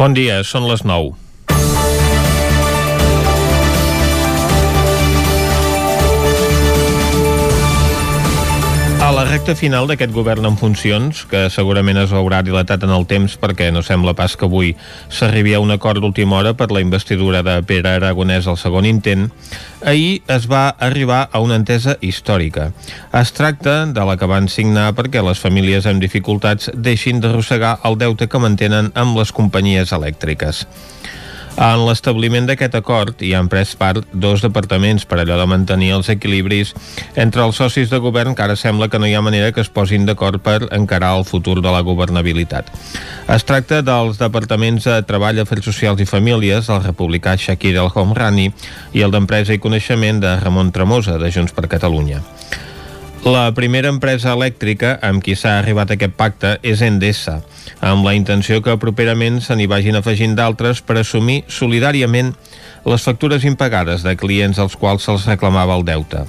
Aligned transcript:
Bon 0.00 0.14
dia, 0.16 0.38
són 0.48 0.64
les 0.64 0.80
9. 0.88 1.10
A 9.10 9.12
la 9.12 9.24
recta 9.26 9.56
final 9.58 9.88
d'aquest 9.90 10.12
govern 10.14 10.44
en 10.46 10.54
funcions, 10.54 11.24
que 11.26 11.40
segurament 11.50 11.98
es 11.98 12.12
veurà 12.14 12.44
dilatat 12.46 12.84
en 12.86 12.92
el 12.94 13.08
temps 13.10 13.32
perquè 13.42 13.66
no 13.74 13.80
sembla 13.82 14.12
pas 14.14 14.36
que 14.38 14.46
avui 14.46 14.68
s'arribi 15.10 15.56
a 15.56 15.60
un 15.64 15.74
acord 15.74 15.98
d'última 15.98 16.36
hora 16.38 16.52
per 16.54 16.68
la 16.70 16.78
investidura 16.84 17.40
de 17.42 17.56
Pere 17.66 17.90
Aragonès 17.96 18.46
al 18.46 18.60
segon 18.60 18.86
intent, 18.86 19.26
ahir 19.82 20.22
es 20.30 20.46
va 20.46 20.76
arribar 20.78 21.24
a 21.32 21.42
una 21.42 21.58
entesa 21.58 21.96
històrica. 22.00 22.68
Es 23.10 23.34
tracta 23.34 23.80
de 23.90 24.06
la 24.06 24.14
que 24.14 24.30
van 24.30 24.46
signar 24.46 24.92
perquè 24.94 25.26
les 25.26 25.42
famílies 25.42 25.90
amb 25.90 25.98
dificultats 25.98 26.70
deixin 26.70 27.18
d'arrossegar 27.18 27.80
el 27.82 27.98
deute 27.98 28.30
que 28.30 28.44
mantenen 28.46 28.94
amb 28.94 29.18
les 29.18 29.34
companyies 29.34 29.90
elèctriques. 29.90 30.68
En 31.60 31.82
l'establiment 31.84 32.46
d'aquest 32.48 32.72
acord 32.78 33.20
hi 33.20 33.34
han 33.36 33.48
pres 33.52 33.74
part 33.76 34.06
dos 34.22 34.40
departaments 34.40 35.02
per 35.04 35.18
allò 35.20 35.36
de 35.36 35.44
mantenir 35.50 35.90
els 35.92 36.08
equilibris 36.08 36.70
entre 37.20 37.44
els 37.44 37.60
socis 37.60 37.92
de 37.92 38.00
govern 38.00 38.32
que 38.32 38.46
ara 38.46 38.56
sembla 38.56 38.88
que 38.88 38.96
no 38.98 39.04
hi 39.04 39.12
ha 39.12 39.20
manera 39.20 39.50
que 39.52 39.60
es 39.60 39.68
posin 39.68 40.06
d'acord 40.08 40.40
per 40.40 40.70
encarar 40.72 41.12
el 41.18 41.26
futur 41.28 41.58
de 41.60 41.68
la 41.68 41.82
governabilitat. 41.84 42.72
Es 43.28 43.44
tracta 43.44 43.82
dels 43.84 44.16
departaments 44.16 44.88
de 44.88 44.96
Treball, 45.04 45.42
Afers 45.44 45.68
Socials 45.68 46.00
i 46.00 46.08
Famílies, 46.08 46.72
el 46.72 46.80
republicà 46.86 47.36
Shakir 47.36 47.76
El 47.76 47.92
Homrani 47.92 48.48
i 48.96 49.04
el 49.04 49.12
d'Empresa 49.12 49.52
i 49.52 49.60
Coneixement 49.60 50.24
de 50.24 50.38
Ramon 50.40 50.72
Tremosa, 50.72 51.20
de 51.20 51.28
Junts 51.28 51.52
per 51.52 51.68
Catalunya. 51.68 52.24
La 53.20 53.50
primera 53.52 53.90
empresa 53.92 54.32
elèctrica 54.32 54.94
amb 55.04 55.20
qui 55.20 55.34
s'ha 55.36 55.58
arribat 55.58 55.90
a 55.90 55.96
aquest 55.98 56.14
pacte 56.16 56.54
és 56.64 56.80
Endesa, 56.80 57.42
amb 57.84 58.06
la 58.08 58.14
intenció 58.16 58.62
que 58.64 58.78
properament 58.80 59.42
se 59.44 59.52
n'hi 59.58 59.68
vagin 59.68 60.00
afegint 60.00 60.38
d'altres 60.38 60.80
per 60.80 60.96
assumir 60.96 61.42
solidàriament 61.44 62.32
les 62.88 63.04
factures 63.04 63.44
impagades 63.44 64.06
de 64.08 64.16
clients 64.16 64.58
als 64.58 64.72
quals 64.72 65.04
se'ls 65.04 65.28
reclamava 65.28 65.76
el 65.76 65.84
deute. 65.84 66.24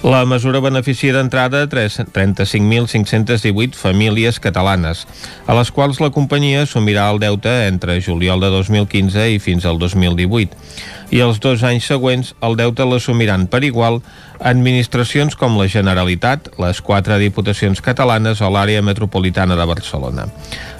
La 0.00 0.22
mesura 0.24 0.62
beneficia 0.64 1.12
d'entrada 1.12 1.66
35.518 1.68 3.76
famílies 3.76 4.38
catalanes, 4.40 5.02
a 5.44 5.52
les 5.58 5.68
quals 5.76 6.00
la 6.00 6.08
companyia 6.08 6.62
assumirà 6.64 7.04
el 7.12 7.20
deute 7.20 7.52
entre 7.66 7.98
juliol 8.00 8.40
de 8.40 8.48
2015 8.48 9.28
i 9.34 9.36
fins 9.44 9.68
al 9.68 9.76
2018. 9.76 10.56
I 11.12 11.20
els 11.20 11.36
dos 11.44 11.60
anys 11.68 11.92
següents 11.92 12.32
el 12.40 12.56
deute 12.56 12.88
l'assumiran 12.88 13.44
per 13.44 13.60
igual 13.68 14.00
administracions 14.40 15.36
com 15.36 15.60
la 15.60 15.68
Generalitat, 15.68 16.48
les 16.56 16.80
quatre 16.80 17.20
diputacions 17.20 17.84
catalanes 17.84 18.40
o 18.40 18.48
l'àrea 18.48 18.80
metropolitana 18.80 19.52
de 19.52 19.68
Barcelona. 19.68 20.30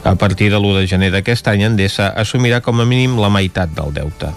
A 0.01 0.17
partir 0.17 0.49
de 0.49 0.57
l'1 0.57 0.81
de 0.81 0.89
gener 0.89 1.13
d'aquest 1.13 1.53
any, 1.53 1.69
Endesa 1.69 2.15
assumirà 2.17 2.65
com 2.65 2.81
a 2.81 2.89
mínim 2.89 3.21
la 3.21 3.29
meitat 3.29 3.77
del 3.77 3.93
deute. 3.93 4.33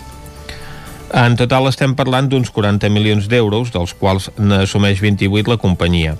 En 1.13 1.35
total 1.37 1.67
estem 1.69 1.91
parlant 1.93 2.25
d'uns 2.25 2.49
40 2.49 2.89
milions 2.89 3.27
d'euros, 3.29 3.69
dels 3.69 3.93
quals 3.99 4.31
n'assumeix 4.41 4.97
28 5.03 5.51
la 5.51 5.59
companyia. 5.61 6.15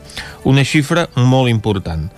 Una 0.46 0.62
xifra 0.62 1.08
molt 1.18 1.50
important 1.50 2.12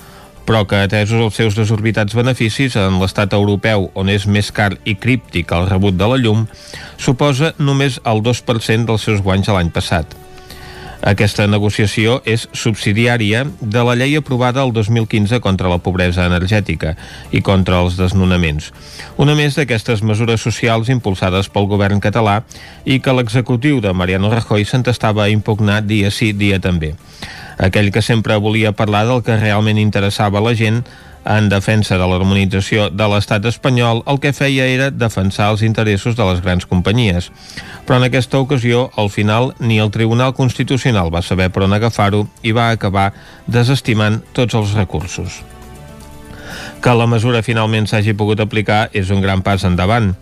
però 0.45 0.61
que 0.69 0.77
atesos 0.77 1.23
els 1.25 1.39
seus 1.39 1.55
desorbitats 1.57 2.13
beneficis 2.13 2.75
en 2.77 2.99
l'estat 3.01 3.33
europeu 3.33 3.89
on 3.97 4.11
és 4.13 4.27
més 4.29 4.51
car 4.53 4.75
i 4.85 4.93
críptic 4.93 5.49
el 5.57 5.65
rebut 5.71 5.97
de 5.97 6.09
la 6.11 6.19
llum, 6.21 6.45
suposa 7.01 7.55
només 7.57 7.97
el 8.05 8.21
2% 8.21 8.85
dels 8.85 9.09
seus 9.09 9.25
guanys 9.25 9.49
l'any 9.49 9.73
passat. 9.73 10.24
Aquesta 11.05 11.45
negociació 11.45 12.15
és 12.25 12.47
subsidiària 12.57 13.43
de 13.61 13.81
la 13.85 13.93
llei 13.93 14.15
aprovada 14.17 14.63
el 14.65 14.71
2015 14.73 15.37
contra 15.37 15.69
la 15.69 15.77
pobresa 15.77 16.25
energètica 16.25 16.95
i 17.29 17.43
contra 17.45 17.83
els 17.85 17.93
desnonaments. 17.99 18.71
Una 19.21 19.35
més 19.37 19.53
d'aquestes 19.53 20.01
mesures 20.01 20.41
socials 20.41 20.89
impulsades 20.89 21.51
pel 21.53 21.69
govern 21.69 22.01
català 22.01 22.39
i 22.89 22.97
que 22.97 23.13
l'executiu 23.13 23.83
de 23.85 23.93
Mariano 23.93 24.33
Rajoy 24.33 24.65
s'entestava 24.65 25.27
a 25.27 25.29
impugnar 25.29 25.83
dia 25.85 26.09
sí, 26.09 26.33
dia 26.33 26.57
també. 26.57 26.95
Aquell 27.61 27.91
que 27.93 28.01
sempre 28.01 28.41
volia 28.41 28.73
parlar 28.73 29.05
del 29.05 29.21
que 29.21 29.37
realment 29.37 29.77
interessava 29.77 30.41
a 30.41 30.47
la 30.49 30.55
gent 30.57 30.81
en 31.25 31.49
defensa 31.49 31.97
de 31.97 32.05
l'harmonització 32.05 32.89
de 32.93 33.07
l'estat 33.09 33.45
espanyol, 33.49 34.03
el 34.05 34.19
que 34.21 34.33
feia 34.33 34.67
era 34.69 34.91
defensar 34.93 35.49
els 35.53 35.63
interessos 35.65 36.15
de 36.15 36.27
les 36.29 36.41
grans 36.45 36.67
companyies. 36.69 37.31
Però 37.85 37.97
en 37.97 38.05
aquesta 38.07 38.39
ocasió, 38.39 38.91
al 38.95 39.09
final, 39.09 39.53
ni 39.59 39.79
el 39.81 39.91
Tribunal 39.91 40.35
Constitucional 40.37 41.09
va 41.13 41.25
saber 41.25 41.49
per 41.49 41.65
on 41.65 41.73
agafar-ho 41.73 42.25
i 42.45 42.53
va 42.53 42.69
acabar 42.69 43.11
desestimant 43.47 44.21
tots 44.33 44.53
els 44.53 44.77
recursos. 44.77 45.41
Que 46.81 46.93
la 46.93 47.09
mesura 47.09 47.41
finalment 47.41 47.89
s'hagi 47.89 48.13
pogut 48.13 48.39
aplicar 48.39 48.89
és 48.93 49.09
un 49.09 49.21
gran 49.25 49.41
pas 49.41 49.65
endavant. 49.65 50.13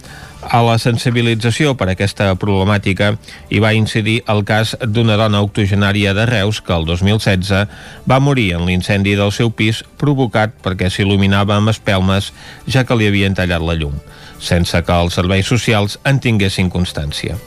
A 0.44 0.60
la 0.66 0.76
sensibilització 0.82 1.72
per 1.80 1.88
aquesta 1.92 2.28
problemàtica 2.40 3.14
hi 3.54 3.62
va 3.64 3.74
incidir 3.78 4.18
el 4.32 4.44
cas 4.48 4.74
d'una 4.84 5.16
dona 5.20 5.42
octogenària 5.46 6.14
de 6.18 6.26
Reus 6.30 6.60
que 6.62 6.76
el 6.76 6.86
2016 6.90 7.54
va 8.10 8.20
morir 8.20 8.50
en 8.58 8.66
l'incendi 8.68 9.16
del 9.20 9.32
seu 9.32 9.54
pis 9.56 9.84
provocat 9.98 10.56
perquè 10.66 10.92
s'il·luminava 10.92 11.56
amb 11.58 11.72
espelmes 11.72 12.32
ja 12.68 12.84
que 12.84 12.98
li 13.00 13.08
havien 13.08 13.38
tallat 13.38 13.64
la 13.64 13.78
llum, 13.80 13.96
sense 14.40 14.84
que 14.84 15.00
els 15.06 15.16
serveis 15.20 15.48
socials 15.48 16.00
en 16.04 16.20
tinguessin 16.20 16.72
constància. 16.74 17.40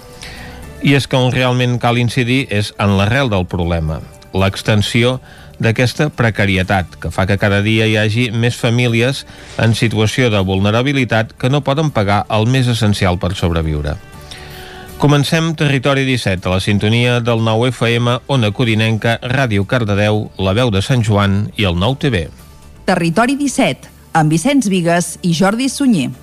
I 0.82 0.96
és 0.96 1.06
que 1.06 1.18
on 1.20 1.32
realment 1.34 1.78
cal 1.82 1.98
incidir 1.98 2.46
és 2.50 2.72
en 2.78 2.96
l'arrel 2.96 3.32
del 3.32 3.46
problema, 3.50 4.00
l'extensió 4.36 5.18
d'aquesta 5.62 6.08
precarietat 6.10 6.98
que 7.00 7.10
fa 7.10 7.26
que 7.26 7.38
cada 7.40 7.62
dia 7.64 7.86
hi 7.86 7.96
hagi 8.00 8.26
més 8.32 8.58
famílies 8.58 9.24
en 9.62 9.74
situació 9.74 10.30
de 10.30 10.42
vulnerabilitat 10.44 11.32
que 11.38 11.50
no 11.50 11.64
poden 11.64 11.90
pagar 11.90 12.24
el 12.30 12.46
més 12.50 12.68
essencial 12.68 13.18
per 13.18 13.34
sobreviure. 13.34 13.96
Comencem 14.96 15.50
Territori 15.54 16.06
17, 16.08 16.48
a 16.48 16.54
la 16.54 16.60
sintonia 16.60 17.18
del 17.20 17.44
9 17.44 17.68
FM, 17.68 18.14
Ona 18.32 18.48
Codinenca, 18.56 19.18
Ràdio 19.20 19.66
Cardedeu, 19.68 20.30
La 20.40 20.56
Veu 20.56 20.72
de 20.72 20.80
Sant 20.80 21.04
Joan 21.04 21.50
i 21.60 21.68
el 21.68 21.76
9 21.76 22.00
TV. 22.00 22.22
Territori 22.88 23.36
17, 23.36 23.92
amb 24.16 24.32
Vicenç 24.32 24.70
Vigues 24.72 25.18
i 25.20 25.34
Jordi 25.36 25.68
Sunyer. 25.68 26.14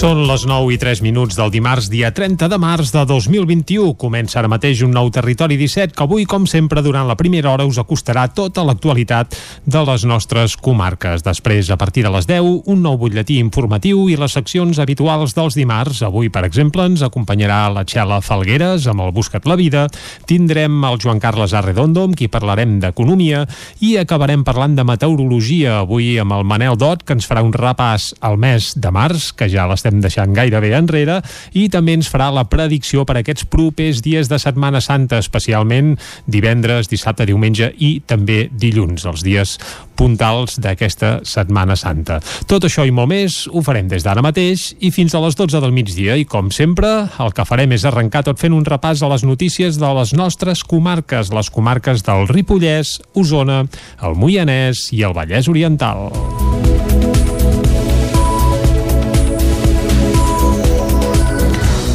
Són 0.00 0.22
les 0.24 0.46
9 0.48 0.70
i 0.72 0.78
3 0.80 1.02
minuts 1.04 1.36
del 1.36 1.50
dimarts, 1.52 1.90
dia 1.92 2.08
30 2.16 2.46
de 2.48 2.56
març 2.56 2.88
de 2.94 3.02
2021. 3.04 3.90
Comença 4.00 4.38
ara 4.40 4.48
mateix 4.48 4.80
un 4.80 4.94
nou 4.96 5.10
Territori 5.12 5.58
17 5.60 5.92
que 5.92 6.06
avui, 6.06 6.24
com 6.24 6.46
sempre, 6.48 6.80
durant 6.80 7.04
la 7.04 7.18
primera 7.20 7.50
hora 7.50 7.66
us 7.68 7.76
acostarà 7.76 8.22
tota 8.32 8.64
l'actualitat 8.64 9.36
de 9.68 9.82
les 9.84 10.06
nostres 10.08 10.54
comarques. 10.56 11.20
Després, 11.20 11.68
a 11.68 11.76
partir 11.76 12.06
de 12.06 12.12
les 12.14 12.24
10, 12.24 12.48
un 12.72 12.80
nou 12.80 12.96
butlletí 12.96 13.36
informatiu 13.44 14.06
i 14.08 14.16
les 14.16 14.32
seccions 14.32 14.80
habituals 14.80 15.36
dels 15.36 15.58
dimarts. 15.60 16.00
Avui, 16.08 16.32
per 16.32 16.46
exemple, 16.48 16.88
ens 16.88 17.04
acompanyarà 17.04 17.66
la 17.68 17.84
Txela 17.84 18.22
Falgueres 18.24 18.88
amb 18.88 19.04
el 19.04 19.12
Buscat 19.12 19.44
la 19.44 19.58
Vida. 19.60 19.84
Tindrem 20.24 20.80
el 20.80 20.96
Joan 20.96 21.20
Carles 21.20 21.52
Arredondo, 21.52 22.06
amb 22.08 22.16
qui 22.16 22.30
parlarem 22.32 22.78
d'economia 22.80 23.44
i 23.84 23.98
acabarem 24.00 24.48
parlant 24.48 24.80
de 24.80 24.88
meteorologia 24.94 25.82
avui 25.82 26.14
amb 26.24 26.38
el 26.40 26.48
Manel 26.48 26.80
Dot, 26.80 27.04
que 27.04 27.18
ens 27.20 27.28
farà 27.28 27.44
un 27.44 27.52
repàs 27.52 28.14
al 28.24 28.40
mes 28.40 28.72
de 28.80 28.96
març, 28.96 29.34
que 29.36 29.52
ja 29.52 29.68
l'estem 29.68 29.89
deixant 29.98 30.30
gairebé 30.36 30.70
enrere, 30.78 31.18
i 31.58 31.66
també 31.72 31.98
ens 31.98 32.10
farà 32.12 32.30
la 32.30 32.46
predicció 32.46 33.02
per 33.08 33.18
aquests 33.18 33.48
propers 33.50 34.04
dies 34.06 34.30
de 34.30 34.38
Setmana 34.38 34.80
Santa, 34.84 35.18
especialment 35.18 35.96
divendres, 36.30 36.88
dissabte, 36.92 37.26
diumenge 37.26 37.72
i 37.82 37.96
també 38.06 38.44
dilluns, 38.54 39.08
els 39.10 39.26
dies 39.26 39.58
puntals 40.00 40.56
d'aquesta 40.62 41.20
Setmana 41.28 41.76
Santa. 41.76 42.20
Tot 42.48 42.64
això 42.64 42.86
i 42.88 42.94
molt 42.94 43.10
més 43.10 43.42
ho 43.50 43.60
farem 43.64 43.90
des 43.90 44.06
d'ara 44.06 44.24
mateix 44.24 44.70
i 44.80 44.92
fins 44.94 45.14
a 45.14 45.20
les 45.24 45.36
12 45.36 45.60
del 45.60 45.74
migdia 45.76 46.16
i 46.16 46.24
com 46.24 46.48
sempre 46.54 46.92
el 47.20 47.34
que 47.36 47.44
farem 47.48 47.74
és 47.76 47.84
arrencar 47.84 48.24
tot 48.26 48.40
fent 48.40 48.56
un 48.56 48.64
repàs 48.64 49.02
a 49.04 49.10
les 49.12 49.26
notícies 49.26 49.80
de 49.80 49.92
les 50.00 50.14
nostres 50.16 50.64
comarques, 50.64 51.34
les 51.34 51.52
comarques 51.52 52.06
del 52.06 52.28
Ripollès, 52.30 52.98
Osona, 53.14 53.64
el 54.00 54.16
Moianès 54.16 54.88
i 54.96 55.04
el 55.04 55.16
Vallès 55.16 55.52
Oriental. 55.52 56.08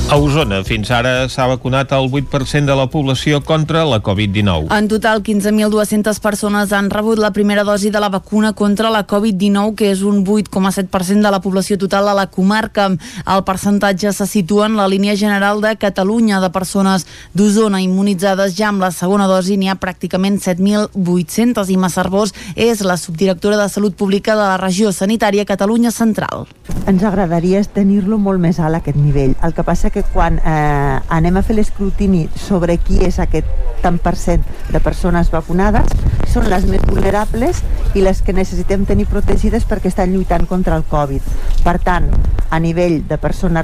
A 0.06 0.18
Osona, 0.22 0.60
fins 0.62 0.92
ara 0.94 1.25
s'ha 1.34 1.48
vacunat 1.50 1.90
el 1.98 2.12
8% 2.12 2.69
de 2.69 2.75
la 2.78 2.86
població 2.94 3.40
contra 3.42 3.81
la 3.90 4.04
Covid-19. 4.06 4.68
En 4.69 4.88
total, 4.88 5.24
15.200 5.25 6.19
persones 6.22 6.74
han 6.78 6.92
rebut 6.94 7.18
la 7.18 7.31
primera 7.34 7.63
dosi 7.66 7.90
de 7.90 8.00
la 8.00 8.12
vacuna 8.13 8.54
contra 8.54 8.92
la 8.94 9.07
Covid-19, 9.10 9.74
que 9.74 9.90
és 9.90 10.04
un 10.06 10.22
8,7% 10.24 11.25
de 11.25 11.31
la 11.34 11.40
població 11.42 11.80
total 11.81 12.12
a 12.12 12.13
la 12.13 12.28
comarca. 12.28 12.86
El 13.25 13.44
percentatge 13.48 14.13
se 14.13 14.28
situa 14.30 14.68
en 14.68 14.78
la 14.78 14.88
línia 14.88 15.18
general 15.18 15.60
de 15.66 15.74
Catalunya 15.75 16.40
de 16.40 16.51
persones 16.54 17.08
d'Osona 17.34 17.81
immunitzades 17.81 18.54
ja 18.54 18.69
amb 18.69 18.86
la 18.86 18.92
segona 18.94 19.25
dosi. 19.25 19.58
N'hi 19.58 19.74
ha 19.74 19.80
pràcticament 19.81 20.38
7.800 20.38 21.74
i 21.74 21.80
Massarbós 21.81 22.36
és 22.54 22.86
la 22.86 23.00
subdirectora 23.01 23.58
de 23.58 23.68
Salut 23.74 23.98
Pública 23.98 24.38
de 24.38 24.46
la 24.46 24.62
regió 24.62 24.94
sanitària 24.94 25.50
Catalunya 25.50 25.90
Central. 25.90 26.46
Ens 26.86 27.01
agradaria 27.01 27.63
tenir-lo 27.66 28.22
molt 28.22 28.38
més 28.38 28.62
alt 28.62 28.84
aquest 28.84 29.01
nivell. 29.01 29.34
El 29.42 29.58
que 29.58 29.66
passa 29.66 29.94
que 29.95 30.03
quan 30.12 30.42
eh, 30.44 31.00
anem 31.15 31.38
a 31.39 31.42
fer 31.47 31.56
l'escrutini 31.56 32.25
sobre 32.36 32.75
qui 32.83 33.00
és 33.07 33.15
aquest 33.24 33.47
tant 33.80 33.95
per 34.03 34.18
cent 34.19 34.44
de 34.74 34.81
persones 34.83 35.31
vacunades, 35.31 35.88
són 36.36 36.50
les 36.52 36.66
més 36.68 36.84
vulnerables 36.84 37.64
i 37.96 38.04
les 38.04 38.20
que 38.22 38.36
necessitem 38.36 38.84
tenir 38.88 39.08
protegides 39.08 39.64
perquè 39.70 39.88
estan 39.92 40.12
lluitant 40.12 40.44
contra 40.50 40.76
el 40.76 40.84
Covid. 40.90 41.24
Per 41.64 41.78
tant, 41.80 42.10
a 42.52 42.60
nivell 42.60 43.02
de 43.08 43.18
persona 43.18 43.64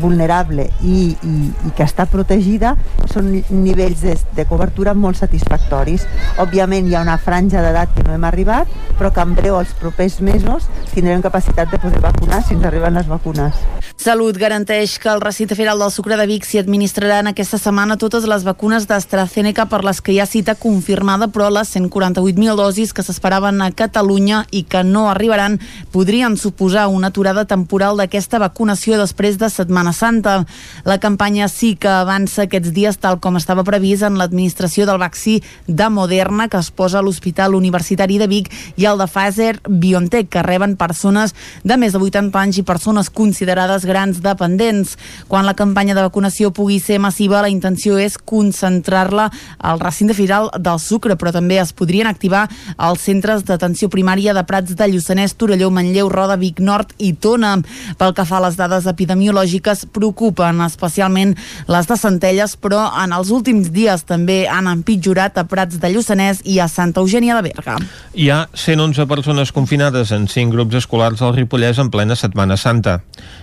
vulnerable 0.00 0.68
i, 0.82 1.12
i, 1.14 1.34
i 1.66 1.72
que 1.76 1.84
està 1.84 2.06
protegida, 2.10 2.76
són 3.12 3.28
nivells 3.50 4.02
de, 4.06 4.16
de 4.36 4.46
cobertura 4.48 4.94
molt 4.94 5.20
satisfactoris. 5.20 6.06
Òbviament 6.42 6.88
hi 6.88 6.96
ha 6.96 7.04
una 7.04 7.18
franja 7.20 7.62
d'edat 7.64 7.92
que 7.96 8.06
no 8.06 8.14
hem 8.16 8.24
arribat, 8.26 8.70
però 8.98 9.12
que 9.12 9.22
en 9.22 9.34
breu, 9.36 9.58
els 9.60 9.74
propers 9.78 10.20
mesos, 10.24 10.68
tindrem 10.94 11.22
capacitat 11.24 11.70
de 11.70 11.80
poder 11.82 12.00
vacunar 12.02 12.42
si 12.42 12.56
ens 12.56 12.66
arriben 12.66 12.98
les 12.98 13.10
vacunes. 13.10 13.58
Salut 14.02 14.38
garanteix 14.40 14.96
que 14.98 15.10
el 15.12 15.20
recinte 15.22 15.54
firal 15.54 15.78
del 15.78 15.92
sucre 15.94 16.16
de 16.18 16.26
Vic 16.26 16.46
s'hi 16.48 16.58
administraran 16.58 17.28
aquesta 17.30 17.60
setmana 17.60 17.98
totes 18.00 18.24
les 18.26 18.42
vacunes 18.42 18.88
d'AstraZeneca 18.90 19.68
per 19.70 19.84
les 19.86 20.00
que 20.02 20.14
hi 20.14 20.18
ha 20.18 20.26
cita 20.26 20.56
confirmada, 20.58 21.28
però 21.30 21.50
les 21.52 21.70
148.000 22.14 22.56
dosis 22.56 22.92
que 22.92 23.02
s'esperaven 23.02 23.60
a 23.62 23.70
Catalunya 23.72 24.44
i 24.50 24.62
que 24.64 24.82
no 24.84 25.08
arribaran 25.10 25.58
podrien 25.92 26.36
suposar 26.36 26.88
una 26.88 27.08
aturada 27.08 27.44
temporal 27.44 27.96
d'aquesta 27.96 28.38
vacunació 28.38 28.98
després 29.00 29.38
de 29.38 29.48
Setmana 29.50 29.92
Santa. 29.92 30.44
La 30.84 30.98
campanya 31.00 31.48
sí 31.48 31.74
que 31.76 31.88
avança 31.88 32.46
aquests 32.46 32.72
dies 32.72 32.98
tal 33.00 33.18
com 33.20 33.36
estava 33.36 33.64
previst 33.64 34.04
en 34.06 34.18
l'administració 34.20 34.86
del 34.86 35.00
vaccí 35.00 35.42
de 35.66 35.88
Moderna 35.88 36.48
que 36.48 36.60
es 36.60 36.70
posa 36.70 37.00
a 37.00 37.02
l'Hospital 37.02 37.54
Universitari 37.54 38.18
de 38.18 38.28
Vic 38.28 38.50
i 38.76 38.86
el 38.86 39.00
de 39.00 39.08
Pfizer 39.08 39.60
BioNTech 39.68 40.28
que 40.28 40.42
reben 40.44 40.76
persones 40.76 41.34
de 41.64 41.76
més 41.76 41.92
de 41.92 42.02
80 42.02 42.38
anys 42.38 42.60
i 42.60 42.66
persones 42.66 43.10
considerades 43.10 43.86
grans 43.88 44.22
dependents. 44.22 44.96
Quan 45.28 45.46
la 45.46 45.56
campanya 45.56 45.94
de 45.94 46.04
vacunació 46.04 46.52
pugui 46.52 46.80
ser 46.80 46.98
massiva, 47.00 47.42
la 47.42 47.52
intenció 47.52 47.98
és 47.98 48.18
concentrar-la 48.18 49.30
al 49.58 49.80
recinte 49.80 50.14
firal 50.14 50.50
del 50.58 50.80
Sucre, 50.82 51.16
però 51.16 51.32
també 51.32 51.58
es 51.62 51.72
podrien 52.02 52.10
activar 52.10 52.48
els 52.78 53.02
centres 53.02 53.44
d'atenció 53.46 53.88
primària 53.90 54.34
de 54.34 54.42
Prats 54.46 54.74
de 54.74 54.88
Lluçanès, 54.90 55.36
Torelló, 55.38 55.70
Manlleu, 55.70 56.08
Roda, 56.10 56.36
Vic 56.36 56.60
Nord 56.60 56.94
i 56.98 57.12
Tona. 57.14 57.60
Pel 57.98 58.14
que 58.14 58.24
fa 58.26 58.38
a 58.40 58.42
les 58.46 58.56
dades 58.58 58.86
epidemiològiques, 58.90 59.86
preocupen 59.92 60.60
especialment 60.66 61.36
les 61.68 61.86
de 61.86 61.96
Centelles, 61.96 62.56
però 62.56 62.88
en 63.02 63.14
els 63.14 63.30
últims 63.30 63.70
dies 63.72 64.04
també 64.08 64.46
han 64.48 64.66
empitjorat 64.70 65.38
a 65.38 65.46
Prats 65.46 65.78
de 65.78 65.92
Lluçanès 65.92 66.42
i 66.44 66.58
a 66.58 66.68
Santa 66.68 67.00
Eugènia 67.00 67.38
de 67.38 67.46
Berga. 67.52 67.78
Hi 68.14 68.30
ha 68.30 68.46
111 68.52 69.06
persones 69.06 69.52
confinades 69.52 70.12
en 70.12 70.26
5 70.28 70.52
grups 70.52 70.82
escolars 70.82 71.22
al 71.22 71.36
Ripollès 71.36 71.78
en 71.78 71.90
plena 71.90 72.18
Setmana 72.18 72.56
Santa. 72.56 73.00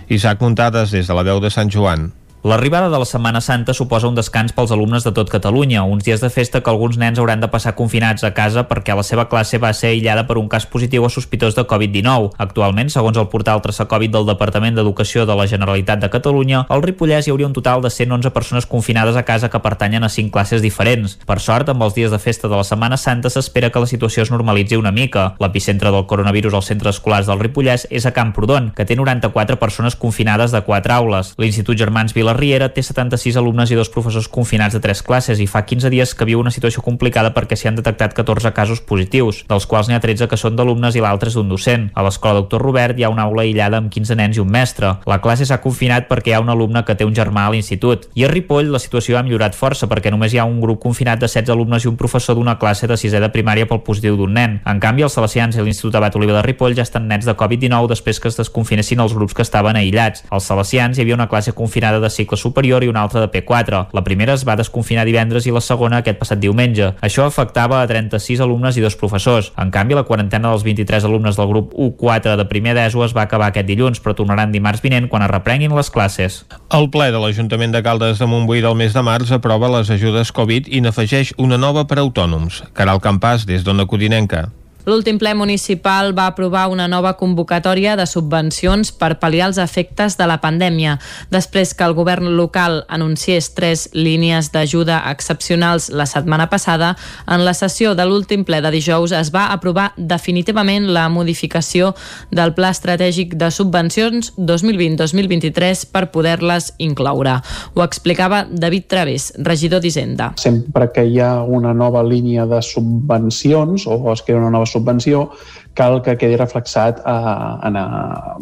Isaac 0.08 0.42
Muntades 0.42 0.92
des 0.92 1.06
de 1.06 1.16
la 1.16 1.24
veu 1.24 1.40
de 1.40 1.50
Sant 1.50 1.70
Joan. 1.72 2.10
L'arribada 2.42 2.88
de 2.88 2.98
la 2.98 3.04
Setmana 3.04 3.42
Santa 3.42 3.74
suposa 3.74 4.08
un 4.08 4.14
descans 4.16 4.54
pels 4.56 4.70
alumnes 4.72 5.04
de 5.04 5.10
tot 5.12 5.28
Catalunya, 5.28 5.82
uns 5.84 6.06
dies 6.06 6.22
de 6.24 6.30
festa 6.32 6.62
que 6.64 6.70
alguns 6.72 6.96
nens 6.96 7.18
hauran 7.20 7.42
de 7.42 7.50
passar 7.52 7.74
confinats 7.76 8.24
a 8.24 8.30
casa 8.32 8.62
perquè 8.64 8.94
la 8.96 9.02
seva 9.04 9.26
classe 9.28 9.58
va 9.60 9.74
ser 9.76 9.90
aïllada 9.90 10.24
per 10.24 10.38
un 10.40 10.48
cas 10.48 10.64
positiu 10.64 11.04
o 11.04 11.10
sospitós 11.12 11.52
de 11.52 11.66
Covid-19. 11.68 12.30
Actualment, 12.40 12.88
segons 12.88 13.18
el 13.20 13.28
portal 13.28 13.60
Traça 13.60 13.84
Covid 13.84 14.14
del 14.14 14.24
Departament 14.30 14.78
d'Educació 14.78 15.26
de 15.28 15.36
la 15.36 15.44
Generalitat 15.52 16.00
de 16.00 16.08
Catalunya, 16.08 16.62
al 16.70 16.80
Ripollès 16.80 17.28
hi 17.28 17.34
hauria 17.34 17.50
un 17.50 17.52
total 17.52 17.84
de 17.84 17.90
111 17.92 18.32
persones 18.32 18.64
confinades 18.64 19.20
a 19.20 19.26
casa 19.28 19.52
que 19.52 19.60
pertanyen 19.60 20.08
a 20.08 20.08
5 20.08 20.32
classes 20.32 20.64
diferents. 20.64 21.18
Per 21.28 21.38
sort, 21.44 21.68
amb 21.68 21.84
els 21.84 21.92
dies 21.92 22.10
de 22.10 22.18
festa 22.18 22.48
de 22.48 22.56
la 22.56 22.64
Setmana 22.64 22.96
Santa 22.96 23.28
s'espera 23.28 23.68
que 23.68 23.84
la 23.84 23.90
situació 23.90 24.24
es 24.24 24.32
normalitzi 24.32 24.80
una 24.80 24.94
mica. 24.96 25.34
L'epicentre 25.44 25.92
del 25.92 26.08
coronavirus 26.08 26.56
als 26.56 26.72
centres 26.72 26.96
escolars 26.96 27.28
del 27.28 27.44
Ripollès 27.44 27.84
és 27.90 28.08
a 28.08 28.16
Camprodon, 28.16 28.72
que 28.72 28.88
té 28.88 28.96
94 28.96 29.60
persones 29.60 29.92
confinades 29.92 30.56
de 30.56 30.64
4 30.64 30.96
aules. 30.96 31.36
L'Institut 31.36 31.76
Germans 31.76 32.16
Vila 32.16 32.29
la 32.30 32.36
Riera 32.36 32.68
té 32.70 32.82
76 32.84 33.34
alumnes 33.40 33.72
i 33.72 33.76
dos 33.78 33.88
professors 33.90 34.28
confinats 34.30 34.76
de 34.76 34.80
tres 34.82 35.00
classes 35.02 35.40
i 35.42 35.48
fa 35.50 35.64
15 35.66 35.90
dies 35.90 36.12
que 36.14 36.26
viu 36.28 36.38
una 36.38 36.52
situació 36.54 36.78
complicada 36.86 37.32
perquè 37.34 37.56
s'hi 37.58 37.66
han 37.66 37.78
detectat 37.80 38.12
14 38.14 38.52
casos 38.54 38.78
positius, 38.86 39.40
dels 39.50 39.66
quals 39.66 39.88
n'hi 39.90 39.96
ha 39.96 40.02
13 40.04 40.28
que 40.30 40.38
són 40.38 40.54
d'alumnes 40.54 40.94
i 40.94 41.02
l'altre 41.02 41.32
és 41.32 41.34
d'un 41.34 41.48
docent. 41.50 41.88
A 41.90 42.04
l'escola 42.06 42.38
Doctor 42.38 42.62
Robert 42.62 42.98
hi 42.98 43.02
ha 43.02 43.10
una 43.10 43.24
aula 43.26 43.42
aïllada 43.42 43.80
amb 43.82 43.90
15 43.90 44.14
nens 44.20 44.38
i 44.38 44.44
un 44.44 44.52
mestre. 44.52 44.92
La 45.10 45.18
classe 45.24 45.48
s'ha 45.48 45.58
confinat 45.64 46.06
perquè 46.06 46.30
hi 46.30 46.36
ha 46.36 46.42
un 46.44 46.52
alumne 46.54 46.84
que 46.86 46.94
té 46.94 47.08
un 47.08 47.16
germà 47.16 47.48
a 47.48 47.50
l'institut. 47.50 48.06
I 48.14 48.28
a 48.28 48.30
Ripoll 48.30 48.70
la 48.70 48.78
situació 48.78 49.18
ha 49.18 49.24
millorat 49.26 49.58
força 49.58 49.90
perquè 49.90 50.14
només 50.14 50.30
hi 50.30 50.38
ha 50.38 50.46
un 50.46 50.60
grup 50.62 50.78
confinat 50.84 51.18
de 51.18 51.26
16 51.26 51.50
alumnes 51.50 51.82
i 51.82 51.90
un 51.90 51.98
professor 51.98 52.38
d'una 52.38 52.60
classe 52.62 52.86
de 52.86 53.00
sisè 53.00 53.18
de 53.18 53.32
primària 53.34 53.66
pel 53.66 53.82
positiu 53.82 54.14
d'un 54.20 54.38
nen. 54.38 54.60
En 54.70 54.78
canvi, 54.78 55.02
els 55.02 55.18
salesians 55.18 55.58
i 55.58 55.66
l'Institut 55.66 55.98
Abat 55.98 56.14
Oliva 56.20 56.38
de 56.38 56.44
Ripoll 56.46 56.78
ja 56.78 56.86
estan 56.86 57.10
nets 57.10 57.26
de 57.26 57.34
Covid-19 57.34 57.90
després 57.90 58.22
que 58.22 58.30
es 58.30 58.38
desconfinessin 58.38 59.02
els 59.02 59.18
grups 59.18 59.34
que 59.34 59.42
estaven 59.42 59.82
aïllats. 59.82 60.22
Als 60.30 60.46
salesians 60.46 60.94
hi 60.94 61.02
havia 61.02 61.18
una 61.18 61.26
classe 61.26 61.58
confinada 61.58 61.98
de 61.98 62.14
cicle 62.20 62.38
superior 62.38 62.84
i 62.84 62.92
una 62.92 63.02
altra 63.02 63.24
de 63.24 63.30
P4. 63.32 63.86
La 63.96 64.04
primera 64.04 64.36
es 64.36 64.44
va 64.46 64.58
desconfinar 64.60 65.06
divendres 65.08 65.48
i 65.48 65.54
la 65.54 65.64
segona 65.64 66.00
aquest 66.04 66.20
passat 66.20 66.40
diumenge. 66.42 66.92
Això 67.02 67.26
afectava 67.26 67.80
a 67.80 67.88
36 67.90 68.44
alumnes 68.44 68.76
i 68.76 68.84
dos 68.84 68.98
professors. 69.00 69.50
En 69.58 69.72
canvi, 69.74 69.96
la 69.98 70.06
quarantena 70.08 70.52
dels 70.52 70.64
23 70.66 71.08
alumnes 71.08 71.40
del 71.40 71.50
grup 71.50 71.74
U4 71.74 72.36
de 72.36 72.46
primer 72.50 72.76
d'ESO 72.76 73.04
es 73.08 73.16
va 73.16 73.24
acabar 73.26 73.50
aquest 73.50 73.68
dilluns, 73.70 74.02
però 74.04 74.14
tornaran 74.16 74.52
dimarts 74.52 74.84
vinent 74.84 75.08
quan 75.08 75.24
es 75.26 75.32
reprenguin 75.32 75.74
les 75.76 75.90
classes. 75.90 76.44
El 76.70 76.90
ple 76.92 77.10
de 77.10 77.22
l'Ajuntament 77.22 77.74
de 77.74 77.82
Caldes 77.86 78.20
de 78.20 78.28
Montbui 78.30 78.62
del 78.64 78.78
mes 78.78 78.94
de 78.94 79.04
març 79.06 79.32
aprova 79.34 79.72
les 79.78 79.90
ajudes 79.90 80.32
Covid 80.36 80.68
i 80.68 80.84
n'afegeix 80.84 81.34
una 81.38 81.58
nova 81.58 81.86
per 81.88 82.00
autònoms. 82.02 82.64
Caral 82.74 83.02
Campàs, 83.02 83.48
des 83.48 83.64
d'Ona 83.66 83.88
Codinenca. 83.90 84.48
L'últim 84.90 85.20
ple 85.22 85.36
municipal 85.38 86.10
va 86.18 86.24
aprovar 86.26 86.64
una 86.66 86.88
nova 86.90 87.12
convocatòria 87.14 87.92
de 87.94 88.08
subvencions 88.10 88.88
per 88.90 89.20
pal·liar 89.22 89.46
els 89.46 89.58
efectes 89.62 90.16
de 90.18 90.26
la 90.26 90.40
pandèmia. 90.42 90.96
Després 91.30 91.76
que 91.78 91.86
el 91.86 91.94
govern 91.94 92.32
local 92.34 92.80
anunciés 92.90 93.52
tres 93.54 93.84
línies 93.94 94.48
d'ajuda 94.50 94.96
excepcionals 95.12 95.92
la 95.94 96.08
setmana 96.10 96.48
passada, 96.50 96.96
en 97.30 97.44
la 97.46 97.54
sessió 97.54 97.92
de 97.94 98.08
l'últim 98.08 98.42
ple 98.48 98.58
de 98.64 98.72
dijous 98.74 99.14
es 99.14 99.30
va 99.30 99.44
aprovar 99.54 99.92
definitivament 99.94 100.88
la 100.90 101.06
modificació 101.08 101.92
del 102.34 102.56
Pla 102.58 102.72
Estratègic 102.74 103.38
de 103.38 103.52
Subvencions 103.54 104.32
2020-2023 104.42 105.84
per 105.94 106.08
poder-les 106.10 106.72
incloure. 106.82 107.36
Ho 107.76 107.86
explicava 107.86 108.42
David 108.50 108.90
Través, 108.90 109.30
regidor 109.38 109.86
d'Hisenda. 109.86 110.32
Sempre 110.42 110.90
que 110.90 111.06
hi 111.06 111.22
ha 111.22 111.44
una 111.44 111.76
nova 111.78 112.02
línia 112.02 112.50
de 112.50 112.58
subvencions 112.58 113.86
o 113.86 114.00
es 114.10 114.26
crea 114.26 114.42
una 114.42 114.50
nova 114.50 114.66
subvenció, 114.66 114.79
subvenció 114.80 115.30
cal 115.74 116.00
que 116.02 116.16
quedi 116.18 116.36
reflexat 116.36 117.00
eh, 117.00 117.66
en, 117.68 117.76
a, 117.76 118.36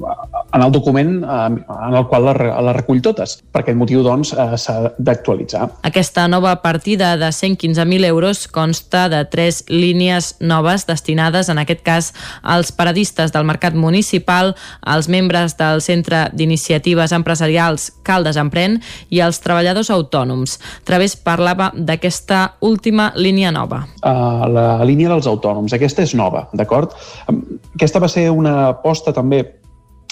en 0.54 0.62
el 0.62 0.72
document 0.72 1.22
eh, 1.22 1.46
en 1.88 1.94
el 1.94 2.06
qual 2.08 2.24
la, 2.24 2.34
la 2.62 2.72
recull 2.72 3.02
totes. 3.04 3.38
Per 3.52 3.62
aquest 3.62 3.78
motiu, 3.78 4.02
doncs, 4.06 4.32
eh, 4.32 4.56
s'ha 4.58 4.92
d'actualitzar. 4.98 5.68
Aquesta 5.86 6.26
nova 6.28 6.56
partida 6.62 7.16
de 7.20 7.28
115.000 7.28 8.08
euros 8.08 8.46
consta 8.48 9.08
de 9.08 9.24
tres 9.28 9.64
línies 9.68 10.36
noves 10.40 10.86
destinades, 10.88 11.48
en 11.48 11.58
aquest 11.58 11.82
cas, 11.84 12.12
als 12.42 12.72
paradistes 12.72 13.32
del 13.32 13.46
mercat 13.48 13.74
municipal, 13.74 14.54
als 14.80 15.08
membres 15.08 15.56
del 15.58 15.82
Centre 15.84 16.28
d'Iniciatives 16.32 17.12
Empresarials 17.12 17.90
Caldes 18.02 18.38
Empren 18.40 18.80
i 19.10 19.20
als 19.20 19.42
treballadors 19.44 19.90
autònoms. 19.94 20.58
Través 20.88 21.16
parlava 21.16 21.70
d'aquesta 21.74 22.54
última 22.64 23.12
línia 23.16 23.52
nova. 23.52 23.84
Uh, 24.02 24.46
la 24.48 24.66
línia 24.84 25.10
dels 25.12 25.28
autònoms. 25.28 25.74
Aquesta 25.76 26.04
és 26.04 26.14
nova, 26.18 26.46
d'acord? 26.56 26.94
Aquesta 27.28 28.00
va 28.00 28.08
ser 28.08 28.28
una 28.32 28.68
aposta 28.70 29.12
també 29.12 29.42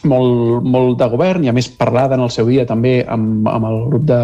molt, 0.05 0.65
molt 0.67 0.99
de 1.01 1.09
govern 1.11 1.45
i 1.45 1.51
a 1.51 1.55
més 1.57 1.69
parlada 1.73 2.17
en 2.17 2.23
el 2.27 2.31
seu 2.35 2.49
dia 2.51 2.67
també 2.69 2.99
amb, 3.09 3.47
amb 3.49 3.69
el 3.69 3.79
grup 3.91 4.07
de, 4.09 4.21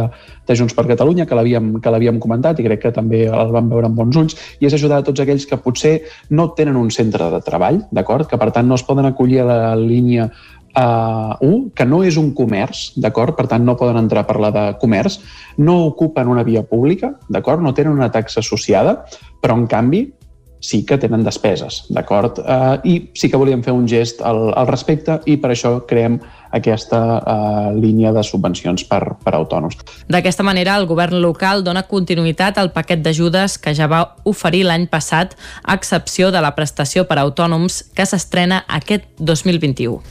de 0.49 0.57
Junts 0.59 0.77
per 0.77 0.87
Catalunya 0.91 1.27
que 1.27 1.37
l'havíem 1.37 2.21
comentat 2.23 2.61
i 2.61 2.67
crec 2.67 2.85
que 2.87 2.95
també 2.95 3.25
el 3.27 3.53
vam 3.55 3.71
veure 3.73 3.89
amb 3.89 3.99
bons 3.99 4.19
ulls 4.21 4.39
i 4.61 4.69
és 4.69 4.77
ajudar 4.77 5.01
a 5.01 5.07
tots 5.07 5.25
aquells 5.25 5.47
que 5.49 5.61
potser 5.61 5.95
no 6.31 6.51
tenen 6.57 6.77
un 6.77 6.91
centre 6.95 7.31
de 7.33 7.41
treball, 7.45 7.83
d'acord? 7.91 8.29
Que 8.29 8.39
per 8.39 8.53
tant 8.53 8.69
no 8.69 8.79
es 8.79 8.87
poden 8.87 9.09
acollir 9.09 9.43
a 9.43 9.49
la 9.49 9.61
línia 9.79 10.29
uh, 10.29 11.35
un, 11.41 11.71
que 11.75 11.87
no 11.89 12.03
és 12.05 12.19
un 12.21 12.33
comerç, 12.37 12.93
d'acord? 13.01 13.37
Per 13.39 13.49
tant, 13.51 13.65
no 13.65 13.79
poden 13.81 14.01
entrar 14.01 14.25
a 14.25 14.29
parlar 14.29 14.53
de 14.55 14.67
comerç, 14.81 15.21
no 15.59 15.83
ocupen 15.89 16.31
una 16.33 16.45
via 16.47 16.65
pública, 16.67 17.15
d'acord? 17.29 17.65
No 17.65 17.75
tenen 17.75 17.97
una 17.97 18.13
taxa 18.13 18.41
associada, 18.45 19.03
però 19.41 19.57
en 19.59 19.67
canvi 19.71 20.07
sí 20.63 20.85
que 20.87 20.97
tenen 21.03 21.25
despeses, 21.27 21.83
d'acord? 21.91 22.39
Uh, 22.39 22.79
I 22.87 22.95
sí 23.19 23.29
que 23.29 23.41
volíem 23.41 23.65
fer 23.67 23.75
un 23.75 23.89
gest 23.91 24.23
al, 24.23 24.53
al 24.55 24.71
respecte 24.71 25.19
i 25.27 25.37
per 25.43 25.51
això 25.53 25.81
creem 25.91 26.21
aquesta 26.53 27.01
uh, 27.19 27.73
línia 27.73 28.13
de 28.13 28.23
subvencions 28.23 28.85
per, 28.89 29.01
per 29.25 29.33
autònoms. 29.35 29.79
D'aquesta 30.13 30.45
manera, 30.45 30.77
el 30.77 30.87
govern 30.87 31.19
local 31.25 31.65
dona 31.65 31.85
continuïtat 31.89 32.61
al 32.61 32.71
paquet 32.75 33.01
d'ajudes 33.03 33.57
que 33.63 33.73
ja 33.75 33.89
va 33.89 34.03
oferir 34.29 34.67
l'any 34.69 34.87
passat, 34.93 35.35
a 35.65 35.77
excepció 35.79 36.31
de 36.31 36.43
la 36.45 36.53
prestació 36.55 37.07
per 37.09 37.19
autònoms 37.23 37.81
que 37.97 38.07
s'estrena 38.07 38.63
aquest 38.69 39.09
2021. 39.19 40.03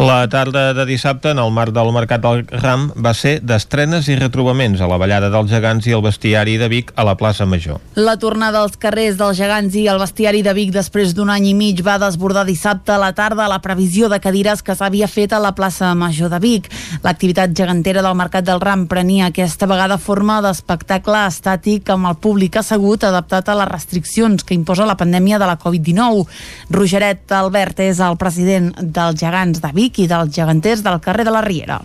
La 0.00 0.24
tarda 0.32 0.72
de 0.74 0.86
dissabte, 0.88 1.34
en 1.34 1.42
el 1.42 1.52
marc 1.52 1.74
del 1.76 1.92
Mercat 1.92 2.24
del 2.24 2.46
Ram, 2.48 2.88
va 2.96 3.12
ser 3.14 3.36
d'estrenes 3.44 4.08
i 4.08 4.16
retrobaments 4.18 4.80
a 4.80 4.88
la 4.88 4.98
ballada 5.00 5.30
dels 5.32 5.52
gegants 5.52 5.86
i 5.86 5.94
el 5.96 6.04
bestiari 6.04 6.56
de 6.60 6.70
Vic 6.72 6.94
a 6.96 7.04
la 7.04 7.16
plaça 7.20 7.46
Major. 7.46 7.82
La 7.94 8.16
tornada 8.18 8.64
als 8.64 8.78
carrers 8.80 9.18
dels 9.20 9.36
gegants 9.38 9.76
i 9.76 9.86
el 9.90 10.00
bestiari 10.00 10.40
de 10.46 10.56
Vic 10.56 10.72
després 10.72 11.12
d'un 11.14 11.30
any 11.30 11.50
i 11.52 11.54
mig 11.54 11.84
va 11.84 11.98
desbordar 12.00 12.46
dissabte 12.48 12.94
a 12.94 13.00
la 13.00 13.12
tarda 13.14 13.50
la 13.50 13.60
previsió 13.60 14.08
de 14.08 14.20
cadires 14.22 14.62
que 14.64 14.74
s'havia 14.78 15.08
fet 15.10 15.34
a 15.34 15.42
la 15.42 15.52
plaça 15.54 15.73
plaça 15.74 15.94
Major 15.94 16.30
de 16.30 16.38
Vic. 16.38 16.68
L'activitat 17.02 17.50
gegantera 17.54 18.02
del 18.02 18.14
Mercat 18.14 18.44
del 18.46 18.60
Ram 18.60 18.86
prenia 18.86 19.26
aquesta 19.26 19.66
vegada 19.66 19.98
forma 19.98 20.40
d'espectacle 20.42 21.26
estàtic 21.26 21.90
amb 21.90 22.06
el 22.06 22.16
públic 22.16 22.56
assegut 22.56 23.04
adaptat 23.04 23.48
a 23.48 23.56
les 23.58 23.68
restriccions 23.68 24.44
que 24.44 24.54
imposa 24.54 24.86
la 24.86 24.96
pandèmia 24.96 25.38
de 25.38 25.46
la 25.46 25.58
Covid-19. 25.58 26.26
Rogeret 26.70 27.32
Albert 27.32 27.80
és 27.80 27.98
el 28.00 28.16
president 28.16 28.70
dels 28.78 29.18
gegants 29.18 29.60
de 29.60 29.72
Vic 29.74 29.98
i 29.98 30.06
dels 30.06 30.30
geganters 30.30 30.84
del 30.84 31.00
carrer 31.00 31.24
de 31.24 31.34
la 31.34 31.42
Riera. 31.42 31.80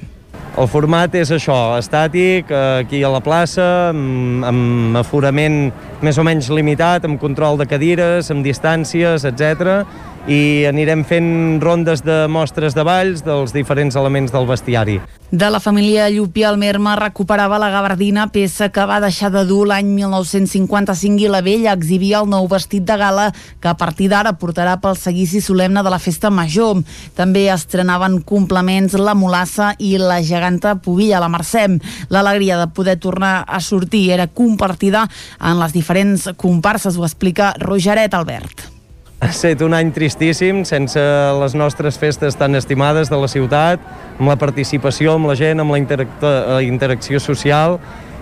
El 0.59 0.67
format 0.67 1.13
és 1.15 1.29
això, 1.31 1.77
estàtic, 1.79 2.49
aquí 2.51 2.99
a 3.05 3.09
la 3.13 3.21
plaça, 3.23 3.89
amb, 3.93 4.43
amb 4.43 4.97
aforament 4.99 5.69
més 6.03 6.17
o 6.17 6.25
menys 6.25 6.49
limitat, 6.51 7.05
amb 7.05 7.19
control 7.21 7.57
de 7.57 7.67
cadires, 7.69 8.29
amb 8.33 8.43
distàncies, 8.43 9.23
etc 9.29 9.85
i 10.27 10.65
anirem 10.69 11.05
fent 11.07 11.61
rondes 11.63 12.03
de 12.03 12.27
mostres 12.27 12.75
de 12.75 12.83
balls 12.83 13.23
dels 13.25 13.53
diferents 13.55 13.95
elements 13.95 14.33
del 14.33 14.47
bestiari. 14.49 14.99
De 15.31 15.45
la 15.53 15.59
família 15.61 16.07
Llupià, 16.09 16.49
el 16.49 16.57
Merma 16.57 16.95
recuperava 16.97 17.59
la 17.61 17.69
gabardina, 17.69 18.27
peça 18.33 18.71
que 18.73 18.85
va 18.89 18.97
deixar 19.03 19.29
de 19.29 19.43
dur 19.45 19.67
l'any 19.69 19.91
1955 19.93 21.21
i 21.21 21.29
la 21.29 21.43
vella 21.45 21.75
exhibia 21.77 22.23
el 22.23 22.29
nou 22.31 22.47
vestit 22.49 22.87
de 22.87 22.97
gala 22.97 23.27
que 23.61 23.69
a 23.69 23.75
partir 23.77 24.09
d'ara 24.09 24.33
portarà 24.41 24.79
pel 24.81 24.97
seguici 24.97 25.41
solemne 25.41 25.83
de 25.85 25.93
la 25.93 26.01
festa 26.01 26.33
major. 26.33 26.81
També 27.15 27.45
estrenaven 27.53 28.19
complements 28.25 28.97
la 28.97 29.13
Molassa 29.13 29.75
i 29.77 29.95
la 30.01 30.23
geganta 30.25 30.75
Pubilla, 30.81 31.21
la 31.21 31.29
Mercè. 31.29 31.67
L'alegria 32.09 32.57
de 32.57 32.67
poder 32.73 32.97
tornar 32.97 33.43
a 33.45 33.61
sortir 33.61 34.09
era 34.17 34.27
compartida 34.27 35.05
en 35.39 35.61
les 35.61 35.77
diferents 35.77 36.31
comparses, 36.37 36.97
ho 36.97 37.05
explica 37.05 37.53
Rogeret 37.59 38.17
Albert. 38.17 38.78
Ha 39.19 39.33
estat 39.33 39.59
un 39.65 39.73
any 39.75 39.89
tristíssim, 39.91 40.61
sense 40.63 41.01
les 41.35 41.55
nostres 41.59 41.97
festes 41.99 42.37
tan 42.39 42.55
estimades 42.55 43.09
de 43.11 43.17
la 43.19 43.27
ciutat, 43.27 43.81
amb 44.15 44.31
la 44.31 44.37
participació 44.39 45.17
amb 45.17 45.27
la 45.27 45.35
gent, 45.35 45.59
amb 45.59 45.75
la 45.75 46.61
interacció 46.63 47.19
social 47.19 47.75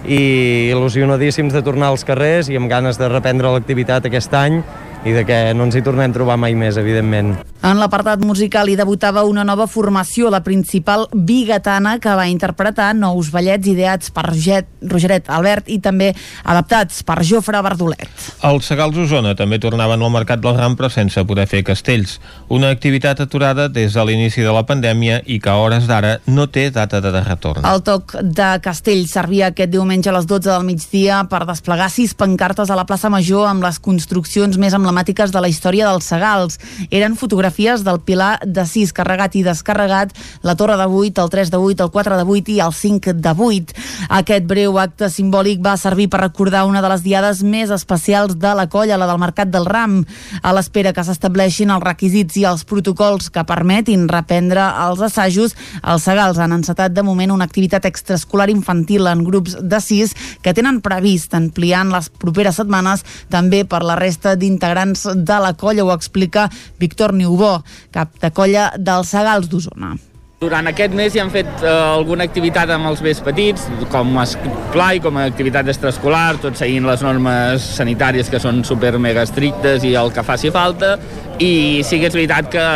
i 0.09 0.71
il·lusionadíssims 0.73 1.53
de 1.53 1.61
tornar 1.61 1.91
als 1.91 2.01
carrers 2.07 2.49
i 2.49 2.57
amb 2.57 2.65
ganes 2.71 2.97
de 2.97 3.11
reprendre 3.13 3.51
l'activitat 3.53 4.09
aquest 4.09 4.33
any 4.33 4.63
i 5.07 5.13
de 5.15 5.23
que 5.23 5.37
no 5.55 5.63
ens 5.67 5.77
hi 5.77 5.83
tornem 5.85 6.11
a 6.11 6.15
trobar 6.15 6.35
mai 6.39 6.55
més, 6.59 6.75
evidentment. 6.75 7.37
En 7.67 7.79
l'apartat 7.79 8.21
musical 8.23 8.67
hi 8.69 8.75
debutava 8.77 9.23
una 9.27 9.45
nova 9.47 9.65
formació, 9.71 10.29
la 10.31 10.43
principal 10.43 11.07
bigatana, 11.11 11.95
que 12.03 12.13
va 12.15 12.27
interpretar 12.29 12.91
nous 12.95 13.31
ballets 13.31 13.67
ideats 13.71 14.11
per 14.13 14.25
Roget, 14.27 14.67
Rogeret 14.87 15.29
Albert 15.33 15.71
i 15.71 15.79
també 15.83 16.11
adaptats 16.43 17.01
per 17.07 17.21
Jofre 17.27 17.61
Verdolet. 17.63 18.11
Els 18.47 18.67
Segals 18.67 18.99
Osona 18.99 19.33
també 19.39 19.59
tornaven 19.63 20.03
al 20.03 20.13
mercat 20.13 20.43
del 20.43 20.57
Rampre 20.57 20.89
sense 20.93 21.23
poder 21.27 21.47
fer 21.47 21.63
castells, 21.67 22.17
una 22.53 22.69
activitat 22.75 23.23
aturada 23.23 23.67
des 23.71 23.95
de 23.95 24.05
l'inici 24.05 24.43
de 24.43 24.53
la 24.53 24.65
pandèmia 24.67 25.21
i 25.25 25.39
que 25.39 25.51
a 25.51 25.57
hores 25.57 25.87
d'ara 25.87 26.17
no 26.27 26.47
té 26.51 26.67
data 26.71 27.01
de 27.01 27.15
retorn. 27.23 27.65
El 27.65 27.83
toc 27.87 28.17
de 28.21 28.51
castell 28.63 29.07
servia 29.07 29.51
aquest 29.53 29.71
diumenge 29.71 30.11
a 30.11 30.17
les 30.19 30.27
12 30.27 30.51
del 30.51 30.67
migdia 30.67 31.23
per 31.31 31.45
desplegar 31.47 31.89
sis 31.91 32.13
pancartes 32.13 32.69
a 32.69 32.77
la 32.77 32.85
plaça 32.85 33.09
Major 33.09 33.47
amb 33.47 33.65
les 33.65 33.79
construccions 33.79 34.59
més 34.61 34.75
emblemàtiques 34.97 35.31
de 35.31 35.41
la 35.41 35.49
història 35.49 35.87
dels 35.87 36.05
Segals. 36.07 36.57
Eren 36.89 37.15
fotografies 37.15 37.83
del 37.85 37.99
Pilar 38.01 38.39
de 38.43 38.65
6 38.65 38.93
carregat 38.93 39.35
i 39.35 39.43
descarregat, 39.43 40.13
la 40.41 40.55
Torre 40.55 40.77
de 40.77 40.87
8, 40.87 41.21
el 41.21 41.29
3 41.29 41.51
de 41.51 41.57
8, 41.57 41.83
el 41.83 41.91
4 41.91 42.17
de 42.17 42.23
8 42.23 42.51
i 42.51 42.59
el 42.59 42.73
5 42.73 43.13
de 43.13 43.33
8. 43.37 43.73
Aquest 44.09 44.45
breu 44.47 44.77
acte 44.79 45.09
simbòlic 45.09 45.61
va 45.61 45.77
servir 45.77 46.09
per 46.09 46.21
recordar 46.21 46.65
una 46.65 46.81
de 46.81 46.89
les 46.89 47.03
diades 47.03 47.43
més 47.43 47.69
especials 47.69 48.37
de 48.37 48.53
la 48.55 48.67
colla, 48.67 48.97
la 48.97 49.07
del 49.07 49.19
Mercat 49.19 49.51
del 49.51 49.65
Ram, 49.65 50.03
a 50.41 50.53
l'espera 50.53 50.93
que 50.93 51.03
s'estableixin 51.03 51.71
els 51.71 51.83
requisits 51.83 52.37
i 52.37 52.47
els 52.47 52.65
protocols 52.65 53.29
que 53.29 53.45
permetin 53.45 54.07
reprendre 54.09 54.65
els 54.87 55.01
assajos. 55.01 55.55
Els 55.83 56.03
Segals 56.07 56.39
han 56.39 56.55
encetat 56.55 56.93
de 56.93 57.03
moment 57.03 57.31
una 57.31 57.45
activitat 57.45 57.85
extraescolar 57.85 58.49
infantil 58.49 59.07
en 59.07 59.23
grups 59.27 59.57
de 59.61 59.81
6 59.81 60.15
que 60.41 60.55
tenen 60.57 60.81
previst 60.81 61.35
ampliar 61.37 61.83
en 61.85 61.93
les 61.93 62.09
properes 62.09 62.57
setmanes 62.57 63.03
també 63.29 63.63
per 63.67 63.83
la 63.83 63.97
resta 63.99 64.35
d'integrants 64.39 64.76
de 64.85 65.39
la 65.43 65.53
colla, 65.57 65.85
ho 65.85 65.93
explica 65.93 66.49
Víctor 66.79 67.13
Niubó, 67.13 67.63
cap 67.91 68.19
de 68.21 68.31
colla 68.31 68.71
dels 68.77 69.09
Segals 69.15 69.49
d'Osona. 69.49 69.95
Durant 70.37 70.69
aquest 70.69 70.91
mes 70.93 71.15
hi 71.15 71.17
han 71.17 71.31
fet 71.33 71.47
eh, 71.63 71.69
alguna 71.97 72.27
activitat 72.27 72.69
amb 72.69 72.85
els 72.91 72.99
més 73.01 73.17
petits, 73.25 73.63
com 73.89 74.11
a 74.21 74.25
esplai, 74.27 74.99
com 75.01 75.17
a 75.17 75.23
activitat 75.31 75.71
extraescolar, 75.73 76.37
tot 76.43 76.59
seguint 76.59 76.85
les 76.85 77.01
normes 77.01 77.65
sanitàries 77.79 78.29
que 78.29 78.37
són 78.43 78.59
super 78.61 78.91
mega 79.01 79.23
estrictes 79.25 79.81
i 79.81 79.95
el 79.97 80.13
que 80.13 80.21
faci 80.27 80.53
falta, 80.53 80.93
i 81.41 81.81
sí 81.81 81.97
que 81.97 82.11
és 82.11 82.19
veritat 82.19 82.53
que, 82.53 82.67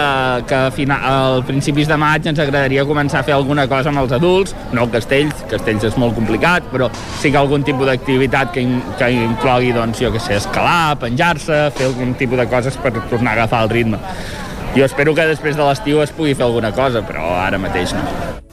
que 0.50 0.58
a, 0.58 0.74
final, 0.74 1.06
al 1.06 1.46
principis 1.46 1.86
de 1.86 2.02
maig 2.02 2.26
ens 2.34 2.42
agradaria 2.42 2.90
començar 2.90 3.22
a 3.22 3.30
fer 3.30 3.38
alguna 3.38 3.70
cosa 3.70 3.94
amb 3.94 4.08
els 4.08 4.18
adults, 4.18 4.58
no 4.74 4.90
castells, 4.90 5.46
castells 5.54 5.86
és 5.94 6.02
molt 6.02 6.18
complicat, 6.18 6.66
però 6.74 6.90
sí 7.22 7.30
que 7.30 7.46
algun 7.46 7.62
tipus 7.62 7.94
d'activitat 7.94 8.58
que, 8.58 8.66
in, 8.66 8.80
que 8.98 9.14
inclogui, 9.22 9.70
doncs, 9.78 10.02
jo 10.02 10.10
que 10.10 10.26
sé, 10.32 10.42
escalar, 10.42 10.98
penjar-se, 11.06 11.68
fer 11.78 11.94
algun 11.94 12.18
tipus 12.18 12.42
de 12.42 12.50
coses 12.58 12.82
per 12.82 12.98
tornar 13.04 13.36
a 13.36 13.44
agafar 13.44 13.68
el 13.68 13.78
ritme. 13.78 14.02
Jo 14.72 14.86
espero 14.88 15.12
que 15.12 15.26
després 15.28 15.58
de 15.60 15.66
l'estiu 15.68 16.00
es 16.00 16.14
pugui 16.16 16.32
fer 16.32 16.46
alguna 16.46 16.70
cosa, 16.72 17.02
però 17.04 17.34
ara 17.42 17.60
mateix 17.60 17.92
no. 17.98 18.06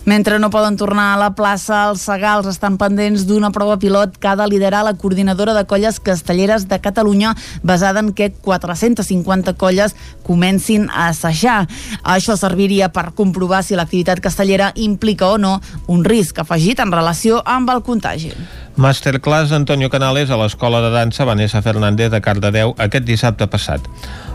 Mentre 0.09 0.38
no 0.38 0.49
poden 0.49 0.79
tornar 0.81 1.12
a 1.12 1.19
la 1.21 1.35
plaça, 1.37 1.83
els 1.91 2.00
Segals 2.09 2.47
estan 2.49 2.79
pendents 2.81 3.27
d'una 3.29 3.50
prova 3.53 3.75
pilot 3.77 4.15
que 4.17 4.31
ha 4.31 4.38
de 4.41 4.47
liderar 4.49 4.81
la 4.87 4.95
coordinadora 4.97 5.53
de 5.53 5.67
colles 5.69 5.99
castelleres 6.00 6.65
de 6.71 6.79
Catalunya 6.81 7.35
basada 7.62 8.00
en 8.00 8.15
que 8.17 8.31
450 8.33 9.53
colles 9.61 9.93
comencin 10.25 10.87
a 10.88 11.11
assajar. 11.11 11.67
Això 12.00 12.38
serviria 12.41 12.88
per 12.88 13.11
comprovar 13.19 13.61
si 13.61 13.77
l'activitat 13.77 14.25
castellera 14.25 14.71
implica 14.77 15.29
o 15.29 15.37
no 15.37 15.59
un 15.93 16.09
risc 16.09 16.41
afegit 16.41 16.81
en 16.81 16.95
relació 16.97 17.43
amb 17.45 17.69
el 17.69 17.85
contagi. 17.85 18.33
Masterclass 18.79 19.53
Antonio 19.53 19.91
Canales 19.91 20.31
a 20.31 20.41
l'Escola 20.41 20.81
de 20.81 20.88
Dansa 20.95 21.29
Vanessa 21.29 21.61
Fernández 21.61 22.09
de 22.15 22.23
Cardedeu 22.25 22.73
aquest 22.79 23.05
dissabte 23.05 23.45
passat. 23.50 23.85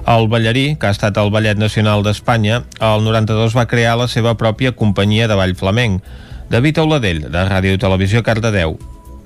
El 0.03 0.27
ballarí, 0.27 0.75
que 0.75 0.89
ha 0.89 0.92
estat 0.92 1.15
el 1.15 1.30
Ballet 1.32 1.56
Nacional 1.56 2.01
d'Espanya, 2.03 2.58
el 2.84 3.06
92 3.06 3.53
va 3.56 3.70
crear 3.72 3.96
la 3.96 4.10
seva 4.12 4.34
pròpia 4.36 4.74
companyia 4.75 5.30
de 5.32 5.38
ball 5.39 5.56
flamenc. 5.63 6.03
David 6.51 6.84
Auladell, 6.84 7.24
de 7.32 7.46
Ràdio 7.48 7.79
Televisió 7.79 8.22
Cardedeu. 8.22 8.75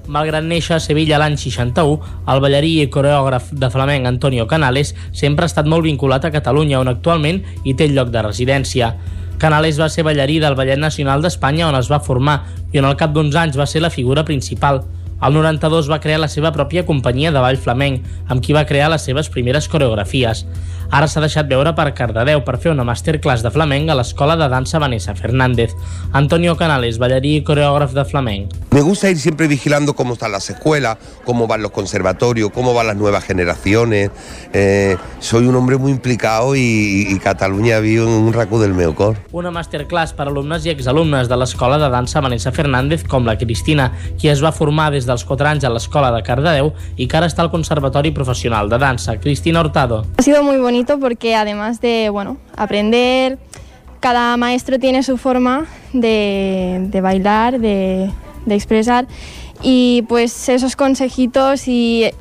Malgrat 0.07 0.45
néixer 0.47 0.77
a 0.77 0.79
Sevilla 0.79 1.17
l'any 1.19 1.35
61, 1.35 1.97
el 2.31 2.39
ballarí 2.39 2.77
i 2.79 2.87
coreògraf 2.93 3.49
de 3.51 3.69
flamenc 3.73 4.07
Antonio 4.07 4.45
Canales 4.47 4.93
sempre 5.11 5.43
ha 5.43 5.51
estat 5.51 5.67
molt 5.67 5.83
vinculat 5.83 6.23
a 6.23 6.31
Catalunya, 6.31 6.79
on 6.79 6.93
actualment 6.93 7.41
hi 7.65 7.75
té 7.75 7.89
lloc 7.91 8.13
de 8.13 8.23
residència. 8.23 8.93
Canales 9.37 9.77
va 9.81 9.89
ser 9.91 10.05
ballarí 10.07 10.39
del 10.39 10.55
Ballet 10.55 10.79
Nacional 10.79 11.21
d'Espanya 11.21 11.67
on 11.67 11.75
es 11.77 11.91
va 11.91 11.99
formar 11.99 12.39
i 12.71 12.79
on 12.79 12.87
al 12.87 12.95
cap 12.97 13.11
d'uns 13.13 13.35
anys 13.35 13.59
va 13.59 13.67
ser 13.67 13.83
la 13.83 13.91
figura 13.93 14.23
principal. 14.25 14.85
Al 15.19 15.33
92 15.33 15.89
va 15.91 15.99
crear 15.99 16.21
la 16.21 16.29
seva 16.29 16.53
pròpia 16.53 16.85
companyia 16.85 17.33
de 17.33 17.41
ball 17.41 17.57
flamenc, 17.57 18.05
amb 18.29 18.41
qui 18.41 18.55
va 18.55 18.65
crear 18.69 18.89
les 18.93 19.03
seves 19.03 19.29
primeres 19.33 19.67
coreografies. 19.67 20.45
Ara 20.89 21.07
s'ha 21.11 21.19
deixat 21.19 21.49
veure 21.51 21.73
per 21.75 21.89
Cardedeu 21.95 22.39
per 22.47 22.55
fer 22.63 22.71
una 22.71 22.85
masterclass 22.87 23.43
de 23.43 23.51
flamenc 23.51 23.89
a 23.91 23.95
l'Escola 23.99 24.37
de 24.39 24.47
Dansa 24.47 24.79
Vanessa 24.79 25.15
Fernández. 25.15 25.73
Antonio 26.15 26.55
Canales, 26.55 26.95
ballarí 26.97 27.35
i 27.37 27.43
coreògraf 27.43 27.91
de 27.91 28.05
flamenc. 28.07 28.53
Me 28.71 28.81
gusta 28.81 29.09
ir 29.09 29.17
siempre 29.17 29.47
vigilando 29.47 29.95
cómo 29.95 30.13
están 30.13 30.31
las 30.31 30.49
escuelas, 30.49 30.97
cómo 31.25 31.47
van 31.47 31.61
los 31.61 31.71
conservatorios, 31.71 32.51
cómo 32.51 32.73
van 32.73 32.87
las 32.87 32.95
nuevas 32.95 33.25
generaciones. 33.25 34.11
Eh, 34.53 34.95
soy 35.19 35.47
un 35.47 35.55
hombre 35.55 35.77
muy 35.77 35.91
implicado 35.91 36.55
y, 36.55 37.07
y 37.09 37.19
Cataluña 37.19 37.79
viu 37.79 38.03
en 38.03 38.09
un 38.09 38.33
racó 38.33 38.59
del 38.59 38.73
meu 38.73 38.95
cor. 38.95 39.17
Una 39.33 39.51
masterclass 39.51 40.13
per 40.15 40.29
alumnes 40.29 40.65
i 40.65 40.71
exalumnes 40.71 41.27
de 41.27 41.35
l'Escola 41.35 41.81
de 41.81 41.91
Dansa 41.91 42.21
Vanessa 42.23 42.53
Fernández, 42.55 43.03
com 43.03 43.27
la 43.27 43.37
Cristina, 43.37 43.91
qui 44.17 44.31
es 44.31 44.43
va 44.43 44.53
formar 44.55 44.91
des 44.95 45.09
dels 45.09 45.25
4 45.27 45.51
anys 45.51 45.67
a 45.67 45.73
l'Escola 45.73 46.13
de 46.15 46.23
Cardedeu 46.23 46.71
i 46.95 47.09
que 47.09 47.19
ara 47.19 47.27
està 47.27 47.43
al 47.43 47.51
Conservatori 47.51 48.13
Professional 48.15 48.69
de 48.69 48.79
Dansa. 48.79 49.19
Cristina 49.19 49.59
Hurtado. 49.59 50.05
Ha 50.17 50.23
sido 50.23 50.43
muy 50.43 50.57
bonito 50.57 50.76
porque 50.85 51.35
además 51.35 51.81
de, 51.81 52.09
bueno, 52.11 52.37
aprender, 52.55 53.37
cada 53.99 54.37
maestro 54.37 54.79
tiene 54.79 55.03
su 55.03 55.17
forma 55.17 55.65
de, 55.93 56.85
de 56.89 57.01
bailar, 57.01 57.59
de, 57.59 58.11
de 58.45 58.55
expresar. 58.55 59.07
Y 59.61 60.03
pues 60.07 60.49
esos 60.49 60.75
consejitos 60.75 61.67
y 61.67 62.11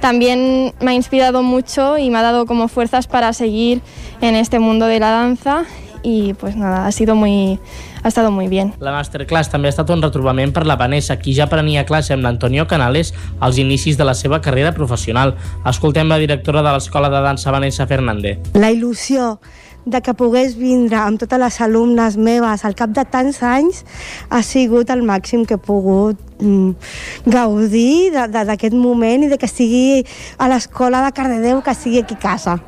también 0.00 0.74
me 0.80 0.90
ha 0.90 0.94
inspirado 0.94 1.42
mucho 1.42 1.96
y 1.96 2.10
me 2.10 2.18
ha 2.18 2.22
dado 2.22 2.44
como 2.46 2.68
fuerzas 2.68 3.06
para 3.06 3.32
seguir 3.32 3.80
en 4.20 4.34
este 4.34 4.58
mundo 4.58 4.86
de 4.86 5.00
la 5.00 5.10
danza. 5.10 5.64
Y 6.02 6.34
pues 6.34 6.56
nada, 6.56 6.86
ha 6.86 6.92
sido 6.92 7.14
muy, 7.14 7.58
ha 8.02 8.08
estado 8.08 8.30
muy 8.30 8.48
bien. 8.48 8.74
La 8.80 8.92
masterclass 8.92 9.50
també 9.50 9.68
ha 9.68 9.74
estat 9.74 9.90
un 9.90 10.02
retrobament 10.02 10.52
per 10.52 10.66
la 10.66 10.76
Vanessa, 10.76 11.18
qui 11.18 11.34
ja 11.36 11.48
prenia 11.50 11.86
classe 11.86 12.14
amb 12.14 12.26
l'Antonio 12.26 12.66
Canales 12.66 13.12
als 13.40 13.58
inicis 13.62 13.98
de 13.98 14.04
la 14.04 14.14
seva 14.14 14.40
carrera 14.40 14.72
professional. 14.72 15.36
Escoltem 15.68 16.08
la 16.10 16.18
directora 16.18 16.62
de 16.62 16.72
l'Escola 16.74 17.10
de 17.12 17.22
Dansa, 17.22 17.50
Vanessa 17.54 17.86
Fernández. 17.86 18.52
La 18.54 18.72
il·lusió 18.72 19.38
de 19.84 20.00
que 20.00 20.14
pogués 20.14 20.54
vindre 20.58 20.98
amb 21.00 21.20
totes 21.20 21.40
les 21.40 21.60
alumnes 21.64 22.16
meves 22.16 22.64
al 22.64 22.76
cap 22.78 22.92
de 22.94 23.04
tants 23.08 23.42
anys 23.42 23.82
ha 24.30 24.42
sigut 24.46 24.90
el 24.94 25.02
màxim 25.06 25.44
que 25.48 25.58
he 25.58 25.62
pogut 25.62 26.18
mm, 26.38 26.74
gaudir 27.26 28.12
d'aquest 28.12 28.76
moment 28.76 29.26
i 29.26 29.30
de 29.32 29.38
que 29.38 29.50
sigui 29.50 30.04
a 30.38 30.48
l'escola 30.52 31.02
de 31.06 31.12
Cardedeu, 31.16 31.62
que 31.62 31.74
sigui 31.74 32.02
aquí 32.02 32.18
a 32.18 32.22
casa. 32.22 32.58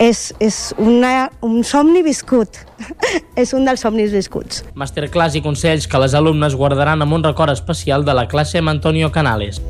És, 0.00 0.30
és 0.40 0.70
una, 0.80 1.28
un 1.44 1.60
somni 1.66 2.00
viscut. 2.02 2.62
és 3.42 3.52
un 3.52 3.66
dels 3.68 3.82
somnis 3.84 4.14
viscuts. 4.14 4.64
Masterclass 4.74 5.36
i 5.36 5.44
consells 5.44 5.88
que 5.90 6.00
les 6.00 6.16
alumnes 6.16 6.56
guardaran 6.56 7.04
amb 7.04 7.18
un 7.18 7.26
record 7.26 7.52
especial 7.52 8.06
de 8.08 8.16
la 8.16 8.26
classe 8.28 8.62
amb 8.62 8.72
Antonio 8.72 9.12
Canales. 9.12 9.60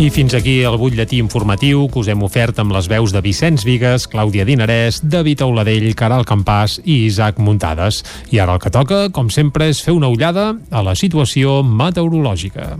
I 0.00 0.06
fins 0.08 0.32
aquí 0.32 0.62
el 0.64 0.78
butlletí 0.80 1.18
informatiu 1.20 1.82
que 1.92 2.00
us 2.00 2.08
hem 2.08 2.22
ofert 2.24 2.56
amb 2.62 2.72
les 2.72 2.86
veus 2.88 3.12
de 3.12 3.20
Vicenç 3.20 3.66
Vigues, 3.68 4.06
Clàudia 4.08 4.46
Dinarès, 4.48 5.02
David 5.04 5.42
Auladell, 5.44 5.90
Caral 5.92 6.24
Campàs 6.24 6.78
i 6.86 7.02
Isaac 7.04 7.36
Muntades. 7.36 8.00
I 8.32 8.40
ara 8.40 8.56
el 8.56 8.62
que 8.64 8.72
toca, 8.72 9.02
com 9.12 9.28
sempre, 9.28 9.68
és 9.68 9.82
fer 9.84 9.92
una 9.92 10.08
ullada 10.08 10.54
a 10.72 10.80
la 10.80 10.96
situació 10.96 11.60
meteorològica. 11.60 12.78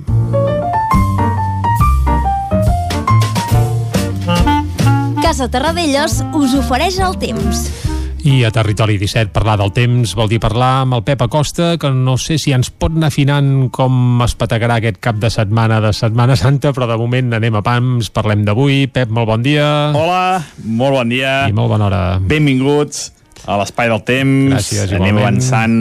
Casa 5.21 5.53
Terradellos 5.53 6.23
us 6.33 6.57
ofereix 6.65 7.03
el 7.05 7.21
temps. 7.21 7.90
I 8.23 8.45
a 8.45 8.51
Territori 8.53 8.99
17 9.01 9.33
parlar 9.33 9.57
del 9.57 9.71
temps 9.73 10.11
vol 10.19 10.29
dir 10.29 10.37
parlar 10.43 10.83
amb 10.83 10.99
el 10.99 11.03
Pep 11.07 11.23
Acosta, 11.25 11.71
que 11.81 11.89
no 11.95 12.19
sé 12.21 12.37
si 12.39 12.53
ens 12.53 12.69
pot 12.69 12.93
anar 12.93 13.09
afinant 13.09 13.71
com 13.73 14.21
es 14.27 14.35
pategarà 14.37 14.77
aquest 14.77 14.99
cap 15.01 15.17
de 15.23 15.31
setmana 15.33 15.79
de 15.81 15.95
Setmana 15.97 16.37
Santa, 16.37 16.75
però 16.77 16.85
de 16.91 16.99
moment 17.01 17.33
anem 17.39 17.57
a 17.57 17.63
pams, 17.65 18.11
parlem 18.13 18.45
d'avui. 18.45 18.85
Pep, 18.93 19.09
molt 19.09 19.31
bon 19.31 19.43
dia. 19.47 19.65
Hola, 19.97 20.43
molt 20.69 20.99
bon 20.99 21.09
dia. 21.15 21.47
I 21.49 21.57
molt 21.57 21.73
bona 21.73 21.89
hora. 21.89 22.03
Benvinguts 22.21 23.07
a 23.49 23.57
l'Espai 23.63 23.89
del 23.89 24.05
Temps. 24.05 24.53
Gràcies, 24.53 24.93
Anem 24.93 25.17
igualment. 25.17 25.25
avançant 25.25 25.79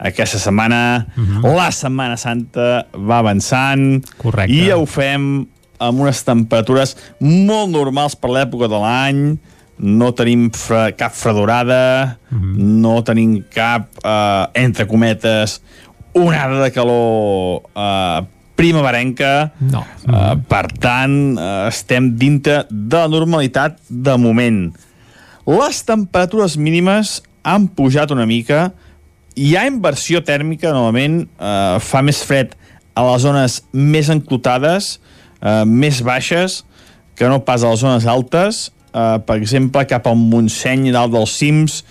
aquesta 0.00 0.38
setmana. 0.40 1.06
Uh 1.14 1.20
Mhm. 1.20 1.42
-huh. 1.44 1.54
La 1.56 1.70
Setmana 1.72 2.16
Santa 2.16 2.86
va 2.96 3.18
avançant. 3.18 4.02
Correcte. 4.16 4.50
I 4.52 4.70
ho 4.72 4.86
fem 4.86 5.46
amb 5.78 6.00
unes 6.00 6.24
temperatures 6.24 6.96
molt 7.20 7.68
normals 7.70 8.16
per 8.16 8.30
l'època 8.30 8.68
de 8.68 8.78
l'any, 8.80 9.38
no 9.78 10.12
tenim 10.14 10.50
fre 10.54 10.92
cap 10.96 11.14
fredorada, 11.16 12.18
mm. 12.30 12.38
-hmm. 12.38 12.56
no 12.82 13.02
tenim 13.02 13.42
cap, 13.50 13.88
eh, 14.04 14.46
entre 14.54 14.86
cometes, 14.86 15.60
onada 16.12 16.62
de 16.62 16.70
calor 16.70 17.62
eh, 17.74 18.20
primaverenca. 18.54 19.52
No. 19.58 19.84
Eh, 20.06 20.36
per 20.48 20.66
tant, 20.78 21.38
eh, 21.38 21.68
estem 21.68 22.16
dintre 22.16 22.66
de 22.70 22.96
la 22.96 23.08
normalitat 23.08 23.78
de 23.88 24.16
moment. 24.16 24.72
Les 25.46 25.82
temperatures 25.84 26.56
mínimes 26.56 27.22
han 27.42 27.66
pujat 27.66 28.12
una 28.14 28.26
mica, 28.26 28.72
hi 29.34 29.56
ha 29.56 29.66
inversió 29.66 30.20
tèrmica, 30.22 30.72
novament, 30.72 31.24
eh, 31.40 31.78
fa 31.80 32.02
més 32.02 32.22
fred 32.22 32.54
a 32.94 33.02
les 33.08 33.24
zones 33.24 33.62
més 33.72 34.10
enclotades, 34.12 35.00
eh, 35.40 35.64
més 35.64 36.02
baixes, 36.02 36.64
que 37.16 37.28
no 37.28 37.40
pas 37.44 37.64
a 37.64 37.70
les 37.72 37.80
zones 37.80 38.06
altes, 38.06 38.70
eh, 38.94 39.18
per 39.26 39.36
exemple, 39.40 39.84
cap 39.88 40.06
al 40.06 40.16
Montseny, 40.16 40.90
dalt 40.92 41.12
dels 41.12 41.36
cims, 41.40 41.82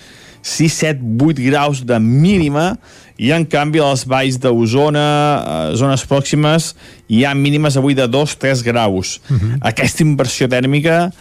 6, 0.41 0.74
7, 0.74 1.00
8 1.22 1.41
graus 1.50 1.84
de 1.86 2.00
mínima, 2.01 2.75
i 3.22 3.29
en 3.36 3.43
canvi 3.46 3.81
a 3.81 3.91
les 3.91 4.03
valls 4.10 4.39
d'Osona, 4.41 5.01
eh, 5.01 5.75
zones 5.77 6.05
pròximes, 6.10 6.72
hi 7.12 7.25
ha 7.25 7.36
mínimes 7.38 7.77
avui 7.77 7.93
de 7.98 8.08
2-3 8.10 8.63
graus. 8.65 9.20
Uh 9.29 9.38
-huh. 9.38 9.58
Aquesta 9.62 10.03
inversió 10.03 10.48
tèrmica, 10.48 11.12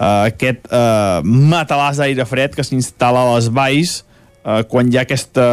eh, 0.00 0.30
aquest 0.30 0.64
eh, 0.70 1.20
matalàs 1.24 1.96
d'aire 2.00 2.24
fred 2.24 2.54
que 2.54 2.64
s'instal·la 2.64 3.26
a 3.26 3.34
les 3.34 3.48
valls, 3.48 4.04
eh, 4.44 4.62
quan 4.68 4.88
hi 4.88 4.96
ha 4.96 5.02
aquesta, 5.02 5.46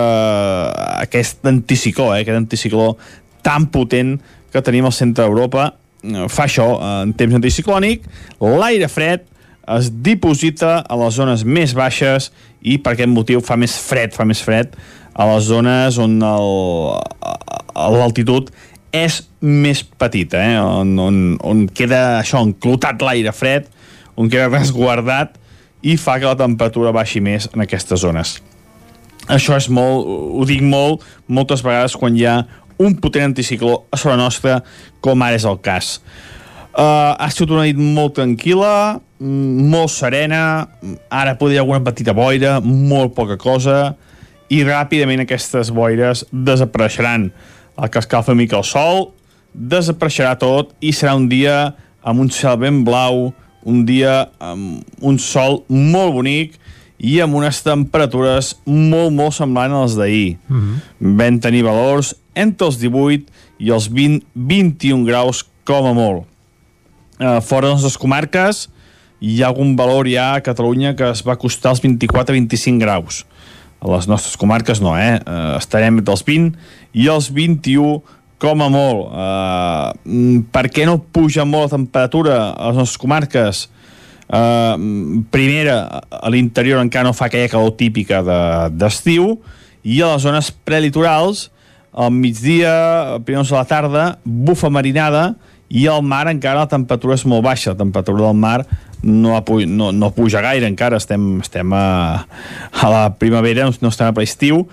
aquest 1.01 1.45
anticicló, 1.45 2.13
eh, 2.15 2.21
aquest 2.21 2.37
anticicló 2.37 2.95
tan 3.41 3.67
potent 3.67 4.19
que 4.51 4.61
tenim 4.61 4.85
al 4.85 4.93
centre 4.93 5.25
d'Europa, 5.25 5.73
eh, 6.03 6.27
fa 6.29 6.45
això, 6.45 6.79
eh, 6.79 7.03
en 7.03 7.13
temps 7.13 7.35
anticiclònic, 7.35 8.01
l'aire 8.39 8.87
fred 8.87 9.21
es 9.75 9.89
diposita 10.03 10.79
a 10.87 10.95
les 10.99 11.17
zones 11.19 11.43
més 11.43 11.73
baixes 11.75 12.31
i 12.61 12.77
per 12.79 12.93
aquest 12.95 13.11
motiu 13.11 13.41
fa 13.43 13.57
més 13.59 13.77
fred, 13.81 14.13
fa 14.15 14.25
més 14.27 14.41
fred 14.43 14.75
a 15.17 15.25
les 15.33 15.43
zones 15.49 15.97
on 15.99 16.19
l'altitud 17.75 18.51
és 18.95 19.29
més 19.41 19.83
petita, 19.83 20.39
eh? 20.39 20.59
on, 20.61 20.99
on, 21.01 21.37
on 21.43 21.67
queda 21.75 22.19
això, 22.21 22.41
enclotat 22.45 23.01
l'aire 23.03 23.33
fred, 23.35 23.67
on 24.17 24.29
queda 24.31 24.47
resguardat 24.57 25.35
i 25.85 25.97
fa 25.99 26.17
que 26.21 26.29
la 26.29 26.37
temperatura 26.39 26.93
baixi 26.95 27.21
més 27.21 27.49
en 27.53 27.61
aquestes 27.65 28.01
zones. 28.01 28.37
Això 29.27 29.57
és 29.59 29.67
molt, 29.73 30.07
ho 30.07 30.45
dic 30.47 30.63
molt, 30.63 31.03
moltes 31.27 31.61
vegades 31.65 31.97
quan 31.99 32.15
hi 32.15 32.25
ha 32.25 32.37
un 32.79 32.95
potent 33.01 33.25
anticicló 33.31 33.83
a 33.91 33.97
sobre 33.99 34.17
nostra, 34.19 34.61
com 35.03 35.21
ara 35.25 35.35
és 35.35 35.45
el 35.49 35.57
cas. 35.65 35.97
Uh, 36.77 37.17
ha 37.17 37.29
sigut 37.33 37.55
una 37.55 37.65
nit 37.65 37.77
molt 37.81 38.15
tranquil·la, 38.19 39.01
molt 39.19 39.91
serena, 39.91 40.67
ara 41.09 41.35
podria 41.39 41.63
alguna 41.63 41.83
petita 41.85 42.13
boira, 42.13 42.59
molt 42.61 43.15
poca 43.17 43.37
cosa, 43.41 43.95
i 44.49 44.61
ràpidament 44.63 45.23
aquestes 45.23 45.71
boires 45.73 46.23
desapareixeran. 46.31 47.31
El 47.77 47.91
que 47.91 48.01
escalfa 48.01 48.35
mica 48.37 48.57
el 48.59 48.65
sol, 48.67 49.11
desapareixerà 49.53 50.37
tot 50.39 50.73
i 50.79 50.93
serà 50.93 51.15
un 51.17 51.27
dia 51.29 51.73
amb 52.07 52.23
un 52.23 52.31
cel 52.31 52.57
ben 52.61 52.83
blau, 52.87 53.31
un 53.67 53.83
dia 53.85 54.29
amb 54.39 55.03
un 55.03 55.17
sol 55.19 55.63
molt 55.67 56.15
bonic 56.15 56.55
i 56.97 57.19
amb 57.21 57.35
unes 57.37 57.59
temperatures 57.65 58.53
molt, 58.65 59.11
molt 59.13 59.35
semblants 59.35 59.75
a 59.75 59.81
les 59.83 59.97
d'ahir. 59.97 60.37
Mm 60.47 60.61
-hmm. 60.61 61.17
Vam 61.17 61.39
tenir 61.39 61.63
valors 61.63 62.15
entre 62.33 62.67
els 62.67 62.77
18 62.79 63.25
i 63.59 63.69
els 63.69 63.89
20-21 63.89 65.05
graus 65.05 65.45
com 65.63 65.85
a 65.85 65.93
molt. 65.93 66.25
Uh, 67.19 67.41
fora 67.41 67.73
de 67.73 67.83
les 67.83 67.97
comarques 67.97 68.69
hi 69.19 69.41
ha 69.41 69.49
algun 69.49 69.75
valor 69.77 70.07
ja 70.09 70.33
a 70.35 70.43
Catalunya 70.45 70.95
que 70.97 71.09
es 71.11 71.23
va 71.25 71.37
costar 71.39 71.73
els 71.73 71.81
24-25 71.83 72.81
graus. 72.81 73.23
A 73.81 73.89
les 73.93 74.07
nostres 74.09 74.37
comarques 74.37 74.81
no, 74.81 74.95
eh? 74.97 75.17
Uh, 75.21 75.57
estarem 75.57 75.99
entre 75.99 76.13
els 76.13 76.23
20 76.25 76.53
i 76.97 77.09
els 77.13 77.29
21 77.33 78.01
com 78.41 78.61
a 78.61 78.69
molt. 78.73 79.09
Uh, 79.13 80.43
per 80.53 80.67
què 80.73 80.85
no 80.89 80.99
puja 81.01 81.45
molt 81.45 81.69
la 81.69 81.77
temperatura 81.77 82.37
a 82.53 82.71
les 82.71 82.81
nostres 82.81 83.01
comarques? 83.01 83.65
Uh, 84.27 85.21
primera, 85.31 86.01
a 86.11 86.29
l'interior 86.33 86.81
encara 86.83 87.07
no 87.07 87.15
fa 87.15 87.29
aquella 87.29 87.49
calor 87.51 87.77
típica 87.79 88.19
d'estiu 88.73 89.29
de, 89.37 89.53
i 89.87 90.01
a 90.01 90.15
les 90.15 90.25
zones 90.25 90.49
prelitorals 90.67 91.47
al 91.97 92.11
migdia, 92.13 92.73
a 93.15 93.19
primers 93.23 93.49
de 93.49 93.55
la 93.55 93.65
tarda, 93.65 94.07
bufa 94.23 94.69
marinada 94.69 95.31
i 95.69 95.87
al 95.91 96.03
mar 96.03 96.25
encara 96.31 96.63
la 96.63 96.71
temperatura 96.71 97.17
és 97.17 97.25
molt 97.27 97.43
baixa. 97.45 97.73
La 97.73 97.81
temperatura 97.81 98.27
del 98.27 98.37
mar 98.39 98.61
no, 99.03 99.37
no, 99.67 99.91
no 99.91 100.11
puja 100.15 100.41
gaire 100.41 100.67
encara, 100.67 100.99
estem, 101.01 101.39
estem 101.43 101.73
a, 101.75 101.87
a 102.71 102.91
la 102.91 103.07
primavera, 103.19 103.67
no 103.81 103.91
estem 103.91 104.07
a 104.07 104.15
l'estiu, 104.17 104.65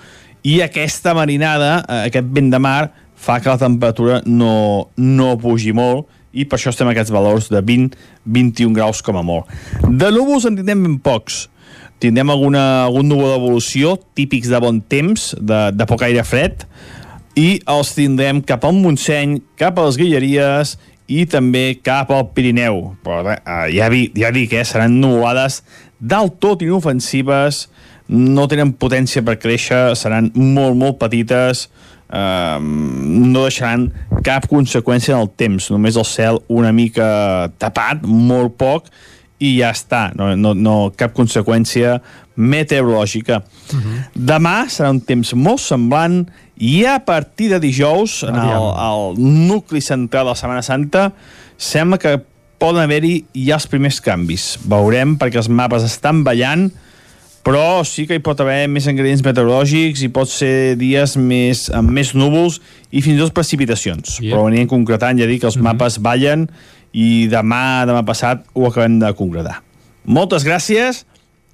i 0.44 0.60
aquesta 0.60 1.14
marinada, 1.16 1.78
eh, 1.88 2.02
aquest 2.10 2.28
vent 2.36 2.50
de 2.52 2.60
mar, 2.60 2.92
fa 3.24 3.38
que 3.40 3.48
la 3.48 3.60
temperatura 3.60 4.20
no, 4.26 4.90
no 5.00 5.30
pugi 5.40 5.72
molt 5.72 6.10
i 6.34 6.44
per 6.44 6.58
això 6.58 6.72
estem 6.74 6.90
a 6.90 6.92
aquests 6.92 7.12
valors 7.14 7.48
de 7.52 7.62
20-21 7.62 8.74
graus 8.74 9.00
com 9.06 9.16
a 9.16 9.22
molt. 9.24 9.50
De 9.86 10.10
núvols 10.12 10.44
en 10.48 10.58
tindrem 10.58 10.82
ben 10.84 10.98
pocs. 11.00 11.46
Tindrem 12.02 12.32
alguna, 12.34 12.64
algun 12.84 13.06
núvol 13.08 13.30
d'evolució, 13.32 13.94
típics 14.18 14.50
de 14.52 14.60
bon 14.60 14.82
temps, 14.82 15.30
de, 15.38 15.60
de 15.72 15.86
poc 15.88 16.02
aire 16.04 16.26
fred, 16.26 16.66
i 17.38 17.58
els 17.70 17.92
tindrem 17.96 18.40
cap 18.46 18.64
al 18.66 18.76
Montseny, 18.78 19.38
cap 19.58 19.78
a 19.78 19.86
les 19.88 19.98
Guilleries 19.98 20.76
i 21.10 21.24
també 21.28 21.74
cap 21.84 22.12
al 22.14 22.28
Pirineu. 22.34 22.94
Però 23.04 23.34
eh, 23.34 23.38
ja, 23.74 23.88
vi, 23.92 24.06
ja 24.16 24.30
dic, 24.34 24.54
eh, 24.54 24.64
seran 24.66 25.00
nuvolades 25.02 25.62
del 25.98 26.30
tot 26.42 26.62
inofensives, 26.64 27.66
no 28.08 28.46
tenen 28.50 28.74
potència 28.76 29.24
per 29.24 29.38
créixer, 29.40 29.94
seran 29.98 30.30
molt, 30.36 30.76
molt 30.78 31.00
petites, 31.00 31.66
eh, 32.08 32.58
no 32.60 33.44
deixaran 33.46 33.88
cap 34.24 34.46
conseqüència 34.50 35.16
en 35.16 35.24
el 35.24 35.32
temps, 35.36 35.70
només 35.74 35.98
el 36.00 36.08
cel 36.08 36.40
una 36.52 36.72
mica 36.76 37.50
tapat, 37.58 38.04
molt 38.04 38.56
poc, 38.60 38.88
i 39.44 39.54
ja 39.58 39.72
està, 39.74 40.08
no, 40.16 40.30
no, 40.36 40.54
no 40.56 40.76
cap 40.96 41.14
conseqüència 41.16 41.98
meteorològica. 42.34 43.42
Uh 43.70 43.78
-huh. 43.78 43.98
Demà 44.14 44.56
serà 44.68 44.90
un 44.90 45.00
temps 45.00 45.34
molt 45.34 45.60
semblant 45.60 46.24
i 46.56 46.84
a 46.86 46.98
partir 47.04 47.50
de 47.50 47.60
dijous, 47.60 48.22
en 48.22 48.34
el, 48.34 48.64
el 48.90 49.14
nucli 49.18 49.80
central 49.80 50.24
de 50.24 50.30
la 50.30 50.36
Setmana 50.36 50.62
Santa, 50.62 51.12
sembla 51.56 51.98
que 51.98 52.20
poden 52.58 52.82
haver-hi 52.82 53.24
ja 53.34 53.58
els 53.58 53.66
primers 53.66 54.00
canvis. 54.00 54.58
Veurem, 54.64 55.18
perquè 55.18 55.36
els 55.36 55.48
mapes 55.48 55.82
estan 55.82 56.22
ballant, 56.24 56.70
però 57.44 57.84
sí 57.84 58.06
que 58.08 58.16
hi 58.16 58.22
pot 58.24 58.40
haver 58.40 58.68
més 58.72 58.86
ingredients 58.88 59.22
meteorològics 59.24 60.02
i 60.06 60.08
pot 60.08 60.30
ser 60.32 60.76
dies 60.80 61.16
més, 61.20 61.66
amb 61.76 61.90
més 61.92 62.14
núvols 62.16 62.60
i 62.90 63.02
fins 63.04 63.18
i 63.18 63.20
tot 63.20 63.34
precipitacions. 63.36 64.16
Yeah. 64.20 64.32
Però 64.32 64.46
anirem 64.48 64.70
concretant, 64.70 65.20
ja 65.20 65.28
dic 65.28 65.42
que 65.42 65.46
els 65.46 65.58
mm 65.58 65.60
-hmm. 65.60 65.74
mapes 65.74 65.98
ballen 66.00 66.48
i 66.94 67.26
demà, 67.30 67.84
demà 67.88 68.04
passat 68.06 68.44
ho 68.54 68.68
acabem 68.68 69.00
de 69.02 69.10
concretar. 69.18 69.58
Moltes 70.06 70.46
gràcies 70.46 71.02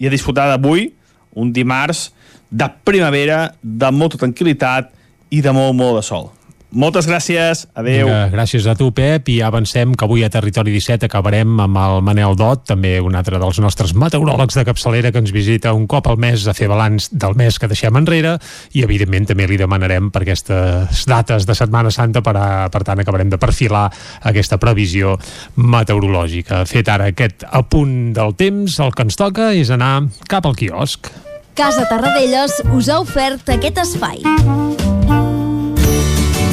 i 0.00 0.09
a 0.09 0.12
disfrutar 0.12 0.48
d'avui, 0.50 0.90
un 1.33 1.53
dimarts 1.57 2.11
de 2.50 2.66
primavera, 2.85 3.55
de 3.62 3.90
molta 3.94 4.20
tranquil·litat 4.20 4.90
i 5.31 5.40
de 5.40 5.55
molt, 5.55 5.76
molt 5.79 6.00
de 6.00 6.05
sol. 6.05 6.29
Moltes 6.70 7.09
gràcies, 7.09 7.64
adeu. 7.74 8.06
Vinga, 8.06 8.28
gràcies 8.30 8.66
a 8.70 8.76
tu, 8.78 8.92
Pep, 8.94 9.26
i 9.33 9.40
avancem 9.42 9.90
que 9.98 10.06
avui 10.06 10.22
a 10.22 10.30
Territori 10.30 10.70
17 10.76 11.09
acabarem 11.09 11.59
amb 11.64 11.78
el 11.83 12.02
Manel 12.06 12.37
Dot, 12.38 12.62
també 12.68 12.92
un 13.02 13.16
altre 13.18 13.40
dels 13.42 13.59
nostres 13.62 13.90
meteoròlegs 13.98 14.54
de 14.54 14.64
capçalera 14.68 15.11
que 15.11 15.18
ens 15.18 15.33
visita 15.35 15.72
un 15.74 15.88
cop 15.90 16.06
al 16.06 16.20
mes 16.22 16.46
a 16.46 16.54
fer 16.54 16.68
balanç 16.70 17.09
del 17.11 17.35
mes 17.38 17.59
que 17.59 17.68
deixem 17.70 17.98
enrere 17.98 18.37
i, 18.70 18.85
evidentment, 18.85 19.26
també 19.33 19.48
li 19.50 19.59
demanarem 19.59 20.12
per 20.14 20.22
aquestes 20.22 21.02
dates 21.11 21.48
de 21.48 21.56
Setmana 21.59 21.90
Santa, 21.90 22.22
per, 22.22 22.37
a, 22.38 22.68
per 22.70 22.85
tant, 22.87 23.02
acabarem 23.02 23.33
de 23.33 23.40
perfilar 23.42 23.88
aquesta 24.30 24.61
previsió 24.62 25.16
meteorològica. 25.56 26.62
Fet 26.70 26.92
ara 26.92 27.11
aquest 27.11 27.48
apunt 27.50 28.12
del 28.14 28.37
temps, 28.38 28.78
el 28.78 28.94
que 28.94 29.09
ens 29.09 29.18
toca 29.18 29.50
és 29.59 29.74
anar 29.74 29.96
cap 30.30 30.46
al 30.46 30.54
quiosc. 30.54 31.11
Casa 31.59 31.83
Tarradellas 31.90 32.62
us 32.70 32.88
ha 32.88 33.02
ofert 33.02 33.50
aquest 33.59 33.83
espai. 33.83 34.22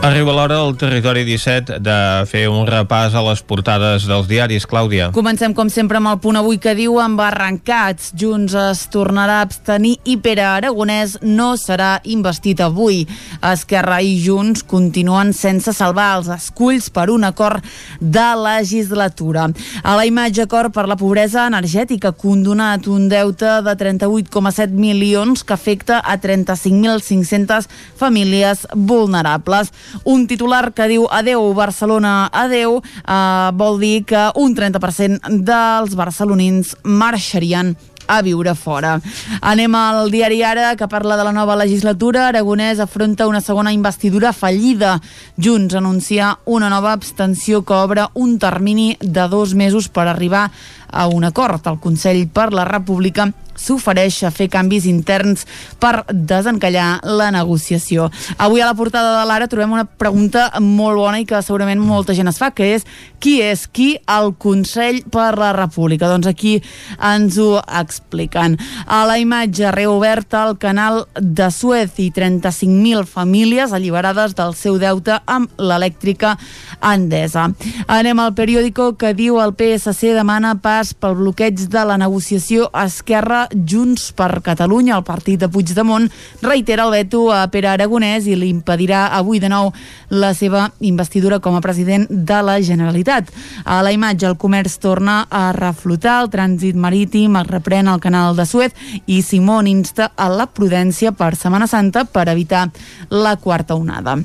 Arriba 0.00 0.32
l'hora 0.32 0.56
al 0.56 0.78
territori 0.80 1.26
17 1.28 1.74
de 1.84 1.94
fer 2.24 2.46
un 2.48 2.64
repàs 2.64 3.12
a 3.12 3.20
les 3.20 3.42
portades 3.44 4.06
dels 4.08 4.24
diaris. 4.30 4.64
Clàudia. 4.64 5.10
Comencem, 5.12 5.52
com 5.52 5.68
sempre, 5.68 5.98
amb 6.00 6.08
el 6.08 6.16
punt 6.24 6.38
avui 6.40 6.56
que 6.56 6.72
diu 6.78 6.94
amb 7.02 7.20
arrencats. 7.20 8.14
Junts 8.16 8.54
es 8.56 8.86
tornarà 8.88 9.42
a 9.42 9.44
abstenir 9.44 9.98
i 10.08 10.14
Pere 10.16 10.46
Aragonès 10.48 11.18
no 11.20 11.50
serà 11.60 11.90
investit 12.08 12.62
avui. 12.64 13.02
Esquerra 13.44 13.98
i 14.00 14.14
Junts 14.24 14.64
continuen 14.64 15.34
sense 15.36 15.74
salvar 15.76 16.14
els 16.16 16.32
esculls 16.32 16.88
per 16.88 17.10
un 17.12 17.28
acord 17.28 17.60
de 18.00 18.26
legislatura. 18.40 19.50
A 19.84 19.98
la 20.00 20.08
imatge 20.08 20.48
acord 20.48 20.72
per 20.72 20.86
la 20.88 20.96
pobresa 20.96 21.44
energètica 21.52 22.14
condonat 22.16 22.88
un 22.88 23.10
deute 23.12 23.52
de 23.68 23.76
38,7 23.84 24.72
milions 24.72 25.44
que 25.44 25.58
afecta 25.58 26.00
a 26.00 26.16
35.500 26.16 27.68
famílies 28.00 28.64
vulnerables. 28.72 29.74
Un 30.04 30.26
titular 30.26 30.72
que 30.72 30.88
diu 30.90 31.06
adeu 31.10 31.52
Barcelona, 31.54 32.30
adeu, 32.32 32.80
eh, 32.80 33.50
vol 33.54 33.80
dir 33.80 34.04
que 34.04 34.30
un 34.36 34.54
30% 34.56 35.40
dels 35.44 35.96
barcelonins 35.98 36.76
marxarien 36.84 37.76
a 38.10 38.20
viure 38.26 38.54
fora. 38.58 38.98
Anem 39.40 39.74
al 39.78 40.10
diari 40.10 40.42
Ara, 40.42 40.74
que 40.76 40.88
parla 40.90 41.16
de 41.16 41.24
la 41.24 41.32
nova 41.32 41.54
legislatura. 41.56 42.26
Aragonès 42.28 42.80
afronta 42.82 43.28
una 43.30 43.40
segona 43.40 43.72
investidura 43.72 44.32
fallida. 44.32 44.98
Junts 45.38 45.76
anuncia 45.78 46.38
una 46.44 46.68
nova 46.68 46.92
abstenció 46.92 47.62
que 47.62 47.74
obre 47.74 48.08
un 48.14 48.38
termini 48.38 48.96
de 49.00 49.28
dos 49.28 49.54
mesos 49.54 49.88
per 49.88 50.08
arribar 50.08 50.50
a 50.92 51.06
un 51.08 51.24
acord. 51.24 51.66
El 51.66 51.80
Consell 51.80 52.26
per 52.28 52.52
la 52.52 52.64
República 52.68 53.30
s'ofereix 53.60 54.22
a 54.24 54.32
fer 54.32 54.48
canvis 54.52 54.86
interns 54.88 55.44
per 55.80 56.04
desencallar 56.10 57.00
la 57.04 57.30
negociació. 57.34 58.08
Avui 58.38 58.62
a 58.62 58.68
la 58.68 58.76
portada 58.78 59.18
de 59.18 59.26
l'Ara 59.28 59.48
trobem 59.50 59.74
una 59.76 59.84
pregunta 59.84 60.48
molt 60.60 60.98
bona 61.00 61.20
i 61.20 61.26
que 61.28 61.42
segurament 61.44 61.82
molta 61.82 62.16
gent 62.16 62.30
es 62.30 62.40
fa, 62.40 62.50
que 62.54 62.72
és 62.76 62.86
qui 63.20 63.38
és 63.44 63.66
qui 63.68 63.90
al 64.08 64.32
Consell 64.40 65.02
per 65.12 65.34
la 65.38 65.52
República? 65.56 66.08
Doncs 66.08 66.30
aquí 66.30 66.56
ens 66.96 67.36
ho 67.38 67.60
expliquen. 67.80 68.56
A 68.86 69.02
la 69.08 69.18
imatge 69.20 69.70
reoberta 69.74 70.46
el 70.48 70.56
canal 70.58 71.04
de 71.20 71.50
Suez 71.52 71.98
i 72.00 72.10
35.000 72.16 73.04
famílies 73.04 73.74
alliberades 73.76 74.34
del 74.38 74.56
seu 74.56 74.78
deute 74.80 75.20
amb 75.26 75.52
l'elèctrica 75.60 76.36
Endesa. 76.80 77.50
Anem 77.88 78.22
al 78.22 78.32
periòdico 78.34 78.94
que 78.96 79.12
diu 79.14 79.40
el 79.42 79.52
PSC 79.58 80.14
demana 80.16 80.56
pas 80.80 80.94
pel 80.96 81.16
bloqueig 81.18 81.66
de 81.68 81.80
la 81.84 81.98
negociació 82.00 82.70
Esquerra 82.80 83.42
Junts 83.52 84.14
per 84.16 84.40
Catalunya. 84.40 84.96
El 84.96 85.04
partit 85.04 85.42
de 85.42 85.48
Puigdemont 85.52 86.06
reitera 86.40 86.86
el 86.86 86.94
veto 86.94 87.26
a 87.34 87.42
Pere 87.52 87.68
Aragonès 87.68 88.24
i 88.30 88.38
li 88.38 88.48
impedirà 88.48 89.02
avui 89.18 89.42
de 89.42 89.50
nou 89.52 89.74
la 90.08 90.32
seva 90.32 90.70
investidura 90.80 91.40
com 91.44 91.58
a 91.58 91.60
president 91.60 92.08
de 92.08 92.40
la 92.46 92.56
Generalitat. 92.64 93.28
A 93.64 93.82
la 93.84 93.92
imatge 93.92 94.30
el 94.30 94.40
comerç 94.40 94.78
torna 94.80 95.26
a 95.28 95.50
reflotar, 95.52 96.22
el 96.24 96.32
trànsit 96.32 96.80
marítim 96.80 97.36
es 97.42 97.48
reprèn 97.50 97.90
al 97.90 98.00
canal 98.00 98.32
de 98.38 98.48
Suez 98.48 98.72
i 99.04 99.20
Simón 99.20 99.68
insta 99.68 100.14
a 100.16 100.32
la 100.32 100.48
prudència 100.48 101.12
per 101.12 101.34
Setmana 101.36 101.68
Santa 101.68 102.08
per 102.08 102.30
evitar 102.32 102.70
la 103.10 103.36
quarta 103.36 103.76
onada. 103.76 104.22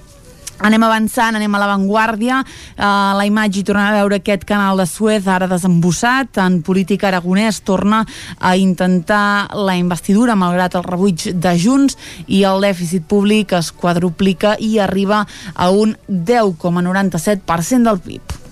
Anem 0.64 0.84
avançant, 0.88 1.36
anem 1.36 1.56
a 1.56 1.60
l'avantguàrdia. 1.60 2.40
Uh, 2.78 2.86
la 3.18 3.26
imatge 3.28 3.60
hi 3.60 3.66
tornem 3.68 3.90
a 3.90 3.98
veure 3.98 4.22
aquest 4.22 4.46
canal 4.48 4.80
de 4.80 4.86
Suez 4.88 5.28
ara 5.28 5.50
desembussat. 5.52 6.40
En 6.40 6.62
política 6.64 7.10
aragonès 7.10 7.60
torna 7.68 8.06
a 8.40 8.56
intentar 8.56 9.50
la 9.56 9.76
investidura 9.76 10.38
malgrat 10.40 10.78
el 10.80 10.88
rebuig 10.88 11.28
de 11.34 11.58
Junts 11.60 12.00
i 12.28 12.46
el 12.48 12.64
dèficit 12.64 13.04
públic 13.10 13.52
es 13.58 13.74
quadruplica 13.76 14.56
i 14.60 14.78
arriba 14.80 15.26
a 15.54 15.70
un 15.72 15.98
10,97% 16.08 17.84
del 17.84 18.00
PIB. 18.00 18.45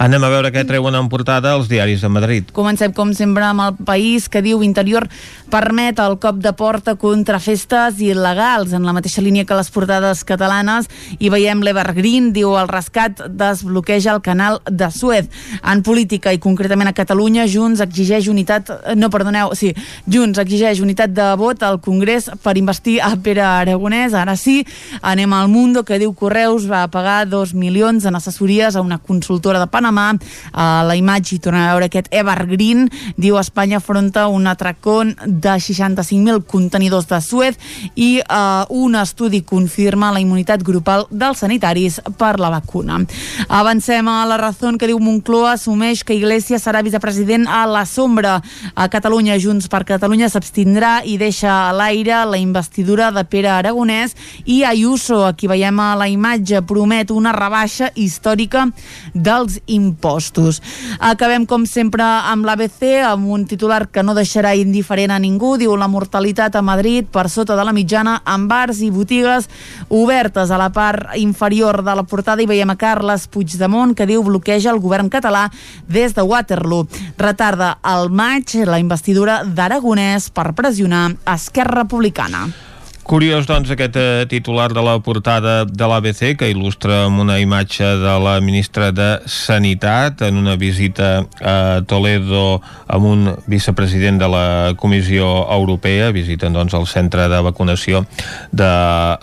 Anem 0.00 0.24
a 0.24 0.30
veure 0.32 0.52
què 0.54 0.64
treuen 0.68 0.96
en 0.96 1.08
portada 1.12 1.54
els 1.56 1.68
diaris 1.70 2.02
de 2.04 2.10
Madrid. 2.12 2.50
Comencem, 2.56 2.92
com 2.96 3.12
sempre, 3.16 3.44
amb 3.46 3.64
el 3.66 3.76
país 3.86 4.28
que 4.28 4.42
diu 4.44 4.62
Interior 4.64 5.08
permet 5.50 5.98
el 5.98 6.16
cop 6.22 6.38
de 6.40 6.52
porta 6.56 6.94
contra 7.00 7.40
festes 7.42 7.98
il·legals 8.00 8.74
en 8.76 8.86
la 8.86 8.94
mateixa 8.96 9.22
línia 9.24 9.46
que 9.48 9.56
les 9.58 9.70
portades 9.74 10.22
catalanes 10.24 10.86
i 11.18 11.30
veiem 11.32 11.62
l'Evergreen, 11.64 12.30
diu 12.36 12.54
el 12.58 12.70
rescat 12.70 13.24
desbloqueja 13.28 14.14
el 14.14 14.22
canal 14.22 14.60
de 14.70 14.90
Suez. 14.94 15.30
En 15.60 15.82
política 15.86 16.32
i 16.32 16.40
concretament 16.42 16.90
a 16.90 16.96
Catalunya, 16.96 17.48
Junts 17.50 17.82
exigeix 17.84 18.28
unitat, 18.30 18.70
no, 18.96 19.10
perdoneu, 19.10 19.54
sí, 19.58 19.72
Junts 20.10 20.40
exigeix 20.42 20.80
unitat 20.84 21.14
de 21.16 21.28
vot 21.40 21.62
al 21.66 21.80
Congrés 21.82 22.30
per 22.42 22.56
investir 22.60 22.98
a 23.02 23.12
Pere 23.20 23.44
Aragonès. 23.46 24.14
Ara 24.14 24.36
sí, 24.36 24.60
anem 25.02 25.32
al 25.34 25.50
Mundo, 25.50 25.84
que 25.84 25.98
diu 26.00 26.14
Correus 26.14 26.68
va 26.70 26.86
pagar 26.92 27.24
dos 27.30 27.54
milions 27.54 28.06
en 28.06 28.18
assessories 28.18 28.76
a 28.76 28.84
una 28.84 28.98
consultora 28.98 29.60
de 29.60 29.69
Panamà. 29.70 30.12
A 30.52 30.82
la 30.86 30.96
imatge 30.98 31.36
hi 31.36 31.40
tornem 31.42 31.64
a 31.64 31.72
veure 31.74 31.90
aquest 31.90 32.10
Evergreen, 32.10 32.88
diu 33.16 33.38
Espanya 33.40 33.78
afronta 33.78 34.26
un 34.28 34.46
atracón 34.50 35.14
de 35.24 35.56
65.000 35.56 36.44
contenidors 36.46 37.08
de 37.08 37.20
Suez 37.20 37.58
i 37.94 38.20
uh, 38.20 38.66
un 38.68 38.96
estudi 38.98 39.42
confirma 39.46 40.12
la 40.12 40.20
immunitat 40.20 40.62
grupal 40.66 41.06
dels 41.10 41.40
sanitaris 41.44 42.00
per 42.18 42.38
la 42.40 42.50
vacuna. 42.50 43.00
Avancem 43.48 44.08
a 44.08 44.24
la 44.28 44.36
raó 44.40 44.50
que 44.76 44.88
diu 44.90 44.98
Moncloa 45.00 45.54
assumeix 45.54 46.02
que 46.04 46.16
Iglesias 46.16 46.64
serà 46.66 46.82
vicepresident 46.84 47.46
a 47.48 47.62
la 47.70 47.84
sombra. 47.86 48.40
A 48.74 48.88
Catalunya, 48.92 49.38
Junts 49.40 49.68
per 49.70 49.84
Catalunya 49.88 50.28
s'abstindrà 50.28 51.00
i 51.06 51.16
deixa 51.20 51.52
a 51.68 51.72
l'aire 51.72 52.24
la 52.26 52.40
investidura 52.40 53.10
de 53.14 53.24
Pere 53.24 53.48
Aragonès 53.52 54.16
i 54.44 54.62
Ayuso, 54.66 55.22
aquí 55.24 55.48
veiem 55.50 55.78
a 55.80 55.94
la 55.96 56.08
imatge, 56.10 56.62
promet 56.66 57.12
una 57.14 57.32
rebaixa 57.32 57.90
històrica 57.94 58.66
dels 59.14 59.59
impostos. 59.66 60.62
Acabem, 60.98 61.46
com 61.46 61.66
sempre, 61.66 62.02
amb 62.04 62.46
l'ABC, 62.46 63.02
amb 63.06 63.28
un 63.30 63.46
titular 63.46 63.88
que 63.88 64.02
no 64.02 64.14
deixarà 64.14 64.54
indiferent 64.56 65.12
a 65.14 65.18
ningú. 65.18 65.56
Diu 65.60 65.76
la 65.76 65.88
mortalitat 65.88 66.56
a 66.56 66.62
Madrid 66.62 67.08
per 67.10 67.28
sota 67.28 67.56
de 67.58 67.64
la 67.66 67.74
mitjana 67.76 68.20
en 68.26 68.46
bars 68.48 68.80
i 68.80 68.90
botigues 68.90 69.48
obertes 69.88 70.50
a 70.50 70.58
la 70.60 70.70
part 70.72 71.16
inferior 71.16 71.82
de 71.84 71.94
la 71.96 72.06
portada 72.06 72.42
i 72.42 72.48
veiem 72.50 72.70
a 72.70 72.78
Carles 72.80 73.28
Puigdemont 73.28 73.94
que 73.96 74.08
diu 74.08 74.24
bloqueja 74.26 74.72
el 74.72 74.80
govern 74.80 75.10
català 75.10 75.48
des 75.88 76.14
de 76.14 76.22
Waterloo. 76.22 76.88
Retarda 77.18 77.76
al 77.82 78.10
maig 78.10 78.56
la 78.66 78.80
investidura 78.80 79.42
d'Aragonès 79.44 80.30
per 80.34 80.52
pressionar 80.54 81.10
Esquerra 81.26 81.82
Republicana. 81.82 82.69
Curiós, 83.02 83.46
doncs, 83.48 83.70
aquest 83.72 83.96
eh, 83.96 84.26
titular 84.28 84.68
de 84.70 84.82
la 84.84 84.98
portada 85.02 85.64
de 85.64 85.86
l'ABC 85.88 86.36
que 86.38 86.50
il·lustra 86.52 87.06
amb 87.08 87.22
una 87.24 87.40
imatge 87.42 87.88
de 87.98 88.12
la 88.22 88.36
ministra 88.44 88.90
de 88.94 89.08
Sanitat 89.26 90.22
en 90.28 90.38
una 90.38 90.54
visita 90.60 91.24
a 91.40 91.80
Toledo 91.88 92.60
amb 92.86 93.08
un 93.10 93.26
vicepresident 93.50 94.20
de 94.20 94.28
la 94.30 94.46
Comissió 94.78 95.26
Europea, 95.50 96.12
visiten 96.14 96.54
doncs 96.54 96.76
el 96.76 96.86
centre 96.86 97.26
de 97.32 97.42
vacunació 97.42 98.04
de 98.52 98.72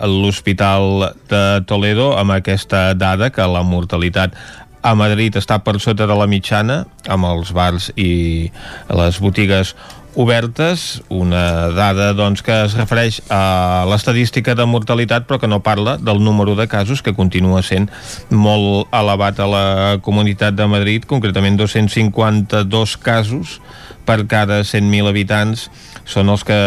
l'Hospital 0.04 1.14
de 1.30 1.44
Toledo 1.70 2.12
amb 2.18 2.36
aquesta 2.36 2.90
dada 2.98 3.30
que 3.30 3.46
la 3.46 3.62
mortalitat 3.62 4.34
a 4.82 4.94
Madrid 4.94 5.36
està 5.38 5.58
per 5.64 5.78
sota 5.82 6.06
de 6.06 6.16
la 6.16 6.28
mitjana 6.30 6.82
amb 7.10 7.26
els 7.28 7.52
bars 7.54 7.90
i 7.96 8.50
les 8.94 9.18
botigues 9.22 9.74
obertes, 10.14 11.02
una 11.08 11.68
dada 11.76 12.12
doncs, 12.16 12.42
que 12.42 12.54
es 12.64 12.76
refereix 12.78 13.20
a 13.30 13.84
l'estadística 13.90 14.54
de 14.58 14.66
mortalitat 14.66 15.28
però 15.28 15.38
que 15.38 15.50
no 15.50 15.60
parla 15.62 15.96
del 15.98 16.22
número 16.24 16.56
de 16.58 16.68
casos 16.68 17.02
que 17.02 17.14
continua 17.14 17.62
sent 17.62 17.90
molt 18.30 18.88
elevat 18.94 19.40
a 19.40 19.46
la 19.50 19.66
Comunitat 20.02 20.56
de 20.58 20.66
Madrid, 20.66 21.06
concretament 21.06 21.58
252 21.60 22.96
casos 23.02 23.60
per 24.08 24.24
cada 24.26 24.62
100.000 24.64 25.10
habitants 25.10 25.68
són 26.08 26.32
els 26.32 26.44
que 26.48 26.58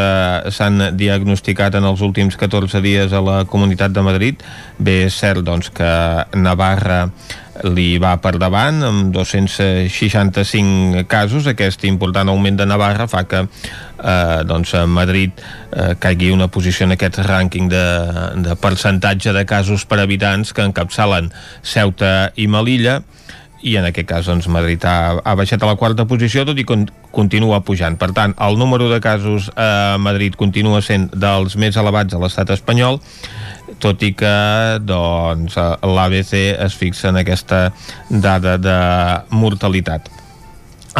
s'han 0.53 0.91
diagnosticat 0.97 1.75
en 1.79 1.87
els 1.89 2.01
últims 2.05 2.37
14 2.37 2.81
dies 2.85 3.13
a 3.13 3.21
la 3.25 3.39
Comunitat 3.49 3.93
de 3.95 4.03
Madrid. 4.05 4.43
Bé, 4.77 5.05
és 5.07 5.17
cert 5.17 5.41
doncs, 5.45 5.71
que 5.73 5.91
Navarra 6.37 7.07
li 7.67 7.97
va 8.01 8.15
per 8.21 8.37
davant 8.41 8.81
amb 8.85 9.11
265 9.13 11.05
casos. 11.09 11.49
Aquest 11.49 11.85
important 11.89 12.29
augment 12.31 12.57
de 12.59 12.67
Navarra 12.69 13.07
fa 13.11 13.23
que 13.29 13.43
eh, 13.43 14.41
doncs 14.47 14.75
a 14.77 14.85
Madrid 14.89 15.33
eh, 15.41 15.93
caigui 15.99 16.31
una 16.33 16.47
posició 16.53 16.85
en 16.87 16.95
aquest 16.95 17.19
rànquing 17.25 17.69
de, 17.71 17.85
de 18.45 18.57
percentatge 18.61 19.33
de 19.35 19.45
casos 19.49 19.85
per 19.85 19.99
habitants 20.01 20.53
que 20.53 20.65
encapçalen 20.65 21.31
Ceuta 21.61 22.31
i 22.37 22.47
Melilla 22.47 23.01
i 23.61 23.75
en 23.77 23.85
aquest 23.87 24.07
cas 24.09 24.27
doncs, 24.29 24.47
Madrid 24.51 24.83
ha, 24.85 25.21
ha 25.23 25.35
baixat 25.37 25.61
a 25.61 25.69
la 25.69 25.77
quarta 25.79 26.07
posició 26.09 26.45
tot 26.47 26.57
i 26.57 26.65
con 26.67 26.87
continua 27.11 27.59
pujant. 27.67 27.97
Per 27.99 28.11
tant, 28.15 28.33
el 28.39 28.57
número 28.57 28.87
de 28.89 29.01
casos 29.03 29.49
a 29.59 29.97
Madrid 29.99 30.37
continua 30.39 30.81
sent 30.81 31.09
dels 31.13 31.57
més 31.59 31.77
elevats 31.77 32.15
a 32.15 32.21
l'estat 32.21 32.53
espanyol 32.55 33.01
tot 33.81 34.01
i 34.05 34.13
que 34.17 34.31
doncs, 34.85 35.57
l'ABC 35.57 36.33
es 36.53 36.75
fixa 36.77 37.09
en 37.09 37.21
aquesta 37.21 37.69
dada 38.09 38.57
de 38.61 38.79
mortalitat. 39.33 40.09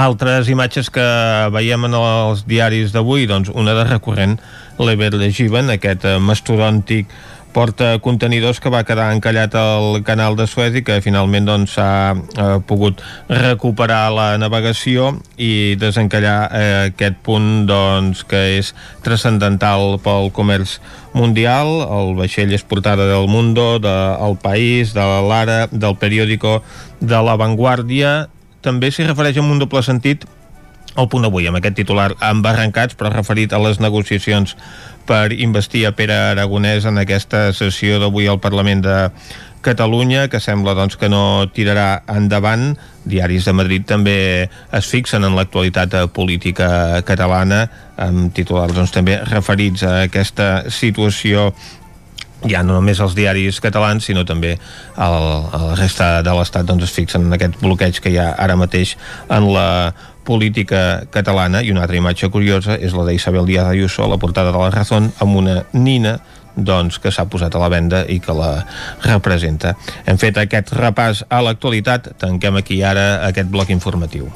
Altres 0.02 0.48
imatges 0.48 0.88
que 0.94 1.04
veiem 1.52 1.90
en 1.90 1.98
els 2.00 2.46
diaris 2.48 2.94
d'avui, 2.96 3.28
doncs 3.28 3.52
una 3.52 3.76
de 3.76 3.84
recurrent, 3.90 4.38
l'Ever 4.80 5.12
Given, 5.30 5.70
aquest 5.74 6.08
mastodòntic 6.24 7.12
porta 7.54 8.00
contenidors 8.00 8.60
que 8.60 8.72
va 8.72 8.84
quedar 8.88 9.12
encallat 9.14 9.56
al 9.60 10.02
canal 10.08 10.38
de 10.40 10.48
Suez 10.48 10.76
i 10.80 10.84
que 10.88 11.02
finalment 11.04 11.50
s'ha 11.70 12.16
doncs, 12.16 12.38
eh, 12.40 12.60
pogut 12.68 13.02
recuperar 13.30 14.12
la 14.16 14.28
navegació 14.42 15.12
i 15.38 15.76
desencallar 15.80 16.38
eh, 16.52 16.90
aquest 16.92 17.22
punt 17.26 17.68
doncs, 17.70 18.24
que 18.24 18.42
és 18.58 18.74
transcendental 19.04 20.00
pel 20.04 20.32
comerç 20.32 20.80
mundial. 21.14 21.82
El 21.88 22.16
vaixell 22.20 22.54
és 22.56 22.64
portada 22.64 23.08
del 23.10 23.28
Mundo, 23.28 23.80
del 23.84 24.38
País, 24.42 24.96
de 24.96 25.08
l'Ara, 25.28 25.66
del 25.72 25.98
periòdico 26.00 26.62
de 27.00 27.24
La 27.24 27.36
Vanguardia. 27.36 28.30
També 28.62 28.92
s'hi 28.92 29.08
refereix 29.08 29.42
en 29.42 29.50
un 29.50 29.60
doble 29.60 29.84
sentit 29.84 30.28
el 30.98 31.08
punt 31.08 31.26
avui, 31.28 31.48
amb 31.48 31.60
aquest 31.62 31.78
titular 31.80 32.12
embarrancats, 32.28 32.98
però 33.00 33.12
referit 33.14 33.54
a 33.54 33.62
les 33.64 33.80
negociacions 33.80 34.58
per 35.08 35.32
investir 35.34 35.86
a 35.88 35.94
Pere 35.96 36.18
Aragonès 36.32 36.86
en 36.90 37.00
aquesta 37.02 37.50
sessió 37.56 38.00
d'avui 38.02 38.28
al 38.28 38.42
Parlament 38.44 38.84
de 38.86 38.98
Catalunya, 39.62 40.26
que 40.28 40.40
sembla 40.42 40.74
doncs, 40.74 40.98
que 40.98 41.10
no 41.10 41.46
tirarà 41.54 42.02
endavant. 42.10 42.72
Diaris 43.06 43.46
de 43.46 43.54
Madrid 43.54 43.86
també 43.86 44.16
es 44.50 44.90
fixen 44.90 45.26
en 45.26 45.38
l'actualitat 45.38 45.94
política 46.16 47.02
catalana, 47.06 47.68
amb 48.02 48.34
titulars 48.34 48.74
doncs, 48.74 48.94
també 48.96 49.20
referits 49.30 49.86
a 49.86 50.02
aquesta 50.08 50.72
situació 50.74 51.52
ja 52.50 52.64
no 52.66 52.74
només 52.74 53.00
els 53.04 53.14
diaris 53.14 53.60
catalans, 53.62 54.08
sinó 54.08 54.24
també 54.26 54.56
el, 54.56 55.26
la 55.54 55.76
resta 55.78 56.10
de 56.26 56.34
l'Estat 56.34 56.66
doncs, 56.66 56.88
es 56.88 56.96
fixen 56.96 57.28
en 57.28 57.38
aquest 57.38 57.60
bloqueig 57.62 58.00
que 58.02 58.14
hi 58.14 58.18
ha 58.18 58.32
ara 58.34 58.58
mateix 58.58 58.96
en 59.30 59.52
la 59.54 59.68
política 60.24 61.04
catalana 61.12 61.62
i 61.62 61.72
una 61.72 61.86
altra 61.86 61.98
imatge 61.98 62.30
curiosa 62.30 62.78
és 62.78 62.94
la 62.94 63.06
d'Isabel 63.08 63.48
Díaz 63.48 63.72
Ayuso 63.72 64.04
a 64.06 64.12
la 64.12 64.20
portada 64.22 64.52
de 64.52 64.60
la 64.60 64.70
Razón 64.70 65.12
amb 65.20 65.36
una 65.36 65.64
nina 65.74 66.20
doncs, 66.56 67.00
que 67.00 67.12
s'ha 67.12 67.26
posat 67.32 67.56
a 67.56 67.62
la 67.62 67.70
venda 67.72 68.04
i 68.08 68.20
que 68.20 68.34
la 68.36 68.66
representa. 69.06 69.76
Hem 70.06 70.20
fet 70.22 70.38
aquest 70.38 70.74
repàs 70.76 71.24
a 71.30 71.42
l'actualitat, 71.46 72.14
tanquem 72.20 72.60
aquí 72.60 72.82
ara 72.84 73.26
aquest 73.28 73.50
bloc 73.52 73.72
informatiu. 73.72 74.28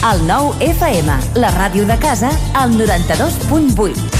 El 0.00 0.24
nou 0.24 0.54
FM, 0.64 1.18
la 1.36 1.52
ràdio 1.52 1.84
de 1.86 1.98
casa, 2.00 2.32
al 2.56 2.72
92.8. 2.72 4.19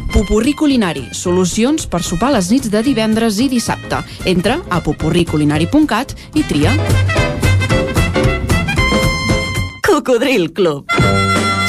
Pupurri 0.11 0.51
Culinari, 0.53 1.05
solucions 1.15 1.85
per 1.87 2.01
sopar 2.03 2.33
les 2.35 2.49
nits 2.51 2.67
de 2.73 2.81
divendres 2.83 3.39
i 3.39 3.47
dissabte. 3.51 4.01
Entra 4.27 4.57
a 4.67 4.81
pupurriculinari.cat 4.83 6.11
i 6.35 6.43
tria. 6.51 6.75
Cocodril 9.87 10.51
Club. 10.51 11.20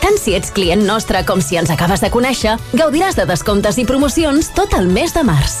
Tant 0.00 0.16
si 0.20 0.34
ets 0.36 0.52
client 0.56 0.82
nostre 0.86 1.20
com 1.28 1.42
si 1.44 1.60
ens 1.60 1.72
acabes 1.72 2.00
de 2.00 2.10
conèixer, 2.12 2.56
gaudiràs 2.72 3.18
de 3.18 3.28
descomptes 3.28 3.78
i 3.80 3.86
promocions 3.88 4.52
tot 4.56 4.74
el 4.78 4.88
mes 4.88 5.12
de 5.16 5.26
març. 5.26 5.60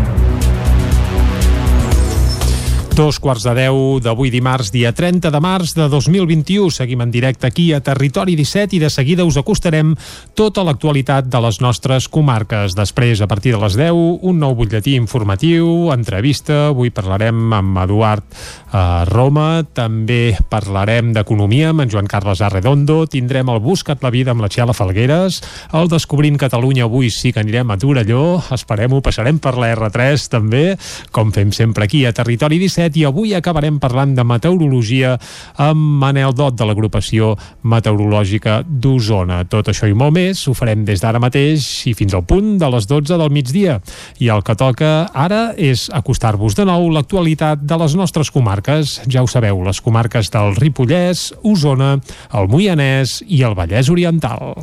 Dos 3.01 3.17
quarts 3.17 3.41
de 3.41 3.55
deu 3.57 3.97
d'avui 3.97 4.29
dimarts, 4.29 4.67
dia 4.69 4.91
30 4.93 5.31
de 5.33 5.39
març 5.41 5.71
de 5.73 5.87
2021. 5.89 6.67
Seguim 6.69 7.01
en 7.01 7.09
directe 7.09 7.47
aquí 7.47 7.71
a 7.73 7.79
Territori 7.81 8.35
17 8.37 8.75
i 8.77 8.79
de 8.83 8.91
seguida 8.93 9.25
us 9.25 9.39
acostarem 9.41 9.95
tota 10.37 10.61
l'actualitat 10.61 11.25
de 11.25 11.41
les 11.41 11.57
nostres 11.65 12.05
comarques. 12.05 12.75
Després, 12.77 13.23
a 13.25 13.27
partir 13.27 13.55
de 13.55 13.61
les 13.63 13.73
10, 13.79 13.97
un 14.21 14.37
nou 14.37 14.53
butlletí 14.53 14.93
informatiu, 14.99 15.89
entrevista. 15.89 16.67
Avui 16.67 16.93
parlarem 16.93 17.55
amb 17.57 17.79
Eduard 17.81 18.21
eh, 18.21 18.83
Roma, 19.09 19.63
també 19.73 20.37
parlarem 20.53 21.09
d'economia 21.17 21.71
amb 21.71 21.81
en 21.81 21.89
Joan 21.89 22.05
Carles 22.05 22.45
Arredondo, 22.45 23.07
tindrem 23.09 23.49
el 23.49 23.63
Buscat 23.65 24.05
la 24.05 24.13
vida 24.13 24.35
amb 24.35 24.45
la 24.45 24.51
Txela 24.53 24.77
Falgueres, 24.77 25.41
el 25.73 25.89
Descobrint 25.89 26.37
Catalunya 26.37 26.85
avui 26.85 27.09
sí 27.09 27.33
que 27.33 27.41
anirem 27.41 27.73
a 27.73 27.81
Torelló, 27.81 28.43
esperem-ho, 28.53 29.01
passarem 29.01 29.41
per 29.41 29.57
la 29.57 29.73
R3 29.73 30.29
també, 30.37 30.63
com 31.09 31.33
fem 31.33 31.49
sempre 31.49 31.89
aquí 31.89 32.05
a 32.05 32.13
Territori 32.13 32.61
17 32.61 32.90
i 32.97 33.05
avui 33.07 33.33
acabarem 33.35 33.79
parlant 33.81 34.15
de 34.15 34.25
meteorologia 34.27 35.15
amb 35.61 35.99
Manel 36.01 36.33
Dot 36.37 36.57
de 36.59 36.67
l'agrupació 36.67 37.33
meteorològica 37.63 38.61
d'Osona. 38.65 39.41
Tot 39.51 39.71
això 39.71 39.89
i 39.89 39.97
molt 39.97 40.15
més 40.15 40.43
ho 40.47 40.55
farem 40.57 40.85
des 40.87 41.03
d'ara 41.03 41.21
mateix 41.21 41.67
i 41.89 41.95
fins 41.97 42.15
al 42.17 42.25
punt 42.27 42.57
de 42.61 42.71
les 42.73 42.87
12 42.89 43.17
del 43.17 43.33
migdia. 43.33 43.79
I 44.19 44.31
el 44.33 44.45
que 44.47 44.57
toca 44.59 44.91
ara 45.13 45.43
és 45.57 45.87
acostar-vos 45.93 46.57
de 46.57 46.65
nou 46.69 46.89
l'actualitat 46.93 47.65
de 47.67 47.81
les 47.81 47.95
nostres 47.99 48.31
comarques. 48.31 48.99
Ja 49.11 49.23
ho 49.23 49.29
sabeu, 49.31 49.63
les 49.65 49.81
comarques 49.81 50.31
del 50.33 50.55
Ripollès, 50.59 51.31
Osona, 51.43 51.95
el 52.33 52.51
Moianès 52.51 53.21
i 53.27 53.43
el 53.47 53.57
Vallès 53.57 53.89
Oriental. 53.91 54.55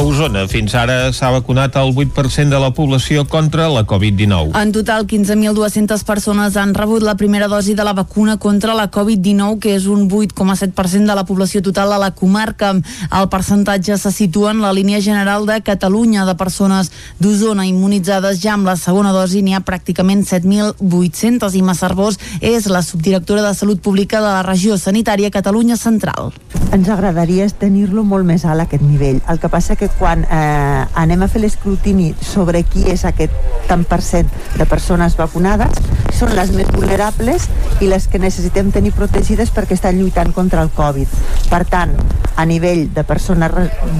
A 0.00 0.02
Osona, 0.02 0.46
fins 0.48 0.72
ara 0.80 1.10
s'ha 1.12 1.28
vacunat 1.28 1.74
el 1.76 1.90
8% 1.92 2.48
de 2.48 2.58
la 2.62 2.70
població 2.72 3.26
contra 3.28 3.66
la 3.68 3.82
Covid-19. 3.84 4.54
En 4.56 4.70
total, 4.72 5.04
15.200 5.04 6.06
persones 6.08 6.56
han 6.56 6.72
rebut 6.72 7.04
la 7.04 7.18
primera 7.20 7.48
dosi 7.52 7.74
de 7.76 7.84
la 7.84 7.92
vacuna 7.92 8.38
contra 8.38 8.72
la 8.72 8.86
Covid-19, 8.90 9.58
que 9.60 9.74
és 9.76 9.84
un 9.84 10.06
8,7% 10.08 11.04
de 11.04 11.16
la 11.18 11.26
població 11.28 11.60
total 11.60 11.92
a 11.92 11.98
la 12.00 12.14
comarca. 12.16 12.70
El 12.72 13.28
percentatge 13.28 13.98
se 14.00 14.10
situa 14.10 14.54
en 14.54 14.62
la 14.64 14.72
línia 14.72 15.02
general 15.04 15.44
de 15.44 15.60
Catalunya 15.60 16.24
de 16.24 16.34
persones 16.34 16.88
d'Osona 17.20 17.68
immunitzades 17.68 18.40
ja 18.40 18.54
amb 18.54 18.72
la 18.72 18.78
segona 18.80 19.12
dosi. 19.12 19.44
N'hi 19.44 19.52
ha 19.52 19.60
pràcticament 19.60 20.24
7.800 20.24 21.58
i 21.60 21.60
Massarbós 21.60 22.16
és 22.40 22.70
la 22.72 22.80
subdirectora 22.80 23.44
de 23.44 23.52
Salut 23.52 23.84
Pública 23.84 24.24
de 24.24 24.32
la 24.32 24.48
regió 24.48 24.80
sanitària 24.80 25.28
Catalunya 25.28 25.76
Central. 25.76 26.32
Ens 26.72 26.88
agradaria 26.88 27.52
tenir-lo 27.52 28.00
molt 28.06 28.24
més 28.24 28.48
alt 28.48 28.64
aquest 28.64 28.86
nivell. 28.86 29.20
El 29.28 29.44
que 29.44 29.52
passa 29.52 29.76
que 29.76 29.89
quan 29.98 30.24
eh, 30.24 30.84
anem 31.02 31.24
a 31.24 31.28
fer 31.30 31.42
l'escrutini 31.42 32.12
sobre 32.20 32.62
qui 32.68 32.86
és 32.90 33.04
aquest 33.08 33.34
tant 33.68 33.84
per 33.86 34.00
cent 34.02 34.30
de 34.56 34.66
persones 34.66 35.16
vacunades, 35.18 35.78
són 36.16 36.34
les 36.36 36.50
més 36.52 36.68
vulnerables 36.74 37.46
i 37.80 37.88
les 37.88 38.06
que 38.10 38.20
necessitem 38.20 38.72
tenir 38.74 38.92
protegides 38.96 39.52
perquè 39.54 39.76
estan 39.78 40.00
lluitant 40.00 40.34
contra 40.36 40.64
el 40.66 40.72
Covid. 40.76 41.12
Per 41.50 41.62
tant, 41.70 41.94
a 42.40 42.44
nivell 42.48 42.86
de 42.94 43.04
persona 43.04 43.50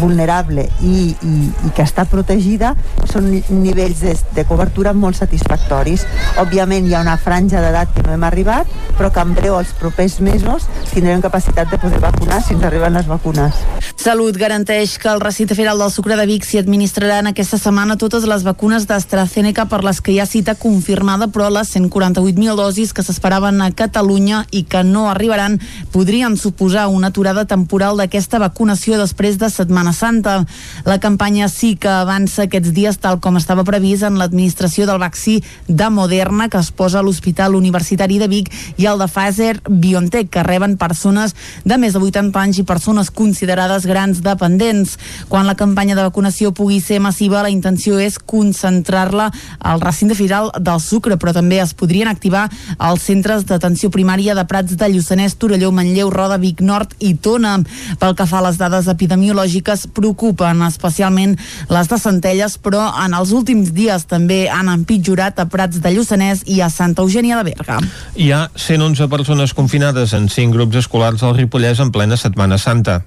vulnerable 0.01 0.67
i, 0.81 1.11
i, 1.13 1.35
i 1.67 1.71
que 1.77 1.85
està 1.85 2.07
protegida, 2.09 2.75
són 3.11 3.29
nivells 3.31 4.01
de, 4.05 4.15
de 4.37 4.45
cobertura 4.49 4.95
molt 4.97 5.19
satisfactoris. 5.19 6.07
Òbviament 6.41 6.89
hi 6.89 6.97
ha 6.97 7.03
una 7.05 7.19
franja 7.21 7.61
d'edat 7.61 7.93
que 7.95 8.05
no 8.07 8.15
hem 8.15 8.25
arribat, 8.27 8.71
però 8.97 9.11
que 9.13 9.25
en 9.25 9.35
breu, 9.37 9.59
els 9.61 9.75
propers 9.81 10.19
mesos, 10.25 10.69
tindrem 10.93 11.21
capacitat 11.25 11.71
de 11.73 11.81
poder 11.81 12.01
vacunar 12.01 12.41
si 12.43 12.57
ens 12.57 12.65
arriben 12.65 12.97
les 12.97 13.09
vacunes. 13.11 13.61
Salut 14.01 14.37
garanteix 14.41 14.97
que 14.99 15.11
el 15.13 15.21
recinte 15.21 15.55
Federal 15.55 15.80
del 15.81 15.91
Sucre 15.91 16.17
de 16.17 16.27
Vic 16.29 16.45
s'hi 16.45 16.59
administraran 16.61 17.31
aquesta 17.31 17.57
setmana 17.57 17.95
totes 17.97 18.27
les 18.29 18.43
vacunes 18.45 18.85
d'AstraZeneca 18.85 19.65
per 19.71 19.79
les 19.81 20.03
que 20.05 20.13
hi 20.13 20.19
ha 20.21 20.27
cita 20.29 20.53
confirmada, 20.61 21.31
però 21.33 21.47
les 21.49 21.71
148.000 21.73 22.53
dosis 22.59 22.93
que 22.93 23.05
s'esperaven 23.07 23.63
a 23.65 23.71
Catalunya 23.73 24.43
i 24.53 24.67
que 24.69 24.83
no 24.85 25.07
arribaran 25.09 25.57
podrien 25.95 26.37
suposar 26.37 26.89
una 26.93 27.09
aturada 27.09 27.47
temporal 27.49 27.97
d'aquesta 27.97 28.43
vacunació 28.43 28.99
després 29.01 29.39
de 29.41 29.49
Setmana 29.49 29.95
Santa. 29.97 30.45
La 30.85 30.99
campanya 31.01 31.49
sí 31.49 31.77
que 31.81 31.89
avança 31.89 32.45
aquests 32.45 32.75
dies 32.77 33.01
tal 33.01 33.17
com 33.25 33.41
estava 33.41 33.65
previst 33.65 34.05
en 34.05 34.21
l'administració 34.21 34.85
del 34.85 35.01
vaccí 35.01 35.39
de 35.67 35.89
Moderna 35.89 36.51
que 36.53 36.61
es 36.61 36.71
posa 36.77 37.01
a 37.01 37.03
l'Hospital 37.07 37.57
Universitari 37.57 38.21
de 38.21 38.29
Vic 38.29 38.53
i 38.77 38.85
el 38.85 39.01
de 39.01 39.09
Pfizer 39.09 39.63
BioNTech 39.65 40.29
que 40.29 40.45
reben 40.45 40.77
persones 40.77 41.33
de 41.65 41.81
més 41.81 41.97
de 41.97 42.05
80 42.05 42.37
anys 42.45 42.61
i 42.61 42.69
persones 42.69 43.09
considerades 43.11 43.89
grans 43.89 44.21
dependents. 44.21 44.99
Quan 45.33 45.49
la 45.49 45.57
campanya 45.57 45.70
de 45.75 46.03
vacunació 46.03 46.53
pugui 46.53 46.81
ser 46.81 47.01
massiva, 47.01 47.43
la 47.43 47.51
intenció 47.51 47.99
és 47.99 48.19
concentrar-la 48.19 49.31
al 49.59 49.81
recinte 49.81 50.15
firal 50.15 50.51
del 50.59 50.81
Sucre, 50.81 51.17
però 51.17 51.33
també 51.33 51.61
es 51.61 51.75
podrien 51.75 52.09
activar 52.09 52.49
els 52.79 53.03
centres 53.03 53.45
d'atenció 53.47 53.91
primària 53.91 54.35
de 54.35 54.45
Prats 54.45 54.77
de 54.77 54.89
Lluçanès, 54.89 55.37
Torelló, 55.39 55.71
Manlleu, 55.73 56.11
Roda, 56.11 56.39
Vic 56.39 56.61
Nord 56.61 56.95
i 56.99 57.15
Tona. 57.15 57.59
Pel 57.99 58.15
que 58.15 58.27
fa 58.27 58.39
a 58.41 58.47
les 58.49 58.59
dades 58.59 58.89
epidemiològiques, 58.89 59.87
preocupen 59.95 60.63
especialment 60.67 61.37
les 61.71 61.89
de 61.89 61.99
Centelles, 61.99 62.59
però 62.59 62.91
en 63.05 63.15
els 63.15 63.33
últims 63.33 63.73
dies 63.73 64.07
també 64.11 64.49
han 64.51 64.69
empitjorat 64.69 65.39
a 65.41 65.49
Prats 65.51 65.81
de 65.81 65.95
Lluçanès 65.95 66.45
i 66.47 66.61
a 66.61 66.71
Santa 66.71 67.03
Eugènia 67.03 67.41
de 67.41 67.53
Berga. 67.53 67.81
Hi 68.17 68.31
ha 68.33 68.49
111 68.55 69.09
persones 69.09 69.55
confinades 69.55 70.15
en 70.15 70.29
5 70.29 70.55
grups 70.57 70.83
escolars 70.85 71.23
al 71.23 71.37
Ripollès 71.39 71.81
en 71.81 71.93
plena 71.95 72.17
Setmana 72.21 72.59
Santa. 72.59 73.03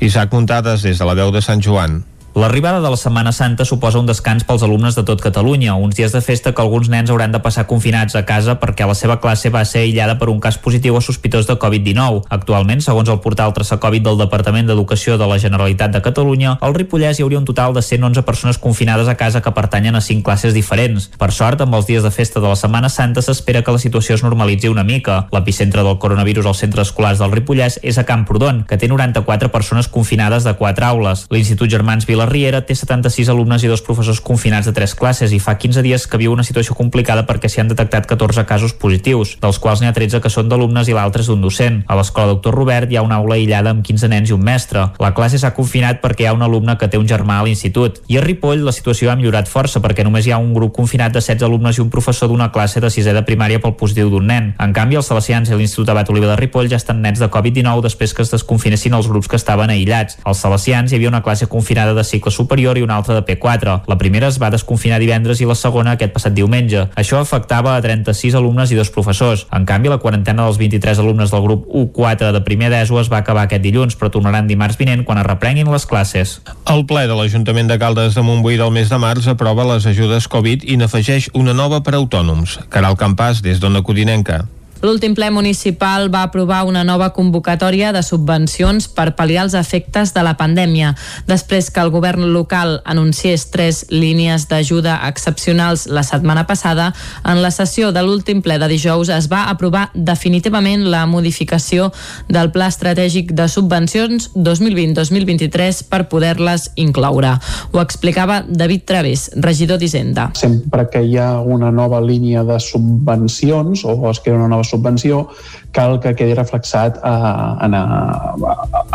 Isaac 0.00 0.32
Muntades 0.32 0.82
des 0.82 0.98
de 0.98 1.08
la 1.08 1.14
veu 1.18 1.32
de 1.32 1.42
Sant 1.44 1.62
Joan. 1.64 2.02
L'arribada 2.38 2.80
de 2.80 2.88
la 2.88 2.96
Setmana 2.96 3.32
Santa 3.32 3.64
suposa 3.64 3.98
un 3.98 4.06
descans 4.06 4.44
pels 4.46 4.62
alumnes 4.62 4.94
de 4.94 5.02
tot 5.02 5.18
Catalunya, 5.18 5.72
uns 5.74 5.96
dies 5.98 6.12
de 6.14 6.20
festa 6.22 6.52
que 6.54 6.62
alguns 6.62 6.86
nens 6.86 7.10
hauran 7.10 7.32
de 7.34 7.40
passar 7.42 7.64
confinats 7.66 8.14
a 8.14 8.22
casa 8.28 8.54
perquè 8.62 8.86
la 8.86 8.94
seva 8.94 9.16
classe 9.18 9.50
va 9.50 9.64
ser 9.66 9.80
aïllada 9.82 10.14
per 10.20 10.28
un 10.30 10.38
cas 10.38 10.54
positiu 10.62 10.94
o 10.94 11.00
sospitós 11.02 11.48
de 11.48 11.56
Covid-19. 11.58 12.20
Actualment, 12.30 12.78
segons 12.78 13.10
el 13.10 13.18
portal 13.24 13.50
Traçacovid 13.56 14.04
del 14.06 14.20
Departament 14.20 14.70
d'Educació 14.70 15.16
de 15.18 15.26
la 15.26 15.40
Generalitat 15.42 15.90
de 15.96 16.02
Catalunya, 16.04 16.52
al 16.62 16.76
Ripollès 16.78 17.18
hi 17.18 17.24
hauria 17.26 17.40
un 17.40 17.48
total 17.48 17.74
de 17.74 17.82
111 17.82 18.22
persones 18.22 18.62
confinades 18.62 19.10
a 19.10 19.16
casa 19.18 19.42
que 19.42 19.50
pertanyen 19.50 19.98
a 19.98 20.00
5 20.00 20.22
classes 20.22 20.54
diferents. 20.54 21.10
Per 21.18 21.32
sort, 21.34 21.66
amb 21.66 21.74
els 21.74 21.90
dies 21.90 22.06
de 22.06 22.14
festa 22.14 22.38
de 22.38 22.46
la 22.46 22.54
Setmana 22.54 22.86
Santa 22.88 23.18
s'espera 23.18 23.64
que 23.66 23.74
la 23.74 23.82
situació 23.82 24.14
es 24.14 24.22
normalitzi 24.22 24.70
una 24.70 24.86
mica. 24.86 25.24
L'epicentre 25.34 25.82
del 25.82 25.98
coronavirus 25.98 26.46
als 26.46 26.62
centres 26.62 26.92
escolars 26.92 27.18
del 27.18 27.34
Ripollès 27.34 27.80
és 27.82 27.98
a 27.98 28.06
Camprodon, 28.06 28.62
que 28.62 28.78
té 28.78 28.86
94 28.86 29.50
persones 29.50 29.90
confinades 29.90 30.46
de 30.46 30.54
4 30.54 30.90
aules. 30.92 31.26
L'Institut 31.34 31.74
Germans 31.74 32.06
Vila 32.06 32.27
Riera 32.28 32.60
té 32.66 32.74
76 32.76 33.28
alumnes 33.32 33.64
i 33.64 33.70
dos 33.70 33.82
professors 33.84 34.20
confinats 34.24 34.68
de 34.68 34.74
tres 34.76 34.94
classes 34.94 35.32
i 35.32 35.40
fa 35.42 35.56
15 35.58 35.82
dies 35.82 36.06
que 36.06 36.20
viu 36.20 36.32
una 36.32 36.44
situació 36.46 36.76
complicada 36.78 37.24
perquè 37.28 37.48
s'hi 37.50 37.62
han 37.62 37.72
detectat 37.72 38.06
14 38.06 38.44
casos 38.48 38.74
positius, 38.74 39.36
dels 39.42 39.58
quals 39.58 39.82
n'hi 39.82 39.88
ha 39.88 39.94
13 39.96 40.20
que 40.24 40.32
són 40.32 40.48
d'alumnes 40.48 40.88
i 40.88 40.96
l'altre 40.96 41.22
és 41.24 41.30
d'un 41.30 41.42
docent. 41.42 41.82
A 41.88 41.96
l'escola 41.98 42.32
Doctor 42.32 42.54
Robert 42.54 42.92
hi 42.92 42.98
ha 42.98 43.04
una 43.06 43.18
aula 43.22 43.36
aïllada 43.38 43.72
amb 43.74 43.84
15 43.86 44.10
nens 44.12 44.30
i 44.30 44.36
un 44.36 44.44
mestre. 44.44 44.84
La 45.02 45.12
classe 45.16 45.40
s'ha 45.40 45.54
confinat 45.56 46.02
perquè 46.02 46.26
hi 46.26 46.30
ha 46.30 46.36
un 46.36 46.44
alumne 46.46 46.76
que 46.78 46.88
té 46.88 47.00
un 47.00 47.08
germà 47.08 47.38
a 47.40 47.46
l'institut. 47.46 48.02
I 48.08 48.18
a 48.18 48.24
Ripoll 48.24 48.64
la 48.66 48.74
situació 48.76 49.12
ha 49.12 49.16
millorat 49.18 49.48
força 49.48 49.82
perquè 49.84 50.04
només 50.06 50.26
hi 50.26 50.34
ha 50.34 50.40
un 50.42 50.52
grup 50.54 50.74
confinat 50.76 51.14
de 51.14 51.22
16 51.24 51.46
alumnes 51.48 51.78
i 51.78 51.84
un 51.84 51.90
professor 51.90 52.28
d'una 52.28 52.50
classe 52.52 52.80
de 52.80 52.90
sisè 52.90 53.14
de 53.16 53.24
primària 53.26 53.62
pel 53.62 53.76
positiu 53.80 54.10
d'un 54.12 54.26
nen. 54.28 54.52
En 54.58 54.74
canvi, 54.76 54.98
els 55.00 55.08
salesians 55.10 55.50
i 55.50 55.56
l'Institut 55.56 55.88
Abat 55.92 56.10
Oliva 56.10 56.32
de 56.32 56.36
Ripoll 56.40 56.70
ja 56.70 56.80
estan 56.80 57.02
nets 57.02 57.22
de 57.22 57.30
Covid-19 57.32 57.82
després 57.84 58.14
que 58.14 58.24
es 58.24 58.32
desconfinessin 58.34 58.94
els 58.94 59.08
grups 59.08 59.28
que 59.28 59.38
estaven 59.40 59.70
aïllats. 59.72 60.18
Als 60.24 60.42
salesians 60.44 60.92
hi 60.92 60.98
havia 60.98 61.12
una 61.12 61.22
classe 61.22 61.48
confinada 61.48 61.94
de 61.94 62.04
cicle 62.08 62.32
superior 62.34 62.78
i 62.78 62.82
una 62.82 62.96
altra 62.96 63.14
de 63.14 63.24
P4. 63.26 63.82
La 63.86 63.98
primera 64.00 64.28
es 64.28 64.40
va 64.42 64.50
desconfinar 64.50 64.98
divendres 64.98 65.40
i 65.40 65.48
la 65.48 65.56
segona 65.58 65.94
aquest 65.96 66.14
passat 66.16 66.34
diumenge. 66.34 66.86
Això 66.98 67.20
afectava 67.20 67.76
a 67.76 67.84
36 67.84 68.34
alumnes 68.38 68.72
i 68.72 68.78
dos 68.78 68.90
professors. 68.94 69.46
En 69.54 69.66
canvi, 69.68 69.92
la 69.92 70.00
quarantena 70.02 70.48
dels 70.48 70.58
23 70.60 70.98
alumnes 71.04 71.30
del 71.30 71.44
grup 71.44 71.68
U4 71.68 72.32
de 72.34 72.42
primer 72.46 72.72
d'ESO 72.72 73.00
es 73.02 73.12
va 73.12 73.22
acabar 73.22 73.46
aquest 73.46 73.62
dilluns, 73.62 73.96
però 73.98 74.10
tornaran 74.12 74.50
dimarts 74.50 74.80
vinent 74.80 75.04
quan 75.04 75.22
es 75.22 75.28
reprenguin 75.28 75.70
les 75.72 75.86
classes. 75.86 76.38
El 76.66 76.86
ple 76.88 77.06
de 77.06 77.16
l'Ajuntament 77.18 77.70
de 77.70 77.78
Caldes 77.78 78.18
de 78.18 78.26
Montbui 78.26 78.58
del 78.60 78.74
mes 78.74 78.90
de 78.90 79.00
març 79.00 79.28
aprova 79.30 79.66
les 79.74 79.86
ajudes 79.86 80.28
Covid 80.28 80.64
i 80.64 80.78
n'afegeix 80.80 81.30
una 81.34 81.56
nova 81.56 81.82
per 81.84 81.96
autònoms. 81.98 82.58
Caral 82.72 82.98
Campàs, 83.00 83.42
des 83.44 83.60
d'Ona 83.60 83.84
Codinenca. 83.86 84.44
L'últim 84.78 85.14
ple 85.18 85.26
municipal 85.34 86.06
va 86.06 86.22
aprovar 86.22 86.60
una 86.62 86.84
nova 86.86 87.08
convocatòria 87.10 87.90
de 87.90 87.98
subvencions 88.06 88.86
per 88.94 89.16
pal·liar 89.18 89.42
els 89.48 89.56
efectes 89.58 90.12
de 90.14 90.22
la 90.22 90.36
pandèmia, 90.38 90.92
després 91.26 91.72
que 91.74 91.82
el 91.82 91.90
govern 91.90 92.28
local 92.30 92.76
anunciés 92.86 93.48
tres 93.50 93.84
línies 93.90 94.46
d'ajuda 94.46 95.00
excepcionals 95.08 95.88
la 95.90 96.04
setmana 96.06 96.46
passada, 96.46 96.92
en 97.26 97.42
la 97.42 97.50
sessió 97.50 97.90
de 97.90 98.04
l'últim 98.06 98.38
ple 98.44 98.60
de 98.62 98.68
dijous 98.70 99.10
es 99.10 99.26
va 99.32 99.48
aprovar 99.50 99.88
definitivament 99.94 100.86
la 100.92 101.02
modificació 101.10 101.90
del 102.28 102.52
Pla 102.54 102.70
Estratègic 102.70 103.34
de 103.34 103.48
Subvencions 103.50 104.30
2020-2023 104.36 105.82
per 105.90 106.04
poder-les 106.12 106.68
incloure. 106.78 107.34
Ho 107.72 107.82
explicava 107.82 108.44
David 108.46 108.86
Través, 108.86 109.26
regidor 109.34 109.82
d'Hisenda. 109.82 110.30
Sempre 110.38 110.86
que 110.92 111.02
hi 111.02 111.18
ha 111.18 111.40
una 111.42 111.72
nova 111.74 111.98
línia 112.00 112.46
de 112.46 112.60
subvencions 112.62 113.82
o 113.82 113.98
es 114.12 114.22
crea 114.22 114.38
una 114.38 114.46
nova 114.46 114.67
subvenció, 114.68 115.28
cal 115.72 115.98
que 116.00 116.14
quedi 116.16 116.34
reflexat 116.34 116.98
eh, 116.98 117.64
en, 117.64 117.74
a, 117.74 118.34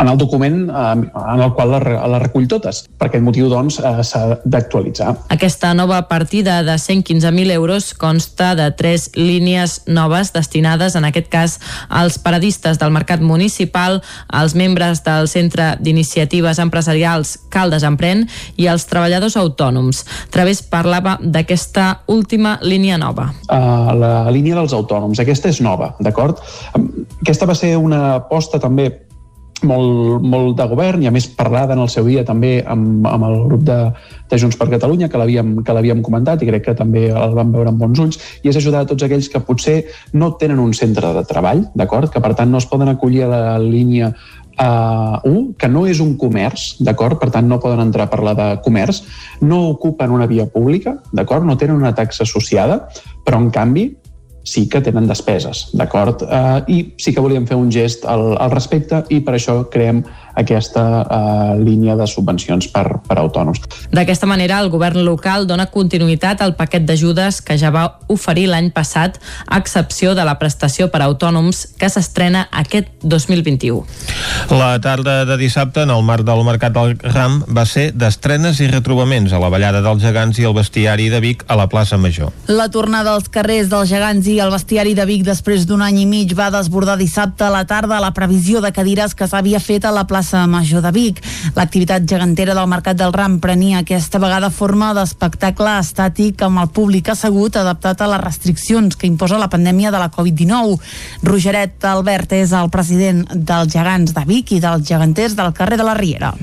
en 0.00 0.08
el 0.08 0.18
document 0.18 0.68
eh, 0.68 0.92
en 1.34 1.40
el 1.40 1.52
qual 1.54 1.70
la, 1.70 1.80
la 2.08 2.18
recull 2.18 2.48
totes. 2.50 2.84
Per 2.98 3.08
aquest 3.08 3.24
motiu, 3.24 3.48
doncs, 3.52 3.78
eh, 3.80 4.02
s'ha 4.04 4.40
d'actualitzar. 4.44 5.14
Aquesta 5.34 5.72
nova 5.74 6.02
partida 6.10 6.62
de 6.66 6.74
115.000 6.80 7.54
euros 7.54 7.92
consta 7.94 8.54
de 8.58 8.70
tres 8.72 9.10
línies 9.14 9.82
noves 9.86 10.32
destinades, 10.34 10.96
en 10.96 11.06
aquest 11.08 11.30
cas, 11.32 11.58
als 11.88 12.18
paradistes 12.18 12.78
del 12.78 12.92
mercat 12.94 13.20
municipal, 13.20 14.02
als 14.28 14.54
membres 14.54 15.04
del 15.04 15.28
Centre 15.28 15.74
d'Iniciatives 15.80 16.58
Empresarials 16.58 17.38
Caldes 17.50 17.84
Emprèn 17.86 18.26
i 18.56 18.68
als 18.68 18.86
treballadors 18.90 19.38
autònoms. 19.40 20.04
Través 20.34 20.62
parlava 20.62 21.16
d'aquesta 21.22 22.04
última 22.10 22.58
línia 22.62 22.98
nova. 22.98 23.30
Uh, 23.48 23.92
la 23.98 24.12
línia 24.34 24.58
dels 24.58 24.74
autònoms. 24.74 25.20
Aquesta 25.22 25.50
és 25.52 25.60
nova, 25.64 25.94
d'acord? 26.02 26.40
Aquesta 26.74 27.48
va 27.48 27.56
ser 27.58 27.74
una 27.80 28.14
aposta 28.20 28.60
també 28.62 28.90
molt, 29.64 30.22
molt 30.22 30.56
de 30.58 30.66
govern 30.70 31.02
i 31.02 31.08
a 31.08 31.12
més 31.14 31.26
parlada 31.38 31.74
en 31.74 31.82
el 31.84 31.90
seu 31.92 32.06
dia 32.08 32.24
també 32.26 32.58
amb, 32.60 33.06
amb 33.08 33.26
el 33.28 33.36
grup 33.48 33.64
de, 33.66 33.78
de 34.30 34.38
Junts 34.40 34.58
per 34.60 34.68
Catalunya 34.72 35.08
que 35.08 35.20
l'havíem 35.20 36.04
comentat 36.04 36.42
i 36.42 36.50
crec 36.50 36.68
que 36.68 36.76
també 36.78 37.06
el 37.10 37.36
vam 37.36 37.52
veure 37.54 37.72
amb 37.72 37.80
bons 37.80 38.04
ulls 38.04 38.20
i 38.42 38.52
és 38.52 38.60
ajudar 38.60 38.84
a 38.84 38.90
tots 38.90 39.06
aquells 39.06 39.30
que 39.32 39.42
potser 39.44 39.80
no 40.12 40.34
tenen 40.40 40.62
un 40.62 40.74
centre 40.76 41.12
de 41.16 41.24
treball, 41.28 41.66
d'acord? 41.74 42.12
Que 42.12 42.22
per 42.22 42.34
tant 42.38 42.50
no 42.52 42.62
es 42.62 42.68
poden 42.70 42.92
acollir 42.92 43.24
a 43.26 43.34
la 43.34 43.44
línia 43.58 44.14
Uh, 44.54 45.18
un, 45.26 45.38
que 45.58 45.66
no 45.66 45.80
és 45.90 45.98
un 45.98 46.12
comerç, 46.14 46.76
d'acord? 46.86 47.18
Per 47.18 47.26
tant, 47.34 47.48
no 47.50 47.56
poden 47.58 47.80
entrar 47.82 48.04
a 48.06 48.10
parlar 48.12 48.36
de 48.38 48.44
comerç, 48.62 49.00
no 49.42 49.64
ocupen 49.72 50.14
una 50.14 50.28
via 50.30 50.46
pública, 50.46 50.92
d'acord? 51.10 51.42
No 51.42 51.56
tenen 51.58 51.80
una 51.80 51.90
taxa 51.98 52.22
associada, 52.22 52.84
però 53.26 53.40
en 53.42 53.48
canvi 53.50 53.88
sí 54.44 54.68
que 54.68 54.82
tenen 54.84 55.08
despeses, 55.08 55.70
d'acord? 55.72 56.22
Uh, 56.22 56.60
I 56.68 56.94
sí 57.00 57.14
que 57.14 57.22
volíem 57.24 57.48
fer 57.48 57.56
un 57.56 57.72
gest 57.72 58.04
al, 58.04 58.34
al 58.36 58.52
respecte 58.52 59.02
i 59.10 59.22
per 59.24 59.38
això 59.38 59.62
creem 59.72 60.04
aquesta 60.34 60.82
uh, 61.02 61.54
línia 61.58 61.94
de 61.96 62.06
subvencions 62.10 62.66
per, 62.74 62.84
per 63.06 63.16
autònoms. 63.22 63.62
D'aquesta 63.94 64.26
manera, 64.26 64.58
el 64.60 64.70
govern 64.72 65.04
local 65.06 65.46
dona 65.46 65.68
continuïtat 65.72 66.42
al 66.42 66.56
paquet 66.58 66.84
d'ajudes 66.86 67.40
que 67.44 67.56
ja 67.58 67.70
va 67.74 67.84
oferir 68.10 68.48
l'any 68.50 68.70
passat, 68.74 69.20
a 69.46 69.60
excepció 69.62 70.14
de 70.18 70.26
la 70.26 70.36
prestació 70.40 70.90
per 70.90 71.00
a 71.02 71.08
autònoms 71.08 71.64
que 71.78 71.88
s'estrena 71.88 72.48
aquest 72.50 72.90
2021. 73.02 73.84
La 74.50 74.74
tarda 74.82 75.22
de 75.24 75.38
dissabte, 75.40 75.86
en 75.86 75.94
el 75.94 76.02
marc 76.02 76.26
del 76.26 76.44
Mercat 76.44 76.74
del 76.74 76.98
Ram, 77.14 77.40
va 77.48 77.64
ser 77.64 77.92
d'estrenes 77.94 78.60
i 78.60 78.68
retrobaments 78.68 79.32
a 79.32 79.40
la 79.40 79.52
Ballada 79.52 79.84
dels 79.86 80.02
Gegants 80.02 80.42
i 80.42 80.48
el 80.48 80.56
Bestiari 80.56 81.08
de 81.12 81.22
Vic 81.22 81.46
a 81.48 81.56
la 81.56 81.68
plaça 81.70 81.96
Major. 81.96 82.34
La 82.50 82.68
tornada 82.74 83.14
als 83.14 83.30
carrers 83.30 83.70
dels 83.70 83.88
Gegants 83.92 84.26
i 84.28 84.33
el 84.40 84.50
Bestiari 84.50 84.94
de 84.96 85.04
Vic 85.06 85.24
després 85.26 85.66
d'un 85.68 85.82
any 85.84 85.98
i 86.02 86.06
mig 86.08 86.30
va 86.38 86.46
desbordar 86.50 86.94
dissabte 86.96 87.44
a 87.46 87.50
la 87.52 87.64
tarda 87.68 88.00
la 88.02 88.12
previsió 88.16 88.62
de 88.64 88.70
cadires 88.72 89.12
que 89.14 89.28
s'havia 89.28 89.60
fet 89.60 89.84
a 89.84 89.92
la 89.94 90.06
plaça 90.10 90.46
Major 90.50 90.82
de 90.84 90.92
Vic. 90.94 91.20
L'activitat 91.56 92.06
gegantera 92.08 92.54
del 92.56 92.70
Mercat 92.70 92.96
del 93.00 93.12
Ram 93.12 93.36
prenia 93.42 93.82
aquesta 93.82 94.18
vegada 94.22 94.50
forma 94.50 94.92
d'espectacle 94.96 95.76
estàtic 95.80 96.42
amb 96.46 96.62
el 96.62 96.72
públic 96.74 97.12
assegut 97.12 97.60
adaptat 97.60 98.00
a 98.00 98.10
les 98.14 98.24
restriccions 98.24 98.96
que 98.96 99.10
imposa 99.10 99.38
la 99.38 99.50
pandèmia 99.52 99.92
de 99.94 100.00
la 100.02 100.10
Covid-19. 100.14 100.80
Rogeret 101.22 101.84
Albert 101.92 102.34
és 102.38 102.56
el 102.56 102.72
president 102.74 103.26
dels 103.34 103.72
gegants 103.74 104.16
de 104.16 104.26
Vic 104.26 104.56
i 104.56 104.64
dels 104.64 104.88
geganters 104.88 105.36
del 105.38 105.52
carrer 105.52 105.78
de 105.78 105.88
la 105.90 105.94
Riera. 106.00 106.34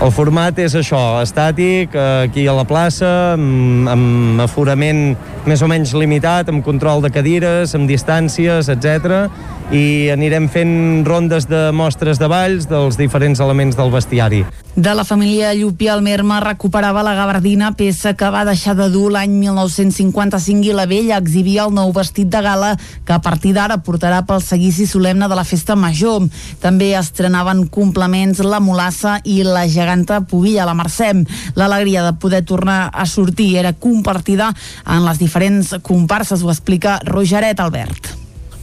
El 0.00 0.12
format 0.14 0.56
és 0.62 0.72
això, 0.78 1.00
estàtic, 1.20 1.92
aquí 1.98 2.46
a 2.48 2.54
la 2.56 2.64
plaça, 2.64 3.10
amb, 3.34 3.88
amb 3.90 4.40
aforament 4.40 5.16
més 5.44 5.60
o 5.60 5.68
menys 5.68 5.92
limitat, 5.98 6.48
amb 6.48 6.64
control 6.64 7.02
de 7.04 7.10
cadires, 7.12 7.74
amb 7.76 7.90
distàncies, 7.90 8.70
etc. 8.72 9.26
I 9.70 10.10
anirem 10.10 10.48
fent 10.50 11.04
rondes 11.06 11.44
de 11.46 11.68
mostres 11.70 12.18
de 12.18 12.26
balls 12.26 12.64
dels 12.66 12.96
diferents 12.98 13.38
elements 13.38 13.76
del 13.78 13.92
bestiari. 13.94 14.40
De 14.74 14.94
la 14.98 15.04
família 15.06 15.52
Llupià 15.54 15.92
el 15.94 16.02
Merma 16.02 16.40
recuperava 16.42 17.04
la 17.06 17.12
gabardina, 17.14 17.68
peça 17.78 18.16
que 18.18 18.32
va 18.34 18.42
deixar 18.48 18.74
de 18.74 18.88
dur 18.90 19.12
l'any 19.14 19.30
1955 19.38 20.66
i 20.66 20.74
la 20.74 20.88
vella 20.90 21.20
exhibia 21.22 21.68
el 21.68 21.74
nou 21.76 21.92
vestit 21.94 22.26
de 22.32 22.42
gala 22.42 22.72
que 23.06 23.14
a 23.14 23.20
partir 23.22 23.52
d'ara 23.54 23.78
portarà 23.86 24.24
pel 24.26 24.42
seguici 24.42 24.88
solemne 24.90 25.28
de 25.30 25.38
la 25.38 25.46
festa 25.46 25.76
major. 25.78 26.26
També 26.58 26.90
estrenaven 26.98 27.68
complements 27.70 28.42
la 28.42 28.58
mulassa 28.58 29.20
i 29.22 29.44
la 29.46 29.68
geganta 29.70 30.18
Pubilla, 30.26 30.66
la 30.66 30.74
Mercè. 30.74 31.12
L'alegria 31.54 32.02
de 32.08 32.16
poder 32.18 32.42
tornar 32.42 32.88
a 32.90 33.06
sortir 33.06 33.52
era 33.62 33.72
compartida 33.72 34.50
en 34.82 35.06
les 35.06 35.22
diferents 35.22 35.76
comparses, 35.82 36.42
ho 36.42 36.50
explica 36.50 36.98
Rogeret 37.06 37.62
Albert. 37.62 38.19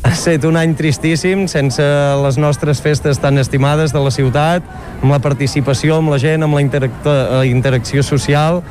Ha 0.08 0.14
estat 0.16 0.46
un 0.48 0.56
any 0.56 0.72
tristíssim, 0.80 1.42
sense 1.52 1.84
les 2.24 2.38
nostres 2.40 2.80
festes 2.80 3.18
tan 3.20 3.36
estimades 3.42 3.92
de 3.92 4.00
la 4.00 4.12
ciutat, 4.16 4.64
amb 5.02 5.12
la 5.12 5.18
participació 5.20 5.98
amb 6.00 6.14
la 6.14 6.20
gent, 6.24 6.46
amb 6.48 6.56
la, 6.56 6.62
interac 6.64 6.94
la 7.04 7.42
interacció 7.44 8.00
social 8.08 8.62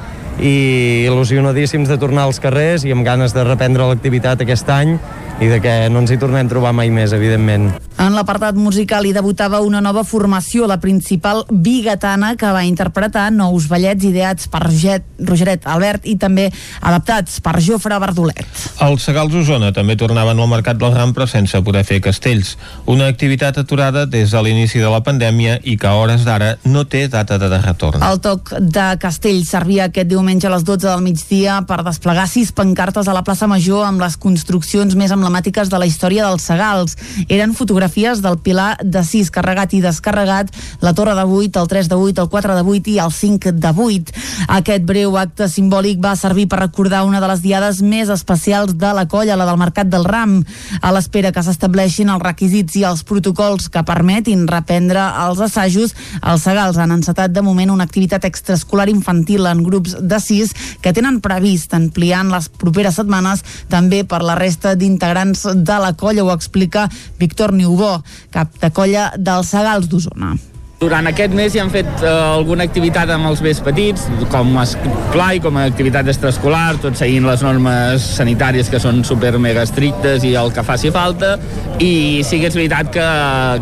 i 0.40 1.06
il·lusionadíssims 1.08 1.88
de 1.88 1.98
tornar 2.00 2.26
als 2.26 2.40
carrers 2.42 2.84
i 2.84 2.92
amb 2.92 3.06
ganes 3.06 3.32
de 3.36 3.44
reprendre 3.46 3.88
l'activitat 3.88 4.42
aquest 4.44 4.68
any 4.72 4.96
i 5.40 5.48
de 5.50 5.60
que 5.60 5.72
no 5.92 6.00
ens 6.00 6.12
hi 6.12 6.16
tornem 6.16 6.46
a 6.46 6.48
trobar 6.48 6.72
mai 6.72 6.88
més, 6.88 7.12
evidentment. 7.12 7.68
En 8.00 8.14
l'apartat 8.16 8.56
musical 8.56 9.04
hi 9.04 9.12
debutava 9.12 9.60
una 9.64 9.82
nova 9.84 10.02
formació, 10.04 10.66
la 10.68 10.78
principal 10.80 11.42
bigatana, 11.50 12.34
que 12.40 12.48
va 12.52 12.64
interpretar 12.64 13.28
nous 13.32 13.68
ballets 13.68 14.04
ideats 14.04 14.48
per 14.52 14.62
Roget, 14.64 15.04
Rogeret 15.28 15.64
Albert 15.68 16.08
i 16.08 16.16
també 16.20 16.46
adaptats 16.80 17.40
per 17.44 17.56
Jofre 17.64 17.98
Verdolet. 18.00 18.44
Els 18.84 19.04
Segals 19.08 19.34
Osona 19.36 19.72
també 19.76 19.96
tornaven 19.96 20.40
al 20.40 20.48
Mercat 20.48 20.80
del 20.80 20.94
Ram 20.96 21.12
però 21.16 21.28
sense 21.28 21.60
poder 21.64 21.84
fer 21.88 22.00
castells. 22.04 22.54
Una 22.84 23.08
activitat 23.12 23.60
aturada 23.60 24.06
des 24.06 24.32
de 24.32 24.44
l'inici 24.44 24.80
de 24.80 24.92
la 24.92 25.02
pandèmia 25.04 25.58
i 25.64 25.76
que 25.76 25.88
a 25.88 25.96
hores 26.00 26.24
d'ara 26.24 26.56
no 26.64 26.84
té 26.84 27.06
data 27.12 27.38
de 27.40 27.52
retorn. 27.60 28.04
El 28.04 28.20
toc 28.24 28.54
de 28.60 28.88
castell 29.00 29.44
servia 29.48 29.88
aquest 29.88 30.08
diumenge 30.08 30.25
a 30.26 30.50
les 30.50 30.64
12 30.66 30.88
del 30.88 31.02
migdia 31.04 31.60
per 31.68 31.84
desplegar 31.86 32.24
sis 32.26 32.50
pancartes 32.50 33.06
a 33.06 33.12
la 33.14 33.22
plaça 33.22 33.46
Major 33.46 33.84
amb 33.86 34.00
les 34.02 34.16
construccions 34.18 34.96
més 34.98 35.12
emblemàtiques 35.14 35.70
de 35.70 35.78
la 35.78 35.86
història 35.86 36.24
dels 36.26 36.42
Segals. 36.42 36.96
Eren 37.28 37.54
fotografies 37.54 38.18
del 38.24 38.40
Pilar 38.42 38.74
de 38.82 39.04
6 39.06 39.30
carregat 39.30 39.76
i 39.78 39.80
descarregat, 39.84 40.50
la 40.82 40.94
Torre 40.98 41.14
de 41.14 41.22
8, 41.22 41.60
el 41.62 41.68
3 41.70 41.88
de 41.88 41.94
8, 41.94 42.24
el 42.24 42.28
4 42.32 42.56
de 42.56 42.64
8 42.74 42.90
i 42.90 42.96
el 43.04 43.12
5 43.14 43.52
de 43.54 43.72
8. 43.84 44.16
Aquest 44.56 44.82
breu 44.88 45.14
acte 45.16 45.46
simbòlic 45.46 46.02
va 46.02 46.16
servir 46.18 46.48
per 46.50 46.58
recordar 46.64 47.04
una 47.06 47.22
de 47.22 47.30
les 47.30 47.44
diades 47.46 47.78
més 47.86 48.10
especials 48.10 48.74
de 48.74 48.92
la 48.98 49.06
colla, 49.06 49.38
la 49.38 49.46
del 49.46 49.62
Mercat 49.62 49.86
del 49.86 50.08
Ram, 50.10 50.40
a 50.82 50.92
l'espera 50.96 51.30
que 51.30 51.46
s'estableixin 51.46 52.10
els 52.10 52.26
requisits 52.26 52.80
i 52.82 52.84
els 52.90 53.06
protocols 53.06 53.70
que 53.70 53.86
permetin 53.86 54.48
reprendre 54.50 55.06
els 55.28 55.44
assajos. 55.46 55.94
Els 56.18 56.42
Segals 56.50 56.82
han 56.82 56.98
encetat 56.98 57.30
de 57.30 57.46
moment 57.46 57.70
una 57.70 57.86
activitat 57.86 58.26
extraescolar 58.26 58.90
infantil 58.90 59.46
en 59.46 59.62
grups 59.62 59.94
de 60.02 60.15
6 60.22 60.54
que 60.82 60.94
tenen 60.96 61.20
previst 61.24 61.74
ampliar 61.76 62.24
en 62.24 62.34
les 62.34 62.48
properes 62.48 62.98
setmanes 63.00 63.44
també 63.72 64.02
per 64.08 64.22
la 64.24 64.38
resta 64.38 64.74
d'integrants 64.74 65.46
de 65.56 65.78
la 65.82 65.94
colla, 65.98 66.24
ho 66.24 66.34
explica 66.34 66.88
Víctor 67.20 67.52
Niubó, 67.52 67.98
cap 68.30 68.52
de 68.60 68.72
colla 68.74 69.10
dels 69.16 69.54
Segals 69.54 69.90
d'Osona. 69.90 70.36
Durant 70.76 71.08
aquest 71.08 71.32
mes 71.32 71.54
hi 71.56 71.60
han 71.62 71.70
fet 71.72 71.86
uh, 72.02 72.34
alguna 72.36 72.66
activitat 72.68 73.08
amb 73.08 73.30
els 73.30 73.40
més 73.40 73.62
petits, 73.64 74.02
com 74.28 74.50
esplai, 74.60 75.38
com 75.40 75.56
a 75.56 75.62
activitat 75.70 76.10
extraescolar, 76.12 76.76
tot 76.82 76.98
seguint 77.00 77.24
les 77.24 77.40
normes 77.40 78.04
sanitàries 78.18 78.68
que 78.68 78.76
són 78.82 78.98
super 79.08 79.30
mega 79.40 79.62
estrictes 79.64 80.26
i 80.28 80.34
el 80.36 80.52
que 80.52 80.60
faci 80.66 80.90
falta. 80.92 81.38
I 81.80 82.20
sí 82.28 82.42
que 82.42 82.50
és 82.50 82.58
veritat 82.58 82.90
que, 82.92 83.06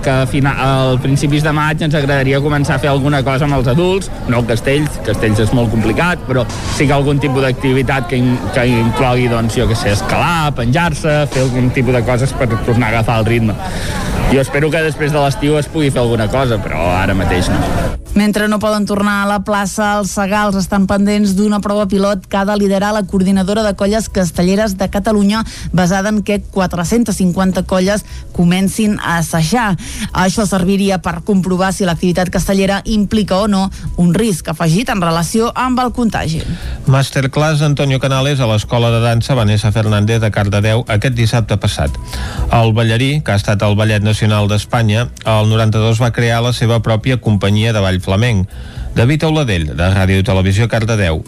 que 0.02 0.10
a, 0.10 0.24
final, 0.26 0.58
al 0.58 0.98
principis 1.04 1.46
de 1.46 1.52
maig 1.54 1.84
ens 1.86 1.94
agradaria 1.94 2.40
començar 2.42 2.80
a 2.80 2.82
fer 2.82 2.90
alguna 2.90 3.22
cosa 3.22 3.46
amb 3.46 3.60
els 3.60 3.70
adults, 3.70 4.10
no 4.26 4.42
castells, 4.48 4.98
castells 5.06 5.44
és 5.46 5.54
molt 5.54 5.70
complicat, 5.70 6.26
però 6.26 6.42
sí 6.74 6.88
que 6.88 6.96
algun 6.98 7.22
tipus 7.22 7.46
d'activitat 7.46 8.10
que, 8.10 8.18
in, 8.18 8.34
que 8.58 8.66
inclogui, 8.72 9.30
doncs, 9.30 9.54
jo 9.54 9.68
que 9.70 9.78
sé, 9.78 9.94
escalar, 9.94 10.50
penjar-se, 10.58 11.14
fer 11.30 11.46
algun 11.46 11.70
tipus 11.78 11.94
de 11.94 12.02
coses 12.10 12.34
per 12.34 12.50
tornar 12.56 12.90
a 12.90 12.96
agafar 12.96 13.20
el 13.22 13.30
ritme. 13.30 13.54
Jo 14.32 14.40
espero 14.40 14.66
que 14.66 14.80
després 14.82 15.12
de 15.14 15.20
l'estiu 15.20 15.54
es 15.60 15.68
pugui 15.70 15.92
fer 15.94 16.00
alguna 16.02 16.26
cosa, 16.32 16.56
però 16.58 16.80
ara 17.04 17.14
mateix 17.14 17.50
no. 17.52 18.03
Mentre 18.14 18.46
no 18.46 18.60
poden 18.62 18.86
tornar 18.86 19.24
a 19.24 19.26
la 19.26 19.40
plaça, 19.42 19.96
els 19.98 20.12
segals 20.14 20.54
estan 20.54 20.84
pendents 20.86 21.32
d'una 21.34 21.58
prova 21.58 21.88
pilot 21.90 22.28
que 22.30 22.38
ha 22.38 22.44
de 22.46 22.54
liderar 22.54 22.92
la 22.94 23.02
coordinadora 23.02 23.64
de 23.66 23.72
colles 23.74 24.06
castelleres 24.08 24.76
de 24.78 24.86
Catalunya 24.88 25.42
basada 25.72 26.10
en 26.14 26.22
que 26.22 26.38
450 26.38 27.64
colles 27.66 28.04
comencin 28.30 29.00
a 29.02 29.18
assajar. 29.18 29.74
Això 30.12 30.46
serviria 30.46 31.00
per 31.02 31.24
comprovar 31.26 31.72
si 31.74 31.88
l'activitat 31.88 32.30
castellera 32.30 32.82
implica 32.84 33.40
o 33.42 33.48
no 33.48 33.64
un 33.98 34.14
risc 34.14 34.48
afegit 34.52 34.94
en 34.94 35.02
relació 35.02 35.50
amb 35.58 35.82
el 35.82 35.90
contagi. 35.90 36.44
Masterclass 36.86 37.66
Antonio 37.66 37.98
Canales 37.98 38.38
a 38.38 38.46
l'Escola 38.46 38.92
de 38.94 39.02
Dansa 39.02 39.34
Vanessa 39.34 39.72
Fernández 39.74 40.22
de 40.22 40.30
Cardedeu 40.30 40.86
aquest 40.86 41.18
dissabte 41.18 41.58
passat. 41.58 41.90
El 42.54 42.72
ballarí, 42.78 43.24
que 43.26 43.34
ha 43.34 43.42
estat 43.42 43.66
el 43.66 43.74
Ballet 43.74 44.06
Nacional 44.06 44.46
d'Espanya, 44.46 45.08
el 45.26 45.50
92 45.50 45.98
va 45.98 46.14
crear 46.14 46.44
la 46.46 46.54
seva 46.54 46.78
pròpia 46.78 47.18
companyia 47.18 47.74
de 47.74 47.82
ball 47.82 48.03
flamenc. 48.04 48.50
David 48.94 49.24
Auladell, 49.26 49.72
de 49.74 49.88
Ràdio 49.96 50.20
i 50.20 50.26
Televisió 50.26 50.68
Cardedeu. 50.70 51.24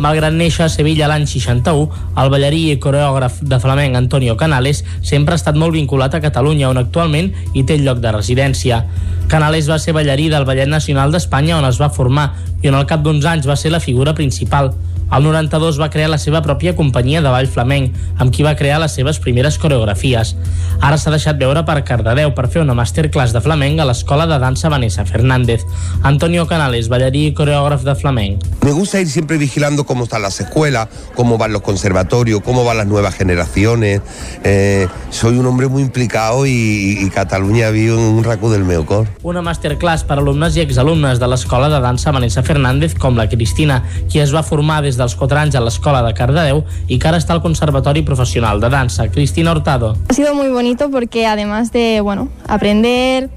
Malgrat 0.00 0.32
néixer 0.32 0.64
a 0.64 0.70
Sevilla 0.72 1.08
l'any 1.10 1.26
61, 1.28 1.90
el 2.16 2.30
ballarí 2.32 2.62
i 2.72 2.78
coreògraf 2.80 3.42
de 3.44 3.58
flamenc 3.60 3.98
Antonio 3.98 4.38
Canales 4.40 4.80
sempre 5.04 5.36
ha 5.36 5.40
estat 5.40 5.58
molt 5.60 5.76
vinculat 5.76 6.14
a 6.16 6.22
Catalunya, 6.24 6.70
on 6.70 6.80
actualment 6.80 7.28
hi 7.52 7.66
té 7.68 7.76
lloc 7.76 8.00
de 8.00 8.14
residència. 8.14 8.80
Canales 9.28 9.68
va 9.68 9.78
ser 9.82 9.92
ballarí 9.92 10.30
del 10.32 10.48
Ballet 10.48 10.70
Nacional 10.70 11.12
d'Espanya, 11.12 11.58
on 11.58 11.68
es 11.68 11.80
va 11.80 11.92
formar, 11.92 12.30
i 12.62 12.72
on 12.72 12.78
al 12.78 12.88
cap 12.88 13.04
d'uns 13.04 13.28
anys 13.28 13.48
va 13.48 13.58
ser 13.60 13.74
la 13.74 13.84
figura 13.84 14.16
principal. 14.16 14.72
Al 15.12 15.22
92 15.22 15.76
va 15.76 15.90
crear 15.92 16.08
la 16.08 16.16
seva 16.16 16.40
pròpia 16.40 16.72
companyia 16.72 17.20
de 17.20 17.28
ball 17.28 17.46
flamenc, 17.46 17.92
amb 18.16 18.32
qui 18.32 18.46
va 18.46 18.54
crear 18.56 18.78
les 18.80 18.94
seves 18.96 19.18
primeres 19.20 19.58
coreografies. 19.60 20.32
Ara 20.80 20.96
s'ha 20.96 21.12
deixat 21.12 21.36
veure 21.36 21.62
per 21.68 21.82
Cardedeu 21.84 22.32
per 22.32 22.46
fer 22.48 22.62
una 22.62 22.72
masterclass 22.74 23.34
de 23.36 23.42
flamenc 23.44 23.82
a 23.82 23.86
l'Escola 23.90 24.24
de 24.30 24.38
Dansa 24.40 24.70
Vanessa 24.72 25.04
Fernández. 25.04 25.66
Antonio 26.02 26.46
Canales, 26.48 26.88
ballarí 26.88 27.26
i 27.28 27.34
coreògraf 27.36 27.84
de 27.84 27.94
flamenc. 27.94 28.46
Me 28.64 28.72
gusta 28.72 29.00
ir 29.00 29.08
siempre 29.08 29.36
vigilando 29.36 29.84
cómo 29.84 30.04
están 30.04 30.22
las 30.22 30.40
escuelas, 30.40 30.88
cómo 31.14 31.36
van 31.36 31.52
los 31.52 31.60
conservatorios, 31.60 32.40
cómo 32.40 32.64
van 32.64 32.78
las 32.78 32.86
nuevas 32.86 33.14
generaciones. 33.14 34.00
Eh, 34.44 34.88
soy 35.10 35.36
un 35.36 35.46
hombre 35.46 35.68
muy 35.68 35.82
implicado 35.82 36.46
y, 36.46 36.98
y 37.00 37.10
Cataluña 37.10 37.68
vive 37.68 37.94
un 37.94 38.24
raco 38.24 38.50
del 38.50 38.64
meu 38.64 38.86
cor. 38.86 39.06
Una 39.22 39.42
masterclass 39.44 40.06
per 40.08 40.16
alumnes 40.22 40.56
i 40.56 40.64
exalumnes 40.64 41.20
de 41.20 41.28
l'Escola 41.28 41.68
de 41.68 41.82
Dansa 41.84 42.16
Vanessa 42.16 42.42
Fernández, 42.42 42.96
com 42.96 43.20
la 43.20 43.28
Cristina, 43.28 43.82
qui 44.08 44.22
es 44.24 44.32
va 44.32 44.42
formar 44.42 44.80
des 44.82 44.96
dels 45.02 45.16
4 45.18 45.38
anys 45.42 45.58
a 45.58 45.62
l'Escola 45.64 46.02
de 46.06 46.14
Cardedeu 46.14 46.62
i 46.88 46.98
que 46.98 47.10
ara 47.10 47.20
està 47.20 47.34
al 47.34 47.42
Conservatori 47.44 48.04
Professional 48.06 48.62
de 48.62 48.70
Dansa. 48.72 49.08
Cristina 49.10 49.52
Hurtado. 49.52 49.96
Ha 50.08 50.14
sido 50.14 50.34
muy 50.34 50.48
bonito 50.48 50.90
porque 50.90 51.26
además 51.26 51.72
de, 51.72 52.00
bueno, 52.00 52.28
aprender, 52.46 53.28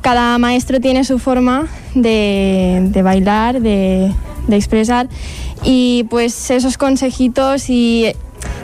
cada 0.00 0.36
maestro 0.38 0.80
tiene 0.80 1.04
su 1.04 1.18
forma 1.18 1.68
de, 1.94 2.88
de 2.90 3.02
bailar, 3.02 3.60
de, 3.60 4.12
de 4.48 4.56
expresar 4.56 5.08
y 5.62 6.04
pues 6.10 6.50
esos 6.50 6.76
consejitos 6.76 7.70
y 7.70 8.12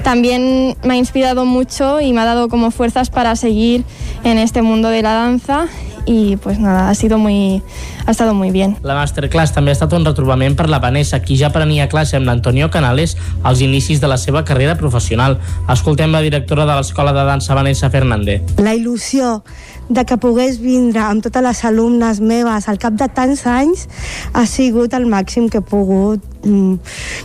también 0.02 0.76
me 0.82 0.94
ha 0.94 0.96
inspirado 0.96 1.44
mucho 1.44 2.00
y 2.00 2.12
me 2.12 2.20
ha 2.20 2.24
dado 2.24 2.48
como 2.48 2.70
fuerzas 2.70 3.10
para 3.10 3.36
seguir 3.36 3.84
en 4.24 4.38
este 4.38 4.62
mundo 4.62 4.88
de 4.88 5.02
la 5.02 5.12
danza 5.12 5.68
y 6.08 6.36
pues 6.36 6.58
nada, 6.58 6.88
ha 6.88 6.94
sido 6.94 7.18
muy 7.18 7.62
ha 8.06 8.10
estado 8.10 8.32
muy 8.32 8.50
bien. 8.50 8.78
La 8.82 8.94
masterclass 8.96 9.52
també 9.52 9.74
ha 9.74 9.76
estat 9.76 9.92
un 9.92 10.06
retrobament 10.08 10.56
per 10.56 10.64
la 10.72 10.78
Vanessa, 10.80 11.20
qui 11.20 11.36
ja 11.36 11.50
prenia 11.52 11.90
classe 11.92 12.16
amb 12.16 12.24
l'Antonio 12.24 12.70
Canales 12.72 13.18
als 13.44 13.60
inicis 13.60 14.00
de 14.00 14.08
la 14.08 14.16
seva 14.16 14.40
carrera 14.48 14.78
professional. 14.80 15.36
Escoltem 15.68 16.14
la 16.14 16.22
directora 16.24 16.64
de 16.64 16.78
l'Escola 16.78 17.12
de 17.12 17.26
Dansa, 17.28 17.52
Vanessa 17.54 17.90
Fernández. 17.92 18.56
La 18.56 18.72
il·lusió 18.72 19.42
de 19.88 20.04
que 20.04 20.18
pogués 20.20 20.58
vindre 20.60 21.00
amb 21.00 21.24
totes 21.24 21.44
les 21.44 21.64
alumnes 21.64 22.20
meves 22.20 22.68
al 22.68 22.78
cap 22.80 22.96
de 22.98 23.08
tants 23.08 23.44
anys 23.48 23.86
ha 24.32 24.44
sigut 24.46 24.94
el 24.94 25.08
màxim 25.08 25.48
que 25.48 25.62
he 25.62 25.64
pogut 25.64 26.24
mm, 26.44 26.76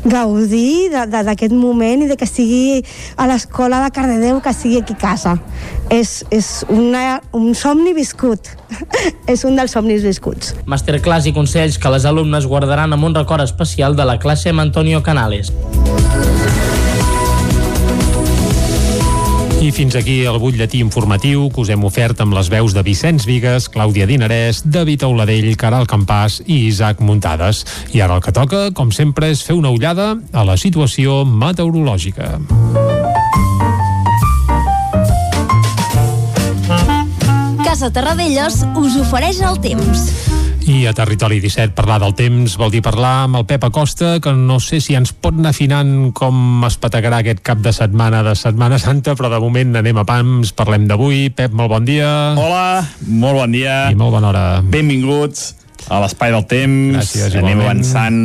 gaudir 0.10 0.92
d'aquest 0.92 1.54
moment 1.54 2.06
i 2.06 2.10
de 2.12 2.18
que 2.20 2.28
sigui 2.30 2.84
a 3.18 3.28
l'escola 3.28 3.84
de 3.84 3.92
Cardedeu, 3.96 4.40
que 4.42 4.54
sigui 4.56 4.82
aquí 4.82 4.96
a 4.98 5.02
casa. 5.02 5.38
És, 5.92 6.24
és 6.32 6.64
una, 6.72 7.22
un 7.36 7.54
somni 7.56 7.94
viscut. 7.94 8.54
és 9.34 9.44
un 9.46 9.60
dels 9.60 9.76
somnis 9.76 10.04
viscuts. 10.06 10.54
Masterclass 10.70 11.30
i 11.30 11.36
consells 11.36 11.78
que 11.78 11.92
les 11.94 12.08
alumnes 12.10 12.48
guardaran 12.50 12.96
amb 12.96 13.10
un 13.10 13.16
record 13.16 13.44
especial 13.46 13.98
de 14.00 14.08
la 14.08 14.20
classe 14.20 14.54
amb 14.54 14.66
Antonio 14.66 15.04
Canales. 15.04 15.54
I 19.64 19.70
fins 19.72 19.96
aquí 19.96 20.26
el 20.28 20.36
butlletí 20.44 20.82
informatiu 20.84 21.46
que 21.48 21.62
us 21.64 21.70
hem 21.72 21.86
ofert 21.88 22.20
amb 22.20 22.36
les 22.36 22.50
veus 22.52 22.74
de 22.76 22.82
Vicenç 22.84 23.24
Vigues, 23.24 23.70
Clàudia 23.72 24.04
Dinarès, 24.04 24.60
David 24.68 25.06
Auladell, 25.08 25.48
Caral 25.56 25.88
Campàs 25.88 26.42
i 26.44 26.66
Isaac 26.68 27.00
Muntades. 27.00 27.64
I 27.96 28.04
ara 28.04 28.20
el 28.20 28.26
que 28.26 28.36
toca, 28.36 28.66
com 28.76 28.92
sempre, 28.92 29.32
és 29.32 29.40
fer 29.48 29.56
una 29.56 29.72
ullada 29.72 30.18
a 30.34 30.44
la 30.44 30.60
situació 30.60 31.24
meteorològica. 31.24 32.36
Casa 37.64 37.88
Terradellos 37.96 38.66
us 38.76 39.00
ofereix 39.08 39.40
el 39.48 39.64
temps. 39.64 40.10
I 40.64 40.86
a 40.88 40.94
Territori 40.96 41.42
17 41.44 41.74
parlar 41.76 41.98
del 42.00 42.14
temps 42.16 42.54
vol 42.56 42.72
dir 42.72 42.80
parlar 42.84 43.26
amb 43.26 43.36
el 43.42 43.44
Pep 43.48 43.66
Acosta, 43.68 44.16
que 44.24 44.32
no 44.32 44.62
sé 44.64 44.80
si 44.80 44.96
ens 44.96 45.12
pot 45.12 45.36
anar 45.36 45.52
afinant 45.52 46.14
com 46.16 46.64
es 46.64 46.78
pategarà 46.80 47.20
aquest 47.20 47.42
cap 47.44 47.60
de 47.60 47.74
setmana 47.76 48.22
de 48.24 48.32
Setmana 48.40 48.80
Santa, 48.80 49.18
però 49.20 49.28
de 49.34 49.42
moment 49.44 49.76
anem 49.82 50.00
a 50.00 50.06
pams, 50.08 50.54
parlem 50.56 50.88
d'avui. 50.88 51.28
Pep, 51.36 51.52
molt 51.52 51.74
bon 51.74 51.84
dia. 51.88 52.08
Hola, 52.40 52.80
molt 53.12 53.42
bon 53.42 53.52
dia. 53.52 53.76
I 53.92 54.00
molt 54.00 54.16
bona 54.16 54.32
hora. 54.32 54.46
Benvinguts 54.64 55.50
a 55.92 56.00
l'Espai 56.00 56.32
del 56.32 56.48
Temps. 56.48 56.98
Gràcies, 57.02 57.36
Anem 57.36 57.60
igualment. 57.60 57.68
avançant 57.68 58.20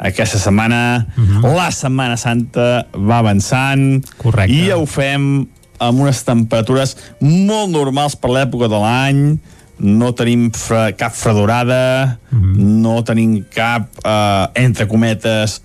aquesta 0.00 0.38
setmana. 0.38 1.06
Uh 1.12 1.22
-huh. 1.28 1.54
La 1.54 1.70
Setmana 1.70 2.16
Santa 2.16 2.86
va 2.96 3.18
avançant. 3.18 4.00
Correcte. 4.16 4.52
I 4.52 4.70
ho 4.72 4.86
fem 4.86 5.46
amb 5.78 6.00
unes 6.00 6.24
temperatures 6.24 6.96
molt 7.20 7.70
normals 7.70 8.16
per 8.16 8.30
l'època 8.30 8.68
de 8.68 8.78
l'any. 8.78 9.40
No 9.82 10.12
tenim 10.14 10.50
fre 10.54 10.92
cap 10.94 11.14
fredorada, 11.14 12.18
uh 12.30 12.38
-huh. 12.38 12.56
no 12.56 13.02
tenim 13.02 13.44
cap, 13.50 13.88
eh, 14.04 14.46
entre 14.54 14.86
cometes, 14.86 15.62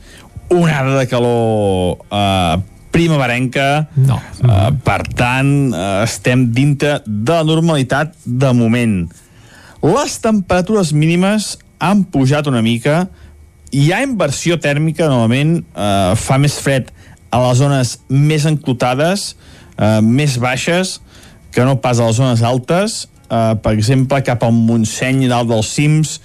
onada 0.50 0.98
de 1.00 1.08
calor 1.08 1.98
eh, 2.12 2.58
primaverenca. 2.98 3.88
No. 3.94 4.18
Uh, 4.42 4.72
per 4.86 5.04
tant, 5.18 5.70
uh, 5.70 6.02
estem 6.06 6.48
dintre 6.54 7.02
de 7.06 7.36
la 7.36 7.46
normalitat 7.46 8.16
de 8.26 8.52
moment. 8.58 9.06
Les 9.86 10.18
temperatures 10.24 10.94
mínimes 10.98 11.56
han 11.78 12.04
pujat 12.10 12.50
una 12.50 12.64
mica, 12.66 13.06
hi 13.70 13.92
ha 13.94 14.02
inversió 14.02 14.58
tèrmica, 14.64 15.10
normalment 15.12 15.60
uh, 15.76 16.16
fa 16.18 16.40
més 16.42 16.58
fred 16.64 16.90
a 17.30 17.42
les 17.44 17.60
zones 17.60 17.98
més 18.10 18.48
enclotades, 18.50 19.30
uh, 19.76 20.00
més 20.02 20.40
baixes, 20.42 20.98
que 21.54 21.66
no 21.68 21.78
pas 21.84 22.00
a 22.00 22.10
les 22.10 22.18
zones 22.18 22.42
altes, 22.46 23.04
uh, 23.30 23.56
per 23.62 23.74
exemple, 23.78 24.22
cap 24.26 24.44
al 24.44 24.54
Montseny, 24.56 25.28
dalt 25.32 25.50
dels 25.52 25.72
cims, 25.74 26.20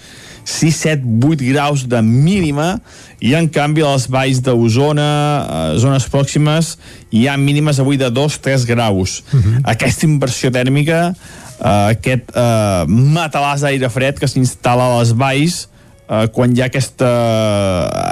6, 0.44 0.74
7, 0.74 1.02
8 1.22 1.44
graus 1.52 1.84
de 1.86 2.00
mínima 2.02 2.80
i 3.22 3.34
en 3.38 3.46
canvi 3.52 3.84
a 3.84 3.92
les 3.94 4.08
valls 4.10 4.40
d'Osona, 4.42 5.06
eh, 5.06 5.78
zones 5.78 6.08
pròximes, 6.10 6.76
hi 7.14 7.28
ha 7.28 7.36
mínimes 7.38 7.78
avui 7.78 7.96
de 7.96 8.10
2-3 8.10 8.66
graus. 8.66 9.22
Uh 9.32 9.38
-huh. 9.40 9.60
Aquesta 9.64 10.06
inversió 10.06 10.50
tèrmica, 10.50 11.14
eh, 11.60 11.94
aquest 11.94 12.34
eh, 12.34 12.84
matalàs 12.88 13.60
d'aire 13.60 13.88
fred 13.88 14.18
que 14.18 14.26
s'instal·la 14.26 14.90
a 14.90 14.98
les 14.98 15.12
valls 15.12 15.68
eh, 16.08 16.26
quan 16.32 16.56
hi 16.56 16.62
ha 16.62 16.66
aquesta, 16.66 17.10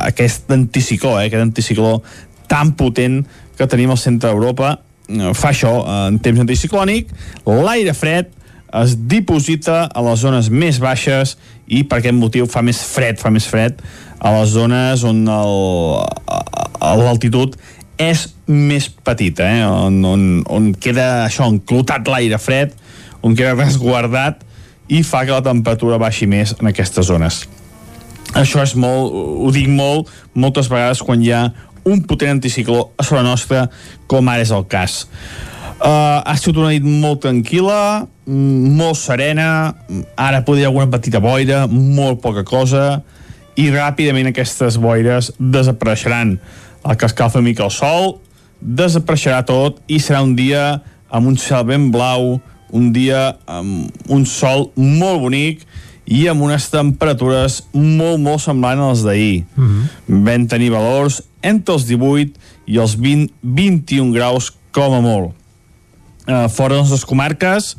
aquest 0.06 0.50
anticicló, 0.50 1.18
eh, 1.20 1.26
aquest 1.26 1.42
anticicló 1.42 2.02
tan 2.46 2.72
potent 2.72 3.26
que 3.56 3.66
tenim 3.66 3.90
al 3.90 3.98
centre 3.98 4.30
d'Europa, 4.30 4.78
eh, 5.08 5.34
fa 5.34 5.50
això 5.50 5.84
eh, 5.84 6.08
en 6.08 6.18
temps 6.18 6.40
anticiclònic, 6.40 7.08
l'aire 7.46 7.94
fred 7.94 8.26
es 8.82 8.94
diposita 9.10 9.88
a 9.90 10.02
les 10.06 10.20
zones 10.22 10.50
més 10.50 10.78
baixes 10.82 11.36
i 11.66 11.82
per 11.82 11.98
aquest 11.98 12.14
motiu 12.14 12.46
fa 12.50 12.62
més 12.62 12.78
fred, 12.86 13.18
fa 13.18 13.30
més 13.34 13.46
fred 13.50 13.80
a 14.20 14.30
les 14.36 14.48
zones 14.54 15.04
on 15.06 15.24
l'altitud 16.80 17.56
és 18.00 18.28
més 18.48 18.88
petita, 18.88 19.44
eh? 19.44 19.64
on, 19.66 20.04
on, 20.08 20.42
on 20.48 20.72
queda 20.80 21.26
això, 21.26 21.44
enclotat 21.50 22.08
l'aire 22.08 22.38
fred, 22.40 22.72
on 23.20 23.36
queda 23.36 23.54
resguardat 23.64 24.44
i 24.90 25.02
fa 25.06 25.24
que 25.26 25.34
la 25.34 25.44
temperatura 25.44 26.00
baixi 26.00 26.26
més 26.30 26.54
en 26.58 26.66
aquestes 26.70 27.06
zones. 27.10 27.44
Això 28.38 28.62
és 28.62 28.76
molt, 28.78 29.10
ho 29.12 29.50
dic 29.54 29.68
molt, 29.68 30.08
moltes 30.38 30.70
vegades 30.70 31.02
quan 31.02 31.22
hi 31.22 31.32
ha 31.34 31.50
un 31.84 32.02
potent 32.06 32.36
anticicló 32.36 32.90
a 32.96 33.04
sobre 33.06 33.22
nostra, 33.26 33.66
com 34.10 34.28
ara 34.28 34.44
és 34.44 34.52
el 34.54 34.66
cas. 34.70 35.04
Uh, 35.80 36.20
ha 36.28 36.34
sigut 36.36 36.58
una 36.60 36.74
nit 36.74 36.84
molt 36.84 37.22
tranquil·la, 37.24 38.06
mm, 38.28 38.72
molt 38.76 38.98
serena, 39.00 39.72
ara 40.12 40.42
podria 40.44 40.68
alguna 40.68 40.90
petita 40.92 41.22
boira, 41.24 41.62
molt 41.70 42.20
poca 42.20 42.44
cosa, 42.44 43.02
i 43.56 43.70
ràpidament 43.72 44.28
aquestes 44.28 44.76
boires 44.76 45.32
desapareixeran. 45.38 46.36
El 46.84 46.96
que 46.96 47.08
escalfa 47.08 47.40
una 47.40 47.48
mica 47.48 47.64
el 47.64 47.72
sol, 47.72 48.18
desapareixerà 48.60 49.40
tot 49.48 49.80
i 49.88 49.98
serà 50.04 50.20
un 50.22 50.36
dia 50.36 50.82
amb 51.08 51.32
un 51.32 51.40
cel 51.40 51.64
ben 51.64 51.88
blau, 51.90 52.38
un 52.76 52.92
dia 52.92 53.38
amb 53.48 54.12
un 54.12 54.26
sol 54.28 54.68
molt 54.76 55.24
bonic 55.24 55.64
i 56.04 56.26
amb 56.28 56.44
unes 56.44 56.68
temperatures 56.70 57.62
molt, 57.72 58.20
molt 58.20 58.44
semblants 58.44 58.84
als 58.84 59.02
d'ahir. 59.02 59.44
Mm 59.56 59.66
-hmm. 59.66 60.24
Vam 60.28 60.46
tenir 60.46 60.70
valors 60.70 61.22
entre 61.42 61.74
els 61.74 61.86
18 61.86 62.36
i 62.66 62.76
els 62.78 62.96
20, 62.96 63.32
21 63.42 64.12
graus 64.12 64.52
com 64.70 64.92
a 64.92 65.00
molt. 65.00 65.39
Uh, 66.26 66.48
fora 66.52 66.76
de 66.76 66.84
les 66.90 67.04
comarques 67.08 67.74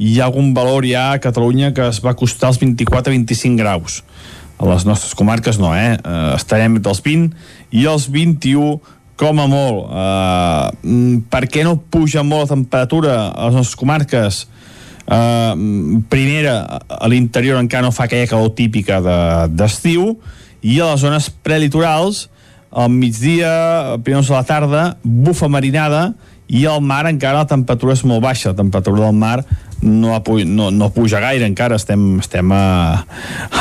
hi 0.00 0.14
ha 0.20 0.28
algun 0.28 0.54
valor 0.56 0.86
ja 0.88 1.10
a 1.12 1.18
Catalunya 1.20 1.74
que 1.76 1.88
es 1.90 1.98
va 2.04 2.16
costar 2.16 2.52
els 2.52 2.60
24-25 2.62 3.58
graus. 3.60 4.00
A 4.60 4.68
les 4.68 4.86
nostres 4.88 5.12
comarques 5.16 5.58
no, 5.60 5.74
eh? 5.76 5.98
Uh, 6.00 6.32
estarem 6.36 6.78
entre 6.78 6.92
els 6.92 7.02
20 7.04 7.34
i 7.76 7.84
els 7.88 8.08
21 8.12 8.80
com 9.20 9.40
a 9.40 9.46
molt. 9.50 9.92
Uh, 9.92 11.20
per 11.32 11.44
què 11.52 11.64
no 11.66 11.76
puja 11.92 12.24
molt 12.24 12.48
la 12.48 12.54
temperatura 12.54 13.16
a 13.28 13.50
les 13.50 13.60
nostres 13.60 13.76
comarques? 13.76 14.46
Uh, 15.10 16.00
primera, 16.08 16.80
a 16.88 17.08
l'interior 17.10 17.60
encara 17.60 17.84
no 17.84 17.92
fa 17.92 18.06
aquella 18.06 18.28
calor 18.30 18.54
típica 18.56 19.00
d'estiu, 19.50 20.14
de, 20.14 20.36
i 20.62 20.78
a 20.80 20.92
les 20.92 21.04
zones 21.04 21.28
prelitorals, 21.44 22.28
al 22.70 22.88
migdia, 22.94 23.52
a 23.96 23.98
primers 24.00 24.28
de 24.30 24.36
la 24.36 24.44
tarda, 24.46 24.84
bufa 25.02 25.48
marinada, 25.50 26.12
i 26.50 26.64
al 26.66 26.82
mar 26.82 27.04
encara 27.06 27.44
la 27.44 27.48
temperatura 27.50 27.94
és 27.94 28.04
molt 28.04 28.24
baixa, 28.24 28.50
la 28.50 28.58
temperatura 28.58 29.06
del 29.06 29.18
mar 29.18 29.44
no, 29.82 30.16
no, 30.44 30.70
no 30.74 30.92
puja 30.92 31.22
gaire 31.22 31.46
encara, 31.46 31.78
estem, 31.78 32.18
estem 32.20 32.50
a, 32.52 32.64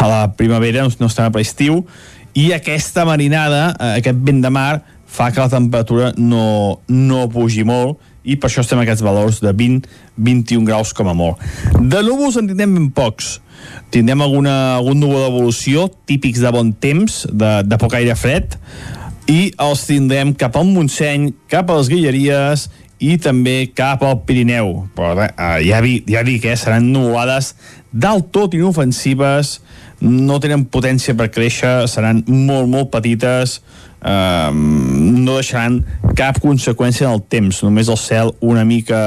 a 0.01 0.07
la 0.09 0.21
primavera, 0.35 0.87
no 0.99 1.09
estem 1.09 1.29
a 1.29 1.33
l'estiu, 1.37 1.83
i 2.33 2.49
aquesta 2.53 3.05
marinada, 3.07 3.69
eh, 3.77 3.99
aquest 4.01 4.19
vent 4.25 4.41
de 4.43 4.51
mar, 4.53 4.81
fa 5.09 5.31
que 5.33 5.41
la 5.41 5.49
temperatura 5.49 6.11
no, 6.17 6.79
no 6.87 7.25
pugi 7.33 7.65
molt 7.65 7.97
i 8.23 8.35
per 8.37 8.49
això 8.49 8.61
estem 8.61 8.81
aquests 8.81 9.03
valors 9.05 9.39
de 9.41 9.53
20-21 9.57 10.65
graus 10.67 10.93
com 10.93 11.09
a 11.09 11.15
molt. 11.17 11.41
De 11.79 12.03
núvols 12.05 12.37
en 12.37 12.49
tindrem 12.49 12.75
ben 12.75 12.89
pocs. 12.93 13.39
Tindrem 13.93 14.21
alguna, 14.21 14.53
algun 14.77 15.01
núvol 15.01 15.25
d'evolució 15.25 15.87
típics 16.07 16.43
de 16.43 16.51
bon 16.53 16.71
temps, 16.77 17.23
de, 17.31 17.51
de 17.65 17.79
poc 17.81 17.95
aire 17.97 18.15
fred, 18.19 18.53
i 19.29 19.49
els 19.61 19.85
tindrem 19.85 20.33
cap 20.37 20.57
al 20.57 20.69
Montseny, 20.73 21.29
cap 21.51 21.69
a 21.69 21.77
les 21.77 21.89
Guilleries 21.91 22.67
i 22.99 23.15
també 23.21 23.69
cap 23.75 24.01
al 24.03 24.17
Pirineu. 24.27 24.87
Però 24.95 25.13
eh, 25.23 25.59
ja, 25.67 25.81
vi, 25.85 25.99
ja 26.09 26.23
dic, 26.25 26.47
eh, 26.49 26.57
seran 26.59 26.89
nuvolades 26.91 27.53
del 27.91 28.25
tot 28.33 28.57
inofensives, 28.57 29.59
no 30.01 30.39
tenen 30.41 30.65
potència 30.71 31.15
per 31.17 31.29
créixer, 31.33 31.83
seran 31.91 32.23
molt, 32.27 32.67
molt 32.71 32.89
petites, 32.93 33.59
eh, 34.01 34.49
no 34.51 35.37
deixaran 35.37 35.83
cap 36.17 36.41
conseqüència 36.43 37.07
en 37.07 37.19
el 37.19 37.23
temps, 37.29 37.61
només 37.63 37.91
el 37.91 38.01
cel 38.01 38.33
una 38.41 38.65
mica 38.67 38.99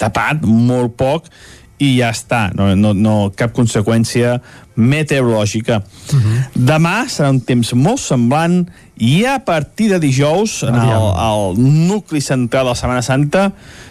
tapat, 0.00 0.42
molt 0.46 0.96
poc, 0.98 1.30
i 1.76 1.98
ja 1.98 2.08
està, 2.14 2.46
no, 2.56 2.70
no, 2.78 2.94
no 2.96 3.16
cap 3.36 3.52
conseqüència 3.56 4.38
meteorològica. 4.76 5.82
Uh 5.82 6.16
-huh. 6.16 6.38
Demà 6.54 7.04
serà 7.08 7.30
un 7.30 7.40
temps 7.40 7.74
molt 7.74 8.00
semblant 8.00 8.64
i 8.96 9.24
a 9.28 9.44
partir 9.44 9.90
de 9.92 10.00
dijous, 10.00 10.62
en 10.64 10.74
el, 10.74 11.04
el 11.12 11.58
nucli 11.88 12.20
central 12.20 12.64
de 12.64 12.70
la 12.70 12.78
Setmana 12.78 13.02
Santa, 13.04 13.50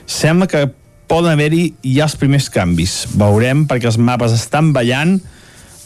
sembla 0.09 0.47
que 0.49 0.65
poden 1.05 1.35
haver-hi 1.35 1.75
ja 1.85 2.07
els 2.07 2.17
primers 2.17 2.49
canvis. 2.49 3.03
Veurem, 3.13 3.67
perquè 3.69 3.89
els 3.91 3.99
mapes 4.01 4.33
estan 4.33 4.71
ballant, 4.73 5.19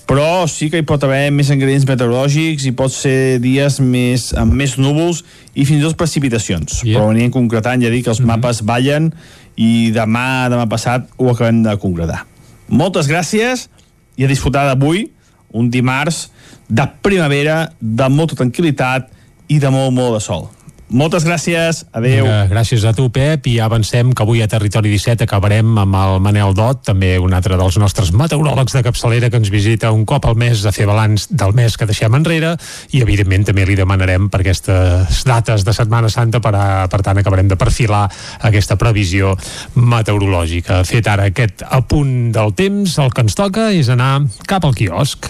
però 0.10 0.48
sí 0.50 0.72
que 0.72 0.80
hi 0.82 0.88
pot 0.88 1.04
haver 1.06 1.28
més 1.36 1.52
ingredients 1.54 1.86
meteorològics 1.86 2.66
i 2.66 2.72
pot 2.74 2.94
ser 2.96 3.38
dies 3.44 3.78
més, 3.84 4.32
amb 4.40 4.56
més 4.58 4.78
núvols 4.80 5.22
i 5.54 5.68
fins 5.68 5.84
i 5.84 5.86
tot 5.86 6.00
precipitacions. 6.00 6.80
Yeah. 6.82 6.98
Però 6.98 7.12
venien 7.12 7.34
concretant, 7.36 7.84
ja 7.84 7.92
dic, 7.94 8.08
que 8.08 8.16
els 8.16 8.24
mm 8.24 8.26
-hmm. 8.26 8.40
mapes 8.40 8.64
ballen 8.64 9.12
i 9.56 9.92
demà, 9.92 10.50
demà 10.50 10.66
passat, 10.72 11.06
ho 11.18 11.30
acabem 11.30 11.62
de 11.64 11.78
concretar. 11.78 12.26
Moltes 12.70 13.08
gràcies 13.08 13.68
i 14.16 14.26
a 14.26 14.28
disfrutar 14.28 14.66
d'avui, 14.66 15.12
un 15.52 15.70
dimarts 15.70 16.30
de 16.70 16.86
primavera, 17.02 17.64
de 17.80 18.10
molta 18.14 18.38
tranquil·litat 18.40 19.10
i 19.50 19.60
de 19.60 19.74
molt, 19.74 19.94
molt 19.96 20.20
de 20.20 20.24
sol. 20.24 20.48
Moltes 20.90 21.22
gràcies, 21.22 21.84
adeu. 21.94 22.26
Gràcies 22.50 22.82
a 22.90 22.96
tu, 22.98 23.12
Pep, 23.14 23.46
i 23.46 23.60
avancem 23.62 24.10
que 24.10 24.24
avui 24.26 24.42
a 24.42 24.48
Territori 24.50 24.90
17 24.90 25.28
acabarem 25.28 25.76
amb 25.78 25.98
el 26.00 26.16
Manel 26.26 26.56
Dot, 26.58 26.82
també 26.88 27.12
un 27.22 27.36
altre 27.38 27.60
dels 27.62 27.78
nostres 27.78 28.10
meteoròlegs 28.10 28.74
de 28.74 28.82
capçalera 28.88 29.30
que 29.30 29.38
ens 29.38 29.52
visita 29.54 29.92
un 29.94 30.02
cop 30.10 30.26
al 30.26 30.38
mes 30.42 30.64
a 30.66 30.74
fer 30.74 30.88
balanç 30.90 31.28
del 31.30 31.54
mes 31.58 31.78
que 31.78 31.86
deixem 31.86 32.18
enrere, 32.18 32.56
i 32.90 33.04
evidentment 33.06 33.46
també 33.52 33.68
li 33.70 33.78
demanarem 33.78 34.32
per 34.34 34.42
aquestes 34.42 35.22
dates 35.30 35.66
de 35.68 35.76
Setmana 35.78 36.10
Santa, 36.10 36.42
per, 36.42 36.56
a, 36.58 36.88
per 36.90 37.04
tant 37.06 37.22
acabarem 37.22 37.52
de 37.52 37.60
perfilar 37.60 38.08
aquesta 38.50 38.80
previsió 38.82 39.36
meteorològica. 39.78 40.82
Fet 40.90 41.12
ara 41.14 41.30
aquest 41.30 41.62
apunt 41.70 42.32
del 42.34 42.58
temps, 42.58 42.98
el 42.98 43.14
que 43.14 43.28
ens 43.28 43.38
toca 43.38 43.70
és 43.78 43.94
anar 43.94 44.16
cap 44.50 44.66
al 44.66 44.74
quiosc. 44.74 45.30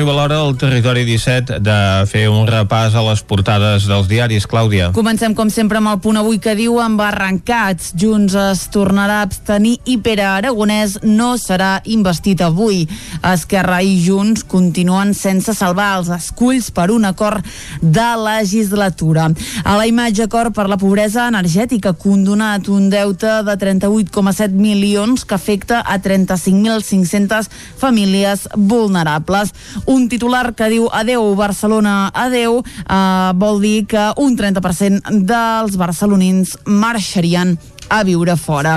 Arriba 0.00 0.14
l'hora 0.16 0.36
del 0.40 0.56
Territori 0.56 1.02
17 1.04 1.58
de 1.60 2.06
fer 2.08 2.22
un 2.32 2.46
repàs 2.48 2.94
a 2.96 3.02
les 3.04 3.20
portades 3.20 3.84
dels 3.84 4.06
diaris. 4.08 4.46
Clàudia. 4.48 4.86
Comencem, 4.96 5.34
com 5.36 5.50
sempre, 5.52 5.76
amb 5.76 5.90
el 5.90 5.98
punt 6.00 6.16
avui 6.16 6.38
que 6.40 6.54
diu 6.56 6.78
amb 6.80 7.02
arrencats. 7.04 7.90
Junts 8.00 8.32
es 8.32 8.62
tornarà 8.72 9.18
a 9.20 9.26
abstenir 9.26 9.74
i 9.84 9.98
Pere 10.00 10.24
Aragonès 10.24 10.94
no 11.04 11.34
serà 11.36 11.82
investit 11.84 12.40
avui. 12.40 12.86
Esquerra 13.20 13.82
i 13.84 13.98
Junts 14.00 14.46
continuen 14.48 15.12
sense 15.12 15.52
salvar 15.58 15.90
els 15.98 16.08
esculls 16.16 16.70
per 16.72 16.88
un 16.94 17.04
acord 17.04 17.44
de 17.82 18.08
legislatura. 18.22 19.28
A 19.68 19.76
la 19.76 19.84
imatge 19.84 20.24
acord 20.24 20.56
per 20.56 20.64
la 20.72 20.80
pobresa 20.80 21.28
energètica 21.28 21.92
condonat 21.92 22.72
un 22.72 22.88
deute 22.88 23.36
de 23.44 23.58
38,7 23.66 24.56
milions 24.56 25.28
que 25.28 25.36
afecta 25.36 25.84
a 25.84 26.00
35.500 26.00 27.52
famílies 27.84 28.48
vulnerables. 28.56 29.52
Un 29.90 30.06
titular 30.06 30.52
que 30.54 30.68
diu 30.70 30.84
adeu 30.94 31.32
Barcelona, 31.34 32.12
adeu, 32.14 32.60
eh, 32.62 33.32
vol 33.34 33.58
dir 33.58 33.88
que 33.90 34.04
un 34.22 34.36
30% 34.38 35.18
dels 35.26 35.74
barcelonins 35.80 36.54
marxarien 36.64 37.56
a 37.90 38.04
viure 38.06 38.36
fora. 38.38 38.76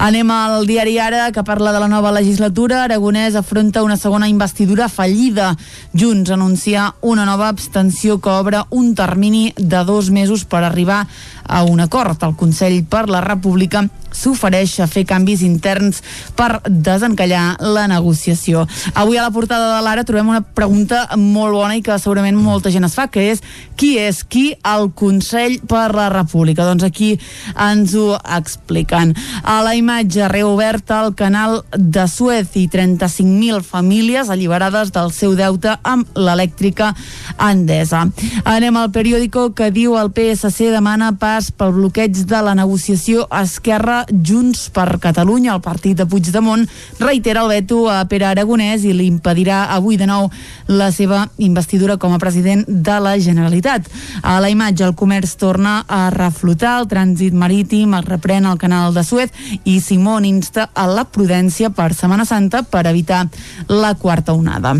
Anem 0.00 0.30
al 0.32 0.64
diari 0.64 0.96
Ara, 0.98 1.26
que 1.32 1.44
parla 1.44 1.74
de 1.74 1.82
la 1.82 1.88
nova 1.92 2.14
legislatura. 2.16 2.84
Aragonès 2.84 3.36
afronta 3.36 3.82
una 3.84 3.98
segona 4.00 4.28
investidura 4.28 4.88
fallida. 4.88 5.52
Junts 5.92 6.30
anuncia 6.30 6.94
una 7.02 7.26
nova 7.28 7.48
abstenció 7.48 8.20
que 8.20 8.30
obre 8.30 8.64
un 8.70 8.94
termini 8.94 9.52
de 9.58 9.84
dos 9.84 10.08
mesos 10.10 10.46
per 10.46 10.64
arribar 10.64 11.06
a 11.46 11.62
un 11.62 11.80
acord. 11.80 12.16
El 12.24 12.36
Consell 12.36 12.84
per 12.88 13.10
la 13.10 13.20
República 13.20 13.84
s'ofereix 14.14 14.78
a 14.80 14.88
fer 14.90 15.04
canvis 15.08 15.42
interns 15.44 16.00
per 16.38 16.62
desencallar 16.68 17.58
la 17.60 17.86
negociació. 17.90 18.64
Avui 18.94 19.18
a 19.18 19.26
la 19.26 19.34
portada 19.34 19.74
de 19.74 19.82
l'Ara 19.84 20.06
trobem 20.06 20.30
una 20.32 20.42
pregunta 20.42 21.04
molt 21.18 21.54
bona 21.54 21.76
i 21.76 21.82
que 21.84 21.98
segurament 21.98 22.38
molta 22.38 22.72
gent 22.72 22.86
es 22.86 22.94
fa, 22.96 23.08
que 23.10 23.28
és 23.32 23.42
qui 23.76 23.94
és 23.98 24.22
qui 24.24 24.46
al 24.62 24.90
Consell 24.96 25.58
per 25.68 25.90
la 25.96 26.08
República? 26.12 26.66
Doncs 26.66 26.86
aquí 26.86 27.14
ens 27.58 27.94
ho 27.98 28.14
expliquen. 28.36 29.14
A 29.42 29.60
la 29.66 29.74
imatge 29.76 30.28
reoberta 30.30 31.02
el 31.04 31.14
canal 31.18 31.62
de 31.74 32.06
Suez 32.08 32.54
i 32.60 32.68
35.000 32.70 33.62
famílies 33.66 34.30
alliberades 34.30 34.92
del 34.94 35.12
seu 35.12 35.34
deute 35.38 35.76
amb 35.82 36.08
l'elèctrica 36.14 36.92
Endesa. 37.38 38.04
Anem 38.44 38.78
al 38.78 38.92
periòdico 38.94 39.50
que 39.56 39.70
diu 39.74 39.98
el 39.98 40.12
PSC 40.14 40.70
demana 40.74 41.12
pas 41.18 41.50
pel 41.50 41.74
bloqueig 41.76 42.24
de 42.28 42.42
la 42.46 42.54
negociació 42.54 43.26
Esquerra 43.42 44.03
Junts 44.10 44.68
per 44.74 44.98
Catalunya. 45.02 45.54
El 45.54 45.62
partit 45.64 45.96
de 45.98 46.06
Puigdemont 46.06 46.64
reitera 47.00 47.42
el 47.42 47.52
veto 47.52 47.84
a 47.90 48.02
Pere 48.10 48.28
Aragonès 48.28 48.84
i 48.84 48.94
li 48.96 49.06
impedirà 49.10 49.64
avui 49.74 49.98
de 50.00 50.08
nou 50.08 50.30
la 50.68 50.90
seva 50.92 51.24
investidura 51.38 51.96
com 51.96 52.14
a 52.14 52.20
president 52.22 52.64
de 52.68 52.98
la 53.00 53.16
Generalitat. 53.18 53.88
A 54.22 54.40
la 54.40 54.50
imatge 54.50 54.84
el 54.86 54.96
comerç 54.98 55.36
torna 55.40 55.84
a 55.88 56.08
reflotar, 56.14 56.78
el 56.80 56.90
trànsit 56.90 57.36
marítim 57.36 57.94
es 57.98 58.08
reprèn 58.08 58.46
al 58.46 58.58
canal 58.58 58.94
de 58.94 59.04
Suez 59.04 59.30
i 59.64 59.80
Simón 59.80 60.24
insta 60.24 60.70
a 60.74 60.88
la 60.90 61.04
prudència 61.04 61.70
per 61.70 61.92
Setmana 61.94 62.24
Santa 62.24 62.62
per 62.62 62.86
evitar 62.90 63.26
la 63.68 63.94
quarta 63.94 64.32
onada. 64.32 64.76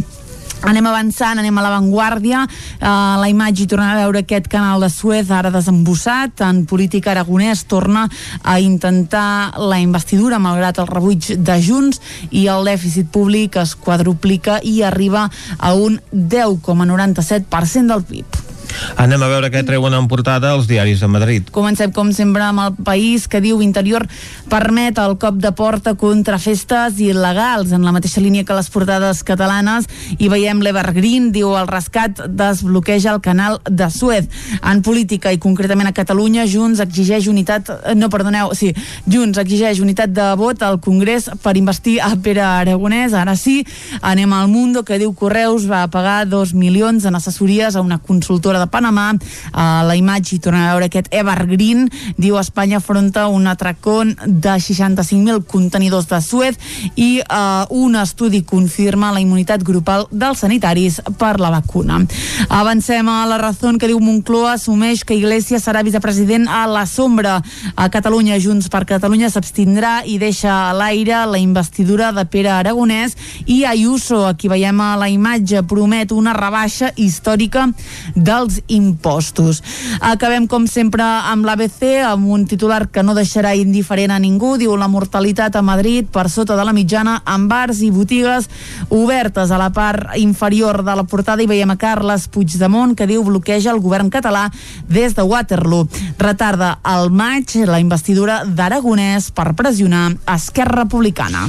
Anem 0.65 0.87
avançant, 0.89 1.37
anem 1.39 1.59
a 1.59 1.63
l'avantguàrdia. 1.67 2.45
Uh, 2.47 2.87
la 3.21 3.29
imatge 3.29 3.65
hi 3.65 3.69
tornem 3.69 3.91
a 3.93 3.99
veure 4.01 4.23
aquest 4.25 4.49
canal 4.49 4.81
de 4.81 4.89
Suez 4.89 5.29
ara 5.29 5.53
desembussat. 5.53 6.41
En 6.47 6.63
política 6.71 7.13
aragonès 7.13 7.67
torna 7.69 8.07
a 8.41 8.57
intentar 8.65 9.53
la 9.61 9.83
investidura 9.83 10.41
malgrat 10.41 10.81
el 10.81 10.89
rebuig 10.89 11.35
de 11.37 11.59
Junts 11.61 12.01
i 12.31 12.47
el 12.49 12.65
dèficit 12.71 13.13
públic 13.13 13.61
es 13.61 13.77
quadruplica 13.77 14.59
i 14.65 14.81
arriba 14.83 15.29
a 15.59 15.75
un 15.77 16.01
10,97% 16.13 17.93
del 17.93 18.09
PIB. 18.09 18.54
Anem 19.01 19.23
a 19.23 19.31
veure 19.31 19.51
què 19.53 19.65
treuen 19.67 19.95
en 19.97 20.09
portada 20.11 20.55
els 20.55 20.69
diaris 20.71 21.01
de 21.03 21.09
Madrid. 21.11 21.51
Comencem, 21.55 21.93
com 21.95 22.13
sempre, 22.13 22.45
amb 22.47 22.63
el 22.65 22.85
país 22.85 23.29
que 23.29 23.43
diu 23.45 23.63
Interior 23.65 24.07
permet 24.51 24.99
el 25.03 25.17
cop 25.21 25.39
de 25.43 25.53
porta 25.57 25.95
contra 25.99 26.39
festes 26.39 26.99
il·legals, 27.03 27.73
en 27.75 27.85
la 27.87 27.93
mateixa 27.95 28.23
línia 28.23 28.45
que 28.45 28.57
les 28.57 28.71
portades 28.73 29.23
catalanes, 29.27 29.89
i 30.19 30.29
veiem 30.33 30.63
l'Evergreen, 30.65 31.31
diu 31.35 31.55
el 31.59 31.69
rescat 31.71 32.25
desbloqueja 32.29 33.15
el 33.15 33.23
canal 33.25 33.61
de 33.69 33.91
Suez. 33.91 34.29
En 34.63 34.83
política 34.83 35.33
i 35.33 35.41
concretament 35.43 35.91
a 35.91 35.95
Catalunya, 35.97 36.47
Junts 36.51 36.83
exigeix 36.85 37.29
unitat, 37.31 37.71
no, 37.99 38.11
perdoneu, 38.13 38.53
sí, 38.59 38.73
Junts 39.11 39.41
exigeix 39.43 39.81
unitat 39.83 40.13
de 40.15 40.31
vot 40.39 40.63
al 40.63 40.81
Congrés 40.85 41.29
per 41.43 41.57
investir 41.59 41.99
a 42.03 42.13
Pere 42.21 42.43
Aragonès. 42.45 43.15
Ara 43.15 43.37
sí, 43.39 43.61
anem 44.03 44.33
al 44.33 44.49
Mundo, 44.49 44.85
que 44.85 44.99
diu 45.01 45.15
Correus 45.15 45.69
va 45.71 45.85
pagar 45.93 46.25
dos 46.29 46.55
milions 46.55 47.05
en 47.05 47.15
assessories 47.19 47.77
a 47.77 47.85
una 47.85 47.99
consultora 47.99 48.61
de 48.61 48.64
Panamà. 48.67 49.13
A 49.53 49.83
la 49.87 49.97
imatge 49.99 50.37
hi 50.37 50.41
tornem 50.43 50.65
a 50.65 50.73
veure 50.73 50.89
aquest 50.91 51.11
Evergreen. 51.15 51.89
Diu 52.17 52.39
Espanya 52.41 52.79
afronta 52.79 53.27
un 53.29 53.47
atracón 53.47 54.15
de 54.27 54.57
65.000 54.59 55.45
contenidors 55.47 56.09
de 56.09 56.21
Suez 56.21 56.59
i 56.95 57.23
uh, 57.23 57.65
un 57.71 57.97
estudi 57.97 58.43
confirma 58.45 59.13
la 59.13 59.23
immunitat 59.23 59.63
grupal 59.63 60.07
dels 60.11 60.45
sanitaris 60.45 61.01
per 61.19 61.39
la 61.41 61.51
vacuna. 61.51 62.01
Avancem 62.49 63.09
a 63.09 63.25
la 63.29 63.39
raó 63.39 63.53
que 63.79 63.89
diu 63.89 64.01
Moncloa 64.03 64.55
assumeix 64.59 65.05
que 65.07 65.17
Iglesias 65.17 65.65
serà 65.65 65.83
vicepresident 65.87 66.49
a 66.51 66.65
la 66.67 66.85
sombra. 66.87 67.39
A 67.77 67.89
Catalunya, 67.89 68.39
Junts 68.43 68.69
per 68.69 68.85
Catalunya 68.89 69.31
s'abstindrà 69.31 70.03
i 70.05 70.19
deixa 70.19 70.53
a 70.69 70.73
l'aire 70.77 71.25
la 71.31 71.39
investidura 71.39 72.11
de 72.13 72.25
Pere 72.29 72.51
Aragonès 72.51 73.15
i 73.47 73.65
Ayuso, 73.65 74.25
aquí 74.27 74.49
veiem 74.51 74.81
a 74.81 74.95
la 75.01 75.09
imatge, 75.09 75.63
promet 75.69 76.13
una 76.13 76.35
rebaixa 76.37 76.93
històrica 76.97 77.69
dels 78.15 78.54
impostos. 78.69 79.63
Acabem, 80.01 80.47
com 80.47 80.67
sempre, 80.67 81.03
amb 81.03 81.47
l'ABC, 81.47 82.03
amb 82.07 82.29
un 82.31 82.47
titular 82.47 82.89
que 82.89 83.03
no 83.03 83.15
deixarà 83.17 83.55
indiferent 83.59 84.15
a 84.15 84.21
ningú. 84.23 84.55
Diu 84.61 84.77
la 84.77 84.89
mortalitat 84.89 85.57
a 85.57 85.63
Madrid 85.63 86.09
per 86.13 86.29
sota 86.31 86.57
de 86.57 86.65
la 86.65 86.75
mitjana 86.77 87.21
amb 87.25 87.51
bars 87.51 87.83
i 87.83 87.91
botigues 87.95 88.49
obertes 88.89 89.51
a 89.51 89.59
la 89.61 89.71
part 89.75 90.17
inferior 90.21 90.83
de 90.85 90.97
la 90.97 91.05
portada 91.05 91.43
i 91.43 91.51
veiem 91.51 91.71
a 91.75 91.79
Carles 91.81 92.29
Puigdemont 92.29 92.95
que 92.97 93.09
diu 93.11 93.25
bloqueja 93.25 93.73
el 93.73 93.83
govern 93.85 94.11
català 94.11 94.49
des 94.89 95.15
de 95.15 95.23
Waterloo. 95.23 95.89
Retarda 96.19 96.79
al 96.83 97.11
maig 97.11 97.57
la 97.67 97.81
investidura 97.83 98.43
d'Aragonès 98.45 99.31
per 99.35 99.53
pressionar 99.59 100.13
Esquerra 100.35 100.85
Republicana. 100.85 101.49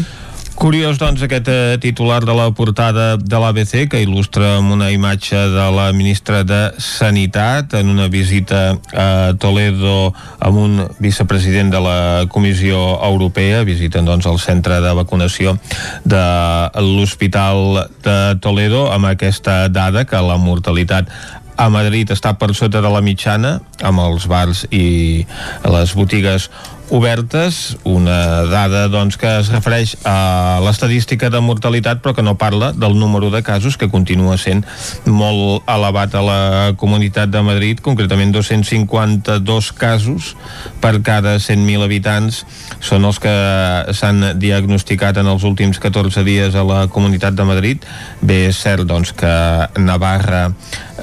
Curiós, 0.56 0.95
doncs, 0.95 1.20
aquest 1.20 1.49
eh, 1.51 1.76
titular 1.84 2.24
de 2.24 2.32
la 2.32 2.47
portada 2.56 3.18
de 3.20 3.39
l'ABC 3.43 3.89
que 3.91 3.99
il·lustra 3.99 4.53
amb 4.62 4.72
una 4.72 4.88
imatge 4.93 5.36
de 5.51 5.66
la 5.76 5.89
ministra 5.91 6.45
de 6.47 6.72
Sanitat 6.80 7.76
en 7.76 7.91
una 7.91 8.08
visita 8.08 8.78
a 8.95 9.36
Toledo 9.36 10.14
amb 10.39 10.62
un 10.64 10.78
vicepresident 11.03 11.74
de 11.76 11.82
la 11.84 11.97
Comissió 12.32 12.80
Europea, 13.03 13.66
visiten 13.68 14.08
doncs 14.08 14.30
el 14.32 14.39
centre 14.39 14.80
de 14.80 14.93
vacunació 14.95 15.58
de 16.08 16.24
l'Hospital 16.80 17.89
de 18.08 18.20
Toledo 18.39 18.88
amb 18.95 19.12
aquesta 19.12 19.66
dada 19.68 20.08
que 20.08 20.24
la 20.24 20.39
mortalitat 20.39 21.12
a 21.58 21.68
Madrid 21.72 22.12
està 22.12 22.34
per 22.39 22.53
sota 22.56 22.82
de 22.84 22.91
la 22.91 23.03
mitjana 23.03 23.58
amb 23.84 24.03
els 24.03 24.28
bars 24.32 24.66
i 24.72 25.26
les 25.68 25.93
botigues 25.95 26.49
obertes, 26.90 27.78
una 27.84 28.46
dada 28.50 28.88
doncs, 28.92 29.18
que 29.18 29.30
es 29.40 29.50
refereix 29.54 29.96
a 30.06 30.60
l'estadística 30.64 31.30
de 31.34 31.42
mortalitat 31.42 32.02
però 32.04 32.14
que 32.16 32.26
no 32.26 32.36
parla 32.38 32.72
del 32.74 32.98
número 33.00 33.32
de 33.34 33.42
casos 33.44 33.78
que 33.78 33.90
continua 33.90 34.38
sent 34.38 34.64
molt 35.06 35.66
elevat 35.72 36.16
a 36.16 36.24
la 36.26 36.42
Comunitat 36.78 37.32
de 37.34 37.42
Madrid, 37.46 37.82
concretament 37.82 38.34
252 38.36 39.72
casos 39.74 40.34
per 40.82 41.00
cada 41.02 41.38
100.000 41.42 41.86
habitants 41.86 42.44
són 42.80 43.06
els 43.10 43.20
que 43.22 43.36
s'han 43.96 44.36
diagnosticat 44.40 45.18
en 45.22 45.30
els 45.32 45.46
últims 45.48 45.80
14 45.82 46.24
dies 46.28 46.56
a 46.56 46.64
la 46.66 46.86
Comunitat 46.88 47.36
de 47.36 47.46
Madrid. 47.48 47.86
Bé, 48.22 48.46
és 48.50 48.60
cert 48.62 48.86
doncs, 48.88 49.14
que 49.16 49.36
Navarra 49.82 50.50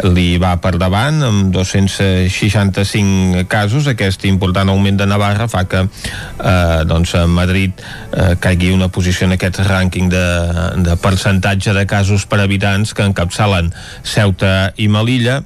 li 0.09 0.39
va 0.41 0.57
per 0.63 0.77
davant 0.81 1.23
amb 1.27 1.51
265 1.55 3.45
casos. 3.51 3.87
Aquest 3.91 4.25
important 4.29 4.69
augment 4.73 4.97
de 5.01 5.07
Navarra 5.09 5.49
fa 5.53 5.65
que 5.69 5.85
eh, 5.85 6.81
doncs, 6.89 7.15
a 7.19 7.27
Madrid 7.29 7.73
eh, 7.77 8.35
caigui 8.41 8.73
una 8.73 8.89
posició 8.89 9.27
en 9.29 9.37
aquest 9.37 9.61
rànquing 9.69 10.09
de, 10.13 10.27
de 10.89 10.97
percentatge 11.03 11.75
de 11.77 11.87
casos 11.87 12.27
per 12.27 12.41
habitants 12.43 12.95
que 12.97 13.05
encapçalen 13.07 13.73
Ceuta 14.03 14.73
i 14.77 14.89
Melilla 14.89 15.43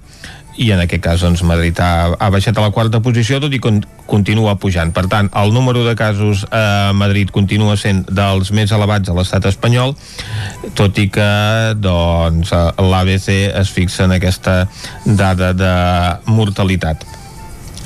i 0.56 0.70
en 0.72 0.80
aquest 0.82 1.02
cas 1.04 1.22
doncs, 1.24 1.42
Madrid 1.46 1.78
ha, 1.82 2.16
ha 2.18 2.28
baixat 2.32 2.56
a 2.56 2.64
la 2.64 2.72
quarta 2.74 3.02
posició 3.04 3.40
tot 3.42 3.52
i 3.52 3.60
con 3.62 3.82
continua 4.06 4.54
pujant. 4.62 4.92
Per 4.94 5.06
tant, 5.10 5.28
el 5.34 5.52
número 5.54 5.82
de 5.84 5.96
casos 5.98 6.44
a 6.54 6.92
Madrid 6.96 7.32
continua 7.34 7.76
sent 7.80 8.04
dels 8.06 8.52
més 8.54 8.72
elevats 8.72 9.10
a 9.10 9.16
l'estat 9.16 9.48
espanyol, 9.50 9.96
tot 10.78 10.98
i 11.02 11.08
que 11.12 11.28
doncs, 11.82 12.54
l'ABC 12.78 13.28
es 13.50 13.74
fixa 13.74 14.06
en 14.06 14.16
aquesta 14.16 14.64
dada 15.04 15.52
de 15.56 15.74
mortalitat. 16.30 17.04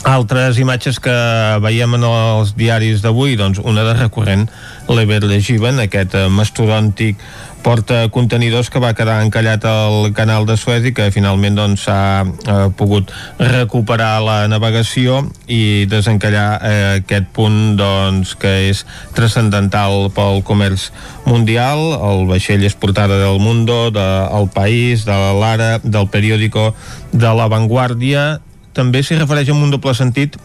Altres 0.09 0.57
imatges 0.57 0.97
que 0.97 1.13
veiem 1.61 1.99
en 1.99 2.05
els 2.09 2.55
diaris 2.57 3.03
d'avui, 3.05 3.35
doncs 3.37 3.59
una 3.61 3.85
de 3.85 3.93
recurrent, 3.99 4.47
l'Ever 4.89 5.21
Legiven, 5.29 5.83
aquest 5.83 6.17
mastodòntic 6.33 7.21
porta 7.63 8.09
contenidors 8.13 8.71
que 8.71 8.81
va 8.83 8.95
quedar 8.97 9.21
encallat 9.25 9.65
al 9.69 10.11
canal 10.17 10.47
de 10.49 10.57
Suez 10.57 10.85
i 10.89 10.93
que 10.97 11.11
finalment 11.15 11.59
doncs 11.59 11.85
s'ha 11.87 12.01
eh, 12.25 12.67
pogut 12.77 13.13
recuperar 13.39 14.21
la 14.25 14.37
navegació 14.51 15.21
i 15.47 15.87
desencallar 15.91 16.49
eh, 16.61 16.75
aquest 17.01 17.31
punt 17.37 17.77
doncs 17.79 18.35
que 18.41 18.53
és 18.71 18.85
transcendental 19.17 20.11
pel 20.17 20.45
comerç 20.47 20.91
mundial. 21.29 21.81
El 22.11 22.27
vaixell 22.31 22.65
és 22.67 22.77
portada 22.77 23.21
del 23.21 23.41
Mundo 23.43 23.91
del 23.95 24.51
País, 24.55 25.07
de 25.09 25.17
l'Ara 25.41 25.79
del 25.85 26.09
periòdico 26.13 26.71
de 27.13 27.35
La 27.37 27.49
Vanguardia. 27.53 28.41
També 28.77 29.03
s'hi 29.03 29.19
refereix 29.19 29.51
en 29.51 29.63
un 29.63 29.75
doble 29.75 29.95
sentit 29.99 30.39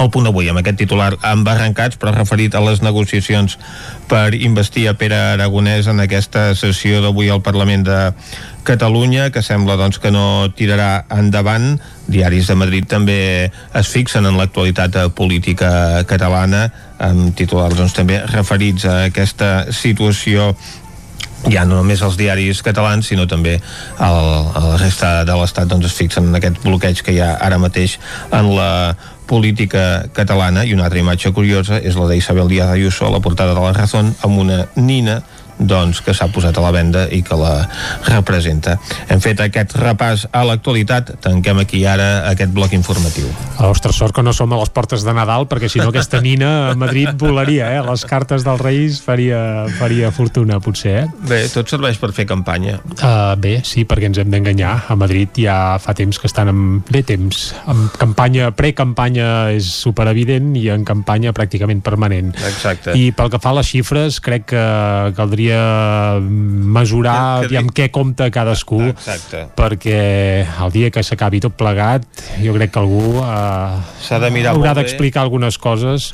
el 0.00 0.10
punt 0.12 0.28
avui 0.30 0.48
amb 0.48 0.62
aquest 0.62 0.78
titular 0.80 1.12
amb 1.26 1.48
arrencats 1.52 1.98
però 2.00 2.14
referit 2.14 2.54
a 2.56 2.62
les 2.64 2.80
negociacions 2.82 3.58
per 4.08 4.32
investir 4.34 4.86
a 4.88 4.96
Pere 4.98 5.18
Aragonès 5.34 5.90
en 5.92 6.00
aquesta 6.00 6.50
sessió 6.58 7.02
d'avui 7.04 7.28
al 7.30 7.44
Parlament 7.44 7.84
de 7.86 8.00
Catalunya 8.64 9.30
que 9.32 9.42
sembla 9.42 9.76
doncs, 9.80 9.98
que 9.98 10.12
no 10.12 10.50
tirarà 10.56 11.06
endavant. 11.16 11.78
Diaris 12.10 12.50
de 12.50 12.56
Madrid 12.60 12.86
també 12.90 13.20
es 13.48 13.88
fixen 13.88 14.28
en 14.28 14.36
l'actualitat 14.36 14.98
política 15.16 16.04
catalana 16.08 16.66
amb 17.00 17.32
titulars 17.36 17.78
doncs, 17.78 17.96
també 17.96 18.20
referits 18.28 18.84
a 18.84 19.06
aquesta 19.08 19.70
situació. 19.72 20.52
Ja 21.48 21.64
no 21.64 21.78
només 21.78 22.02
els 22.04 22.18
diaris 22.20 22.60
catalans 22.60 23.08
sinó 23.08 23.24
també 23.24 23.54
el, 23.56 24.26
la 24.52 24.76
resta 24.76 25.22
de 25.24 25.38
l'Estat 25.40 25.70
doncs 25.70 25.88
es 25.88 25.96
fixen 25.96 26.28
en 26.28 26.36
aquest 26.36 26.60
bloqueig 26.60 27.00
que 27.00 27.14
hi 27.16 27.22
ha 27.24 27.30
ara 27.40 27.56
mateix 27.58 27.96
en 28.28 28.52
la 28.58 28.68
política 29.30 30.10
catalana. 30.12 30.64
I 30.66 30.74
una 30.74 30.88
altra 30.88 30.98
imatge 30.98 31.30
curiosa 31.36 31.78
és 31.78 31.94
la 31.94 32.08
d'Isabel 32.10 32.50
Díaz 32.50 32.74
Ayuso 32.74 33.06
a 33.06 33.14
la 33.14 33.22
portada 33.22 33.54
de 33.54 33.62
la 33.62 33.72
Razón 33.76 34.10
amb 34.26 34.42
una 34.42 34.64
nina 34.74 35.20
doncs, 35.60 36.00
que 36.04 36.14
s'ha 36.16 36.28
posat 36.32 36.56
a 36.56 36.64
la 36.64 36.72
venda 36.74 37.04
i 37.12 37.20
que 37.26 37.36
la 37.38 37.68
representa. 38.08 38.76
Hem 39.12 39.20
fet 39.22 39.42
aquest 39.44 39.76
repàs 39.78 40.26
a 40.32 40.42
l'actualitat, 40.48 41.14
tanquem 41.24 41.60
aquí 41.62 41.82
ara 41.88 42.26
aquest 42.30 42.52
bloc 42.56 42.74
informatiu. 42.76 43.28
Ostres, 43.68 43.98
sort 44.00 44.16
que 44.16 44.24
no 44.24 44.32
som 44.36 44.52
a 44.52 44.60
les 44.60 44.72
portes 44.72 45.04
de 45.06 45.14
Nadal, 45.16 45.46
perquè 45.50 45.68
si 45.70 45.82
no 45.82 45.90
aquesta 45.92 46.22
nina 46.24 46.70
a 46.70 46.74
Madrid 46.78 47.12
volaria, 47.20 47.70
eh? 47.76 47.82
Les 47.84 48.04
cartes 48.08 48.44
dels 48.46 48.60
Reis 48.60 49.00
faria, 49.04 49.66
faria 49.78 50.10
fortuna, 50.14 50.60
potser, 50.64 50.96
eh? 51.02 51.06
Bé, 51.28 51.42
tot 51.52 51.68
serveix 51.70 52.00
per 52.00 52.12
fer 52.16 52.26
campanya. 52.28 52.78
Uh, 52.96 53.36
bé, 53.40 53.58
sí, 53.66 53.84
perquè 53.88 54.10
ens 54.10 54.20
hem 54.22 54.32
d'enganyar. 54.32 54.72
A 54.90 54.96
Madrid 54.98 55.36
ja 55.44 55.76
fa 55.82 55.94
temps 55.98 56.18
que 56.20 56.30
estan 56.30 56.52
en... 56.52 56.62
Bé, 56.90 57.04
temps. 57.06 57.50
En 57.70 57.88
campanya, 58.00 58.50
pre-campanya 58.56 59.50
és 59.54 59.68
superevident 59.82 60.52
i 60.58 60.68
en 60.72 60.86
campanya 60.88 61.34
pràcticament 61.36 61.82
permanent. 61.84 62.32
Exacte. 62.48 62.94
I 62.96 63.10
pel 63.16 63.32
que 63.32 63.40
fa 63.42 63.52
a 63.52 63.58
les 63.60 63.70
xifres, 63.70 64.20
crec 64.24 64.48
que 64.54 64.64
caldria 65.16 65.49
mesurar 66.20 67.42
Que- 67.42 67.48
que- 67.48 67.58
amb 67.58 67.72
què 67.72 67.90
compta 67.90 68.30
cadascú 68.30 68.80
Exacte. 68.90 69.46
perquè 69.56 70.46
el 70.64 70.72
dia 70.72 70.90
que 70.90 71.02
s'acabi 71.02 71.40
tot 71.40 71.56
plegat 71.58 72.04
jo 72.42 72.54
crec 72.54 72.70
que 72.72 72.78
algú 72.80 73.20
S'ha 74.00 74.18
de 74.18 74.30
mirar 74.30 74.54
haurà 74.54 74.74
d'explicar 74.74 75.22
algunes 75.22 75.58
coses 75.58 76.12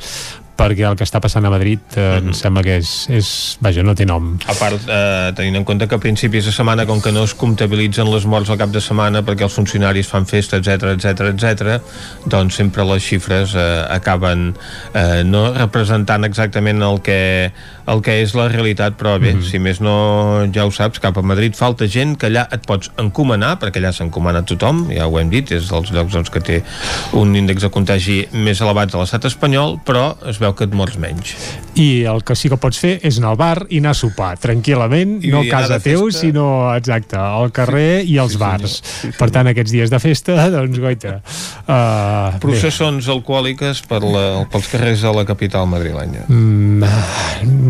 perquè 0.56 0.86
el 0.88 0.96
que 0.96 1.04
està 1.04 1.20
passant 1.20 1.44
a 1.44 1.50
Madrid 1.52 1.80
eh, 1.96 2.20
Mhm. 2.20 2.28
em 2.28 2.34
sembla 2.34 2.62
que 2.64 2.76
és, 2.78 3.06
és... 3.12 3.58
Vaja, 3.60 3.82
no 3.82 3.94
té 3.94 4.06
nom. 4.06 4.38
A 4.48 4.54
part, 4.54 4.80
eh, 4.88 5.32
tenint 5.36 5.56
en 5.56 5.64
compte 5.64 5.86
que 5.88 5.94
a 5.94 5.98
principis 5.98 6.46
de 6.46 6.52
setmana, 6.52 6.86
com 6.86 7.00
que 7.02 7.12
no 7.12 7.24
es 7.24 7.34
comptabilitzen 7.34 8.08
les 8.10 8.24
morts 8.26 8.48
al 8.50 8.58
cap 8.58 8.70
de 8.72 8.80
setmana 8.80 9.22
perquè 9.22 9.42
els 9.44 9.52
funcionaris 9.52 10.06
fan 10.08 10.24
festa, 10.26 10.56
etc 10.56 10.94
etc 10.96 11.20
etc, 11.34 11.80
doncs 12.26 12.54
sempre 12.56 12.84
les 12.84 13.02
xifres 13.04 13.54
eh, 13.54 13.84
acaben 13.90 14.54
eh, 14.94 15.22
no 15.24 15.52
representant 15.54 16.24
exactament 16.24 16.82
el 16.82 17.00
que, 17.02 17.52
el 17.86 18.00
que 18.02 18.16
és 18.22 18.34
la 18.34 18.48
realitat, 18.48 18.96
però 18.96 19.18
bé, 19.20 19.34
si 19.44 19.58
més 19.62 19.80
no, 19.84 20.46
ja 20.54 20.64
ho 20.66 20.70
saps, 20.74 20.98
cap 21.02 21.16
a 21.18 21.22
Madrid 21.22 21.54
falta 21.54 21.86
gent 21.86 22.16
que 22.18 22.26
allà 22.30 22.46
et 22.52 22.64
pots 22.66 22.90
encomanar, 22.98 23.58
perquè 23.60 23.78
allà 23.82 23.92
s'encomana 23.92 24.42
tothom, 24.48 24.86
ja 24.90 25.06
ho 25.06 25.18
hem 25.20 25.28
dit, 25.30 25.52
és 25.52 25.68
dels 25.68 25.92
llocs 25.92 26.12
doncs, 26.16 26.30
que 26.32 26.40
té 26.40 26.62
un 27.12 27.34
índex 27.36 27.62
de 27.62 27.70
contagi 27.70 28.18
més 28.32 28.60
elevat 28.64 28.90
de 28.92 28.98
l'estat 28.98 29.24
espanyol, 29.28 29.78
però 29.84 30.16
es 30.26 30.38
veu 30.42 30.45
que 30.54 30.64
et 30.64 30.72
mors 30.76 30.96
menys. 30.98 31.34
I 31.76 32.04
el 32.08 32.22
que 32.24 32.36
sí 32.36 32.48
que 32.48 32.56
pots 32.56 32.78
fer 32.78 33.00
és 33.04 33.18
anar 33.18 33.34
al 33.34 33.36
bar 33.40 33.66
i 33.68 33.78
anar 33.82 33.90
a 33.92 33.98
sopar, 33.98 34.36
tranquil·lament, 34.40 35.18
I 35.26 35.32
no 35.32 35.40
a 35.42 35.48
casa 35.50 35.80
teu, 35.82 36.06
sinó, 36.14 36.72
exacte, 36.76 37.16
al 37.18 37.50
carrer 37.52 38.04
i 38.08 38.16
als 38.18 38.36
bars. 38.40 38.78
Per 39.18 39.28
tant, 39.34 39.46
aquests 39.50 39.72
dies 39.74 39.90
de 39.92 39.98
festa, 40.00 40.36
doncs, 40.54 40.78
goita. 40.78 41.18
Uh, 41.66 42.32
bé. 42.36 42.40
Processons 42.46 43.08
alcohòliques 43.12 43.82
per 43.90 44.00
la, 44.04 44.24
pels 44.52 44.68
carrers 44.72 45.02
de 45.04 45.12
la 45.16 45.24
capital 45.28 45.66
madrilenya. 45.68 46.24
Mm, 46.28 46.84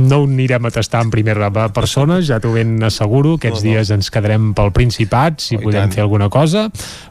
no 0.06 0.20
ho 0.22 0.28
anirem 0.28 0.66
a 0.68 0.70
tastar 0.74 1.02
en 1.06 1.10
primera 1.14 1.50
persona, 1.74 2.20
ja 2.22 2.38
t'ho 2.42 2.52
ben 2.54 2.76
asseguro. 2.86 3.36
Aquests 3.40 3.62
No, 3.64 3.70
no. 3.70 3.74
dies 3.76 3.90
ens 3.94 4.10
quedarem 4.12 4.52
pel 4.54 4.70
Principat, 4.76 5.40
si 5.40 5.56
Oh, 5.56 5.60
podem 5.64 5.86
tant. 5.86 5.94
fer 5.94 6.02
alguna 6.04 6.28
cosa, 6.28 6.68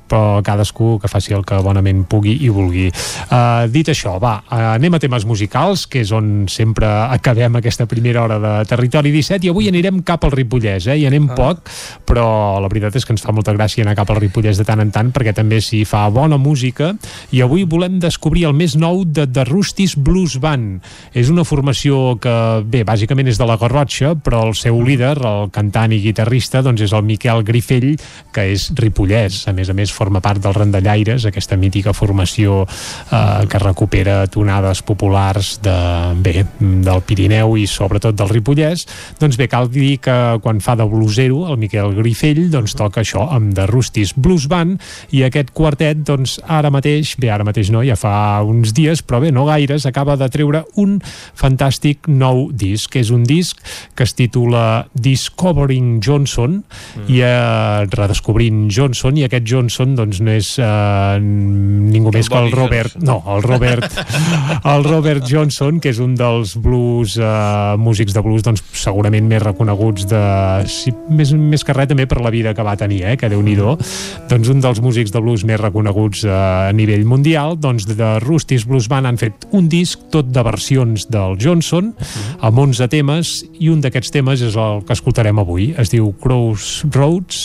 però 0.09 0.41
cadascú 0.45 0.99
que 1.01 1.09
faci 1.11 1.33
el 1.33 1.45
que 1.45 1.57
bonament 1.63 2.03
pugui 2.09 2.37
i 2.45 2.49
vulgui. 2.53 2.87
Uh, 3.29 3.65
dit 3.71 3.87
això, 3.91 4.15
va, 4.21 4.37
uh, 4.45 4.75
anem 4.75 4.97
a 4.97 5.01
temes 5.01 5.25
musicals, 5.25 5.85
que 5.87 6.03
és 6.05 6.11
on 6.15 6.45
sempre 6.51 6.87
acabem 6.87 7.57
aquesta 7.59 7.87
primera 7.89 8.23
hora 8.23 8.39
de 8.39 8.53
Territori 8.69 9.11
17, 9.13 9.47
i 9.47 9.53
avui 9.53 9.69
anirem 9.71 10.01
cap 10.05 10.25
al 10.25 10.33
Ripollès, 10.35 10.87
eh? 10.87 10.99
i 11.01 11.07
anem 11.09 11.29
Ah. 11.29 11.35
poc, 11.35 11.69
però 12.05 12.59
la 12.61 12.69
veritat 12.69 12.95
és 12.95 13.05
que 13.05 13.13
ens 13.13 13.23
fa 13.25 13.33
molta 13.33 13.53
gràcia 13.53 13.83
anar 13.83 13.95
cap 13.95 14.09
al 14.09 14.19
Ripollès 14.21 14.57
de 14.57 14.65
tant 14.67 14.79
en 14.79 14.91
tant, 14.91 15.11
perquè 15.11 15.33
també 15.33 15.59
s'hi 15.61 15.83
fa 15.85 16.07
bona 16.09 16.37
música, 16.37 16.93
i 17.31 17.41
avui 17.41 17.65
volem 17.65 17.99
descobrir 17.99 18.45
el 18.45 18.53
més 18.53 18.75
nou 18.75 19.03
de 19.05 19.25
The 19.27 19.45
Rustis 19.45 19.95
Blues 19.97 20.37
Band. 20.39 20.81
És 21.13 21.29
una 21.29 21.43
formació 21.43 22.17
que, 22.21 22.35
bé, 22.65 22.83
bàsicament 22.85 23.27
és 23.27 23.39
de 23.41 23.45
la 23.45 23.57
Garrotxa, 23.57 24.15
però 24.15 24.45
el 24.47 24.55
seu 24.55 24.81
líder, 24.81 25.17
el 25.25 25.49
cantant 25.51 25.91
i 25.95 26.01
guitarrista, 26.03 26.61
doncs 26.61 26.81
és 26.85 26.93
el 26.93 27.03
Miquel 27.07 27.43
Grifell, 27.43 27.95
que 28.35 28.47
és 28.53 28.69
ripollès. 28.75 29.45
A 29.47 29.53
més 29.55 29.69
a 29.69 29.73
més, 29.73 29.91
forma 29.95 30.21
part 30.23 30.43
del 30.43 30.55
Randallaires, 30.55 31.25
aquesta 31.25 31.57
mítica 31.59 31.93
formació 31.95 32.63
eh, 32.65 33.45
que 33.49 33.61
recupera 33.61 34.25
tonades 34.31 34.83
populars 34.85 35.55
de, 35.63 35.75
bé, 36.21 36.45
del 36.59 37.03
Pirineu 37.07 37.55
i 37.59 37.65
sobretot 37.69 38.17
del 38.17 38.31
Ripollès. 38.31 38.85
Doncs 39.21 39.39
bé, 39.39 39.47
cal 39.51 39.69
dir 39.71 39.95
que 40.03 40.15
quan 40.43 40.59
fa 40.63 40.75
de 40.75 40.87
blusero, 40.89 41.45
el 41.49 41.59
Miquel 41.61 41.95
Grifell, 41.97 42.45
doncs 42.53 42.75
toca 42.77 43.01
això 43.03 43.29
amb 43.31 43.55
The 43.55 43.67
Rustis 43.71 44.13
Blues 44.15 44.49
Band 44.51 44.81
i 45.15 45.23
aquest 45.25 45.53
quartet, 45.55 46.03
doncs 46.05 46.37
ara 46.43 46.71
mateix, 46.73 47.15
bé, 47.21 47.31
ara 47.33 47.47
mateix 47.47 47.71
no, 47.73 47.83
ja 47.85 47.97
fa 47.99 48.41
uns 48.45 48.73
dies, 48.75 49.03
però 49.05 49.21
bé, 49.23 49.31
no 49.35 49.47
gaires, 49.47 49.87
acaba 49.87 50.17
de 50.19 50.29
treure 50.33 50.65
un 50.81 50.97
fantàstic 51.37 52.09
nou 52.11 52.49
disc, 52.51 52.91
que 52.91 53.03
és 53.03 53.11
un 53.13 53.23
disc 53.27 53.61
que 53.95 54.05
es 54.05 54.15
titula 54.17 54.87
Discovering 54.93 55.99
Johnson 56.03 56.59
mm. 56.61 57.07
i 57.11 57.21
eh, 57.25 57.85
redescobrint 57.93 58.65
Johnson, 58.73 59.19
i 59.19 59.25
aquest 59.27 59.45
Johnson 59.49 59.84
doncs 59.93 60.21
no 60.25 60.33
és 60.33 60.49
eh, 60.57 61.19
ningú 61.21 62.13
més 62.15 62.29
que 62.31 62.39
el 62.41 62.49
Robert, 62.55 62.97
no, 63.05 63.19
el 63.35 63.45
Robert 63.45 63.85
el 64.73 64.87
Robert 64.87 65.29
Johnson, 65.29 65.77
que 65.83 65.93
és 65.93 66.01
un 66.01 66.15
dels 66.17 66.55
blues, 66.57 67.19
eh, 67.21 67.75
músics 67.77 68.15
de 68.15 68.23
blues 68.25 68.45
doncs 68.45 68.63
segurament 68.75 69.29
més 69.29 69.43
reconeguts 69.43 70.07
de, 70.09 70.23
sí, 70.71 70.95
més, 71.13 71.35
més 71.37 71.63
que 71.63 71.75
res 71.75 71.91
també 71.91 72.07
per 72.09 72.23
la 72.23 72.33
vida 72.33 72.55
que 72.57 72.65
va 72.65 72.77
tenir, 72.79 73.03
eh, 73.05 73.15
que 73.19 73.29
déu 73.29 73.43
nhi 73.45 73.55
doncs 73.55 74.49
un 74.51 74.59
dels 74.59 74.81
músics 74.83 75.13
de 75.13 75.21
blues 75.23 75.45
més 75.47 75.59
reconeguts 75.61 76.25
eh, 76.25 76.33
a 76.33 76.73
nivell 76.75 77.05
mundial, 77.07 77.55
doncs 77.61 77.85
de 77.87 78.09
Rustis 78.23 78.65
Blues 78.67 78.89
Band 78.91 79.07
han 79.07 79.19
fet 79.21 79.45
un 79.55 79.69
disc 79.71 80.09
tot 80.11 80.31
de 80.33 80.43
versions 80.45 81.07
del 81.11 81.37
Johnson 81.41 81.93
amb 82.39 82.59
11 82.65 82.89
temes 82.91 83.31
i 83.59 83.69
un 83.71 83.81
d'aquests 83.83 84.13
temes 84.13 84.43
és 84.45 84.57
el 84.59 84.83
que 84.85 84.95
escoltarem 84.95 85.39
avui. 85.41 85.71
Es 85.79 85.91
diu 85.93 86.11
Crossroads 86.21 87.41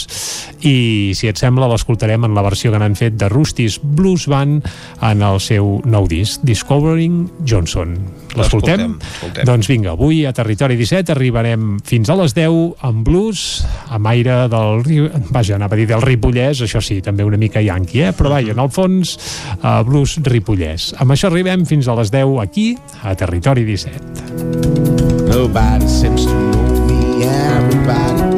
i 0.66 0.76
si 1.16 1.30
et 1.30 1.40
sembla 1.40 1.68
l'escoltarem 1.70 2.26
en 2.26 2.29
la 2.36 2.44
versió 2.46 2.72
que 2.72 2.80
n'han 2.80 2.96
fet 2.98 3.18
de 3.20 3.28
Rustis 3.32 3.78
Blues 3.82 4.26
Band 4.30 4.66
en 5.06 5.22
el 5.26 5.40
seu 5.42 5.78
nou 5.84 6.08
disc 6.10 6.42
Discovering 6.46 7.24
Johnson 7.46 7.96
l'escoltem? 8.38 8.96
Doncs 9.46 9.68
vinga, 9.70 9.94
avui 9.94 10.22
a 10.26 10.32
Territori 10.36 10.76
17 10.78 11.12
arribarem 11.14 11.78
fins 11.86 12.10
a 12.10 12.16
les 12.20 12.34
10 12.36 12.86
amb 12.86 13.02
blues 13.06 13.44
amb 13.90 14.10
aire 14.12 14.44
del 14.52 14.84
vaja, 15.30 15.56
anava 15.56 15.76
a 15.76 15.80
dir 15.80 15.88
del 15.90 16.04
Ripollès, 16.04 16.62
això 16.66 16.82
sí, 16.84 17.00
també 17.04 17.26
una 17.26 17.40
mica 17.40 17.62
yanqui, 17.64 18.04
eh? 18.06 18.14
però 18.16 18.34
vaja, 18.34 18.54
en 18.54 18.62
el 18.62 18.70
fons 18.74 19.16
uh, 19.58 19.80
blues 19.86 20.18
Ripollès. 20.26 20.92
Amb 21.02 21.16
això 21.16 21.30
arribem 21.30 21.66
fins 21.68 21.90
a 21.90 21.98
les 21.98 22.12
10 22.14 22.38
aquí 22.42 22.72
a 23.02 23.14
Territori 23.18 23.64
17 23.66 25.30
Nobody 25.30 25.88
seems 25.88 26.26
to 26.26 26.32
know 26.32 26.86
me, 26.86 27.24
everybody 27.24 28.29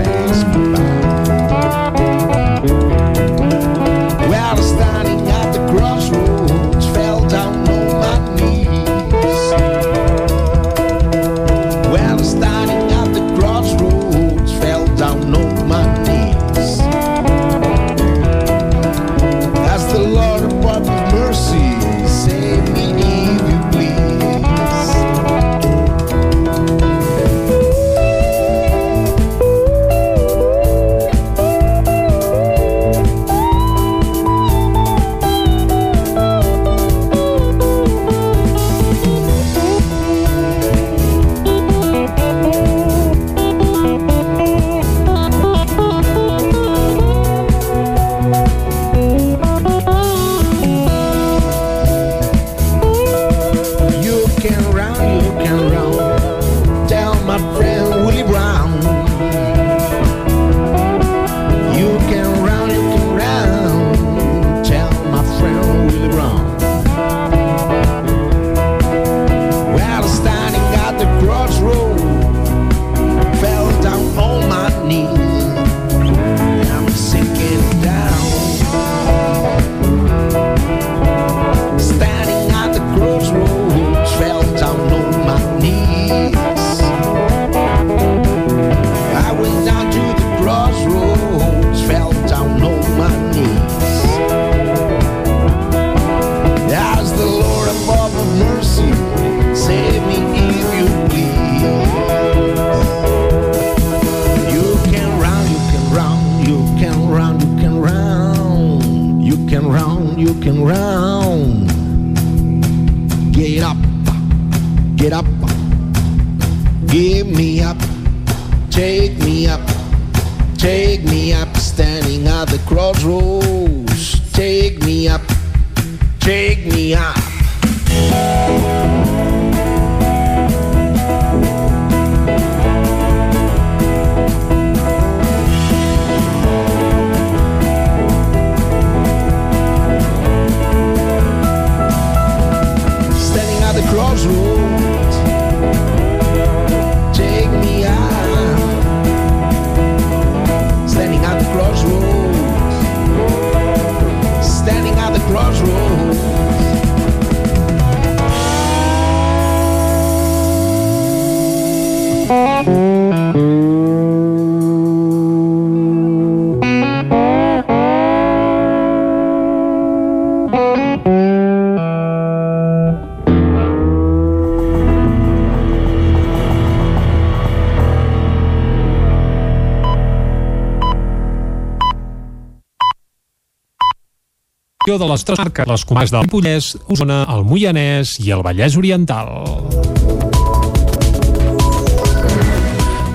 de 185.02 185.08
les 185.10 185.24
tres 185.24 185.38
marques, 185.38 185.66
les 185.66 185.84
comarques 185.84 186.12
del 186.14 186.28
Pollès, 186.30 186.72
Osona, 186.86 187.22
el 187.34 187.42
Moianès 187.48 188.14
i 188.22 188.30
el 188.34 188.44
Vallès 188.46 188.76
Oriental. 188.78 189.32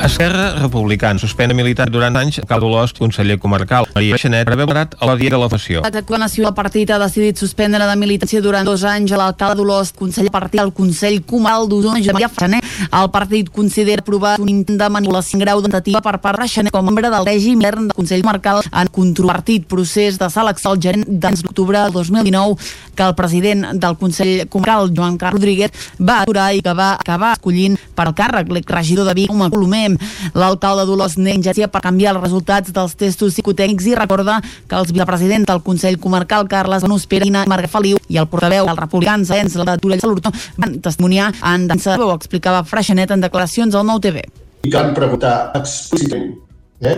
Esquerra 0.03 0.51
Republicana 0.59 1.19
suspèn 1.19 1.55
militar 1.57 1.87
durant 1.89 2.19
anys 2.19 2.41
Cal 2.47 2.61
Dolors, 2.61 2.93
conseller 2.97 3.39
comarcal. 3.41 3.86
Maria 3.97 4.17
Xanet 4.21 4.45
preveu 4.45 4.67
barat 4.69 4.93
a 4.99 5.07
la 5.09 5.15
dia 5.17 5.31
de 5.33 5.37
la 5.41 5.47
fació. 5.49 5.81
L'actual 5.81 6.21
nació 6.21 6.43
del 6.45 6.53
partit 6.53 6.91
ha 6.93 6.99
decidit 7.01 7.39
suspendre 7.41 7.85
de 7.89 7.95
militància 7.97 8.41
durant 8.45 8.67
dos 8.67 8.83
anys 8.85 9.11
a 9.11 9.17
l'alcalde 9.17 9.57
d'Olors, 9.57 9.89
conseller 9.97 10.29
partit 10.33 10.61
al 10.61 10.69
Consell 10.77 11.23
Comal 11.25 11.65
d'Osona, 11.71 11.97
Josep 11.97 12.13
Maria 12.13 12.29
Freixenet. 12.29 12.67
El 12.87 13.09
partit 13.09 13.49
considera 13.49 14.03
aprovat 14.05 14.37
un 14.43 14.51
intent 14.53 14.77
de 14.77 14.89
manipulació 14.93 15.39
en 15.39 15.45
grau 15.45 15.61
de 15.63 15.71
tentativa 15.71 16.01
per 16.05 16.19
part 16.21 16.37
de 16.37 16.43
Freixenet 16.43 16.75
com 16.75 16.85
a 16.85 16.91
membre 16.91 17.09
del 17.09 17.25
règim 17.25 17.57
intern 17.57 17.87
del 17.87 17.97
Consell 17.97 18.21
Comarcal 18.21 18.61
en 18.67 18.91
controvertit 18.93 19.65
procés 19.65 20.19
de 20.21 20.29
selecció 20.29 20.75
al 20.75 20.81
gerent 20.83 21.07
d'anys 21.07 21.41
d'octubre 21.47 21.81
del 21.87 21.97
2019 21.97 22.69
que 22.93 23.03
el 23.07 23.15
president 23.17 23.65
del 23.81 23.97
Consell 23.97 24.45
Comarcal, 24.47 24.91
Joan 24.93 25.17
Carles 25.17 25.41
Rodríguez, 25.41 25.89
va 25.97 26.21
aturar 26.21 26.51
i 26.53 26.61
que 26.61 26.73
va 26.77 26.91
acabar 26.99 27.33
escollint 27.33 27.77
per 27.97 28.05
al 28.05 28.15
càrrec 28.17 28.53
l'exregidor 28.53 29.09
de 29.09 29.17
Vic, 29.17 29.31
com 29.31 29.41
a 29.41 29.49
Colomer. 29.49 29.95
L'alcalde 30.37 30.85
d'Olors 30.85 31.17
n'engència 31.17 31.69
per 31.71 31.81
canviar 31.85 32.15
els 32.15 32.23
resultats 32.23 32.73
dels 32.73 32.95
testos 32.97 33.33
psicotècnics 33.33 33.86
i 33.87 33.95
recorda 33.97 34.39
que 34.41 34.79
els 34.79 34.91
vicepresidents 34.93 35.47
del 35.49 35.63
Consell 35.65 35.99
Comarcal, 35.99 36.47
Carles 36.51 36.85
Benús 36.85 37.07
Pere 37.07 37.27
i 37.27 37.33
Marga 37.33 37.69
Feliu, 37.71 37.99
i 38.07 38.19
el 38.21 38.27
portaveu 38.31 38.67
dels 38.67 38.79
republicans, 38.79 39.31
Ens, 39.35 39.55
la 39.59 39.65
de 39.71 39.77
Torell 39.83 40.01
Salurto, 40.03 40.31
van 40.57 40.79
testimoniar 40.83 41.31
en 41.53 41.67
dansa 41.67 41.97
ho 41.97 42.11
explicava 42.15 42.63
Freixenet 42.67 43.11
en 43.11 43.23
declaracions 43.23 43.75
al 43.75 43.85
Nou 43.87 43.99
TV. 44.03 44.23
i 44.63 44.69
que 44.69 44.77
van 44.77 44.93
preguntar 44.93 45.51
explícitament 45.55 46.33
eh? 46.81 46.97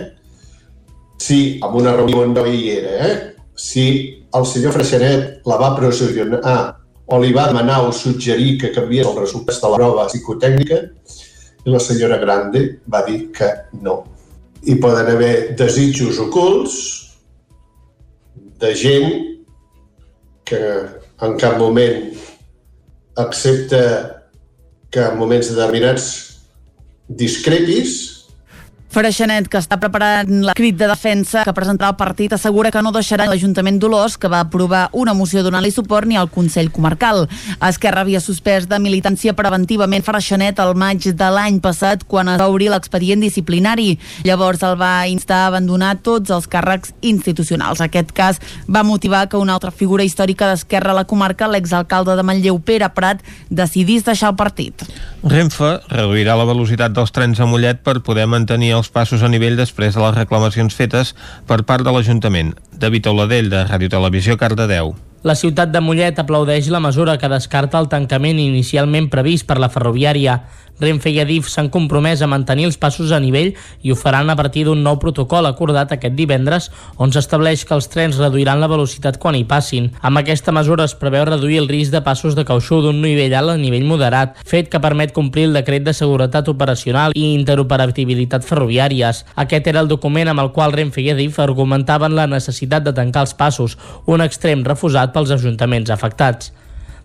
si 1.18 1.60
en 1.62 1.74
una 1.76 1.92
reunió 1.92 2.24
no 2.26 2.46
hi 2.46 2.70
era, 2.70 3.06
eh? 3.06 3.36
si 3.54 4.24
el 4.34 4.46
senyor 4.46 4.72
Freixenet 4.72 5.46
la 5.46 5.58
va 5.60 5.74
pressionar 5.76 6.54
o 7.10 7.18
li 7.20 7.32
va 7.34 7.48
demanar 7.50 7.82
o 7.84 7.92
suggerir 7.92 8.56
que 8.60 8.72
canviés 8.72 9.06
els 9.06 9.18
resultats 9.18 9.60
de 9.60 9.68
la 9.68 9.80
prova 9.80 10.06
psicotècnica 10.06 10.80
i 11.66 11.74
la 11.74 11.80
senyora 11.82 12.18
Grande 12.22 12.62
va 12.88 13.02
dir 13.06 13.30
que 13.34 13.50
no. 13.82 14.04
Hi 14.60 14.76
poden 14.76 15.08
haver 15.08 15.56
desitjos 15.56 16.18
ocults 16.20 16.74
de 18.60 18.74
gent 18.76 19.12
que 20.44 20.60
en 21.24 21.36
cap 21.40 21.56
moment 21.56 22.10
accepta 23.16 23.80
que 24.92 25.00
en 25.00 25.16
moments 25.16 25.48
determinats 25.54 26.10
discrepis 27.08 28.09
Freixenet, 28.90 29.46
que 29.46 29.60
està 29.60 29.76
preparant 29.78 30.40
la 30.42 30.54
crit 30.58 30.74
de 30.74 30.88
defensa 30.90 31.44
que 31.46 31.52
presentarà 31.54 31.92
el 31.92 31.98
partit, 31.98 32.32
assegura 32.34 32.72
que 32.74 32.80
no 32.82 32.90
deixarà 32.90 33.28
l'Ajuntament 33.30 33.76
d'Olors, 33.78 34.16
que 34.18 34.26
va 34.26 34.40
aprovar 34.42 34.88
una 34.98 35.12
moció 35.14 35.44
donant-li 35.46 35.70
suport, 35.70 36.08
ni 36.10 36.16
al 36.18 36.26
Consell 36.34 36.72
Comarcal. 36.74 37.28
Esquerra 37.68 38.02
havia 38.02 38.18
suspès 38.18 38.66
de 38.66 38.80
militància 38.82 39.36
preventivament 39.38 40.02
Freixenet 40.02 40.58
el 40.58 40.74
maig 40.74 41.06
de 41.06 41.28
l'any 41.30 41.60
passat, 41.62 42.02
quan 42.02 42.32
es 42.32 42.40
va 42.42 42.48
obrir 42.50 42.72
l'expedient 42.72 43.22
disciplinari. 43.22 43.92
Llavors 44.26 44.66
el 44.66 44.74
va 44.80 45.06
instar 45.06 45.44
a 45.44 45.52
abandonar 45.52 45.92
tots 46.02 46.34
els 46.34 46.50
càrrecs 46.50 46.90
institucionals. 47.00 47.84
Aquest 47.86 48.10
cas 48.10 48.42
va 48.66 48.82
motivar 48.82 49.28
que 49.30 49.38
una 49.38 49.54
altra 49.54 49.70
figura 49.70 50.02
històrica 50.02 50.50
d'Esquerra 50.50 50.90
a 50.90 50.98
la 50.98 51.06
comarca, 51.06 51.46
l'exalcalde 51.46 52.18
de 52.18 52.26
Manlleu, 52.26 52.58
Pere 52.58 52.90
Prat, 52.98 53.22
decidís 53.50 54.02
deixar 54.02 54.34
el 54.34 54.40
partit. 54.42 54.82
Renfe 55.22 55.76
reduirà 55.94 56.34
la 56.34 56.50
velocitat 56.50 56.98
dels 56.98 57.14
trens 57.14 57.38
a 57.38 57.46
Mollet 57.46 57.86
per 57.86 58.00
poder 58.02 58.26
mantenir 58.26 58.79
els 58.80 58.90
passos 58.92 59.22
a 59.22 59.30
nivell 59.32 59.60
després 59.60 59.94
de 59.96 60.02
les 60.04 60.16
reclamacions 60.16 60.76
fetes 60.76 61.14
per 61.50 61.62
part 61.68 61.84
de 61.84 61.94
l'Ajuntament. 61.94 62.56
David 62.72 63.12
Oladell, 63.12 63.52
de 63.52 63.64
Ràdio 63.68 63.92
Televisió, 63.92 64.40
Cardedeu. 64.40 64.96
La 65.22 65.34
ciutat 65.36 65.68
de 65.68 65.82
Mollet 65.84 66.16
aplaudeix 66.16 66.70
la 66.72 66.78
mesura 66.80 67.18
que 67.20 67.28
descarta 67.28 67.76
el 67.82 67.90
tancament 67.92 68.38
inicialment 68.40 69.10
previst 69.12 69.44
per 69.44 69.58
la 69.60 69.68
ferroviària. 69.68 70.38
Renfe 70.80 71.10
i 71.12 71.18
Adif 71.20 71.50
s'han 71.52 71.68
compromès 71.68 72.22
a 72.24 72.28
mantenir 72.30 72.64
els 72.64 72.78
passos 72.80 73.10
a 73.12 73.18
nivell 73.20 73.50
i 73.84 73.92
ho 73.92 73.96
faran 74.00 74.32
a 74.32 74.36
partir 74.36 74.62
d'un 74.64 74.80
nou 74.80 74.96
protocol 75.02 75.44
acordat 75.44 75.92
aquest 75.92 76.14
divendres 76.16 76.70
on 76.96 77.12
s'estableix 77.12 77.66
que 77.68 77.76
els 77.76 77.90
trens 77.92 78.16
reduiran 78.16 78.62
la 78.62 78.68
velocitat 78.70 79.18
quan 79.20 79.36
hi 79.36 79.44
passin. 79.44 79.90
Amb 80.00 80.22
aquesta 80.22 80.54
mesura 80.56 80.86
es 80.88 80.96
preveu 80.96 81.26
reduir 81.28 81.58
el 81.60 81.68
risc 81.68 81.92
de 81.92 82.00
passos 82.00 82.32
de 82.38 82.46
cautxú 82.48 82.80
d'un 82.80 83.02
nivell 83.04 83.36
alt 83.36 83.52
a 83.52 83.58
nivell 83.60 83.84
moderat, 83.84 84.40
fet 84.46 84.72
que 84.72 84.80
permet 84.80 85.12
complir 85.12 85.50
el 85.50 85.58
decret 85.58 85.84
de 85.84 85.92
seguretat 85.92 86.48
operacional 86.48 87.12
i 87.12 87.34
interoperabilitat 87.34 88.48
ferroviàries. 88.48 89.26
Aquest 89.36 89.68
era 89.68 89.84
el 89.84 89.92
document 89.92 90.32
amb 90.32 90.46
el 90.46 90.52
qual 90.56 90.72
Renfe 90.72 91.04
i 91.04 91.10
Adif 91.12 91.42
argumentaven 91.44 92.16
la 92.16 92.26
necessitat 92.26 92.88
de 92.88 92.96
tancar 92.96 93.26
els 93.28 93.36
passos, 93.36 93.76
un 94.08 94.24
extrem 94.24 94.64
refusat 94.64 95.09
pels 95.14 95.30
ajuntaments 95.34 95.92
afectats. 95.94 96.52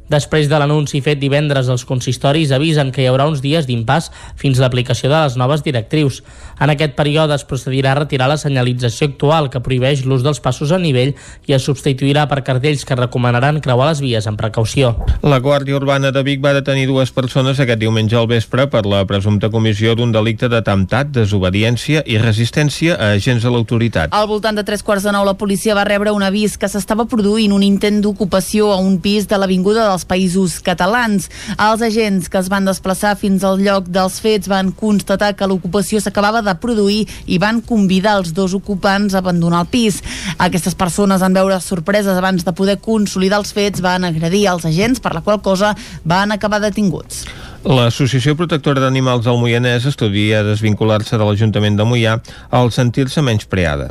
Després 0.10 0.46
de 0.46 0.58
l'anunci 0.62 1.02
fet 1.02 1.18
divendres, 1.18 1.70
els 1.72 1.86
consistoris 1.90 2.52
avisen 2.54 2.92
que 2.94 3.02
hi 3.02 3.08
haurà 3.10 3.26
uns 3.26 3.42
dies 3.42 3.66
d'impàs 3.66 4.12
fins 4.38 4.60
l'aplicació 4.62 5.10
de 5.10 5.18
les 5.18 5.38
noves 5.40 5.64
directrius. 5.66 6.22
En 6.62 6.70
aquest 6.70 6.94
període 6.96 7.34
es 7.36 7.44
procedirà 7.44 7.96
a 7.96 8.00
retirar 8.00 8.28
la 8.30 8.38
senyalització 8.38 9.10
actual 9.10 9.50
que 9.50 9.60
prohibeix 9.66 10.06
l'ús 10.06 10.24
dels 10.24 10.40
passos 10.40 10.72
a 10.72 10.80
nivell 10.80 11.16
i 11.50 11.56
es 11.58 11.66
substituirà 11.66 12.28
per 12.30 12.44
cartells 12.46 12.86
que 12.86 12.96
recomanaran 13.00 13.60
creuar 13.66 13.90
les 13.90 14.04
vies 14.04 14.28
amb 14.30 14.40
precaució. 14.40 14.94
La 15.26 15.42
Guàrdia 15.42 15.76
Urbana 15.80 16.14
de 16.14 16.24
Vic 16.24 16.44
va 16.44 16.54
detenir 16.54 16.86
dues 16.88 17.12
persones 17.12 17.60
aquest 17.60 17.82
diumenge 17.82 18.16
al 18.16 18.30
vespre 18.30 18.68
per 18.70 18.86
la 18.86 19.02
presumpta 19.10 19.50
comissió 19.50 19.96
d'un 19.98 20.14
delicte 20.14 20.48
d'atemptat, 20.52 21.10
desobediència 21.18 22.06
i 22.06 22.22
resistència 22.22 22.96
a 22.96 23.16
agents 23.18 23.44
de 23.44 23.52
l'autoritat. 23.52 24.14
Al 24.14 24.30
voltant 24.30 24.56
de 24.56 24.64
tres 24.64 24.86
quarts 24.86 25.04
de 25.04 25.16
nou, 25.16 25.26
la 25.26 25.36
policia 25.36 25.76
va 25.76 25.88
rebre 25.88 26.14
un 26.14 26.24
avís 26.24 26.60
que 26.62 26.70
s'estava 26.70 27.08
produint 27.10 27.52
un 27.58 27.66
intent 27.66 28.00
d'ocupació 28.06 28.72
a 28.72 28.78
un 28.78 29.00
pis 29.02 29.28
de 29.28 29.42
l'Avinguda 29.42 29.95
dels 29.96 30.06
Països 30.08 30.60
Catalans. 30.64 31.30
Els 31.56 31.84
agents 31.86 32.28
que 32.30 32.40
es 32.42 32.52
van 32.52 32.68
desplaçar 32.68 33.16
fins 33.20 33.46
al 33.48 33.62
lloc 33.64 33.88
dels 33.88 34.20
fets 34.24 34.52
van 34.52 34.74
constatar 34.76 35.34
que 35.40 35.48
l'ocupació 35.48 36.02
s'acabava 36.04 36.44
de 36.46 36.56
produir 36.60 37.06
i 37.26 37.40
van 37.40 37.62
convidar 37.64 38.20
els 38.20 38.34
dos 38.36 38.54
ocupants 38.58 39.16
a 39.16 39.24
abandonar 39.24 39.64
el 39.64 39.72
pis. 39.72 40.02
Aquestes 40.38 40.76
persones, 40.76 41.24
en 41.24 41.34
veure 41.34 41.60
sorpreses 41.64 42.18
abans 42.18 42.44
de 42.46 42.54
poder 42.54 42.78
consolidar 42.84 43.40
els 43.40 43.56
fets, 43.56 43.82
van 43.82 44.04
agredir 44.04 44.46
els 44.52 44.68
agents, 44.68 45.00
per 45.00 45.16
la 45.16 45.24
qual 45.24 45.42
cosa 45.42 45.76
van 46.04 46.36
acabar 46.36 46.60
detinguts. 46.64 47.24
L'Associació 47.66 48.36
Protectora 48.38 48.84
d'Animals 48.84 49.24
del 49.26 49.40
Moianès 49.42 49.88
estudia 49.90 50.44
desvincular-se 50.46 51.18
de 51.18 51.26
l'Ajuntament 51.26 51.80
de 51.80 51.88
Moià 51.88 52.20
al 52.54 52.70
sentir-se 52.76 53.24
menys 53.26 53.48
preada. 53.50 53.90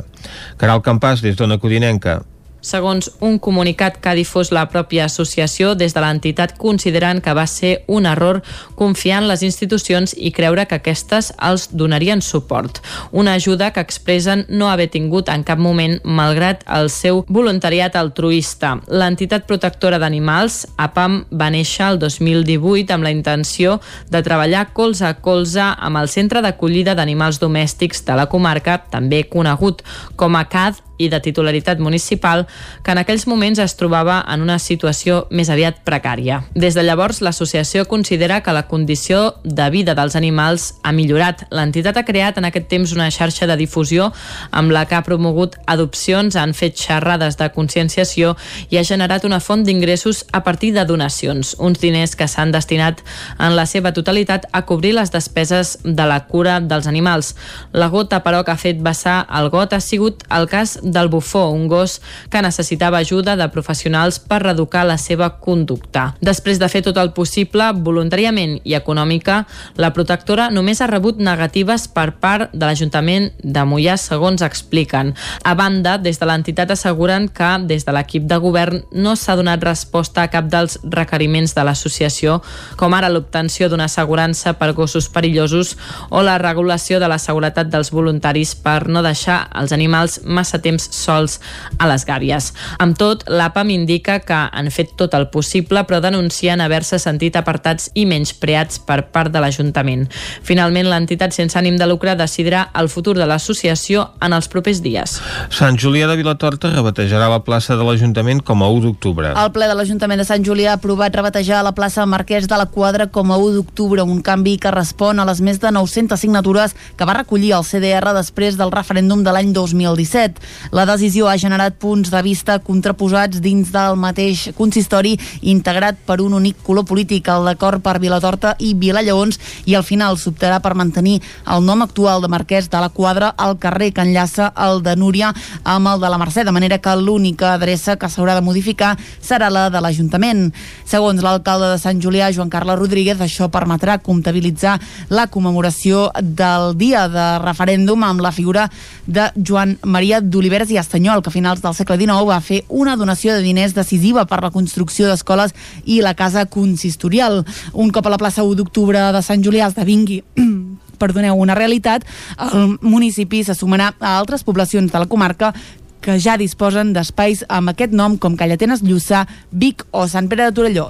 Caral 0.61 0.85
Campàs, 0.85 1.25
des 1.25 1.35
d'Ona 1.35 1.59
Codinenca. 1.59 2.21
Segons 2.65 3.11
un 3.21 3.37
comunicat 3.37 3.99
que 4.01 4.09
ha 4.09 4.17
difós 4.17 4.49
la 4.55 4.63
pròpia 4.71 5.05
associació, 5.05 5.75
des 5.77 5.93
de 5.93 6.01
l'entitat 6.01 6.55
consideren 6.57 7.19
que 7.21 7.35
va 7.37 7.45
ser 7.45 7.83
un 7.85 8.07
error 8.09 8.41
confiar 8.79 9.19
en 9.21 9.27
les 9.29 9.43
institucions 9.45 10.15
i 10.17 10.31
creure 10.33 10.65
que 10.65 10.79
aquestes 10.79 11.29
els 11.37 11.67
donarien 11.77 12.23
suport. 12.25 12.81
Una 13.11 13.35
ajuda 13.37 13.69
que 13.75 13.83
expressen 13.85 14.45
no 14.49 14.71
haver 14.71 14.87
tingut 14.89 15.29
en 15.29 15.43
cap 15.45 15.61
moment 15.61 15.99
malgrat 16.03 16.63
el 16.79 16.89
seu 16.89 17.21
voluntariat 17.29 17.95
altruista. 18.01 18.79
L'entitat 18.89 19.45
protectora 19.45 20.01
d'animals, 20.01 20.63
APAM, 20.81 21.21
va 21.29 21.51
néixer 21.53 21.91
el 21.91 22.01
2018 22.01 22.97
amb 22.97 23.05
la 23.05 23.13
intenció 23.13 23.77
de 24.09 24.23
treballar 24.25 24.71
colze 24.73 25.05
a 25.05 25.13
colze 25.21 25.61
amb 25.61 26.01
el 26.01 26.09
Centre 26.09 26.41
d'Acollida 26.41 26.97
d'Animals 26.97 27.37
Domèstics 27.43 28.01
de 28.09 28.17
la 28.17 28.25
comarca, 28.31 28.79
també 28.89 29.21
conegut 29.29 29.85
com 30.17 30.33
a 30.33 30.47
CAD 30.49 30.81
i 30.97 31.09
de 31.09 31.19
titularitat 31.19 31.79
municipal, 31.79 32.45
que 32.83 32.91
en 32.91 33.01
aquells 33.01 33.27
moments 33.27 33.59
es 33.59 33.75
trobava 33.75 34.21
en 34.31 34.43
una 34.45 34.57
situació 34.59 35.25
més 35.29 35.49
aviat 35.49 35.81
precària. 35.87 36.41
Des 36.55 36.75
de 36.75 36.83
llavors, 36.83 37.21
l'associació 37.21 37.85
considera 37.85 38.41
que 38.43 38.53
la 38.55 38.67
condició 38.67 39.35
de 39.43 39.69
vida 39.69 39.95
dels 39.95 40.15
animals 40.15 40.73
ha 40.83 40.93
millorat. 40.95 41.45
L'entitat 41.51 41.97
ha 41.97 42.05
creat 42.07 42.39
en 42.39 42.49
aquest 42.49 42.69
temps 42.71 42.93
una 42.95 43.09
xarxa 43.11 43.47
de 43.47 43.57
difusió 43.59 44.11
amb 44.51 44.71
la 44.71 44.85
que 44.85 44.95
ha 44.95 45.03
promogut 45.03 45.57
adopcions, 45.67 46.35
han 46.35 46.53
fet 46.53 46.77
xerrades 46.79 47.37
de 47.37 47.49
conscienciació 47.55 48.35
i 48.69 48.77
ha 48.77 48.85
generat 48.87 49.25
una 49.25 49.39
font 49.39 49.65
d'ingressos 49.65 50.25
a 50.31 50.43
partir 50.43 50.73
de 50.75 50.85
donacions, 50.85 51.55
uns 51.59 51.79
diners 51.81 52.15
que 52.15 52.27
s'han 52.27 52.53
destinat 52.55 53.01
en 53.39 53.55
la 53.55 53.65
seva 53.65 53.93
totalitat 53.93 54.47
a 54.51 54.65
cobrir 54.65 54.95
les 54.95 55.11
despeses 55.11 55.77
de 55.83 56.05
la 56.07 56.21
cura 56.27 56.59
dels 56.59 56.87
animals. 56.87 57.35
La 57.73 57.89
gota, 57.89 58.21
però, 58.23 58.43
que 58.43 58.53
ha 58.53 58.59
fet 58.59 58.81
vessar 58.83 59.25
el 59.39 59.49
got 59.53 59.73
ha 59.73 59.81
sigut 59.81 60.23
el 60.33 60.47
cas 60.51 60.77
del 60.85 61.09
bufó, 61.09 61.49
un 61.49 61.67
gos 61.67 61.99
que 62.29 62.41
necessitava 62.45 63.01
ajuda 63.01 63.35
de 63.35 63.47
professionals 63.49 64.19
per 64.19 64.41
reeducar 64.43 64.85
la 64.85 64.97
seva 65.01 65.31
conducta. 65.41 66.13
Després 66.21 66.59
de 66.61 66.69
fer 66.69 66.83
tot 66.85 66.97
el 67.01 67.11
possible, 67.17 67.71
voluntàriament 67.73 68.59
i 68.63 68.75
econòmica, 68.77 69.41
la 69.81 69.91
protectora 69.95 70.49
només 70.53 70.81
ha 70.81 70.89
rebut 70.91 71.19
negatives 71.19 71.87
per 71.89 72.11
part 72.21 72.53
de 72.53 72.65
l'Ajuntament 72.65 73.31
de 73.41 73.65
Mollà, 73.65 73.97
segons 73.97 74.43
expliquen. 74.45 75.13
A 75.43 75.55
banda, 75.57 75.97
des 75.97 76.19
de 76.21 76.29
l'entitat 76.29 76.71
asseguren 76.71 77.27
que 77.27 77.51
des 77.65 77.85
de 77.85 77.95
l'equip 77.95 78.27
de 78.29 78.37
govern 78.41 78.83
no 78.91 79.15
s'ha 79.15 79.35
donat 79.35 79.63
resposta 79.63 80.23
a 80.23 80.31
cap 80.31 80.49
dels 80.51 80.77
requeriments 80.83 81.55
de 81.55 81.63
l'associació, 81.65 82.41
com 82.77 82.93
ara 82.93 83.09
l'obtenció 83.09 83.69
d'una 83.69 83.89
assegurança 83.89 84.55
per 84.59 84.73
gossos 84.77 85.09
perillosos 85.09 85.75
o 86.09 86.21
la 86.21 86.37
regulació 86.37 86.99
de 86.99 87.09
la 87.09 87.19
seguretat 87.21 87.71
dels 87.71 87.91
voluntaris 87.91 88.55
per 88.55 88.87
no 88.87 89.01
deixar 89.05 89.45
els 89.55 89.71
animals 89.75 90.19
massa 90.25 90.59
temps 90.61 90.74
sols 90.81 91.39
a 91.79 91.87
les 91.89 92.05
gàbies. 92.07 92.51
Amb 92.79 92.97
tot, 92.97 93.23
l'APAM 93.27 93.71
indica 93.73 94.19
que 94.19 94.37
han 94.51 94.71
fet 94.71 94.95
tot 94.99 95.13
el 95.17 95.29
possible, 95.33 95.83
però 95.87 96.01
denuncien 96.03 96.61
haver-se 96.61 96.99
sentit 97.01 97.35
apartats 97.39 97.89
i 97.93 98.05
menyspreats 98.09 98.79
per 98.85 99.01
part 99.15 99.33
de 99.33 99.41
l'Ajuntament. 99.43 100.07
Finalment, 100.45 100.89
l'entitat 100.91 101.35
sense 101.35 101.57
ànim 101.59 101.77
de 101.79 101.87
lucre 101.89 102.15
decidirà 102.15 102.69
el 102.75 102.89
futur 102.89 103.15
de 103.17 103.27
l'associació 103.29 104.09
en 104.21 104.35
els 104.35 104.49
propers 104.51 104.81
dies. 104.83 105.19
Sant 105.53 105.79
Julià 105.81 106.07
de 106.09 106.17
Vilatorta 106.19 106.71
rebatejarà 106.73 107.29
la 107.31 107.41
plaça 107.45 107.77
de 107.77 107.85
l'Ajuntament 107.85 108.41
com 108.45 108.63
a 108.63 108.69
1 108.71 108.85
d'octubre. 108.85 109.33
El 109.35 109.51
ple 109.55 109.69
de 109.69 109.75
l'Ajuntament 109.77 110.21
de 110.21 110.27
Sant 110.27 110.45
Julià 110.45 110.73
ha 110.73 110.79
aprovat 110.79 111.15
rebatejar 111.15 111.63
la 111.63 111.75
plaça 111.75 112.05
Marquès 112.05 112.47
de 112.47 112.57
la 112.59 112.67
Quadra 112.71 113.07
com 113.07 113.31
a 113.31 113.37
1 113.37 113.55
d'octubre, 113.55 114.03
un 114.03 114.21
canvi 114.21 114.57
que 114.61 114.71
respon 114.73 115.19
a 115.19 115.25
les 115.27 115.41
més 115.41 115.59
de 115.61 115.71
900 115.71 116.19
signatures 116.19 116.75
que 116.97 117.07
va 117.07 117.17
recollir 117.17 117.53
el 117.57 117.65
CDR 117.67 118.13
després 118.15 118.57
del 118.59 118.73
referèndum 118.73 119.23
de 119.23 119.33
l'any 119.35 119.53
2017. 119.53 120.41
La 120.71 120.85
decisió 120.89 121.27
ha 121.29 121.37
generat 121.37 121.75
punts 121.81 122.09
de 122.09 122.21
vista 122.25 122.57
contraposats 122.63 123.41
dins 123.43 123.69
del 123.73 123.97
mateix 123.99 124.47
consistori 124.57 125.15
integrat 125.41 125.99
per 126.07 126.19
un 126.23 126.33
únic 126.33 126.61
color 126.65 126.85
polític, 126.89 127.27
el 127.29 127.45
d'acord 127.45 127.83
per 127.85 127.99
Vilatorta 128.01 128.55
i 128.59 128.73
Vilallaons, 128.73 129.39
i 129.65 129.75
al 129.75 129.85
final 129.85 130.17
s'optarà 130.17 130.59
per 130.63 130.73
mantenir 130.77 131.19
el 131.51 131.65
nom 131.65 131.83
actual 131.85 132.23
de 132.23 132.31
Marquès 132.31 132.69
de 132.71 132.81
la 132.81 132.89
Quadra 132.89 133.33
al 133.37 133.57
carrer 133.61 133.91
que 133.93 134.05
enllaça 134.05 134.51
el 134.67 134.81
de 134.85 134.95
Núria 134.95 135.33
amb 135.63 135.91
el 135.93 136.01
de 136.01 136.09
la 136.09 136.19
Mercè, 136.21 136.45
de 136.45 136.55
manera 136.55 136.79
que 136.79 136.95
l'única 136.95 137.53
adreça 137.53 137.97
que 137.99 138.09
s'haurà 138.09 138.35
de 138.35 138.45
modificar 138.45 138.95
serà 139.21 139.51
la 139.51 139.67
de 139.69 139.81
l'Ajuntament. 139.81 140.49
Segons 140.85 141.21
l'alcalde 141.21 141.71
de 141.73 141.81
Sant 141.81 142.01
Julià, 142.01 142.31
Joan 142.33 142.49
Carles 142.49 142.79
Rodríguez, 142.79 143.21
això 143.21 143.49
permetrà 143.53 143.99
comptabilitzar 144.03 144.79
la 145.09 145.27
commemoració 145.27 146.09
del 146.21 146.73
dia 146.79 147.07
de 147.11 147.27
referèndum 147.43 148.03
amb 148.03 148.23
la 148.25 148.33
figura 148.35 148.69
de 149.05 149.29
Joan 149.35 149.77
Maria 149.83 150.21
d'Oliveres 150.55 150.71
i 150.71 150.77
Estanyol, 150.79 151.21
que 151.21 151.29
a 151.29 151.33
finals 151.33 151.61
del 151.61 151.75
segle 151.75 151.97
XIX 151.99 152.23
va 152.29 152.39
fer 152.39 152.63
una 152.69 152.95
donació 152.95 153.33
de 153.35 153.43
diners 153.43 153.73
decisiva 153.75 154.25
per 154.25 154.41
la 154.41 154.51
construcció 154.51 155.07
d'escoles 155.09 155.51
i 155.83 155.99
la 156.01 156.13
casa 156.15 156.45
consistorial. 156.45 157.43
Un 157.73 157.91
cop 157.91 158.05
a 158.07 158.13
la 158.13 158.17
plaça 158.17 158.43
1 158.43 158.55
d'octubre 158.55 159.11
de 159.11 159.21
Sant 159.21 159.43
Julià 159.43 159.67
esdevingui 159.67 160.21
perdoneu, 161.01 161.35
una 161.35 161.55
realitat, 161.55 162.05
el 162.39 162.77
municipi 162.81 163.43
se 163.43 163.55
sumarà 163.55 163.91
a 163.99 164.15
altres 164.17 164.47
poblacions 164.47 164.91
de 164.91 164.99
la 164.99 165.11
comarca 165.11 165.51
que 165.99 166.19
ja 166.21 166.37
disposen 166.37 166.93
d'espais 166.93 167.43
amb 167.49 167.73
aquest 167.73 167.91
nom 167.91 168.15
com 168.15 168.37
Callatenes, 168.39 168.83
Lluçà, 168.85 169.25
Vic 169.51 169.83
o 169.91 170.07
Sant 170.07 170.29
Pere 170.31 170.47
de 170.47 170.55
Torelló. 170.55 170.89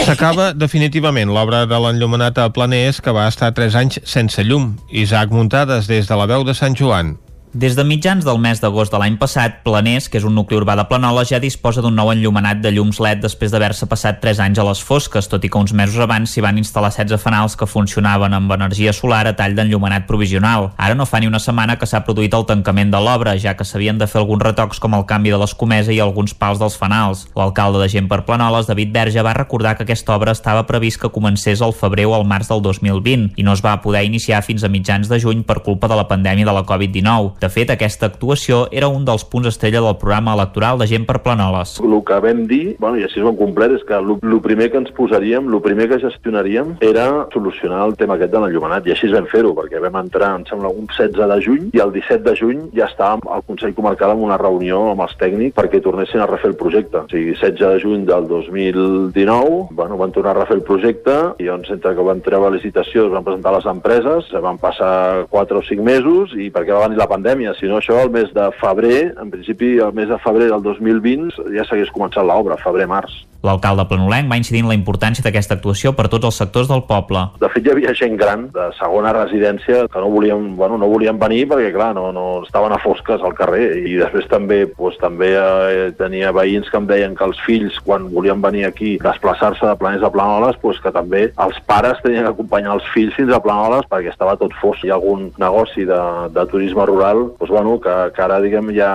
S'acaba 0.00 0.54
definitivament 0.64 1.28
l'obra 1.28 1.66
de 1.68 1.76
l'enllumenat 1.76 2.40
a 2.40 2.48
Planers 2.48 3.02
que 3.04 3.12
va 3.12 3.28
estar 3.28 3.52
3 3.52 3.80
anys 3.84 4.00
sense 4.08 4.40
llum. 4.48 4.76
Isaac 4.88 5.34
Muntades 5.34 5.90
des 5.90 6.08
de 6.08 6.16
la 6.16 6.30
veu 6.30 6.48
de 6.48 6.56
Sant 6.56 6.78
Joan. 6.78 7.18
Des 7.54 7.74
de 7.74 7.82
mitjans 7.82 8.26
del 8.26 8.36
mes 8.44 8.60
d'agost 8.60 8.92
de 8.92 8.98
l'any 9.00 9.14
passat, 9.16 9.62
Planers, 9.64 10.10
que 10.12 10.18
és 10.20 10.24
un 10.28 10.34
nucli 10.36 10.58
urbà 10.58 10.74
de 10.76 10.82
Planoles, 10.84 11.30
ja 11.30 11.38
disposa 11.40 11.80
d'un 11.80 11.94
nou 11.96 12.10
enllumenat 12.12 12.58
de 12.60 12.68
llums 12.74 12.98
LED 13.00 13.22
després 13.22 13.54
d'haver-se 13.54 13.86
passat 13.88 14.18
3 14.20 14.42
anys 14.44 14.58
a 14.60 14.66
les 14.68 14.82
fosques, 14.84 15.24
tot 15.32 15.40
i 15.40 15.48
que 15.48 15.56
uns 15.56 15.72
mesos 15.72 15.96
abans 16.04 16.28
s'hi 16.28 16.44
van 16.44 16.58
instal·lar 16.60 16.90
16 16.92 17.16
fanals 17.22 17.56
que 17.56 17.64
funcionaven 17.64 18.36
amb 18.36 18.52
energia 18.52 18.92
solar 18.92 19.22
a 19.26 19.32
tall 19.32 19.56
d'enllumenat 19.56 20.04
provisional. 20.06 20.68
Ara 20.76 20.94
no 20.94 21.06
fa 21.08 21.22
ni 21.22 21.30
una 21.30 21.40
setmana 21.40 21.78
que 21.80 21.88
s'ha 21.88 22.02
produït 22.04 22.36
el 22.36 22.44
tancament 22.44 22.92
de 22.92 23.00
l'obra, 23.00 23.38
ja 23.40 23.56
que 23.56 23.64
s'havien 23.64 23.96
de 23.96 24.06
fer 24.06 24.20
alguns 24.20 24.44
retocs 24.44 24.78
com 24.78 24.92
el 24.92 25.06
canvi 25.08 25.32
de 25.32 25.40
l'escomesa 25.40 25.96
i 25.96 26.02
alguns 26.04 26.36
pals 26.36 26.60
dels 26.60 26.76
fanals. 26.76 27.24
L'alcalde 27.32 27.80
de 27.80 27.88
Gent 27.88 28.12
per 28.12 28.26
Planoles, 28.28 28.68
David 28.68 28.92
Verge, 28.92 29.24
va 29.24 29.32
recordar 29.32 29.78
que 29.78 29.88
aquesta 29.88 30.18
obra 30.18 30.36
estava 30.36 30.66
previst 30.68 31.00
que 31.00 31.14
comencés 31.16 31.64
al 31.64 31.72
febrer 31.72 32.10
o 32.12 32.14
al 32.14 32.28
març 32.28 32.52
del 32.52 32.60
2020 32.60 33.40
i 33.40 33.48
no 33.48 33.56
es 33.56 33.64
va 33.64 33.80
poder 33.80 34.04
iniciar 34.04 34.44
fins 34.44 34.68
a 34.68 34.68
mitjans 34.68 35.08
de 35.08 35.16
juny 35.16 35.46
per 35.48 35.62
culpa 35.64 35.88
de 35.88 35.96
la 35.96 36.08
pandèmia 36.12 36.44
de 36.44 36.52
la 36.52 36.66
Covid-19. 36.68 37.37
De 37.38 37.46
fet, 37.46 37.70
aquesta 37.70 38.08
actuació 38.10 38.64
era 38.74 38.88
un 38.90 39.04
dels 39.06 39.22
punts 39.30 39.46
estrella 39.46 39.78
del 39.84 39.94
programa 40.00 40.32
electoral 40.34 40.80
de 40.80 40.88
Gent 40.90 41.04
per 41.06 41.20
Planoles. 41.22 41.76
El 41.78 41.92
que 42.02 42.16
vam 42.24 42.40
dir, 42.50 42.74
bueno, 42.82 42.98
i 42.98 43.04
així 43.06 43.22
ho 43.22 43.28
hem 43.30 43.36
complert, 43.38 43.76
és 43.76 43.84
que 43.86 43.94
el 43.94 44.40
primer 44.42 44.66
que 44.72 44.80
ens 44.80 44.90
posaríem, 44.96 45.46
el 45.46 45.62
primer 45.62 45.86
que 45.92 46.00
gestionaríem 46.02 46.72
era 46.82 47.28
solucionar 47.32 47.84
el 47.86 47.94
tema 48.00 48.16
aquest 48.18 48.32
de 48.32 48.40
l'enllumenat, 48.42 48.88
i 48.88 48.94
així 48.94 49.10
vam 49.12 49.28
fer-ho, 49.30 49.52
perquè 49.54 49.78
vam 49.84 50.00
entrar, 50.00 50.32
em 50.34 50.46
sembla, 50.48 50.72
un 50.74 50.88
16 50.90 51.30
de 51.30 51.38
juny, 51.44 51.68
i 51.78 51.82
el 51.84 51.94
17 51.94 52.26
de 52.26 52.34
juny 52.40 52.64
ja 52.74 52.88
estàvem 52.90 53.22
al 53.30 53.46
Consell 53.46 53.76
Comarcal 53.78 54.16
amb 54.16 54.26
una 54.26 54.40
reunió 54.40 54.82
amb 54.90 55.06
els 55.06 55.14
tècnics 55.22 55.54
perquè 55.54 55.78
tornessin 55.84 56.24
a 56.24 56.26
refer 56.26 56.50
el 56.50 56.58
projecte. 56.58 57.04
O 57.04 57.12
sigui, 57.12 57.36
16 57.38 57.62
de 57.62 57.84
juny 57.84 58.02
del 58.10 58.26
2019, 58.26 59.68
bueno, 59.78 60.00
van 60.02 60.16
tornar 60.16 60.34
a 60.34 60.40
refer 60.40 60.58
el 60.58 60.66
projecte, 60.66 61.16
i 61.38 61.46
llavors, 61.46 61.70
entre 61.70 61.94
que 61.94 62.08
van 62.10 62.26
treure 62.26 62.50
licitació, 62.56 63.06
es 63.06 63.14
van 63.14 63.30
presentar 63.30 63.54
les 63.54 63.70
empreses, 63.70 64.34
van 64.42 64.58
passar 64.58 65.28
4 65.30 65.62
o 65.62 65.66
5 65.70 65.86
mesos, 65.86 66.34
i 66.34 66.50
perquè 66.50 66.74
va 66.74 66.88
venir 66.88 66.98
la 66.98 67.06
pandèmia, 67.06 67.27
si 67.58 67.66
no 67.66 67.78
això, 67.78 67.98
el 68.02 68.10
mes 68.10 68.32
de 68.34 68.50
febrer, 68.60 69.14
en 69.20 69.30
principi 69.30 69.76
el 69.78 69.92
mes 69.92 70.08
de 70.08 70.18
febrer 70.18 70.48
del 70.48 70.62
2020 70.62 71.50
ja 71.56 71.64
s'hagués 71.64 71.90
començat 71.92 72.24
l'obra, 72.24 72.56
febrer-març. 72.56 73.28
L'alcalde 73.46 73.84
planolenc 73.86 74.26
va 74.26 74.36
incidir 74.40 74.64
en 74.64 74.68
la 74.70 74.74
importància 74.74 75.22
d'aquesta 75.22 75.54
actuació 75.54 75.92
per 75.94 76.08
tots 76.10 76.26
els 76.26 76.38
sectors 76.40 76.66
del 76.66 76.82
poble. 76.88 77.20
De 77.38 77.46
fet, 77.52 77.62
hi 77.62 77.70
havia 77.70 77.92
gent 77.94 78.16
gran 78.18 78.48
de 78.54 78.64
segona 78.74 79.12
residència 79.14 79.84
que 79.92 80.02
no 80.02 80.08
volien, 80.10 80.56
bueno, 80.58 80.78
no 80.80 80.88
volien 80.90 81.20
venir 81.20 81.44
perquè, 81.52 81.68
clar, 81.74 81.92
no, 81.94 82.08
no 82.14 82.24
estaven 82.42 82.74
a 82.74 82.80
fosques 82.82 83.22
al 83.22 83.36
carrer. 83.38 83.68
I 83.86 83.94
després 84.00 84.26
també, 84.30 84.64
doncs, 84.72 84.98
també 84.98 85.30
eh, 85.38 85.92
tenia 85.98 86.32
veïns 86.34 86.66
que 86.66 86.80
em 86.80 86.88
deien 86.90 87.14
que 87.14 87.28
els 87.28 87.38
fills, 87.46 87.78
quan 87.86 88.08
volien 88.10 88.42
venir 88.42 88.66
aquí, 88.66 88.96
desplaçar-se 89.04 89.66
de 89.68 89.76
Planers 89.78 90.08
a 90.08 90.10
Planoles, 90.14 90.58
doncs 90.64 90.82
que 90.82 90.94
també 90.94 91.28
els 91.30 91.62
pares 91.70 92.02
tenien 92.02 92.26
que 92.26 92.34
acompanyar 92.34 92.74
els 92.74 92.90
fills 92.90 93.14
fins 93.14 93.30
a 93.30 93.42
Planoles 93.44 93.86
perquè 93.86 94.10
estava 94.10 94.34
tot 94.40 94.56
fos. 94.58 94.82
Hi 94.82 94.90
ha 94.90 94.98
algun 94.98 95.28
negoci 95.38 95.86
de, 95.86 96.02
de 96.34 96.46
turisme 96.50 96.90
rural 96.90 97.17
doncs, 97.38 97.50
bueno, 97.50 97.76
que, 97.82 97.94
que 98.14 98.22
ara, 98.24 98.38
diguem, 98.44 98.70
ja 98.76 98.90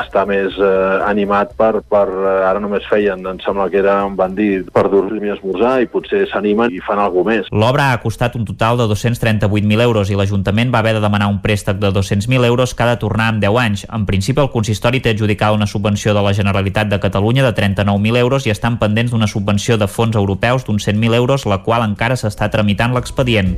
està 0.00 0.24
més 0.28 0.56
eh, 0.58 0.98
animat 1.06 1.54
per, 1.58 1.80
per 1.90 2.06
eh, 2.08 2.34
ara 2.48 2.62
només 2.62 2.86
feien, 2.90 3.24
em 3.26 3.40
sembla 3.44 3.68
que 3.72 3.80
era, 3.82 4.00
em 4.06 4.16
van 4.18 4.34
dir, 4.36 4.64
per 4.72 4.86
dormir 4.92 5.30
i 5.30 5.34
esmorzar 5.34 5.74
i 5.82 5.88
potser 5.90 6.24
s'animen 6.30 6.72
i 6.74 6.82
fan 6.84 7.00
alguna 7.02 7.34
més. 7.34 7.50
L'obra 7.52 7.90
ha 7.92 8.00
costat 8.02 8.36
un 8.38 8.46
total 8.48 8.80
de 8.80 8.88
238.000 8.90 9.84
euros 9.84 10.10
i 10.10 10.18
l'Ajuntament 10.18 10.72
va 10.74 10.82
haver 10.84 10.96
de 10.98 11.04
demanar 11.04 11.30
un 11.32 11.40
préstec 11.42 11.80
de 11.82 11.92
200.000 11.94 12.46
euros 12.48 12.74
que 12.74 12.86
ha 12.86 12.90
de 12.92 13.00
tornar 13.02 13.32
en 13.34 13.42
10 13.42 13.60
anys. 13.64 13.86
En 13.92 14.06
principi, 14.06 14.40
el 14.42 14.52
consistori 14.54 15.02
té 15.04 15.14
adjudicada 15.14 15.56
una 15.56 15.68
subvenció 15.70 16.14
de 16.14 16.24
la 16.24 16.34
Generalitat 16.36 16.90
de 16.92 17.00
Catalunya 17.02 17.46
de 17.46 17.54
39.000 17.56 18.22
euros 18.24 18.46
i 18.46 18.54
estan 18.54 18.78
pendents 18.78 19.12
d'una 19.12 19.30
subvenció 19.30 19.78
de 19.78 19.88
fons 19.88 20.16
europeus 20.16 20.66
d'uns 20.66 20.88
100.000 20.88 21.14
euros, 21.14 21.46
la 21.46 21.62
qual 21.66 21.86
encara 21.86 22.18
s'està 22.18 22.50
tramitant 22.50 22.94
l'expedient. 22.96 23.56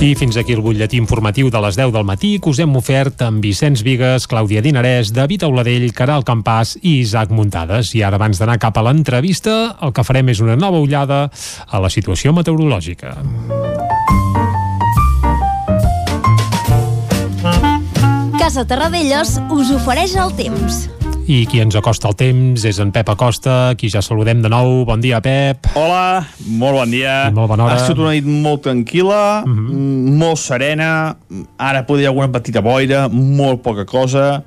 I 0.00 0.14
fins 0.16 0.38
aquí 0.40 0.54
el 0.56 0.62
butlletí 0.64 0.96
informatiu 0.96 1.50
de 1.52 1.60
les 1.60 1.76
10 1.76 1.90
del 1.92 2.06
matí 2.08 2.30
que 2.40 2.48
us 2.48 2.58
hem 2.62 2.72
ofert 2.78 3.20
amb 3.20 3.44
Vicenç 3.44 3.82
Vigues, 3.84 4.24
Clàudia 4.24 4.62
Dinarès, 4.64 5.10
David 5.12 5.44
Auladell, 5.44 5.90
Caral 5.92 6.24
Campàs 6.24 6.78
i 6.80 7.02
Isaac 7.02 7.28
Muntades. 7.36 7.90
I 7.92 8.00
ara, 8.08 8.16
abans 8.16 8.40
d'anar 8.40 8.56
cap 8.62 8.80
a 8.80 8.84
l'entrevista, 8.86 9.76
el 9.84 9.92
que 9.92 10.04
farem 10.08 10.32
és 10.32 10.40
una 10.40 10.56
nova 10.56 10.80
ullada 10.80 11.26
a 11.68 11.82
la 11.84 11.90
situació 11.92 12.32
meteorològica. 12.32 13.12
Casa 18.40 18.64
Terradellos 18.64 19.36
us 19.52 19.76
ofereix 19.76 20.16
el 20.16 20.32
temps. 20.40 20.86
I 21.30 21.44
qui 21.46 21.60
ens 21.62 21.76
acosta 21.78 22.08
el 22.10 22.16
temps 22.18 22.64
és 22.66 22.78
en 22.82 22.88
Pep 22.90 23.06
Acosta, 23.12 23.76
qui 23.78 23.86
ja 23.92 24.00
saludem 24.02 24.40
de 24.42 24.48
nou. 24.50 24.80
Bon 24.82 24.98
dia, 24.98 25.20
Pep. 25.22 25.68
Hola, 25.78 26.24
molt 26.58 26.74
bon 26.80 26.90
dia. 26.90 27.28
I 27.30 27.36
molt 27.36 27.52
bona 27.52 27.68
hora. 27.68 27.76
Ha 27.76 27.84
estat 27.84 28.00
una 28.02 28.16
nit 28.16 28.26
molt 28.26 28.64
tranquil·la, 28.64 29.44
uh 29.46 29.52
-huh. 29.52 30.16
molt 30.18 30.40
serena, 30.42 31.14
ara 31.56 31.84
podria 31.86 32.08
alguna 32.08 32.32
petita 32.32 32.60
boira, 32.60 33.06
molt 33.08 33.62
poca 33.62 33.84
cosa, 33.84 34.42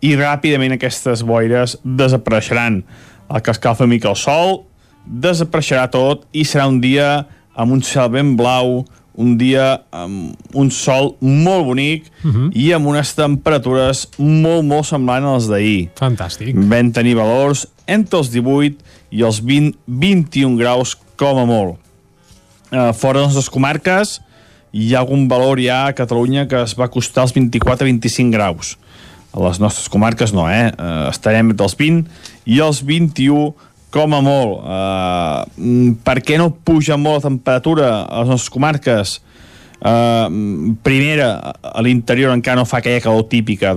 i 0.00 0.16
ràpidament 0.16 0.72
aquestes 0.72 1.22
boires 1.22 1.78
desapareixeran. 1.84 2.82
El 3.30 3.40
que 3.40 3.50
escalfa 3.52 3.84
una 3.84 3.94
mica 3.94 4.08
el 4.08 4.16
sol, 4.16 4.64
desapareixerà 5.06 5.88
tot 5.88 6.26
i 6.32 6.42
serà 6.42 6.66
un 6.66 6.80
dia 6.80 7.28
amb 7.54 7.72
un 7.72 7.80
cel 7.80 8.08
ben 8.08 8.36
blau, 8.36 8.84
un 9.14 9.36
dia 9.38 9.84
amb 9.94 10.34
un 10.58 10.70
sol 10.74 11.14
molt 11.20 11.66
bonic 11.66 12.10
uh 12.24 12.30
-huh. 12.30 12.50
i 12.52 12.72
amb 12.72 12.86
unes 12.86 13.14
temperatures 13.14 14.08
molt, 14.18 14.64
molt 14.64 14.86
semblants 14.86 15.26
als 15.26 15.48
d'ahir. 15.48 15.90
Fantàstic. 15.94 16.54
Vam 16.54 16.90
tenir 16.90 17.14
valors 17.14 17.66
entre 17.86 18.18
els 18.18 18.30
18 18.30 18.76
i 19.10 19.22
els 19.22 19.40
20, 19.40 19.76
21 19.86 20.56
graus 20.56 20.96
com 21.16 21.38
a 21.38 21.44
molt. 21.44 21.78
Uh, 22.72 22.92
fora 22.92 23.26
de 23.26 23.34
les 23.34 23.50
comarques 23.50 24.20
hi 24.72 24.94
ha 24.94 25.00
algun 25.04 25.28
valor 25.28 25.60
ja 25.60 25.86
a 25.86 25.92
Catalunya 25.92 26.48
que 26.48 26.62
es 26.62 26.74
va 26.74 26.88
costar 26.88 27.22
els 27.22 27.34
24-25 27.34 28.30
graus. 28.30 28.78
A 29.32 29.40
les 29.40 29.58
nostres 29.58 29.88
comarques 29.88 30.32
no, 30.32 30.48
eh? 30.50 30.72
Uh, 30.78 31.10
estarem 31.10 31.50
entre 31.50 31.64
els 31.64 31.76
20 31.78 32.04
i 32.46 32.60
els 32.60 32.82
21 32.82 33.54
com 33.94 34.16
a 34.16 34.20
molt. 34.24 34.64
Uh, 34.66 35.94
per 36.02 36.18
què 36.26 36.38
no 36.40 36.50
puja 36.66 36.98
molt 36.98 37.22
la 37.22 37.30
temperatura 37.30 37.92
a 38.02 38.24
les 38.24 38.34
nostres 38.34 38.52
comarques? 38.52 39.16
Uh, 39.84 40.74
primera, 40.86 41.54
a 41.62 41.84
l'interior 41.84 42.34
encara 42.34 42.58
no 42.58 42.66
fa 42.66 42.80
aquella 42.80 43.02
calor 43.04 43.28
típica 43.30 43.74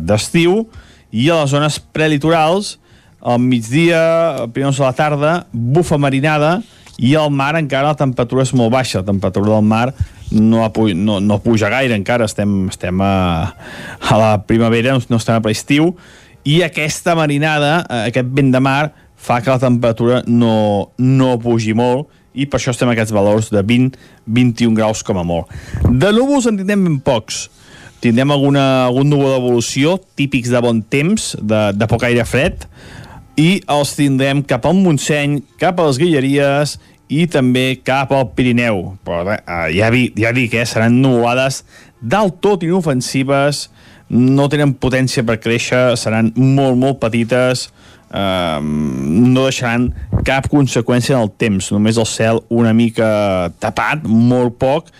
d'estiu, 0.00 0.64
de, 0.64 0.86
i 1.22 1.30
a 1.30 1.42
les 1.42 1.54
zones 1.54 1.78
prelitorals, 1.94 2.78
al 3.20 3.40
migdia, 3.42 4.46
primers 4.54 4.78
de 4.80 4.86
la 4.86 4.94
tarda, 4.96 5.32
bufa 5.52 5.98
marinada, 6.00 6.60
i 7.00 7.14
al 7.16 7.30
mar 7.32 7.54
encara 7.56 7.92
la 7.92 7.98
temperatura 7.98 8.44
és 8.44 8.52
molt 8.56 8.72
baixa, 8.72 9.00
la 9.00 9.08
temperatura 9.08 9.54
del 9.54 9.68
mar 9.68 9.86
no, 10.30 10.66
no, 10.94 11.20
no 11.20 11.38
puja 11.42 11.70
gaire 11.72 11.96
encara, 11.96 12.26
estem, 12.28 12.66
estem 12.68 13.00
a, 13.02 13.12
a 14.00 14.18
la 14.20 14.32
primavera, 14.46 14.96
no 15.08 15.20
estem 15.20 15.38
a 15.38 15.44
l'estiu, 15.46 15.94
i 16.44 16.60
aquesta 16.64 17.14
marinada, 17.18 17.80
eh, 17.84 18.02
aquest 18.10 18.28
vent 18.36 18.52
de 18.52 18.60
mar, 18.64 18.92
fa 19.20 19.40
que 19.44 19.52
la 19.52 19.60
temperatura 19.60 20.22
no, 20.26 20.90
no 20.98 21.36
pugi 21.42 21.74
molt 21.76 22.08
i 22.32 22.46
per 22.46 22.60
això 22.60 22.72
estem 22.72 22.90
a 22.90 22.94
aquests 22.94 23.14
valors 23.14 23.50
de 23.52 23.62
20-21 23.66 24.76
graus 24.78 25.02
com 25.06 25.18
a 25.18 25.24
molt. 25.26 25.50
De 25.84 26.12
núvols 26.14 26.46
en 26.48 26.60
tindrem 26.60 26.86
ben 26.86 27.00
pocs. 27.04 27.48
Tindrem 28.00 28.30
alguna, 28.32 28.86
algun 28.86 29.10
núvol 29.12 29.34
d'evolució 29.34 29.98
típics 30.16 30.52
de 30.52 30.62
bon 30.64 30.80
temps, 30.80 31.34
de, 31.36 31.60
de 31.76 31.88
poc 31.90 32.06
aire 32.08 32.24
fred, 32.24 32.64
i 33.40 33.60
els 33.70 33.92
tindrem 33.96 34.40
cap 34.46 34.64
al 34.68 34.78
Montseny, 34.78 35.40
cap 35.60 35.78
a 35.80 35.88
les 35.88 35.98
Guilleries 36.00 36.78
i 37.10 37.26
també 37.30 37.80
cap 37.84 38.14
al 38.14 38.30
Pirineu. 38.36 38.94
Però 39.04 39.20
eh, 39.34 39.42
ja, 39.76 39.90
vi, 39.92 40.06
ja 40.16 40.32
dic, 40.36 40.54
eh, 40.54 40.64
seran 40.68 41.00
nuvolades 41.02 41.64
del 42.00 42.32
tot 42.40 42.64
inofensives, 42.64 43.68
no 44.10 44.48
tenen 44.50 44.72
potència 44.80 45.22
per 45.26 45.38
créixer, 45.42 45.96
seran 46.00 46.32
molt, 46.38 46.78
molt 46.80 46.98
petites, 47.02 47.68
eh, 48.10 48.58
no 48.60 49.46
deixaran 49.46 49.90
cap 50.26 50.50
conseqüència 50.52 51.16
en 51.16 51.24
el 51.24 51.32
temps, 51.40 51.70
només 51.74 51.98
el 52.00 52.08
cel 52.08 52.42
una 52.50 52.74
mica 52.76 53.50
tapat, 53.62 54.04
molt 54.06 54.58
poc, 54.60 54.90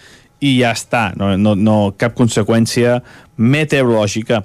i 0.40 0.56
ja 0.62 0.72
està, 0.72 1.10
no, 1.20 1.34
no, 1.36 1.54
no 1.54 1.78
cap 2.00 2.14
conseqüència 2.16 3.00
meteorològica. 3.36 4.44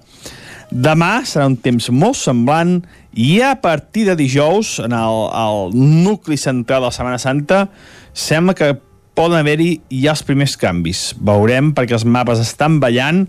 Demà 0.71 1.21
serà 1.27 1.45
un 1.47 1.55
temps 1.61 1.87
molt 1.93 2.17
semblant 2.19 2.79
i 3.15 3.39
a 3.45 3.53
partir 3.63 4.03
de 4.09 4.17
dijous, 4.19 4.79
en 4.83 4.91
el, 4.97 5.21
el 5.31 5.77
nucli 6.03 6.35
central 6.37 6.83
de 6.83 6.89
la 6.89 6.95
Setmana 6.95 7.21
Santa, 7.21 7.67
sembla 8.11 8.57
que 8.57 8.73
poden 9.15 9.39
haver-hi 9.39 9.69
ja 9.93 10.11
els 10.11 10.25
primers 10.27 10.57
canvis. 10.59 11.13
Veurem, 11.23 11.71
perquè 11.75 11.95
els 11.95 12.03
mapes 12.03 12.41
estan 12.43 12.81
ballant, 12.83 13.23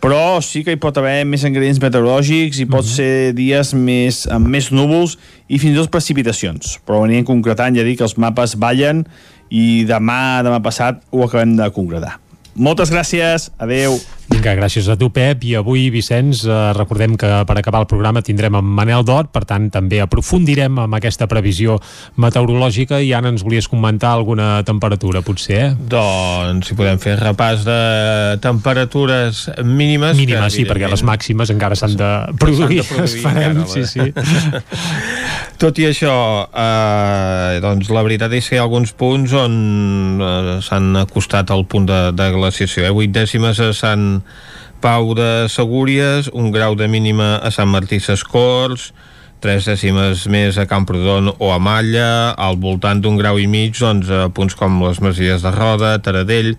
però 0.00 0.40
sí 0.44 0.62
que 0.64 0.74
hi 0.74 0.80
pot 0.80 0.96
haver 1.00 1.24
més 1.28 1.44
ingredients 1.46 1.80
meteorològics 1.82 2.60
i 2.60 2.66
pot 2.66 2.84
mm 2.84 2.88
-hmm. 2.88 2.96
ser 2.96 3.32
dies 3.34 3.72
més, 3.74 4.26
amb 4.30 4.46
més 4.46 4.70
núvols 4.70 5.18
i 5.48 5.58
fins 5.58 5.74
i 5.74 5.80
tot 5.80 5.90
precipitacions. 5.90 6.78
Però 6.86 7.04
anirem 7.04 7.24
concretant, 7.24 7.76
ja 7.76 7.82
dic 7.82 7.98
que 7.98 8.04
els 8.04 8.18
mapes 8.18 8.56
ballen 8.56 9.06
i 9.50 9.84
demà, 9.84 10.42
demà 10.42 10.60
passat, 10.62 11.02
ho 11.10 11.24
acabem 11.24 11.56
de 11.56 11.70
concretar. 11.70 12.18
Moltes 12.56 12.90
gràcies, 12.90 13.50
adeu. 13.58 13.98
Vinga, 14.26 14.56
gràcies 14.58 14.88
a 14.90 14.96
tu, 14.98 15.06
Pep. 15.14 15.44
I 15.46 15.54
avui, 15.60 15.86
Vicenç, 15.94 16.42
eh, 16.46 16.72
recordem 16.74 17.14
que 17.16 17.28
per 17.46 17.56
acabar 17.58 17.80
el 17.84 17.86
programa 17.86 18.22
tindrem 18.26 18.56
en 18.58 18.64
Manel 18.64 19.04
Dot, 19.06 19.30
per 19.30 19.44
tant, 19.46 19.68
també 19.70 20.00
aprofundirem 20.02 20.80
amb 20.82 20.98
aquesta 20.98 21.28
previsió 21.30 21.78
meteorològica 22.16 22.98
i 23.00 23.12
ara 23.14 23.30
ens 23.30 23.44
volies 23.46 23.68
comentar 23.70 24.10
alguna 24.10 24.64
temperatura, 24.66 25.22
potser, 25.22 25.60
eh? 25.62 25.70
Doncs, 25.78 26.66
si 26.66 26.74
podem 26.78 26.98
fer 26.98 27.16
repàs 27.20 27.62
de 27.66 27.78
temperatures 28.42 29.46
mínimes... 29.62 30.16
Mínimes, 30.18 30.52
sí, 30.52 30.66
perquè 30.66 30.90
les 30.90 31.06
màximes 31.06 31.54
encara 31.54 31.78
s'han 31.78 31.94
de 31.96 32.10
produir. 32.40 32.82
de 32.82 32.88
produir 32.88 33.06
Esperem, 33.06 33.62
encara, 33.62 33.70
sí, 33.70 33.86
sí. 33.86 34.10
Tot 35.62 35.78
i 35.80 35.86
això, 35.88 36.12
eh, 36.50 37.60
doncs 37.64 37.88
la 37.94 38.02
veritat 38.04 38.34
és 38.36 38.48
que 38.48 38.58
hi 38.58 38.60
ha 38.60 38.66
alguns 38.66 38.92
punts 38.92 39.32
on 39.38 39.54
eh, 40.20 40.56
s'han 40.66 40.90
acostat 41.00 41.54
al 41.54 41.64
punt 41.70 41.86
de, 41.88 42.00
de 42.12 42.26
glaciació. 42.34 42.84
Eh? 42.84 42.92
8 42.92 43.14
dècimes 43.14 43.62
a 43.64 43.70
Pau 44.84 45.14
de 45.16 45.46
Segúries, 45.52 46.30
un 46.32 46.50
grau 46.54 46.76
de 46.78 46.88
mínima 46.88 47.36
a 47.38 47.50
Sant 47.54 47.70
Martí 47.72 47.98
Sescorts, 48.00 48.90
tres 49.44 49.68
dècimes 49.68 50.26
més 50.32 50.58
a 50.58 50.66
Camprodon 50.68 51.32
o 51.36 51.52
a 51.52 51.60
Malla, 51.62 52.32
al 52.32 52.58
voltant 52.60 53.00
d'un 53.02 53.18
grau 53.20 53.40
i 53.40 53.46
mig, 53.50 53.76
doncs, 53.78 54.10
a 54.10 54.28
punts 54.32 54.56
com 54.58 54.80
les 54.84 55.00
Masies 55.04 55.44
de 55.44 55.52
Roda, 55.54 55.96
Taradell, 56.02 56.54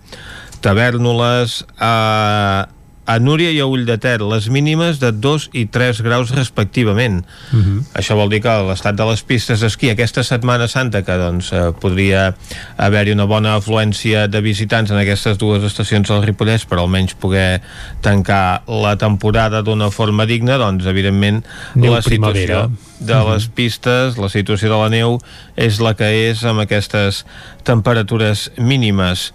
Tavernoles, 0.64 1.62
a, 1.78 2.68
a 3.08 3.16
Núria 3.18 3.48
i 3.56 3.60
a 3.64 3.66
Ull 3.66 3.86
de 3.88 3.96
Ter, 3.96 4.20
les 4.20 4.50
mínimes 4.52 4.98
de 5.00 5.08
2 5.16 5.48
i 5.56 5.64
3 5.72 6.02
graus 6.04 6.28
respectivament. 6.36 7.24
Uh 7.52 7.58
-huh. 7.58 7.84
Això 7.96 8.14
vol 8.14 8.28
dir 8.28 8.42
que 8.42 8.52
l'estat 8.68 8.94
de 8.94 9.04
les 9.04 9.22
pistes 9.22 9.60
d'esquí 9.60 9.90
aquesta 9.90 10.22
Setmana 10.22 10.68
Santa, 10.68 11.02
que 11.02 11.16
doncs 11.16 11.52
eh, 11.52 11.72
podria 11.80 12.34
haver-hi 12.76 13.12
una 13.12 13.24
bona 13.24 13.56
afluència 13.56 14.28
de 14.28 14.40
visitants 14.40 14.90
en 14.90 14.98
aquestes 14.98 15.38
dues 15.38 15.64
estacions 15.64 16.08
del 16.08 16.22
Ripollès 16.22 16.66
per 16.66 16.78
almenys 16.78 17.14
poder 17.14 17.62
tancar 18.02 18.62
la 18.66 18.96
temporada 18.96 19.62
d'una 19.62 19.90
forma 19.90 20.26
digna, 20.26 20.58
doncs 20.58 20.84
evidentment 20.84 21.44
Neu 21.74 21.94
la 21.94 22.02
primavera. 22.02 22.68
situació 22.68 22.88
de 23.00 23.32
les 23.32 23.48
pistes, 23.48 24.18
la 24.18 24.28
situació 24.28 24.68
de 24.68 24.76
la 24.76 24.88
neu 24.88 25.18
és 25.56 25.80
la 25.80 25.94
que 25.94 26.30
és 26.30 26.44
amb 26.44 26.60
aquestes 26.60 27.24
temperatures 27.64 28.50
mínimes 28.58 29.32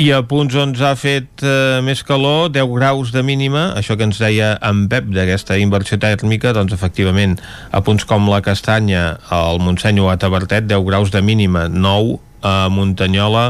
i 0.00 0.06
a 0.16 0.22
punts 0.24 0.54
on 0.56 0.70
s'ha 0.78 0.94
fet 0.96 1.42
eh, 1.44 1.80
més 1.84 2.00
calor, 2.08 2.48
10 2.54 2.70
graus 2.72 3.10
de 3.12 3.20
mínima, 3.26 3.66
això 3.76 3.98
que 4.00 4.06
ens 4.08 4.20
deia 4.22 4.54
en 4.64 4.86
Pep 4.88 5.10
d'aquesta 5.12 5.58
inversió 5.60 5.98
tèrmica, 6.00 6.54
doncs 6.56 6.72
efectivament 6.72 7.34
a 7.70 7.82
punts 7.84 8.06
com 8.08 8.30
la 8.32 8.40
Castanya, 8.40 9.18
al 9.28 9.60
Montseny 9.60 10.00
o 10.00 10.08
a 10.08 10.16
Tabertet, 10.16 10.64
10 10.70 10.86
graus 10.88 11.12
de 11.12 11.20
mínima, 11.20 11.66
9 11.68 12.16
a 12.40 12.54
Muntanyola 12.72 13.44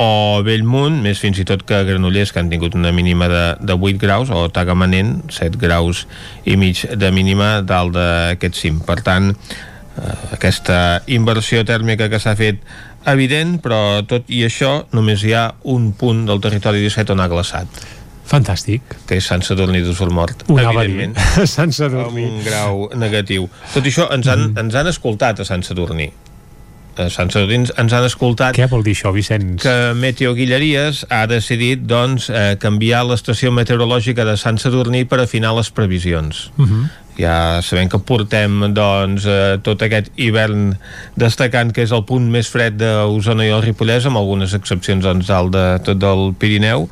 o 0.00 0.10
Bellmunt, 0.44 1.00
més 1.04 1.20
fins 1.20 1.40
i 1.40 1.46
tot 1.48 1.64
que 1.64 1.80
Granollers, 1.88 2.34
que 2.34 2.42
han 2.42 2.52
tingut 2.52 2.76
una 2.76 2.92
mínima 2.92 3.30
de, 3.32 3.42
de 3.64 3.76
8 3.76 4.00
graus, 4.04 4.28
o 4.28 4.50
Tagamanent, 4.52 5.16
7 5.32 5.60
graus 5.60 6.04
i 6.44 6.60
mig 6.60 6.84
de 6.92 7.12
mínima 7.12 7.58
dalt 7.64 7.96
d'aquest 7.96 8.60
cim. 8.60 8.84
Per 8.84 9.00
tant, 9.04 9.32
eh, 9.32 10.14
aquesta 10.36 11.00
inversió 11.08 11.64
tèrmica 11.68 12.12
que 12.12 12.20
s'ha 12.20 12.36
fet 12.36 12.60
evident, 13.06 13.60
però 13.62 14.02
tot 14.06 14.28
i 14.28 14.42
això 14.44 14.84
només 14.92 15.24
hi 15.24 15.32
ha 15.32 15.54
un 15.72 15.92
punt 15.92 16.26
del 16.28 16.40
territori 16.40 16.82
17 16.84 17.12
on 17.12 17.20
ha 17.20 17.28
glaçat. 17.28 17.82
Fantàstic. 18.30 18.82
Que 19.08 19.18
és 19.18 19.26
Sant 19.26 19.42
Sadurní 19.42 19.80
d'Usormort, 19.82 20.44
Ho 20.48 20.58
evidentment. 20.58 21.16
Sant 21.56 21.72
Sadurní. 21.74 22.26
Amb 22.28 22.38
un 22.38 22.44
grau 22.46 22.88
negatiu. 22.94 23.48
Tot 23.74 23.86
això, 23.86 24.06
ens 24.14 24.28
han, 24.30 24.50
mm. 24.52 24.58
ens 24.66 24.76
han 24.78 24.90
escoltat 24.90 25.42
a 25.42 25.48
Sant 25.48 25.66
Sadurní. 25.66 26.10
A 27.00 27.08
Sant 27.10 27.30
Sadurní 27.32 27.62
ens- 27.64 27.72
han 27.78 28.04
escoltat 28.04 28.54
Què 28.54 28.68
vol 28.70 28.84
dir 28.86 28.94
això, 28.94 29.10
Vicenç? 29.14 29.62
que 29.64 29.74
Meteo 29.98 30.34
Guilleries 30.36 31.06
ha 31.10 31.24
decidit 31.30 31.82
doncs, 31.88 32.28
eh, 32.30 32.56
canviar 32.60 33.02
l'estació 33.08 33.50
meteorològica 33.56 34.26
de 34.28 34.36
Sant 34.38 34.60
Sadurní 34.62 35.06
per 35.08 35.22
afinar 35.24 35.54
les 35.56 35.70
previsions. 35.70 36.50
Uh 36.56 36.66
-huh. 36.66 36.88
Ja 37.20 37.60
sabem 37.64 37.90
que 37.90 38.00
portem 38.02 38.70
doncs, 38.74 39.26
eh, 39.28 39.58
tot 39.64 39.82
aquest 39.84 40.10
hivern 40.20 40.74
destacant 41.20 41.74
que 41.74 41.84
és 41.86 41.92
el 41.94 42.04
punt 42.08 42.30
més 42.32 42.50
fred 42.50 42.78
d'Osona 42.80 43.46
i 43.46 43.52
el 43.54 43.64
Ripollès 43.64 44.08
amb 44.08 44.20
algunes 44.20 44.56
excepcions 44.56 45.04
doncs, 45.04 45.28
dalt 45.30 45.54
de 45.54 45.66
tot 45.86 46.00
del 46.00 46.30
Pirineu 46.40 46.88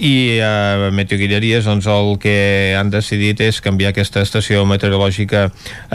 i 0.00 0.40
eh, 0.40 0.88
Meteorguilleries 0.96 1.66
doncs, 1.68 1.86
el 1.90 2.14
que 2.22 2.74
han 2.78 2.88
decidit 2.92 3.40
és 3.44 3.60
canviar 3.60 3.92
aquesta 3.92 4.22
estació 4.24 4.62
meteorològica 4.68 5.50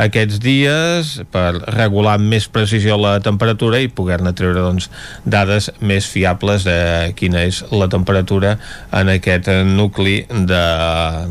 aquests 0.06 0.38
dies 0.44 1.16
per 1.34 1.58
regular 1.74 2.16
amb 2.20 2.30
més 2.30 2.46
precisió 2.46 3.00
la 3.02 3.18
temperatura 3.26 3.80
i 3.82 3.90
poder-ne 3.90 4.36
treure 4.38 4.62
doncs, 4.62 4.92
dades 5.26 5.72
més 5.82 6.06
fiables 6.10 6.68
de 6.68 6.78
quina 7.18 7.42
és 7.50 7.64
la 7.74 7.90
temperatura 7.90 8.56
en 8.94 9.10
aquest 9.16 9.50
nucli 9.66 10.20
de 10.30 10.64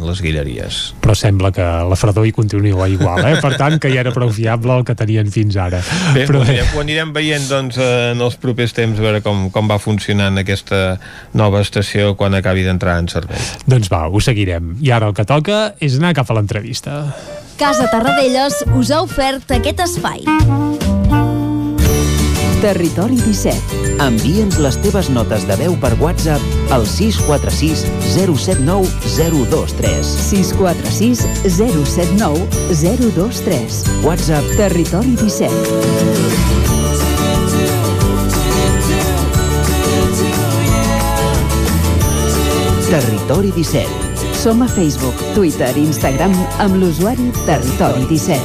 les 0.03 0.23
guilleries. 0.25 0.81
Però 1.05 1.15
sembla 1.19 1.53
que 1.55 1.63
la 1.63 1.99
fredor 1.99 2.27
hi 2.27 2.35
continua 2.35 2.89
igual, 2.91 3.23
eh? 3.29 3.39
Per 3.45 3.55
tant, 3.61 3.79
que 3.79 3.93
ja 3.93 4.03
era 4.03 4.15
prou 4.15 4.33
fiable 4.35 4.81
el 4.81 4.85
que 4.87 4.97
tenien 4.99 5.31
fins 5.31 5.57
ara. 5.61 5.81
Bé, 6.17 6.27
Però 6.27 6.43
anirem, 6.43 6.75
ho 6.75 6.83
anirem 6.83 7.15
veient 7.15 7.47
doncs, 7.51 7.79
en 7.79 8.23
els 8.25 8.39
propers 8.41 8.75
temps 8.75 8.99
a 8.99 9.07
veure 9.07 9.23
com, 9.25 9.47
com 9.55 9.71
va 9.71 9.79
funcionant 9.83 10.43
aquesta 10.43 10.99
nova 11.39 11.63
estació 11.63 12.15
quan 12.19 12.35
acabi 12.35 12.64
d'entrar 12.69 12.99
en 13.03 13.09
servei. 13.13 13.41
Doncs 13.67 13.91
va, 13.93 14.07
ho 14.09 14.21
seguirem. 14.21 14.77
I 14.85 14.93
ara 14.95 15.11
el 15.11 15.17
que 15.17 15.27
toca 15.29 15.75
és 15.81 15.99
anar 16.01 16.15
cap 16.17 16.31
a 16.31 16.39
l'entrevista. 16.39 17.05
Casa 17.61 17.87
Tarradellas 17.93 18.65
us 18.75 18.91
ha 18.91 19.03
ofert 19.05 19.53
aquest 19.55 19.85
espai. 19.85 20.25
Territori 22.65 23.19
17. 23.21 23.99
Envia'ns 24.01 24.57
les 24.65 24.79
teves 24.81 25.11
notes 25.13 25.45
de 25.45 25.59
veu 25.61 25.77
per 25.83 25.93
WhatsApp 26.01 26.73
al 26.73 26.87
646 26.89 27.85
079 28.17 28.89
023. 29.19 30.15
646 30.31 31.27
079 31.45 32.49
023. 32.73 33.85
WhatsApp 34.09 34.57
Territori 34.57 35.13
17. 35.21 36.54
Territori 42.95 43.51
17. 43.51 43.91
Som 44.39 44.63
a 44.63 44.69
Facebook, 44.71 45.19
Twitter 45.35 45.73
i 45.75 45.83
Instagram 45.83 46.31
amb 46.63 46.77
l'usuari 46.79 47.25
Territori 47.43 48.07
17. 48.07 48.39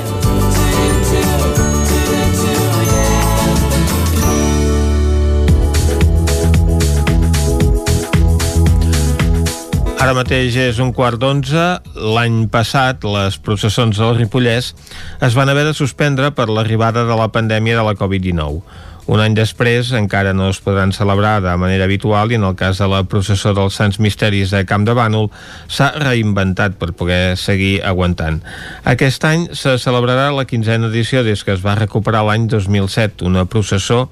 Ara 10.01 10.17
mateix 10.17 10.57
és 10.57 10.81
un 10.81 10.97
quart 10.97 11.21
d'onze. 11.21 11.77
L'any 12.17 12.49
passat, 12.49 13.05
les 13.05 13.37
processons 13.37 14.01
del 14.01 14.17
Ripollès 14.17 14.73
es 15.21 15.37
van 15.37 15.53
haver 15.53 15.69
de 15.69 15.77
suspendre 15.77 16.33
per 16.33 16.49
l'arribada 16.49 17.05
de 17.05 17.21
la 17.21 17.29
pandèmia 17.29 17.77
de 17.77 17.85
la 17.85 17.93
Covid-19. 17.93 18.65
Un 19.09 19.17
any 19.23 19.33
després 19.33 19.87
encara 19.97 20.35
no 20.37 20.51
es 20.53 20.59
podran 20.61 20.91
celebrar 20.93 21.39
de 21.41 21.55
manera 21.57 21.87
habitual 21.87 22.29
i 22.29 22.35
en 22.37 22.43
el 22.45 22.53
cas 22.53 22.77
de 22.77 22.85
la 22.91 22.99
processó 23.09 23.55
dels 23.57 23.79
Sants 23.79 23.97
Misteris 23.97 24.51
de 24.53 24.59
Camp 24.69 24.83
de 24.85 24.93
Bànol 24.93 25.31
s'ha 25.65 25.87
reinventat 25.95 26.75
per 26.77 26.91
poder 26.93 27.33
seguir 27.41 27.79
aguantant. 27.81 28.37
Aquest 28.85 29.23
any 29.25 29.47
se 29.57 29.79
celebrarà 29.81 30.27
la 30.35 30.45
quinzena 30.45 30.91
edició 30.93 31.23
des 31.25 31.41
que 31.41 31.55
es 31.55 31.63
va 31.65 31.73
recuperar 31.79 32.21
l'any 32.27 32.45
2007, 32.51 33.25
una 33.25 33.47
processó 33.49 34.11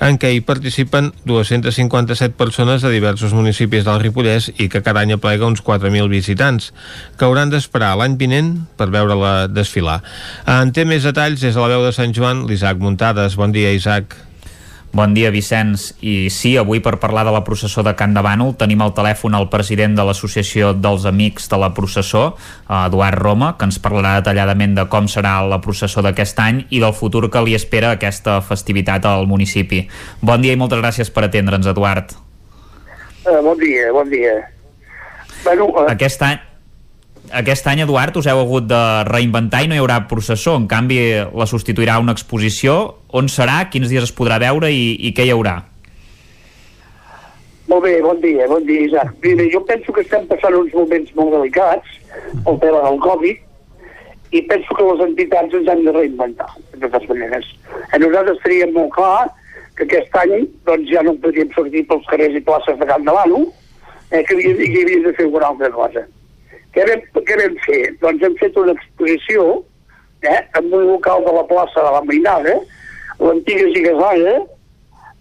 en 0.00 0.16
què 0.16 0.30
hi 0.32 0.40
participen 0.40 1.10
257 1.28 2.32
persones 2.40 2.80
de 2.80 2.94
diversos 2.94 3.36
municipis 3.36 3.84
del 3.84 4.00
Ripollès 4.00 4.48
i 4.56 4.70
que 4.72 4.80
cada 4.86 5.02
any 5.04 5.12
aplega 5.12 5.44
uns 5.44 5.60
4.000 5.60 6.08
visitants, 6.08 6.70
que 7.18 7.28
hauran 7.28 7.52
d'esperar 7.52 7.98
l'any 8.00 8.16
vinent 8.16 8.54
per 8.80 8.88
veure-la 8.96 9.34
desfilar. 9.52 9.98
En 10.48 10.72
té 10.72 10.88
més 10.88 11.04
detalls 11.04 11.44
des 11.44 11.52
de 11.52 11.60
la 11.60 11.68
veu 11.74 11.84
de 11.84 11.92
Sant 11.92 12.16
Joan, 12.16 12.46
l'Isaac 12.48 12.80
Muntades. 12.80 13.36
Bon 13.36 13.52
dia, 13.52 13.76
Isaac. 13.76 14.16
Bon 14.92 15.12
dia, 15.12 15.28
Vicenç. 15.30 15.92
I 16.00 16.30
sí, 16.32 16.54
avui 16.56 16.80
per 16.80 16.96
parlar 16.98 17.26
de 17.28 17.32
la 17.34 17.42
processó 17.44 17.82
de 17.84 17.92
Can 17.94 18.14
de 18.16 18.22
Bànol 18.24 18.54
tenim 18.58 18.80
al 18.82 18.94
telèfon 18.96 19.36
el 19.36 19.48
president 19.52 19.94
de 19.98 20.06
l'Associació 20.08 20.72
dels 20.72 21.04
Amics 21.06 21.50
de 21.52 21.58
la 21.60 21.68
Processó, 21.76 22.22
Eduard 22.72 23.20
Roma, 23.20 23.52
que 23.58 23.68
ens 23.68 23.78
parlarà 23.84 24.16
detalladament 24.18 24.78
de 24.78 24.86
com 24.88 25.06
serà 25.10 25.36
la 25.44 25.60
processó 25.60 26.02
d'aquest 26.02 26.40
any 26.40 26.64
i 26.70 26.80
del 26.80 26.96
futur 26.96 27.26
que 27.28 27.44
li 27.44 27.54
espera 27.58 27.92
aquesta 27.92 28.40
festivitat 28.40 29.04
al 29.06 29.28
municipi. 29.28 29.84
Bon 30.24 30.40
dia 30.40 30.56
i 30.56 30.60
moltes 30.60 30.80
gràcies 30.80 31.12
per 31.12 31.28
atendre'ns, 31.28 31.68
Eduard. 31.68 32.16
Uh, 33.28 33.42
bon 33.44 33.60
dia, 33.60 33.92
bon 33.92 34.08
dia. 34.08 34.38
Bueno, 35.44 35.68
uh, 35.68 35.84
Aquest 35.92 36.22
any, 36.24 36.40
aquest 37.32 37.66
any, 37.70 37.82
Eduard, 37.84 38.16
us 38.16 38.28
heu 38.30 38.42
hagut 38.42 38.68
de 38.70 38.82
reinventar 39.08 39.64
i 39.64 39.68
no 39.70 39.76
hi 39.76 39.82
haurà 39.82 40.02
processó. 40.10 40.56
En 40.56 40.68
canvi, 40.70 41.00
la 41.34 41.46
substituirà 41.46 41.98
una 42.02 42.14
exposició. 42.16 42.78
On 43.16 43.28
serà? 43.32 43.64
Quins 43.72 43.90
dies 43.90 44.08
es 44.08 44.14
podrà 44.14 44.38
veure 44.42 44.70
i, 44.72 44.94
i 45.08 45.12
què 45.16 45.26
hi 45.28 45.34
haurà? 45.34 45.58
molt 47.68 47.84
bé, 47.84 48.00
bon 48.02 48.20
dia, 48.20 48.46
bon 48.48 48.64
dia, 48.66 48.80
Isaac. 48.80 49.12
Mira, 49.22 49.44
jo 49.52 49.60
penso 49.64 49.92
que 49.92 50.00
estem 50.00 50.24
passant 50.26 50.54
uns 50.56 50.72
moments 50.74 51.12
molt 51.14 51.30
delicats, 51.36 51.98
el 52.48 52.58
tema 52.58 52.80
del 52.82 52.98
Covid, 53.04 53.44
i 54.32 54.42
penso 54.50 54.74
que 54.74 54.86
les 54.88 55.02
entitats 55.04 55.54
ens 55.54 55.70
hem 55.70 55.84
de 55.86 55.94
reinventar, 55.94 56.48
de 56.72 56.80
totes 56.86 57.06
maneres. 57.12 57.46
A 57.92 58.00
nosaltres 58.02 58.42
teníem 58.42 58.74
molt 58.74 58.90
clar 58.96 59.28
que 59.78 59.86
aquest 59.86 60.16
any 60.24 60.48
doncs, 60.66 60.90
ja 60.90 61.04
no 61.06 61.14
podíem 61.22 61.52
sortir 61.54 61.84
pels 61.86 62.08
carrers 62.10 62.34
i 62.34 62.42
places 62.48 62.80
de 62.80 62.88
Camp 62.88 63.06
de 63.06 63.14
Bànol, 63.14 63.46
eh, 64.10 64.24
que 64.24 64.34
havíem, 64.34 64.58
que 64.58 64.82
havíem 64.82 65.06
de 65.06 65.14
fer 65.14 65.28
alguna 65.28 65.52
altra 65.52 65.70
cosa. 65.76 66.06
Què 66.74 66.84
vam, 66.88 67.04
què 67.28 67.38
vam 67.40 67.56
fer? 67.64 67.80
Doncs 68.02 68.24
hem 68.26 68.36
fet 68.40 68.58
una 68.60 68.74
exposició 68.76 69.46
eh, 70.22 70.40
en 70.58 70.68
un 70.72 70.86
local 70.92 71.24
de 71.24 71.34
la 71.38 71.46
plaça 71.48 71.84
de 71.84 71.94
la 71.94 72.02
Mainada, 72.04 72.58
l'antiga 73.20 73.70
Zigasada, 73.74 74.34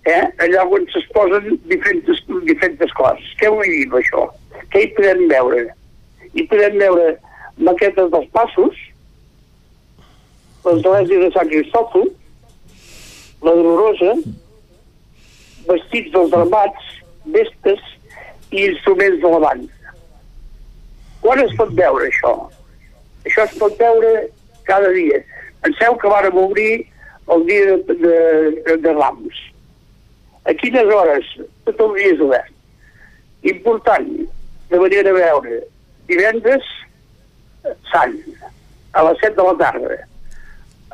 eh, 0.07 0.23
allà 0.45 0.65
on 0.71 0.85
s'exposen 0.93 1.57
diferents, 1.71 2.25
diferents 2.49 2.97
coses. 2.99 3.31
Què 3.39 3.51
vull 3.53 3.71
dir 3.71 3.87
això? 4.01 4.27
Què 4.73 4.83
hi 4.83 4.91
podem 4.97 5.25
veure? 5.31 5.65
Hi 6.33 6.45
podem 6.51 6.77
veure 6.81 7.15
maquetes 7.57 8.11
dels 8.13 8.29
passos, 8.35 8.83
l'església 10.67 11.23
de 11.23 11.29
Sant 11.35 11.49
Cristòfol, 11.51 12.09
la 13.45 13.53
Dolorosa, 13.55 14.17
vestits 15.67 16.11
dels 16.13 16.33
dramats, 16.33 16.91
vestes 17.35 17.83
i 18.51 18.67
instruments 18.67 19.21
de 19.23 19.31
la 19.33 19.41
banda. 19.43 19.76
Quan 21.21 21.41
es 21.43 21.53
pot 21.57 21.73
veure 21.77 22.07
això? 22.07 22.33
Això 23.25 23.45
es 23.47 23.55
pot 23.59 23.75
veure 23.79 24.27
cada 24.67 24.91
dia. 24.95 25.21
Penseu 25.65 25.97
que 25.99 26.11
vàrem 26.11 26.37
obrir 26.39 26.85
el 27.33 27.45
dia 27.47 27.77
de, 27.87 27.95
de, 28.03 28.77
de, 28.83 28.93
Rams. 28.93 29.39
A 30.47 30.53
quines 30.55 30.93
hores? 30.93 31.31
Tot 31.67 31.81
el 31.87 31.95
dia 31.97 32.13
és 32.13 32.23
obert. 32.23 32.53
Important, 33.47 34.11
de 34.69 34.79
venir 34.79 35.03
a 35.07 35.15
veure 35.15 35.59
divendres 36.07 36.63
sant, 37.91 38.15
a 38.95 39.03
les 39.07 39.19
7 39.23 39.35
de 39.35 39.43
la 39.43 39.55
tarda. 39.59 39.97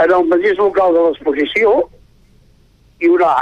En 0.02 0.12
el 0.18 0.26
mateix 0.30 0.58
local 0.58 0.96
de 0.96 1.06
l'exposició 1.08 1.74
hi 3.02 3.12
haurà 3.12 3.34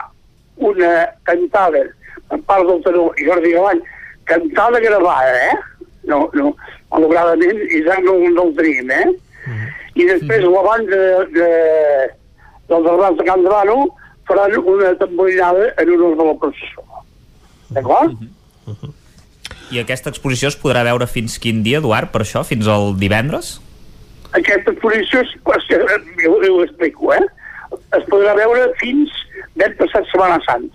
una 0.59 0.91
cantada 1.27 1.85
per 2.31 2.39
part 2.47 2.67
del 2.67 2.81
tenor 2.83 3.15
Jordi 3.19 3.53
Galany, 3.55 3.81
cantada 4.27 4.79
gravada, 4.83 5.37
eh? 5.47 5.55
No, 6.09 6.23
no, 6.33 6.55
malauradament, 6.89 7.59
Isaac 7.69 8.01
no, 8.05 8.15
no 8.33 8.47
el 8.49 8.55
tenim, 8.57 8.89
eh? 8.89 9.09
I 9.99 10.07
després 10.07 10.45
la 10.45 10.63
banda 10.65 10.97
de, 10.97 11.25
de, 11.35 11.49
dels 12.71 12.87
germans 12.87 13.19
de 13.19 13.27
Can 13.27 13.43
de 13.43 13.51
Bano 13.51 13.77
faran 14.29 14.55
una 14.57 14.93
tamborinada 14.97 15.73
en 15.77 15.93
honor 15.95 16.17
de 16.17 16.27
la 16.29 16.35
processó. 16.39 16.85
D'acord? 17.75 18.15
I 19.71 19.81
aquesta 19.81 20.11
exposició 20.11 20.51
es 20.51 20.57
podrà 20.59 20.83
veure 20.87 21.07
fins 21.07 21.37
quin 21.39 21.61
dia, 21.63 21.79
Eduard, 21.79 22.11
per 22.11 22.23
això? 22.25 22.43
Fins 22.47 22.67
al 22.71 22.95
divendres? 22.99 23.59
Aquesta 24.37 24.73
exposició, 24.73 25.21
es, 25.23 25.35
jo, 25.69 26.33
jo 26.43 26.55
ho 26.55 26.63
explico, 26.63 27.13
eh? 27.15 27.23
Es 27.97 28.07
podrà 28.11 28.35
veure 28.39 28.71
fins 28.79 29.11
ben 29.59 29.75
passat 29.79 30.07
Setmana 30.11 30.39
Sant. 30.47 30.67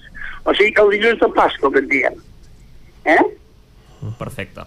O 0.46 0.54
sigui 0.54 0.72
que 0.72 0.84
el 0.84 0.94
dilluns 0.94 1.20
de 1.20 1.28
Pasqua, 1.34 1.72
que 1.72 1.82
en 1.82 1.90
diem. 1.90 2.18
Eh? 3.16 3.22
Perfecte. 4.20 4.66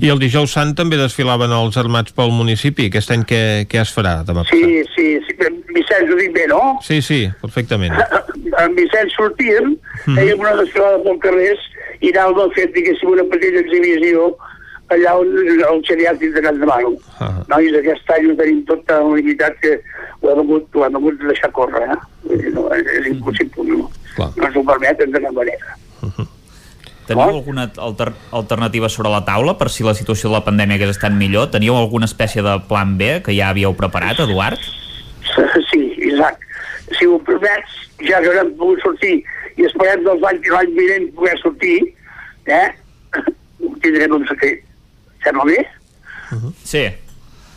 I 0.00 0.08
el 0.08 0.18
dijous 0.22 0.52
sant 0.54 0.70
també 0.78 0.96
desfilaven 0.96 1.50
els 1.52 1.76
armats 1.76 2.14
pel 2.16 2.30
municipi. 2.32 2.86
Aquest 2.88 3.10
any 3.12 3.24
què, 3.28 3.40
què 3.68 3.80
es 3.82 3.90
farà 3.92 4.22
demà 4.24 4.44
passat? 4.46 4.54
Sí, 4.56 4.84
sí, 4.94 5.06
sí. 5.26 5.34
Vicenç 5.74 6.12
ho 6.12 6.16
dic 6.20 6.32
bé, 6.36 6.46
no? 6.48 6.60
Sí, 6.86 7.00
sí, 7.02 7.26
perfectament. 7.42 7.94
En 8.62 8.74
Vicenç 8.76 9.14
sortíem, 9.16 9.76
Mhm. 10.06 10.16
fèiem 10.18 10.40
una 10.40 10.50
desfilada 10.58 10.98
pel 11.04 11.18
carrers 11.22 11.60
i 12.04 12.10
anàvem 12.12 12.40
a 12.50 12.54
fer, 12.54 12.66
diguéssim, 12.74 13.08
una 13.08 13.24
petita 13.30 13.60
exhibició 13.62 14.26
allà 14.92 15.14
on 15.16 15.30
el 15.48 15.80
geriàtric 15.88 16.34
de 16.34 16.42
Can 16.44 16.58
de 16.60 16.66
Mano. 16.68 16.90
Ah. 17.18 17.30
Nois, 17.48 17.72
aquest 17.78 18.10
any 18.12 18.28
ho 18.28 18.34
tenim 18.36 18.58
tot 18.68 18.82
tan 18.86 19.08
limitat 19.16 19.56
que 19.62 19.78
ho 20.20 20.30
hem 20.34 20.42
hagut, 20.44 20.68
ho 20.76 20.84
hem 20.84 20.96
hagut 21.00 21.16
de 21.22 21.30
deixar 21.30 21.50
córrer, 21.56 21.86
eh? 21.94 22.50
No, 22.52 22.66
és, 22.76 23.06
impossible, 23.08 23.64
no? 23.64 23.90
Clar. 24.16 24.28
No 24.36 24.46
ens 24.50 24.56
ho 24.60 24.64
permeten 24.68 25.12
de 25.16 25.20
cap 25.24 25.32
manera. 25.32 25.78
Teniu 27.06 27.24
alguna 27.24 27.66
alter 27.82 28.12
alternativa 28.30 28.88
sobre 28.88 29.10
la 29.10 29.24
taula 29.26 29.56
per 29.58 29.68
si 29.74 29.82
la 29.84 29.94
situació 29.98 30.30
de 30.30 30.36
la 30.36 30.44
pandèmia 30.46 30.78
hagués 30.78 30.94
estat 30.94 31.14
millor? 31.16 31.50
Teníeu 31.50 31.74
alguna 31.76 32.06
espècie 32.06 32.44
de 32.46 32.54
plan 32.68 32.94
B 32.98 33.16
que 33.26 33.34
ja 33.36 33.50
havíeu 33.50 33.74
preparat, 33.78 34.22
Eduard? 34.26 34.60
Sí, 35.70 35.80
Isaac. 36.04 36.36
Si 36.98 37.06
ho 37.08 37.16
permets, 37.24 37.70
ja 38.04 38.18
que 38.20 38.28
haurem 38.28 38.50
pogut 38.58 38.82
sortir 38.84 39.14
i 39.56 39.64
esperem 39.68 40.02
dels 40.04 40.24
anys 40.28 40.50
l'any 40.52 40.74
vinent 40.76 41.06
poder 41.16 41.36
sortir, 41.40 41.78
eh? 42.50 42.68
Ho 43.62 43.70
tindrem 43.84 44.18
un 44.18 44.26
secret. 44.28 44.66
Sembla 45.24 45.46
bé? 45.48 45.62
Sí. 46.64 46.84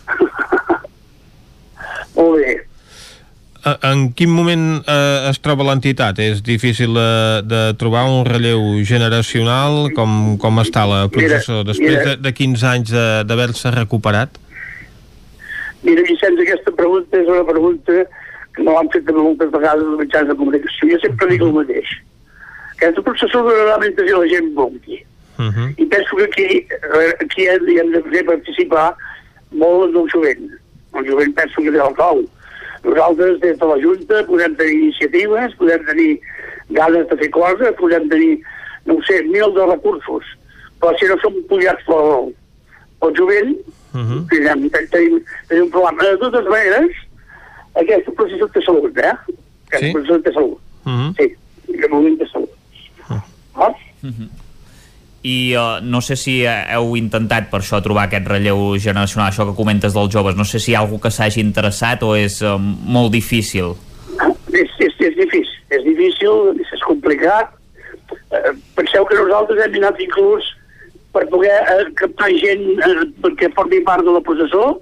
Molt 2.15 2.39
bé. 2.39 2.53
Eh, 2.53 2.57
En 3.65 4.11
quin 4.13 4.29
moment 4.29 4.83
eh, 4.85 5.29
es 5.31 5.39
troba 5.41 5.65
l'entitat? 5.65 6.19
És 6.21 6.43
difícil 6.45 6.93
de, 6.93 7.41
de 7.49 7.61
trobar 7.81 8.03
un 8.05 8.25
relleu 8.27 8.61
generacional? 8.85 9.87
Com, 9.97 10.35
com 10.41 10.61
està 10.61 10.83
la 10.85 11.07
processó? 11.09 11.63
Mira, 11.63 11.71
Després 11.71 11.95
mira. 11.95 12.03
de, 12.11 12.15
de 12.27 12.33
15 12.37 12.67
anys 12.69 12.93
d'haver-se 13.25 13.71
recuperat? 13.73 14.37
Mira, 15.81 16.05
Vicenç, 16.05 16.43
aquesta 16.45 16.75
pregunta 16.77 17.17
és 17.17 17.27
una 17.29 17.45
pregunta 17.47 18.05
que 18.55 18.63
me 18.63 18.71
l'han 18.71 18.91
fet 18.93 19.07
també 19.07 19.25
moltes 19.25 19.49
vegades 19.53 19.89
els 19.89 19.99
mitjans 20.03 20.29
de 20.29 20.37
comunicació. 20.37 20.91
Jo 20.93 21.01
sempre 21.01 21.31
dic 21.33 21.43
el 21.45 21.57
mateix. 21.57 21.97
Aquesta 22.75 23.03
processó 23.07 23.41
durarà 23.47 23.79
mentre 23.81 24.05
la 24.11 24.29
gent 24.29 24.53
vulgui. 24.55 25.01
Uh 25.35 25.49
-huh. 25.49 25.67
I 25.81 25.85
penso 25.85 26.15
que 26.15 26.23
aquí, 26.29 26.47
eh, 26.69 27.13
aquí 27.19 27.47
hem, 27.47 27.65
hem 27.67 27.91
de 27.91 27.99
poder 27.99 28.25
participar 28.25 28.95
molt 29.51 29.93
del 29.93 30.07
jovent. 30.13 30.47
El 30.93 31.09
jovent 31.09 31.33
penso 31.35 31.61
que 31.61 31.71
té 31.71 31.81
el 31.81 31.95
clau. 31.95 32.23
Nosaltres, 32.85 33.39
des 33.41 33.57
de 33.57 33.65
la 33.65 33.77
Junta, 33.81 34.23
podem 34.29 34.55
tenir 34.55 34.75
iniciatives, 34.83 35.55
podem 35.59 35.85
tenir 35.85 36.19
ganes 36.69 37.07
de 37.09 37.17
fer 37.17 37.29
coses, 37.33 37.75
podem 37.79 38.07
tenir, 38.09 38.39
no 38.85 38.95
ho 38.99 39.01
sé, 39.07 39.21
mil 39.23 39.53
de 39.55 39.65
recursos. 39.71 40.25
Però 40.79 40.91
si 40.99 41.07
no 41.09 41.17
som 41.23 41.33
pujats 41.49 41.83
pel, 41.87 42.33
pel 43.01 43.15
jovent, 43.17 43.55
Uh 43.95 44.01
-huh. 44.01 44.27
tenim, 44.29 44.69
tenim, 44.91 45.23
tenim 45.47 45.63
un 45.63 45.69
problema. 45.71 46.03
De 46.03 46.17
totes 46.17 46.43
maneres, 46.51 46.91
aquesta 47.75 48.11
processó 48.11 48.47
té 48.47 48.61
salut, 48.61 48.97
eh? 48.97 49.13
Aquesta 49.67 49.85
Sí? 49.87 49.91
processó 49.93 50.19
té 50.21 50.31
salut. 50.33 50.59
Uh 50.85 50.91
-huh. 50.91 51.13
Sí, 51.17 51.35
de 51.79 51.87
moment 51.87 52.17
té 52.19 52.27
salut. 52.27 52.49
Ah? 53.55 53.71
I 55.25 55.55
uh, 55.57 55.79
no 55.81 56.03
sé 56.05 56.13
si 56.21 56.35
eh, 56.45 56.53
heu 56.75 56.93
intentat 56.99 57.47
per 57.49 57.63
això 57.63 57.79
trobar 57.81 58.05
aquest 58.05 58.27
relleu 58.29 58.75
generacional, 58.77 59.31
això 59.31 59.47
que 59.47 59.57
comentes 59.57 59.95
dels 59.95 60.11
joves, 60.13 60.37
no 60.37 60.45
sé 60.45 60.61
si 60.61 60.71
hi 60.71 60.75
ha 60.77 60.83
algú 60.85 60.99
que 61.01 61.09
s'hagi 61.09 61.41
interessat 61.41 62.05
o 62.05 62.13
és 62.13 62.37
uh, 62.45 62.59
molt 62.59 63.09
difícil. 63.15 63.73
és, 64.53 64.69
és, 64.79 64.93
és 65.07 65.15
difícil, 65.17 65.55
és 65.73 65.83
difícil, 65.83 66.59
és 66.61 66.83
complicat. 66.85 67.55
Eh, 68.31 68.51
penseu 68.77 69.05
que 69.09 69.17
nosaltres 69.17 69.63
hem 69.65 69.79
anat 69.81 69.99
inclús 70.03 70.45
per 71.15 71.25
poder 71.31 71.55
eh, 71.73 71.87
captar 71.99 72.29
gent 72.41 72.65
eh, 72.85 73.05
perquè 73.23 73.49
formi 73.55 73.81
part 73.87 74.05
de 74.05 74.13
la 74.15 74.23
processó. 74.25 74.75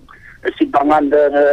Estic 0.50 0.74
parlant 0.74 1.08
de, 1.14 1.22
de, 1.34 1.46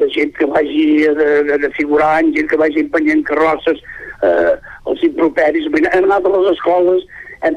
de 0.00 0.08
gent 0.14 0.32
que 0.38 0.48
vagi 0.48 0.86
de, 1.18 1.28
de, 1.50 1.58
de 1.66 1.70
figurant, 1.76 2.32
gent 2.36 2.48
que 2.50 2.60
vagi 2.60 2.84
empenyent 2.86 3.24
carrosses, 3.28 3.82
eh, 4.24 4.54
els 4.90 5.04
improperis. 5.10 5.68
Hem 5.68 6.08
anat 6.08 6.24
a 6.24 6.34
les 6.36 6.52
escoles, 6.54 7.04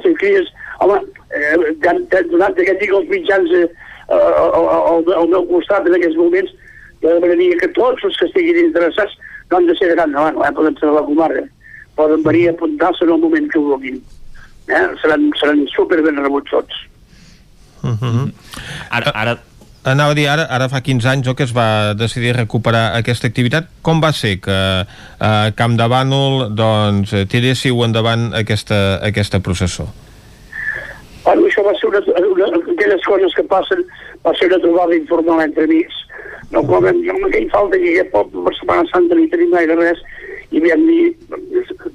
fet 0.04 0.18
cries. 0.22 0.50
Home, 0.84 1.00
eh, 1.34 1.56
donat 2.32 2.60
aquest 2.60 2.80
dic 2.84 2.94
els 2.94 3.10
mitjans 3.10 3.54
eh, 3.58 3.68
al, 4.14 4.68
al, 4.68 5.14
al 5.22 5.32
meu 5.32 5.46
costat 5.50 5.88
en 5.88 5.98
aquests 5.98 6.20
moments, 6.20 6.52
jo 7.02 7.14
demanaria 7.14 7.58
que 7.62 7.72
tots 7.78 8.04
els 8.08 8.18
que 8.20 8.30
estiguin 8.30 8.62
interessats 8.66 9.18
no 9.50 9.58
han 9.58 9.68
de 9.68 9.76
ser 9.80 9.90
de 9.92 9.98
Can 10.00 10.16
Davant, 10.16 10.38
eh? 10.44 10.54
poden 10.56 10.78
ser 10.80 10.90
de 10.90 10.96
la 10.96 11.06
comarca. 11.08 11.44
Poden 11.98 12.24
venir 12.24 12.48
a 12.50 12.54
apuntar-se 12.54 13.06
en 13.06 13.14
el 13.16 13.22
moment 13.22 13.50
que 13.52 13.60
vulguin. 13.60 14.02
Eh? 14.68 14.86
Seran, 15.02 15.30
seran 15.40 15.66
super 15.74 16.02
ben 16.04 16.20
rebuts 16.22 16.52
tots. 16.52 16.82
Uh 17.84 17.96
-huh. 17.96 18.32
Ara, 18.92 19.12
ara... 19.14 19.38
Anava 19.88 20.12
a 20.12 20.16
dir, 20.18 20.26
ara, 20.28 20.44
ara 20.52 20.66
fa 20.68 20.82
15 20.84 21.08
anys 21.08 21.28
no, 21.30 21.34
que 21.38 21.46
es 21.48 21.54
va 21.56 21.94
decidir 21.96 22.34
recuperar 22.36 22.98
aquesta 22.98 23.30
activitat. 23.30 23.70
Com 23.88 24.02
va 24.04 24.10
ser 24.12 24.34
que 24.44 24.58
a 24.84 25.30
Camp 25.56 25.78
de 25.80 25.88
Bànol 25.88 26.50
doncs, 26.60 27.14
eh, 27.16 27.24
tiréssiu 27.32 27.80
endavant 27.86 28.34
aquesta, 28.36 29.00
aquesta 29.08 29.40
processó? 29.40 29.88
Bueno, 31.24 31.46
això 31.48 31.64
va 31.64 31.72
ser 31.80 31.88
una, 31.88 32.02
una, 32.34 32.50
aquelles 32.74 33.06
coses 33.08 33.38
que 33.38 33.46
passen, 33.48 33.86
va 34.28 34.34
ser 34.36 34.50
una 34.52 34.60
trobada 34.66 34.98
informal 34.98 35.46
entre 35.46 35.64
amics. 35.70 36.04
No, 36.52 36.66
com 36.68 36.84
vam, 36.84 37.00
amb 37.16 37.30
aquell 37.30 37.48
falta 37.56 37.80
que 37.80 37.94
aquest 37.94 38.12
poble 38.12 38.44
per 38.44 38.56
Setmana 38.60 38.92
Santa 38.92 39.16
ni 39.16 39.30
tenim 39.32 39.56
gaire 39.56 39.80
res, 39.80 40.04
i 40.52 40.64
vam 40.68 40.84
dir, 40.88 41.16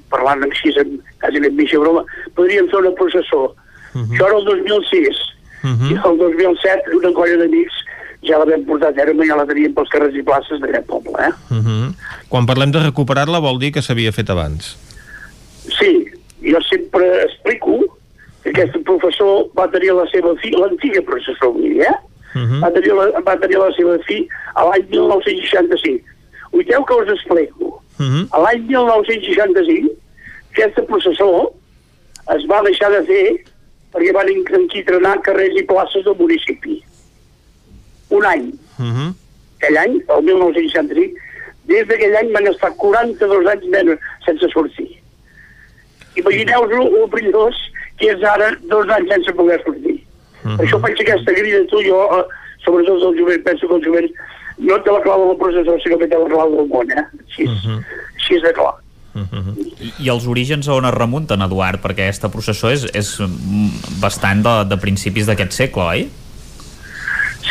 parlant 0.09 0.45
així, 0.49 0.73
amb, 0.81 0.97
quasi 1.21 1.41
en 1.41 1.55
mitja 1.61 1.81
broma, 1.85 2.05
podríem 2.33 2.73
fer 2.73 2.81
una 2.81 2.97
processó. 2.97 3.45
Uh 3.93 4.01
-huh. 4.01 4.13
Això 4.17 4.25
era 4.25 4.37
el 4.37 4.45
2006. 4.45 5.23
Uh 5.63 5.69
-huh. 5.69 5.91
I 5.93 5.99
el 6.09 6.17
2007 6.17 6.97
una 6.97 7.13
colla 7.13 7.37
d'amics 7.37 7.82
ja 8.23 8.39
la 8.39 8.45
vam 8.45 8.63
portar 8.65 8.91
a 8.91 8.95
terme 8.97 9.25
i 9.25 9.29
ja 9.29 9.37
la 9.37 9.45
teníem 9.49 9.73
pels 9.75 9.91
carrers 9.93 10.15
i 10.15 10.23
places 10.23 10.61
d'aquest 10.61 10.87
poble, 10.87 11.15
eh? 11.19 11.33
Uh 11.51 11.59
-huh. 11.59 11.93
Quan 12.29 12.45
parlem 12.45 12.71
de 12.71 12.79
recuperar-la 12.79 13.39
vol 13.39 13.59
dir 13.59 13.71
que 13.71 13.81
s'havia 13.81 14.11
fet 14.11 14.29
abans. 14.29 14.77
Sí, 15.79 16.07
jo 16.41 16.59
sempre 16.61 17.23
explico 17.23 17.79
que 18.43 18.49
aquest 18.49 18.83
professor 18.83 19.47
va 19.57 19.69
tenir 19.71 19.93
la 19.93 20.05
seva 20.11 20.35
fi, 20.41 20.51
l'antiga 20.51 21.01
professor, 21.01 21.53
eh? 21.61 21.95
Uh 22.35 22.41
-huh. 22.41 22.59
va, 22.61 22.71
tenir 22.71 22.93
la, 22.93 23.05
va 23.21 23.37
tenir 23.37 23.57
la 23.57 23.71
seva 23.77 23.97
fi 24.07 24.27
a 24.55 24.63
l'any 24.65 24.85
1965. 24.89 26.03
Uiteu 26.51 26.85
que 26.85 26.93
us 26.93 27.09
explico. 27.09 27.81
Uh 27.99 28.05
-huh. 28.05 28.27
A 28.31 28.39
l'any 28.39 28.61
1965, 28.67 29.89
aquesta 30.51 30.81
processó 30.83 31.53
es 32.35 32.45
va 32.49 32.61
deixar 32.61 32.89
de 32.91 33.03
fer 33.03 33.53
perquè 33.93 34.13
van 34.13 34.29
enquitrenar 34.29 35.21
carrers 35.21 35.55
i 35.59 35.63
places 35.63 36.03
del 36.05 36.15
municipi. 36.15 36.83
Un 38.13 38.25
any. 38.29 38.47
Uh 38.77 38.85
-huh. 38.85 39.09
Aquell 39.59 39.77
any, 39.77 39.95
el 40.15 40.23
1965, 40.23 41.19
des 41.71 41.87
d'aquell 41.87 42.15
any 42.19 42.31
van 42.35 42.47
estar 42.51 42.71
42 42.81 43.47
anys 43.53 43.65
menys 43.75 43.99
sense 44.25 44.49
sortir. 44.53 44.89
Imagineu-vos 46.15 46.93
el 47.01 47.09
perillós 47.09 47.55
que 47.97 48.11
és 48.11 48.23
ara 48.23 48.51
dos 48.69 48.89
anys 48.89 49.09
sense 49.13 49.33
poder 49.33 49.61
sortir. 49.63 49.97
Uh 50.43 50.51
-huh. 50.51 50.57
Per 50.57 50.65
això 50.65 50.79
faig 50.81 51.01
aquesta 51.01 51.33
crida 51.33 51.59
a 51.61 51.67
tu, 51.71 51.81
jo, 51.89 51.99
eh, 52.19 52.25
sobretot 52.65 53.01
el 53.01 53.19
jovent, 53.19 53.43
penso 53.43 53.67
que 53.67 53.75
el 53.75 53.85
jovent 53.85 54.09
no 54.57 54.81
té 54.83 54.91
la 54.91 55.01
clau 55.01 55.19
de 55.21 55.27
la 55.33 55.39
processó, 55.39 55.79
sinó 55.79 55.97
que 55.97 56.07
té 56.07 56.17
la 56.17 56.29
clau 56.29 56.55
del 56.55 56.67
món, 56.67 56.91
eh? 56.91 57.05
Així, 57.27 57.43
uh 57.45 57.51
-huh. 57.51 57.79
així 58.17 58.35
és 58.35 58.43
de 58.43 58.53
clar. 58.53 58.75
I, 59.79 59.93
I 59.99 60.09
els 60.09 60.25
orígens 60.25 60.67
a 60.67 60.73
on 60.73 60.85
es 60.85 60.93
remunten, 60.93 61.41
Eduard? 61.41 61.81
Perquè 61.83 62.07
aquesta 62.07 62.31
processó 62.33 62.71
és, 62.73 62.87
és 62.97 63.19
mm, 63.19 63.99
bastant 64.01 64.41
de, 64.41 64.55
de 64.69 64.77
principis 64.81 65.25
d'aquest 65.29 65.51
segle, 65.51 65.83
oi? 65.83 66.07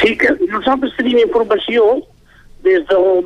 Sí 0.00 0.16
que 0.18 0.30
nosaltres 0.48 0.94
tenim 0.96 1.18
informació 1.22 2.00
des 2.64 2.84
del 2.88 3.24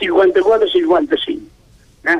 1954-55. 0.00 1.40
Eh? 2.10 2.18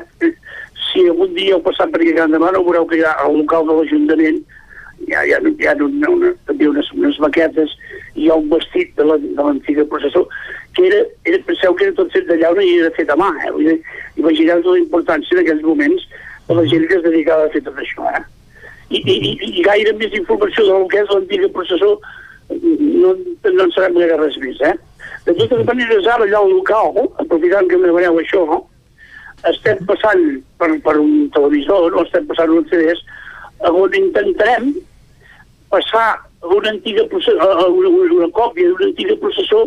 Si 0.91 0.99
algun 1.07 1.33
dia 1.35 1.53
heu 1.55 1.61
passat 1.63 1.91
per 1.91 2.01
aquí 2.01 2.11
a 2.13 2.17
Can 2.21 2.33
Demana, 2.35 2.59
veureu 2.63 2.85
que 2.89 2.97
hi 2.99 3.03
ha 3.05 3.13
al 3.23 3.33
local 3.37 3.67
de 3.69 3.73
l'Ajuntament 3.77 4.39
hi 5.07 5.13
ha, 5.15 5.21
hi 5.25 5.31
ha, 5.33 5.39
hi 5.41 5.67
ha 5.69 5.73
una, 5.81 6.09
una, 6.13 6.29
també 6.45 6.67
unes, 6.69 6.87
unes 6.93 7.17
maquetes 7.23 7.69
i 8.13 8.25
hi 8.25 8.29
ha 8.29 8.35
un 8.37 8.49
vestit 8.51 8.91
de 8.99 9.03
la- 9.07 9.17
l'antiga 9.39 9.83
processó 9.89 10.21
que 10.75 10.85
era, 10.87 10.99
era, 11.25 11.39
penseu 11.47 11.73
que 11.75 11.83
era 11.87 11.95
tot 11.97 12.11
fet 12.13 12.25
de 12.29 12.37
llauna 12.37 12.63
i 12.63 12.75
era 12.79 12.91
fet 12.95 13.09
a 13.09 13.15
mà, 13.19 13.29
eh? 13.45 13.49
Vull 13.55 13.65
dir, 13.71 13.77
imagineu-vos 14.21 14.75
la 14.77 14.83
importància 14.83 15.35
en 15.35 15.41
aquells 15.43 15.63
moments 15.65 16.05
de 16.47 16.53
la 16.59 16.65
gent 16.69 16.85
que 16.87 16.95
es 16.99 17.03
dedicava 17.07 17.47
a 17.47 17.51
fer 17.55 17.61
tot 17.65 17.77
això, 17.81 18.05
eh? 18.13 18.23
I, 18.91 18.99
i, 19.01 19.15
i, 19.15 19.31
i 19.59 19.63
gaire 19.65 19.91
més 19.99 20.13
informació 20.19 20.61
del 20.67 20.85
que 20.91 20.99
és 21.01 21.09
l'antiga 21.11 21.49
processó 21.55 21.91
no, 22.49 23.13
no 23.13 23.63
en 23.63 23.71
sabem 23.75 23.99
gaire 24.01 24.17
res 24.17 24.37
més, 24.41 24.59
eh? 24.65 24.75
De 25.25 25.33
totes 25.37 25.65
maneres, 25.67 26.07
ara 26.09 26.25
allà 26.25 26.39
al 26.41 26.51
local, 26.51 26.97
aprofitant 27.21 27.67
que 27.69 27.77
em 27.77 27.85
demaneu 27.85 28.19
això, 28.21 28.45
no? 28.49 28.63
estem 29.49 29.79
passant 29.89 30.21
per, 30.61 30.69
per 30.85 30.97
un 31.01 31.29
televisor, 31.33 31.89
no 31.93 32.03
estem 32.05 32.27
passant 32.29 32.51
un 32.53 32.67
CDs, 32.69 33.01
on 33.69 33.95
intentarem 33.97 34.71
passar 35.73 36.21
una 36.41 36.69
antiga 36.73 37.05
processó, 37.09 37.47
una, 37.69 37.89
una, 37.89 38.13
una 38.19 38.29
còpia 38.37 38.69
d'una 38.69 38.89
antiga 38.91 39.17
processó 39.21 39.63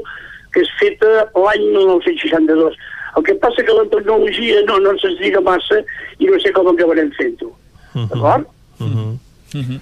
que 0.55 0.63
és 0.63 0.71
feta 0.79 1.27
l'any 1.35 1.65
1962. 1.75 2.79
El 3.19 3.27
que 3.27 3.35
passa 3.43 3.63
que 3.67 3.75
la 3.75 3.87
tecnologia 3.91 4.63
no, 4.69 4.79
no 4.83 4.95
se'ns 5.03 5.21
diga 5.23 5.43
massa 5.47 5.81
i 6.19 6.31
no 6.31 6.39
sé 6.43 6.51
com 6.55 6.71
acabarem 6.71 7.11
fent-ho. 7.19 7.51
D'acord? 7.95 8.47
Uh 8.83 9.15
-huh. 9.55 9.81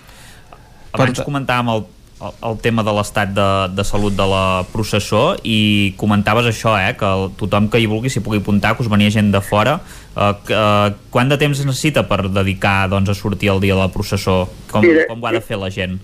Abans 0.92 1.20
comentàvem 1.24 1.68
el, 1.74 1.84
el, 2.22 2.58
tema 2.62 2.82
de 2.86 2.92
l'estat 2.94 3.32
de, 3.34 3.48
de 3.74 3.84
salut 3.84 4.14
de 4.16 4.26
la 4.28 4.62
processó 4.72 5.22
i 5.42 5.94
comentaves 6.00 6.46
això, 6.48 6.74
eh, 6.78 6.94
que 6.98 7.08
el, 7.08 7.30
tothom 7.40 7.68
que 7.72 7.80
hi 7.82 7.88
vulgui 7.90 8.12
s'hi 8.12 8.22
pugui 8.24 8.42
apuntar, 8.42 8.74
que 8.76 8.84
us 8.84 8.90
venia 8.92 9.10
gent 9.10 9.32
de 9.34 9.40
fora. 9.42 9.78
Eh, 10.14 10.32
que, 10.46 10.56
eh, 10.56 10.94
quant 11.14 11.32
de 11.32 11.38
temps 11.40 11.58
es 11.58 11.68
necessita 11.68 12.06
per 12.08 12.24
dedicar 12.28 12.88
doncs, 12.92 13.10
a 13.10 13.18
sortir 13.18 13.52
el 13.54 13.62
dia 13.64 13.76
de 13.76 13.82
la 13.82 13.92
processó? 13.92 14.46
Com, 14.70 14.86
Mira, 14.86 15.06
com 15.10 15.22
ho 15.22 15.30
ha 15.30 15.34
de 15.36 15.42
fer 15.44 15.58
la 15.60 15.70
gent? 15.70 15.98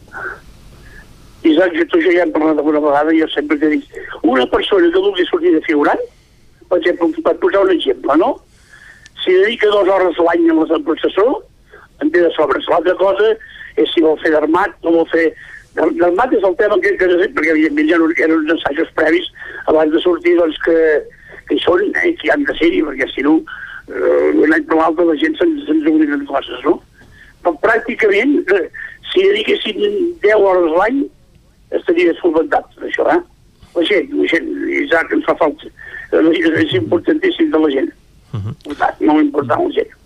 Isaac, 1.46 1.76
jo, 1.78 1.84
tu 1.92 2.00
ja 2.02 2.24
hem 2.24 2.32
parlat 2.34 2.58
alguna 2.58 2.82
vegada, 2.82 3.14
jo 3.14 3.28
sempre 3.30 3.58
t'he 3.60 3.70
dit, 3.76 4.00
una 4.26 4.46
persona 4.50 4.90
que 4.90 5.04
vulgui 5.04 5.26
sortir 5.28 5.54
de 5.54 5.62
figurant, 5.66 6.00
per 6.68 6.80
exemple, 6.82 7.12
per 7.24 7.36
posar 7.42 7.62
un 7.64 7.76
exemple, 7.76 8.16
no? 8.20 8.34
Si 9.22 9.34
dedica 9.34 9.70
dues 9.70 9.88
hores 9.92 10.18
l'any 10.26 10.50
a 10.50 10.58
la 10.58 10.82
processó, 10.84 11.28
en 12.02 12.10
té 12.10 12.22
de 12.22 12.30
sobres. 12.34 12.66
L'altra 12.70 12.94
cosa 12.98 13.32
és 13.78 13.90
si 13.94 14.02
vol 14.04 14.18
fer 14.22 14.34
d'armat, 14.34 14.74
no 14.84 14.98
vol 15.00 15.08
fer... 15.12 15.30
D'armat 15.78 16.32
és 16.34 16.42
el 16.42 16.56
tema 16.58 16.78
que, 16.82 16.94
que 16.98 17.06
perquè 17.06 17.52
evidentment 17.54 17.92
ha, 17.94 17.98
hi 18.18 18.24
ha 18.24 18.34
uns 18.34 18.52
assajos 18.56 18.90
previs 18.98 19.28
abans 19.70 19.92
de 19.94 20.00
sortir 20.02 20.34
doncs, 20.38 20.58
que, 20.64 20.76
que 21.46 21.56
hi 21.56 21.62
són, 21.62 21.84
eh, 22.02 22.12
que 22.18 22.28
hi 22.28 22.32
han 22.34 22.46
de 22.48 22.56
ser-hi, 22.58 22.82
perquè 22.86 23.08
si 23.12 23.24
no, 23.26 23.36
eh, 23.92 24.30
un 24.34 24.54
any 24.56 24.64
per 24.68 24.80
l'altre 24.80 25.06
la 25.08 25.16
gent 25.22 25.36
se'ns 25.38 25.66
se 25.68 25.76
obliden 25.92 26.26
coses, 26.30 26.64
no? 26.66 26.78
Però 27.44 27.54
pràcticament, 27.62 28.40
eh, 28.56 28.64
si 29.12 29.26
dediquessin 29.28 29.78
10 30.24 30.46
hores 30.48 30.74
l'any, 30.80 31.04
estaria 31.78 32.16
solventat, 32.22 32.66
això, 32.88 33.06
eh? 33.14 33.20
La 33.76 33.86
gent, 33.86 34.10
la 34.18 34.26
gent, 34.32 34.50
Isaac, 34.82 35.14
ens 35.14 35.28
fa 35.28 35.36
falta. 35.38 35.70
És, 36.08 36.50
és 36.64 36.74
importantíssim 36.80 37.52
de 37.52 37.62
la 37.62 37.70
gent. 37.70 37.92
Uh 38.32 38.40
-huh. 38.40 38.54
Molt 39.06 39.22
important 39.22 39.68
la 39.68 39.74
gent. 39.76 39.97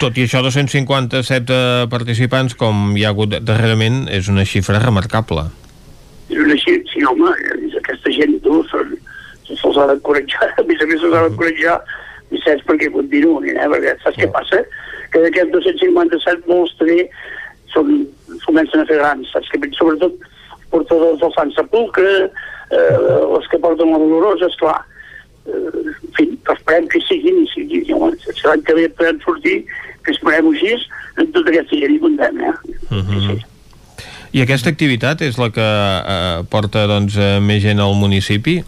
Tot 0.00 0.16
i 0.16 0.22
això, 0.24 0.40
257 0.40 1.52
eh, 1.52 1.86
participants, 1.92 2.54
com 2.56 2.94
hi 2.96 3.02
ha 3.04 3.10
hagut 3.12 3.34
darrerament, 3.44 4.06
és 4.08 4.30
una 4.32 4.46
xifra 4.48 4.78
remarcable. 4.80 5.42
És 6.30 6.38
una 6.40 6.56
xifra, 6.56 6.86
sí, 6.88 7.02
home, 7.04 7.32
aquesta 7.76 8.12
gent, 8.14 8.38
tu, 8.46 8.62
són, 8.70 8.94
se'ls 9.50 9.76
ha 9.76 9.84
d'encoratjar, 9.90 10.48
a 10.56 10.64
més 10.64 10.80
a 10.80 10.88
més 10.88 11.02
se'ls 11.02 11.16
ha 11.18 11.26
d'encoratjar, 11.26 11.74
Vicenç, 12.30 12.62
perquè 12.64 12.88
continuïn, 12.94 13.58
eh? 13.58 13.66
perquè 13.74 13.92
saps 14.00 14.16
què 14.22 14.30
passa? 14.32 14.62
Que 15.12 15.20
d'aquests 15.26 15.52
257 15.52 16.48
molts 16.48 16.72
també 16.80 17.02
són, 17.74 17.92
comencen 18.46 18.80
a 18.80 18.88
fer 18.88 19.00
grans, 19.02 19.28
saps? 19.34 19.52
Que, 19.52 19.60
sobretot 19.76 20.16
portadors 20.72 21.20
del 21.20 21.34
Sant 21.36 21.52
Sepulcre, 21.58 22.14
eh, 22.70 22.96
els 23.18 23.52
que 23.52 23.60
porten 23.60 23.92
la 23.92 24.00
dolorosa, 24.00 24.48
esclar, 24.48 24.78
eh, 25.44 25.84
en 25.90 26.16
fi, 26.16 26.30
esperem 26.54 26.88
que 26.88 27.04
siguin 27.04 27.42
i 27.42 27.46
siguin, 27.52 28.18
si 28.24 28.46
l'any 28.46 28.64
que 28.64 28.80
ve 28.80 28.88
podem 28.96 29.20
sortir, 29.26 29.58
que 30.04 30.14
esperem 30.14 30.50
així, 30.52 30.74
en 31.18 31.30
tota 31.34 31.52
aquesta 31.52 31.78
gent 31.80 31.94
hi 31.94 32.00
comptem, 32.02 32.40
eh? 32.40 32.54
Uh 32.90 33.04
-huh. 33.04 33.38
I 34.32 34.42
aquesta 34.44 34.70
activitat 34.70 35.22
és 35.26 35.38
la 35.38 35.50
que 35.50 35.60
eh, 35.64 36.42
porta 36.50 36.86
doncs, 36.86 37.16
eh, 37.16 37.40
més 37.42 37.62
gent 37.62 37.80
al 37.80 37.94
municipi? 37.98 38.60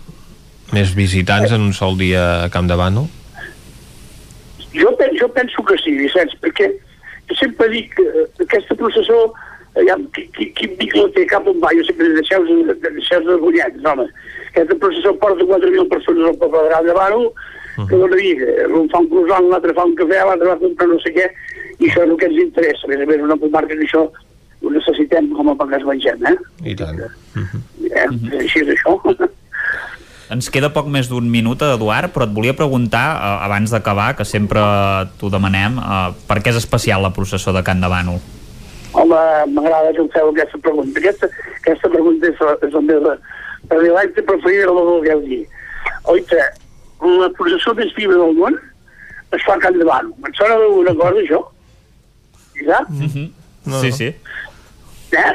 Més 0.72 0.94
visitants 0.94 1.52
en 1.52 1.60
un 1.60 1.72
sol 1.72 1.96
dia 1.98 2.44
a 2.44 2.48
Camp 2.50 2.66
de 2.66 2.74
Bànol? 2.74 3.06
Jo, 4.72 4.90
pen, 4.96 5.14
jo 5.20 5.28
penso 5.28 5.62
que 5.62 5.76
sí, 5.84 5.92
Vicenç, 6.00 6.34
perquè 6.40 6.70
jo 7.28 7.36
sempre 7.38 7.68
dic 7.68 7.94
que 7.94 8.06
aquesta 8.46 8.74
processó, 8.74 9.32
ja, 9.86 9.96
qui, 10.16 10.26
qui, 10.36 10.48
quin 10.56 10.74
vincle 10.80 11.10
té 11.16 11.26
cap 11.30 11.46
on 11.46 11.60
va, 11.62 11.70
jo 11.76 11.84
sempre 11.84 12.08
deixeu 12.16 12.46
de, 12.48 12.76
deixeu 12.88 13.20
de 13.28 13.36
guanyats, 13.44 13.84
home. 13.84 14.08
Aquesta 14.48 14.78
processó 14.80 15.14
porta 15.20 15.44
4.000 15.44 15.88
persones 15.92 16.30
al 16.30 16.40
poble 16.40 16.64
de 16.64 16.72
Gran 16.72 16.88
de 16.88 16.96
Bànol, 17.76 17.88
que 17.88 17.96
dona 18.02 18.16
dir, 18.16 18.34
un 18.76 18.88
fa 18.92 18.98
un 19.00 19.08
croissant, 19.08 19.48
l'altre 19.50 19.72
fa 19.74 19.84
un 19.88 19.94
cafè, 19.96 20.18
l'altre 20.28 20.48
va 20.48 20.56
comprar 20.60 20.88
no 20.88 20.98
sé 21.00 21.12
què, 21.16 21.26
i 21.80 21.88
això 21.88 22.02
és 22.04 22.10
el 22.10 22.16
que 22.20 22.26
ens 22.28 22.42
interessa. 22.42 22.84
A 22.86 22.90
més 22.92 23.00
a 23.00 23.06
més, 23.08 23.22
una 23.24 23.36
comarca 23.40 23.74
que 23.76 23.86
això 23.86 24.02
ho 24.62 24.70
necessitem 24.70 25.30
com 25.34 25.48
a 25.50 25.54
poc 25.58 25.72
es 25.74 25.84
mengem, 25.88 26.26
eh? 26.28 26.36
I 26.70 26.74
tant. 26.78 27.00
eh? 27.00 28.06
Així 28.38 28.60
és 28.62 28.74
això. 28.76 28.98
Ens 30.32 30.46
queda 30.48 30.70
poc 30.72 30.86
més 30.88 31.10
d'un 31.10 31.26
minut, 31.28 31.60
Eduard, 31.60 32.08
però 32.14 32.24
et 32.24 32.30
volia 32.32 32.54
preguntar, 32.56 33.02
eh, 33.18 33.44
abans 33.44 33.70
d'acabar, 33.74 34.14
que 34.16 34.24
sempre 34.24 34.60
t'ho 35.20 35.28
demanem, 35.28 35.76
eh, 35.76 36.14
per 36.28 36.38
què 36.40 36.48
és 36.54 36.56
especial 36.62 37.02
la 37.04 37.10
processó 37.12 37.52
de 37.52 37.60
Can 37.66 37.82
de 37.84 37.90
Bànol? 37.92 38.20
Home, 38.94 39.18
m'agrada 39.52 39.92
que 39.92 40.00
em 40.00 40.08
feu 40.14 40.30
aquesta 40.30 40.58
pregunta. 40.58 41.00
Aquesta, 41.00 41.28
aquesta 41.60 41.88
pregunta 41.92 42.28
és, 42.28 42.40
la- 42.40 42.56
és 42.62 42.72
la 42.72 42.80
meva... 42.80 43.18
L'acte 43.72 44.22
preferida 44.22 44.66
la 44.72 44.82
vulgueu 44.88 45.20
dir. 45.26 45.42
Oita, 46.12 46.36
la 47.02 47.30
processó 47.36 47.74
més 47.74 47.92
viva 47.96 48.14
del 48.14 48.36
món 48.38 48.58
es 49.32 49.44
fa 49.46 49.56
a 49.56 49.62
Can 49.62 49.78
de 49.78 49.86
Bànol. 49.88 50.12
Em 50.26 50.34
sona 50.38 50.58
d'alguna 50.60 50.94
cosa, 50.94 51.22
això? 51.22 51.40
Ja? 52.66 52.80
Mm 52.88 53.06
-hmm. 53.06 53.30
no, 53.66 53.80
sí, 53.80 53.92
sí. 53.92 54.14
Eh? 55.12 55.32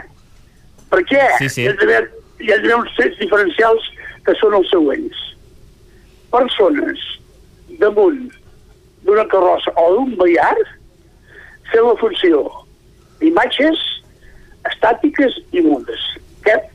Per 0.89 1.01
què? 1.03 1.23
Sí, 1.39 1.49
sí. 1.49 1.61
Hi 1.63 1.67
ha 1.67 1.73
d'haver 1.73 2.09
hi 2.39 2.51
ha 2.51 2.77
uns 2.77 2.95
trets 2.95 3.17
diferencials 3.19 3.81
que 4.25 4.35
són 4.39 4.53
els 4.53 4.69
següents. 4.69 5.17
Persones 6.31 6.99
damunt 7.79 8.31
d'una 9.03 9.25
carrossa 9.25 9.71
o 9.75 9.93
d'un 9.95 10.15
ballar 10.15 10.57
fent 11.71 11.85
la 11.87 11.95
funció 12.01 12.43
d'imatges 13.19 13.79
estàtiques 14.71 15.39
i 15.51 15.61
mudes. 15.61 16.03
Aquest 16.41 16.69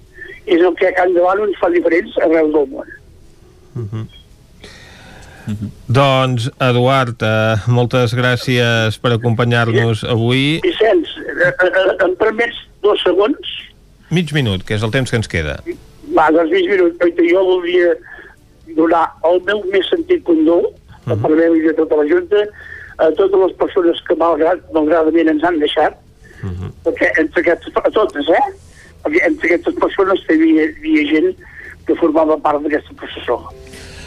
és 0.46 0.60
el 0.60 0.74
que 0.74 0.88
a 0.88 0.92
Can 0.92 1.14
de 1.14 1.20
Bànol 1.20 1.48
ens 1.48 1.58
fa 1.60 1.70
diferents 1.70 2.18
arreu 2.18 2.50
del 2.52 2.66
món. 2.66 2.88
Doncs, 5.86 6.48
Eduard, 6.62 7.22
eh, 7.22 7.56
moltes 7.66 8.14
gràcies 8.14 8.98
per 9.02 9.14
acompanyar-nos 9.16 10.04
avui. 10.04 10.60
Vicenç, 10.62 11.08
eh, 11.18 11.50
eh, 11.50 12.04
em 12.04 12.14
permets 12.16 12.56
dos 12.82 13.02
segons? 13.02 13.56
Mig 14.10 14.32
minut, 14.32 14.64
que 14.64 14.74
és 14.74 14.82
el 14.82 14.90
temps 14.90 15.10
que 15.10 15.16
ens 15.16 15.28
queda. 15.28 15.58
Va, 16.14 16.30
doncs 16.30 16.50
mig 16.50 16.68
minut. 16.68 17.00
Jo 17.30 17.44
voldria 17.44 17.94
donar 18.76 19.06
el 19.24 19.40
meu 19.46 19.62
més 19.72 19.88
sentit 19.88 20.22
condol, 20.24 20.66
uh 20.66 21.12
-huh. 21.12 21.20
per 21.22 21.30
meu 21.30 21.56
i 21.56 21.60
de 21.66 21.74
tota 21.74 21.96
la 21.96 22.06
Junta, 22.06 22.46
a 22.98 23.10
totes 23.10 23.40
les 23.40 23.52
persones 23.56 24.00
que 24.06 24.14
malgrat, 24.14 24.58
malgradament 24.72 25.28
ens 25.28 25.42
han 25.44 25.58
deixat, 25.58 25.96
uh 26.42 26.50
-huh. 26.50 26.70
perquè 26.84 27.10
entre 27.18 27.40
aquestes, 27.40 27.72
a 27.74 27.90
totes, 27.90 28.28
eh? 28.28 28.52
Perquè 29.02 29.26
entre 29.26 29.46
aquestes 29.46 29.74
persones 29.74 30.20
hi 30.28 30.34
havia, 30.34 30.62
hi 30.62 30.74
havia 30.78 31.04
gent 31.12 31.36
que 31.86 31.94
formava 31.96 32.36
part 32.38 32.62
d'aquesta 32.62 32.94
processó. 32.94 33.50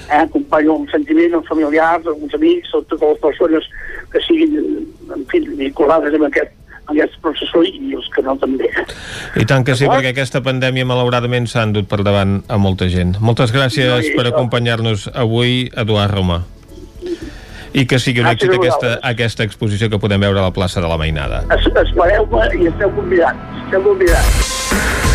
Eh? 0.09 0.21
Acompanyo 0.21 0.75
un 0.81 0.89
sentiment, 0.91 1.39
els 1.39 1.47
familiars, 1.47 2.05
els 2.05 2.37
amics, 2.37 2.73
o 2.73 2.83
totes 2.83 3.09
les 3.09 3.23
persones 3.23 3.67
que 4.13 4.21
siguin, 4.25 4.55
en 5.15 5.25
fi, 5.31 5.41
vinculades 5.57 6.15
amb 6.17 6.27
aquest, 6.29 6.53
amb 6.85 6.95
aquest 6.95 7.17
processó 7.23 7.63
i 7.65 7.93
els 7.97 8.09
que 8.13 8.23
no 8.25 8.35
també. 8.41 8.69
I 9.41 9.45
tant 9.49 9.65
que 9.67 9.77
sí, 9.77 9.87
perquè 9.89 10.13
aquesta 10.13 10.41
pandèmia 10.45 10.87
malauradament 10.87 11.49
s'ha 11.49 11.65
endut 11.69 11.89
per 11.91 12.03
davant 12.05 12.39
a 12.47 12.59
molta 12.61 12.89
gent. 12.91 13.17
Moltes 13.21 13.53
gràcies 13.55 13.89
No, 13.91 14.01
i 14.03 14.13
per 14.17 14.27
acompanyar-nos 14.31 15.09
avui, 15.13 15.65
Eduard 15.75 16.13
Roma. 16.13 16.43
I 17.75 17.83
que 17.91 17.99
sigui 17.99 18.21
un 18.23 18.29
Gràcies 18.29 18.47
èxit 18.47 18.55
aquesta, 18.55 18.93
aquesta 19.03 19.43
exposició 19.43 19.89
que 19.91 19.99
podem 19.99 20.23
veure 20.23 20.39
a 20.39 20.47
la 20.47 20.53
plaça 20.55 20.79
de 20.79 20.87
la 20.87 20.95
Mainada. 21.01 21.43
Es, 21.57 21.67
espereu-me 21.83 22.47
i 22.55 22.71
esteu 22.71 22.93
convidats. 22.95 23.59
Esteu 23.65 23.83
convidats. 23.89 25.14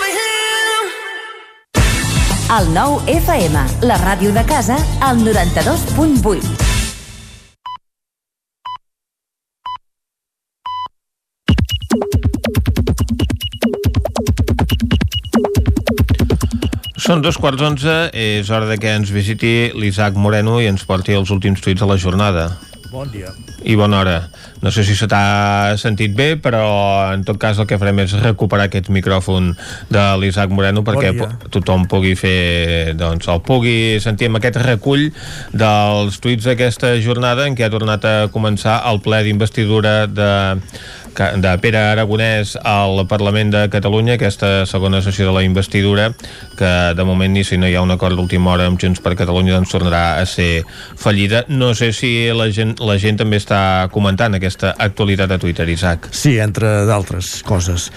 El 2.51 2.73
9 2.73 3.07
FM, 3.07 3.59
la 3.87 3.95
ràdio 3.95 4.33
de 4.35 4.41
casa, 4.43 4.75
al 4.99 5.21
92.8. 5.23 6.43
Són 16.99 17.23
dos 17.23 17.39
quarts 17.39 17.63
onze, 17.63 17.95
és 18.11 18.51
hora 18.51 18.67
de 18.67 18.75
que 18.75 18.97
ens 18.99 19.15
visiti 19.15 19.71
l'Isaac 19.71 20.19
Moreno 20.19 20.59
i 20.59 20.67
ens 20.67 20.83
porti 20.83 21.15
els 21.15 21.31
últims 21.31 21.63
tuits 21.63 21.79
de 21.79 21.87
la 21.87 21.95
jornada. 21.95 22.49
Bon 22.91 23.07
dia. 23.07 23.29
I 23.63 23.75
bona 23.79 24.01
hora. 24.01 24.15
No 24.59 24.67
sé 24.69 24.83
si 24.83 24.97
se 24.99 25.07
t'ha 25.07 25.77
sentit 25.79 26.11
bé, 26.11 26.33
però 26.35 27.13
en 27.13 27.21
tot 27.23 27.37
cas 27.39 27.55
el 27.61 27.67
que 27.69 27.77
farem 27.79 28.01
és 28.03 28.11
recuperar 28.19 28.65
aquest 28.67 28.89
micròfon 28.91 29.53
de 29.89 30.03
l'Isaac 30.19 30.51
Moreno 30.51 30.83
perquè 30.83 31.13
dia. 31.15 31.29
po- 31.39 31.47
tothom 31.55 31.85
pugui 31.87 32.17
fer, 32.19 32.91
doncs, 32.99 33.29
el 33.31 33.39
pugui 33.47 33.95
sentir 34.03 34.27
amb 34.27 34.41
aquest 34.41 34.59
recull 34.65 35.07
dels 35.55 36.19
tuits 36.19 36.43
d'aquesta 36.49 36.97
jornada 36.99 37.47
en 37.47 37.55
què 37.55 37.63
ha 37.63 37.71
tornat 37.71 38.03
a 38.03 38.15
començar 38.33 38.81
el 38.91 38.99
ple 38.99 39.23
d'investidura 39.23 40.07
de 40.11 40.29
de 41.11 41.51
Pere 41.61 41.77
Aragonès 41.91 42.55
al 42.63 43.03
Parlament 43.07 43.51
de 43.51 43.65
Catalunya, 43.69 44.15
aquesta 44.15 44.65
segona 44.65 45.01
sessió 45.03 45.27
de 45.27 45.33
la 45.35 45.43
investidura, 45.43 46.11
que 46.57 46.71
de 46.95 47.03
moment 47.03 47.33
ni 47.33 47.43
si 47.43 47.57
no 47.59 47.67
hi 47.67 47.75
ha 47.75 47.83
un 47.83 47.91
acord 47.91 48.15
d'última 48.15 48.53
hora 48.53 48.67
amb 48.69 48.79
Junts 48.79 49.01
per 49.03 49.13
Catalunya 49.19 49.57
doncs 49.57 49.73
tornarà 49.73 50.21
a 50.21 50.25
ser 50.25 50.63
fallida. 50.97 51.43
No 51.49 51.73
sé 51.75 51.91
si 51.93 52.31
la 52.33 52.47
gent, 52.53 52.77
la 52.79 52.97
gent 53.01 53.19
també 53.19 53.41
està 53.41 53.89
comentant 53.91 54.37
aquesta 54.37 54.73
actualitat 54.77 55.35
a 55.35 55.39
Twitter, 55.41 55.67
Isaac. 55.69 56.09
Sí, 56.15 56.37
entre 56.39 56.85
d'altres 56.87 57.41
coses. 57.43 57.89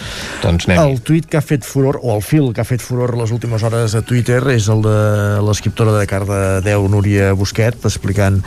Doncs 0.43 0.69
anem 0.69 0.83
El 0.83 1.01
tuit 1.07 1.29
que 1.31 1.39
ha 1.39 1.45
fet 1.45 1.65
furor, 1.65 2.01
o 2.03 2.17
el 2.17 2.23
fil 2.27 2.51
que 2.53 2.65
ha 2.65 2.69
fet 2.69 2.83
furor 2.83 3.15
les 3.19 3.31
últimes 3.35 3.63
hores 3.63 3.95
a 3.95 4.03
Twitter 4.03 4.43
és 4.53 4.69
el 4.73 4.83
de 4.85 4.99
l'escriptora 5.47 5.95
de 5.97 6.05
Cardedeu, 6.11 6.89
Núria 6.91 7.33
Busquet, 7.39 7.79
explicant 7.87 8.43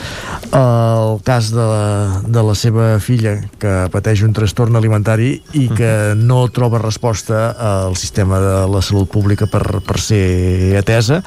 el 0.52 1.18
cas 1.26 1.52
de 1.56 1.64
la, 1.72 2.22
de 2.28 2.44
la 2.44 2.56
seva 2.56 2.92
filla 3.04 3.38
que 3.62 3.74
pateix 3.94 4.24
un 4.28 4.36
trastorn 4.36 4.57
alimentari 4.66 5.38
i 5.54 5.68
que 5.70 5.92
no 6.18 6.48
troba 6.50 6.82
resposta 6.82 7.52
al 7.54 7.96
sistema 7.96 8.40
de 8.42 8.58
la 8.72 8.82
salut 8.82 9.10
pública 9.12 9.48
per, 9.48 9.82
per 9.86 10.02
ser 10.02 10.76
atesa. 10.80 11.22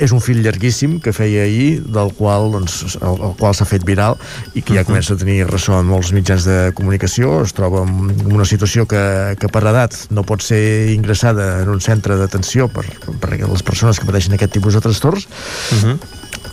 És 0.00 0.08
un 0.16 0.22
fil 0.24 0.40
llarguíssim 0.40 0.96
que 1.04 1.12
feia 1.12 1.42
ahir 1.44 1.82
del 1.84 2.14
qual, 2.16 2.48
doncs, 2.54 2.96
el, 2.96 3.18
el 3.28 3.34
qual 3.36 3.52
s'ha 3.54 3.66
fet 3.68 3.84
viral 3.84 4.16
i 4.56 4.62
que 4.64 4.72
ja 4.78 4.86
comença 4.88 5.12
a 5.12 5.20
tenir 5.20 5.44
ressò 5.50 5.76
en 5.82 5.90
molts 5.90 6.14
mitjans 6.16 6.46
de 6.48 6.56
comunicació. 6.78 7.42
Es 7.44 7.52
troba 7.52 7.84
en 7.84 8.32
una 8.32 8.48
situació 8.48 8.86
que, 8.88 9.02
que 9.38 9.52
per 9.52 9.62
edat 9.68 9.98
no 10.10 10.24
pot 10.24 10.42
ser 10.42 10.62
ingressada 10.94 11.62
en 11.62 11.70
un 11.74 11.84
centre 11.84 12.16
d'atenció 12.16 12.70
per, 12.72 12.86
per 13.20 13.36
les 13.36 13.62
persones 13.62 14.00
que 14.00 14.08
pateixen 14.08 14.38
aquest 14.38 14.56
tipus 14.56 14.78
de 14.78 14.84
trastorns 14.88 15.28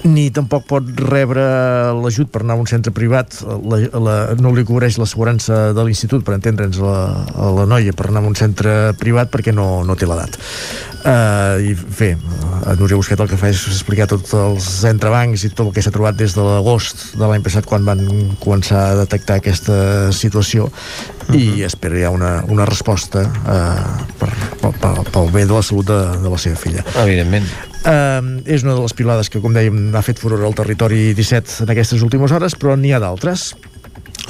ni 0.08 0.30
tampoc 0.32 0.66
pot 0.70 0.92
rebre 1.10 1.44
l'ajut 2.00 2.30
per 2.32 2.44
anar 2.44 2.56
a 2.56 2.62
un 2.64 2.70
centre 2.70 2.94
privat. 2.96 3.42
La, 3.44 3.82
la, 4.00 4.16
no 4.40 4.54
li 4.56 4.66
cobreix 4.68 5.00
l'assegurança 5.00 5.70
de 5.76 5.86
l'institut 5.86 6.24
per 6.26 6.38
entendre'ns 6.38 6.80
la, 6.84 7.00
la 7.60 7.66
noia 7.70 7.96
per 7.96 8.10
anar 8.10 8.24
a 8.24 8.30
un 8.30 8.38
centre 8.40 8.94
privat 9.00 9.32
perquè 9.34 9.56
no, 9.56 9.84
no 9.88 9.98
té 10.00 10.08
l'edat. 10.10 10.40
Uh, 11.00 11.56
i 11.64 11.76
bé, 11.96 12.10
a 12.68 12.74
Núria 12.76 12.98
Busquet 13.00 13.22
el 13.24 13.30
que 13.32 13.38
fa 13.40 13.48
és 13.54 13.62
explicar 13.72 14.10
tots 14.12 14.34
els 14.36 14.66
entrebancs 14.90 15.46
i 15.48 15.52
tot 15.54 15.70
el 15.70 15.72
que 15.76 15.84
s'ha 15.84 15.94
trobat 15.96 16.18
des 16.20 16.36
de 16.36 16.44
l'agost 16.44 17.14
de 17.16 17.24
l'any 17.24 17.46
passat 17.46 17.68
quan 17.68 17.88
van 17.88 18.04
començar 18.44 18.82
a 18.90 18.98
detectar 19.06 19.38
aquesta 19.40 20.12
situació 20.12 20.68
i 21.32 21.64
espera 21.64 22.02
ja 22.04 22.12
una, 22.12 22.34
una 22.52 22.68
resposta 22.68 23.24
uh, 23.24 24.06
per, 24.20 24.32
pel, 24.60 24.76
pel, 24.82 25.02
pel 25.14 25.32
bé 25.32 25.48
de 25.48 25.56
la 25.56 25.64
salut 25.64 25.88
de, 25.88 26.00
de 26.20 26.36
la 26.36 26.42
seva 26.42 26.60
filla. 26.60 26.84
Evidentment. 27.06 27.48
Uh, 27.80 28.42
és 28.44 28.66
una 28.66 28.76
de 28.76 28.84
les 28.84 28.94
pilades 28.94 29.30
que, 29.32 29.40
com 29.40 29.56
dèiem, 29.56 29.94
ha 29.96 30.04
fet 30.04 30.20
furor 30.20 30.44
al 30.44 30.58
territori 30.58 31.14
17 31.16 31.64
en 31.64 31.72
aquestes 31.72 32.04
últimes 32.04 32.34
hores, 32.36 32.58
però 32.60 32.76
n'hi 32.76 32.92
ha 32.92 33.00
d'altres. 33.00 33.54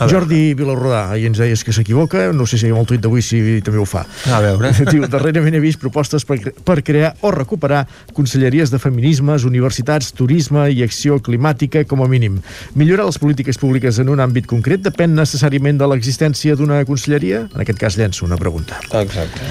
Jordi 0.07 0.53
Vilarrodà, 0.55 1.09
ahir 1.11 1.27
ens 1.29 1.39
deies 1.41 1.63
que 1.65 1.73
s'equivoca, 1.75 2.29
no 2.35 2.45
sé 2.47 2.59
si 2.61 2.69
amb 2.69 2.79
el 2.81 2.87
tuit 2.87 3.01
d'avui 3.03 3.23
si 3.25 3.59
també 3.65 3.81
ho 3.81 3.87
fa. 3.89 4.05
A 4.31 4.39
veure. 4.43 4.71
Diu, 4.91 5.05
darrerament 5.11 5.57
he 5.57 5.63
vist 5.63 5.81
propostes 5.81 6.25
per, 6.27 6.39
per 6.65 6.79
crear 6.85 7.13
o 7.25 7.31
recuperar 7.35 7.85
conselleries 8.15 8.71
de 8.71 8.79
feminismes, 8.79 9.45
universitats, 9.47 10.13
turisme 10.15 10.67
i 10.71 10.83
acció 10.85 11.19
climàtica 11.23 11.83
com 11.89 12.03
a 12.05 12.09
mínim. 12.11 12.39
Millorar 12.79 13.07
les 13.09 13.19
polítiques 13.19 13.59
públiques 13.59 13.99
en 13.99 14.11
un 14.13 14.23
àmbit 14.23 14.47
concret 14.49 14.83
depèn 14.85 15.15
necessàriament 15.17 15.79
de 15.79 15.89
l'existència 15.89 16.55
d'una 16.59 16.81
conselleria? 16.87 17.45
En 17.53 17.65
aquest 17.65 17.79
cas 17.81 17.97
llenço 17.99 18.25
una 18.27 18.37
pregunta. 18.39 18.79
Exacte. 19.01 19.47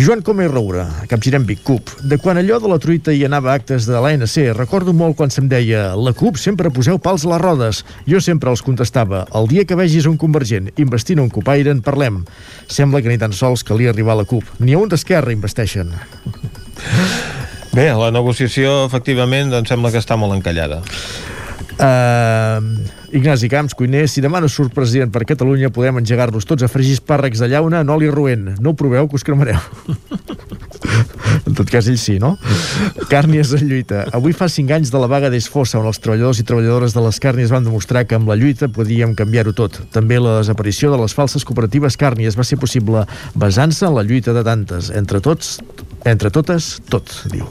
Joan 0.00 0.24
Coma 0.26 0.46
i 0.46 0.50
Roura, 0.50 0.86
capgirem 1.10 1.46
Vic 1.48 1.62
CUP. 1.66 1.92
De 2.06 2.18
quan 2.22 2.40
allò 2.40 2.60
de 2.62 2.70
la 2.70 2.80
truita 2.82 3.14
hi 3.14 3.24
anava 3.26 3.54
actes 3.54 3.88
de 3.88 3.96
l'ANC, 4.02 4.36
recordo 4.56 4.94
molt 4.96 5.16
quan 5.18 5.32
se'm 5.32 5.48
deia 5.50 5.88
la 5.96 6.12
CUP 6.16 6.40
sempre 6.40 6.72
poseu 6.74 6.98
pals 7.02 7.24
a 7.26 7.32
les 7.32 7.42
rodes. 7.42 7.82
Jo 8.08 8.20
sempre 8.22 8.52
els 8.52 8.64
contestava, 8.64 9.24
el 9.36 9.48
dia 9.50 9.64
que 9.64 9.78
vegis 9.86 10.08
un 10.10 10.18
convergent 10.18 10.72
investint 10.82 11.22
un 11.22 11.30
copaire 11.30 11.70
en 11.70 11.82
parlem. 11.86 12.24
Sembla 12.66 13.02
que 13.02 13.12
ni 13.12 13.20
tan 13.22 13.34
sols 13.36 13.62
calia 13.66 13.92
arribar 13.94 14.16
a 14.16 14.22
la 14.22 14.28
CUP. 14.28 14.58
Ni 14.58 14.74
a 14.74 14.82
un 14.82 14.90
d'esquerra 14.90 15.34
investeixen. 15.34 15.94
Bé, 17.76 17.90
la 17.92 18.10
negociació, 18.10 18.86
efectivament, 18.88 19.52
doncs 19.52 19.70
sembla 19.70 19.92
que 19.94 20.02
està 20.02 20.18
molt 20.18 20.34
encallada. 20.34 20.82
Uh, 21.76 22.62
Ignasi 23.12 23.50
Camps, 23.52 23.74
cuiner, 23.76 24.06
si 24.08 24.22
demà 24.24 24.40
no 24.40 24.48
surt 24.48 24.72
president 24.72 25.10
per 25.12 25.26
Catalunya 25.28 25.68
podem 25.72 26.00
engegar-nos 26.00 26.46
tots 26.48 26.64
a 26.64 26.70
fregir 26.72 26.94
espàrrecs 26.96 27.42
de 27.42 27.50
llauna 27.52 27.82
en 27.84 27.92
oli 27.92 28.08
roent. 28.12 28.54
No 28.64 28.72
ho 28.72 28.78
proveu, 28.78 29.08
que 29.08 29.18
us 29.18 29.24
cremareu. 29.26 29.60
en 31.46 31.52
tot 31.56 31.68
cas, 31.68 31.88
ell 31.92 31.98
sí, 32.00 32.16
no? 32.22 32.34
Càrnies 33.12 33.52
en 33.58 33.68
lluita. 33.68 34.06
Avui 34.16 34.32
fa 34.36 34.48
5 34.52 34.72
anys 34.78 34.92
de 34.94 35.02
la 35.02 35.10
vaga 35.12 35.30
d'Esfossa, 35.32 35.78
on 35.82 35.90
els 35.90 36.00
treballadors 36.00 36.40
i 36.40 36.48
treballadores 36.48 36.96
de 36.96 37.04
les 37.04 37.20
càrnies 37.22 37.52
van 37.52 37.68
demostrar 37.68 38.06
que 38.08 38.16
amb 38.16 38.32
la 38.32 38.38
lluita 38.40 38.72
podíem 38.72 39.12
canviar-ho 39.18 39.52
tot. 39.56 39.82
També 39.92 40.20
la 40.20 40.38
desaparició 40.40 40.92
de 40.94 41.00
les 41.04 41.16
falses 41.16 41.44
cooperatives 41.44 42.00
càrnies 42.00 42.40
va 42.40 42.48
ser 42.48 42.60
possible 42.62 43.04
basant-se 43.36 43.84
en 43.86 43.96
la 44.00 44.06
lluita 44.06 44.32
de 44.36 44.44
tantes. 44.48 44.88
Entre 44.96 45.20
tots, 45.20 45.58
entre 46.08 46.32
totes, 46.32 46.76
tot, 46.88 47.20
diu. 47.32 47.44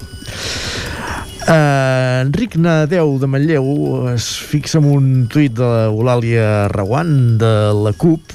Uh, 1.46 2.26
Enric 2.26 2.56
Nadeu 2.58 3.20
de 3.22 3.28
Manlleu 3.30 3.68
es 4.10 4.32
fixa 4.50 4.80
en 4.80 4.88
un 4.90 5.10
tuit 5.30 5.54
de 5.54 5.68
l'Eulàlia 5.68 6.66
Reguant 6.74 7.38
de 7.38 7.52
la 7.86 7.92
CUP 7.94 8.34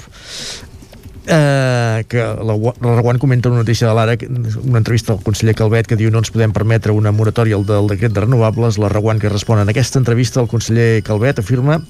eh, 1.26 2.04
que 2.08 2.18
la, 2.18 2.56
la 2.56 2.94
Reguant 2.96 3.18
comenta 3.18 3.48
una 3.48 3.62
notícia 3.62 3.88
de 3.88 3.94
l'Ara, 3.94 4.16
una 4.62 4.78
entrevista 4.78 5.12
al 5.12 5.22
conseller 5.24 5.54
Calvet 5.58 5.88
que 5.90 5.98
diu 5.98 6.10
no 6.10 6.22
ens 6.22 6.32
podem 6.32 6.52
permetre 6.56 6.94
una 6.96 7.12
moratòria 7.12 7.58
del 7.66 7.90
decret 7.90 8.14
de 8.16 8.24
renovables, 8.24 8.78
la 8.80 8.88
Reguant 8.92 9.20
que 9.20 9.32
respon 9.32 9.60
en 9.60 9.72
aquesta 9.72 10.00
entrevista 10.00 10.40
el 10.40 10.48
conseller 10.48 11.02
Calvet 11.06 11.42
afirma 11.42 11.80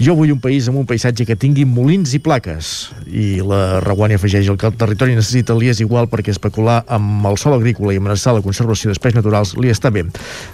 jo 0.00 0.16
vull 0.18 0.32
un 0.32 0.40
país 0.40 0.68
amb 0.70 0.80
un 0.80 0.86
paisatge 0.88 1.26
que 1.28 1.36
tingui 1.36 1.66
molins 1.68 2.14
i 2.16 2.22
plaques 2.22 2.72
i 3.06 3.42
la 3.44 3.80
Reguant 3.84 4.14
afegeix 4.16 4.48
el 4.48 4.58
que 4.60 4.70
el 4.70 4.78
territori 4.78 5.16
necessita 5.18 5.56
li 5.58 5.70
és 5.72 5.82
igual 5.84 6.08
perquè 6.10 6.32
especular 6.32 6.82
amb 6.88 7.26
el 7.28 7.38
sol 7.40 7.56
agrícola 7.58 7.92
i 7.94 8.00
amenaçar 8.00 8.34
la 8.36 8.44
conservació 8.44 8.90
d'espais 8.90 9.16
naturals 9.16 9.54
li 9.60 9.70
està 9.72 9.92
bé. 9.92 10.04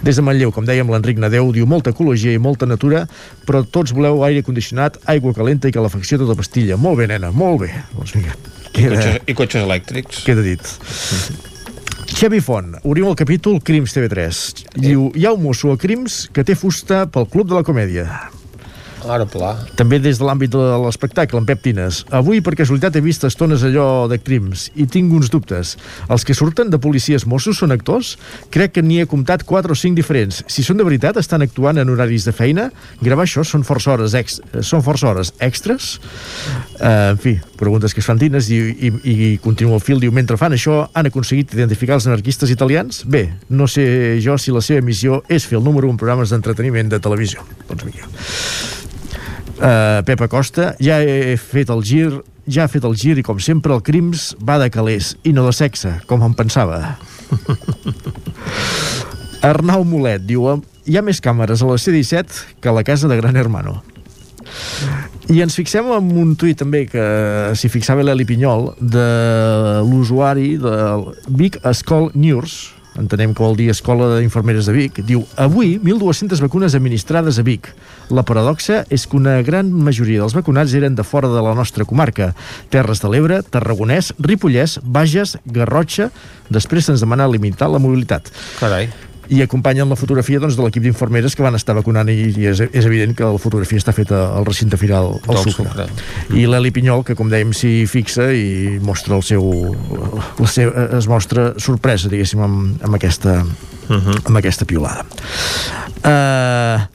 Des 0.05 0.19
de 0.19 0.25
Manlleu, 0.25 0.51
com 0.55 0.67
dèiem, 0.67 0.89
l'Enric 0.91 1.19
Nadeu 1.21 1.51
diu 1.55 1.67
molta 1.69 1.93
ecologia 1.93 2.33
i 2.35 2.41
molta 2.41 2.67
natura, 2.69 3.05
però 3.47 3.63
tots 3.63 3.93
voleu 3.95 4.23
aire 4.27 4.43
condicionat, 4.45 4.99
aigua 5.09 5.33
calenta 5.37 5.69
i 5.69 5.75
calefacció 5.75 6.19
tota 6.21 6.37
pastilla. 6.37 6.77
Molt 6.77 6.99
bé, 7.01 7.09
nena, 7.11 7.31
molt 7.35 7.63
bé. 7.63 7.71
Doncs 7.95 8.08
vinga, 8.15 8.35
I 8.73 8.87
cotxes, 8.87 9.21
I 9.27 9.37
cotxes 9.37 9.67
elèctrics. 9.67 10.23
Queda 10.27 10.45
dit. 10.45 10.73
Xavi 12.19 12.41
Font, 12.43 12.73
obrim 12.83 13.07
el 13.07 13.15
capítol 13.15 13.61
Crims 13.63 13.93
TV3. 13.95 14.41
Diu, 14.81 15.07
hi 15.15 15.27
ha 15.27 15.35
un 15.35 15.43
mosso 15.45 15.71
a 15.71 15.79
Crims 15.79 16.25
que 16.33 16.43
té 16.43 16.57
fusta 16.57 17.05
pel 17.11 17.29
Club 17.31 17.51
de 17.51 17.59
la 17.59 17.63
Comèdia. 17.67 18.07
Ara 19.07 19.25
pla. 19.29 19.53
També 19.79 19.99
des 20.01 20.19
de 20.19 20.25
l'àmbit 20.27 20.51
de 20.51 20.63
l'espectacle, 20.83 21.39
en 21.39 21.47
Pep 21.47 21.61
Tines. 21.63 22.01
Avui, 22.15 22.41
per 22.43 22.55
casualitat, 22.59 22.97
he 22.97 23.03
vist 23.03 23.23
estones 23.27 23.63
allò 23.63 24.07
de 24.11 24.19
crims 24.19 24.67
i 24.75 24.87
tinc 24.91 25.13
uns 25.15 25.31
dubtes. 25.31 25.75
Els 26.11 26.25
que 26.27 26.35
surten 26.35 26.71
de 26.73 26.79
policies 26.81 27.25
Mossos 27.29 27.61
són 27.61 27.71
actors? 27.75 28.15
Crec 28.53 28.75
que 28.75 28.83
n'hi 28.83 28.99
he 29.03 29.07
comptat 29.09 29.45
4 29.47 29.71
o 29.71 29.77
5 29.77 29.95
diferents. 29.97 30.41
Si 30.51 30.65
són 30.65 30.79
de 30.79 30.87
veritat, 30.87 31.19
estan 31.21 31.45
actuant 31.45 31.79
en 31.79 31.93
horaris 31.93 32.27
de 32.27 32.33
feina? 32.35 32.69
Gravar 33.01 33.27
això 33.27 33.45
són 33.47 33.63
força 33.67 33.93
hores, 33.95 34.15
ex 34.19 34.39
són 34.65 34.83
força 34.85 35.09
hores 35.11 35.33
extres? 35.39 35.95
Uh, 36.79 37.13
en 37.13 37.21
fi, 37.21 37.37
preguntes 37.59 37.95
que 37.95 38.03
es 38.03 38.09
fan 38.09 38.19
Tines 38.19 38.49
i, 38.51 38.59
i, 38.59 38.91
i 39.13 39.29
continua 39.43 39.79
el 39.79 39.85
fil. 39.85 40.01
Diu, 40.03 40.13
mentre 40.15 40.37
fan 40.39 40.57
això, 40.57 40.81
han 40.93 41.09
aconseguit 41.09 41.55
identificar 41.55 41.99
els 41.99 42.09
anarquistes 42.09 42.51
italians? 42.51 43.03
Bé, 43.07 43.25
no 43.49 43.69
sé 43.71 44.19
jo 44.23 44.37
si 44.39 44.55
la 44.55 44.63
seva 44.65 44.83
missió 44.85 45.23
és 45.29 45.47
fer 45.47 45.59
el 45.59 45.65
número 45.65 45.89
en 45.89 45.99
programes 45.99 46.33
d'entreteniment 46.33 46.91
de 46.91 47.01
televisió. 47.03 47.45
Doncs 47.69 47.87
vinga. 47.87 48.09
Uh, 49.59 49.99
Pep 50.07 50.21
Acosta, 50.23 50.73
ja 50.79 51.01
he 51.03 51.35
fet 51.35 51.71
el 51.73 51.81
gir 51.83 52.21
ja 52.49 52.63
ha 52.65 52.71
fet 52.71 52.85
el 52.87 52.95
gir 52.97 53.17
i 53.19 53.23
com 53.25 53.39
sempre 53.43 53.75
el 53.75 53.83
crims 53.85 54.31
va 54.41 54.57
de 54.61 54.69
calés 54.73 55.13
i 55.27 55.33
no 55.35 55.45
de 55.45 55.53
sexe, 55.53 55.91
com 56.09 56.23
em 56.25 56.33
pensava. 56.33 56.95
Arnau 59.49 59.85
Molet 59.87 60.25
diu 60.25 60.47
hi 60.89 60.97
ha 60.97 61.03
més 61.05 61.21
càmeres 61.23 61.61
a 61.61 61.69
la 61.69 61.77
C-17 61.77 62.57
que 62.63 62.71
a 62.71 62.75
la 62.75 62.83
casa 62.87 63.11
de 63.11 63.19
Gran 63.19 63.37
Hermano. 63.37 63.79
I 65.29 65.43
ens 65.43 65.53
fixem 65.59 65.85
en 65.93 66.09
un 66.17 66.33
tuit 66.39 66.57
també 66.57 66.87
que 66.89 67.03
s'hi 67.53 67.69
fixava 67.69 68.01
l'Eli 68.01 68.25
Pinyol 68.25 68.71
de 68.79 69.05
l'usuari 69.85 70.55
del 70.57 71.05
Vic 71.27 71.59
School 71.83 72.09
News 72.15 72.78
entenem 72.99 73.33
que 73.33 73.43
vol 73.43 73.57
dir 73.57 73.69
Escola 73.73 74.09
d'Infermeres 74.17 74.69
de 74.69 74.75
Vic, 74.75 75.01
diu, 75.07 75.23
avui 75.39 75.77
1.200 75.79 76.43
vacunes 76.43 76.75
administrades 76.77 77.39
a 77.39 77.45
Vic. 77.47 77.71
La 78.13 78.25
paradoxa 78.27 78.83
és 78.93 79.07
que 79.07 79.17
una 79.19 79.39
gran 79.45 79.71
majoria 79.71 80.23
dels 80.23 80.35
vacunats 80.37 80.75
eren 80.77 80.97
de 80.97 81.05
fora 81.07 81.31
de 81.31 81.43
la 81.45 81.55
nostra 81.57 81.87
comarca. 81.89 82.33
Terres 82.73 83.03
de 83.03 83.11
l'Ebre, 83.11 83.41
Tarragonès, 83.43 84.13
Ripollès, 84.19 84.79
Bages, 84.83 85.37
Garrotxa... 85.45 86.11
Després 86.49 86.87
se'ns 86.89 87.03
demana 87.03 87.27
limitar 87.29 87.67
la 87.69 87.77
mobilitat. 87.77 88.31
Carai 88.57 88.89
i 89.29 89.41
acompanyen 89.43 89.89
la 89.89 89.97
fotografia 89.99 90.41
doncs, 90.41 90.57
de 90.57 90.65
l'equip 90.65 90.83
d'infermeres 90.83 91.35
que 91.37 91.45
van 91.45 91.57
estar 91.57 91.75
vacunant 91.77 92.09
i, 92.09 92.17
i 92.33 92.47
és, 92.49 92.63
és 92.65 92.87
evident 92.89 93.13
que 93.17 93.27
la 93.29 93.41
fotografia 93.41 93.81
està 93.81 93.93
feta 93.93 94.21
al 94.33 94.47
recinte 94.47 94.77
firal 94.81 95.11
al 95.19 95.39
Del 95.39 95.41
Sucre. 95.45 95.69
Sucre. 95.69 95.87
I 96.37 96.47
l'Eli 96.49 96.73
Pinyol, 96.73 97.03
que 97.05 97.15
com 97.17 97.29
dèiem 97.31 97.53
s'hi 97.53 97.85
fixa 97.89 98.29
i 98.33 98.79
mostra 98.81 99.19
el 99.19 99.25
seu, 99.25 99.45
la 100.39 100.49
seva, 100.49 100.87
es 100.97 101.09
mostra 101.11 101.51
sorpresa, 101.61 102.09
diguéssim, 102.09 102.41
amb, 102.45 102.79
amb, 102.85 102.97
aquesta, 102.97 103.41
amb 103.89 104.41
aquesta 104.41 104.65
piolada. 104.69 105.05
Uh, 105.99 106.87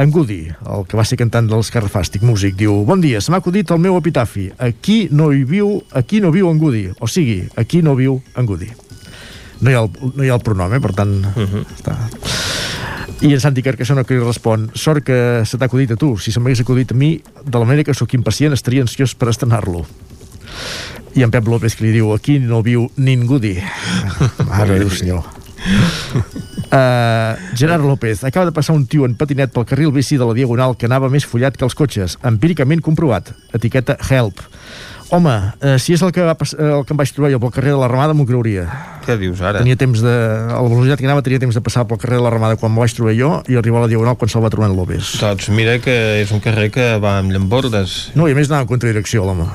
en 0.00 0.12
Gudi, 0.12 0.42
el 0.48 0.86
que 0.88 0.96
va 0.96 1.04
ser 1.08 1.18
cantant 1.20 1.48
del 1.48 1.64
Scarfàstic, 1.66 2.22
músic, 2.24 2.54
diu 2.56 2.82
Bon 2.88 3.00
dia, 3.00 3.20
se 3.20 3.32
m'ha 3.32 3.40
acudit 3.42 3.72
el 3.72 3.80
meu 3.80 3.98
epitafi. 3.98 4.50
Aquí 4.60 5.02
no 5.12 5.32
hi 5.32 5.42
viu, 5.44 5.74
aquí 5.92 6.20
no 6.24 6.32
viu 6.32 6.48
en 6.52 6.60
Gudi. 6.60 6.86
O 7.00 7.08
sigui, 7.08 7.42
aquí 7.60 7.82
no 7.84 7.96
viu 7.98 8.20
en 8.36 8.48
Gudi. 8.48 8.70
No 9.60 9.70
hi 9.70 9.76
ha 9.76 9.84
el, 9.84 9.90
no 10.16 10.24
hi 10.24 10.30
ha 10.30 10.36
el 10.38 10.44
pronom, 10.44 10.72
eh? 10.74 10.80
per 10.80 10.92
tant... 10.96 11.14
Uh 11.34 11.44
-huh. 11.44 11.64
està. 11.76 11.96
I 13.20 13.34
en 13.34 13.40
Santi 13.40 13.60
Carcassona 13.62 14.04
que 14.04 14.14
li 14.16 14.20
respon 14.24 14.70
Sort 14.74 15.04
que 15.04 15.42
se 15.44 15.58
t'ha 15.58 15.66
acudit 15.66 15.90
a 15.92 15.96
tu. 15.96 16.16
Si 16.16 16.32
se 16.32 16.40
m'hagués 16.40 16.60
acudit 16.60 16.92
a 16.92 16.94
mi, 16.94 17.20
de 17.44 17.58
la 17.58 17.66
manera 17.66 17.84
que 17.84 17.94
sóc 17.94 18.14
impacient, 18.14 18.54
estaria 18.54 18.80
ansiós 18.80 19.14
per 19.14 19.28
estrenar-lo. 19.28 19.84
I 21.14 21.22
en 21.22 21.30
Pep 21.30 21.46
López 21.46 21.76
que 21.76 21.84
li 21.84 21.92
diu 21.92 22.14
Aquí 22.14 22.38
no 22.38 22.62
viu 22.62 22.90
ningú 22.96 23.38
dir. 23.38 23.62
Mare 24.48 24.78
Déu 24.78 24.90
senyor. 24.90 25.24
Uh, 26.70 27.36
Gerard 27.54 27.84
López 27.84 28.24
acaba 28.24 28.46
de 28.46 28.52
passar 28.52 28.76
un 28.76 28.86
tio 28.86 29.04
en 29.04 29.14
patinet 29.14 29.52
pel 29.52 29.66
carril 29.66 29.92
bici 29.92 30.16
de 30.16 30.24
la 30.24 30.32
Diagonal 30.32 30.76
que 30.78 30.86
anava 30.86 31.10
més 31.10 31.26
follat 31.26 31.56
que 31.58 31.66
els 31.66 31.74
cotxes 31.74 32.16
empíricament 32.24 32.80
comprovat, 32.80 33.34
etiqueta 33.52 33.98
HELP 34.00 34.40
home, 35.10 35.34
uh, 35.62 35.76
si 35.82 35.94
és 35.96 36.02
el 36.06 36.12
que, 36.14 36.22
va 36.24 36.36
uh, 36.36 36.78
el 36.78 36.84
que 36.86 36.94
em 36.94 37.00
vaig 37.00 37.12
trobar 37.14 37.30
jo 37.32 37.40
pel 37.42 37.52
carrer 37.54 37.74
de 37.74 37.80
la 37.80 37.88
Ramada 37.90 38.14
m'ho 38.16 38.26
creuria 38.28 38.66
Què 39.04 39.16
dius 39.18 39.40
ara? 39.42 39.58
tenia 39.62 39.78
temps 39.80 40.02
de, 40.04 40.12
a 40.12 40.58
la 40.60 40.68
velocitat 40.70 41.00
que 41.00 41.08
anava 41.08 41.24
tenia 41.26 41.40
temps 41.42 41.56
de 41.56 41.62
passar 41.64 41.86
pel 41.88 41.98
carrer 41.98 42.20
de 42.20 42.24
la 42.26 42.32
Ramada 42.34 42.58
quan 42.60 42.72
m'ho 42.74 42.84
vaig 42.84 42.94
trobar 42.94 43.14
jo 43.18 43.30
i 43.50 43.58
arribar 43.58 43.80
a 43.80 43.84
la 43.86 43.90
Diagonal 43.90 44.18
quan 44.20 44.30
se'l 44.30 44.44
va 44.44 44.50
trobar 44.52 44.70
en 44.70 44.76
López 44.78 45.14
Doncs 45.22 45.48
mira 45.56 45.78
que 45.82 45.96
és 46.20 46.30
un 46.36 46.42
carrer 46.44 46.68
que 46.74 46.86
va 47.02 47.16
amb 47.18 47.34
llambordes. 47.34 47.96
no, 48.14 48.28
i 48.28 48.36
a 48.36 48.38
més 48.38 48.50
anava 48.52 48.66
en 48.68 48.70
contradirecció 48.70 49.24
l'home 49.26 49.48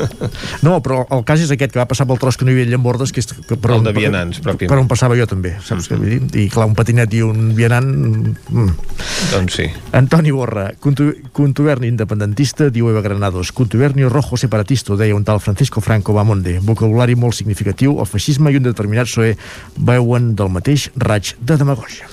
no, 0.66 0.78
però 0.82 1.04
el 1.14 1.24
cas 1.28 1.44
és 1.44 1.52
aquest 1.54 1.74
que 1.74 1.82
va 1.82 1.86
passar 1.90 2.08
pel 2.10 2.18
tros 2.22 2.40
que 2.40 2.48
no 2.48 2.50
hi 2.50 2.58
havia 2.58 2.72
llambordes 2.72 3.12
que 3.14 3.22
és 3.22 3.30
que 3.30 3.56
per, 3.56 3.74
El 3.76 3.84
on, 3.84 3.88
de 3.90 3.94
vianants, 3.94 4.40
per, 4.42 4.56
per 4.58 4.78
on 4.80 4.88
passava 4.90 5.18
jo 5.18 5.28
també 5.30 5.54
saps 5.66 5.90
què 5.90 6.00
vull 6.00 6.16
dir? 6.16 6.20
i 6.46 6.48
clar, 6.50 6.66
un 6.70 6.74
patinet 6.78 7.14
i 7.14 7.22
un 7.26 7.52
vianant 7.58 7.86
mm. 7.86 8.70
Doncs 9.30 9.54
sí. 9.60 9.66
Antoni 9.92 10.32
Borra, 10.32 10.70
contu 10.80 11.10
contuberni 11.36 11.90
independentista, 11.90 12.70
diu 12.72 12.88
Eva 12.90 13.02
Granados. 13.04 13.50
Contubernio 13.52 14.08
rojo 14.08 14.38
separatista, 14.40 14.79
deia 14.88 15.16
un 15.16 15.24
tal 15.24 15.40
Francisco 15.40 15.80
Franco 15.80 16.12
Bamonde. 16.16 16.58
Vocabulari 16.60 17.14
molt 17.14 17.36
significatiu, 17.36 17.98
el 18.00 18.08
feixisme 18.08 18.52
i 18.52 18.60
un 18.60 18.66
determinat 18.66 19.10
PSOE 19.10 19.34
veuen 19.76 20.34
del 20.36 20.52
mateix 20.52 20.90
raig 20.96 21.34
de 21.40 21.58
demagogia. 21.60 22.08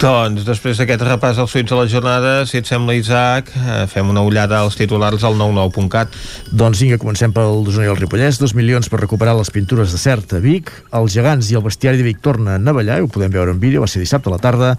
Doncs 0.00 0.44
després 0.44 0.76
d'aquest 0.76 1.02
repàs 1.06 1.38
als 1.40 1.52
suïts 1.54 1.70
de 1.70 1.76
la 1.78 1.86
jornada, 1.88 2.32
si 2.48 2.58
et 2.60 2.68
sembla, 2.68 2.96
Isaac, 2.98 3.52
eh, 3.56 3.84
fem 3.88 4.08
una 4.12 4.24
ullada 4.26 4.58
als 4.60 4.76
titulars 4.76 5.24
al 5.24 5.38
99.cat. 5.38 6.16
Doncs 6.52 6.82
vinga, 6.84 6.98
comencem 7.00 7.32
pel 7.32 7.62
d'Osona 7.64 7.86
i 7.86 7.92
el 7.92 8.00
Ripollès. 8.00 8.40
Dos 8.42 8.56
milions 8.58 8.90
per 8.92 9.00
recuperar 9.00 9.36
les 9.38 9.52
pintures 9.54 9.92
de 9.92 10.00
Cert 10.00 10.36
a 10.36 10.40
Vic. 10.42 10.72
Els 10.96 11.16
gegants 11.16 11.48
i 11.52 11.56
el 11.56 11.64
bestiari 11.64 12.02
de 12.02 12.08
Vic 12.08 12.20
tornen 12.24 12.68
a 12.68 12.76
ballar, 12.76 13.00
ho 13.00 13.08
podem 13.12 13.32
veure 13.32 13.54
en 13.56 13.62
vídeo, 13.62 13.84
va 13.84 13.88
ser 13.88 14.02
dissabte 14.04 14.28
a 14.28 14.36
la 14.36 14.42
tarda. 14.42 14.74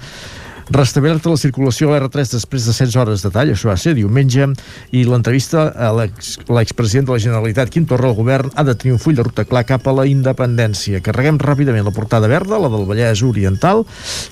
Restablerta 0.70 1.32
la 1.32 1.40
circulació 1.40 1.94
a 1.94 2.00
l'R3 2.02 2.34
després 2.34 2.66
de 2.68 2.74
16 2.76 2.96
hores 3.00 3.22
de 3.24 3.30
tall, 3.32 3.54
això 3.54 3.70
va 3.72 3.78
ser 3.80 3.94
diumenge, 3.96 4.50
i 4.92 5.06
l'entrevista 5.08 5.70
a 5.72 5.94
l'ex- 5.96 6.38
l'expresident 6.52 7.08
de 7.08 7.14
la 7.16 7.20
Generalitat, 7.24 7.70
Quim 7.72 7.86
Torra, 7.88 8.10
el 8.10 8.16
govern 8.18 8.52
ha 8.54 8.66
de 8.68 8.76
tenir 8.76 8.94
un 8.98 9.00
full 9.00 9.16
de 9.16 9.24
ruta 9.24 9.46
clar 9.48 9.64
cap 9.66 9.88
a 9.88 9.94
la 9.96 10.06
independència. 10.06 11.00
Carreguem 11.02 11.40
ràpidament 11.40 11.86
la 11.88 11.96
portada 11.96 12.28
verda, 12.28 12.60
la 12.60 12.68
del 12.68 12.84
Vallès 12.86 13.24
Oriental, 13.24 13.86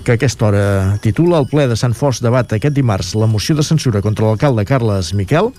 que 0.04 0.12
a 0.12 0.16
aquesta 0.20 0.46
hora 0.50 0.66
titula 1.02 1.40
el 1.40 1.48
ple 1.48 1.70
de 1.72 1.78
Sant 1.80 1.96
Fos 1.96 2.20
debat 2.22 2.52
aquest 2.52 2.76
dimarts 2.76 3.16
la 3.16 3.28
moció 3.32 3.56
de 3.56 3.64
censura 3.64 4.02
contra 4.04 4.26
l'alcalde 4.28 4.66
Carles 4.66 5.14
Miquel, 5.14 5.54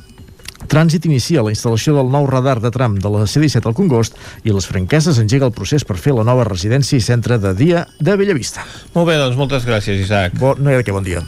Trànsit 0.67 1.07
inicia 1.09 1.45
la 1.47 1.53
instal·lació 1.55 1.97
del 1.97 2.11
nou 2.13 2.27
radar 2.31 2.59
de 2.63 2.73
tram 2.75 2.99
de 3.01 3.13
la 3.13 3.25
C-17 3.27 3.71
al 3.71 3.77
Congost 3.79 4.19
i 4.45 4.55
les 4.55 4.67
franqueses 4.69 5.21
engega 5.23 5.49
el 5.49 5.55
procés 5.57 5.87
per 5.87 5.99
fer 6.01 6.15
la 6.17 6.27
nova 6.27 6.47
residència 6.49 6.99
i 6.99 7.05
centre 7.05 7.39
de 7.43 7.55
dia 7.57 7.87
de 8.01 8.17
Bellavista. 8.19 8.67
Molt 8.95 9.11
bé, 9.11 9.19
doncs 9.23 9.39
moltes 9.39 9.67
gràcies, 9.69 10.01
Isaac. 10.03 10.39
Bo, 10.41 10.55
no 10.59 10.71
hi 10.71 10.79
ha 10.79 10.83
de 10.83 10.87
què, 10.87 10.95
bon 10.97 11.07
dia. 11.07 11.23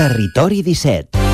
Territori 0.00 0.64
17 0.64 1.29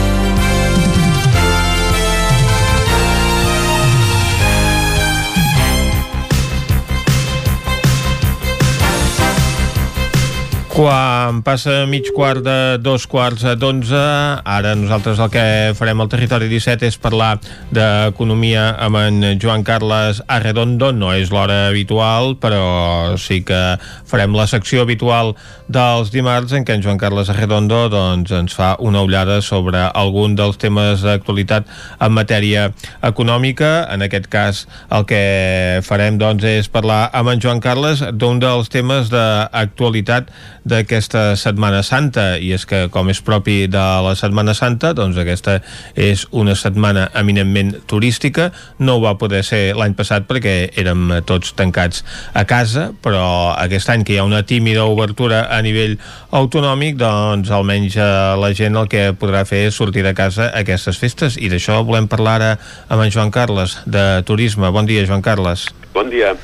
Quan 10.77 11.39
passa 11.40 11.86
mig 11.89 12.11
quart 12.12 12.43
de 12.44 12.77
dos 12.85 13.07
quarts 13.09 13.47
a 13.48 13.55
d'onze, 13.57 13.97
ara 14.44 14.74
nosaltres 14.77 15.16
el 15.24 15.31
que 15.32 15.44
farem 15.73 16.03
al 16.05 16.11
Territori 16.12 16.51
17 16.51 16.85
és 16.85 16.98
parlar 17.01 17.39
d'economia 17.73 18.66
amb 18.85 19.01
en 19.01 19.24
Joan 19.40 19.65
Carles 19.65 20.20
Arredondo. 20.28 20.90
No 20.93 21.15
és 21.16 21.32
l'hora 21.32 21.70
habitual, 21.70 22.35
però 22.36 23.16
sí 23.16 23.39
que 23.40 23.61
farem 24.05 24.36
la 24.36 24.44
secció 24.51 24.85
habitual 24.85 25.32
dels 25.73 26.12
dimarts 26.12 26.53
en 26.53 26.69
què 26.69 26.77
en 26.77 26.85
Joan 26.85 27.01
Carles 27.01 27.32
Arredondo 27.32 27.86
doncs, 27.89 28.35
ens 28.36 28.53
fa 28.53 28.74
una 28.77 29.01
ullada 29.01 29.40
sobre 29.40 29.81
algun 29.81 30.36
dels 30.36 30.61
temes 30.61 31.01
d'actualitat 31.01 31.73
en 32.05 32.12
matèria 32.12 32.66
econòmica. 33.01 33.89
En 33.97 34.05
aquest 34.05 34.28
cas 34.28 34.66
el 34.93 35.09
que 35.09 35.81
farem 35.89 36.20
doncs, 36.20 36.44
és 36.44 36.69
parlar 36.69 37.07
amb 37.16 37.32
en 37.32 37.40
Joan 37.40 37.65
Carles 37.65 38.05
d'un 38.12 38.44
dels 38.44 38.69
temes 38.69 39.09
d'actualitat 39.09 40.28
d'aquesta 40.67 41.37
Setmana 41.41 41.83
Santa 41.87 42.37
i 42.43 42.53
és 42.57 42.67
que 42.69 42.87
com 42.93 43.11
és 43.13 43.23
propi 43.25 43.67
de 43.71 43.85
la 44.05 44.15
Setmana 44.19 44.55
Santa 44.59 44.93
doncs 44.97 45.19
aquesta 45.23 45.59
és 45.95 46.27
una 46.31 46.57
setmana 46.59 47.09
eminentment 47.15 47.73
turística 47.89 48.51
no 48.79 48.99
ho 48.99 49.05
va 49.05 49.17
poder 49.19 49.43
ser 49.47 49.63
l'any 49.79 49.97
passat 49.99 50.27
perquè 50.29 50.57
érem 50.77 51.09
tots 51.27 51.55
tancats 51.57 52.05
a 52.35 52.45
casa 52.45 52.91
però 53.03 53.55
aquest 53.55 53.91
any 53.95 54.05
que 54.07 54.17
hi 54.17 54.21
ha 54.21 54.29
una 54.29 54.45
tímida 54.47 54.85
obertura 54.91 55.47
a 55.55 55.63
nivell 55.65 55.97
autonòmic 56.37 56.99
doncs 57.01 57.51
almenys 57.55 57.97
eh, 57.97 58.09
la 58.41 58.53
gent 58.55 58.77
el 58.77 58.91
que 58.93 59.09
podrà 59.17 59.47
fer 59.49 59.67
és 59.71 59.79
sortir 59.79 60.05
de 60.07 60.15
casa 60.19 60.51
aquestes 60.55 60.99
festes 61.01 61.41
i 61.41 61.51
d'això 61.53 61.81
volem 61.87 62.11
parlar 62.11 62.37
ara 62.37 62.53
amb 62.89 63.03
en 63.03 63.13
Joan 63.13 63.31
Carles 63.31 63.79
de 63.87 64.23
Turisme. 64.29 64.71
Bon 64.71 64.87
dia 64.87 65.07
Joan 65.07 65.23
Carles. 65.23 65.69
Bon 65.95 66.11
dia. 66.11 66.35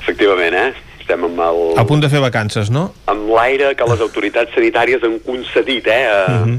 Efectivament, 0.00 0.54
eh? 0.54 0.85
Estem 1.06 1.22
amb 1.22 1.38
el... 1.38 1.60
A 1.78 1.84
punt 1.86 2.00
de 2.02 2.08
fer 2.10 2.18
vacances, 2.18 2.66
no? 2.74 2.88
amb 3.06 3.28
l'aire 3.30 3.68
que 3.78 3.86
les 3.86 4.00
autoritats 4.02 4.50
sanitàries 4.56 5.04
han 5.06 5.20
concedit, 5.22 5.86
eh? 5.86 6.02
A, 6.10 6.24
Uh 6.26 6.48
-huh. 6.48 6.58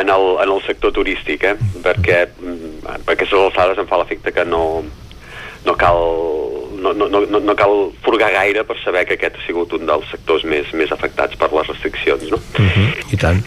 en, 0.00 0.08
el, 0.16 0.24
en 0.44 0.50
el 0.54 0.60
sector 0.66 0.92
turístic, 0.92 1.44
eh? 1.44 1.56
Perquè, 1.82 2.28
mm, 2.38 3.00
perquè 3.06 3.24
aquestes 3.24 3.38
alçades 3.38 3.78
em 3.78 3.86
fa 3.86 3.96
l'efecte 3.96 4.32
que 4.32 4.44
no, 4.44 4.84
no 5.64 5.74
cal 5.76 5.96
no, 6.80 6.92
no, 6.92 7.08
no, 7.08 7.40
no 7.40 7.54
cal 7.56 7.90
furgar 8.04 8.30
gaire 8.32 8.64
per 8.64 8.76
saber 8.84 9.06
que 9.06 9.14
aquest 9.14 9.36
ha 9.36 9.46
sigut 9.46 9.72
un 9.72 9.86
dels 9.86 10.04
sectors 10.10 10.44
més, 10.44 10.72
més 10.72 10.92
afectats 10.92 11.36
per 11.36 11.50
les 11.52 11.66
restriccions, 11.66 12.30
no? 12.30 12.36
Uh 12.36 12.66
-huh. 12.66 13.12
I 13.12 13.16
tant. 13.16 13.42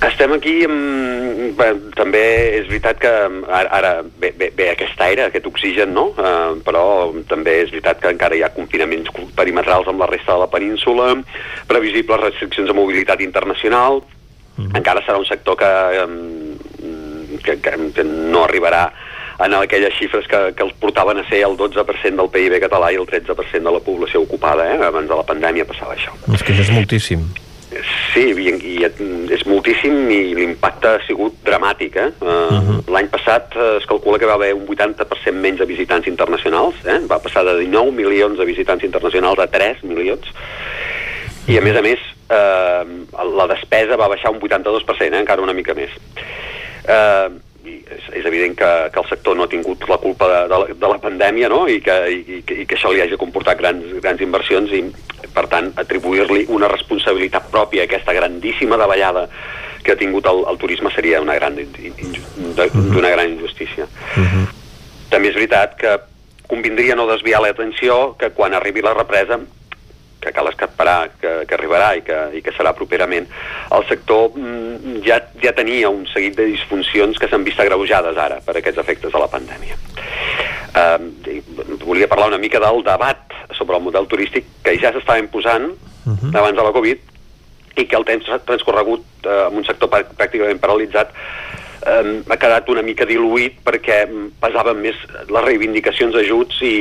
Estem 0.00 0.32
aquí 0.32 0.62
amb... 0.64 1.28
Bé, 1.58 1.66
també 1.96 2.20
és 2.60 2.68
veritat 2.70 3.00
que 3.02 3.10
ara, 3.10 3.66
ara 3.74 3.90
ve, 4.22 4.30
ve, 4.38 4.48
ve 4.56 4.68
aquest 4.70 5.00
aire, 5.04 5.26
aquest 5.26 5.48
oxigen, 5.50 5.90
no? 5.92 6.06
Uh, 6.14 6.54
però 6.64 6.84
també 7.28 7.58
és 7.64 7.72
veritat 7.72 8.00
que 8.00 8.12
encara 8.14 8.38
hi 8.38 8.44
ha 8.46 8.52
confinaments 8.54 9.10
perimetrals 9.36 9.90
amb 9.90 10.00
la 10.00 10.08
resta 10.08 10.36
de 10.36 10.44
la 10.44 10.48
península, 10.52 11.10
previsibles 11.68 12.22
restriccions 12.22 12.70
de 12.70 12.76
mobilitat 12.76 13.20
internacional, 13.26 14.00
mm. 14.56 14.72
encara 14.80 15.04
serà 15.04 15.18
un 15.20 15.28
sector 15.28 15.58
que, 15.60 15.72
um, 16.06 17.36
que, 17.42 17.58
que, 17.60 17.76
que 17.98 18.06
no 18.06 18.46
arribarà 18.46 18.86
en 19.44 19.58
aquelles 19.58 19.96
xifres 19.96 20.26
que, 20.30 20.40
que 20.56 20.64
els 20.64 20.74
portaven 20.80 21.20
a 21.20 21.28
ser 21.28 21.42
el 21.44 21.58
12% 21.60 22.16
del 22.16 22.32
PIB 22.32 22.58
català 22.62 22.92
i 22.92 22.98
el 23.00 23.08
13% 23.08 23.68
de 23.68 23.76
la 23.76 23.84
població 23.84 24.24
ocupada, 24.24 24.68
eh? 24.68 24.80
abans 24.88 25.08
de 25.08 25.16
la 25.16 25.28
pandèmia 25.28 25.68
passava 25.68 25.96
això. 25.96 26.12
És 26.32 26.44
que 26.44 26.54
això 26.54 26.68
és 26.68 26.74
moltíssim. 26.76 27.24
Sí, 28.10 28.22
i, 28.34 28.50
i 28.66 28.76
és 28.82 29.44
moltíssim 29.46 30.08
i 30.10 30.20
l'impacte 30.34 30.90
ha 30.90 31.02
sigut 31.06 31.36
dramàtic. 31.46 31.96
Eh? 31.96 32.08
Uh, 32.18 32.28
uh 32.28 32.62
-huh. 32.66 32.78
L'any 32.90 33.08
passat 33.08 33.54
eh, 33.54 33.76
es 33.78 33.86
calcula 33.86 34.18
que 34.18 34.26
va 34.26 34.34
haver 34.34 34.54
un 34.54 34.66
80% 34.66 35.32
menys 35.32 35.58
de 35.58 35.66
visitants 35.66 36.06
internacionals, 36.06 36.74
eh? 36.84 36.98
va 37.06 37.22
passar 37.22 37.44
de 37.44 37.54
19 37.58 37.92
milions 37.92 38.38
de 38.38 38.44
visitants 38.44 38.84
internacionals 38.84 39.38
a 39.38 39.46
3 39.46 39.82
milions, 39.82 40.26
i 41.46 41.58
a 41.58 41.60
més 41.60 41.76
a 41.76 41.82
més 41.82 41.98
eh, 42.30 42.84
la 43.36 43.46
despesa 43.46 43.96
va 43.96 44.08
baixar 44.08 44.30
un 44.30 44.40
82%, 44.40 45.14
eh? 45.14 45.20
encara 45.20 45.42
una 45.42 45.52
mica 45.52 45.74
més. 45.74 45.90
Eh, 46.88 47.28
i 47.64 47.76
és, 47.92 48.04
és 48.20 48.26
evident 48.26 48.56
que, 48.56 48.70
que 48.92 49.00
el 49.02 49.08
sector 49.08 49.36
no 49.36 49.44
ha 49.44 49.52
tingut 49.52 49.84
la 49.88 49.98
culpa 50.00 50.28
de, 50.30 50.40
de, 50.48 50.58
la, 50.62 50.76
de 50.82 50.88
la 50.88 50.98
pandèmia 50.98 51.50
no? 51.52 51.66
I, 51.68 51.80
que, 51.84 51.96
i, 52.08 52.38
que, 52.46 52.54
i 52.62 52.66
que 52.66 52.78
això 52.78 52.92
li 52.92 53.02
hagi 53.04 53.18
comportat 53.20 53.60
grans, 53.60 53.84
grans 54.00 54.22
inversions 54.24 54.72
i, 54.72 54.80
per 55.34 55.46
tant, 55.48 55.72
atribuir-li 55.80 56.46
una 56.48 56.68
responsabilitat 56.68 57.50
pròpia 57.50 57.84
a 57.84 57.88
aquesta 57.88 58.14
grandíssima 58.16 58.78
davallada 58.80 59.28
que 59.82 59.92
ha 59.92 59.96
tingut 60.00 60.26
el, 60.26 60.44
el 60.50 60.58
turisme 60.60 60.90
seria 60.94 61.20
una 61.20 61.34
gran, 61.38 61.56
d'una 61.56 63.10
gran 63.10 63.30
injustícia. 63.30 63.86
Uh 64.16 64.24
-huh. 64.24 64.46
També 65.10 65.28
és 65.28 65.34
veritat 65.34 65.76
que 65.76 65.98
convindria 66.46 66.94
no 66.94 67.06
desviar 67.06 67.40
l'atenció 67.40 68.16
que 68.18 68.30
quan 68.30 68.54
arribi 68.54 68.82
la 68.82 68.94
represa 68.94 69.40
que 70.20 70.32
cal 70.32 70.48
esperar 70.48 71.10
que, 71.20 71.46
que 71.48 71.54
arribarà 71.56 71.96
i 71.96 72.02
que, 72.04 72.18
i 72.36 72.42
que 72.42 72.52
serà 72.52 72.74
properament, 72.76 73.26
el 73.72 73.86
sector 73.88 74.36
mm, 74.36 75.00
ja, 75.06 75.16
ja 75.42 75.52
tenia 75.56 75.88
un 75.88 76.06
seguit 76.12 76.36
de 76.36 76.44
disfuncions 76.44 77.18
que 77.18 77.28
s'han 77.28 77.46
vist 77.46 77.60
agreujades 77.60 78.16
ara 78.16 78.40
per 78.44 78.58
aquests 78.58 78.78
efectes 78.78 79.12
de 79.12 79.18
la 79.18 79.30
pandèmia. 79.32 79.78
Eh, 80.70 81.42
volia 81.84 82.08
parlar 82.08 82.28
una 82.28 82.38
mica 82.38 82.60
del 82.60 82.84
debat 82.86 83.18
sobre 83.58 83.76
el 83.76 83.82
model 83.82 84.06
turístic 84.06 84.44
que 84.62 84.76
ja 84.78 84.92
s'estava 84.92 85.18
imposant 85.18 85.72
uh 85.72 86.12
-huh. 86.12 86.36
abans 86.38 86.56
de 86.56 86.62
la 86.62 86.72
Covid 86.72 86.98
i 87.76 87.86
que 87.86 87.96
el 87.96 88.04
temps 88.04 88.26
transcorregut 88.46 89.02
eh, 89.24 89.46
amb 89.46 89.56
un 89.56 89.64
sector 89.64 89.88
pràcticament 89.90 90.60
paralitzat 90.60 91.10
eh, 91.86 92.22
ha 92.28 92.36
quedat 92.36 92.68
una 92.68 92.82
mica 92.82 93.04
diluït 93.04 93.58
perquè 93.64 94.06
pesaven 94.40 94.80
més 94.80 94.96
les 95.28 95.44
reivindicacions 95.44 96.14
d'ajuts 96.14 96.62
i 96.62 96.76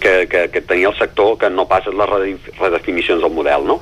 que, 0.00 0.26
que, 0.26 0.48
que 0.50 0.60
tenia 0.60 0.88
el 0.88 0.98
sector 0.98 1.36
que 1.38 1.50
no 1.50 1.66
pas 1.68 1.86
les 1.86 2.10
redefinicions 2.58 3.20
del 3.20 3.32
model, 3.32 3.66
no? 3.66 3.80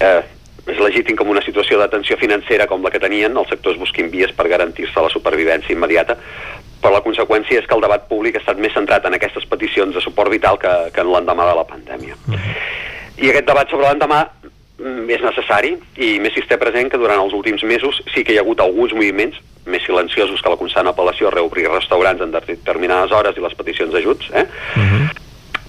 Eh, 0.00 0.22
és 0.68 0.78
legítim 0.78 1.16
com 1.16 1.30
una 1.32 1.42
situació 1.42 1.78
de 1.80 1.88
tensió 1.88 2.16
financera 2.20 2.66
com 2.68 2.82
la 2.84 2.90
que 2.92 3.00
tenien, 3.00 3.36
els 3.36 3.48
sectors 3.48 3.78
busquin 3.80 4.10
vies 4.12 4.34
per 4.36 4.48
garantir-se 4.52 5.00
la 5.00 5.08
supervivència 5.08 5.72
immediata, 5.72 6.18
però 6.82 6.94
la 6.94 7.02
conseqüència 7.02 7.60
és 7.60 7.66
que 7.66 7.74
el 7.74 7.84
debat 7.84 8.08
públic 8.08 8.36
ha 8.36 8.42
estat 8.42 8.58
més 8.62 8.72
centrat 8.72 9.04
en 9.04 9.14
aquestes 9.14 9.46
peticions 9.50 9.94
de 9.94 10.02
suport 10.04 10.30
vital 10.30 10.58
que, 10.62 10.74
que 10.94 11.00
en 11.04 11.12
l'endemà 11.12 11.48
de 11.50 11.56
la 11.58 11.66
pandèmia. 11.66 12.14
-huh. 12.14 12.38
I 13.18 13.30
aquest 13.30 13.46
debat 13.46 13.68
sobre 13.70 13.86
l'endemà 13.88 14.28
mm, 14.78 15.10
és 15.10 15.22
necessari 15.22 15.76
i 15.96 16.18
més 16.20 16.32
si 16.32 16.40
es 16.40 16.46
té 16.46 16.56
present 16.56 16.90
que 16.90 16.98
durant 16.98 17.20
els 17.20 17.32
últims 17.32 17.62
mesos 17.62 18.02
sí 18.14 18.24
que 18.24 18.32
hi 18.32 18.38
ha 18.38 18.44
hagut 18.46 18.60
alguns 18.60 18.92
moviments 18.92 19.36
més 19.66 19.82
silenciosos 19.84 20.40
que 20.40 20.50
la 20.50 20.56
constant 20.56 20.86
apel·lació 20.86 21.28
a 21.28 21.34
reobrir 21.34 21.68
restaurants 21.68 22.22
en 22.22 22.30
determinades 22.30 23.12
hores 23.12 23.36
i 23.36 23.40
les 23.40 23.54
peticions 23.54 23.92
d'ajuts, 23.92 24.30
eh? 24.32 24.46
Uh 24.76 24.82
-huh. 24.82 25.08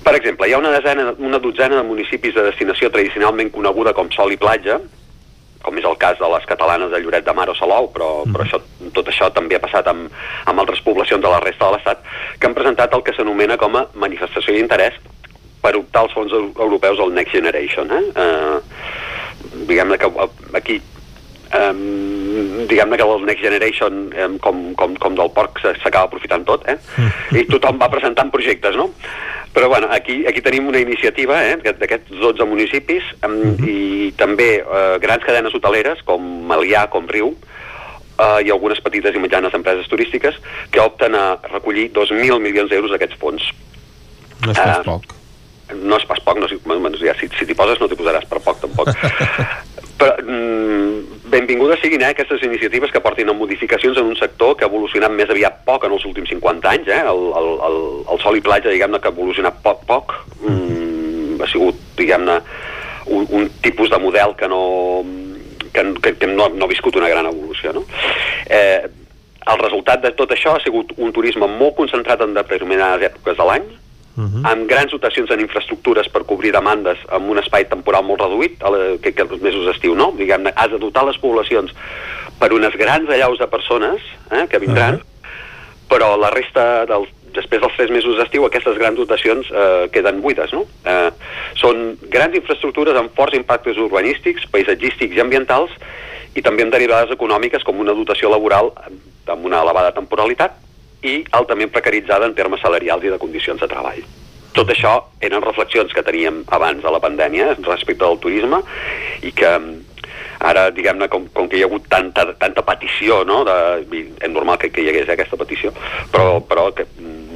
Per 0.04 0.16
exemple, 0.16 0.48
hi 0.48 0.54
ha 0.54 0.58
una, 0.58 0.72
desena, 0.72 1.14
una 1.18 1.40
dotzena 1.40 1.76
de 1.76 1.84
municipis 1.84 2.34
de 2.34 2.44
destinació 2.44 2.90
tradicionalment 2.90 3.52
coneguda 3.52 3.94
com 3.94 4.10
Sol 4.12 4.32
i 4.32 4.38
Platja, 4.38 4.80
com 5.70 5.78
és 5.78 5.86
el 5.86 5.98
cas 6.02 6.18
de 6.18 6.28
les 6.34 6.50
catalanes 6.50 6.90
de 6.90 7.00
Lloret 7.04 7.26
de 7.28 7.36
Mar 7.38 7.46
o 7.54 7.56
Salou, 7.58 7.92
però, 7.94 8.10
però 8.26 8.46
això, 8.46 8.58
tot 8.96 9.08
això 9.12 9.30
també 9.36 9.60
ha 9.60 9.62
passat 9.62 9.88
amb, 9.92 10.10
amb 10.50 10.66
altres 10.66 10.82
poblacions 10.86 11.22
de 11.22 11.30
la 11.30 11.42
resta 11.46 11.70
de 11.70 11.78
l'Estat, 11.78 12.04
que 12.40 12.50
han 12.50 12.58
presentat 12.58 12.98
el 12.98 13.06
que 13.06 13.14
s'anomena 13.14 13.60
com 13.62 13.78
a 13.78 13.86
manifestació 14.02 14.58
d'interès 14.58 14.98
per 15.62 15.76
optar 15.78 16.08
als 16.08 16.16
fons 16.16 16.34
europeus 16.34 17.02
al 17.04 17.14
Next 17.14 17.36
Generation. 17.36 17.92
Eh? 17.92 18.04
Uh, 18.18 18.58
diguem-ne 19.70 20.00
que 20.00 20.10
aquí 20.58 20.80
um, 21.60 22.66
diguem-ne 22.70 22.98
que 22.98 23.06
el 23.06 23.26
Next 23.28 23.44
Generation 23.44 24.06
um, 24.10 24.38
com, 24.42 24.64
com, 24.80 24.96
com 25.04 25.18
del 25.20 25.34
porc 25.36 25.62
s'acaba 25.66 26.08
aprofitant 26.08 26.48
tot 26.48 26.66
eh? 26.72 26.80
i 27.36 27.46
tothom 27.50 27.78
va 27.82 27.92
presentant 27.92 28.32
projectes 28.34 28.78
no? 28.80 28.90
Però 29.54 29.68
bueno, 29.68 29.88
aquí, 29.92 30.26
aquí 30.28 30.42
tenim 30.42 30.68
una 30.70 30.80
iniciativa 30.80 31.42
eh, 31.48 31.58
d'aquests 31.58 32.12
12 32.22 32.46
municipis 32.46 33.04
um, 33.26 33.34
uh 33.34 33.56
-huh. 33.58 33.70
i 33.70 34.14
també 34.18 34.62
uh, 34.62 35.00
grans 35.02 35.24
cadenes 35.24 35.54
hoteleres 35.54 36.04
com 36.06 36.22
Malià, 36.48 36.88
com 36.90 37.08
Riu 37.08 37.34
uh, 37.34 38.40
i 38.46 38.52
algunes 38.52 38.82
petites 38.82 39.16
i 39.16 39.20
mitjanes 39.20 39.54
empreses 39.54 39.88
turístiques 39.88 40.36
que 40.72 40.80
opten 40.80 41.16
a 41.16 41.40
recollir 41.52 41.92
2.000 41.92 42.40
milions 42.40 42.70
d'euros 42.70 42.92
d'aquests 42.92 43.18
fons. 43.18 43.42
No 44.46 44.52
és 44.52 44.58
pas 44.58 44.78
uh, 44.78 44.84
poc. 44.84 45.04
no 45.74 45.98
és 45.98 46.06
pas 46.06 46.20
poc, 46.20 46.38
no, 46.40 46.48
bueno, 46.66 46.98
ja, 46.98 47.14
si, 47.20 47.28
si 47.38 47.46
t'hi 47.46 47.56
poses 47.56 47.80
no 47.80 47.88
t'hi 47.88 47.96
posaràs 47.96 48.26
per 48.26 48.40
poc 48.40 48.60
tampoc 48.60 48.88
però 50.00 50.16
mm, 50.24 51.30
benvingudes 51.30 51.82
siguin 51.84 52.02
eh, 52.02 52.12
aquestes 52.14 52.44
iniciatives 52.48 52.92
que 52.92 53.02
portin 53.04 53.30
a 53.30 53.36
modificacions 53.36 53.98
en 54.00 54.08
un 54.08 54.16
sector 54.16 54.56
que 54.56 54.66
ha 54.66 54.72
evolucionat 54.72 55.12
més 55.12 55.30
aviat 55.30 55.60
poc 55.68 55.86
en 55.86 55.96
els 55.98 56.06
últims 56.08 56.32
50 56.32 56.72
anys 56.72 56.88
eh? 56.88 57.02
el, 57.12 57.26
el, 57.42 57.50
el, 57.68 57.80
el 58.16 58.22
sol 58.24 58.40
i 58.40 58.44
platja 58.46 58.72
diguem-ne 58.72 59.02
que 59.04 59.12
ha 59.12 59.16
evolucionat 59.16 59.60
poc 59.66 59.84
poc 59.90 60.16
mm, 60.40 61.42
ha 61.44 61.50
sigut 61.52 61.84
diguem-ne 62.00 62.40
un, 63.10 63.28
un 63.42 63.50
tipus 63.66 63.92
de 63.92 64.00
model 64.00 64.38
que 64.40 64.48
no 64.48 64.64
que, 65.74 65.84
que, 66.02 66.16
que 66.22 66.32
no, 66.32 66.48
no 66.50 66.66
ha 66.66 66.72
viscut 66.72 66.96
una 66.96 67.12
gran 67.12 67.28
evolució 67.28 67.76
no? 67.76 67.84
eh, 68.48 68.88
el 69.50 69.62
resultat 69.66 70.02
de 70.04 70.14
tot 70.16 70.32
això 70.32 70.56
ha 70.56 70.64
sigut 70.64 70.96
un 70.98 71.12
turisme 71.16 71.48
molt 71.52 71.76
concentrat 71.76 72.24
en 72.24 72.36
determinades 72.38 73.12
èpoques 73.12 73.38
de 73.38 73.52
l'any 73.52 73.70
Uh 74.20 74.26
-huh. 74.26 74.52
amb 74.52 74.68
grans 74.68 74.92
dotacions 74.92 75.32
en 75.32 75.40
infraestructures 75.40 76.10
per 76.10 76.26
cobrir 76.26 76.52
demandes 76.52 76.98
amb 77.08 77.30
un 77.30 77.38
espai 77.40 77.70
temporal 77.70 78.04
molt 78.04 78.20
reduït, 78.20 78.62
a 78.64 78.70
la, 78.70 78.80
que, 79.02 79.14
que 79.14 79.22
els 79.24 79.42
mesos 79.42 79.66
d'estiu 79.66 79.96
no, 79.96 80.12
diguem-ne, 80.18 80.52
has 80.56 80.72
de 80.72 80.78
dotar 80.78 81.06
les 81.06 81.18
poblacions 81.18 81.72
per 82.40 82.52
unes 82.52 82.76
grans 82.76 83.10
allaus 83.10 83.40
de 83.40 83.48
persones 83.48 84.02
eh, 84.32 84.46
que 84.50 84.60
vindran, 84.60 84.96
uh 84.96 85.00
-huh. 85.00 85.88
però 85.88 86.18
la 86.20 86.30
resta 86.30 86.86
dels 86.86 87.08
després 87.34 87.62
dels 87.62 87.76
tres 87.78 87.90
mesos 87.90 88.18
d'estiu 88.18 88.46
aquestes 88.46 88.78
grans 88.78 88.98
dotacions 88.98 89.50
eh, 89.52 89.90
queden 89.94 90.22
buides. 90.22 90.52
No? 90.52 90.66
Eh, 90.86 91.12
són 91.56 91.98
grans 92.10 92.36
infraestructures 92.36 92.98
amb 92.98 93.14
forts 93.16 93.38
impactes 93.38 93.78
urbanístics, 93.78 94.48
paisatgístics 94.52 95.16
i 95.16 95.20
ambientals 95.22 95.72
i 96.36 96.42
també 96.42 96.64
amb 96.64 96.74
derivades 96.74 97.12
econòmiques 97.12 97.64
com 97.64 97.80
una 97.80 97.94
dotació 97.94 98.30
laboral 98.30 98.74
amb 99.30 99.46
una 99.46 99.62
elevada 99.62 99.92
temporalitat 99.92 100.52
i 101.04 101.20
altament 101.38 101.72
precaritzada 101.72 102.28
en 102.28 102.36
termes 102.36 102.62
salarials 102.62 103.06
i 103.06 103.14
de 103.14 103.20
condicions 103.22 103.62
de 103.62 103.70
treball. 103.72 104.02
Tot 104.56 104.72
això 104.74 104.96
eren 105.22 105.46
reflexions 105.46 105.94
que 105.94 106.04
teníem 106.04 106.42
abans 106.56 106.82
de 106.84 106.92
la 106.92 107.02
pandèmia 107.04 107.54
respecte 107.62 108.06
al 108.06 108.20
turisme 108.20 108.64
i 109.24 109.32
que 109.32 109.52
ara, 110.40 110.70
diguem-ne, 110.72 111.08
com, 111.12 111.28
com 111.36 111.50
que 111.52 111.60
hi 111.60 111.64
ha 111.64 111.68
hagut 111.68 111.86
tanta, 111.92 112.26
tanta 112.40 112.64
petició, 112.66 113.22
no? 113.28 113.42
De, 113.48 113.56
és 114.00 114.32
normal 114.32 114.58
que, 114.60 114.72
que 114.74 114.84
hi 114.84 114.92
hagués 114.92 115.12
aquesta 115.12 115.38
petició, 115.40 115.74
però, 116.14 116.40
però 116.48 116.70
que, 116.76 116.88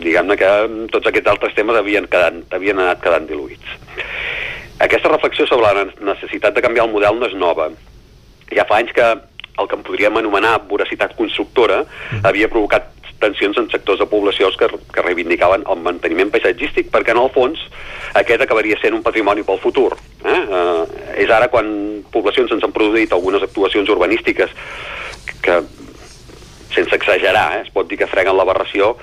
diguem-ne 0.04 0.38
que 0.40 0.52
tots 0.94 1.12
aquests 1.12 1.34
altres 1.36 1.56
temes 1.58 1.78
havien, 1.80 2.08
quedat, 2.12 2.40
havien 2.56 2.80
anat 2.80 3.04
quedant 3.04 3.28
diluïts. 3.30 3.76
Aquesta 4.84 5.12
reflexió 5.12 5.46
sobre 5.48 5.70
la 5.70 5.86
necessitat 6.14 6.56
de 6.56 6.64
canviar 6.64 6.88
el 6.88 6.96
model 6.96 7.20
no 7.20 7.30
és 7.30 7.38
nova. 7.38 7.70
Ja 8.56 8.66
fa 8.70 8.80
anys 8.82 8.96
que 8.96 9.06
el 9.54 9.70
que 9.70 9.78
en 9.78 9.86
podríem 9.86 10.18
anomenar 10.18 10.58
voracitat 10.70 11.14
constructora 11.16 11.84
havia 12.26 12.50
provocat 12.50 12.90
tensions 13.24 13.58
en 13.58 13.70
sectors 13.72 14.02
de 14.04 14.08
poblacions 14.12 14.58
que, 14.60 14.68
que 14.94 15.06
reivindicaven 15.06 15.64
el 15.72 15.80
manteniment 15.86 16.32
paisatgístic 16.34 16.92
perquè 16.94 17.16
en 17.16 17.22
el 17.24 17.32
fons 17.34 17.62
aquest 18.20 18.44
acabaria 18.44 18.78
sent 18.82 18.94
un 18.94 19.04
patrimoni 19.06 19.46
pel 19.48 19.62
futur. 19.64 19.94
Eh? 20.24 20.42
Eh, 20.44 21.24
és 21.26 21.32
ara 21.32 21.48
quan 21.50 21.72
poblacions 22.14 22.52
ens 22.54 22.64
han 22.68 22.76
produït 22.76 23.16
algunes 23.16 23.42
actuacions 23.44 23.90
urbanístiques 23.90 24.52
que 25.44 25.58
sense 26.74 26.96
exagerar, 26.96 27.58
eh, 27.58 27.64
es 27.66 27.74
pot 27.74 27.88
dir 27.90 28.00
que 28.02 28.10
freguen 28.10 28.38
l'aberració, 28.38 28.96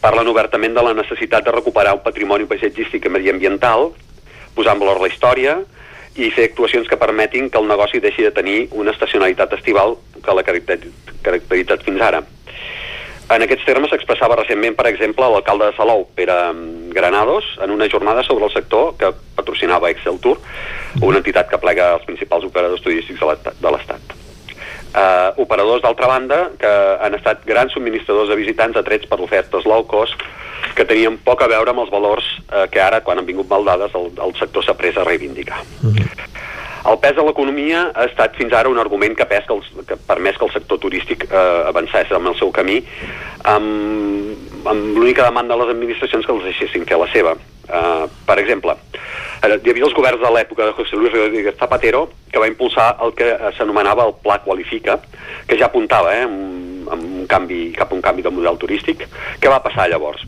parlen 0.00 0.28
obertament 0.30 0.74
de 0.76 0.82
la 0.82 0.94
necessitat 0.94 1.44
de 1.46 1.54
recuperar 1.54 1.96
un 1.96 2.04
patrimoni 2.04 2.46
paisatgístic 2.46 3.06
i 3.06 3.12
mediambiental, 3.12 3.90
posar 4.54 4.76
en 4.76 4.82
valor 4.84 5.00
la 5.02 5.10
història 5.10 5.58
i 6.16 6.30
fer 6.32 6.46
actuacions 6.48 6.88
que 6.88 6.96
permetin 6.96 7.50
que 7.50 7.58
el 7.60 7.66
negoci 7.68 8.00
deixi 8.00 8.24
de 8.24 8.32
tenir 8.32 8.68
una 8.72 8.94
estacionalitat 8.94 9.52
estival 9.58 9.98
que 10.22 10.32
l'ha 10.34 10.44
caracter- 10.46 10.86
caracteritzat 11.26 11.82
fins 11.84 12.00
ara. 12.00 12.22
En 13.26 13.42
aquests 13.42 13.66
termes 13.66 13.90
s'expressava 13.90 14.36
recentment, 14.38 14.76
per 14.78 14.86
exemple, 14.86 15.26
l'alcalde 15.32 15.70
de 15.70 15.74
Salou, 15.74 16.04
Pere 16.14 16.36
mm, 16.52 16.92
Granados, 16.94 17.48
en 17.64 17.72
una 17.74 17.88
jornada 17.90 18.22
sobre 18.22 18.46
el 18.46 18.52
sector 18.54 18.94
que 19.00 19.10
patrocinava 19.34 19.90
Excel 19.90 20.20
Tour, 20.22 20.38
una 21.02 21.18
entitat 21.18 21.50
que 21.50 21.58
plega 21.58 21.90
els 21.96 22.06
principals 22.06 22.46
operadors 22.46 22.84
turístics 22.84 23.18
de 23.18 23.72
l'Estat-. 23.74 24.14
Uh, 24.96 25.34
operadors, 25.42 25.82
d'altra 25.82 26.06
banda, 26.08 26.38
que 26.56 26.70
han 27.04 27.18
estat 27.18 27.42
grans 27.44 27.74
subministradors 27.74 28.30
de 28.30 28.38
visitants 28.38 28.78
atrets 28.80 29.10
per 29.10 29.18
ofertes 29.20 29.66
low 29.68 29.82
cost 29.90 30.22
que 30.78 30.86
tenien 30.88 31.18
poc 31.26 31.42
a 31.42 31.50
veure 31.50 31.74
amb 31.74 31.82
els 31.82 31.90
valors 31.92 32.24
uh, 32.46 32.64
que 32.70 32.80
ara, 32.80 33.02
quan 33.04 33.18
han 33.20 33.26
vingut 33.28 33.50
mal 33.50 33.66
dades, 33.66 33.92
el, 33.98 34.08
el 34.22 34.32
sector 34.38 34.64
s'ha 34.64 34.76
pres 34.78 34.96
a 34.96 35.04
reivindicar. 35.04 35.58
El 36.86 36.98
pes 37.02 37.16
de 37.16 37.22
l'economia 37.26 37.88
ha 37.94 38.04
estat 38.06 38.36
fins 38.38 38.52
ara 38.54 38.70
un 38.70 38.78
argument 38.78 39.16
que, 39.18 39.26
pes 39.26 39.46
que, 39.48 39.54
els, 39.56 39.70
que 39.88 39.96
permès 40.06 40.36
que 40.38 40.46
el 40.46 40.52
sector 40.54 40.78
turístic 40.78 41.24
eh, 41.26 41.44
avancés 41.72 42.12
amb 42.14 42.30
el 42.30 42.36
seu 42.38 42.52
camí 42.54 42.76
amb, 43.44 44.66
amb 44.70 44.96
l'única 44.96 45.24
demanda 45.26 45.54
de 45.56 45.64
les 45.64 45.72
administracions 45.74 46.26
que 46.26 46.32
els 46.34 46.44
deixessin 46.46 46.86
fer 46.86 46.98
la 47.00 47.08
seva. 47.12 47.34
Uh, 47.66 48.06
per 48.28 48.36
exemple, 48.38 48.76
eh, 49.42 49.48
hi 49.58 49.70
havia 49.72 49.88
els 49.88 49.94
governs 49.96 50.22
de 50.22 50.30
l'època 50.30 50.68
de 50.68 50.76
José 50.78 50.94
Luis 50.94 51.10
Rodríguez 51.14 51.56
Zapatero 51.58 52.04
que 52.30 52.38
va 52.38 52.46
impulsar 52.46 52.92
el 53.02 53.14
que 53.18 53.32
s'anomenava 53.58 54.06
el 54.06 54.14
Pla 54.22 54.38
Qualifica, 54.44 55.00
que 55.48 55.58
ja 55.58 55.66
apuntava 55.66 56.14
eh, 56.14 56.22
amb 56.26 57.02
un 57.02 57.26
canvi, 57.26 57.72
cap 57.74 57.90
a 57.90 57.98
un 57.98 58.02
canvi 58.06 58.22
de 58.22 58.30
model 58.30 58.58
turístic. 58.62 59.02
Què 59.42 59.50
va 59.50 59.62
passar 59.64 59.88
llavors? 59.90 60.22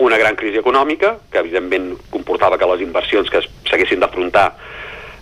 una 0.00 0.16
gran 0.16 0.32
crisi 0.32 0.56
econòmica, 0.56 1.18
que 1.28 1.42
evidentment 1.42 1.90
comportava 2.08 2.56
que 2.56 2.64
les 2.70 2.80
inversions 2.80 3.28
que 3.28 3.36
es- 3.42 3.48
s'haguessin 3.68 4.00
d'afrontar 4.00 4.46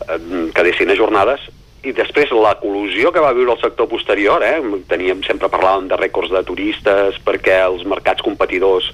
eh, 0.08 0.50
quedessin 0.54 0.90
ajornades, 0.90 1.40
i 1.86 1.92
després 1.94 2.32
la 2.34 2.56
col·lusió 2.58 3.12
que 3.14 3.20
va 3.22 3.30
viure 3.36 3.52
el 3.54 3.60
sector 3.62 3.86
posterior, 3.88 4.42
eh, 4.42 4.58
teníem, 4.90 5.20
sempre 5.22 5.46
parlàvem 5.48 5.86
de 5.88 5.96
rècords 5.96 6.32
de 6.34 6.42
turistes, 6.44 7.20
perquè 7.24 7.60
els 7.68 7.84
mercats 7.86 8.24
competidors, 8.26 8.88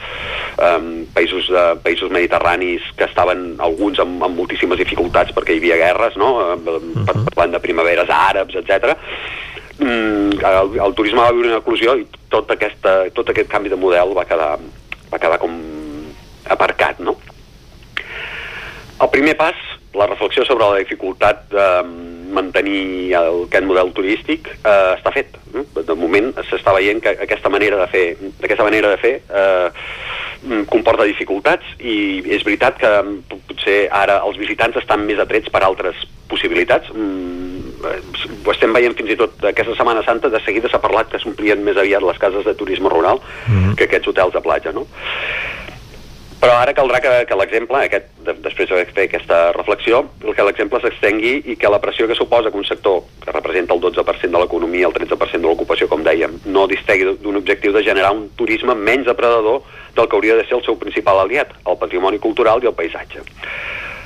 eh, 0.58 1.06
països, 1.16 1.48
de, 1.48 1.64
països 1.82 2.12
mediterranis 2.12 2.84
que 2.98 3.08
estaven 3.08 3.56
alguns 3.58 3.98
amb, 4.04 4.20
amb 4.22 4.36
moltíssimes 4.36 4.78
dificultats 4.78 5.32
perquè 5.32 5.56
hi 5.56 5.62
havia 5.62 5.80
guerres, 5.80 6.16
no? 6.20 6.28
Eh, 6.52 6.58
per- 7.06 7.24
parlant 7.30 7.56
de 7.56 7.62
primaveres 7.64 8.10
àrabs, 8.12 8.54
etc. 8.60 8.92
Mm, 9.80 10.38
el, 10.44 10.76
el 10.84 10.94
turisme 10.94 11.24
va 11.24 11.32
viure 11.32 11.48
una 11.54 11.62
eclosió 11.64 11.96
i 11.98 12.04
tot, 12.30 12.50
aquesta, 12.52 13.08
tot 13.16 13.32
aquest 13.32 13.48
canvi 13.50 13.72
de 13.72 13.80
model 13.80 14.12
va 14.14 14.26
quedar, 14.28 14.58
va 15.10 15.18
quedar 15.18 15.40
com 15.42 15.56
aparcat, 16.52 17.00
no? 17.00 17.16
El 19.00 19.08
primer 19.10 19.34
pas, 19.40 19.56
la 19.94 20.06
reflexió 20.10 20.44
sobre 20.44 20.66
la 20.66 20.82
dificultat 20.82 21.46
de 21.52 21.68
mantenir 22.34 23.14
el, 23.14 23.44
aquest 23.46 23.66
model 23.66 23.92
turístic 23.94 24.48
eh, 24.56 24.94
està 24.96 25.12
fet. 25.14 25.36
eh? 25.54 25.64
De 25.86 25.96
moment 25.98 26.32
s'està 26.48 26.74
veient 26.76 27.00
que 27.02 27.14
aquesta 27.26 27.52
manera 27.52 27.78
de 27.80 27.86
fer, 27.92 28.04
aquesta 28.42 28.66
manera 28.66 28.90
de 28.94 28.98
fer 29.00 29.14
eh, 29.22 29.68
mm, 30.42 30.64
comporta 30.72 31.06
dificultats 31.08 31.76
i 31.78 32.22
és 32.34 32.44
veritat 32.46 32.80
que 32.80 32.90
mm, 32.90 33.40
potser 33.50 33.78
ara 33.94 34.20
els 34.26 34.40
visitants 34.40 34.80
estan 34.82 35.06
més 35.06 35.22
atrets 35.22 35.52
per 35.52 35.62
altres 35.62 36.02
possibilitats. 36.30 36.90
Mm, 36.90 37.74
eh, 37.86 37.98
ho 38.44 38.54
estem 38.54 38.74
veient 38.74 38.96
fins 38.98 39.14
i 39.14 39.18
tot 39.20 39.46
aquesta 39.46 39.76
Setmana 39.78 40.02
Santa, 40.06 40.32
de 40.32 40.42
seguida 40.42 40.70
s'ha 40.72 40.82
parlat 40.82 41.12
que 41.12 41.22
s'omplien 41.22 41.62
més 41.62 41.78
aviat 41.78 42.02
les 42.02 42.18
cases 42.18 42.44
de 42.44 42.56
turisme 42.58 42.90
rural 42.90 43.22
que 43.78 43.86
aquests 43.86 44.10
hotels 44.10 44.34
de 44.34 44.42
platja, 44.42 44.74
no? 44.74 44.88
Però 46.44 46.58
ara 46.60 46.74
caldrà 46.76 46.98
que, 47.00 47.10
que 47.24 47.36
l'exemple, 47.40 47.78
aquest, 47.86 48.10
de, 48.26 48.34
després 48.44 48.68
de 48.68 48.82
fer 48.92 49.06
aquesta 49.06 49.38
reflexió, 49.56 50.02
que 50.20 50.44
l'exemple 50.44 50.80
s'extengui 50.82 51.38
i 51.48 51.54
que 51.56 51.70
la 51.72 51.78
pressió 51.80 52.04
que 52.10 52.16
suposa 52.18 52.50
que 52.52 52.60
un 52.60 52.66
sector 52.68 52.98
que 53.22 53.32
representa 53.32 53.72
el 53.72 53.80
12% 53.80 54.28
de 54.28 54.42
l'economia, 54.42 54.90
el 54.90 54.92
13% 54.92 55.40
de 55.40 55.48
l'ocupació, 55.48 55.88
com 55.88 56.04
dèiem, 56.04 56.36
no 56.52 56.66
distegui 56.68 57.14
d'un 57.22 57.40
objectiu 57.40 57.72
de 57.72 57.80
generar 57.86 58.12
un 58.12 58.26
turisme 58.36 58.76
menys 58.76 59.08
depredador 59.08 59.62
del 59.96 60.10
que 60.10 60.18
hauria 60.18 60.36
de 60.36 60.44
ser 60.44 60.58
el 60.58 60.64
seu 60.66 60.76
principal 60.76 61.22
aliat, 61.22 61.56
el 61.64 61.80
patrimoni 61.80 62.20
cultural 62.20 62.60
i 62.60 62.68
el 62.68 62.76
paisatge. 62.76 63.24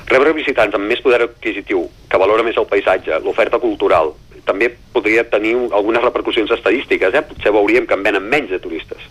Rebre 0.08 0.36
visitants 0.38 0.78
amb 0.78 0.86
més 0.88 1.02
poder 1.02 1.24
adquisitiu, 1.26 1.82
que 2.08 2.22
valora 2.22 2.46
més 2.46 2.56
el 2.56 2.70
paisatge, 2.70 3.18
l'oferta 3.26 3.58
cultural, 3.58 4.14
també 4.46 4.70
podria 4.94 5.26
tenir 5.28 5.56
algunes 5.74 6.06
repercussions 6.06 6.54
estadístiques, 6.54 7.18
eh? 7.18 7.26
potser 7.34 7.50
veuríem 7.52 7.84
que 7.90 7.98
en 7.98 8.06
venen 8.06 8.30
menys 8.30 8.54
de 8.54 8.62
turistes. 8.62 9.10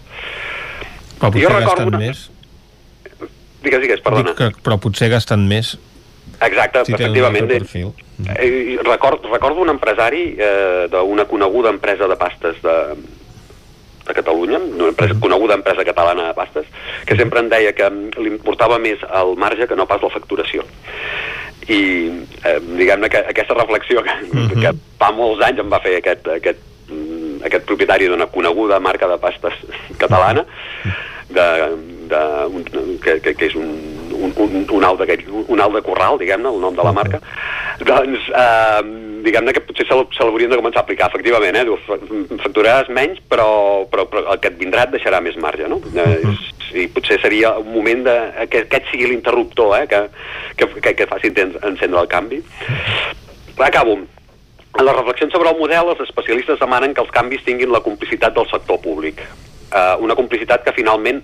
Potser 1.20 1.44
Jo 1.44 1.54
recordo 1.54 1.92
una- 1.92 2.00
més. 2.08 2.30
Digues, 3.64 3.82
digues, 3.82 4.02
perdona. 4.06 4.34
Dic 4.34 4.40
que, 4.40 4.64
però 4.64 4.78
potser 4.82 5.10
gasten 5.14 5.48
més 5.50 5.76
Exacte, 6.42 6.86
si 6.86 6.94
efectivament. 6.94 7.52
Eh, 8.38 8.80
record, 8.84 9.26
recordo 9.32 9.62
un 9.62 9.70
empresari 9.70 10.36
eh, 10.38 10.88
d'una 10.92 11.26
coneguda 11.26 11.70
empresa 11.70 12.08
de 12.08 12.16
pastes 12.16 12.62
de, 12.62 12.76
de 14.06 14.14
Catalunya, 14.14 14.60
una 14.60 14.90
empresa, 14.90 15.16
coneguda 15.20 15.56
empresa 15.56 15.86
catalana 15.86 16.28
de 16.28 16.34
pastes, 16.34 16.66
que 17.06 17.16
sempre 17.16 17.42
em 17.42 17.50
deia 17.50 17.74
que 17.74 17.90
mm, 17.90 18.22
li 18.22 18.34
importava 18.36 18.78
més 18.80 19.02
el 19.08 19.36
marge 19.38 19.68
que 19.68 19.78
no 19.78 19.88
pas 19.90 20.04
la 20.04 20.14
facturació. 20.14 20.66
I 21.68 21.82
eh, 22.46 22.60
diguem-ne 22.62 23.10
que 23.12 23.26
aquesta 23.34 23.58
reflexió 23.58 24.06
que, 24.06 24.16
que 24.62 24.74
fa 25.02 25.12
molts 25.16 25.44
anys 25.48 25.66
em 25.66 25.74
va 25.74 25.82
fer 25.84 25.98
aquest, 26.00 26.30
aquest, 26.38 26.64
mm, 26.92 27.44
aquest 27.50 27.66
propietari 27.70 28.10
d'una 28.12 28.30
coneguda 28.30 28.80
marca 28.80 29.10
de 29.10 29.18
pastes 29.22 29.58
catalana, 29.98 30.46
de, 31.34 31.48
de, 32.12 32.22
un, 32.52 32.64
que, 33.04 33.20
que, 33.24 33.34
que 33.38 33.50
és 33.50 33.56
un, 33.56 33.70
un, 34.18 34.34
un, 34.44 34.66
un, 34.78 34.84
alt 34.88 35.00
d'aquest- 35.02 35.30
un 35.48 35.62
alt 35.62 35.76
de 35.78 35.82
corral, 35.86 36.18
diguem-ne, 36.22 36.50
el 36.50 36.62
nom 36.64 36.76
de 36.76 36.84
la 36.86 36.94
marca, 36.96 37.20
doncs 37.86 38.28
eh, 38.34 38.82
diguem-ne 39.28 39.54
que 39.54 39.64
potser 39.68 39.86
se, 39.88 39.98
l'haurien 40.24 40.50
de 40.54 40.60
començar 40.60 40.82
a 40.82 40.86
aplicar, 40.88 41.10
efectivament, 41.12 41.58
eh? 41.58 41.66
Facturaràs 42.44 42.90
menys, 42.94 43.20
però, 43.30 43.50
però, 43.92 44.08
però 44.10 44.26
el 44.34 44.40
que 44.44 44.52
et 44.54 44.60
vindrà 44.60 44.86
et 44.88 44.94
deixarà 44.96 45.20
més 45.22 45.38
marge, 45.42 45.68
no? 45.68 45.82
Eh, 45.96 46.20
I 46.78 46.88
potser 46.92 47.16
seria 47.24 47.54
un 47.58 47.70
moment 47.72 48.04
de, 48.06 48.16
que 48.52 48.66
aquest 48.66 48.90
sigui 48.92 49.08
l'interruptor, 49.12 49.74
eh? 49.80 49.88
Que, 49.88 50.02
que, 50.60 50.68
que, 50.82 50.94
que 51.00 51.08
faci 51.10 51.32
encendre 51.32 52.02
el 52.02 52.08
canvi. 52.12 52.42
Acabo. 53.58 53.98
En 54.78 54.86
les 54.86 54.94
reflexions 54.94 55.32
sobre 55.34 55.50
el 55.50 55.58
model, 55.58 55.88
els 55.96 56.04
especialistes 56.06 56.60
demanen 56.62 56.92
que 56.94 57.02
els 57.02 57.10
canvis 57.16 57.42
tinguin 57.48 57.72
la 57.74 57.80
complicitat 57.82 58.36
del 58.36 58.46
sector 58.52 58.78
públic. 58.84 59.24
Eh, 59.74 59.96
una 60.04 60.14
complicitat 60.16 60.62
que 60.64 60.76
finalment 60.76 61.24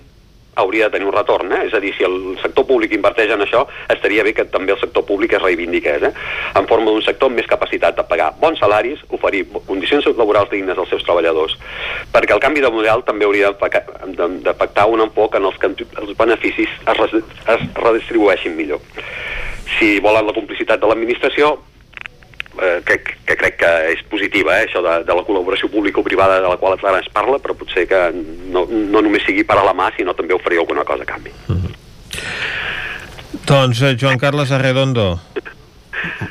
hauria 0.56 0.88
de 0.88 0.96
tenir 0.96 1.08
un 1.08 1.14
retorn, 1.16 1.52
eh? 1.52 1.64
és 1.68 1.74
a 1.74 1.80
dir, 1.82 1.92
si 1.96 2.06
el 2.06 2.36
sector 2.42 2.66
públic 2.68 2.94
inverteix 2.96 3.32
en 3.34 3.44
això, 3.44 3.64
estaria 3.92 4.24
bé 4.26 4.34
que 4.36 4.46
també 4.52 4.74
el 4.74 4.80
sector 4.80 5.04
públic 5.08 5.34
es 5.36 5.42
reivindiqués, 5.42 6.06
eh? 6.08 6.12
en 6.58 6.68
forma 6.70 6.92
d'un 6.92 7.04
sector 7.04 7.30
amb 7.30 7.40
més 7.40 7.50
capacitat 7.50 7.98
de 7.98 8.06
pagar 8.08 8.32
bons 8.40 8.60
salaris, 8.62 9.02
oferir 9.14 9.44
condicions 9.66 10.06
laborals 10.14 10.50
dignes 10.52 10.78
als 10.78 10.92
seus 10.92 11.04
treballadors, 11.06 11.56
perquè 12.14 12.36
el 12.36 12.42
canvi 12.44 12.64
de 12.64 12.72
model 12.72 13.04
també 13.06 13.28
hauria 13.28 13.52
de, 13.52 14.54
pactar 14.54 14.88
un 14.90 15.04
enfoc 15.04 15.38
en 15.38 15.50
els 15.50 15.60
que 15.60 15.72
els 15.74 16.16
beneficis 16.18 16.72
es 16.94 17.68
redistribueixin 17.80 18.56
millor. 18.56 18.82
Si 19.78 19.98
volen 20.04 20.26
la 20.28 20.36
complicitat 20.36 20.80
de 20.80 20.90
l'administració, 20.90 21.56
eh, 22.60 22.80
que, 22.86 22.98
que 23.26 23.36
crec 23.40 23.58
que 23.62 23.72
és 23.92 24.02
positiva, 24.10 24.58
eh, 24.58 24.68
això 24.68 24.82
de, 24.84 24.96
de 25.06 25.16
la 25.16 25.24
col·laboració 25.26 25.70
público-privada 25.72 26.40
de 26.42 26.50
la 26.50 26.58
qual 26.60 26.78
ara 26.78 27.00
es 27.02 27.10
parla, 27.12 27.40
però 27.42 27.56
potser 27.58 27.86
que 27.90 28.02
no, 28.14 28.66
no 28.68 29.02
només 29.02 29.24
sigui 29.26 29.46
per 29.46 29.58
a 29.60 29.66
la 29.66 29.74
mà, 29.76 29.90
sinó 29.96 30.16
també 30.16 30.36
oferir 30.36 30.62
alguna 30.62 30.86
cosa 30.88 31.06
a 31.06 31.10
canvi. 31.12 31.34
Doncs 33.44 33.82
eh, 33.82 33.96
Joan 34.00 34.20
Carles 34.22 34.54
Arredondo, 34.54 35.18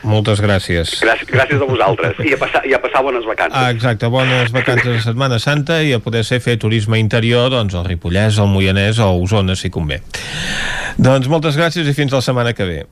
moltes 0.03 0.41
gràcies. 0.43 0.97
Gràcies, 1.01 1.29
gràcies 1.29 1.61
a 1.61 1.67
vosaltres 1.67 2.19
i 2.25 2.33
a 2.35 2.39
passar, 2.39 2.63
i 2.67 2.73
a 2.75 2.79
passar 2.83 3.03
bones 3.05 3.25
vacances. 3.27 3.57
Ah, 3.59 3.71
exacte, 3.73 4.09
bones 4.11 4.51
vacances 4.55 4.89
de 4.89 5.03
Setmana 5.05 5.39
Santa 5.39 5.81
i 5.83 5.93
a 5.95 6.01
poder 6.03 6.23
ser 6.27 6.41
fer 6.43 6.57
turisme 6.61 6.99
interior 7.01 7.51
doncs 7.53 7.77
al 7.77 7.87
Ripollès, 7.87 8.39
al 8.39 8.51
Moianès 8.51 8.99
o 8.99 9.09
a 9.09 9.13
Osona, 9.15 9.57
si 9.59 9.71
convé. 9.73 10.01
Doncs 10.97 11.29
moltes 11.31 11.57
gràcies 11.59 11.87
i 11.89 11.95
fins 11.97 12.13
la 12.13 12.21
setmana 12.21 12.53
que 12.57 12.67
ve. 12.69 12.83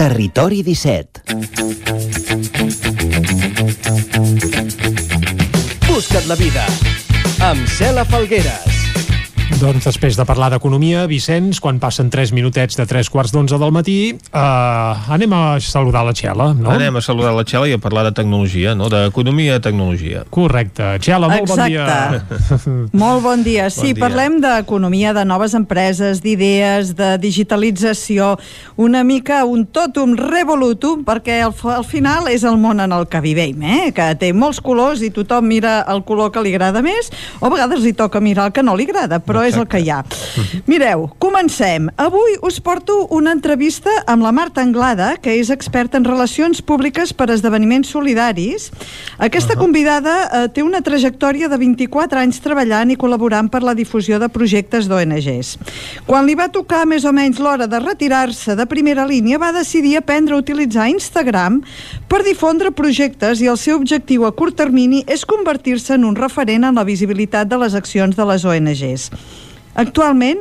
Territori 0.00 0.62
17. 0.62 1.20
Busca't 5.86 6.24
la 6.26 6.36
vida. 6.36 6.64
Amb 7.44 7.68
Cela 7.68 8.06
Falgueres. 8.08 8.79
Doncs 9.58 9.84
després 9.84 10.16
de 10.16 10.24
parlar 10.24 10.48
d'economia, 10.54 11.02
Vicenç, 11.10 11.58
quan 11.60 11.76
passen 11.82 12.08
3 12.08 12.30
minutets 12.32 12.78
de 12.78 12.84
3 12.88 13.08
quarts 13.12 13.32
d'11 13.34 13.58
del 13.60 13.72
matí, 13.74 13.96
eh, 14.14 15.12
anem 15.12 15.32
a 15.36 15.58
saludar 15.60 16.04
la 16.06 16.14
Txela, 16.16 16.54
no? 16.54 16.70
Anem 16.70 16.96
a 16.96 17.02
saludar 17.04 17.34
la 17.36 17.42
Txela 17.44 17.68
i 17.68 17.74
a 17.76 17.78
parlar 17.82 18.04
de 18.06 18.12
tecnologia, 18.16 18.74
no? 18.74 18.88
D'economia 18.88 19.58
i 19.58 19.60
tecnologia. 19.60 20.22
Correcte. 20.30 20.94
Txela, 21.02 21.28
molt 21.28 21.50
bon 21.50 21.64
dia. 21.66 22.22
Molt 23.02 23.22
bon 23.22 23.42
dia. 23.44 23.66
Sí, 23.70 23.90
Bon 23.90 23.98
dia. 23.98 24.00
parlem 24.06 24.38
d'economia, 24.40 25.12
de 25.16 25.24
noves 25.28 25.52
empreses, 25.58 26.22
d'idees, 26.24 26.94
de 26.96 27.10
digitalització, 27.20 28.38
una 28.76 29.02
mica 29.04 29.42
un 29.44 29.66
totum 29.66 30.14
revolutum, 30.16 31.04
perquè 31.04 31.40
al, 31.44 31.54
al 31.74 31.84
final 31.84 32.30
és 32.32 32.44
el 32.48 32.56
món 32.56 32.80
en 32.80 32.92
el 32.96 33.06
que 33.12 33.20
vivim, 33.20 33.60
eh? 33.62 33.92
que 33.92 34.08
té 34.20 34.32
molts 34.32 34.62
colors 34.64 35.02
i 35.04 35.10
tothom 35.12 35.44
mira 35.50 35.80
el 35.90 36.04
color 36.08 36.32
que 36.32 36.40
li 36.44 36.54
agrada 36.54 36.80
més, 36.86 37.12
o 37.40 37.46
a 37.50 37.52
vegades 37.52 37.84
li 37.84 37.92
toca 37.92 38.20
mirar 38.24 38.48
el 38.48 38.56
que 38.56 38.64
no 38.64 38.76
li 38.78 38.88
agrada, 38.88 39.20
però 39.20 39.39
és 39.46 39.56
el 39.58 39.66
que 39.70 39.80
hi 39.80 39.90
ha. 39.90 40.00
Mireu, 40.70 41.08
comencem. 41.22 41.88
Avui 42.00 42.36
us 42.46 42.60
porto 42.64 43.06
una 43.14 43.32
entrevista 43.36 43.92
amb 44.10 44.24
la 44.24 44.32
Marta 44.32 44.62
Anglada, 44.62 45.14
que 45.22 45.34
és 45.38 45.50
experta 45.50 45.98
en 45.98 46.06
relacions 46.06 46.62
públiques 46.62 47.12
per 47.16 47.30
esdeveniments 47.34 47.90
solidaris. 47.90 48.70
Aquesta 49.18 49.56
convidada 49.58 50.16
eh, 50.24 50.42
té 50.54 50.64
una 50.64 50.82
trajectòria 50.84 51.50
de 51.50 51.58
24 51.60 52.22
anys 52.22 52.40
treballant 52.44 52.92
i 52.92 52.98
col·laborant 53.00 53.50
per 53.50 53.62
la 53.66 53.74
difusió 53.74 54.20
de 54.22 54.30
projectes 54.32 54.88
d'ONGs. 54.90 55.56
Quan 56.06 56.26
li 56.28 56.36
va 56.38 56.50
tocar 56.52 56.84
més 56.88 57.04
o 57.04 57.12
menys 57.16 57.40
l'hora 57.42 57.68
de 57.70 57.80
retirar-se 57.82 58.56
de 58.56 58.66
primera 58.70 59.06
línia, 59.08 59.40
va 59.40 59.52
decidir 59.56 59.96
aprendre 59.98 60.36
a 60.36 60.42
utilitzar 60.42 60.88
Instagram 60.92 61.60
per 62.10 62.22
difondre 62.26 62.72
projectes 62.74 63.40
i 63.40 63.50
el 63.50 63.58
seu 63.60 63.78
objectiu 63.80 64.26
a 64.26 64.32
curt 64.36 64.58
termini 64.60 65.04
és 65.06 65.24
convertir-se 65.24 65.96
en 65.96 66.06
un 66.08 66.16
referent 66.18 66.66
en 66.68 66.80
la 66.80 66.86
visibilitat 66.86 67.48
de 67.50 67.58
les 67.60 67.76
accions 67.78 68.16
de 68.16 68.26
les 68.32 68.44
ONGs. 68.44 69.10
Actualment 69.78 70.40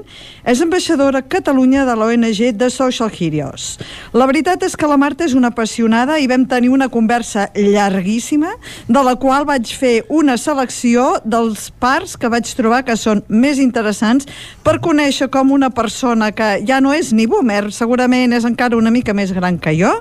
és 0.49 0.61
ambaixadora 0.63 1.21
a 1.21 1.27
Catalunya 1.29 1.83
de 1.85 1.93
l'ONG 1.93 2.39
de 2.57 2.69
Social 2.73 3.11
Heroes. 3.13 3.77
La 4.13 4.25
veritat 4.25 4.63
és 4.65 4.73
que 4.75 4.89
la 4.89 4.97
Marta 4.97 5.27
és 5.27 5.35
una 5.37 5.51
apassionada 5.53 6.17
i 6.17 6.27
vam 6.27 6.47
tenir 6.49 6.71
una 6.73 6.89
conversa 6.89 7.49
llarguíssima 7.53 8.55
de 8.87 9.03
la 9.05 9.15
qual 9.21 9.45
vaig 9.45 9.69
fer 9.77 10.03
una 10.09 10.37
selecció 10.41 11.19
dels 11.23 11.69
parts 11.79 12.17
que 12.17 12.31
vaig 12.31 12.49
trobar 12.57 12.81
que 12.87 12.97
són 12.97 13.21
més 13.29 13.61
interessants 13.61 14.25
per 14.65 14.79
conèixer 14.81 15.29
com 15.29 15.53
una 15.53 15.69
persona 15.69 16.31
que 16.33 16.57
ja 16.65 16.81
no 16.81 16.93
és 16.95 17.13
ni 17.13 17.29
boomer, 17.29 17.69
segurament 17.71 18.33
és 18.33 18.49
encara 18.49 18.79
una 18.79 18.91
mica 18.91 19.13
més 19.13 19.33
gran 19.35 19.59
que 19.61 19.77
jo, 19.77 19.93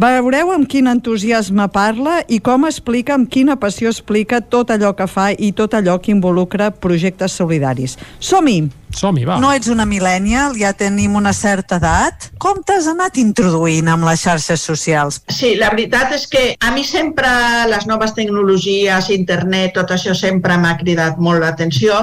Veureu 0.00 0.48
amb 0.54 0.64
quin 0.70 0.86
entusiasme 0.88 1.66
parla 1.74 2.20
i 2.32 2.38
com 2.40 2.62
explica, 2.64 3.18
amb 3.18 3.28
quina 3.28 3.58
passió 3.60 3.90
explica 3.92 4.38
tot 4.40 4.70
allò 4.72 4.94
que 4.96 5.04
fa 5.10 5.26
i 5.36 5.50
tot 5.52 5.74
allò 5.76 5.98
que 6.00 6.14
involucra 6.14 6.70
projectes 6.72 7.36
solidaris. 7.36 7.98
Som-hi! 8.16 8.70
Som-hi, 8.96 9.24
va. 9.28 9.38
No 9.42 9.52
ets 9.54 9.70
una 9.72 9.86
millennial, 9.88 10.56
ja 10.58 10.72
tenim 10.76 11.14
una 11.18 11.32
certa 11.36 11.78
edat. 11.80 12.30
Com 12.42 12.62
t'has 12.66 12.88
anat 12.90 13.18
introduint 13.22 13.88
amb 13.90 14.06
les 14.08 14.24
xarxes 14.26 14.64
socials? 14.66 15.20
Sí, 15.30 15.54
la 15.60 15.70
veritat 15.74 16.14
és 16.16 16.26
que 16.30 16.44
a 16.58 16.72
mi 16.74 16.84
sempre 16.86 17.30
les 17.70 17.86
noves 17.90 18.14
tecnologies, 18.16 19.10
internet, 19.14 19.74
tot 19.78 19.94
això 19.94 20.16
sempre 20.16 20.58
m'ha 20.58 20.76
cridat 20.80 21.20
molt 21.22 21.44
l'atenció 21.44 22.00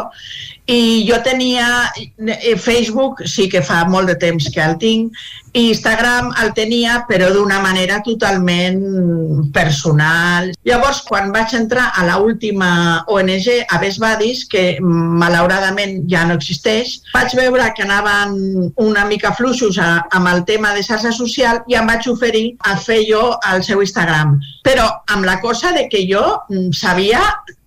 i 0.68 1.07
jo 1.07 1.15
tenia 1.23 1.93
eh, 1.95 2.57
Facebook, 2.59 3.23
sí 3.26 3.47
que 3.47 3.61
fa 3.64 3.85
molt 3.88 4.11
de 4.11 4.18
temps 4.19 4.49
que 4.51 4.59
el 4.59 4.76
tinc, 4.81 5.15
i 5.55 5.69
Instagram 5.72 6.34
el 6.43 6.51
tenia 6.53 6.99
però 7.07 7.30
d'una 7.34 7.61
manera 7.64 8.01
totalment 8.05 8.81
personal. 9.55 10.51
Llavors, 10.68 10.99
quan 11.07 11.31
vaig 11.31 11.55
entrar 11.55 11.88
a 11.95 12.03
la 12.05 12.19
última 12.19 12.69
ONG, 13.07 13.47
a 13.64 13.80
Besbadis, 13.81 14.43
que 14.51 14.65
malauradament 14.84 16.03
ja 16.11 16.26
no 16.27 16.35
existeix, 16.38 16.76
vaig 17.13 17.35
veure 17.39 17.67
que 17.75 17.83
anaven 17.85 18.71
una 18.83 19.05
mica 19.05 19.33
fluixos 19.37 19.79
a, 19.79 19.89
amb 20.17 20.31
el 20.33 20.43
tema 20.45 20.73
de 20.75 20.83
xarxa 20.85 21.11
social 21.15 21.61
i 21.67 21.77
em 21.79 21.87
vaig 21.89 22.07
oferir 22.11 22.45
a 22.65 22.75
fer 22.77 23.03
jo 23.09 23.23
el 23.51 23.63
seu 23.67 23.83
Instagram. 23.85 24.37
Però 24.67 24.87
amb 25.13 25.27
la 25.27 25.39
cosa 25.41 25.73
de 25.75 25.87
que 25.91 26.05
jo 26.09 26.23
mm, 26.49 26.71
sabia 26.73 27.21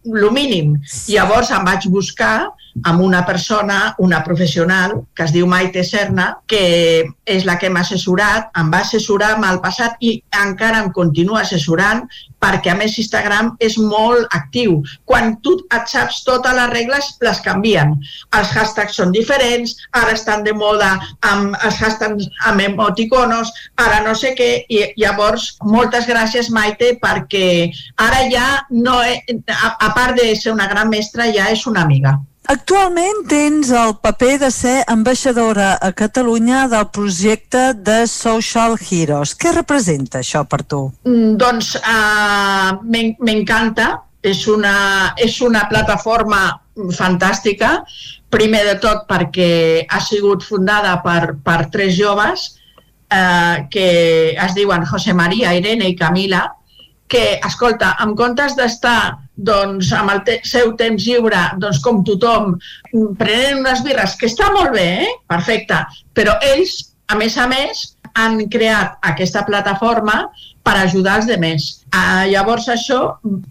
lo 0.04 0.30
mínim. 0.32 0.76
Llavors 1.08 1.50
em 1.52 1.64
vaig 1.66 1.86
buscar 1.92 2.48
amb 2.84 3.02
una 3.02 3.24
persona, 3.26 3.94
una 3.98 4.22
professional, 4.24 5.00
que 5.14 5.26
es 5.26 5.34
diu 5.34 5.46
Maite 5.50 5.84
Serna, 5.84 6.30
que 6.46 7.04
és 7.26 7.46
la 7.48 7.56
que 7.58 7.70
m'ha 7.70 7.84
assessorat, 7.84 8.50
em 8.58 8.70
va 8.72 8.82
assessorar 8.84 9.36
en 9.38 9.46
el 9.48 9.60
passat 9.64 9.96
i 10.00 10.16
encara 10.42 10.82
em 10.84 10.90
continua 10.94 11.42
assessorant 11.42 12.06
perquè 12.40 12.72
a 12.72 12.76
més 12.78 12.96
Instagram 12.98 13.52
és 13.60 13.76
molt 13.78 14.24
actiu. 14.36 14.78
Quan 15.04 15.34
tu 15.44 15.56
et 15.76 15.90
saps 15.92 16.22
totes 16.24 16.56
les 16.56 16.70
regles, 16.72 17.10
les 17.20 17.42
canvien. 17.44 17.92
Els 18.38 18.54
hashtags 18.56 18.96
són 18.96 19.12
diferents, 19.12 19.76
ara 20.00 20.16
estan 20.16 20.46
de 20.46 20.54
moda 20.56 20.94
amb 21.28 21.58
els 21.60 21.82
hashtags 21.82 22.30
amb 22.48 22.64
emoticonos, 22.64 23.52
ara 23.76 24.00
no 24.06 24.16
sé 24.16 24.32
què, 24.38 24.50
i 24.72 24.86
llavors 25.02 25.52
moltes 25.64 26.08
gràcies 26.08 26.50
Maite 26.54 26.94
perquè 27.02 27.70
ara 28.00 28.24
ja 28.32 28.48
no, 28.70 29.02
he, 29.04 29.20
a, 29.52 29.76
a 29.76 29.92
part 29.96 30.16
de 30.16 30.32
ser 30.34 30.56
una 30.56 30.68
gran 30.70 30.88
mestra, 30.88 31.28
ja 31.34 31.52
és 31.52 31.66
una 31.68 31.84
amiga. 31.84 32.16
Actualment 32.50 33.20
tens 33.30 33.68
el 33.70 33.92
paper 34.02 34.32
de 34.42 34.48
ser 34.50 34.80
ambaixadora 34.90 35.68
a 35.86 35.92
Catalunya 35.94 36.64
del 36.72 36.88
projecte 36.90 37.60
de 37.88 38.08
Social 38.10 38.74
Heroes. 38.74 39.36
Què 39.38 39.52
representa 39.54 40.18
això 40.18 40.42
per 40.50 40.64
tu? 40.66 40.80
Mm, 41.06 41.36
Doncs 41.38 41.76
uh, 41.78 42.72
m'encanta, 42.82 43.92
és 44.26 44.42
una, 44.50 44.74
és 45.14 45.38
una 45.46 45.62
plataforma 45.70 46.40
fantàstica, 46.98 47.84
primer 48.34 48.64
de 48.66 48.74
tot 48.82 49.06
perquè 49.06 49.86
ha 49.86 50.02
sigut 50.02 50.42
fundada 50.42 50.96
per, 51.06 51.36
per 51.46 51.60
tres 51.70 51.94
joves 51.94 52.48
eh, 53.10 53.66
que 53.70 53.88
es 54.34 54.54
diuen 54.58 54.86
José 54.90 55.14
María, 55.14 55.54
Irene 55.54 55.88
i 55.90 55.96
Camila, 55.98 56.48
que, 57.10 57.24
escolta, 57.46 57.94
en 58.04 58.14
comptes 58.18 58.54
d'estar 58.58 59.16
doncs, 59.50 59.90
amb 59.96 60.12
el 60.14 60.22
te 60.26 60.38
seu 60.46 60.74
temps 60.80 61.06
lliure, 61.06 61.40
doncs, 61.62 61.80
com 61.84 62.04
tothom, 62.06 62.54
prenent 63.18 63.64
unes 63.64 63.82
birres, 63.86 64.16
que 64.20 64.28
està 64.30 64.50
molt 64.54 64.76
bé, 64.76 64.88
eh? 65.06 65.14
perfecte, 65.30 65.80
però 66.16 66.36
ells, 66.52 66.76
a 67.10 67.18
més 67.18 67.36
a 67.40 67.48
més, 67.50 67.88
han 68.18 68.40
creat 68.50 68.96
aquesta 69.06 69.44
plataforma 69.46 70.24
per 70.66 70.74
ajudar 70.76 71.20
els 71.20 71.28
demés. 71.30 71.66
Uh, 71.90 72.26
llavors 72.30 72.68
això 72.70 73.00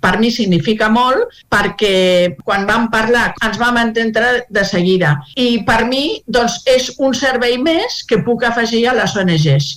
per 0.04 0.14
mi 0.20 0.30
significa 0.32 0.88
molt 0.92 1.42
perquè 1.52 2.36
quan 2.46 2.68
vam 2.70 2.88
parlar 2.94 3.34
ens 3.44 3.60
vam 3.60 3.80
entendre 3.82 4.46
de 4.48 4.64
seguida 4.64 5.18
i 5.36 5.64
per 5.68 5.82
mi 5.90 6.22
doncs, 6.28 6.62
és 6.64 6.94
un 7.00 7.16
servei 7.18 7.58
més 7.60 8.00
que 8.08 8.22
puc 8.24 8.46
afegir 8.48 8.86
a 8.88 8.96
les 8.96 9.16
ONGs 9.20 9.68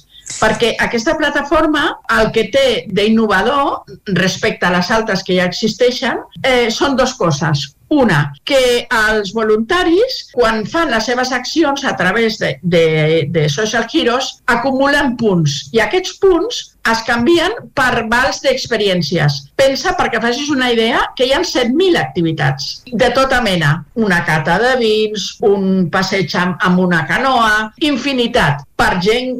perquè 0.41 0.73
aquesta 0.81 1.17
plataforma 1.19 1.85
el 2.17 2.33
que 2.35 2.49
té 2.55 2.67
d'innovador 2.89 3.85
respecte 4.19 4.67
a 4.67 4.73
les 4.77 4.91
altres 4.91 5.25
que 5.27 5.37
ja 5.39 5.49
existeixen 5.51 6.25
eh, 6.43 6.69
són 6.71 6.97
dues 6.97 7.15
coses. 7.19 7.71
Una, 7.93 8.33
que 8.49 8.87
els 8.89 9.35
voluntaris, 9.37 10.15
quan 10.33 10.63
fan 10.65 10.89
les 10.95 11.05
seves 11.05 11.33
accions 11.37 11.85
a 11.85 11.93
través 11.97 12.39
de, 12.41 12.55
de, 12.63 12.87
de 13.29 13.49
Social 13.53 13.85
Heroes, 13.85 14.39
acumulen 14.49 15.13
punts. 15.21 15.67
I 15.77 15.83
aquests 15.85 16.17
punts 16.23 16.63
es 16.91 17.03
canvien 17.07 17.55
per 17.77 18.07
vals 18.11 18.41
d'experiències. 18.43 19.39
Pensa, 19.59 19.95
perquè 19.99 20.21
facis 20.23 20.51
una 20.51 20.71
idea, 20.75 21.05
que 21.17 21.29
hi 21.29 21.35
ha 21.35 21.43
7.000 21.47 22.01
activitats 22.01 22.83
de 22.91 23.11
tota 23.15 23.41
mena. 23.45 23.75
Una 23.95 24.23
cata 24.27 24.59
de 24.63 24.77
vins, 24.81 25.29
un 25.47 25.89
passeig 25.93 26.35
amb, 26.39 26.81
una 26.83 27.05
canoa, 27.07 27.71
infinitat. 27.87 28.65
Per 28.77 28.95
gent 29.05 29.37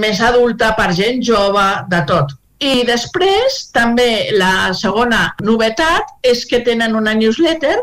més 0.00 0.22
adulta, 0.24 0.72
per 0.78 0.92
gent 0.96 1.20
jove, 1.24 1.66
de 1.92 2.00
tot. 2.08 2.32
I 2.62 2.84
després, 2.86 3.56
també 3.74 4.30
la 4.38 4.70
segona 4.78 5.24
novetat 5.42 6.12
és 6.22 6.44
que 6.46 6.62
tenen 6.62 6.94
una 6.94 7.14
newsletter 7.18 7.74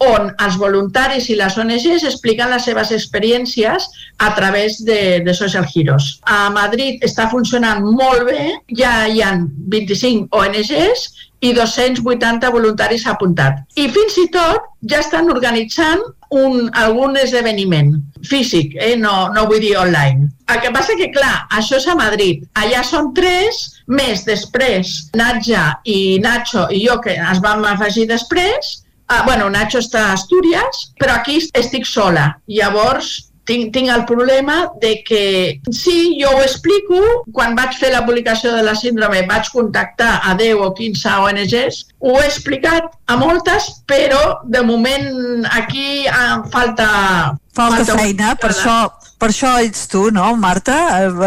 on 0.00 0.30
els 0.40 0.56
voluntaris 0.60 1.28
i 1.30 1.36
les 1.38 1.56
ONGs 1.60 2.06
expliquen 2.08 2.50
les 2.52 2.64
seves 2.64 2.92
experiències 2.96 3.88
a 4.18 4.30
través 4.36 4.80
de, 4.84 5.20
de 5.24 5.34
Social 5.36 5.66
Heroes. 5.68 6.18
A 6.24 6.48
Madrid 6.54 7.04
està 7.04 7.28
funcionant 7.32 7.84
molt 7.84 8.24
bé, 8.30 8.46
ja 8.76 8.94
hi 9.08 9.20
ha 9.20 9.34
25 9.74 10.30
ONGs 10.32 11.08
i 11.40 11.52
280 11.56 12.50
voluntaris 12.52 13.06
apuntat. 13.08 13.62
I 13.76 13.88
fins 13.92 14.16
i 14.20 14.26
tot 14.32 14.66
ja 14.88 15.00
estan 15.00 15.30
organitzant 15.32 16.02
un, 16.30 16.68
algun 16.78 17.16
esdeveniment 17.18 17.94
físic, 18.24 18.76
eh? 18.78 18.94
no, 18.96 19.30
no 19.34 19.46
vull 19.50 19.62
dir 19.62 19.74
online. 19.80 20.28
El 20.52 20.60
que 20.62 20.72
passa 20.74 20.96
que, 20.98 21.10
clar, 21.14 21.46
això 21.56 21.80
és 21.80 21.88
a 21.90 21.96
Madrid. 21.98 22.44
Allà 22.60 22.84
són 22.86 23.12
tres, 23.16 23.62
més 23.90 24.22
després 24.28 24.92
Natja 25.18 25.64
i 25.84 26.20
Nacho 26.22 26.68
i 26.70 26.84
jo, 26.84 27.00
que 27.02 27.16
es 27.18 27.42
vam 27.42 27.64
afegir 27.66 28.06
després, 28.10 28.76
Ah, 29.10 29.24
bueno, 29.26 29.48
Nacho 29.50 29.80
està 29.82 30.04
a 30.06 30.12
Astúries, 30.14 30.84
però 31.00 31.16
aquí 31.18 31.40
estic 31.58 31.88
sola. 31.88 32.28
Llavors 32.46 33.08
tinc, 33.50 33.72
tinc 33.74 33.90
el 33.90 34.04
problema 34.06 34.70
de 34.80 34.92
que 35.06 35.60
sí, 35.74 36.16
jo 36.20 36.30
ho 36.36 36.42
explico, 36.44 37.00
quan 37.34 37.56
vaig 37.58 37.74
fer 37.80 37.90
la 37.90 38.04
publicació 38.06 38.54
de 38.54 38.62
la 38.62 38.76
síndrome 38.78 39.24
vaig 39.26 39.50
contactar 39.50 40.20
a 40.30 40.36
10 40.38 40.62
o 40.62 40.70
15 40.78 41.16
ONGs, 41.26 41.82
ho 41.98 42.16
he 42.20 42.26
explicat 42.28 42.86
a 43.10 43.18
moltes, 43.18 43.70
però 43.90 44.40
de 44.46 44.62
moment 44.62 45.46
aquí 45.50 46.06
em 46.06 46.46
falta... 46.54 46.90
Falta, 47.50 47.82
falta 47.82 47.98
feina, 47.98 48.36
per 48.38 48.52
això, 48.54 48.76
per 49.18 49.32
això 49.32 49.56
ets 49.66 49.88
tu, 49.90 50.06
no, 50.14 50.30
Marta? 50.38 50.76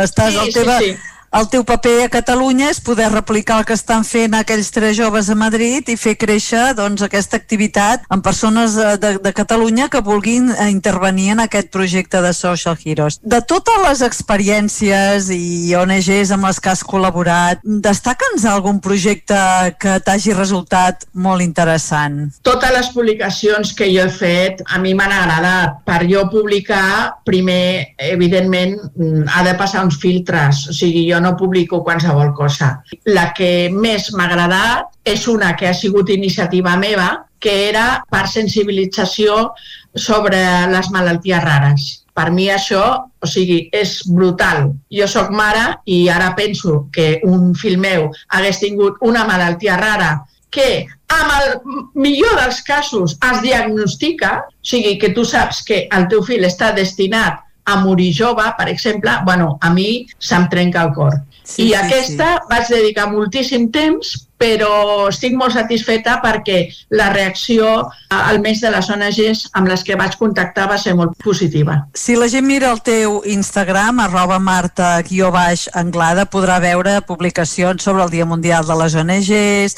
Estàs 0.06 0.32
Sí, 0.32 0.40
al 0.40 0.54
sí, 0.54 0.56
teva, 0.62 0.80
sí. 0.80 0.96
El 1.34 1.48
teu 1.50 1.64
paper 1.66 1.96
a 2.06 2.10
Catalunya 2.14 2.70
és 2.70 2.80
poder 2.84 3.10
replicar 3.12 3.58
el 3.60 3.66
que 3.66 3.74
estan 3.74 4.06
fent 4.06 4.36
aquells 4.38 4.70
tres 4.74 4.96
joves 5.00 5.32
a 5.34 5.36
Madrid 5.38 5.88
i 5.90 5.98
fer 5.98 6.14
créixer 6.20 6.74
doncs, 6.78 7.02
aquesta 7.02 7.40
activitat 7.40 8.04
en 8.14 8.22
persones 8.22 8.78
eh, 8.78 8.96
de, 9.02 9.16
de 9.24 9.34
Catalunya 9.34 9.90
que 9.90 10.04
vulguin 10.06 10.52
eh, 10.54 10.70
intervenir 10.70 11.32
en 11.34 11.44
aquest 11.44 11.72
projecte 11.74 12.22
de 12.22 12.34
Social 12.38 12.78
Heroes. 12.78 13.18
De 13.24 13.42
totes 13.42 13.82
les 13.88 14.04
experiències 14.06 15.32
i 15.34 15.74
ONGs 15.80 16.36
amb 16.36 16.46
les 16.50 16.62
que 16.62 16.74
has 16.74 16.84
col·laborat, 16.86 17.64
destaca'ns 17.64 18.46
algun 18.50 18.78
projecte 18.84 19.40
que 19.82 19.98
t'hagi 20.06 20.38
resultat 20.38 21.08
molt 21.14 21.42
interessant? 21.42 22.30
Totes 22.46 22.74
les 22.78 22.92
publicacions 22.94 23.74
que 23.74 23.90
jo 23.90 24.06
he 24.06 24.14
fet 24.14 24.62
a 24.70 24.82
mi 24.84 24.94
m'han 24.94 25.16
agradat. 25.18 25.82
Per 25.88 26.04
jo 26.10 26.28
publicar, 26.30 27.18
primer, 27.26 27.96
evidentment, 27.98 28.78
mm, 28.94 29.26
ha 29.34 29.44
de 29.48 29.58
passar 29.58 29.84
uns 29.88 29.98
filtres. 29.98 30.68
O 30.70 30.78
sigui, 30.78 31.08
jo 31.10 31.23
no 31.24 31.36
publico 31.40 31.82
qualsevol 31.84 32.34
cosa. 32.38 32.76
La 33.06 33.32
que 33.38 33.70
més 33.72 34.12
m'ha 34.14 34.28
agradat 34.30 34.92
és 35.16 35.28
una 35.32 35.54
que 35.56 35.70
ha 35.70 35.76
sigut 35.78 36.12
iniciativa 36.14 36.76
meva, 36.80 37.10
que 37.44 37.56
era 37.70 38.04
per 38.12 38.28
sensibilització 38.32 39.54
sobre 39.96 40.40
les 40.72 40.90
malalties 40.94 41.44
rares. 41.44 41.90
Per 42.14 42.30
mi 42.32 42.46
això, 42.54 42.84
o 43.20 43.28
sigui, 43.28 43.70
és 43.74 43.96
brutal. 44.06 44.68
Jo 44.94 45.08
sóc 45.10 45.32
mare 45.34 45.80
i 45.90 46.06
ara 46.14 46.34
penso 46.38 46.86
que 46.94 47.18
un 47.26 47.54
fill 47.58 47.80
meu 47.82 48.12
hagués 48.30 48.62
tingut 48.62 49.02
una 49.02 49.26
malaltia 49.26 49.80
rara 49.82 50.14
que 50.54 50.86
amb 51.14 51.32
el 51.40 51.56
millor 51.98 52.38
dels 52.38 52.62
casos 52.66 53.18
es 53.32 53.42
diagnostica, 53.42 54.36
o 54.46 54.68
sigui, 54.74 55.00
que 55.02 55.10
tu 55.18 55.26
saps 55.26 55.64
que 55.66 55.88
el 55.98 56.08
teu 56.12 56.22
fill 56.26 56.46
està 56.46 56.72
destinat 56.78 57.43
a 57.66 57.78
morir 57.82 58.12
jove, 58.16 58.44
per 58.58 58.68
exemple, 58.70 59.12
bueno, 59.26 59.58
a 59.62 59.70
mi 59.74 60.06
se'm 60.20 60.50
trenca 60.50 60.84
el 60.84 60.94
cor. 60.94 61.20
Sí, 61.44 61.68
I 61.68 61.70
sí, 61.70 61.74
aquesta 61.76 62.30
vaig 62.50 62.70
dedicar 62.72 63.10
moltíssim 63.12 63.70
temps, 63.72 64.14
però 64.44 65.08
estic 65.08 65.38
molt 65.40 65.56
satisfeta 65.56 66.18
perquè 66.24 66.66
la 66.98 67.08
reacció, 67.14 67.70
almenys 68.14 68.62
de 68.64 68.72
les 68.74 68.90
ONGs 68.92 69.44
amb 69.58 69.70
les 69.72 69.84
que 69.88 69.96
vaig 70.00 70.18
contactar, 70.20 70.68
va 70.70 70.78
ser 70.82 70.96
molt 71.00 71.16
positiva. 71.24 71.80
Si 71.96 72.18
la 72.20 72.28
gent 72.32 72.46
mira 72.48 72.72
el 72.74 72.82
teu 72.84 73.22
Instagram, 73.30 74.02
arroba 74.04 74.40
Marta 74.44 74.98
guió 75.08 75.32
baix 75.34 75.70
Anglada, 75.80 76.26
podrà 76.28 76.60
veure 76.64 77.00
publicacions 77.08 77.84
sobre 77.84 78.04
el 78.04 78.12
Dia 78.12 78.28
Mundial 78.28 78.68
de 78.68 78.78
les 78.82 78.98
ONGs, 79.00 79.78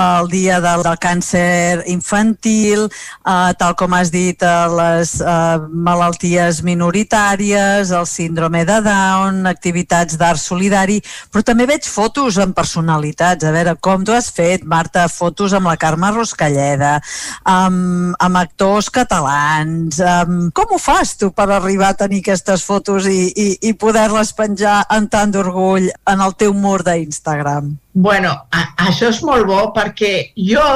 el 0.00 0.30
Dia 0.32 0.60
del, 0.64 0.84
del 0.86 0.98
Càncer 1.02 1.84
Infantil, 1.92 2.86
eh, 2.88 3.52
tal 3.60 3.76
com 3.76 3.94
has 3.98 4.12
dit, 4.14 4.40
eh, 4.40 4.56
les 4.80 5.16
eh, 5.20 5.68
malalties 5.90 6.62
minoritàries, 6.64 7.92
el 7.92 8.08
síndrome 8.08 8.64
de 8.64 8.80
Down, 8.86 9.44
activitats 9.50 10.16
d'art 10.16 10.40
solidari, 10.40 11.02
però 11.30 11.44
també 11.44 11.68
veig 11.68 11.84
fotos 11.84 12.40
amb 12.40 12.56
personalitats. 12.56 13.44
A 13.44 13.52
veure, 13.52 13.76
com 13.76 14.05
tu 14.06 14.14
has 14.14 14.30
fet, 14.32 14.64
Marta, 14.64 15.06
fotos 15.12 15.54
amb 15.56 15.68
la 15.70 15.76
Carme 15.80 16.12
Roscalleda, 16.14 16.96
amb, 17.42 18.14
amb 18.22 18.40
actors 18.40 18.90
catalans. 18.94 19.98
Amb... 20.00 20.52
Com 20.56 20.76
ho 20.76 20.80
fas 20.82 21.16
tu 21.20 21.32
per 21.34 21.48
arribar 21.50 21.92
a 21.92 21.98
tenir 22.04 22.22
aquestes 22.24 22.64
fotos 22.66 23.10
i, 23.10 23.32
i, 23.34 23.48
i 23.70 23.74
poder-les 23.74 24.32
penjar 24.38 24.84
amb 24.88 25.10
tant 25.10 25.34
d'orgull 25.34 25.90
en 25.90 26.22
el 26.22 26.38
teu 26.38 26.54
mur 26.54 26.80
d'Instagram? 26.86 27.74
Bueno, 27.96 28.34
a, 28.52 28.62
això 28.90 29.08
és 29.08 29.22
molt 29.24 29.46
bo 29.48 29.62
perquè 29.76 30.30
jo, 30.36 30.66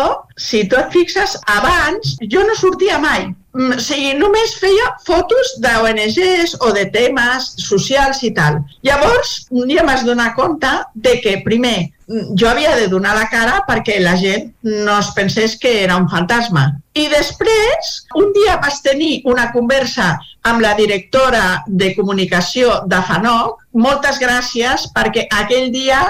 si 0.40 0.64
tu 0.68 0.78
et 0.80 0.88
fixes, 0.94 1.36
abans 1.52 2.16
jo 2.32 2.42
no 2.48 2.56
sortia 2.56 2.98
mai. 2.98 3.28
Mm, 3.52 3.74
O 3.76 3.82
sigui, 3.82 4.12
només 4.14 4.54
feia 4.62 4.92
fotos 5.04 5.56
d'ONGs 5.60 6.56
o 6.64 6.70
de 6.76 6.86
temes 6.94 7.50
socials 7.60 8.22
i 8.24 8.30
tal. 8.36 8.60
Llavors, 8.86 9.34
un 9.50 9.68
dia 9.68 9.84
m'has 9.84 10.06
donat 10.06 10.36
compte 10.38 10.70
de 10.94 11.16
que, 11.20 11.40
primer, 11.44 11.90
jo 12.10 12.48
havia 12.48 12.74
de 12.76 12.88
donar 12.90 13.14
la 13.14 13.28
cara 13.30 13.60
perquè 13.68 14.00
la 14.02 14.16
gent 14.18 14.50
no 14.62 14.98
es 14.98 15.10
pensés 15.14 15.56
que 15.60 15.82
era 15.84 15.96
un 15.96 16.08
fantasma. 16.10 16.64
I 16.98 17.06
després, 17.12 17.90
un 18.18 18.32
dia 18.34 18.56
vas 18.62 18.80
tenir 18.82 19.20
una 19.30 19.50
conversa 19.52 20.16
amb 20.42 20.64
la 20.64 20.74
directora 20.74 21.62
de 21.66 21.92
comunicació 21.94 22.80
de 22.90 22.98
FANOC. 23.06 23.62
Moltes 23.78 24.18
gràcies 24.18 24.88
perquè 24.96 25.28
aquell 25.30 25.70
dia 25.70 26.00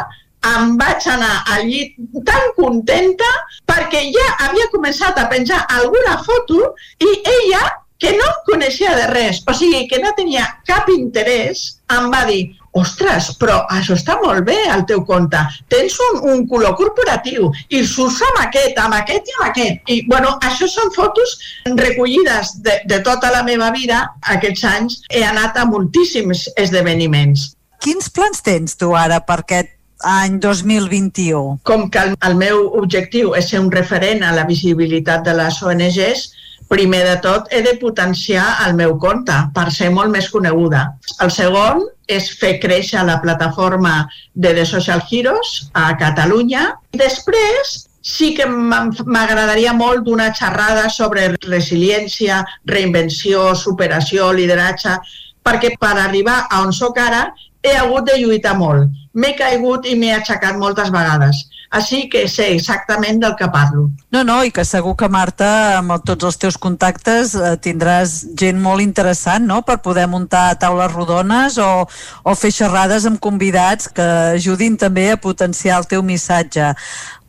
em 0.49 0.77
vaig 0.81 1.05
anar 1.13 1.35
al 1.53 1.67
llit 1.69 1.99
tan 2.25 2.55
contenta 2.57 3.29
perquè 3.69 4.07
ja 4.15 4.29
havia 4.47 4.71
començat 4.73 5.19
a 5.21 5.29
penjar 5.29 5.67
alguna 5.69 6.17
foto 6.25 6.73
i 6.97 7.11
ella, 7.35 7.61
que 8.01 8.15
no 8.17 8.25
em 8.25 8.39
coneixia 8.47 8.95
de 8.97 9.11
res, 9.11 9.43
o 9.45 9.53
sigui, 9.53 9.85
que 9.91 9.99
no 10.01 10.15
tenia 10.17 10.47
cap 10.65 10.89
interès, 10.89 11.67
em 11.93 12.09
va 12.09 12.25
dir 12.25 12.47
ostres, 12.77 13.33
però 13.41 13.65
això 13.73 13.97
està 13.99 14.17
molt 14.23 14.45
bé 14.47 14.57
al 14.71 14.85
teu 14.87 15.03
compte. 15.07 15.41
Tens 15.73 15.97
un, 16.07 16.21
un 16.33 16.45
color 16.51 16.77
corporatiu 16.79 17.51
i 17.69 17.83
surts 17.87 18.21
amb 18.29 18.43
aquest, 18.45 18.79
amb 18.79 18.97
aquest 19.01 19.27
i 19.31 19.37
amb 19.39 19.47
aquest. 19.49 19.83
I, 19.91 19.99
bueno, 20.11 20.37
això 20.47 20.69
són 20.71 20.93
fotos 20.95 21.37
recollides 21.81 22.57
de, 22.65 22.79
de 22.91 23.01
tota 23.07 23.33
la 23.35 23.43
meva 23.47 23.73
vida. 23.75 24.05
Aquests 24.37 24.65
anys 24.71 25.01
he 25.11 25.25
anat 25.27 25.59
a 25.59 25.67
moltíssims 25.67 26.47
esdeveniments. 26.61 27.51
Quins 27.81 28.11
plans 28.13 28.43
tens 28.45 28.77
tu 28.77 28.93
ara 28.95 29.23
per 29.25 29.41
aquest 29.41 29.75
any 30.07 30.39
2021? 30.41 31.61
Com 31.69 31.89
que 31.93 32.03
el, 32.03 32.15
el 32.27 32.37
meu 32.37 32.67
objectiu 32.79 33.35
és 33.39 33.51
ser 33.51 33.61
un 33.61 33.71
referent 33.73 34.23
a 34.25 34.35
la 34.37 34.47
visibilitat 34.49 35.25
de 35.27 35.35
les 35.37 35.61
ONGs, 35.65 36.29
primer 36.71 37.03
de 37.05 37.17
tot 37.25 37.51
he 37.51 37.61
de 37.67 37.75
potenciar 37.81 38.47
el 38.67 38.77
meu 38.79 38.95
compte 39.03 39.35
per 39.55 39.67
ser 39.75 39.91
molt 39.91 40.13
més 40.15 40.31
coneguda. 40.31 40.85
El 41.25 41.33
segon 41.35 41.83
és 42.07 42.31
fer 42.39 42.59
créixer 42.63 43.03
la 43.07 43.19
plataforma 43.23 43.95
de 44.35 44.55
The 44.55 44.67
Social 44.67 45.03
Heroes 45.11 45.71
a 45.75 45.91
Catalunya. 45.99 46.69
I 46.95 47.03
després 47.03 47.75
sí 48.07 48.31
que 48.39 48.47
m'agradaria 48.47 49.75
molt 49.77 50.07
donar 50.07 50.31
xerrada 50.39 50.87
sobre 50.95 51.29
resiliència, 51.43 52.41
reinvenció, 52.71 53.51
superació, 53.55 54.31
lideratge, 54.33 54.97
perquè 55.45 55.75
per 55.81 55.97
arribar 55.99 56.45
a 56.49 56.63
on 56.65 56.73
sóc 56.73 56.99
ara 57.03 57.29
he 57.63 57.75
hagut 57.77 58.07
de 58.09 58.19
lluitar 58.23 58.57
molt. 58.57 58.89
M'he 59.13 59.33
caigut 59.39 59.87
i 59.91 59.97
m'he 59.99 60.13
aixecat 60.15 60.59
moltes 60.59 60.91
vegades. 60.95 61.47
Així 61.71 62.09
que 62.11 62.25
sé 62.27 62.49
exactament 62.51 63.21
del 63.23 63.37
que 63.39 63.47
parlo. 63.51 63.85
No, 64.11 64.25
no, 64.27 64.41
i 64.43 64.51
que 64.51 64.65
segur 64.67 64.97
que 64.99 65.07
Marta, 65.11 65.79
amb 65.79 65.93
tots 66.07 66.27
els 66.27 66.39
teus 66.43 66.57
contactes, 66.59 67.37
eh, 67.39 67.53
tindràs 67.63 68.15
gent 68.39 68.59
molt 68.59 68.83
interessant, 68.83 69.47
no?, 69.47 69.61
per 69.63 69.77
poder 69.85 70.09
muntar 70.11 70.57
taules 70.59 70.91
rodones 70.91 71.61
o, 71.63 71.87
o 71.87 72.35
fer 72.35 72.51
xerrades 72.55 73.07
amb 73.07 73.23
convidats 73.23 73.87
que 73.95 74.09
ajudin 74.33 74.75
també 74.83 75.13
a 75.13 75.21
potenciar 75.23 75.79
el 75.79 75.87
teu 75.91 76.03
missatge. 76.03 76.73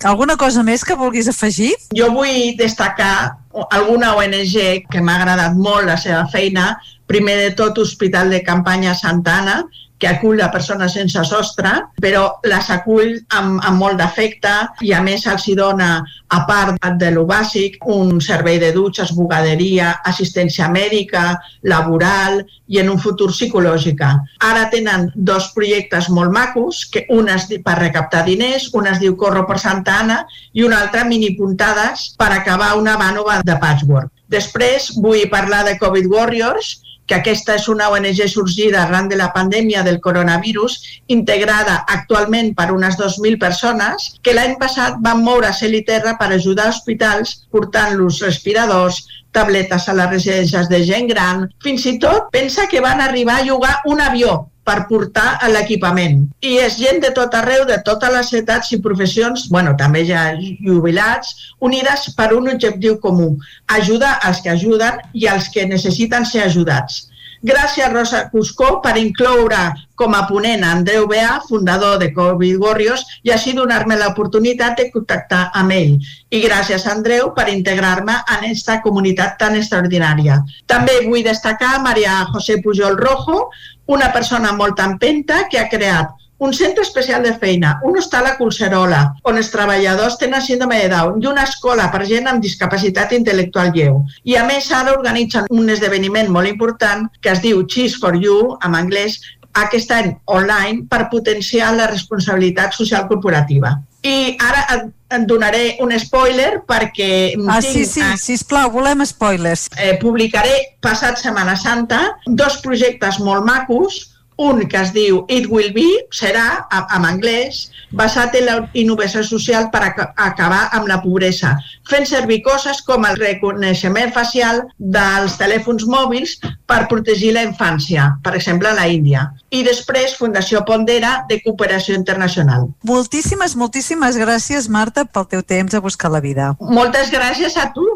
Alguna 0.10 0.38
cosa 0.41 0.66
més 0.66 0.82
que 0.82 0.98
vulguis 0.98 1.30
afegir? 1.30 1.76
Jo 1.94 2.10
vull 2.10 2.58
destacar 2.58 3.38
alguna 3.70 4.16
ONG 4.18 4.90
que 4.90 5.06
m'ha 5.06 5.20
agradat 5.22 5.53
molt 5.53 5.86
la 5.86 5.99
seva 6.02 6.26
feina. 6.34 6.74
Primer 7.06 7.38
de 7.44 7.53
tot, 7.53 7.78
Hospital 7.78 8.34
de 8.34 8.41
Campanya 8.41 8.98
Santana, 8.98 9.62
que 10.02 10.10
acull 10.10 10.41
a 10.41 10.49
persones 10.49 10.95
sense 10.98 11.22
sostre, 11.30 11.72
però 12.02 12.23
les 12.49 12.69
acull 12.73 13.14
amb, 13.38 13.60
amb 13.61 13.78
molt 13.78 13.99
d'afecte 14.02 14.53
i 14.82 14.95
a 14.98 15.02
més 15.06 15.28
els 15.30 15.45
hi 15.45 15.53
dona, 15.60 15.91
a 16.32 16.40
part 16.48 16.80
de 16.98 17.11
lo 17.14 17.26
bàsic, 17.30 17.78
un 17.91 18.22
servei 18.23 18.57
de 18.57 18.72
dutxes, 18.73 19.11
bugaderia, 19.14 19.91
assistència 20.07 20.69
mèdica, 20.72 21.36
laboral 21.68 22.40
i 22.72 22.80
en 22.82 22.90
un 22.90 22.98
futur 23.03 23.30
psicològica. 23.36 24.14
Ara 24.48 24.69
tenen 24.73 25.10
dos 25.14 25.52
projectes 25.53 26.10
molt 26.10 26.34
macos, 26.34 26.86
que 26.90 27.06
un 27.14 27.30
diu 27.30 27.61
per 27.61 27.78
recaptar 27.78 28.23
diners, 28.26 28.72
un 28.73 28.88
es 28.90 28.98
diu 29.03 29.18
Corro 29.19 29.45
per 29.45 29.60
Santa 29.61 29.99
Anna 30.02 30.22
i 30.53 30.65
un 30.65 30.73
altre 30.73 31.06
mini 31.06 31.36
puntades 31.38 32.14
per 32.18 32.32
acabar 32.34 32.73
una 32.80 32.98
vànova 32.98 33.41
de 33.45 33.60
patchwork. 33.61 34.10
Després 34.32 34.94
vull 35.03 35.28
parlar 35.30 35.65
de 35.68 35.76
Covid 35.78 36.07
Warriors, 36.07 36.80
que 37.12 37.18
aquesta 37.20 37.58
és 37.60 37.66
una 37.68 37.90
ONG 37.92 38.22
sorgida 38.32 38.86
arran 38.86 39.10
de 39.12 39.18
la 39.20 39.34
pandèmia 39.36 39.82
del 39.84 39.98
coronavirus, 40.00 40.78
integrada 41.12 41.82
actualment 41.96 42.54
per 42.56 42.70
unes 42.72 42.96
2.000 42.96 43.36
persones, 43.42 44.14
que 44.24 44.36
l'any 44.38 44.56
passat 44.62 44.96
van 45.04 45.20
moure 45.26 45.50
cel 45.58 45.76
i 45.76 45.82
terra 45.90 46.16
per 46.22 46.30
ajudar 46.32 46.70
hospitals 46.72 47.42
portant-los 47.52 48.22
respiradors, 48.24 49.02
tabletes 49.36 49.90
a 49.92 49.98
les 49.98 50.10
residències 50.14 50.72
de 50.72 50.80
gent 50.88 51.12
gran. 51.12 51.50
Fins 51.68 51.90
i 51.92 51.98
tot 52.00 52.32
pensa 52.32 52.70
que 52.72 52.80
van 52.80 53.04
arribar 53.04 53.42
a 53.42 53.46
llogar 53.50 53.76
un 53.92 54.00
avió 54.08 54.40
per 54.68 54.78
portar 54.90 55.38
a 55.42 55.50
l'equipament. 55.52 56.26
I 56.46 56.58
és 56.66 56.78
gent 56.80 57.02
de 57.04 57.12
tot 57.18 57.34
arreu, 57.38 57.66
de 57.70 57.80
totes 57.86 58.14
les 58.16 58.34
edats 58.42 58.72
i 58.76 58.82
professions, 58.82 59.48
bueno, 59.54 59.76
també 59.80 60.04
ja 60.08 60.30
jubilats, 60.38 61.54
unides 61.60 62.10
per 62.18 62.32
un 62.38 62.52
objectiu 62.54 63.00
comú, 63.04 63.32
ajudar 63.80 64.20
els 64.30 64.42
que 64.42 64.54
ajuden 64.54 65.02
i 65.14 65.30
els 65.32 65.50
que 65.54 65.66
necessiten 65.70 66.28
ser 66.30 66.46
ajudats. 66.50 67.08
Gràcies, 67.42 67.90
Rosa 67.90 68.28
Cuscó, 68.30 68.68
per 68.84 69.00
incloure 69.02 69.62
com 69.98 70.14
a 70.14 70.28
ponent 70.30 70.62
Andreu 70.66 71.08
Bea, 71.10 71.40
fundador 71.48 71.98
de 71.98 72.12
Covid 72.14 72.60
Warriors, 72.62 73.02
i 73.26 73.32
així 73.34 73.56
donar-me 73.58 73.98
l'oportunitat 73.98 74.78
de 74.78 74.88
contactar 74.94 75.42
amb 75.58 75.74
ell. 75.74 75.96
I 76.30 76.42
gràcies, 76.46 76.86
Andreu, 76.90 77.32
per 77.34 77.48
integrar-me 77.50 78.20
en 78.20 78.46
aquesta 78.46 78.78
comunitat 78.86 79.40
tan 79.42 79.58
extraordinària. 79.58 80.38
També 80.70 81.00
vull 81.08 81.26
destacar 81.26 81.80
Maria 81.82 82.20
José 82.30 82.60
Pujol 82.62 82.98
Rojo, 83.02 83.48
una 83.91 84.11
persona 84.15 84.55
molt 84.55 84.80
empenta 84.80 85.45
que 85.51 85.59
ha 85.59 85.69
creat 85.69 86.18
un 86.41 86.55
centre 86.57 86.81
especial 86.81 87.22
de 87.22 87.35
feina, 87.38 87.76
un 87.85 87.97
hostal 87.99 88.26
a 88.26 88.31
Colserola, 88.38 89.01
on 89.30 89.38
els 89.38 89.51
treballadors 89.53 90.15
tenen 90.18 90.41
síndrome 90.41 90.80
de 90.81 90.88
Down, 90.89 91.19
i 91.22 91.27
una 91.30 91.43
escola 91.45 91.85
per 91.93 92.01
gent 92.09 92.30
amb 92.31 92.41
discapacitat 92.41 93.13
intel·lectual 93.13 93.69
lleu. 93.76 93.99
I 94.26 94.39
a 94.41 94.47
més 94.47 94.72
ara 94.73 94.95
organitzen 94.97 95.45
un 95.53 95.69
esdeveniment 95.69 96.34
molt 96.34 96.49
important 96.49 97.05
que 97.22 97.30
es 97.35 97.43
diu 97.45 97.61
Cheese 97.68 98.01
for 98.01 98.18
You, 98.18 98.55
en 98.65 98.80
anglès, 98.80 99.19
aquest 99.53 99.93
any 99.93 100.15
online 100.26 100.88
per 100.89 101.11
potenciar 101.13 101.76
la 101.77 101.91
responsabilitat 101.93 102.73
social 102.73 103.05
corporativa. 103.11 103.76
I 104.02 104.36
ara 104.41 104.61
et, 104.76 104.88
et 105.14 105.26
donaré 105.30 105.76
un 105.84 105.91
spoiler 106.02 106.61
perquè... 106.68 107.36
Ah, 107.48 107.60
sí, 107.61 107.86
sí, 107.86 108.02
sisplau, 108.18 108.72
volem 108.73 109.03
spoilers. 109.06 109.68
Eh, 109.78 109.94
publicaré 110.02 110.56
passat 110.82 111.22
Setmana 111.22 111.53
Santa 111.60 112.02
dos 112.26 112.57
projectes 112.65 113.22
molt 113.22 113.45
macos 113.45 114.07
un 114.41 114.65
que 114.68 114.80
es 114.82 114.91
diu 114.94 115.26
It 115.30 115.48
Will 115.49 115.72
Be, 115.76 115.88
serà, 116.14 116.65
en 116.82 117.06
anglès, 117.06 117.69
basat 117.91 118.35
en 118.39 118.45
la 118.47 118.57
innovació 118.73 119.23
social 119.23 119.69
per 119.72 119.84
ac 119.88 120.01
acabar 120.15 120.68
amb 120.76 120.89
la 120.89 120.99
pobresa, 121.03 121.55
fent 121.89 122.07
servir 122.07 122.41
coses 122.45 122.81
com 122.88 123.05
el 123.07 123.18
reconeixement 123.19 124.13
facial 124.15 124.63
dels 124.77 125.38
telèfons 125.39 125.85
mòbils 125.89 126.38
per 126.68 126.88
protegir 126.91 127.34
la 127.35 127.45
infància, 127.47 128.11
per 128.23 128.35
exemple, 128.35 128.69
a 128.69 128.77
la 128.77 128.88
Índia. 128.88 129.27
I 129.51 129.63
després, 129.68 130.15
Fundació 130.19 130.63
Pondera, 130.68 131.26
de 131.30 131.41
Cooperació 131.43 131.95
Internacional. 131.97 132.69
Moltíssimes, 132.88 133.55
moltíssimes 133.59 134.19
gràcies, 134.19 134.69
Marta, 134.69 135.05
pel 135.05 135.27
teu 135.31 135.43
temps 135.43 135.76
a 135.76 135.84
buscar 135.84 136.11
la 136.11 136.22
vida. 136.23 136.53
Moltes 136.59 137.11
gràcies 137.11 137.57
a 137.57 137.72
tu. 137.76 137.88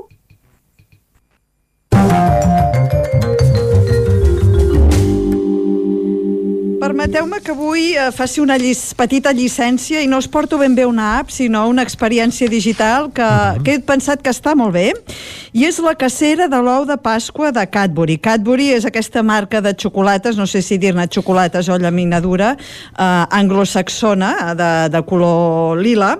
Permeteu-me 6.85 7.39
que 7.41 7.49
avui 7.49 7.95
eh, 7.97 8.11
faci 8.13 8.43
una 8.43 8.59
llis, 8.61 8.91
petita 8.93 9.31
llicència 9.33 10.03
i 10.05 10.09
no 10.09 10.19
us 10.21 10.27
porto 10.29 10.59
ben 10.61 10.75
bé 10.77 10.83
una 10.85 11.15
app, 11.17 11.31
sinó 11.33 11.63
una 11.65 11.81
experiència 11.81 12.45
digital 12.45 13.09
que, 13.09 13.25
uh 13.25 13.55
-huh. 13.55 13.63
que 13.63 13.73
he 13.73 13.79
pensat 13.79 14.21
que 14.21 14.29
està 14.29 14.53
molt 14.53 14.73
bé 14.73 14.93
i 15.51 15.65
és 15.65 15.79
la 15.79 15.95
cacera 15.95 16.47
de 16.47 16.61
l'ou 16.61 16.85
de 16.85 16.97
Pasqua 16.97 17.51
de 17.51 17.65
Cadbury. 17.65 18.19
Cadbury 18.19 18.69
és 18.69 18.85
aquesta 18.85 19.23
marca 19.23 19.61
de 19.61 19.73
xocolates, 19.73 20.37
no 20.37 20.45
sé 20.45 20.61
si 20.61 20.77
dir-ne 20.77 21.07
xocolates 21.09 21.69
o 21.69 21.77
llaminadura, 21.77 22.55
eh, 22.99 23.25
anglosaxona, 23.31 24.53
de, 24.53 24.89
de 24.89 25.01
color 25.05 25.81
lila, 25.81 26.19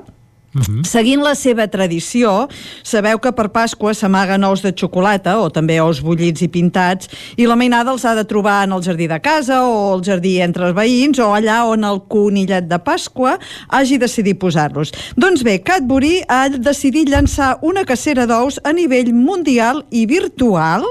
Uh 0.56 0.62
-huh. 0.62 0.86
Seguint 0.88 1.22
la 1.22 1.36
seva 1.36 1.68
tradició, 1.68 2.48
sabeu 2.82 3.20
que 3.20 3.32
per 3.34 3.50
Pasqua 3.52 3.94
s'amaguen 3.94 4.44
ous 4.44 4.62
de 4.62 4.72
xocolata 4.72 5.40
o 5.40 5.50
també 5.50 5.82
ous 5.82 6.00
bullits 6.00 6.42
i 6.42 6.48
pintats 6.48 7.10
i 7.36 7.46
la 7.46 7.56
mainada 7.56 7.92
els 7.92 8.06
ha 8.06 8.16
de 8.16 8.24
trobar 8.24 8.64
en 8.64 8.72
el 8.72 8.82
jardí 8.82 9.08
de 9.08 9.20
casa 9.20 9.68
o 9.68 9.94
al 9.94 10.02
jardí 10.02 10.40
entre 10.40 10.68
els 10.68 10.76
veïns 10.76 11.20
o 11.20 11.34
allà 11.36 11.66
on 11.66 11.84
el 11.84 12.00
conillet 12.08 12.70
de 12.70 12.80
Pasqua 12.80 13.38
hagi 13.68 13.98
decidit 13.98 14.40
posar-los. 14.40 14.92
Doncs 15.18 15.44
bé, 15.44 15.60
Cadbury 15.60 16.24
ha 16.30 16.48
decidit 16.48 17.10
llançar 17.10 17.58
una 17.62 17.84
cacera 17.84 18.26
d'ous 18.26 18.58
a 18.64 18.72
nivell 18.72 19.14
mundial 19.14 19.84
i 19.92 20.06
virtual, 20.06 20.86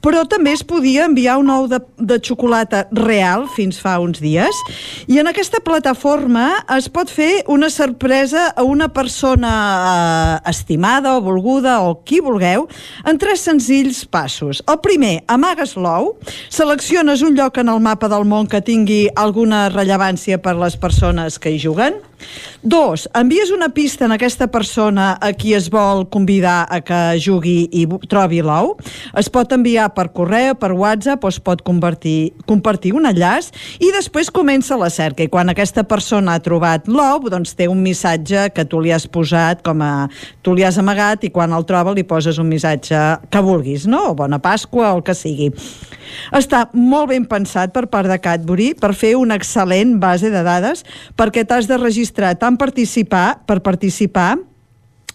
però 0.00 0.26
també 0.26 0.52
es 0.52 0.64
podia 0.64 1.04
enviar 1.04 1.36
un 1.36 1.50
ou 1.50 1.68
de, 1.68 1.78
de 1.98 2.18
xocolata 2.22 2.88
real 2.92 3.46
fins 3.54 3.78
fa 3.78 3.98
uns 3.98 4.18
dies 4.18 4.54
i 5.06 5.18
en 5.18 5.26
aquesta 5.26 5.60
plataforma 5.60 6.64
es 6.76 6.88
pot 6.88 7.10
fer 7.10 7.44
una 7.46 7.68
sorpresa 7.68 8.54
a 8.56 8.62
una 8.62 8.88
persona 8.88 9.09
persona 9.10 10.40
eh, 10.44 10.50
estimada 10.50 11.16
o 11.16 11.20
volguda 11.20 11.80
o 11.82 11.96
qui 12.06 12.20
vulgueu 12.22 12.68
en 13.04 13.18
tres 13.18 13.42
senzills 13.42 14.04
passos. 14.06 14.62
El 14.70 14.78
primer, 14.84 15.24
amagues 15.26 15.74
l'ou, 15.74 16.14
selecciones 16.48 17.24
un 17.26 17.34
lloc 17.34 17.58
en 17.58 17.72
el 17.72 17.82
mapa 17.82 18.08
del 18.12 18.28
món 18.30 18.46
que 18.46 18.62
tingui 18.62 19.08
alguna 19.18 19.66
rellevància 19.74 20.38
per 20.38 20.54
les 20.60 20.78
persones 20.78 21.40
que 21.42 21.50
hi 21.50 21.58
juguen, 21.58 21.98
Dos, 22.62 23.08
envies 23.16 23.50
una 23.50 23.70
pista 23.72 24.04
en 24.04 24.12
aquesta 24.12 24.50
persona 24.52 25.14
a 25.16 25.30
qui 25.32 25.54
es 25.56 25.70
vol 25.72 26.02
convidar 26.12 26.66
a 26.68 26.82
que 26.84 26.98
jugui 27.16 27.70
i 27.72 27.86
trobi 28.10 28.42
l'ou. 28.44 28.74
Es 29.16 29.30
pot 29.32 29.54
enviar 29.56 29.86
per 29.96 30.10
correu, 30.12 30.52
per 30.60 30.74
WhatsApp 30.76 31.24
o 31.24 31.30
es 31.32 31.38
pot 31.40 31.62
convertir, 31.64 32.34
compartir 32.44 32.92
un 32.92 33.08
enllaç 33.08 33.48
i 33.80 33.88
després 33.96 34.28
comença 34.28 34.76
la 34.76 34.90
cerca. 34.92 35.24
I 35.24 35.32
quan 35.32 35.48
aquesta 35.48 35.86
persona 35.88 36.36
ha 36.36 36.44
trobat 36.44 36.84
l'ou, 36.90 37.30
doncs 37.32 37.56
té 37.56 37.70
un 37.70 37.80
missatge 37.80 38.50
que 38.52 38.66
tu 38.68 38.82
li 38.84 38.92
has 38.92 39.08
posat 39.08 39.64
com 39.64 39.80
a... 39.80 40.10
tu 40.44 40.52
li 40.52 40.66
has 40.66 40.76
amagat 40.76 41.24
i 41.24 41.32
quan 41.32 41.56
el 41.56 41.64
troba 41.64 41.96
li 41.96 42.04
poses 42.04 42.36
un 42.38 42.52
missatge 42.52 43.00
que 43.32 43.44
vulguis, 43.44 43.88
no? 43.88 44.10
O 44.12 44.14
bona 44.18 44.40
Pasqua 44.42 44.92
o 44.92 44.98
el 44.98 45.04
que 45.06 45.16
sigui. 45.16 45.48
Està 46.36 46.66
molt 46.74 47.08
ben 47.14 47.24
pensat 47.30 47.72
per 47.72 47.86
part 47.88 48.10
de 48.10 48.18
Cadbury 48.20 48.74
per 48.76 48.92
fer 48.98 49.14
una 49.16 49.38
excel·lent 49.40 49.96
base 50.02 50.28
de 50.28 50.42
dades 50.44 50.84
perquè 51.16 51.46
t'has 51.46 51.70
de 51.70 51.78
registrar 51.80 52.09
tant 52.12 52.56
participar 52.60 53.40
per 53.46 53.60
participar 53.60 54.36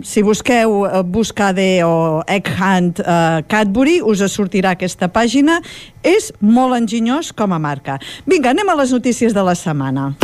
Si 0.04 0.22
busqueu 0.26 0.84
uh, 0.84 1.02
Buscade 1.02 1.84
o 1.84 2.22
Egg 2.28 2.48
Hunt 2.58 3.00
uh, 3.00 3.06
Cadbury, 3.48 4.02
us 4.02 4.32
sortirà 4.32 4.70
aquesta 4.76 5.08
pàgina. 5.08 5.62
És 6.04 6.32
molt 6.40 6.76
enginyós 6.76 7.32
com 7.32 7.52
a 7.52 7.58
marca. 7.58 7.98
Vinga, 8.28 8.50
anem 8.52 8.68
a 8.68 8.74
les 8.78 8.92
notícies 8.94 9.34
de 9.34 9.42
la 9.42 9.54
setmana. 9.58 10.14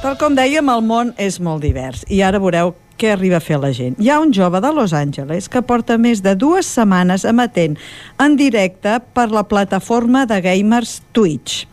Tal 0.00 0.16
com 0.16 0.32
dèiem, 0.32 0.64
el 0.72 0.80
món 0.80 1.12
és 1.20 1.36
molt 1.44 1.60
divers 1.60 2.08
i 2.08 2.24
ara 2.24 2.40
veureu 2.40 2.72
què 3.00 3.14
arriba 3.14 3.40
a 3.40 3.44
fer 3.44 3.58
la 3.62 3.72
gent. 3.76 3.96
Hi 3.98 4.12
ha 4.12 4.20
un 4.20 4.34
jove 4.36 4.60
de 4.60 4.70
Los 4.76 4.92
Angeles 4.92 5.48
que 5.48 5.64
porta 5.64 5.96
més 5.98 6.20
de 6.24 6.36
dues 6.36 6.68
setmanes 6.68 7.24
emetent 7.24 7.78
en 8.20 8.36
directe 8.36 8.98
per 9.16 9.30
la 9.32 9.46
plataforma 9.48 10.26
de 10.28 10.40
gamers 10.44 11.00
Twitch. 11.16 11.64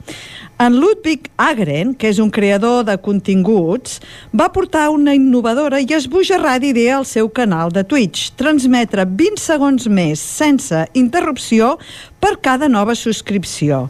En 0.58 0.74
Ludwig 0.82 1.28
Agren, 1.38 1.92
que 1.94 2.10
és 2.10 2.18
un 2.18 2.32
creador 2.34 2.80
de 2.88 2.96
continguts, 2.98 4.00
va 4.34 4.48
portar 4.50 4.88
una 4.90 5.14
innovadora 5.14 5.78
i 5.84 5.92
esbojarrada 5.94 6.66
idea 6.66 6.96
al 6.98 7.06
seu 7.06 7.30
canal 7.30 7.70
de 7.76 7.84
Twitch, 7.86 8.32
transmetre 8.40 9.06
20 9.06 9.38
segons 9.38 9.86
més 9.86 10.24
sense 10.24 10.82
interrupció 10.98 11.76
per 12.18 12.40
cada 12.42 12.72
nova 12.74 12.98
subscripció. 12.98 13.84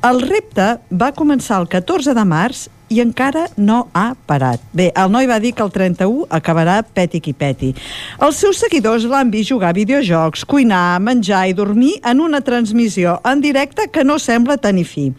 El 0.00 0.24
repte 0.24 0.70
va 0.88 1.12
començar 1.12 1.60
el 1.60 1.68
14 1.68 2.16
de 2.16 2.24
març 2.24 2.70
i 2.88 3.00
encara 3.02 3.46
no 3.56 3.88
ha 3.94 4.14
parat. 4.26 4.62
Bé, 4.72 4.90
el 4.96 5.10
noi 5.12 5.28
va 5.30 5.38
dir 5.42 5.54
que 5.56 5.64
el 5.64 5.72
31 5.72 6.26
acabarà 6.34 6.80
peti 6.84 7.20
qui 7.24 7.32
peti. 7.36 7.72
Els 8.22 8.42
seus 8.42 8.60
seguidors 8.62 9.06
l'han 9.08 9.32
vist 9.32 9.52
jugar 9.52 9.72
a 9.72 9.78
videojocs, 9.78 10.44
cuinar, 10.48 11.00
menjar 11.00 11.46
i 11.48 11.56
dormir 11.56 11.96
en 12.04 12.20
una 12.20 12.42
transmissió 12.44 13.18
en 13.24 13.42
directe 13.44 13.88
que 13.92 14.04
no 14.04 14.18
sembla 14.18 14.58
tenir 14.60 14.86
fi. 14.88 15.10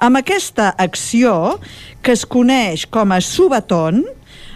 Amb 0.00 0.16
aquesta 0.16 0.70
acció, 0.80 1.58
que 2.00 2.14
es 2.16 2.24
coneix 2.24 2.86
com 2.88 3.12
a 3.12 3.20
subaton, 3.20 4.00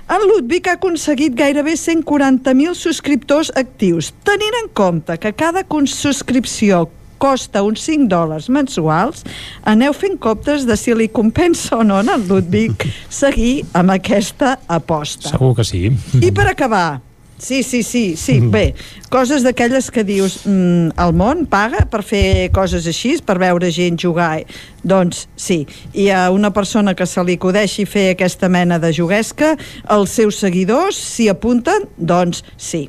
en 0.05 0.25
Ludwig 0.29 0.67
ha 0.69 0.75
aconseguit 0.77 1.33
gairebé 1.37 1.79
140.000 1.81 2.77
subscriptors 2.77 3.51
actius, 3.57 4.11
tenint 4.25 4.57
en 4.63 4.69
compte 4.77 5.17
que 5.17 5.33
cada 5.33 5.65
subscripció 5.89 6.89
costa 7.25 7.65
uns 7.65 7.87
5 7.89 8.11
dòlars 8.13 8.51
mensuals, 8.53 9.25
aneu 9.65 9.97
fent 9.97 10.21
comptes 10.21 10.69
de 10.69 10.77
si 10.77 10.93
li 10.97 11.09
compensa 11.09 11.81
o 11.81 11.87
no 11.87 12.03
en 12.05 12.13
el 12.13 12.29
Ludwig 12.29 12.85
seguir 13.23 13.65
amb 13.73 13.97
aquesta 13.97 14.59
aposta. 14.69 15.33
Segur 15.33 15.55
que 15.57 15.65
sí. 15.65 15.89
I 16.21 16.33
per 16.37 16.51
acabar, 16.53 17.01
Sí, 17.45 17.63
sí, 17.63 17.83
sí, 17.83 18.17
sí. 18.17 18.39
Bé, 18.41 18.75
coses 19.11 19.43
d'aquelles 19.45 19.91
que 19.93 20.05
dius 20.07 20.39
mm, 20.47 20.95
el 21.03 21.13
món 21.19 21.43
paga 21.51 21.83
per 21.91 22.01
fer 22.07 22.49
coses 22.55 22.87
així, 22.89 23.17
per 23.27 23.37
veure 23.43 23.69
gent 23.75 23.99
jugar. 24.01 24.45
Doncs 24.87 25.27
sí, 25.37 25.65
hi 25.93 26.07
ha 26.15 26.29
una 26.33 26.53
persona 26.55 26.95
que 26.95 27.05
se 27.11 27.25
li 27.27 27.37
acudeixi 27.37 27.85
fer 27.91 28.07
aquesta 28.15 28.49
mena 28.49 28.79
de 28.79 28.95
juguesca, 28.95 29.57
els 29.93 30.15
seus 30.15 30.39
seguidors 30.41 30.97
s'hi 30.97 31.29
apunten, 31.33 31.89
doncs 31.99 32.45
sí. 32.57 32.87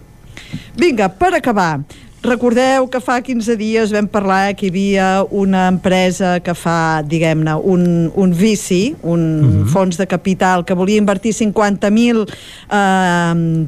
Vinga, 0.78 1.10
per 1.10 1.34
acabar, 1.36 1.82
Recordeu 2.26 2.88
que 2.89 2.99
fa 3.03 3.19
15 3.22 3.53
dies 3.60 3.91
vam 3.93 4.07
parlar 4.10 4.56
que 4.57 4.65
hi 4.65 4.72
havia 4.72 5.07
una 5.30 5.68
empresa 5.69 6.39
que 6.41 6.56
fa, 6.57 7.03
diguem-ne, 7.06 7.53
un, 7.61 7.85
un 8.18 8.34
vici, 8.34 8.95
un 9.03 9.22
uh 9.22 9.45
-huh. 9.45 9.65
fons 9.69 9.97
de 9.97 10.07
capital 10.07 10.65
que 10.65 10.73
volia 10.73 10.97
invertir 10.97 11.34
50.000 11.34 12.26
eh, 12.26 13.68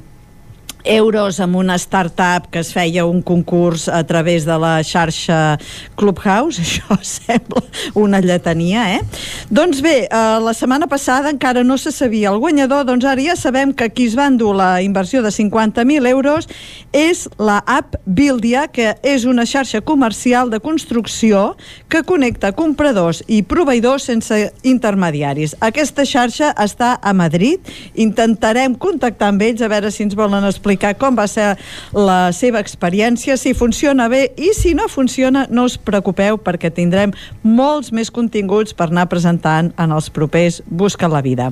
euros 0.84 1.40
amb 1.40 1.58
una 1.58 1.76
startup 1.76 2.48
que 2.52 2.60
es 2.60 2.72
feia 2.74 3.06
un 3.06 3.22
concurs 3.22 3.88
a 3.90 4.04
través 4.08 4.46
de 4.46 4.58
la 4.58 4.78
xarxa 4.84 5.58
Clubhouse, 5.98 6.62
això 6.66 6.98
sembla 7.02 7.64
una 7.96 8.22
lletania, 8.22 8.86
eh? 8.96 9.02
Doncs 9.50 9.82
bé, 9.84 10.08
eh, 10.08 10.38
la 10.44 10.54
setmana 10.54 10.88
passada 10.88 11.32
encara 11.34 11.64
no 11.64 11.78
se 11.78 11.92
sabia 11.92 12.32
el 12.32 12.40
guanyador, 12.40 12.86
doncs 12.88 13.06
ara 13.06 13.22
ja 13.22 13.36
sabem 13.36 13.74
que 13.74 13.90
qui 13.90 14.08
es 14.08 14.18
va 14.18 14.28
endur 14.30 14.54
la 14.56 14.82
inversió 14.82 15.22
de 15.22 15.34
50.000 15.34 16.08
euros 16.08 16.48
és 16.94 17.28
la 17.38 17.60
app 17.66 17.98
Buildia, 18.06 18.68
que 18.72 18.96
és 19.04 19.26
una 19.26 19.46
xarxa 19.46 19.82
comercial 19.82 20.50
de 20.50 20.60
construcció 20.60 21.56
que 21.90 22.04
connecta 22.08 22.54
compradors 22.56 23.24
i 23.28 23.42
proveïdors 23.44 24.08
sense 24.08 24.40
intermediaris. 24.64 25.58
Aquesta 25.62 26.06
xarxa 26.08 26.54
està 26.58 26.96
a 27.02 27.14
Madrid, 27.14 27.60
intentarem 27.96 28.76
contactar 28.76 29.32
amb 29.34 29.44
ells 29.44 29.62
a 29.62 29.72
veure 29.72 29.92
si 29.92 30.06
ens 30.06 30.16
volen 30.18 30.46
explicar 30.48 30.77
com 31.00 31.18
va 31.18 31.28
ser 31.30 31.56
la 31.94 32.32
seva 32.36 32.62
experiència, 32.64 33.38
si 33.38 33.54
funciona 33.58 34.08
bé 34.12 34.28
i 34.38 34.54
si 34.58 34.74
no 34.78 34.88
funciona 34.92 35.48
no 35.50 35.68
us 35.68 35.78
preocupeu 35.78 36.38
perquè 36.38 36.72
tindrem 36.74 37.14
molts 37.44 37.92
més 37.92 38.12
continguts 38.14 38.76
per 38.78 38.92
anar 38.92 39.08
presentant 39.12 39.74
en 39.78 39.96
els 39.96 40.12
propers 40.14 40.62
Busca 40.68 41.10
la 41.12 41.24
Vida. 41.26 41.52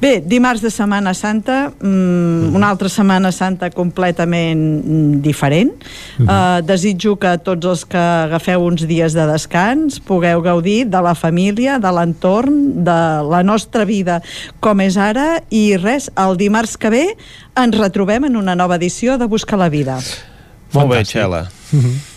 Bé, 0.00 0.22
dimarts 0.24 0.62
de 0.64 0.70
Setmana 0.72 1.12
Santa, 1.12 1.74
mmm, 1.76 2.54
una 2.56 2.70
altra 2.72 2.88
Setmana 2.88 3.28
Santa 3.36 3.68
completament 3.70 4.62
mm, 4.80 5.20
diferent. 5.20 5.72
Uh 6.18 6.24
-huh. 6.24 6.60
uh, 6.60 6.66
desitjo 6.66 7.18
que 7.18 7.36
tots 7.38 7.66
els 7.66 7.84
que 7.84 7.98
agafeu 7.98 8.64
uns 8.64 8.86
dies 8.86 9.12
de 9.12 9.26
descans 9.26 10.00
pugueu 10.00 10.40
gaudir 10.40 10.86
de 10.86 11.02
la 11.02 11.14
família, 11.14 11.78
de 11.78 11.92
l'entorn, 11.92 12.84
de 12.84 13.00
la 13.28 13.42
nostra 13.42 13.84
vida 13.84 14.22
com 14.60 14.80
és 14.80 14.96
ara 14.96 15.42
i 15.50 15.76
res, 15.76 16.10
el 16.16 16.36
dimarts 16.36 16.76
que 16.78 16.90
ve 16.90 17.16
ens 17.56 17.76
retrobem 17.76 18.24
en 18.24 18.36
una 18.36 18.54
nova 18.54 18.76
edició 18.76 19.18
de 19.18 19.26
Busca 19.26 19.56
la 19.56 19.68
Vida. 19.68 19.98
Molt 20.72 20.88
bé, 20.90 21.04
Xela. 21.04 21.50
Uh 21.72 21.78
-huh. 21.78 22.09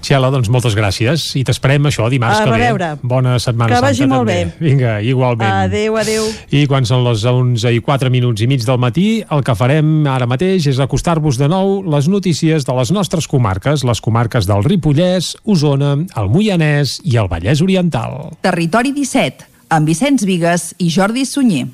Txela, 0.00 0.30
doncs 0.32 0.48
moltes 0.48 0.74
gràcies 0.74 1.24
i 1.36 1.44
t'esperem 1.44 1.84
això 1.90 2.08
dimarts 2.10 2.40
A 2.40 2.44
que 2.44 2.50
ve. 2.50 2.56
reveure. 2.56 2.88
Bona 3.02 3.38
setmana 3.38 3.68
Que 3.68 3.76
santa 3.80 3.86
vagi 3.88 4.06
molt 4.06 4.26
també. 4.28 4.44
bé. 4.46 4.54
Vinga, 4.70 4.94
igualment. 5.02 5.50
Adéu, 5.66 5.96
adéu. 6.00 6.24
I 6.50 6.66
quan 6.66 6.86
són 6.88 7.04
les 7.04 7.24
11 7.24 7.72
i 7.76 7.80
4 7.80 8.10
minuts 8.10 8.40
i 8.42 8.46
mig 8.46 8.64
del 8.64 8.78
matí, 8.78 9.22
el 9.30 9.44
que 9.44 9.54
farem 9.54 10.06
ara 10.06 10.26
mateix 10.26 10.66
és 10.66 10.78
acostar-vos 10.80 11.36
de 11.38 11.48
nou 11.48 11.82
les 11.82 12.08
notícies 12.08 12.64
de 12.64 12.72
les 12.74 12.90
nostres 12.90 13.26
comarques, 13.28 13.84
les 13.84 14.00
comarques 14.00 14.46
del 14.46 14.64
Ripollès, 14.64 15.36
Osona, 15.44 15.96
el 16.16 16.28
Moianès 16.32 17.00
i 17.04 17.16
el 17.16 17.28
Vallès 17.28 17.60
Oriental. 17.62 18.30
Territori 18.40 18.92
17, 18.92 19.44
amb 19.70 19.86
Vicenç 19.86 20.24
Vigues 20.24 20.74
i 20.78 20.88
Jordi 20.90 21.26
Sunyer. 21.26 21.66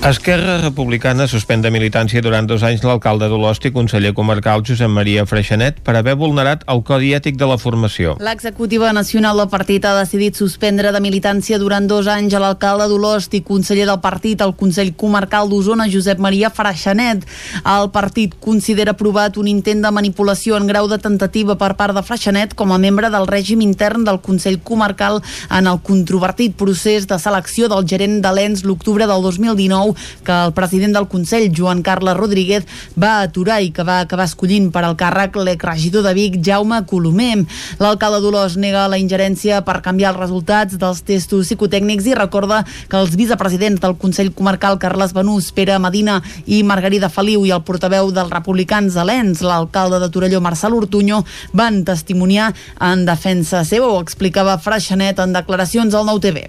Esquerra 0.00 0.62
Republicana 0.62 1.26
suspèn 1.28 1.60
de 1.60 1.68
militància 1.68 2.22
durant 2.24 2.46
dos 2.48 2.62
anys 2.64 2.80
l'alcalde 2.80 3.26
d'Olost 3.28 3.66
i 3.68 3.70
conseller 3.70 4.14
comarcal 4.16 4.62
Josep 4.64 4.88
Maria 4.88 5.26
Freixanet 5.28 5.82
per 5.84 5.92
haver 5.98 6.14
vulnerat 6.16 6.62
el 6.72 6.80
codi 6.88 7.10
ètic 7.12 7.36
de 7.36 7.44
la 7.44 7.58
formació. 7.60 8.14
L'executiva 8.16 8.94
nacional 8.96 9.36
del 9.36 9.50
partit 9.52 9.84
ha 9.84 9.92
decidit 9.98 10.40
suspendre 10.40 10.88
de 10.94 11.02
militància 11.04 11.58
durant 11.60 11.84
dos 11.84 12.08
anys 12.08 12.32
a 12.32 12.40
l'alcalde 12.40 12.86
d'Olost 12.88 13.36
i 13.36 13.42
conseller 13.44 13.84
del 13.90 14.00
partit 14.00 14.40
al 14.40 14.54
Consell 14.56 14.94
Comarcal 14.96 15.52
d'Osona, 15.52 15.84
Josep 15.92 16.16
Maria 16.16 16.48
Freixanet. 16.48 17.28
El 17.60 17.90
partit 17.92 18.38
considera 18.40 18.96
aprovat 18.96 19.36
un 19.36 19.52
intent 19.52 19.84
de 19.84 19.92
manipulació 19.92 20.56
en 20.56 20.64
grau 20.72 20.88
de 20.88 20.96
tentativa 20.96 21.58
per 21.60 21.74
part 21.76 21.92
de 21.92 22.00
Freixanet 22.08 22.56
com 22.56 22.72
a 22.72 22.80
membre 22.80 23.12
del 23.12 23.28
règim 23.28 23.60
intern 23.60 24.08
del 24.08 24.22
Consell 24.24 24.62
Comarcal 24.64 25.20
en 25.50 25.68
el 25.68 25.84
controvertit 25.84 26.56
procés 26.56 27.04
de 27.04 27.20
selecció 27.20 27.68
del 27.68 27.84
gerent 27.84 28.22
de 28.24 28.32
l'ENS 28.32 28.64
l'octubre 28.64 29.04
del 29.04 29.28
2019 29.28 29.89
que 30.24 30.36
el 30.46 30.54
president 30.56 30.96
del 30.96 31.08
Consell, 31.08 31.50
Joan 31.56 31.82
Carles 31.82 32.16
Rodríguez, 32.16 32.66
va 32.98 33.20
aturar 33.22 33.60
i 33.62 33.70
que 33.74 33.86
va 33.86 34.00
acabar 34.00 34.28
escollint 34.28 34.70
per 34.72 34.84
al 34.84 34.96
càrrec 35.00 35.36
l'exregidor 35.40 36.04
de 36.06 36.14
Vic, 36.16 36.40
Jaume 36.44 36.82
Colomer. 36.86 37.44
L'alcalde 37.80 38.20
d'Olós 38.22 38.56
nega 38.60 38.88
la 38.90 38.98
ingerència 39.00 39.60
per 39.66 39.80
canviar 39.84 40.14
els 40.14 40.20
resultats 40.20 40.78
dels 40.80 41.02
testos 41.06 41.46
psicotècnics 41.46 42.06
i 42.10 42.16
recorda 42.18 42.62
que 42.88 42.98
els 42.98 43.16
vicepresidents 43.16 43.80
del 43.82 43.96
Consell 44.00 44.32
Comarcal, 44.36 44.78
Carles 44.82 45.14
Benús, 45.16 45.50
Pere 45.56 45.78
Medina 45.78 46.20
i 46.46 46.62
Margarida 46.66 47.10
Feliu 47.12 47.44
i 47.46 47.54
el 47.54 47.64
portaveu 47.66 48.10
dels 48.14 48.32
republicans 48.32 48.96
a 48.96 49.04
l'ENS, 49.06 49.44
l'alcalde 49.46 50.00
de 50.02 50.10
Torelló, 50.10 50.40
Marcel 50.40 50.76
Ortuño, 50.76 51.24
van 51.52 51.82
testimoniar 51.84 52.52
en 52.80 53.04
defensa 53.08 53.64
seva, 53.64 53.90
ho 53.90 54.00
explicava 54.00 54.58
Freixanet 54.60 55.20
en 55.22 55.34
declaracions 55.36 55.94
al 55.94 56.06
Nou 56.08 56.20
TV. 56.20 56.48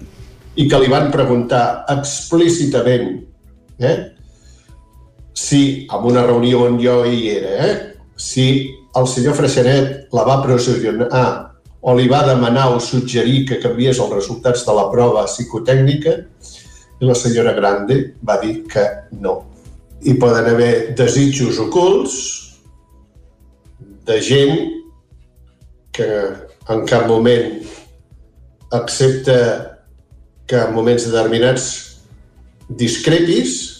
i 0.54 0.66
que 0.68 0.78
li 0.82 0.88
van 0.92 1.06
preguntar 1.08 1.86
explícitament 1.88 3.31
eh, 3.82 3.96
si, 5.32 5.86
en 5.90 6.04
una 6.10 6.26
reunió 6.26 6.62
on 6.66 6.78
jo 6.82 7.02
hi 7.06 7.28
era, 7.36 7.66
eh, 7.66 7.78
si 8.16 8.46
el 8.94 9.08
senyor 9.08 9.34
Freixanet 9.34 10.12
la 10.14 10.24
va 10.28 10.42
pressionar 10.44 11.22
o 11.82 11.94
li 11.98 12.06
va 12.08 12.22
demanar 12.26 12.68
o 12.74 12.80
suggerir 12.80 13.46
que 13.48 13.60
canviés 13.62 13.98
els 13.98 14.12
resultats 14.14 14.66
de 14.66 14.74
la 14.76 14.86
prova 14.92 15.24
psicotècnica 15.26 16.18
i 17.00 17.08
la 17.08 17.16
senyora 17.18 17.56
Grande 17.56 18.14
va 18.22 18.38
dir 18.42 18.62
que 18.70 18.84
no. 19.18 19.40
Hi 20.02 20.14
poden 20.20 20.46
haver 20.52 20.94
desitjos 20.98 21.58
ocults 21.62 22.14
de 24.06 24.20
gent 24.22 24.56
que 25.92 26.08
en 26.70 26.86
cap 26.86 27.08
moment 27.10 27.62
accepta 28.72 29.36
que 30.46 30.58
en 30.58 30.74
moments 30.74 31.06
determinats 31.08 31.66
discrepis 32.68 33.71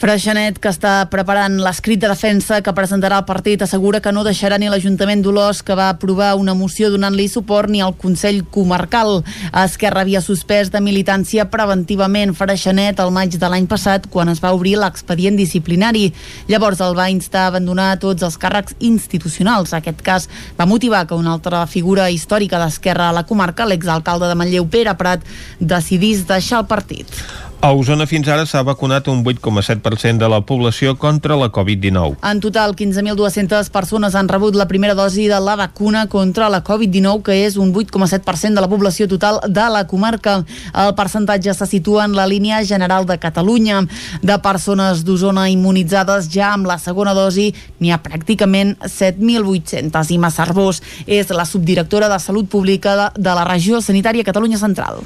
Freixanet, 0.00 0.56
que 0.56 0.70
està 0.72 1.04
preparant 1.12 1.58
l'escrit 1.60 2.00
de 2.00 2.08
defensa 2.08 2.62
que 2.64 2.72
presentarà 2.72 3.18
el 3.20 3.26
partit, 3.28 3.60
assegura 3.60 3.98
que 4.00 4.12
no 4.16 4.22
deixarà 4.24 4.56
ni 4.56 4.70
l'Ajuntament 4.72 5.20
d'Olós, 5.20 5.58
que 5.60 5.74
va 5.76 5.90
aprovar 5.92 6.30
una 6.40 6.54
moció 6.56 6.88
donant-li 6.88 7.26
suport, 7.28 7.68
ni 7.68 7.82
el 7.84 7.92
Consell 8.00 8.38
Comarcal. 8.48 9.18
Esquerra 9.52 10.00
havia 10.00 10.22
suspès 10.24 10.70
de 10.72 10.80
militància 10.80 11.44
preventivament 11.52 12.32
Freixanet 12.38 13.02
el 13.04 13.12
maig 13.12 13.36
de 13.36 13.52
l'any 13.52 13.68
passat, 13.68 14.08
quan 14.08 14.32
es 14.32 14.40
va 14.40 14.54
obrir 14.56 14.78
l'expedient 14.80 15.36
disciplinari. 15.36 16.06
Llavors 16.48 16.80
el 16.80 16.96
va 16.96 17.10
instar 17.12 17.44
a 17.44 17.52
abandonar 17.52 17.90
tots 18.00 18.24
els 18.24 18.40
càrrecs 18.40 18.78
institucionals. 18.80 19.76
Aquest 19.76 20.00
cas 20.00 20.30
va 20.56 20.70
motivar 20.70 21.04
que 21.04 21.20
una 21.20 21.36
altra 21.36 21.66
figura 21.68 22.08
històrica 22.08 22.64
d'Esquerra 22.64 23.10
a 23.10 23.18
la 23.20 23.26
comarca, 23.28 23.68
l'exalcalde 23.68 24.32
de 24.32 24.40
Manlleu, 24.40 24.64
Pere 24.72 24.96
Prat, 24.96 25.28
decidís 25.60 26.24
deixar 26.24 26.64
el 26.64 26.70
partit. 26.72 27.20
A 27.60 27.74
Osona 27.76 28.06
fins 28.08 28.24
ara 28.32 28.46
s'ha 28.48 28.62
vacunat 28.64 29.04
un 29.12 29.18
8,7% 29.20 30.16
de 30.16 30.28
la 30.32 30.38
població 30.48 30.94
contra 30.96 31.36
la 31.36 31.50
Covid-19. 31.52 32.16
En 32.24 32.38
total, 32.40 32.72
15.200 32.72 33.68
persones 33.68 34.16
han 34.16 34.30
rebut 34.32 34.56
la 34.56 34.64
primera 34.64 34.94
dosi 34.96 35.26
de 35.28 35.36
la 35.44 35.58
vacuna 35.60 36.06
contra 36.08 36.48
la 36.48 36.62
Covid-19, 36.64 37.20
que 37.20 37.36
és 37.44 37.58
un 37.60 37.74
8,7% 37.74 38.56
de 38.56 38.64
la 38.64 38.70
població 38.72 39.10
total 39.12 39.42
de 39.44 39.68
la 39.76 39.84
comarca. 39.86 40.38
El 40.72 40.94
percentatge 40.96 41.52
se 41.52 41.68
situa 41.68 42.08
en 42.08 42.16
la 42.16 42.26
línia 42.26 42.64
general 42.64 43.04
de 43.04 43.20
Catalunya. 43.20 43.84
De 44.22 44.40
persones 44.40 45.04
d'Osona 45.04 45.50
immunitzades 45.52 46.32
ja 46.32 46.54
amb 46.54 46.64
la 46.64 46.80
segona 46.80 47.12
dosi, 47.12 47.50
n'hi 47.76 47.92
ha 47.92 48.00
pràcticament 48.00 48.78
7.800. 48.88 50.16
Ima 50.16 50.32
Cervós 50.32 50.80
és 51.04 51.28
la 51.28 51.44
subdirectora 51.44 52.08
de 52.08 52.22
Salut 52.24 52.48
Pública 52.48 53.12
de, 53.12 53.32
la 53.36 53.44
regió 53.44 53.84
sanitària 53.84 54.24
Catalunya 54.24 54.56
Central. 54.56 55.04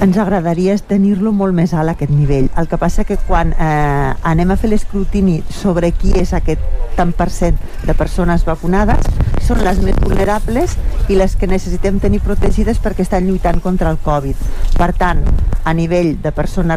Ens 0.00 0.16
agradaria 0.16 0.76
tenir-lo 0.88 1.32
molt 1.32 1.54
més 1.56 1.74
alt 1.74 1.92
aquest 1.92 2.12
nivell. 2.12 2.48
El 2.56 2.68
que 2.68 2.78
passa 2.80 3.04
que 3.04 3.18
quan 3.28 3.52
eh, 3.52 4.12
anem 4.22 4.52
a 4.52 4.56
fer 4.56 4.70
l'escrutini 4.72 5.42
sobre 5.52 5.92
qui 5.92 6.14
és 6.16 6.32
aquest 6.36 6.62
tant 6.96 7.12
per 7.12 7.28
cent 7.28 7.58
de 7.84 7.94
persones 7.94 8.44
vacunades, 8.46 9.04
són 9.46 9.60
les 9.62 9.78
més 9.84 9.98
vulnerables 10.00 10.74
i 11.12 11.14
les 11.14 11.36
que 11.36 11.46
necessitem 11.46 12.00
tenir 12.00 12.22
protegides 12.24 12.80
perquè 12.82 13.04
estan 13.04 13.28
lluitant 13.28 13.60
contra 13.60 13.92
el 13.92 13.98
Covid. 14.02 14.40
Per 14.76 14.90
tant, 14.96 15.20
a 15.66 15.74
nivell 15.74 16.14
de 16.22 16.30
persona 16.32 16.76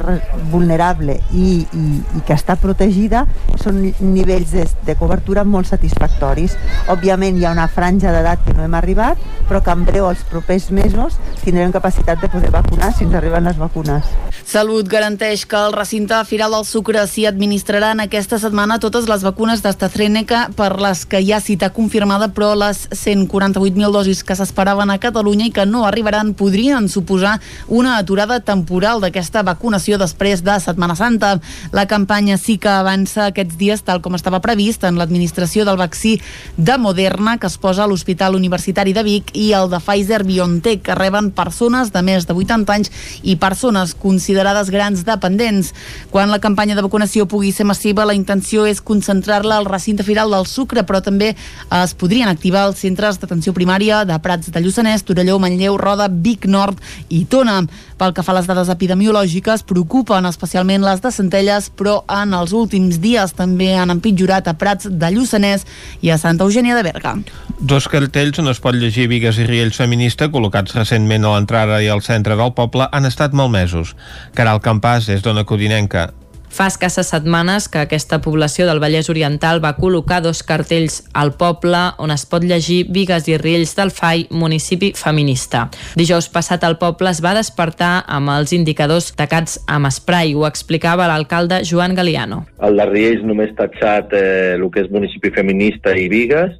vulnerable 0.52 1.20
i, 1.32 1.64
i, 1.72 1.86
i 2.18 2.22
que 2.26 2.36
està 2.36 2.58
protegida, 2.60 3.24
són 3.62 3.80
ni- 3.84 3.94
nivells 4.02 4.52
de, 4.52 4.66
de 4.86 4.96
cobertura 5.00 5.46
molt 5.46 5.70
satisfactoris. 5.70 6.58
Òbviament 6.90 7.38
hi 7.40 7.46
ha 7.46 7.54
una 7.56 7.68
franja 7.72 8.12
d'edat 8.12 8.44
que 8.46 8.56
no 8.58 8.66
hem 8.66 8.76
arribat, 8.76 9.22
però 9.48 9.64
que 9.64 9.72
en 9.72 9.86
breu, 9.88 10.10
els 10.10 10.26
propers 10.30 10.70
mesos, 10.76 11.18
tindrem 11.46 11.72
capacitat 11.72 12.20
de 12.22 12.30
poder 12.30 12.52
vacunar 12.54 12.89
si 12.91 13.06
ens 13.06 13.16
arriben 13.16 13.44
les 13.44 13.57
vacunes. 13.57 14.06
Salut 14.49 14.88
garanteix 14.90 15.44
que 15.45 15.57
el 15.60 15.74
recinte 15.76 16.18
Firal 16.26 16.56
del 16.56 16.64
Sucre 16.66 17.03
s'hi 17.06 17.28
administraran 17.30 17.99
aquesta 18.02 18.40
setmana 18.41 18.80
totes 18.82 19.06
les 19.06 19.22
vacunes 19.22 19.61
d'AstraZeneca 19.61 20.48
per 20.57 20.72
les 20.82 21.03
que 21.06 21.20
hi 21.22 21.34
ha 21.34 21.41
cita 21.44 21.70
confirmada, 21.76 22.32
però 22.34 22.56
les 22.57 22.88
148.000 22.90 23.91
dosis 23.94 24.24
que 24.24 24.34
s'esperaven 24.34 24.90
a 24.90 24.98
Catalunya 24.98 25.45
i 25.45 25.52
que 25.53 25.68
no 25.70 25.84
arribaran 25.86 26.34
podrien 26.34 26.90
suposar 26.90 27.36
una 27.68 27.98
aturada 27.98 28.40
temporal 28.40 29.03
d'aquesta 29.03 29.44
vacunació 29.44 29.99
després 30.02 30.41
de 30.41 30.57
Setmana 30.60 30.95
Santa. 30.95 31.36
La 31.72 31.86
campanya 31.86 32.40
sí 32.41 32.57
que 32.57 32.72
avança 32.74 33.28
aquests 33.28 33.60
dies 33.60 33.86
tal 33.86 34.02
com 34.02 34.18
estava 34.18 34.41
previst 34.41 34.88
en 34.88 34.98
l'administració 34.98 35.68
del 35.68 35.78
vaccí 35.78 36.16
de 36.57 36.78
Moderna 36.78 37.38
que 37.38 37.52
es 37.52 37.60
posa 37.60 37.84
a 37.84 37.88
l'Hospital 37.91 38.34
Universitari 38.40 38.98
de 38.98 39.03
Vic 39.03 39.36
i 39.36 39.52
el 39.53 39.70
de 39.70 39.78
Pfizer-BioNTech 39.78 40.82
que 40.90 40.98
reben 40.98 41.30
persones 41.30 41.94
de 41.94 42.02
més 42.02 42.26
de 42.26 42.34
80 42.34 42.74
anys 42.74 42.78
i 43.23 43.35
persones 43.35 43.95
considerades 43.97 44.72
grans 44.72 45.03
dependents. 45.03 45.73
Quan 46.14 46.31
la 46.31 46.39
campanya 46.39 46.77
de 46.77 46.85
vacunació 46.85 47.27
pugui 47.27 47.51
ser 47.51 47.68
massiva, 47.68 48.07
la 48.07 48.15
intenció 48.15 48.65
és 48.69 48.80
concentrar-la 48.80 49.60
al 49.60 49.68
recinte 49.68 50.06
firal 50.07 50.31
del 50.31 50.47
Sucre, 50.47 50.85
però 50.88 51.03
també 51.03 51.34
es 51.35 51.93
podrien 51.99 52.31
activar 52.31 52.68
els 52.69 52.80
centres 52.80 53.19
d'atenció 53.19 53.53
primària 53.53 54.06
de 54.06 54.18
Prats 54.23 54.51
de 54.53 54.64
Lluçanès, 54.64 55.03
Torelló, 55.03 55.39
Manlleu, 55.39 55.77
Roda, 55.77 56.07
Vic 56.10 56.45
Nord 56.45 56.80
i 57.10 57.26
Tona. 57.26 57.64
Pel 58.00 58.14
que 58.16 58.24
fa 58.24 58.32
a 58.32 58.38
les 58.38 58.48
dades 58.48 58.70
epidemiològiques, 58.72 59.66
preocupen 59.68 60.24
especialment 60.30 60.86
les 60.88 61.02
de 61.04 61.12
Centelles, 61.12 61.68
però 61.76 61.98
en 62.08 62.32
els 62.38 62.54
últims 62.56 63.02
dies 63.04 63.34
també 63.36 63.74
han 63.76 63.92
empitjorat 63.92 64.48
a 64.48 64.54
Prats 64.56 64.88
de 64.88 65.10
Lluçanès 65.12 65.66
i 66.00 66.14
a 66.14 66.18
Santa 66.22 66.48
Eugènia 66.48 66.78
de 66.78 66.86
Berga. 66.88 67.18
Dos 67.60 67.90
cartells 67.92 68.40
on 68.40 68.48
es 68.54 68.64
pot 68.64 68.80
llegir 68.80 69.10
Vigues 69.12 69.42
i 69.44 69.50
Riells 69.50 69.82
feminista 69.84 70.30
col·locats 70.32 70.78
recentment 70.80 71.28
a 71.28 71.36
l'entrada 71.36 71.82
i 71.84 71.92
al 71.92 72.06
centre 72.06 72.40
del 72.40 72.56
poble 72.56 72.88
han 72.88 73.10
estat 73.10 73.36
malmesos. 73.36 73.98
Caral 74.32 74.64
Campàs 74.64 75.12
és 75.12 75.26
d'Ona 75.26 75.44
Codinenca. 75.44 76.08
Fa 76.50 76.66
escasses 76.68 77.12
setmanes 77.14 77.68
que 77.70 77.80
aquesta 77.80 78.20
població 78.26 78.66
del 78.68 78.82
Vallès 78.82 79.10
Oriental 79.12 79.62
va 79.64 79.76
col·locar 79.78 80.20
dos 80.26 80.42
cartells 80.44 81.04
al 81.14 81.36
poble 81.38 81.80
on 82.02 82.12
es 82.12 82.26
pot 82.30 82.44
llegir 82.44 82.80
Vigues 82.90 83.30
i 83.30 83.38
Riells 83.38 83.76
del 83.78 83.94
FAI, 83.94 84.26
municipi 84.34 84.92
feminista. 84.98 85.68
Dijous 86.00 86.30
passat 86.34 86.66
el 86.68 86.80
poble 86.82 87.14
es 87.14 87.22
va 87.24 87.36
despertar 87.38 88.04
amb 88.08 88.34
els 88.34 88.54
indicadors 88.58 89.12
tacats 89.16 89.60
amb 89.70 89.92
spray, 89.94 90.34
ho 90.34 90.48
explicava 90.50 91.08
l'alcalde 91.08 91.62
Joan 91.70 91.94
Galiano. 91.96 92.44
El 92.66 92.82
de 92.82 92.90
Riells 92.90 93.24
només 93.28 93.54
tachat 93.58 94.12
eh, 94.18 94.58
el 94.58 94.66
que 94.74 94.84
és 94.84 94.92
municipi 94.92 95.32
feminista 95.36 95.94
i 95.96 96.10
Vigues, 96.12 96.58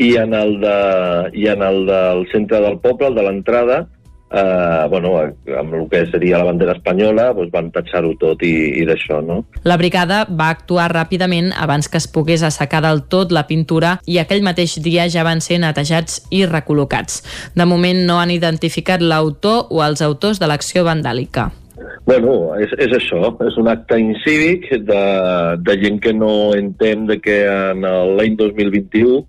i 0.00 0.14
en 0.16 0.34
el, 0.34 0.56
de, 0.62 0.76
i 1.36 1.46
en 1.52 1.62
el 1.62 1.84
del 1.86 2.26
centre 2.32 2.60
del 2.64 2.78
poble, 2.80 3.10
el 3.10 3.18
de 3.18 3.24
l'entrada, 3.26 3.82
eh, 4.30 4.86
bueno, 4.88 5.16
amb 5.58 5.74
el 5.74 5.88
que 5.90 6.04
seria 6.10 6.38
la 6.38 6.46
bandera 6.48 6.74
espanyola, 6.78 7.30
doncs 7.36 7.52
van 7.52 7.70
tatxar-ho 7.74 8.14
tot 8.20 8.42
i, 8.46 8.54
i 8.80 8.86
d'això, 8.88 9.20
no? 9.24 9.42
La 9.66 9.78
brigada 9.80 10.22
va 10.28 10.50
actuar 10.54 10.90
ràpidament 10.94 11.52
abans 11.56 11.90
que 11.90 12.00
es 12.00 12.08
pogués 12.10 12.44
assecar 12.46 12.82
del 12.86 13.04
tot 13.10 13.34
la 13.34 13.46
pintura 13.50 13.98
i 14.06 14.20
aquell 14.22 14.44
mateix 14.46 14.78
dia 14.82 15.08
ja 15.10 15.26
van 15.26 15.42
ser 15.44 15.60
netejats 15.62 16.24
i 16.30 16.44
recol·locats. 16.46 17.22
De 17.54 17.66
moment 17.66 18.04
no 18.06 18.20
han 18.20 18.30
identificat 18.34 19.02
l'autor 19.02 19.66
o 19.70 19.82
els 19.84 20.02
autors 20.02 20.40
de 20.40 20.50
l'acció 20.50 20.86
vandàlica. 20.86 21.50
Bueno, 22.06 22.54
és, 22.60 22.72
és 22.78 22.92
això, 22.96 23.20
és 23.46 23.56
un 23.60 23.68
acte 23.70 23.98
incívic 24.00 24.68
de, 24.88 25.02
de 25.64 25.76
gent 25.82 26.00
que 26.02 26.12
no 26.16 26.52
entén 26.56 27.06
de 27.08 27.18
que 27.22 27.42
en 27.48 27.84
l'any 28.18 28.36
2021 28.40 29.20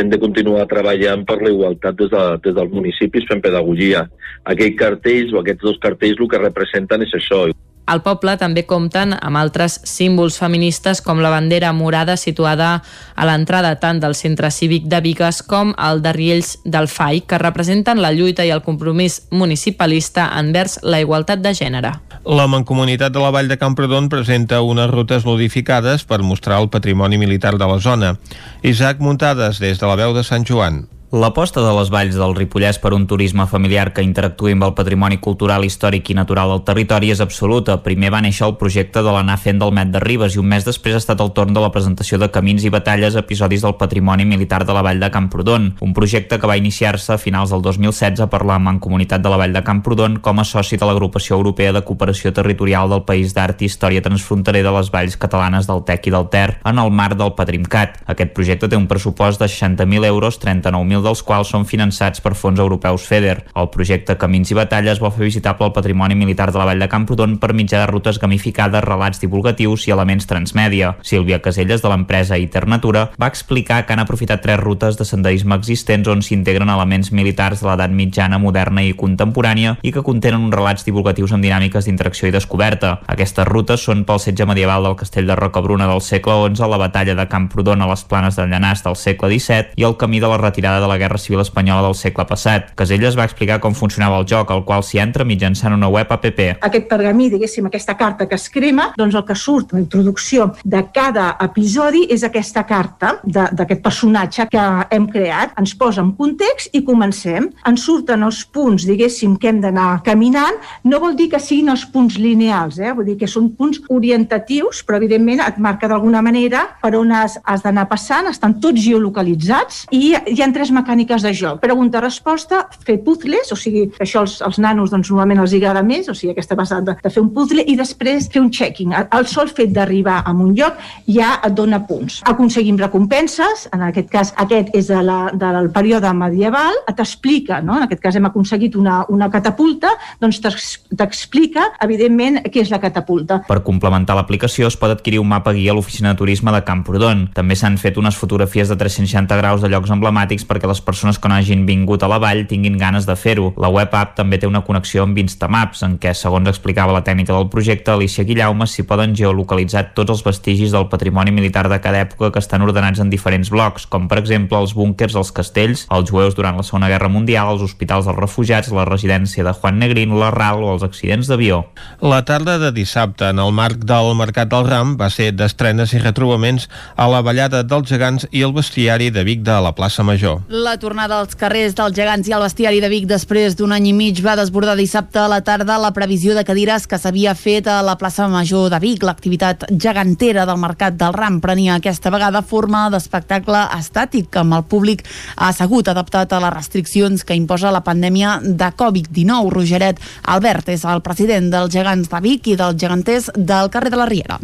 hem 0.00 0.10
de 0.10 0.20
continuar 0.22 0.68
treballant 0.70 1.24
per 1.26 1.40
la 1.42 1.50
igualtat 1.52 1.98
des, 1.98 2.10
de, 2.12 2.22
des 2.44 2.54
dels 2.56 2.72
municipis 2.74 3.26
fent 3.28 3.42
pedagogia. 3.44 4.04
Aquells 4.48 4.78
cartells 4.78 5.34
o 5.34 5.42
aquests 5.42 5.66
dos 5.66 5.80
cartells 5.82 6.22
el 6.22 6.30
que 6.30 6.42
representen 6.44 7.06
és 7.06 7.16
això. 7.18 7.44
Al 7.90 8.04
poble 8.06 8.36
també 8.38 8.62
compten 8.70 9.16
amb 9.16 9.38
altres 9.40 9.80
símbols 9.88 10.36
feministes 10.38 11.00
com 11.02 11.18
la 11.18 11.32
bandera 11.32 11.72
morada 11.74 12.14
situada 12.20 12.68
a 13.16 13.26
l'entrada 13.26 13.72
tant 13.82 13.98
del 13.98 14.14
centre 14.14 14.52
cívic 14.54 14.86
de 14.92 15.00
Vigues 15.02 15.40
com 15.42 15.72
el 15.74 15.98
de 16.04 16.12
Riells 16.14 16.52
del 16.62 16.86
FAI, 16.86 17.24
que 17.26 17.40
representen 17.42 17.98
la 17.98 18.12
lluita 18.14 18.46
i 18.46 18.52
el 18.54 18.62
compromís 18.62 19.24
municipalista 19.34 20.28
envers 20.38 20.78
la 20.86 21.02
igualtat 21.02 21.42
de 21.42 21.54
gènere. 21.58 21.92
La 22.22 22.46
Mancomunitat 22.46 23.10
de 23.10 23.24
la 23.24 23.32
Vall 23.34 23.50
de 23.50 23.58
Camprodon 23.58 24.06
presenta 24.12 24.62
unes 24.62 24.90
rutes 24.92 25.26
modificades 25.26 26.06
per 26.06 26.22
mostrar 26.22 26.62
el 26.62 26.70
patrimoni 26.70 27.18
militar 27.18 27.56
de 27.58 27.66
la 27.66 27.80
zona. 27.82 28.14
Isaac 28.62 29.02
Muntades, 29.02 29.58
des 29.58 29.82
de 29.82 29.90
la 29.90 29.98
veu 29.98 30.14
de 30.14 30.22
Sant 30.22 30.46
Joan. 30.46 30.84
L'aposta 31.10 31.58
de 31.58 31.70
les 31.74 31.88
valls 31.90 32.14
del 32.14 32.36
Ripollès 32.36 32.76
per 32.78 32.92
un 32.94 33.02
turisme 33.10 33.42
familiar 33.50 33.88
que 33.90 34.02
interactuï 34.06 34.52
amb 34.54 34.62
el 34.62 34.74
patrimoni 34.78 35.16
cultural, 35.18 35.64
històric 35.66 36.12
i 36.12 36.14
natural 36.14 36.52
del 36.52 36.60
territori 36.68 37.08
és 37.10 37.18
absoluta. 37.18 37.74
Primer 37.82 38.12
va 38.14 38.20
néixer 38.22 38.44
el 38.46 38.54
projecte 38.60 39.02
de 39.02 39.10
l'anar 39.10 39.34
fent 39.42 39.58
del 39.58 39.72
Met 39.74 39.90
de 39.90 39.98
Ribes 39.98 40.36
i 40.36 40.38
un 40.38 40.46
mes 40.46 40.62
després 40.62 40.94
ha 40.94 41.00
estat 41.02 41.18
el 41.18 41.32
torn 41.34 41.50
de 41.50 41.64
la 41.64 41.72
presentació 41.74 42.14
de 42.22 42.28
Camins 42.30 42.62
i 42.62 42.70
Batalles, 42.70 43.16
episodis 43.18 43.64
del 43.66 43.74
patrimoni 43.80 44.22
militar 44.22 44.60
de 44.62 44.76
la 44.76 44.84
vall 44.86 45.02
de 45.02 45.08
Camprodon, 45.10 45.66
un 45.82 45.96
projecte 45.98 46.38
que 46.38 46.46
va 46.46 46.56
iniciar-se 46.60 47.16
a 47.16 47.18
finals 47.18 47.50
del 47.50 47.66
2016 47.66 48.30
per 48.30 48.44
la 48.46 48.60
Mancomunitat 48.62 49.26
de 49.26 49.34
la 49.34 49.42
vall 49.42 49.58
de 49.58 49.64
Camprodon 49.66 50.20
com 50.22 50.38
a 50.38 50.46
soci 50.46 50.78
de 50.78 50.86
l'Agrupació 50.86 51.40
Europea 51.40 51.74
de 51.74 51.82
Cooperació 51.82 52.30
Territorial 52.30 52.86
del 52.94 53.02
País 53.02 53.34
d'Art 53.34 53.66
i 53.66 53.72
Història 53.72 54.06
Transfronterer 54.06 54.62
de 54.62 54.76
les 54.78 54.94
Valls 54.94 55.18
Catalanes 55.18 55.66
del 55.66 55.82
Tec 55.90 56.06
i 56.06 56.14
del 56.14 56.30
Ter, 56.30 56.60
en 56.62 56.78
el 56.78 56.94
marc 56.94 57.18
del 57.18 57.34
Patrimcat. 57.34 57.98
Aquest 58.06 58.30
projecte 58.38 58.70
té 58.70 58.78
un 58.78 58.86
pressupost 58.86 59.42
de 59.42 59.50
60.000 59.50 60.06
euros, 60.06 60.38
39.000 60.38 60.99
1.000 61.00 61.06
dels 61.06 61.22
quals 61.24 61.50
són 61.52 61.66
finançats 61.66 62.20
per 62.20 62.34
fons 62.36 62.60
europeus 62.60 63.06
FEDER. 63.08 63.46
El 63.56 63.70
projecte 63.72 64.16
Camins 64.20 64.50
i 64.52 64.56
Batalles 64.58 65.00
vol 65.00 65.12
fer 65.14 65.24
visitable 65.26 65.66
el 65.66 65.74
patrimoni 65.76 66.14
militar 66.14 66.50
de 66.52 66.58
la 66.60 66.66
Vall 66.68 66.82
de 66.82 66.88
Camprodon 66.90 67.38
per 67.40 67.52
mitjà 67.56 67.82
de 67.82 67.90
rutes 67.90 68.20
gamificades, 68.20 68.84
relats 68.84 69.20
divulgatius 69.22 69.86
i 69.88 69.94
elements 69.94 70.28
transmèdia. 70.30 70.94
Sílvia 71.02 71.40
Caselles, 71.42 71.82
de 71.82 71.90
l'empresa 71.90 72.38
Iternatura, 72.38 73.08
va 73.20 73.30
explicar 73.30 73.84
que 73.86 73.94
han 73.94 74.04
aprofitat 74.04 74.42
tres 74.44 74.60
rutes 74.60 74.98
de 74.98 75.06
senderisme 75.08 75.56
existents 75.56 76.08
on 76.10 76.22
s'integren 76.22 76.70
elements 76.70 77.12
militars 77.12 77.62
de 77.62 77.70
l'edat 77.70 77.92
mitjana, 77.94 78.38
moderna 78.38 78.84
i 78.84 78.94
contemporània 78.96 79.76
i 79.82 79.92
que 79.92 80.04
contenen 80.06 80.44
uns 80.46 80.54
relats 80.54 80.86
divulgatius 80.86 81.34
amb 81.34 81.44
dinàmiques 81.44 81.86
d'interacció 81.86 82.28
i 82.28 82.34
descoberta. 82.34 82.98
Aquestes 83.10 83.48
rutes 83.48 83.84
són 83.86 84.04
pel 84.08 84.20
setge 84.22 84.46
medieval 84.48 84.84
del 84.86 84.98
castell 85.00 85.28
de 85.28 85.36
Rocabruna 85.38 85.88
del 85.90 86.02
segle 86.04 86.36
XI, 86.50 86.68
la 86.70 86.80
batalla 86.80 87.16
de 87.16 87.28
Camprodon 87.30 87.82
a 87.82 87.88
les 87.90 88.04
planes 88.04 88.36
del 88.36 88.50
Llanàs 88.50 88.84
del 88.84 88.96
segle 88.96 89.30
XVII 89.30 89.78
i 89.80 89.86
el 89.86 89.96
camí 90.00 90.20
de 90.20 90.28
la 90.30 90.38
retirada 90.40 90.80
de 90.80 90.89
la 90.90 90.98
Guerra 90.98 91.18
Civil 91.18 91.42
Espanyola 91.44 91.86
del 91.86 91.96
segle 91.98 92.26
passat. 92.26 92.72
Caselles 92.78 93.16
va 93.18 93.26
explicar 93.28 93.60
com 93.62 93.76
funcionava 93.78 94.18
el 94.20 94.26
joc, 94.28 94.50
al 94.50 94.64
qual 94.66 94.84
s'hi 94.86 95.00
entra 95.02 95.26
mitjançant 95.26 95.74
una 95.76 95.88
web 95.88 96.10
app. 96.10 96.26
Aquest 96.30 96.86
pergamí, 96.90 97.30
diguéssim, 97.32 97.66
aquesta 97.66 97.96
carta 97.98 98.26
que 98.28 98.36
es 98.38 98.48
crema, 98.52 98.90
doncs 98.98 99.16
el 99.18 99.24
que 99.26 99.36
surt, 99.38 99.74
la 99.74 99.80
introducció 99.82 100.50
de 100.64 100.82
cada 100.94 101.32
episodi 101.42 102.04
és 102.12 102.24
aquesta 102.26 102.64
carta 102.68 103.16
d'aquest 103.24 103.82
personatge 103.82 104.46
que 104.50 104.66
hem 104.90 105.08
creat. 105.10 105.54
Ens 105.60 105.74
posa 105.78 106.02
en 106.04 106.12
context 106.18 106.74
i 106.76 106.82
comencem. 106.86 107.50
Ens 107.66 107.86
surten 107.86 108.24
els 108.26 108.42
punts, 108.44 108.86
diguéssim, 108.88 109.36
que 109.40 109.50
hem 109.50 109.60
d'anar 109.64 110.02
caminant. 110.06 110.58
No 110.84 111.00
vol 111.02 111.16
dir 111.18 111.30
que 111.32 111.40
siguin 111.42 111.72
els 111.72 111.86
punts 111.92 112.18
lineals, 112.20 112.78
eh? 112.78 112.92
vull 112.96 113.08
dir 113.08 113.18
que 113.20 113.30
són 113.30 113.50
punts 113.58 113.80
orientatius, 113.90 114.84
però 114.86 115.00
evidentment 115.00 115.42
et 115.44 115.58
marca 115.62 115.88
d'alguna 115.90 116.22
manera 116.24 116.66
per 116.82 116.94
on 116.98 117.12
has, 117.14 117.38
has 117.44 117.64
d'anar 117.64 117.86
passant, 117.90 118.28
estan 118.30 118.58
tots 118.62 118.80
geolocalitzats 118.82 119.84
i 119.94 120.14
hi 120.14 120.42
ha 120.42 120.50
tres 120.52 120.72
mecàniques 120.80 121.24
de 121.26 121.32
joc. 121.36 121.60
Pregunta-resposta, 121.62 122.64
fer 122.86 122.98
puzzles, 123.04 123.52
o 123.52 123.58
sigui, 123.58 123.86
això 124.02 124.24
els, 124.24 124.38
els 124.46 124.60
nanos 124.62 124.92
doncs, 124.92 125.10
normalment 125.12 125.42
els 125.44 125.54
agrada 125.56 125.82
més, 125.86 126.08
o 126.10 126.16
sigui, 126.16 126.34
aquesta 126.34 126.58
passada 126.58 126.92
de, 126.92 126.96
de 127.02 127.12
fer 127.12 127.22
un 127.22 127.32
puzzle 127.34 127.64
i 127.66 127.76
després 127.78 128.28
fer 128.32 128.42
un 128.42 128.50
checking. 128.54 128.94
El 129.00 129.28
sol 129.30 129.50
fet 129.52 129.72
d'arribar 129.74 130.20
a 130.24 130.34
un 130.34 130.54
lloc 130.56 130.78
ja 131.08 131.36
et 131.46 131.54
dona 131.56 131.82
punts. 131.86 132.20
Aconseguim 132.30 132.78
recompenses, 132.80 133.66
en 133.74 133.84
aquest 133.90 134.10
cas 134.12 134.34
aquest 134.40 134.74
és 134.76 134.90
de 134.90 135.00
la, 135.04 135.20
del 135.36 135.70
període 135.74 136.10
medieval, 136.16 136.80
t'explica, 136.96 137.60
no? 137.64 137.76
en 137.78 137.86
aquest 137.86 138.02
cas 138.02 138.16
hem 138.18 138.28
aconseguit 138.28 138.76
una, 138.78 139.00
una 139.12 139.30
catapulta, 139.32 139.92
doncs 140.20 140.40
t'explica, 140.42 141.70
evidentment, 141.84 142.40
què 142.50 142.64
és 142.64 142.72
la 142.72 142.80
catapulta. 142.82 143.40
Per 143.48 143.60
complementar 143.66 144.16
l'aplicació 144.18 144.70
es 144.70 144.78
pot 144.80 144.92
adquirir 144.92 145.20
un 145.22 145.30
mapa 145.30 145.54
guia 145.56 145.74
a 145.74 145.78
l'oficina 145.78 146.12
de 146.12 146.20
turisme 146.20 146.54
de 146.54 146.62
Camprodon. 146.66 147.28
També 147.36 147.56
s'han 147.58 147.78
fet 147.80 147.98
unes 148.00 148.18
fotografies 148.18 148.70
de 148.70 148.78
360 148.80 149.38
graus 149.40 149.64
de 149.64 149.70
llocs 149.72 149.92
emblemàtics 149.94 150.46
perquè 150.48 150.69
les 150.70 150.80
persones 150.80 151.18
que 151.18 151.28
no 151.28 151.36
hagin 151.36 151.66
vingut 151.68 152.02
a 152.02 152.10
la 152.10 152.20
vall 152.22 152.46
tinguin 152.48 152.78
ganes 152.80 153.06
de 153.08 153.16
fer-ho. 153.18 153.50
La 153.60 153.70
web 153.72 153.94
app 153.98 154.16
també 154.18 154.38
té 154.40 154.48
una 154.48 154.62
connexió 154.66 155.04
amb 155.04 155.18
Instamaps, 155.20 155.84
en 155.86 155.98
què, 156.00 156.14
segons 156.16 156.48
explicava 156.48 156.94
la 156.94 157.04
tècnica 157.06 157.34
del 157.36 157.50
projecte, 157.52 157.92
Alicia 157.92 158.24
Guillaume, 158.24 158.66
s'hi 158.70 158.86
poden 158.88 159.14
geolocalitzar 159.18 159.90
tots 159.98 160.14
els 160.14 160.24
vestigis 160.26 160.74
del 160.74 160.88
patrimoni 160.92 161.34
militar 161.34 161.66
de 161.70 161.80
cada 161.82 162.02
època 162.06 162.30
que 162.32 162.42
estan 162.42 162.64
ordenats 162.66 163.02
en 163.02 163.10
diferents 163.12 163.50
blocs, 163.52 163.86
com 163.90 164.08
per 164.08 164.20
exemple 164.22 164.58
els 164.58 164.74
búnkers, 164.76 165.16
els 165.18 165.32
castells, 165.34 165.86
els 165.90 166.10
jueus 166.10 166.36
durant 166.38 166.56
la 166.56 166.66
Segona 166.66 166.90
Guerra 166.92 167.10
Mundial, 167.12 167.52
els 167.54 167.64
hospitals 167.66 168.08
dels 168.08 168.18
refugiats, 168.18 168.72
la 168.74 168.86
residència 168.88 169.44
de 169.46 169.54
Juan 169.56 169.80
Negrín, 169.82 170.16
la 170.20 170.30
RAL 170.34 170.64
o 170.64 170.74
els 170.74 170.86
accidents 170.86 171.30
d'avió. 171.30 171.64
La 172.00 172.22
tarda 172.28 172.58
de 172.62 172.72
dissabte, 172.76 173.30
en 173.30 173.42
el 173.42 173.52
marc 173.56 173.84
del 173.88 174.14
Mercat 174.18 174.50
del 174.52 174.68
Ram, 174.68 174.96
va 175.00 175.10
ser 175.12 175.30
d'estrenes 175.36 175.94
i 175.96 176.02
retrobaments 176.02 176.68
a 176.96 177.08
la 177.10 177.22
Ballada 177.26 177.62
dels 177.66 177.88
Gegants 177.90 178.28
i 178.30 178.44
el 178.46 178.54
Bestiari 178.56 179.10
de 179.14 179.24
Vic 179.26 179.44
de 179.46 179.56
la 179.64 179.74
plaça 179.76 180.04
Major. 180.06 180.40
La 180.50 180.80
tornada 180.82 181.20
als 181.22 181.36
carrers 181.38 181.76
dels 181.78 181.94
gegants 181.94 182.26
i 182.26 182.32
al 182.34 182.42
bestiari 182.42 182.80
de 182.82 182.88
Vic 182.90 183.04
després 183.06 183.54
d'un 183.54 183.70
any 183.70 183.84
i 183.86 183.92
mig 183.94 184.18
va 184.18 184.32
desbordar 184.34 184.74
dissabte 184.74 185.20
a 185.22 185.28
la 185.30 185.38
tarda 185.46 185.76
la 185.78 185.92
previsió 185.94 186.34
de 186.34 186.42
cadires 186.42 186.88
que 186.90 186.98
s'havia 186.98 187.36
fet 187.38 187.68
a 187.70 187.76
la 187.86 187.94
plaça 187.94 188.26
Major 188.26 188.66
de 188.72 188.80
Vic. 188.82 189.06
L'activitat 189.06 189.68
gegantera 189.70 190.48
del 190.50 190.58
Mercat 190.58 190.98
del 190.98 191.14
Ram 191.14 191.38
prenia 191.38 191.78
aquesta 191.78 192.10
vegada 192.10 192.42
forma 192.42 192.88
d'espectacle 192.90 193.62
estàtic 193.78 194.42
amb 194.42 194.58
el 194.58 194.66
públic 194.66 195.06
assegut 195.36 195.86
adaptat 195.86 196.34
a 196.34 196.42
les 196.42 196.56
restriccions 196.58 197.22
que 197.22 197.38
imposa 197.38 197.70
la 197.70 197.86
pandèmia 197.86 198.40
de 198.42 198.74
Covid-19. 198.74 199.54
Rogeret 199.54 200.02
Albert 200.34 200.74
és 200.74 200.82
el 200.82 201.06
president 201.06 201.46
dels 201.54 201.70
gegants 201.70 202.10
de 202.10 202.26
Vic 202.26 202.50
i 202.50 202.58
dels 202.58 202.74
geganters 202.74 203.30
del 203.36 203.70
carrer 203.70 203.94
de 203.94 204.02
la 204.02 204.10
Riera. 204.10 204.42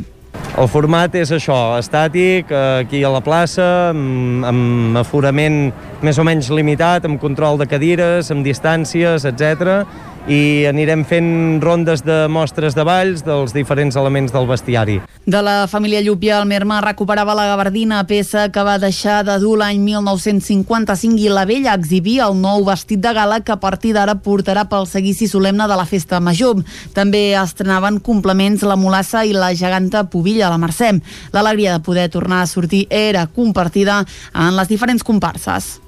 El 0.54 0.68
format 0.72 1.14
és 1.18 1.32
això, 1.34 1.56
estàtic, 1.76 2.52
aquí 2.54 3.02
a 3.04 3.10
la 3.12 3.20
plaça, 3.20 3.66
amb, 3.90 4.46
amb 4.46 5.00
aforament 5.02 5.72
més 6.06 6.16
o 6.16 6.24
menys 6.24 6.48
limitat, 6.54 7.04
amb 7.04 7.20
control 7.20 7.58
de 7.60 7.66
cadires, 7.68 8.30
amb 8.32 8.46
distàncies, 8.46 9.26
etc 9.28 9.82
i 10.26 10.66
anirem 10.66 11.04
fent 11.06 11.62
rondes 11.62 12.02
de 12.02 12.24
mostres 12.26 12.74
de 12.74 12.82
balls 12.86 13.22
dels 13.22 13.52
diferents 13.54 13.94
elements 13.96 14.32
del 14.34 14.48
bestiari. 14.48 14.96
De 15.26 15.42
la 15.42 15.68
família 15.70 16.00
Llupia, 16.02 16.40
el 16.40 16.48
Merma 16.50 16.80
recuperava 16.82 17.34
la 17.38 17.46
gabardina, 17.46 18.02
peça 18.10 18.48
que 18.50 18.64
va 18.66 18.74
deixar 18.82 19.20
de 19.26 19.38
dur 19.42 19.54
l'any 19.60 19.78
1955 19.84 21.22
i 21.22 21.30
la 21.30 21.46
vella 21.46 21.76
exhibia 21.78 22.26
el 22.26 22.34
nou 22.42 22.66
vestit 22.66 23.02
de 23.02 23.14
gala 23.14 23.40
que 23.40 23.54
a 23.54 23.60
partir 23.62 23.94
d'ara 23.94 24.18
portarà 24.18 24.66
pel 24.66 24.90
seguici 24.90 25.30
solemne 25.30 25.70
de 25.70 25.78
la 25.78 25.86
festa 25.86 26.18
major. 26.20 26.58
També 26.94 27.30
estrenaven 27.38 28.02
complements 28.02 28.66
la 28.66 28.76
mulassa 28.76 29.24
i 29.24 29.34
la 29.34 29.54
geganta 29.54 30.08
pubilla, 30.10 30.50
la 30.50 30.58
Mercè. 30.58 30.96
L'alegria 31.32 31.78
de 31.78 31.86
poder 31.86 32.10
tornar 32.10 32.42
a 32.42 32.50
sortir 32.50 32.86
era 32.90 33.26
compartida 33.26 34.02
en 34.34 34.56
les 34.58 34.68
diferents 34.68 35.06
comparses. 35.06 35.85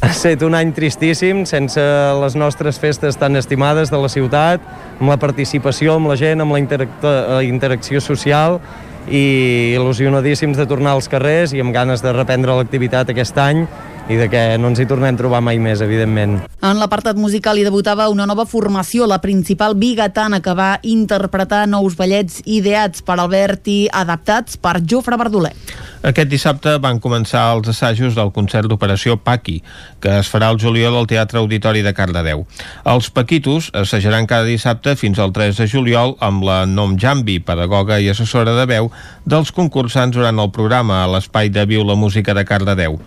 Ha 0.00 0.14
estat 0.14 0.40
un 0.46 0.54
any 0.56 0.70
tristíssim, 0.72 1.42
sense 1.44 1.82
les 2.16 2.36
nostres 2.40 2.78
festes 2.80 3.18
tan 3.20 3.36
estimades 3.36 3.90
de 3.92 3.98
la 4.00 4.08
ciutat, 4.08 4.62
amb 4.96 5.12
la 5.12 5.18
participació 5.20 5.98
amb 5.98 6.08
la 6.08 6.16
gent, 6.16 6.40
amb 6.40 6.56
la 6.56 6.60
interac 6.62 7.04
interacció 7.44 8.00
social 8.00 8.56
i 9.12 9.76
il·lusionadíssims 9.76 10.56
de 10.56 10.64
tornar 10.70 10.94
als 10.96 11.10
carrers 11.12 11.52
i 11.52 11.60
amb 11.60 11.76
ganes 11.76 12.00
de 12.00 12.14
reprendre 12.16 12.56
l'activitat 12.56 13.12
aquest 13.12 13.36
any 13.44 13.66
i 14.10 14.16
de 14.18 14.26
que 14.26 14.40
no 14.58 14.72
ens 14.72 14.80
hi 14.82 14.88
tornem 14.90 15.14
a 15.14 15.18
trobar 15.20 15.38
mai 15.46 15.60
més, 15.62 15.78
evidentment. 15.84 16.40
En 16.66 16.80
l'apartat 16.82 17.14
musical 17.14 17.60
hi 17.60 17.62
debutava 17.62 18.08
una 18.10 18.26
nova 18.26 18.42
formació, 18.42 19.06
la 19.06 19.20
principal 19.22 19.76
bigatana, 19.78 20.40
que 20.42 20.54
va 20.58 20.72
interpretar 20.82 21.62
nous 21.70 21.94
ballets 21.94 22.40
ideats 22.44 23.06
per 23.06 23.20
Albert 23.22 23.70
i 23.70 23.78
adaptats 24.02 24.58
per 24.58 24.80
Jofre 24.82 25.14
Verdoler. 25.20 25.54
Aquest 26.10 26.30
dissabte 26.32 26.72
van 26.82 26.98
començar 26.98 27.44
els 27.54 27.68
assajos 27.70 28.16
del 28.16 28.32
concert 28.34 28.66
d'Operació 28.66 29.18
Paqui, 29.20 29.58
que 30.00 30.16
es 30.18 30.30
farà 30.32 30.48
el 30.50 30.58
juliol 30.58 30.96
al 30.96 31.06
Teatre 31.06 31.38
Auditori 31.38 31.84
de 31.86 31.92
Cardedeu. 31.94 32.46
Els 32.88 33.10
Paquitos 33.14 33.70
assajaran 33.76 34.26
cada 34.26 34.48
dissabte 34.48 34.96
fins 34.96 35.20
al 35.20 35.34
3 35.36 35.60
de 35.60 35.68
juliol 35.70 36.16
amb 36.24 36.42
la 36.48 36.64
Nom 36.66 36.96
Jambi, 36.98 37.38
pedagoga 37.44 38.00
i 38.00 38.08
assessora 38.10 38.56
de 38.56 38.66
veu, 38.66 38.90
dels 39.28 39.52
concursants 39.52 40.16
durant 40.16 40.40
el 40.40 40.50
programa 40.50 41.04
a 41.04 41.10
l'espai 41.12 41.52
de 41.52 41.68
Viu 41.68 41.84
la 41.84 42.00
Música 42.00 42.34
de 42.34 42.48
Cardedeu. 42.48 42.98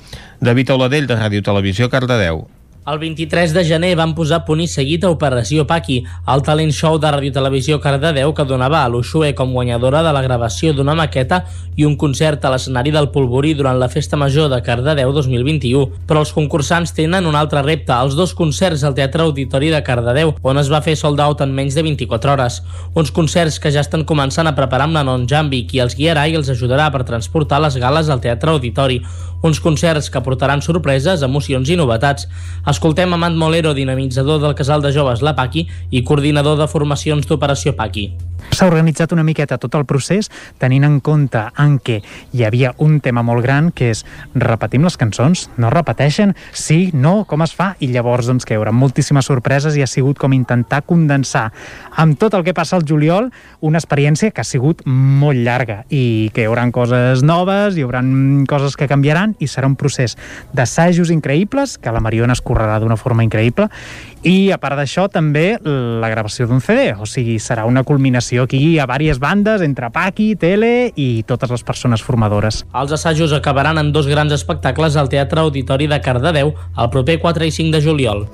David 0.44 0.74
Oladell, 0.76 1.08
de 1.08 1.16
Ràdio 1.16 1.40
Televisió, 1.42 1.88
Cardedeu. 1.88 2.44
El 2.84 2.98
23 3.00 3.54
de 3.56 3.62
gener 3.64 3.94
van 3.96 4.12
posar 4.12 4.42
punt 4.44 4.60
i 4.60 4.66
seguit 4.68 5.06
a 5.08 5.10
Operació 5.14 5.64
Paqui, 5.64 6.02
el 6.34 6.42
talent 6.44 6.74
show 6.76 6.98
de 7.00 7.14
Radio 7.16 7.32
Televisió 7.32 7.78
Cardedeu 7.80 8.34
que 8.36 8.44
donava 8.44 8.82
a 8.84 8.90
l'Uxue 8.92 9.30
com 9.38 9.54
guanyadora 9.56 10.02
de 10.04 10.12
la 10.12 10.24
gravació 10.26 10.74
d'una 10.76 10.92
maqueta 11.00 11.46
i 11.80 11.86
un 11.88 11.96
concert 11.96 12.44
a 12.44 12.52
l'escenari 12.52 12.92
del 12.92 13.08
Polvorí 13.14 13.54
durant 13.56 13.80
la 13.80 13.88
Festa 13.88 14.20
Major 14.20 14.50
de 14.52 14.60
Cardedeu 14.66 15.14
2021. 15.16 15.86
Però 16.10 16.26
els 16.26 16.36
concursants 16.36 16.92
tenen 16.92 17.24
un 17.30 17.40
altre 17.40 17.64
repte, 17.64 17.96
els 17.96 18.20
dos 18.20 18.36
concerts 18.36 18.84
al 18.84 19.00
Teatre 19.00 19.24
Auditori 19.24 19.72
de 19.72 19.80
Cardedeu, 19.80 20.36
on 20.44 20.60
es 20.60 20.68
va 20.68 20.84
fer 20.84 20.98
sold 21.00 21.24
out 21.24 21.40
en 21.40 21.56
menys 21.56 21.80
de 21.80 21.88
24 21.88 22.36
hores. 22.36 22.60
Uns 23.00 23.16
concerts 23.16 23.62
que 23.64 23.72
ja 23.72 23.86
estan 23.88 24.04
començant 24.04 24.52
a 24.52 24.58
preparar 24.60 24.92
amb 24.92 25.00
la 25.00 25.08
Non 25.08 25.24
Jambi, 25.24 25.64
qui 25.72 25.80
els 25.80 25.96
guiarà 25.96 26.28
i 26.28 26.36
els 26.36 26.52
ajudarà 26.52 26.92
per 26.92 27.08
transportar 27.08 27.64
les 27.64 27.80
gales 27.80 28.12
al 28.12 28.20
Teatre 28.20 28.52
Auditori. 28.52 29.00
Uns 29.44 29.60
concerts 29.60 30.10
que 30.10 30.22
portaran 30.24 30.64
sorpreses, 30.64 31.22
emocions 31.28 31.70
i 31.70 31.76
novetats. 31.76 32.30
Escoltem 32.72 33.14
Amant 33.14 33.36
Molero, 33.36 33.76
dinamitzador 33.76 34.40
del 34.42 34.56
Casal 34.56 34.82
de 34.82 34.94
Joves 34.96 35.22
La 35.22 35.36
Paqui 35.36 35.68
i 35.92 36.06
coordinador 36.08 36.56
de 36.62 36.72
formacions 36.72 37.28
d'Operació 37.28 37.76
Paqui. 37.76 38.08
S'ha 38.52 38.68
organitzat 38.68 39.14
una 39.16 39.24
miqueta 39.24 39.58
tot 39.58 39.76
el 39.78 39.86
procés 39.90 40.30
tenint 40.62 40.84
en 40.86 41.00
compte 41.04 41.42
en 41.60 41.78
què 41.80 42.00
hi 42.34 42.44
havia 42.46 42.74
un 42.84 43.00
tema 43.02 43.24
molt 43.26 43.44
gran 43.46 43.72
que 43.72 43.92
és 43.94 44.04
repetim 44.36 44.84
les 44.86 44.98
cançons, 45.00 45.48
no 45.58 45.72
repeteixen, 45.74 46.36
sí, 46.52 46.92
no, 46.94 47.24
com 47.30 47.46
es 47.46 47.54
fa? 47.56 47.74
I 47.80 47.90
llavors 47.94 48.28
doncs 48.30 48.46
que 48.46 48.56
hi 48.56 48.60
haurà 48.60 48.74
moltíssimes 48.76 49.30
sorpreses 49.30 49.78
i 49.78 49.84
ha 49.86 49.90
sigut 49.90 50.20
com 50.22 50.36
intentar 50.36 50.84
condensar 50.86 51.48
amb 51.98 52.20
tot 52.20 52.36
el 52.38 52.46
que 52.46 52.54
passa 52.54 52.78
al 52.78 52.86
juliol 52.88 53.32
una 53.62 53.82
experiència 53.82 54.32
que 54.32 54.42
ha 54.44 54.48
sigut 54.48 54.84
molt 54.86 55.40
llarga 55.40 55.84
i 55.90 56.30
que 56.34 56.44
hi 56.44 56.50
haurà 56.50 56.66
coses 56.74 57.24
noves, 57.26 57.78
hi 57.78 57.84
haurà 57.86 58.04
coses 58.50 58.78
que 58.80 58.90
canviaran 58.90 59.36
i 59.40 59.50
serà 59.50 59.70
un 59.70 59.78
procés 59.80 60.18
d'assajos 60.54 61.12
increïbles 61.14 61.78
que 61.82 61.92
la 61.94 62.04
Mariona 62.04 62.38
es 62.38 62.44
correrà 62.44 62.80
d'una 62.80 62.98
forma 63.00 63.26
increïble 63.26 63.70
i 64.24 64.52
a 64.56 64.58
part 64.62 64.78
d'això 64.80 65.10
també 65.12 65.58
la 65.64 66.10
gravació 66.12 66.48
d'un 66.48 66.62
CD, 66.64 66.94
o 66.96 67.08
sigui, 67.10 67.38
serà 67.44 67.66
una 67.68 67.84
culminació 67.84 68.48
aquí 68.48 68.80
a 68.80 68.88
diverses 68.88 69.20
bandes 69.20 69.62
entre 69.62 69.92
Paqui, 69.92 70.34
Tele 70.40 70.92
i 70.96 71.24
totes 71.28 71.52
les 71.52 71.64
persones 71.64 72.04
formadores. 72.04 72.64
Els 72.74 72.96
assajos 72.96 73.36
acabaran 73.36 73.78
en 73.78 73.92
dos 73.92 74.08
grans 74.08 74.32
espectacles 74.32 74.96
al 74.96 75.12
Teatre 75.12 75.44
Auditori 75.44 75.88
de 75.92 76.00
Cardedeu 76.02 76.54
el 76.56 76.90
proper 76.90 77.20
4 77.20 77.52
i 77.52 77.52
5 77.52 77.76
de 77.76 77.84
juliol. 77.84 78.28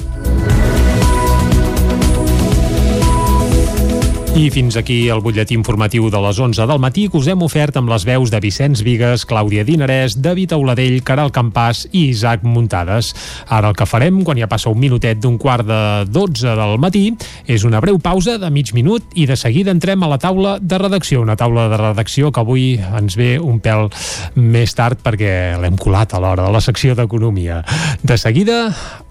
I 4.37 4.49
fins 4.53 4.77
aquí 4.77 5.09
el 5.09 5.19
butlletí 5.25 5.55
informatiu 5.57 6.05
de 6.13 6.19
les 6.21 6.37
11 6.39 6.67
del 6.69 6.79
matí 6.79 7.07
que 7.09 7.17
us 7.17 7.27
hem 7.31 7.41
ofert 7.43 7.75
amb 7.79 7.89
les 7.89 8.05
veus 8.05 8.29
de 8.29 8.39
Vicenç 8.39 8.83
Vigues, 8.85 9.25
Clàudia 9.27 9.65
Dinarès, 9.65 10.15
David 10.21 10.53
Auladell, 10.55 11.01
Caral 11.03 11.31
Campàs 11.33 11.87
i 11.89 12.05
Isaac 12.11 12.45
Muntades. 12.45 13.09
Ara 13.49 13.71
el 13.73 13.75
que 13.75 13.87
farem, 13.89 14.21
quan 14.23 14.39
ja 14.39 14.47
passa 14.47 14.69
un 14.69 14.79
minutet 14.79 15.19
d'un 15.19 15.39
quart 15.41 15.65
de 15.67 15.81
12 16.07 16.55
del 16.61 16.77
matí, 16.79 17.03
és 17.49 17.65
una 17.67 17.81
breu 17.81 17.97
pausa 17.99 18.37
de 18.39 18.53
mig 18.53 18.71
minut 18.77 19.17
i 19.17 19.25
de 19.25 19.35
seguida 19.39 19.73
entrem 19.73 20.05
a 20.05 20.11
la 20.13 20.21
taula 20.21 20.55
de 20.61 20.77
redacció. 20.77 21.25
Una 21.25 21.35
taula 21.35 21.67
de 21.73 21.81
redacció 21.81 22.31
que 22.31 22.45
avui 22.45 22.69
ens 22.79 23.17
ve 23.19 23.33
un 23.41 23.59
pèl 23.59 23.89
més 24.37 24.77
tard 24.77 25.01
perquè 25.03 25.57
l'hem 25.59 25.77
colat 25.81 26.13
a 26.13 26.21
l'hora 26.23 26.47
de 26.47 26.53
la 26.53 26.63
secció 26.63 26.95
d'Economia. 26.95 27.63
De 28.03 28.17
seguida, 28.17 28.69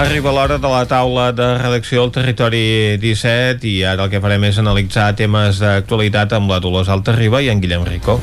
Arriba 0.00 0.30
l'hora 0.32 0.56
de 0.56 0.68
la 0.72 0.86
taula 0.88 1.26
de 1.36 1.46
redacció 1.58 2.00
del 2.00 2.12
Territori 2.14 2.60
17 3.02 3.68
i 3.68 3.82
ara 3.84 4.06
el 4.06 4.08
que 4.08 4.22
farem 4.24 4.46
és 4.48 4.56
analitzar 4.62 5.10
temes 5.18 5.60
d'actualitat 5.60 6.32
amb 6.38 6.48
la 6.48 6.56
Dolors 6.64 6.88
Altarriba 6.88 7.42
i 7.44 7.50
en 7.52 7.60
Guillem 7.60 7.84
Rico. 7.84 8.16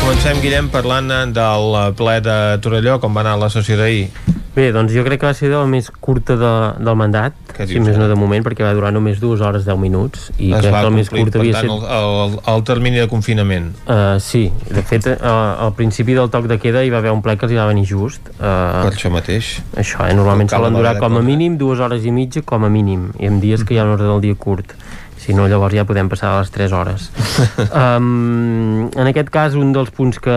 Comencem, 0.00 0.42
Guillem, 0.42 0.74
parlant 0.74 1.14
del 1.38 1.78
ple 2.02 2.18
de 2.26 2.38
Torelló, 2.66 2.98
com 2.98 3.14
va 3.14 3.22
anar 3.22 3.38
la 3.38 3.54
sessió 3.54 3.78
d'ahir. 3.78 4.33
Bé, 4.54 4.68
doncs 4.70 4.92
jo 4.94 5.02
crec 5.02 5.18
que 5.18 5.26
va 5.26 5.34
ser 5.34 5.48
la 5.50 5.64
més 5.66 5.88
curta 5.90 6.36
de, 6.38 6.50
del 6.78 6.94
mandat, 6.98 7.34
Què 7.50 7.66
si 7.66 7.74
dius, 7.74 7.88
més 7.88 7.96
no 7.98 8.06
de 8.06 8.14
moment, 8.18 8.44
perquè 8.46 8.62
va 8.62 8.70
durar 8.76 8.92
només 8.94 9.18
dues 9.22 9.42
hores 9.42 9.66
10 9.66 9.80
minuts 9.82 10.28
i 10.36 10.52
es 10.52 10.62
crec 10.62 10.70
va 10.70 10.82
que 10.84 10.90
el 10.92 10.94
més 10.94 11.10
complir, 11.10 11.24
curt 11.24 11.34
per 11.34 11.42
havia 11.42 11.56
tant, 11.56 11.72
estat... 11.74 11.96
el, 11.96 12.14
el, 12.22 12.36
el 12.54 12.64
termini 12.70 13.02
de 13.02 13.08
confinament. 13.10 13.66
Uh, 13.82 14.14
sí, 14.22 14.44
de 14.70 14.86
fet, 14.86 15.10
uh, 15.16 15.34
al 15.66 15.74
principi 15.74 16.14
del 16.14 16.30
toc 16.30 16.46
de 16.50 16.60
queda 16.62 16.84
hi 16.86 16.94
va 16.94 17.02
haver 17.02 17.16
un 17.16 17.24
ple 17.24 17.34
que 17.40 17.48
els 17.48 17.56
hi 17.56 17.58
va 17.58 17.66
venir 17.72 17.82
just. 17.90 18.30
Uh, 18.36 18.84
Per 18.86 18.94
això 18.94 19.10
mateix. 19.10 19.56
Això, 19.74 20.06
eh? 20.06 20.14
Normalment 20.14 20.54
solen 20.54 20.78
durar 20.78 21.00
com 21.02 21.18
a 21.18 21.26
mínim 21.26 21.58
dues 21.58 21.82
hores 21.82 22.06
i 22.06 22.14
mitja, 22.14 22.46
com 22.46 22.62
a 22.62 22.70
mínim, 22.70 23.10
i 23.18 23.26
en 23.26 23.42
dies 23.42 23.66
que 23.66 23.74
hi 23.74 23.82
ha 23.82 23.88
un 23.88 23.96
ordre 23.98 24.06
del 24.06 24.22
dia 24.22 24.38
curt. 24.38 24.78
Si 25.18 25.34
no, 25.34 25.48
llavors 25.50 25.74
ja 25.74 25.86
podem 25.88 26.06
passar 26.12 26.30
a 26.30 26.42
les 26.42 26.50
3 26.54 26.72
hores. 26.76 27.08
um, 27.72 28.90
en 28.92 29.08
aquest 29.08 29.34
cas, 29.34 29.58
un 29.58 29.72
dels 29.74 29.90
punts 29.94 30.20
que, 30.22 30.36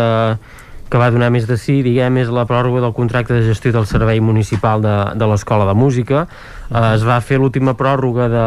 que 0.89 0.99
va 1.01 1.11
donar 1.11 1.29
més 1.33 1.47
de 1.49 1.57
sí, 1.59 1.81
diguem, 1.85 2.19
és 2.21 2.31
la 2.33 2.47
pròrroga 2.49 2.81
del 2.85 2.95
contracte 2.95 3.35
de 3.35 3.45
gestió 3.47 3.73
del 3.75 3.87
servei 3.89 4.21
municipal 4.23 4.83
de, 4.83 4.97
de 5.19 5.29
l'Escola 5.29 5.67
de 5.67 5.75
Música. 5.77 6.27
Uh, 6.69 6.93
es 6.95 7.05
va 7.07 7.19
fer 7.23 7.41
l'última 7.41 7.75
pròrroga 7.79 8.29
de, 8.31 8.45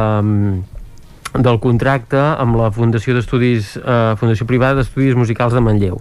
del 1.39 1.61
contracte 1.63 2.19
amb 2.19 2.57
la 2.59 2.71
Fundació 2.75 3.15
d'Estudis 3.15 3.77
eh, 3.79 4.15
Fundació 4.19 4.47
Privada 4.51 4.81
d'Estudis 4.81 5.15
Musicals 5.15 5.55
de 5.55 5.63
Manlleu. 5.63 6.01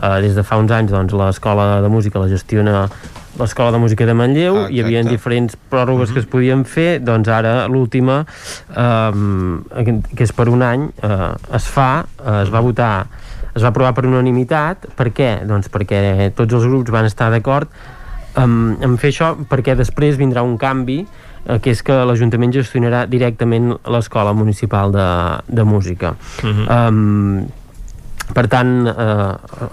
Eh, 0.00 0.14
des 0.24 0.38
de 0.38 0.44
fa 0.46 0.56
uns 0.60 0.72
anys 0.72 0.94
doncs, 0.94 1.12
l'escola 1.12 1.82
de 1.84 1.90
música 1.92 2.22
la 2.22 2.30
gestiona 2.30 2.86
l'Escola 3.38 3.72
de 3.72 3.78
Música 3.80 4.06
de 4.06 4.14
Manlleu, 4.14 4.56
Ah, 4.62 4.70
hi 4.70 4.82
havia 4.82 5.02
diferents 5.06 5.56
pròrrogues 5.72 6.12
que 6.12 6.20
es 6.20 6.26
podien 6.28 6.64
fer, 6.68 7.00
doncs 7.00 7.28
ara 7.32 7.66
l'última, 7.68 8.24
eh, 8.76 9.84
que 10.14 10.24
és 10.24 10.32
per 10.36 10.48
un 10.52 10.62
any, 10.62 10.90
eh, 11.02 11.32
es 11.56 11.68
fa, 11.68 12.04
eh, 12.20 12.42
es 12.42 12.52
va 12.52 12.60
votar, 12.60 13.06
es 13.54 13.62
va 13.62 13.70
aprovar 13.72 13.92
per 13.96 14.06
unanimitat, 14.08 14.88
per 14.96 15.10
què? 15.14 15.32
Doncs 15.48 15.68
perquè 15.72 16.30
tots 16.36 16.56
els 16.56 16.68
grups 16.68 16.92
van 16.92 17.08
estar 17.08 17.30
d'acord 17.32 17.68
en, 18.40 18.76
en 18.80 18.96
fer 19.00 19.12
això, 19.12 19.32
perquè 19.48 19.76
després 19.76 20.16
vindrà 20.20 20.44
un 20.46 20.56
canvi 20.60 21.02
eh, 21.02 21.58
que 21.62 21.72
és 21.74 21.82
que 21.84 21.96
l'Ajuntament 22.08 22.54
gestionarà 22.54 23.04
directament 23.10 23.74
l'Escola 23.92 24.32
Municipal 24.36 24.94
de, 24.94 25.08
de 25.48 25.66
Música. 25.68 26.16
Mhm. 26.42 26.70
um, 26.70 27.50
per 28.32 28.46
tant, 28.48 28.86
eh, 28.88 28.94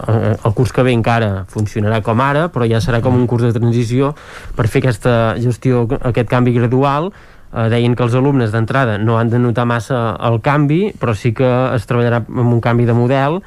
eh, 0.09 0.35
el 0.35 0.53
curs 0.53 0.73
que 0.75 0.83
ve 0.83 0.91
encara 0.91 1.45
funcionarà 1.47 2.01
com 2.03 2.19
ara, 2.19 2.49
però 2.51 2.67
ja 2.67 2.81
serà 2.83 2.99
com 2.99 3.15
un 3.15 3.27
curs 3.29 3.45
de 3.47 3.53
transició 3.55 4.13
per 4.57 4.67
fer 4.67 4.81
aquesta 4.83 5.13
gestió, 5.39 5.85
aquest 6.01 6.27
canvi 6.27 6.57
gradual. 6.57 7.11
Eh, 7.49 7.65
deien 7.73 7.95
que 7.97 8.05
els 8.05 8.13
alumnes 8.13 8.51
d'entrada 8.53 8.99
no 9.01 9.17
han 9.17 9.31
de 9.33 9.39
notar 9.41 9.65
massa 9.65 10.13
el 10.27 10.37
canvi, 10.45 10.91
però 11.01 11.15
sí 11.17 11.33
que 11.33 11.49
es 11.73 11.87
treballarà 11.89 12.21
amb 12.21 12.53
un 12.53 12.61
canvi 12.61 12.85
de 12.85 12.93
model, 12.93 13.39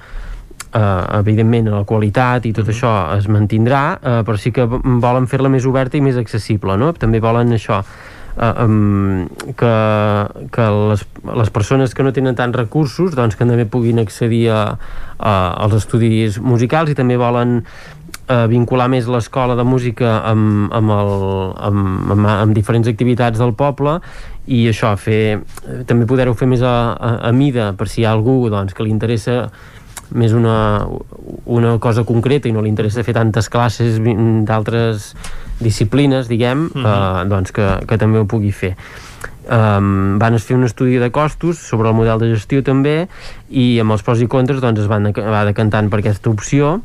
eh, 0.74 1.18
evidentment 1.20 1.70
la 1.70 1.84
qualitat 1.86 2.48
i 2.48 2.52
tot 2.56 2.72
això 2.72 2.92
es 3.16 3.28
mantindrà, 3.30 3.84
eh, 4.00 4.16
però 4.26 4.38
sí 4.38 4.50
que 4.50 4.66
volen 4.66 5.28
fer-la 5.30 5.52
més 5.52 5.68
oberta 5.70 5.96
i 5.96 6.02
més 6.02 6.18
accessible, 6.18 6.76
no? 6.76 6.90
També 6.98 7.20
volen 7.22 7.54
això, 7.54 7.78
eh, 8.36 8.64
um, 8.64 9.28
que, 9.54 9.72
que 10.50 10.68
les, 10.90 11.06
les 11.42 11.50
persones 11.54 11.94
que 11.94 12.02
no 12.02 12.12
tenen 12.16 12.34
tants 12.34 12.58
recursos 12.58 13.14
doncs 13.14 13.36
que 13.36 13.46
també 13.46 13.68
puguin 13.70 14.02
accedir 14.02 14.48
a, 14.50 14.62
a, 15.18 15.34
als 15.62 15.78
estudis 15.82 16.40
musicals 16.42 16.90
i 16.90 16.98
també 16.98 17.20
volen 17.20 17.60
eh, 18.28 18.46
vincular 18.48 18.88
més 18.88 19.06
l'escola 19.10 19.56
de 19.58 19.64
música 19.64 20.20
amb, 20.28 20.72
amb, 20.72 20.90
el, 20.90 21.12
amb, 21.68 22.10
amb, 22.14 22.26
amb 22.26 22.54
diferents 22.54 22.88
activitats 22.88 23.38
del 23.38 23.54
poble 23.54 23.98
i 24.46 24.64
això, 24.70 24.94
fer, 24.98 25.38
eh, 25.38 25.82
també 25.86 26.06
poder-ho 26.06 26.34
fer 26.34 26.48
més 26.50 26.62
a, 26.62 26.74
a, 26.94 27.12
a 27.28 27.32
mida 27.32 27.72
per 27.78 27.88
si 27.88 28.02
hi 28.02 28.06
ha 28.06 28.12
algú 28.12 28.48
doncs, 28.50 28.74
que 28.74 28.82
li 28.82 28.90
interessa 28.90 29.48
més 30.12 30.34
una, 30.36 30.86
una 31.46 31.78
cosa 31.80 32.04
concreta 32.04 32.48
i 32.48 32.52
no 32.52 32.60
li 32.60 32.68
interessa 32.68 33.04
fer 33.04 33.14
tantes 33.16 33.48
classes 33.48 33.96
d'altres 34.44 35.14
disciplines, 35.62 36.28
diguem, 36.28 36.68
Mhm. 36.74 36.84
eh, 36.84 37.24
doncs 37.30 37.52
que, 37.52 37.66
que 37.88 37.96
també 37.98 38.18
ho 38.20 38.26
pugui 38.26 38.52
fer. 38.52 38.76
Um, 39.42 40.18
van 40.22 40.38
fer 40.38 40.54
un 40.54 40.62
estudi 40.62 41.00
de 41.02 41.10
costos 41.10 41.58
sobre 41.58 41.88
el 41.88 41.96
model 41.96 42.20
de 42.20 42.28
gestió 42.30 42.62
també 42.62 43.08
i 43.50 43.80
amb 43.82 43.90
els 43.90 44.04
pros 44.06 44.20
i 44.22 44.28
contres 44.30 44.60
doncs, 44.62 44.78
es 44.78 44.86
van 44.86 45.10
va 45.10 45.40
decantant 45.44 45.88
per 45.90 45.98
aquesta 45.98 46.30
opció 46.30 46.76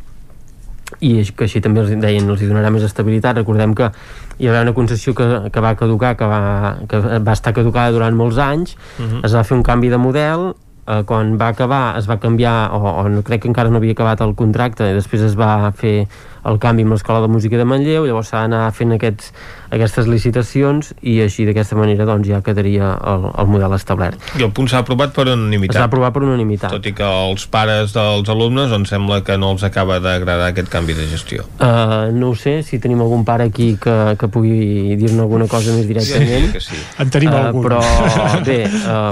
i 1.00 1.24
que 1.36 1.48
així 1.48 1.62
també 1.62 1.82
els 1.84 1.92
deien 2.02 2.30
els 2.30 2.42
hi 2.42 2.48
donarà 2.50 2.72
més 2.74 2.86
estabilitat. 2.88 3.38
Recordem 3.42 3.74
que 3.78 3.90
hi 4.38 4.48
haurà 4.48 4.62
una 4.66 4.76
concessió 4.78 5.14
que, 5.18 5.28
que 5.52 5.64
va 5.64 5.76
caducar 5.76 6.16
que 6.18 6.30
va, 6.30 6.78
que 6.88 7.02
va 7.02 7.36
estar 7.36 7.54
caducada 7.54 7.92
durant 7.96 8.16
molts 8.16 8.38
anys. 8.38 8.78
Mhm. 9.00 9.26
es 9.26 9.36
va 9.36 9.44
fer 9.44 9.58
un 9.58 9.64
canvi 9.64 9.90
de 9.90 9.98
model. 9.98 10.54
Eh, 10.88 11.04
quan 11.04 11.36
va 11.36 11.50
acabar 11.52 11.98
es 12.00 12.06
va 12.08 12.16
canviar 12.16 12.72
o, 12.72 12.80
o 12.80 13.10
no, 13.12 13.22
crec 13.22 13.42
que 13.44 13.50
encara 13.50 13.70
no 13.70 13.82
havia 13.82 13.92
acabat 13.92 14.22
el 14.24 14.32
contracte 14.40 14.86
i 14.88 14.94
després 14.96 15.20
es 15.22 15.34
va 15.36 15.70
fer 15.76 16.08
el 16.48 16.60
canvi 16.64 16.86
amb 16.88 16.96
l'Escola 16.96 17.22
de 17.26 17.28
Música 17.32 17.58
de 17.60 17.66
Manlleu 17.68 18.06
llavors 18.08 18.30
s'ha 18.32 18.46
d'anar 18.46 18.72
fent 18.72 18.94
aquests, 18.96 19.32
aquestes 19.76 20.08
licitacions 20.08 20.94
i 21.02 21.18
així 21.24 21.44
d'aquesta 21.48 21.76
manera 21.76 22.06
doncs, 22.08 22.28
ja 22.30 22.40
quedaria 22.46 22.94
el, 23.12 23.26
el 23.36 23.50
model 23.52 23.74
establert 23.76 24.22
I 24.40 24.46
el 24.48 24.52
punt 24.56 24.70
s'ha 24.72 24.80
aprovat 24.86 25.12
per 25.16 25.26
unanimitat. 25.28 25.76
es 25.76 25.82
va 25.82 25.90
aprovar 25.90 26.14
per 26.16 26.24
unanimitat 26.24 26.72
Tot 26.72 26.88
i 26.88 26.94
que 26.96 27.04
els 27.28 27.48
pares 27.52 27.92
dels 27.96 28.30
alumnes 28.32 28.72
doncs 28.72 28.94
sembla 28.96 29.22
que 29.28 29.36
no 29.38 29.52
els 29.56 29.64
acaba 29.68 30.00
d'agradar 30.04 30.52
aquest 30.54 30.70
canvi 30.72 30.96
de 30.98 31.08
gestió. 31.12 31.44
Uh, 31.60 32.08
no 32.16 32.30
ho 32.32 32.36
sé, 32.40 32.62
si 32.64 32.80
tenim 32.80 33.02
algun 33.04 33.26
pare 33.28 33.48
aquí 33.52 33.74
que, 33.82 33.96
que 34.20 34.28
pugui 34.32 34.96
dir-ne 35.00 35.22
alguna 35.26 35.48
cosa 35.52 35.74
més 35.76 35.88
directament. 35.90 36.52
Sí, 36.56 36.62
sí. 36.72 36.80
En 37.04 37.10
tenim 37.14 37.30
Eh, 37.34 37.42
algun. 37.50 37.64
Però 37.68 37.82
bé, 38.48 38.60
uh, 38.88 39.12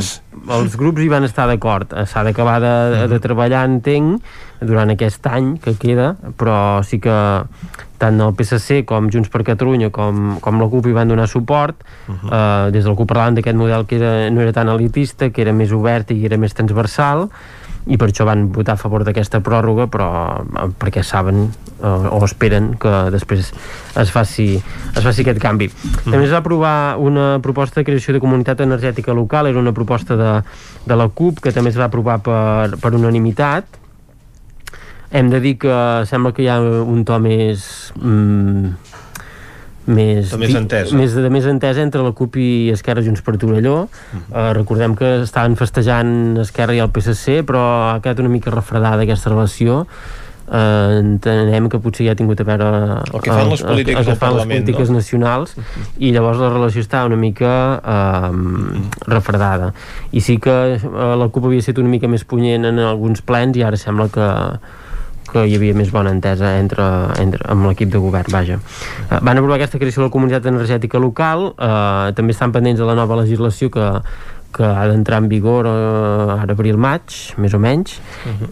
els 0.59 0.75
grups 0.79 1.01
hi 1.03 1.09
van 1.11 1.25
estar 1.27 1.47
d'acord. 1.49 1.91
S'ha 2.07 2.23
d'acabar 2.27 2.59
de, 2.63 2.73
de 3.11 3.19
treballar, 3.23 3.65
entenc, 3.67 4.21
durant 4.61 4.91
aquest 4.93 5.25
any 5.27 5.55
que 5.61 5.75
queda, 5.79 6.13
però 6.37 6.83
sí 6.83 6.99
que 7.03 7.15
tant 7.99 8.21
el 8.21 8.33
PSC 8.35 8.83
com 8.87 9.09
Junts 9.11 9.31
per 9.31 9.43
Catalunya 9.47 9.89
com, 9.93 10.37
com 10.43 10.61
la 10.61 10.69
CUP 10.71 10.89
hi 10.89 10.95
van 10.95 11.11
donar 11.11 11.27
suport. 11.31 11.75
Uh 12.07 12.15
-huh. 12.15 12.27
uh, 12.27 12.71
des 12.71 12.83
del 12.83 12.95
CUP 12.95 13.07
parlaven 13.07 13.35
d'aquest 13.35 13.57
model 13.57 13.85
que 13.85 13.95
era, 13.95 14.29
no 14.29 14.41
era 14.41 14.53
tan 14.53 14.69
elitista, 14.69 15.29
que 15.29 15.41
era 15.41 15.53
més 15.53 15.71
obert 15.71 16.11
i 16.11 16.25
era 16.25 16.37
més 16.37 16.53
transversal 16.53 17.29
i 17.85 17.97
per 18.01 18.09
això 18.09 18.25
van 18.25 18.47
votar 18.53 18.73
a 18.73 18.81
favor 18.81 19.03
d'aquesta 19.05 19.41
pròrroga 19.45 19.87
però 19.91 20.07
eh, 20.41 20.69
perquè 20.79 21.03
saben 21.05 21.45
eh, 21.45 21.85
o 21.85 22.19
esperen 22.25 22.73
que 22.81 23.11
després 23.13 23.51
es 24.01 24.11
faci, 24.11 24.47
es 24.95 25.03
faci 25.03 25.21
aquest 25.21 25.39
canvi. 25.41 25.69
També 26.03 26.23
es 26.25 26.33
va 26.33 26.41
aprovar 26.41 26.97
una 26.97 27.39
proposta 27.45 27.79
de 27.79 27.85
creació 27.85 28.13
de 28.13 28.19
comunitat 28.23 28.61
energètica 28.65 29.13
local 29.13 29.47
era 29.47 29.59
una 29.59 29.73
proposta 29.73 30.17
de, 30.17 30.41
de 30.85 30.95
la 30.95 31.09
CUP 31.09 31.41
que 31.45 31.51
també 31.51 31.69
es 31.69 31.79
va 31.79 31.85
aprovar 31.85 32.19
per, 32.25 32.79
per 32.81 32.93
unanimitat 32.97 33.84
hem 35.15 35.29
de 35.31 35.39
dir 35.39 35.55
que 35.61 35.75
sembla 36.09 36.33
que 36.35 36.43
hi 36.43 36.49
ha 36.51 36.59
un 36.59 37.05
to 37.07 37.17
més 37.23 37.65
mm, 37.95 38.73
més, 39.85 40.31
De 40.33 40.37
més 40.41 40.55
entesa. 40.57 40.95
més, 40.97 41.13
de 41.13 41.29
més 41.29 41.45
entesa 41.45 41.83
entre 41.85 42.01
la 42.01 42.11
CUP 42.17 42.39
i 42.41 42.49
Esquerra 42.73 43.03
Junts 43.05 43.21
per 43.21 43.35
Torelló. 43.41 43.83
Uh, 44.31 44.51
recordem 44.57 44.95
que 44.97 45.11
estaven 45.23 45.55
festejant 45.59 46.39
Esquerra 46.41 46.73
i 46.73 46.81
el 46.83 46.89
PSC 46.89 47.43
però 47.45 47.61
ha 47.93 47.99
quedat 48.01 48.23
una 48.23 48.31
mica 48.33 48.49
refredada 48.53 49.05
aquesta 49.05 49.29
relació. 49.33 49.83
Uh, 50.45 50.99
entenem 51.01 51.65
que 51.73 51.79
potser 51.81 52.05
ja 52.05 52.11
ha 52.13 52.17
tingut 52.19 52.37
a 52.41 52.45
veure 52.45 52.65
El 53.07 53.21
que 53.25 53.31
fan 53.33 53.47
les 53.49 53.61
el- 53.63 53.69
polítiques 53.71 53.99
el 54.01 54.05
que 54.05 54.11
al 54.13 54.19
fan 54.21 54.35
les 54.35 54.45
polítiques 54.45 54.91
no? 54.91 54.97
nacionals 54.99 55.55
i 55.97 56.11
llavors 56.13 56.37
la 56.37 56.51
relació 56.53 56.83
està 56.85 57.01
una 57.07 57.17
mica 57.17 57.53
eh, 57.81 58.29
refredada. 59.09 59.71
I 60.13 60.21
sí 60.21 60.35
que 60.37 60.53
eh, 60.77 61.15
la 61.17 61.29
CUP 61.33 61.47
havia 61.49 61.63
estat 61.65 61.81
una 61.81 61.89
mica 61.89 62.05
més 62.11 62.25
punyent 62.29 62.65
en 62.69 62.77
alguns 62.77 63.23
plens 63.25 63.57
i 63.57 63.63
ara 63.65 63.77
sembla 63.81 64.05
que 64.13 64.27
que 65.35 65.43
hi 65.51 65.57
havia 65.59 65.75
més 65.75 65.91
bona 65.91 66.13
entesa 66.15 66.53
entre, 66.61 66.85
entre, 67.19 67.43
amb 67.51 67.67
l'equip 67.67 67.91
de 67.91 67.99
govern, 67.99 68.31
vaja. 68.31 68.55
Eh, 69.09 69.19
van 69.19 69.35
aprovar 69.41 69.59
aquesta 69.59 69.81
creació 69.81 70.01
de 70.05 70.07
la 70.07 70.13
comunitat 70.15 70.47
energètica 70.47 71.01
local, 71.03 71.51
eh, 71.59 72.15
també 72.15 72.31
estan 72.37 72.55
pendents 72.55 72.79
de 72.79 72.87
la 72.87 72.95
nova 72.95 73.19
legislació 73.19 73.67
que, 73.73 73.89
que 74.55 74.63
ha 74.63 74.87
d'entrar 74.87 75.19
en 75.19 75.27
vigor 75.27 75.67
eh, 75.67 76.39
ara 76.39 76.55
abril-maig, 76.55 77.19
més 77.43 77.53
o 77.53 77.59
menys, 77.59 77.97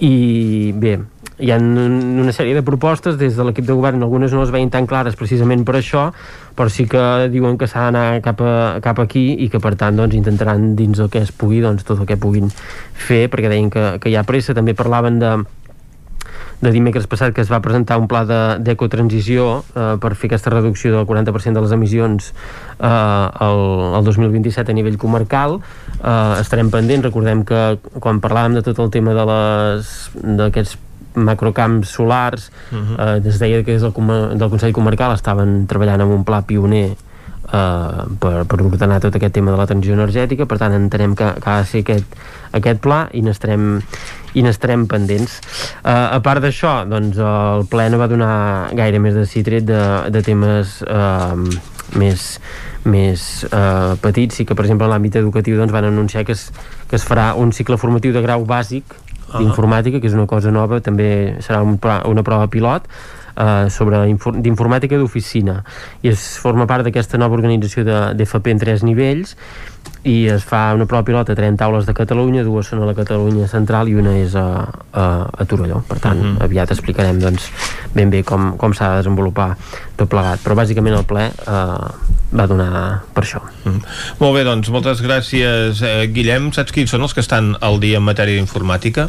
i 0.04 0.74
bé, 0.76 0.98
hi 1.44 1.50
ha 1.52 1.58
un- 1.58 2.20
una 2.22 2.32
sèrie 2.36 2.54
de 2.54 2.62
propostes 2.62 3.16
des 3.18 3.36
de 3.40 3.44
l'equip 3.48 3.66
de 3.66 3.74
govern, 3.74 4.04
algunes 4.04 4.32
no 4.36 4.44
les 4.44 4.52
veien 4.54 4.70
tan 4.70 4.86
clares 4.86 5.16
precisament 5.16 5.64
per 5.66 5.78
això, 5.80 6.10
però 6.56 6.70
sí 6.70 6.86
que 6.92 7.02
diuen 7.34 7.58
que 7.58 7.68
s'ha 7.72 7.88
d'anar 7.88 8.20
cap, 8.22 8.42
a, 8.44 8.80
cap 8.84 9.00
aquí 9.02 9.24
i 9.40 9.48
que 9.50 9.60
per 9.64 9.74
tant 9.80 9.96
doncs, 9.98 10.14
intentaran 10.20 10.76
dins 10.76 11.00
el 11.00 11.10
que 11.10 11.24
es 11.24 11.32
pugui 11.32 11.64
doncs, 11.64 11.84
tot 11.88 12.00
el 12.04 12.06
que 12.12 12.18
puguin 12.22 12.52
fer 12.94 13.26
perquè 13.32 13.50
deien 13.50 13.72
que, 13.74 13.88
que 14.04 14.12
hi 14.12 14.16
ha 14.20 14.24
pressa, 14.28 14.54
també 14.54 14.76
parlaven 14.78 15.18
de 15.24 15.34
de 16.64 16.72
dimecres 16.72 17.08
passat 17.12 17.34
que 17.36 17.42
es 17.44 17.50
va 17.52 17.60
presentar 17.60 17.98
un 18.00 18.08
pla 18.08 18.22
de- 18.26 18.58
d'ecotransició 18.64 19.64
eh, 19.76 19.98
per 20.00 20.14
fer 20.16 20.30
aquesta 20.32 20.50
reducció 20.54 20.94
del 20.96 21.06
40% 21.10 21.60
de 21.60 21.62
les 21.66 21.74
emissions 21.76 22.30
eh, 22.80 23.28
el, 23.48 23.62
el 24.00 24.04
2027 24.08 24.72
a 24.72 24.78
nivell 24.78 24.98
comarcal. 24.98 25.60
Eh, 26.00 26.40
estarem 26.40 26.72
pendents, 26.72 27.04
recordem 27.10 27.44
que 27.44 27.62
quan 28.00 28.22
parlàvem 28.24 28.56
de 28.56 28.64
tot 28.64 28.80
el 28.80 28.90
tema 28.96 29.14
de 29.18 29.26
d'aquests 30.40 30.78
macrocamps 31.16 31.92
solars 31.94 32.48
Mhm. 32.72 32.96
eh, 33.00 33.30
es 33.30 33.38
deia 33.40 33.64
que 33.64 33.74
des 33.76 33.82
del, 33.82 33.94
del 34.38 34.50
Consell 34.50 34.74
Comarcal 34.74 35.14
estaven 35.14 35.68
treballant 35.68 36.02
amb 36.02 36.12
un 36.16 36.24
pla 36.24 36.42
pioner 36.42 36.96
eh, 37.54 38.04
per, 38.20 38.46
per 38.50 38.62
ordenar 38.66 39.00
tot 39.04 39.16
aquest 39.16 39.34
tema 39.36 39.52
de 39.52 39.58
la 39.58 39.68
transició 39.68 39.94
energètica. 39.94 40.48
Per 40.48 40.58
tant 40.58 40.74
entenem 40.74 41.14
que, 41.16 41.28
que 41.44 41.50
ha 41.50 41.60
de 41.62 41.66
ser 41.70 41.84
aquest, 41.84 42.16
aquest 42.52 42.80
pla 42.82 43.04
i 43.14 43.22
n'estarem 43.22 43.82
i 44.34 44.44
n'estarem 44.46 44.88
pendents. 44.90 45.40
Uh, 45.84 46.18
a 46.18 46.20
part 46.26 46.44
d'això, 46.44 46.82
doncs, 46.90 47.20
el 47.20 47.68
ple 47.72 47.88
no 47.92 48.02
va 48.02 48.10
donar 48.12 48.34
gaire 48.78 49.02
més 49.04 49.18
de 49.18 49.26
citret 49.30 49.66
de, 49.68 49.80
de 50.14 50.24
temes 50.26 50.80
uh, 50.88 51.38
més, 52.00 52.28
més 52.90 53.26
uh, 53.52 53.96
petits. 54.04 54.40
Sí 54.40 54.48
que, 54.50 54.58
per 54.58 54.68
exemple, 54.68 54.90
en 54.90 54.96
l'àmbit 54.96 55.22
educatiu 55.22 55.60
doncs, 55.60 55.74
van 55.76 55.90
anunciar 55.90 56.26
que 56.28 56.38
es, 56.38 56.50
que 56.90 57.00
es 57.00 57.08
farà 57.08 57.34
un 57.40 57.54
cicle 57.56 57.80
formatiu 57.82 58.16
de 58.16 58.24
grau 58.26 58.46
bàsic 58.48 59.00
d'informàtica, 59.34 59.98
que 59.98 60.10
és 60.10 60.14
una 60.14 60.28
cosa 60.30 60.52
nova, 60.54 60.78
també 60.84 61.40
serà 61.42 61.64
un, 61.66 61.80
una 61.82 62.24
prova 62.26 62.46
pilot, 62.54 62.86
eh, 63.36 63.70
sobre 63.74 64.04
d'informàtica 64.46 65.00
d'oficina 65.00 65.62
i 66.04 66.12
es 66.14 66.26
forma 66.42 66.68
part 66.70 66.86
d'aquesta 66.88 67.20
nova 67.22 67.38
organització 67.40 67.86
d'FP 68.14 68.54
en 68.54 68.62
tres 68.62 68.86
nivells 68.86 69.36
i 70.04 70.28
es 70.28 70.44
fa 70.44 70.74
una 70.76 70.86
prova 70.86 71.06
pilota 71.08 71.32
a 71.32 71.36
30 71.36 71.60
taules 71.60 71.86
de 71.88 71.94
Catalunya, 71.96 72.44
dues 72.44 72.68
són 72.68 72.82
a 72.84 72.88
la 72.90 72.96
Catalunya 72.98 73.48
central 73.48 73.88
i 73.88 73.96
una 73.96 74.18
és 74.20 74.36
a, 74.36 74.48
a, 74.92 75.06
a 75.32 75.46
Torelló 75.48 75.80
per 75.88 76.00
tant 76.04 76.20
uh 76.20 76.26
mhm. 76.26 76.38
-huh. 76.38 76.44
aviat 76.44 76.72
explicarem 76.72 77.20
doncs, 77.20 77.50
ben 77.94 78.10
bé 78.10 78.24
com, 78.24 78.58
com 78.58 78.74
s'ha 78.74 78.90
de 78.92 78.98
desenvolupar 78.98 79.56
tot 79.96 80.10
plegat, 80.10 80.40
però 80.44 80.56
bàsicament 80.56 80.98
el 80.98 81.06
ple 81.06 81.32
eh, 81.32 81.88
va 82.34 82.48
donar 82.48 83.04
per 83.14 83.24
això 83.24 83.40
uh 83.40 83.70
mhm. 83.70 83.78
-huh. 83.78 83.82
Molt 84.20 84.36
bé, 84.36 84.44
doncs 84.44 84.70
moltes 84.70 85.02
gràcies 85.02 85.82
eh, 85.82 86.08
Guillem, 86.08 86.52
saps 86.52 86.72
quins 86.72 86.90
són 86.90 87.02
els 87.02 87.14
que 87.14 87.22
estan 87.22 87.56
al 87.62 87.80
dia 87.80 87.98
en 87.98 88.04
matèria 88.04 88.36
d'informàtica? 88.36 89.08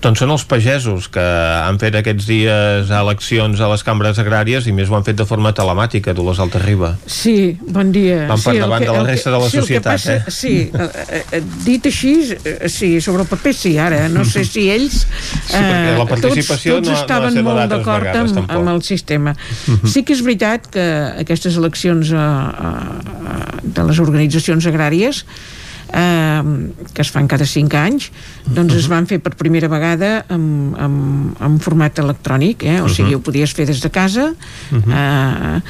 Doncs 0.00 0.18
són 0.18 0.30
els 0.30 0.44
pagesos 0.44 1.08
que 1.08 1.20
han 1.66 1.78
fet 1.78 1.94
aquests 1.94 2.26
dies 2.26 2.90
eleccions 2.90 3.60
a 3.60 3.68
les 3.68 3.82
cambres 3.82 4.18
agràries 4.18 4.66
i 4.66 4.72
més 4.72 4.88
ho 4.88 4.96
han 4.96 5.04
fet 5.04 5.16
de 5.16 5.26
forma 5.26 5.52
telemàtica, 5.52 6.14
Dolors 6.14 6.38
Altarriba 6.38 6.96
Sí, 7.06 7.58
bon 7.60 7.92
dia 7.92 8.26
Van 8.26 8.40
per 8.40 8.54
sí, 8.54 8.58
davant 8.58 8.82
que, 8.82 8.90
de 8.90 8.96
la 8.96 9.04
resta 9.04 9.30
de 9.30 9.38
la 9.38 9.50
sí, 9.50 9.60
societat 9.60 9.92
passa, 9.92 10.13
eh? 10.14 10.32
Sí, 10.32 10.54
eh, 10.72 11.22
eh, 11.38 11.42
dit 11.64 11.88
així, 11.90 12.14
eh, 12.36 12.68
sí, 12.72 12.90
sobre 13.04 13.24
el 13.24 13.30
paper 13.30 13.54
sí, 13.56 13.74
ara, 13.78 14.04
no 14.12 14.24
sé 14.28 14.44
si 14.48 14.68
ells 14.72 15.02
sí, 15.04 15.58
eh, 15.58 15.96
la 15.98 16.06
participació 16.08 16.78
tots, 16.78 16.88
tots 16.88 16.92
no, 16.92 17.00
estaven 17.00 17.38
no 17.38 17.44
molt 17.48 17.74
d'acord 17.74 18.10
amb, 18.14 18.40
amb 18.44 18.72
el 18.76 18.82
sistema. 18.86 19.34
Mhm. 19.66 19.90
Sí 19.90 20.04
que 20.06 20.16
és 20.16 20.22
veritat 20.24 20.70
que 20.72 20.86
aquestes 21.24 21.58
eleccions 21.60 22.14
a, 22.14 22.24
a, 22.24 22.72
a, 23.34 23.36
de 23.62 23.90
les 23.90 24.00
organitzacions 24.02 24.66
agràries 24.70 25.24
eh, 25.92 26.42
que 26.92 27.02
es 27.02 27.10
fan 27.10 27.28
cada 27.28 27.46
5 27.46 27.76
anys 27.78 28.10
doncs 28.44 28.76
es 28.78 28.88
van 28.90 29.06
fer 29.10 29.20
per 29.24 29.34
primera 29.38 29.68
vegada 29.72 30.24
en, 30.32 30.46
en, 30.80 30.94
en 31.40 31.58
format 31.64 31.98
electrònic 32.02 32.64
eh? 32.68 32.78
o 32.84 32.88
sigui, 32.92 33.16
ho 33.16 33.22
podies 33.24 33.54
fer 33.56 33.66
des 33.68 33.80
de 33.82 33.90
casa 33.92 34.30
eh, 34.72 35.60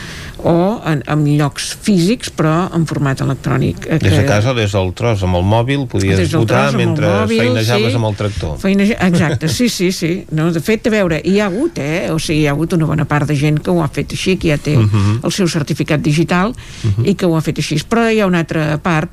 o 0.44 0.56
en, 0.84 1.02
en 1.08 1.24
llocs 1.38 1.70
físics 1.84 2.32
però 2.34 2.68
en 2.76 2.86
format 2.88 3.22
electrònic 3.24 3.88
eh, 3.88 3.98
des 4.02 4.16
de 4.18 4.24
casa, 4.28 4.54
des 4.56 4.74
del 4.74 4.92
tros, 4.96 5.22
amb 5.26 5.40
el 5.40 5.46
mòbil 5.48 5.86
podies 5.90 6.34
votar 6.34 6.68
tros, 6.70 6.78
mentre 6.80 7.10
mòbil, 7.10 7.44
feinejaves 7.44 7.94
sí. 7.94 8.00
amb 8.00 8.10
el 8.10 8.18
tractor 8.18 8.58
Feineja... 8.62 8.98
exacte, 9.08 9.48
sí, 9.48 9.68
sí, 9.72 9.90
sí 9.94 10.12
no, 10.34 10.50
de 10.54 10.62
fet, 10.64 10.90
a 10.90 10.94
veure, 10.94 11.20
hi 11.24 11.38
ha 11.40 11.48
hagut 11.50 11.80
eh? 11.82 12.10
o 12.12 12.18
sigui, 12.18 12.42
hi 12.42 12.48
ha 12.48 12.56
hagut 12.56 12.76
una 12.76 12.90
bona 12.90 13.08
part 13.08 13.30
de 13.30 13.38
gent 13.38 13.62
que 13.64 13.72
ho 13.72 13.80
ha 13.84 13.90
fet 13.92 14.14
així 14.16 14.36
que 14.40 14.52
ja 14.52 14.58
té 14.58 14.76
uh 14.78 14.84
-huh. 14.84 15.16
el 15.24 15.32
seu 15.32 15.48
certificat 15.48 16.00
digital 16.02 16.50
uh 16.50 16.90
-huh. 16.90 17.08
i 17.08 17.14
que 17.14 17.26
ho 17.26 17.36
ha 17.36 17.40
fet 17.40 17.58
així 17.58 17.80
però 17.88 18.10
hi 18.10 18.20
ha 18.20 18.26
una 18.26 18.38
altra 18.38 18.78
part 18.78 19.10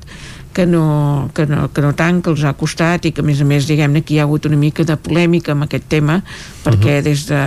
que 0.52 0.66
no, 0.66 1.30
que, 1.34 1.46
no, 1.46 1.68
que 1.72 1.82
no 1.84 1.92
tant, 1.96 2.20
que 2.22 2.30
els 2.32 2.44
ha 2.44 2.52
costat 2.58 3.08
i 3.08 3.12
que 3.12 3.24
a 3.24 3.26
més 3.26 3.40
a 3.40 3.46
més 3.48 3.66
diguem-ne 3.68 4.04
que 4.04 4.14
hi 4.14 4.20
ha 4.20 4.26
hagut 4.28 4.46
una 4.48 4.58
mica 4.60 4.84
de 4.84 4.96
polèmica 5.00 5.52
amb 5.56 5.66
aquest 5.66 5.88
tema 5.88 6.20
perquè 6.64 6.98
uh 6.98 7.00
-huh. 7.00 7.02
des 7.02 7.26
de 7.26 7.40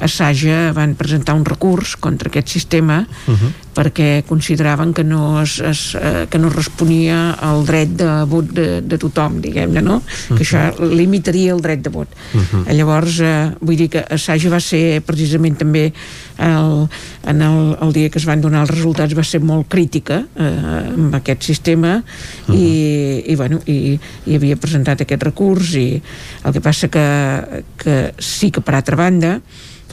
Assaja 0.00 0.72
van 0.72 0.94
presentar 0.94 1.34
un 1.34 1.44
recurs 1.44 1.96
contra 1.96 2.28
aquest 2.28 2.48
sistema 2.48 3.06
uh 3.26 3.34
-huh. 3.34 3.50
perquè 3.74 4.22
consideraven 4.26 4.92
que 4.92 5.04
no 5.04 5.42
es, 5.42 5.60
es, 5.60 5.94
eh, 5.94 6.26
que 6.30 6.38
no 6.38 6.48
responia 6.50 7.32
al 7.32 7.64
dret 7.64 7.88
de 7.88 8.24
vot 8.24 8.46
de, 8.52 8.80
de 8.82 8.98
tothom, 8.98 9.40
diguem-ne, 9.40 9.82
no? 9.82 9.96
Uh 9.96 10.02
-huh. 10.02 10.36
Que 10.36 10.44
això 10.44 10.74
limitaria 10.78 11.52
el 11.52 11.60
dret 11.60 11.82
de 11.82 11.90
vot. 11.90 12.08
Uh 12.34 12.40
-huh. 12.40 12.74
Llavors, 12.74 13.20
eh, 13.20 13.50
vull 13.60 13.76
dir 13.76 13.88
que 13.88 14.04
Assaja 14.10 14.50
va 14.50 14.60
ser 14.60 15.00
precisament 15.02 15.58
també 15.58 15.92
el, 16.38 16.88
en 17.26 17.42
el, 17.42 17.76
el 17.80 17.92
dia 17.92 18.10
que 18.10 18.18
es 18.18 18.24
van 18.24 18.40
donar 18.40 18.62
els 18.64 18.70
resultats 18.70 19.14
va 19.16 19.24
ser 19.26 19.40
molt 19.44 19.68
crítica 19.68 20.22
eh, 20.38 20.48
amb 20.94 21.14
aquest 21.18 21.42
sistema 21.42 21.96
uh 21.98 22.02
-huh. 22.46 22.54
i, 22.54 23.32
i, 23.32 23.36
bueno, 23.36 23.60
i, 23.66 23.98
i 24.26 24.34
havia 24.34 24.56
presentat 24.56 25.00
aquest 25.00 25.22
recurs 25.22 25.74
i 25.74 26.00
el 26.44 26.52
que 26.52 26.60
passa 26.60 26.88
que, 26.88 27.64
que 27.76 28.14
sí 28.18 28.50
que 28.50 28.60
per 28.60 28.74
altra 28.74 28.96
banda 28.96 29.40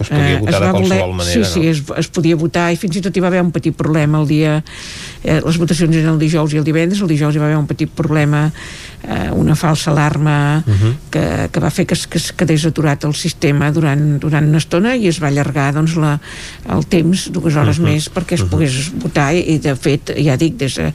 es 0.03 0.09
podia 0.09 0.40
votar 0.40 0.61
eh, 0.61 0.65
de 0.65 0.72
qualsevol 0.72 0.82
voler, 0.82 1.15
manera, 1.15 1.45
sí, 1.45 1.53
sí, 1.53 1.67
es, 1.67 1.83
es 1.98 2.09
podia 2.11 2.35
votar 2.35 2.67
i 2.74 2.80
fins 2.80 2.99
i 2.99 3.03
tot 3.06 3.15
hi 3.15 3.24
va 3.24 3.30
haver 3.32 3.43
un 3.45 3.53
petit 3.56 3.75
problema 3.75 4.19
el 4.19 4.27
dia, 4.27 4.57
eh, 5.24 5.40
les 5.40 5.59
votacions 5.61 5.95
eren 5.95 6.15
el 6.15 6.19
dijous 6.19 6.53
i 6.53 6.59
el 6.59 6.67
divendres, 6.67 7.01
el 7.01 7.11
dijous 7.11 7.35
hi 7.35 7.41
va 7.41 7.48
haver 7.49 7.61
un 7.61 7.69
petit 7.69 7.91
problema 7.95 8.49
eh, 9.07 9.32
una 9.32 9.56
falsa 9.56 9.91
alarma 9.91 10.64
uh 10.65 10.74
-huh. 10.74 10.93
que, 11.09 11.49
que 11.51 11.59
va 11.59 11.69
fer 11.69 11.85
que 11.85 11.93
es, 11.93 12.07
que 12.07 12.17
es 12.17 12.32
quedés 12.33 12.65
aturat 12.65 13.03
el 13.03 13.14
sistema 13.14 13.72
durant, 13.72 14.19
durant 14.19 14.48
una 14.48 14.57
estona 14.57 14.95
i 14.95 15.07
es 15.07 15.22
va 15.22 15.27
allargar 15.27 15.74
doncs, 15.74 15.95
la, 15.95 16.19
el 16.69 16.85
temps 16.85 17.32
dues 17.32 17.56
hores 17.56 17.80
uh 17.80 17.83
-huh. 17.83 17.91
més 17.91 18.11
perquè 18.11 18.33
es 18.33 18.41
uh 18.41 18.45
-huh. 18.45 18.49
pogués 18.49 18.91
votar 18.95 19.33
i, 19.35 19.40
i 19.56 19.59
de 19.59 19.75
fet, 19.75 20.14
ja 20.17 20.35
dic 20.35 20.57
des 20.57 20.75
de, 20.75 20.93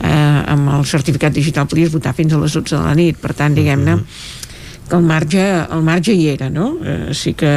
eh, 0.00 0.42
amb 0.46 0.68
el 0.78 0.84
certificat 0.84 1.32
digital 1.32 1.66
podies 1.66 1.92
votar 1.92 2.14
fins 2.14 2.32
a 2.32 2.38
les 2.38 2.52
12 2.52 2.76
de 2.76 2.82
la 2.82 2.94
nit 2.94 3.16
per 3.16 3.34
tant, 3.34 3.54
diguem-ne 3.54 3.94
uh 3.94 3.98
-huh 3.98 4.37
que 4.88 4.96
el 4.96 5.04
marge, 5.06 5.42
el 5.70 5.82
marge 5.86 6.14
hi 6.16 6.28
era, 6.32 6.48
no? 6.50 6.72
Eh, 6.82 7.14
sí 7.14 7.34
que 7.38 7.52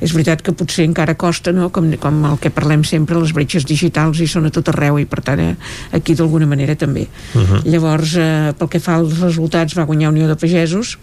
és 0.00 0.14
veritat 0.16 0.42
que 0.42 0.54
potser 0.56 0.86
encara 0.88 1.16
costa, 1.20 1.52
no? 1.56 1.70
Com, 1.74 1.90
com 2.02 2.22
el 2.32 2.38
que 2.42 2.52
parlem 2.54 2.84
sempre, 2.88 3.18
les 3.20 3.34
bretxes 3.36 3.66
digitals 3.68 4.20
hi 4.20 4.28
són 4.30 4.48
a 4.48 4.54
tot 4.54 4.72
arreu 4.72 4.98
i 5.00 5.06
per 5.10 5.22
tant 5.26 5.42
eh, 5.44 5.54
aquí 5.96 6.16
d'alguna 6.18 6.48
manera 6.50 6.76
també. 6.76 7.08
Uh 7.34 7.40
-huh. 7.42 7.64
Llavors, 7.64 8.16
eh, 8.16 8.52
pel 8.58 8.68
que 8.68 8.80
fa 8.80 8.96
als 8.96 9.20
resultats, 9.20 9.76
va 9.76 9.84
guanyar 9.84 10.10
Unió 10.10 10.28
de 10.28 10.36
Pagesos. 10.36 10.98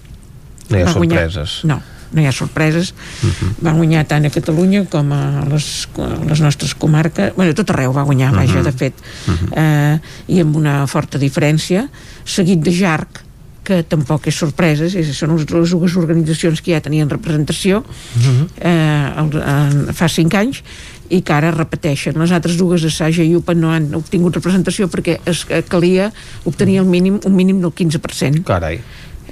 No 0.70 0.78
hi 0.78 0.82
ha 0.82 0.94
sorpreses. 0.94 1.62
Guanyar, 1.64 1.78
no, 1.78 1.82
no 2.12 2.22
hi 2.22 2.26
ha 2.26 2.32
sorpreses 2.32 2.94
uh 2.94 3.30
-huh. 3.30 3.66
va 3.66 3.72
guanyar 3.72 4.06
tant 4.08 4.26
a 4.26 4.30
Catalunya 4.30 4.86
com 4.86 5.12
a 5.12 5.46
les, 5.50 5.88
a 5.98 6.26
les 6.30 6.40
nostres 6.40 6.76
comarques 6.76 7.36
bueno, 7.36 7.54
tot 7.54 7.70
arreu 7.70 7.94
va 7.94 8.04
guanyar, 8.04 8.34
vaja, 8.34 8.54
uh 8.54 8.60
-huh. 8.60 8.64
de 8.64 8.72
fet 8.72 8.94
uh 9.28 9.34
-huh. 9.34 9.50
eh, 9.58 10.00
i 10.28 10.40
amb 10.40 10.56
una 10.56 10.88
forta 10.88 11.18
diferència 11.18 11.90
seguit 12.24 12.60
de 12.60 12.72
Jarc 12.72 13.27
que 13.68 13.82
tampoc 13.84 14.30
és 14.32 14.38
sorpresa, 14.40 14.88
és, 14.88 15.10
són 15.18 15.36
les 15.36 15.48
dues 15.48 15.96
organitzacions 16.00 16.62
que 16.64 16.72
ja 16.76 16.84
tenien 16.84 17.10
representació 17.12 17.82
uh 17.84 18.22
-huh. 18.22 18.46
eh, 18.60 19.22
el, 19.24 19.34
eh, 19.36 19.94
fa 19.94 20.08
cinc 20.08 20.34
anys 20.36 20.64
i 21.10 21.22
que 21.22 21.34
ara 21.34 21.52
repeteixen. 21.52 22.18
Les 22.20 22.32
altres 22.32 22.58
dues, 22.58 22.84
Assaja 22.84 23.24
i 23.24 23.36
UPA, 23.36 23.54
no 23.54 23.72
han 23.72 23.94
obtingut 23.96 24.36
representació 24.36 24.88
perquè 24.88 25.20
es, 25.26 25.46
eh, 25.50 25.64
calia 25.68 26.12
obtenir 26.44 26.80
el 26.80 26.86
mínim, 26.86 27.20
un 27.24 27.36
mínim 27.36 27.62
del 27.62 27.72
15%. 27.72 28.44
Carai. 28.44 28.80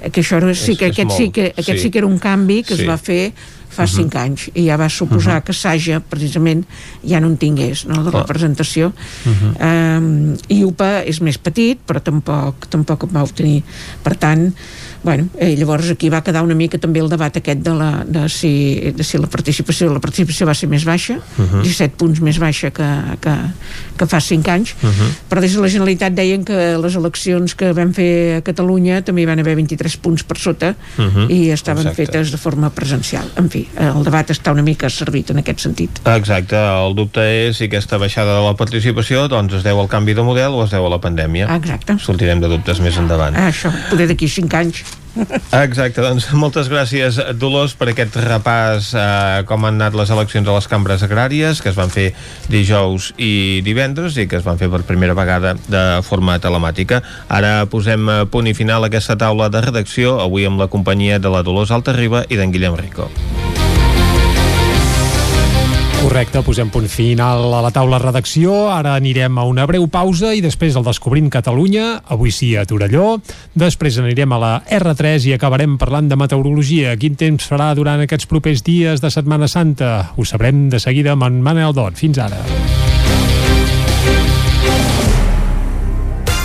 Eh, 0.00 0.10
que 0.10 0.20
això 0.20 0.40
és, 0.50 0.58
sí, 0.58 0.76
que 0.76 0.86
és, 0.86 0.92
aquest, 0.92 1.08
molt, 1.08 1.18
sí, 1.18 1.30
que, 1.30 1.52
aquest 1.56 1.78
sí. 1.78 1.84
sí 1.84 1.90
que 1.90 1.98
era 1.98 2.06
un 2.06 2.18
canvi 2.18 2.62
que 2.62 2.76
sí. 2.76 2.82
es 2.82 2.88
va 2.88 2.96
fer 2.96 3.32
fa 3.76 3.84
uh 3.84 3.88
-huh. 3.88 3.96
cinc 3.96 4.16
anys 4.16 4.48
i 4.54 4.66
ja 4.66 4.76
va 4.80 4.88
suposar 4.88 5.36
uh 5.36 5.40
-huh. 5.40 5.46
que 5.46 5.52
Saja 5.52 6.00
precisament 6.00 6.64
ja 7.04 7.20
no 7.20 7.28
en 7.28 7.36
tingués 7.36 7.84
no, 7.86 8.02
de 8.04 8.10
representació 8.10 8.92
uh 8.92 9.32
-huh. 9.32 9.98
um, 9.98 10.36
i 10.48 10.64
UPA 10.64 11.04
és 11.04 11.20
més 11.20 11.38
petit 11.38 11.78
però 11.86 12.00
tampoc, 12.00 12.66
tampoc 12.68 13.06
va 13.12 13.22
obtenir 13.22 13.62
per 14.02 14.16
tant 14.16 14.52
bueno, 15.06 15.28
eh, 15.38 15.54
llavors 15.54 15.88
aquí 15.92 16.08
va 16.10 16.18
quedar 16.26 16.42
una 16.42 16.56
mica 16.58 16.80
també 16.82 16.98
el 16.98 17.06
debat 17.06 17.36
aquest 17.38 17.60
de, 17.62 17.74
la, 17.78 17.90
de, 18.02 18.24
si, 18.28 18.50
de 18.90 19.04
si 19.06 19.20
la 19.22 19.28
participació 19.30 19.86
la 19.94 20.02
participació 20.02 20.48
va 20.48 20.54
ser 20.58 20.66
més 20.66 20.82
baixa 20.84 21.14
uh 21.20 21.44
-huh. 21.44 21.62
17 21.62 21.94
punts 21.94 22.18
més 22.20 22.40
baixa 22.42 22.72
que, 22.74 22.88
que, 23.22 23.34
que 23.96 24.06
fa 24.06 24.20
5 24.20 24.50
anys 24.50 24.74
uh 24.82 24.88
-huh. 24.90 25.10
però 25.30 25.40
des 25.40 25.54
de 25.54 25.60
la 25.62 25.68
Generalitat 25.68 26.12
deien 26.12 26.44
que 26.44 26.76
les 26.82 26.94
eleccions 26.96 27.54
que 27.54 27.72
vam 27.72 27.92
fer 27.94 28.38
a 28.38 28.42
Catalunya 28.42 29.02
també 29.02 29.22
hi 29.22 29.26
van 29.26 29.38
haver 29.38 29.54
23 29.54 29.96
punts 29.96 30.24
per 30.24 30.38
sota 30.38 30.74
uh 30.98 31.04
-huh. 31.04 31.30
i 31.30 31.50
estaven 31.50 31.86
Exacte. 31.86 32.06
fetes 32.06 32.30
de 32.32 32.36
forma 32.36 32.70
presencial 32.70 33.30
en 33.36 33.48
fi, 33.48 33.68
el 33.78 34.02
debat 34.02 34.28
està 34.30 34.50
una 34.50 34.62
mica 34.62 34.90
servit 34.90 35.30
en 35.30 35.38
aquest 35.38 35.60
sentit. 35.60 36.00
Exacte, 36.04 36.56
el 36.56 36.94
dubte 36.94 37.20
és 37.20 37.56
si 37.56 37.64
aquesta 37.64 37.96
baixada 37.96 38.34
de 38.34 38.44
la 38.44 38.56
participació 38.56 39.28
doncs 39.28 39.54
es 39.54 39.62
deu 39.62 39.78
al 39.80 39.88
canvi 39.88 40.14
de 40.14 40.22
model 40.22 40.52
o 40.52 40.64
es 40.64 40.70
deu 40.70 40.84
a 40.84 40.90
la 40.90 40.98
pandèmia. 40.98 41.46
Exacte. 41.54 41.98
Sortirem 41.98 42.40
de 42.40 42.48
dubtes 42.48 42.80
més 42.80 42.96
endavant. 42.96 43.36
Ah, 43.36 43.50
això, 43.52 43.70
poder 43.90 44.08
d'aquí 44.08 44.28
5 44.28 44.56
anys. 44.56 44.95
Exacte, 45.56 46.02
doncs 46.04 46.28
moltes 46.36 46.68
gràcies 46.68 47.16
Dolors 47.40 47.72
per 47.78 47.88
aquest 47.92 48.18
repàs 48.20 48.90
eh, 48.92 49.44
com 49.48 49.64
han 49.64 49.80
anat 49.80 49.96
les 49.96 50.12
eleccions 50.12 50.48
a 50.48 50.56
les 50.58 50.68
cambres 50.68 51.04
agràries 51.06 51.62
que 51.64 51.72
es 51.72 51.78
van 51.78 51.92
fer 51.92 52.10
dijous 52.52 53.12
i 53.16 53.62
divendres 53.64 54.18
i 54.20 54.28
que 54.28 54.40
es 54.40 54.44
van 54.46 54.60
fer 54.60 54.68
per 54.72 54.84
primera 54.88 55.16
vegada 55.16 55.56
de 55.68 55.84
forma 56.04 56.36
telemàtica. 56.42 57.00
Ara 57.32 57.64
posem 57.72 58.28
punt 58.30 58.52
i 58.52 58.56
final 58.56 58.84
a 58.84 58.92
aquesta 58.92 59.16
taula 59.16 59.48
de 59.48 59.64
redacció 59.64 60.18
avui 60.20 60.46
amb 60.46 60.60
la 60.60 60.70
companyia 60.72 61.18
de 61.18 61.32
la 61.32 61.44
Dolors 61.46 61.72
Altarriba 61.72 62.26
i 62.28 62.36
d'en 62.36 62.52
Guillem 62.52 62.76
Rico. 62.76 63.10
Correcte, 66.06 66.38
posem 66.46 66.68
punt 66.70 66.86
final 66.86 67.48
a 67.50 67.60
la 67.64 67.72
taula 67.74 67.98
redacció. 67.98 68.68
Ara 68.70 68.92
anirem 68.94 69.40
a 69.42 69.46
una 69.50 69.64
breu 69.66 69.88
pausa 69.90 70.30
i 70.38 70.42
després 70.44 70.78
el 70.78 70.86
Descobrint 70.86 71.26
Catalunya, 71.34 72.04
avui 72.14 72.30
sí 72.30 72.52
a 72.54 72.62
Torelló. 72.62 73.16
Després 73.58 73.98
anirem 73.98 74.36
a 74.36 74.38
la 74.38 74.52
R3 74.78 75.26
i 75.26 75.34
acabarem 75.34 75.74
parlant 75.82 76.06
de 76.06 76.22
meteorologia. 76.22 76.94
Quin 76.94 77.18
temps 77.18 77.50
farà 77.50 77.72
durant 77.74 78.06
aquests 78.06 78.30
propers 78.30 78.62
dies 78.62 79.02
de 79.02 79.10
Setmana 79.10 79.50
Santa? 79.50 80.12
Ho 80.14 80.22
sabrem 80.22 80.68
de 80.70 80.78
seguida 80.78 81.18
amb 81.18 81.26
en 81.26 81.42
Manel 81.42 81.74
Dot. 81.74 81.98
Fins 81.98 82.22
ara. 82.22 82.38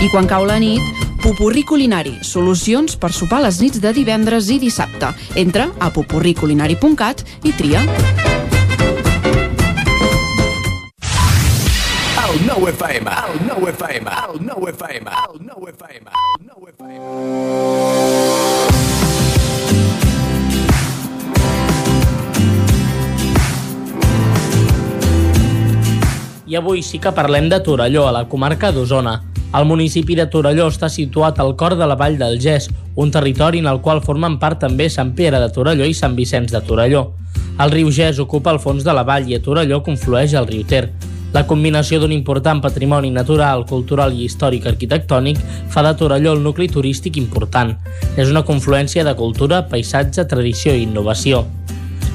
I 0.00 0.08
quan 0.08 0.24
cau 0.24 0.46
la 0.48 0.56
nit, 0.56 0.80
Pupurri 1.20 1.60
Culinari, 1.68 2.14
solucions 2.24 2.94
per 2.96 3.10
sopar 3.12 3.42
les 3.44 3.58
nits 3.60 3.82
de 3.84 3.92
divendres 3.92 4.48
i 4.48 4.56
dissabte. 4.62 5.10
Entra 5.36 5.66
a 5.76 5.90
pupurriculinari.cat 5.92 7.20
i 7.44 7.52
tria. 7.52 7.84
El 12.24 12.40
9 12.46 12.72
FM, 12.72 13.10
el 13.10 13.44
9 13.50 13.70
FM, 13.76 14.16
el 14.24 14.40
9 14.48 14.72
FM, 14.72 15.10
el 15.20 15.38
9 15.52 15.76
FM, 15.76 16.08
el 16.08 16.48
9 16.48 16.72
FM. 16.78 18.69
I 26.50 26.56
avui 26.58 26.80
sí 26.82 26.98
que 26.98 27.12
parlem 27.14 27.46
de 27.46 27.60
Torelló, 27.62 28.08
a 28.08 28.12
la 28.12 28.24
comarca 28.26 28.72
d'Osona. 28.74 29.12
El 29.54 29.68
municipi 29.70 30.16
de 30.18 30.24
Torelló 30.26 30.64
està 30.66 30.88
situat 30.90 31.38
al 31.38 31.52
cor 31.54 31.76
de 31.78 31.86
la 31.86 31.94
vall 31.94 32.16
del 32.18 32.40
Gès, 32.42 32.66
un 32.98 33.12
territori 33.14 33.60
en 33.62 33.68
el 33.70 33.78
qual 33.84 34.02
formen 34.02 34.34
part 34.42 34.58
també 34.64 34.88
Sant 34.90 35.12
Pere 35.14 35.38
de 35.38 35.46
Torelló 35.54 35.86
i 35.86 35.94
Sant 35.94 36.16
Vicenç 36.18 36.50
de 36.50 36.58
Torelló. 36.66 37.04
El 37.62 37.70
riu 37.70 37.92
Gès 37.94 38.18
ocupa 38.18 38.50
el 38.50 38.58
fons 38.58 38.82
de 38.82 38.90
la 38.90 39.06
vall 39.06 39.30
i 39.30 39.38
a 39.38 39.42
Torelló 39.44 39.78
conflueix 39.86 40.34
el 40.34 40.50
riu 40.50 40.66
Ter. 40.66 40.88
La 41.30 41.44
combinació 41.46 42.00
d'un 42.02 42.10
important 42.10 42.58
patrimoni 42.58 43.14
natural, 43.14 43.62
cultural 43.70 44.10
i 44.10 44.26
històric 44.26 44.66
arquitectònic 44.66 45.38
fa 45.70 45.86
de 45.86 45.94
Torelló 46.02 46.34
el 46.34 46.42
nucli 46.42 46.66
turístic 46.66 47.22
important. 47.22 47.76
És 48.18 48.26
una 48.26 48.42
confluència 48.42 49.06
de 49.06 49.14
cultura, 49.14 49.68
paisatge, 49.70 50.26
tradició 50.26 50.74
i 50.74 50.82
innovació. 50.88 51.46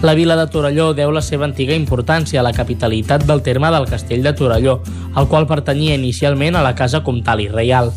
La 0.06 0.14
vila 0.14 0.35
de 0.38 0.45
Torelló 0.53 0.92
deu 0.93 1.09
la 1.09 1.22
seva 1.25 1.48
antiga 1.48 1.74
importància 1.74 2.38
a 2.38 2.43
la 2.45 2.51
capitalitat 2.53 3.24
del 3.25 3.42
terme 3.42 3.72
del 3.74 3.88
castell 3.90 4.22
de 4.22 4.35
Torelló, 4.38 4.75
al 5.17 5.25
qual 5.32 5.48
pertanyia 5.50 5.98
inicialment 5.98 6.53
a 6.53 6.61
la 6.61 6.75
casa 6.77 7.01
comtal 7.01 7.42
i 7.42 7.48
reial. 7.50 7.90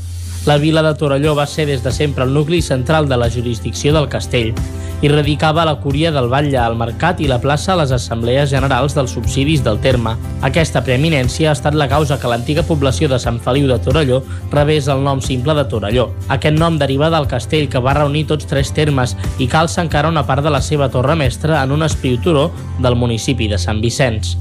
La 0.47 0.57
vila 0.57 0.83
de 0.83 0.95
Torelló 0.95 1.35
va 1.35 1.47
ser 1.47 1.67
des 1.67 1.83
de 1.85 1.93
sempre 1.93 2.25
el 2.25 2.33
nucli 2.33 2.63
central 2.63 3.09
de 3.09 3.17
la 3.17 3.29
jurisdicció 3.31 3.93
del 3.93 4.09
castell 4.09 4.55
i 5.03 5.09
radicava 5.09 5.65
la 5.65 5.77
cúria 5.79 6.11
del 6.11 6.27
Batlle, 6.29 6.59
al 6.59 6.75
mercat 6.77 7.21
i 7.23 7.29
la 7.31 7.39
plaça 7.39 7.73
a 7.73 7.77
les 7.79 7.93
assemblees 7.95 8.51
generals 8.51 8.97
dels 8.97 9.13
subsidis 9.15 9.63
del 9.63 9.79
terme. 9.79 10.17
Aquesta 10.43 10.83
preeminència 10.83 11.51
ha 11.51 11.55
estat 11.55 11.77
la 11.79 11.87
causa 11.91 12.19
que 12.19 12.31
l'antiga 12.31 12.65
població 12.67 13.09
de 13.09 13.21
Sant 13.23 13.39
Feliu 13.45 13.69
de 13.71 13.79
Torelló 13.79 14.23
rebés 14.51 14.89
el 14.89 15.05
nom 15.05 15.21
simple 15.23 15.55
de 15.55 15.67
Torelló. 15.71 16.09
Aquest 16.29 16.59
nom 16.59 16.81
deriva 16.81 17.13
del 17.15 17.29
castell 17.31 17.69
que 17.71 17.83
va 17.85 17.95
reunir 17.95 18.27
tots 18.27 18.49
tres 18.51 18.73
termes 18.75 19.15
i 19.39 19.47
calça 19.47 19.85
encara 19.85 20.11
una 20.11 20.27
part 20.27 20.43
de 20.43 20.51
la 20.51 20.63
seva 20.63 20.91
torre 20.91 21.15
mestra 21.15 21.63
en 21.63 21.77
un 21.77 21.87
espiu 21.87 22.19
turó 22.25 22.49
del 22.83 22.99
municipi 22.99 23.47
de 23.47 23.59
Sant 23.59 23.83
Vicenç. 23.85 24.35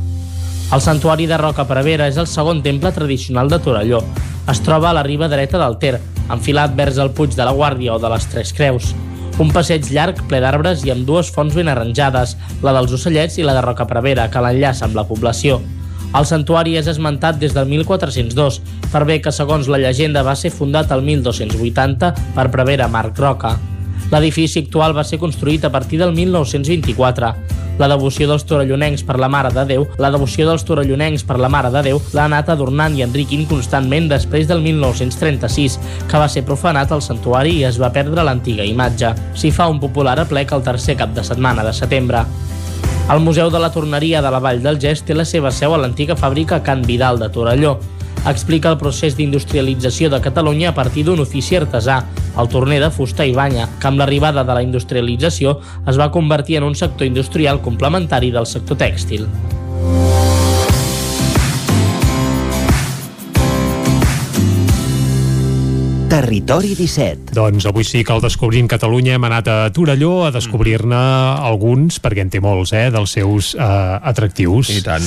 El 0.74 0.82
santuari 0.82 1.28
de 1.30 1.38
Roca 1.38 1.68
Prevera 1.68 2.10
és 2.10 2.18
el 2.18 2.28
segon 2.28 2.64
temple 2.64 2.92
tradicional 2.92 3.48
de 3.48 3.62
Torelló. 3.64 4.02
Es 4.48 4.62
troba 4.64 4.90
a 4.90 4.94
la 4.96 5.04
riba 5.04 5.28
dreta 5.28 5.60
del 5.60 5.76
Ter, 5.76 5.98
enfilat 6.32 6.72
vers 6.76 6.96
el 7.04 7.10
Puig 7.12 7.34
de 7.36 7.44
la 7.44 7.52
Guàrdia 7.52 7.98
o 7.98 8.00
de 8.00 8.08
les 8.14 8.28
Tres 8.32 8.54
Creus. 8.56 8.94
Un 9.44 9.52
passeig 9.52 9.90
llarg 9.92 10.22
ple 10.32 10.40
d'arbres 10.40 10.86
i 10.88 10.94
amb 10.94 11.04
dues 11.10 11.28
fonts 11.36 11.58
ben 11.58 11.68
arranjades, 11.68 12.38
la 12.64 12.72
dels 12.78 12.96
ocellets 12.96 13.36
i 13.38 13.44
la 13.44 13.58
de 13.58 13.66
Roca 13.66 13.90
Prevera, 13.92 14.30
que 14.32 14.42
l'enllaça 14.46 14.88
amb 14.88 14.96
la 14.96 15.04
població. 15.10 15.60
El 16.16 16.26
santuari 16.26 16.78
és 16.80 16.88
esmentat 16.88 17.44
des 17.44 17.52
del 17.52 17.68
1402, 17.68 18.62
per 18.88 19.04
bé 19.04 19.20
que 19.20 19.36
segons 19.36 19.68
la 19.68 19.84
llegenda 19.84 20.24
va 20.24 20.40
ser 20.40 20.56
fundat 20.56 20.96
el 20.96 21.04
1280 21.04 22.14
per 22.38 22.48
Prevera 22.56 22.88
Marc 22.88 23.20
Roca. 23.20 23.58
L'edifici 24.12 24.64
actual 24.64 24.96
va 24.96 25.04
ser 25.04 25.20
construït 25.20 25.66
a 25.66 25.72
partir 25.72 26.00
del 26.00 26.14
1924. 26.16 27.32
La 27.78 27.88
devoció 27.92 28.26
dels 28.26 28.42
torellonencs 28.50 29.04
per 29.06 29.20
la 29.22 29.28
Mare 29.30 29.52
de 29.54 29.64
Déu, 29.70 29.84
la 30.02 30.10
devoció 30.10 30.48
dels 30.48 30.64
torellonencs 30.66 31.22
per 31.28 31.38
la 31.38 31.50
Mare 31.54 31.70
de 31.70 31.84
Déu 31.86 32.00
l'ha 32.16 32.26
anat 32.26 32.50
adornant 32.50 32.96
i 32.98 33.04
enriquint 33.06 33.46
constantment 33.50 34.08
després 34.10 34.48
del 34.50 34.64
1936, 34.66 35.78
que 36.10 36.22
va 36.24 36.30
ser 36.32 36.46
profanat 36.48 36.96
el 36.96 37.04
santuari 37.06 37.60
i 37.60 37.68
es 37.70 37.78
va 37.78 37.92
perdre 37.94 38.26
l'antiga 38.26 38.66
imatge. 38.66 39.14
S'hi 39.38 39.54
fa 39.54 39.70
un 39.70 39.78
popular 39.84 40.18
aplec 40.24 40.56
el 40.58 40.66
tercer 40.66 40.98
cap 40.98 41.14
de 41.14 41.26
setmana 41.28 41.66
de 41.68 41.76
setembre. 41.78 42.26
El 43.14 43.22
Museu 43.24 43.52
de 43.54 43.62
la 43.62 43.70
Torneria 43.72 44.24
de 44.26 44.32
la 44.34 44.42
Vall 44.44 44.64
del 44.64 44.82
Gest 44.82 45.06
té 45.08 45.16
la 45.16 45.24
seva 45.24 45.54
seu 45.54 45.76
a 45.76 45.78
l'antiga 45.80 46.18
fàbrica 46.18 46.64
Can 46.66 46.82
Vidal 46.84 47.22
de 47.22 47.30
Torelló. 47.30 47.78
Explica 48.32 48.72
el 48.74 48.78
procés 48.82 49.16
d'industrialització 49.18 50.10
de 50.12 50.22
Catalunya 50.24 50.72
a 50.72 50.76
partir 50.76 51.06
d'un 51.08 51.22
ofici 51.24 51.58
artesà, 51.60 52.02
el 52.38 52.50
torner 52.52 52.80
de 52.84 52.92
fusta 52.92 53.26
i 53.26 53.36
banya, 53.36 53.68
que 53.80 53.88
amb 53.90 54.02
l'arribada 54.02 54.44
de 54.44 54.58
la 54.58 54.64
industrialització 54.66 55.60
es 55.88 56.00
va 56.00 56.12
convertir 56.12 56.60
en 56.60 56.68
un 56.68 56.76
sector 56.76 57.08
industrial 57.08 57.62
complementari 57.62 58.32
del 58.32 58.50
sector 58.50 58.78
tèxtil. 58.78 59.28
Territori 66.08 66.72
17. 66.74 67.36
Doncs 67.36 67.68
avui 67.68 67.84
sí 67.84 68.00
que 68.08 68.14
al 68.16 68.24
Descobrint 68.24 68.70
Catalunya 68.72 69.18
hem 69.18 69.28
anat 69.28 69.52
a 69.52 69.58
Torelló 69.76 70.24
a 70.26 70.32
descobrir-ne 70.32 70.98
alguns, 71.46 72.00
perquè 72.02 72.24
en 72.24 72.32
té 72.32 72.40
molts, 72.42 72.72
eh, 72.74 72.88
dels 72.96 73.12
seus 73.20 73.54
eh, 73.54 73.70
atractius. 74.02 74.72
I 74.72 74.82
tant. 74.88 75.04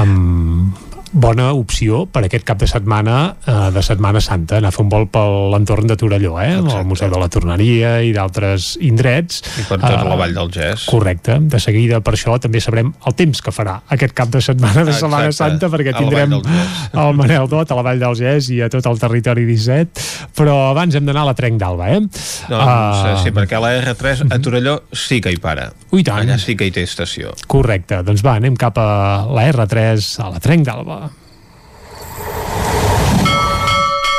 Amb 0.00 0.87
bona 1.12 1.52
opció 1.56 2.04
per 2.10 2.24
aquest 2.26 2.44
cap 2.46 2.60
de 2.60 2.68
setmana 2.68 3.18
eh, 3.46 3.56
de 3.74 3.82
Setmana 3.84 4.20
Santa, 4.24 4.58
anar 4.58 4.72
a 4.72 4.74
fer 4.74 4.84
un 4.84 4.90
vol 4.92 5.06
per 5.12 5.24
l'entorn 5.54 5.88
de 5.88 5.96
Torelló, 5.98 6.36
eh? 6.40 6.54
Exacte. 6.58 6.78
el 6.80 6.88
Museu 6.88 7.12
de 7.12 7.20
la 7.20 7.28
Torneria 7.32 7.92
i 8.04 8.12
d'altres 8.16 8.70
indrets. 8.84 9.42
I 9.60 9.66
per 9.68 9.80
tota 9.80 10.04
la 10.08 10.18
Vall 10.20 10.36
del 10.36 10.52
Gès. 10.54 10.86
Correcte. 10.90 11.38
De 11.52 11.60
seguida, 11.62 12.00
per 12.04 12.14
això, 12.16 12.36
també 12.42 12.60
sabrem 12.64 12.92
el 13.06 13.16
temps 13.18 13.42
que 13.44 13.54
farà 13.54 13.78
aquest 13.94 14.14
cap 14.16 14.32
de 14.32 14.42
setmana 14.44 14.84
de 14.88 14.96
Setmana 14.96 15.32
Santa, 15.34 15.70
perquè 15.72 15.94
tindrem 15.96 16.38
el 16.38 17.16
Manel 17.18 17.48
Dot 17.50 17.72
a 17.72 17.78
la 17.78 17.86
Vall 17.86 18.02
del 18.02 18.16
Gès 18.18 18.50
i 18.54 18.60
a 18.64 18.70
tot 18.72 18.86
el 18.90 19.00
territori 19.00 19.46
17, 19.48 20.06
però 20.38 20.58
abans 20.70 20.94
hem 20.98 21.08
d'anar 21.08 21.26
a 21.26 21.30
la 21.32 21.36
Trenc 21.38 21.60
d'Alba, 21.60 21.90
eh? 21.94 22.00
Doncs, 22.02 22.52
uh, 22.52 23.16
sí, 23.22 23.32
perquè 23.34 23.60
la 23.62 23.74
R3 23.80 24.26
a 24.28 24.40
Torelló 24.42 24.78
sí 24.92 25.20
que 25.24 25.32
hi 25.32 25.40
para. 25.42 25.70
Ui, 25.92 26.04
tant. 26.04 26.20
Allà 26.22 26.38
sí 26.40 26.56
que 26.58 26.68
hi 26.68 26.74
té 26.74 26.84
estació. 26.84 27.32
Correcte. 27.48 28.02
Doncs 28.06 28.24
va, 28.24 28.36
anem 28.40 28.56
cap 28.60 28.78
a 28.80 28.88
la 29.32 29.48
R3, 29.52 30.10
a 30.24 30.32
la 30.34 30.42
Trenc 30.44 30.66
d'Alba. 30.68 31.07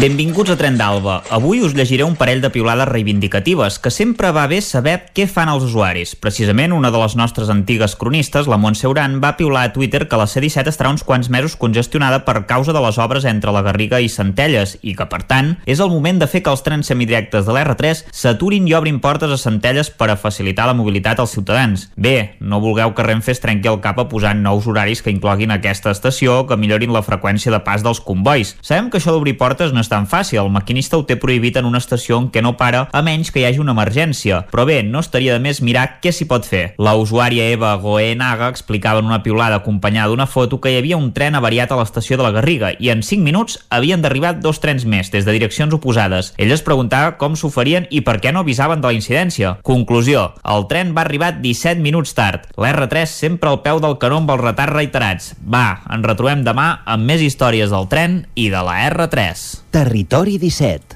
Benvinguts 0.00 0.50
a 0.50 0.56
Tren 0.58 0.74
d'Alba. 0.74 1.20
Avui 1.30 1.60
us 1.62 1.72
llegiré 1.72 2.02
un 2.02 2.16
parell 2.18 2.40
de 2.42 2.48
piulades 2.50 2.88
reivindicatives, 2.88 3.76
que 3.78 3.92
sempre 3.94 4.32
va 4.34 4.48
bé 4.50 4.58
saber 4.58 4.96
què 5.14 5.28
fan 5.30 5.46
els 5.52 5.62
usuaris. 5.68 6.16
Precisament 6.18 6.72
una 6.74 6.90
de 6.90 6.98
les 6.98 7.14
nostres 7.14 7.48
antigues 7.52 7.94
cronistes, 7.94 8.48
la 8.50 8.58
Montse 8.58 8.90
Uran, 8.90 9.20
va 9.22 9.36
piular 9.38 9.62
a 9.62 9.72
Twitter 9.72 10.08
que 10.10 10.18
la 10.18 10.26
C-17 10.26 10.72
estarà 10.72 10.90
uns 10.90 11.04
quants 11.06 11.30
mesos 11.30 11.54
congestionada 11.54 12.24
per 12.26 12.42
causa 12.50 12.74
de 12.74 12.82
les 12.82 12.98
obres 12.98 13.24
entre 13.30 13.54
la 13.54 13.62
Garriga 13.62 14.00
i 14.02 14.10
Centelles 14.10 14.74
i 14.82 14.96
que, 14.98 15.06
per 15.06 15.22
tant, 15.30 15.52
és 15.64 15.78
el 15.78 15.92
moment 15.94 16.18
de 16.18 16.26
fer 16.26 16.42
que 16.42 16.50
els 16.50 16.66
trens 16.66 16.90
semidirectes 16.90 17.46
de 17.46 17.54
l'R3 17.54 18.02
s'aturin 18.10 18.66
i 18.66 18.74
obrin 18.74 18.98
portes 18.98 19.30
a 19.30 19.38
Centelles 19.38 19.92
per 19.94 20.10
a 20.10 20.18
facilitar 20.18 20.66
la 20.66 20.74
mobilitat 20.74 21.22
als 21.22 21.36
ciutadans. 21.38 21.86
Bé, 21.94 22.34
no 22.40 22.58
vulgueu 22.58 22.96
que 22.98 23.06
Renfe 23.06 23.30
es 23.30 23.44
trenqui 23.44 23.70
el 23.70 23.78
cap 23.86 24.02
a 24.02 24.08
posar 24.10 24.34
nous 24.34 24.66
horaris 24.66 25.06
que 25.06 25.14
incloguin 25.14 25.54
aquesta 25.54 25.94
estació 25.94 26.42
que 26.50 26.58
millorin 26.58 26.92
la 26.92 27.06
freqüència 27.06 27.54
de 27.54 27.62
pas 27.62 27.86
dels 27.86 28.02
convois. 28.02 28.56
Sabem 28.58 28.90
que 28.90 28.98
això 28.98 29.14
d'obrir 29.14 29.38
portes 29.38 29.70
no 29.70 29.83
és 29.84 29.90
tan 29.92 30.08
fàcil, 30.08 30.40
el 30.40 30.52
maquinista 30.52 30.96
ho 30.98 31.04
té 31.04 31.18
prohibit 31.20 31.58
en 31.60 31.68
una 31.68 31.80
estació 31.82 32.16
en 32.18 32.30
què 32.32 32.42
no 32.42 32.54
para 32.56 32.86
a 32.90 33.02
menys 33.04 33.30
que 33.30 33.42
hi 33.42 33.46
hagi 33.48 33.60
una 33.60 33.74
emergència. 33.76 34.44
Però 34.50 34.64
bé, 34.68 34.80
no 34.82 35.02
estaria 35.04 35.36
de 35.36 35.42
més 35.44 35.60
mirar 35.62 36.00
què 36.02 36.12
s'hi 36.14 36.26
pot 36.30 36.46
fer. 36.48 36.64
La 36.80 36.94
usuària 36.96 37.50
Eva 37.52 37.74
Goenaga 37.82 38.48
explicava 38.52 39.02
en 39.02 39.10
una 39.10 39.22
piulada 39.22 39.60
acompanyada 39.60 40.08
d'una 40.10 40.28
foto 40.30 40.60
que 40.60 40.72
hi 40.72 40.78
havia 40.80 40.98
un 41.00 41.12
tren 41.12 41.36
avariat 41.36 41.72
a 41.72 41.78
l'estació 41.80 42.16
de 42.18 42.24
la 42.26 42.32
Garriga 42.34 42.72
i 42.78 42.90
en 42.94 43.02
5 43.04 43.24
minuts 43.24 43.58
havien 43.74 44.02
d'arribar 44.02 44.34
dos 44.40 44.60
trens 44.62 44.86
més 44.88 45.12
des 45.12 45.26
de 45.26 45.34
direccions 45.36 45.74
oposades. 45.76 46.32
Ella 46.38 46.56
es 46.56 46.64
preguntava 46.64 47.16
com 47.20 47.36
s'ho 47.36 47.50
farien 47.52 47.88
i 47.90 48.00
per 48.06 48.16
què 48.22 48.32
no 48.32 48.44
avisaven 48.44 48.80
de 48.80 48.90
la 48.90 48.96
incidència. 48.96 49.56
Conclusió, 49.66 50.30
el 50.54 50.68
tren 50.70 50.94
va 50.96 51.04
arribar 51.04 51.34
17 51.42 51.82
minuts 51.84 52.14
tard. 52.16 52.48
L'R3 52.56 53.10
sempre 53.10 53.52
al 53.52 53.60
peu 53.66 53.82
del 53.82 53.98
canó 54.00 54.22
amb 54.22 54.32
els 54.32 54.44
retards 54.46 54.76
reiterats. 54.78 55.32
Va, 55.44 55.82
ens 55.92 56.08
retrobem 56.08 56.46
demà 56.46 56.70
amb 56.86 57.10
més 57.10 57.24
històries 57.24 57.74
del 57.74 57.90
tren 57.90 58.22
i 58.34 58.48
de 58.54 58.64
la 58.64 58.78
R3. 58.88 59.44
Territori 59.74 60.38
17. 60.38 60.93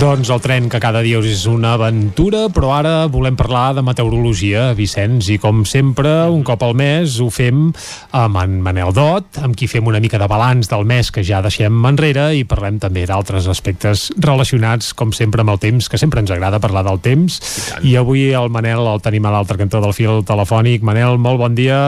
Doncs 0.00 0.30
el 0.32 0.40
tren 0.40 0.70
que 0.72 0.78
cada 0.80 1.02
dia 1.04 1.18
us 1.20 1.26
és 1.28 1.42
una 1.44 1.74
aventura, 1.76 2.46
però 2.48 2.70
ara 2.72 2.92
volem 3.12 3.34
parlar 3.36 3.74
de 3.76 3.82
meteorologia, 3.84 4.70
Vicenç, 4.72 5.28
i 5.34 5.36
com 5.42 5.58
sempre, 5.68 6.08
un 6.32 6.40
cop 6.46 6.62
al 6.64 6.72
mes 6.78 7.18
ho 7.20 7.26
fem 7.28 7.66
amb 8.16 8.38
en 8.40 8.54
Manel 8.64 8.94
Dot, 8.96 9.42
amb 9.44 9.58
qui 9.58 9.68
fem 9.68 9.90
una 9.92 10.00
mica 10.00 10.16
de 10.16 10.30
balanç 10.30 10.70
del 10.72 10.86
mes 10.88 11.12
que 11.12 11.20
ja 11.26 11.42
deixem 11.44 11.84
enrere 11.90 12.30
i 12.38 12.46
parlem 12.48 12.80
també 12.80 13.04
d'altres 13.04 13.50
aspectes 13.52 14.06
relacionats, 14.16 14.94
com 14.96 15.12
sempre, 15.12 15.44
amb 15.44 15.52
el 15.52 15.60
temps, 15.60 15.92
que 15.92 16.00
sempre 16.00 16.24
ens 16.24 16.32
agrada 16.32 16.62
parlar 16.64 16.86
del 16.88 17.04
temps. 17.04 17.36
I, 17.82 17.92
I 17.92 17.96
avui 18.00 18.30
el 18.32 18.48
Manel 18.48 18.80
el 18.80 19.04
tenim 19.04 19.28
a 19.28 19.36
l'altre 19.36 19.60
cantó 19.60 19.84
del 19.84 19.92
fil 19.92 20.24
telefònic. 20.24 20.80
Manel, 20.80 21.20
molt 21.20 21.44
bon 21.44 21.60
dia. 21.60 21.80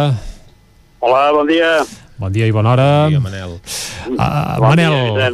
Hola, 1.00 1.31
bon 1.32 1.49
dia. 1.49 1.78
Bon 2.20 2.32
dia 2.32 2.47
i 2.47 2.52
bona 2.52 2.74
hora. 2.74 2.89
Bon 3.08 3.15
dia, 3.15 3.20
Manel. 3.23 3.55
Uh, 4.02 4.58
Bon 4.58 4.68
Manel, 4.73 4.94
dia, 5.16 5.31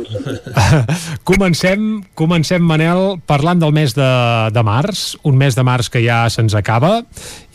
comencem, 1.30 1.86
comencem, 2.18 2.62
Manel, 2.62 3.18
parlant 3.26 3.60
del 3.60 3.72
mes 3.74 3.94
de, 3.96 4.08
de 4.54 4.64
març, 4.64 5.16
un 5.26 5.38
mes 5.40 5.56
de 5.56 5.64
març 5.66 5.88
que 5.92 6.02
ja 6.04 6.20
se'ns 6.32 6.54
acaba 6.58 7.00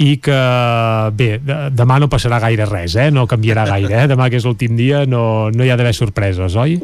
i 0.01 0.17
que, 0.23 0.39
bé, 1.15 1.37
de, 1.43 1.59
demà 1.73 1.99
no 2.01 2.09
passarà 2.11 2.41
gaire 2.43 2.67
res, 2.69 2.97
eh? 2.97 3.11
no 3.13 3.27
canviarà 3.29 3.67
gaire, 3.69 4.03
eh? 4.03 4.09
demà 4.11 4.29
que 4.29 4.41
és 4.41 4.47
l'últim 4.47 4.75
dia 4.79 5.05
no, 5.05 5.51
no 5.53 5.63
hi 5.63 5.71
ha 5.71 5.77
d'haver 5.79 5.95
sorpreses, 5.97 6.57
oi? 6.59 6.79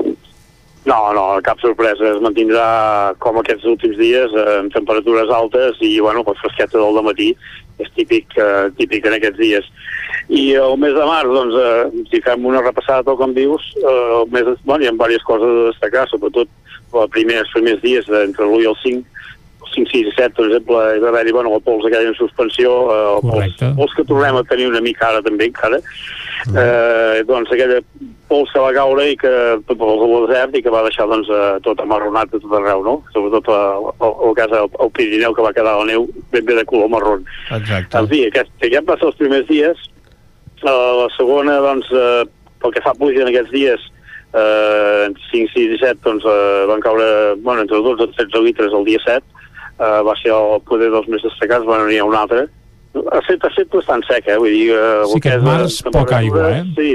No, 0.89 0.99
no, 1.13 1.25
cap 1.45 1.59
sorpresa. 1.61 2.15
Es 2.15 2.21
mantindrà 2.23 3.13
com 3.21 3.37
aquests 3.41 3.67
últims 3.69 3.97
dies, 3.99 4.33
eh, 4.33 4.59
amb 4.61 4.73
temperatures 4.73 5.29
altes 5.35 5.81
i, 5.85 5.97
bueno, 5.99 6.23
la 6.25 6.37
fresqueta 6.39 6.79
del 6.79 7.03
matí 7.05 7.33
és 7.79 7.91
típic, 7.95 8.25
eh, 8.37 8.69
típic 8.77 9.05
en 9.07 9.13
aquests 9.17 9.39
dies. 9.39 9.65
I 10.29 10.53
el 10.61 10.75
mes 10.77 10.93
de 10.93 11.05
març, 11.07 11.31
doncs, 11.33 11.55
eh, 11.55 12.03
si 12.11 12.21
fem 12.21 12.43
una 12.45 12.61
repassada 12.61 13.03
tal 13.07 13.17
com 13.17 13.33
dius, 13.33 13.61
eh, 13.77 14.21
el 14.21 14.29
mes, 14.31 14.45
de- 14.45 14.57
bueno, 14.65 14.83
hi 14.83 14.87
ha 14.87 14.91
diverses 14.91 15.23
coses 15.23 15.47
a 15.47 15.67
destacar, 15.71 16.07
sobretot 16.09 16.47
els 16.93 17.09
primers, 17.11 17.41
els 17.47 17.51
primers 17.55 17.81
dies, 17.81 18.05
eh, 18.09 18.23
entre 18.25 18.45
l'1 18.45 18.61
i 18.61 18.69
el 18.69 18.75
5, 18.83 19.03
el 19.65 19.73
5, 19.73 19.89
6 19.91 20.07
i 20.07 20.11
7, 20.17 20.33
per 20.35 20.45
exemple, 20.45 20.75
hi 20.95 20.99
va 20.99 21.09
haver-hi 21.09 21.31
bueno, 21.31 21.55
el 21.55 21.61
pols 21.61 21.85
aquell 21.85 22.07
en 22.07 22.15
suspensió, 22.15 22.69
eh, 22.91 23.15
el 23.15 23.21
pols, 23.31 23.55
pols 23.77 23.93
que 23.95 24.03
tornem 24.03 24.35
a 24.35 24.43
tenir 24.43 24.67
una 24.67 24.81
mica 24.81 25.07
ara 25.09 25.21
també, 25.21 25.45
encara, 25.45 25.79
eh, 26.47 27.21
doncs 27.27 27.51
aquella 27.51 27.81
pols 28.29 28.51
que 28.53 28.61
va 28.61 28.71
caure 28.75 29.05
i 29.09 29.17
que 29.19 29.31
tot 29.67 29.81
el 29.83 30.01
desert 30.27 30.55
i 30.55 30.61
que 30.63 30.73
va 30.73 30.83
deixar 30.85 31.07
doncs, 31.09 31.29
eh, 31.33 31.59
tot 31.65 31.81
amarronat 31.83 32.31
de 32.31 32.41
tot 32.43 32.55
arreu, 32.59 32.83
no? 32.85 32.95
Sobretot 33.13 33.49
el, 33.55 33.87
el, 33.95 34.17
el 34.27 34.35
cas 34.37 34.51
del 34.53 34.69
el 34.85 34.91
Pirineu 34.95 35.35
que 35.35 35.45
va 35.45 35.53
quedar 35.55 35.77
la 35.79 35.87
neu 35.89 36.07
ben 36.33 36.45
bé 36.45 36.57
de 36.59 36.65
color 36.69 36.91
marron. 36.93 37.25
Exacte. 37.49 37.97
En 37.97 38.09
fi, 38.11 38.25
aquest, 38.29 38.51
aquest 38.61 38.89
va 38.89 38.99
ser 38.99 39.09
els 39.09 39.21
primers 39.21 39.47
dies. 39.49 39.87
Uh, 40.59 41.05
la 41.05 41.07
segona, 41.15 41.57
doncs, 41.63 41.89
uh, 41.95 42.27
pel 42.59 42.75
que 42.75 42.83
fa 42.83 42.91
a 42.91 42.99
pluja 42.99 43.23
en 43.23 43.31
aquests 43.31 43.53
dies, 43.55 43.85
uh, 44.35 45.07
5, 45.31 45.51
6 45.55 45.75
i 45.77 45.81
7, 45.81 46.01
doncs, 46.03 46.27
uh, 46.27 46.67
van 46.69 46.83
caure, 46.83 47.09
bueno, 47.45 47.63
entre 47.63 47.79
12 47.85 48.09
i 48.11 48.17
13 48.19 48.43
litres 48.45 48.75
el 48.75 48.87
dia 48.87 49.01
7. 49.05 49.23
Uh, 49.79 50.01
va 50.03 50.15
ser 50.19 50.33
el 50.35 50.59
poder 50.67 50.91
dels 50.91 51.07
més 51.07 51.23
destacats, 51.23 51.65
bueno, 51.65 51.87
n'hi 51.87 52.01
ha 52.01 52.07
un 52.07 52.17
altre. 52.19 52.49
Ha 52.97 53.21
set, 53.27 53.43
ha 53.45 53.51
set 53.53 53.69
bastant 53.73 54.03
sec, 54.07 54.27
eh? 54.27 54.37
Vull 54.41 54.55
dir, 54.55 54.69
uh, 54.73 55.05
Sí, 55.11 55.19
aquest 55.21 55.45
març, 55.45 55.81
poca 55.93 56.17
aigua, 56.19 56.47
eh? 56.57 56.63
Sí, 56.77 56.91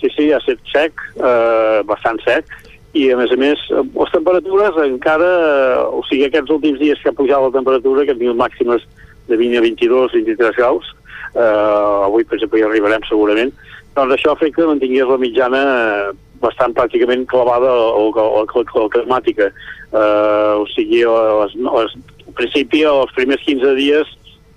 sí, 0.00 0.12
sí, 0.16 0.28
ha 0.32 0.40
set 0.44 0.60
sec, 0.72 1.00
uh, 1.16 1.80
bastant 1.88 2.20
sec, 2.26 2.50
i 2.92 3.06
a 3.08 3.16
més 3.16 3.30
a 3.32 3.38
més, 3.40 3.60
eh, 3.72 3.82
les 3.96 4.10
temperatures 4.12 4.76
encara, 4.84 5.28
eh, 5.48 5.84
o 5.96 6.02
sigui, 6.08 6.26
aquests 6.26 6.52
últims 6.52 6.80
dies 6.80 7.00
que 7.00 7.08
ha 7.08 7.16
pujat 7.16 7.40
la 7.40 7.52
temperatura, 7.54 8.04
que 8.04 8.16
tingut 8.18 8.36
màximes 8.36 8.84
de 9.28 9.38
20 9.40 9.56
a 9.56 9.62
22, 9.64 10.12
23 10.12 10.58
graus, 10.58 10.90
eh, 11.34 12.04
avui 12.04 12.24
per 12.24 12.36
exemple 12.36 12.60
hi 12.60 12.66
arribarem 12.66 13.06
segurament, 13.08 13.52
doncs 13.96 14.16
això 14.16 14.32
ha 14.32 14.40
fet 14.40 14.54
que 14.54 14.68
mantingués 14.68 15.08
la 15.08 15.20
mitjana 15.20 15.62
eh, 15.62 16.12
bastant 16.42 16.74
pràcticament 16.76 17.24
clavada 17.30 17.70
o, 17.72 18.10
o 18.12 18.88
climàtica. 18.92 19.48
Eh, 19.92 20.52
o 20.60 20.66
sigui, 20.74 21.04
les, 21.06 21.56
les, 21.56 21.96
al 22.26 22.36
principi, 22.36 22.82
els 22.88 23.12
primers 23.16 23.40
15 23.46 23.74
dies, 23.78 24.12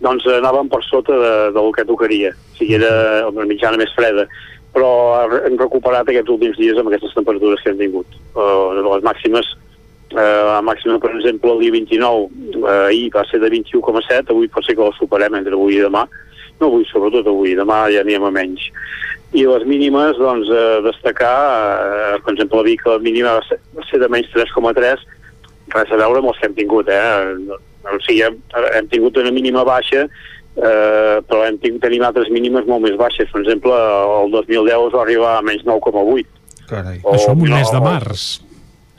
doncs 0.06 0.27
anàvem 0.30 0.69
per 0.72 0.84
sota 0.85 1.17
de, 1.22 1.34
del 1.58 1.72
que 1.75 1.88
tocaria. 1.90 2.32
O 2.32 2.59
sigui, 2.59 2.77
era 2.77 3.25
una 3.32 3.50
mitjana 3.50 3.82
més 3.82 3.93
freda 3.98 4.30
però 4.75 4.92
hem 5.48 5.56
recuperat 5.56 6.09
aquests 6.11 6.34
últims 6.34 6.58
dies 6.59 6.75
amb 6.80 6.92
aquestes 6.92 7.16
temperatures 7.16 7.61
que 7.64 7.72
hem 7.72 7.80
tingut. 7.80 8.17
Uh, 8.35 8.75
les 8.84 9.06
màximes, 9.08 9.48
uh, 10.11 10.42
la 10.50 10.61
màxima, 10.67 11.00
per 11.00 11.14
exemple, 11.16 11.53
el 11.56 11.64
dia 11.64 11.75
29, 11.77 12.25
uh, 12.59 12.67
ahir 12.90 13.08
va 13.16 13.24
ser 13.30 13.40
de 13.40 13.53
21,7, 13.53 14.34
avui 14.35 14.51
pot 14.51 14.67
ser 14.67 14.75
que 14.75 14.84
la 14.84 14.98
superem 15.00 15.40
entre 15.40 15.56
avui 15.56 15.80
i 15.80 15.85
demà, 15.85 16.03
no 16.59 16.67
avui, 16.67 16.84
sobretot 16.92 17.27
avui, 17.32 17.56
demà 17.56 17.85
ja 17.93 18.03
anem 18.03 18.27
a 18.27 18.34
menys. 18.35 18.67
I 19.35 19.45
les 19.48 19.66
mínimes, 19.67 20.19
doncs, 20.19 20.48
eh, 20.48 20.77
destacar, 20.85 21.40
eh, 21.84 22.19
per 22.24 22.32
exemple, 22.32 22.61
a 22.61 22.64
Vic 22.64 22.85
la 22.88 23.00
mínima 23.03 23.34
va 23.35 23.42
ser, 23.43 23.58
va 23.75 23.84
ser 23.90 24.00
de 24.00 24.08
menys 24.08 24.30
3,3, 24.32 25.01
res 25.74 25.92
a 25.92 26.00
veure 26.00 26.22
amb 26.22 26.30
els 26.32 26.40
que 26.40 26.48
hem 26.48 26.56
tingut, 26.56 26.88
eh? 26.88 27.58
O 27.92 28.00
sigui, 28.06 28.24
hem, 28.26 28.40
hem 28.74 28.88
tingut 28.92 29.18
una 29.22 29.32
mínima 29.36 29.66
baixa, 29.68 30.06
eh, 30.06 31.18
però 31.28 31.44
hem 31.46 31.60
tingut, 31.62 31.84
tenim 31.84 32.06
altres 32.08 32.32
mínimes 32.34 32.66
molt 32.70 32.86
més 32.86 32.98
baixes. 33.00 33.30
Per 33.32 33.44
exemple, 33.44 33.76
el 34.24 34.34
2010 34.34 34.88
es 34.90 34.98
va 34.98 35.04
arribar 35.04 35.38
a 35.38 35.46
menys 35.46 35.66
9,8. 35.68 36.26
Carai. 36.70 37.00
O, 37.04 37.14
Això 37.14 37.36
en 37.36 37.46
un 37.46 37.52
no, 37.52 37.60
mes 37.60 37.72
de 37.72 37.84
març. 37.84 38.26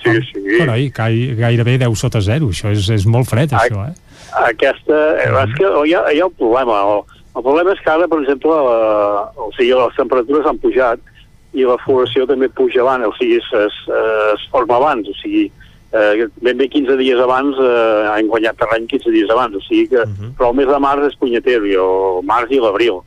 Sí, 0.04 0.14
sí. 0.30 0.44
Carai, 0.60 0.88
gai, 0.94 1.20
gairebé 1.40 1.78
10 1.82 1.98
sota 1.98 2.22
0. 2.22 2.52
Això 2.54 2.70
és, 2.74 2.88
és 2.94 3.08
molt 3.10 3.28
fred, 3.30 3.52
Ai. 3.52 3.66
això, 3.66 3.88
eh? 3.88 4.22
Aquesta, 4.46 5.02
eh, 5.16 5.30
és 5.32 5.54
que 5.56 5.68
hi 5.88 5.94
ha, 5.96 6.06
hi 6.12 6.22
ha 6.22 6.30
un 6.30 6.38
problema. 6.38 6.78
El, 6.84 7.20
el 7.36 7.44
problema 7.44 7.74
és 7.74 7.82
que 7.82 7.92
ara, 7.92 8.08
per 8.10 8.20
exemple, 8.22 8.54
la, 8.68 9.28
o 9.40 9.50
sigui, 9.56 9.74
les 9.74 9.98
temperatures 9.98 10.46
han 10.46 10.60
pujat 10.62 11.12
i 11.56 11.64
la 11.64 11.78
floració 11.82 12.26
també 12.28 12.50
puja 12.52 12.82
abans, 12.84 13.06
o 13.08 13.14
sigui, 13.16 13.38
es, 13.40 13.46
es, 13.64 13.76
es 14.34 14.44
forma 14.52 14.76
abans, 14.76 15.08
o 15.08 15.14
sigui, 15.22 15.46
eh, 15.48 15.65
ben 15.92 16.58
bé 16.58 16.68
15 16.68 16.96
dies 16.98 17.20
abans 17.22 17.56
eh, 17.62 18.08
han 18.10 18.28
guanyat 18.28 18.58
terreny 18.58 18.86
15 18.90 19.12
dies 19.14 19.30
abans, 19.30 19.54
o 19.56 19.60
sigui 19.60 19.88
que, 19.88 20.02
uh 20.02 20.08
-huh. 20.08 20.32
però 20.38 20.50
el 20.50 20.56
mes 20.56 20.66
de 20.66 20.78
març 20.78 21.06
és 21.06 21.18
punyetero, 21.18 21.66
i 21.66 21.74
el 21.74 22.22
març 22.26 22.50
i 22.50 22.60
l'abril, 22.60 23.00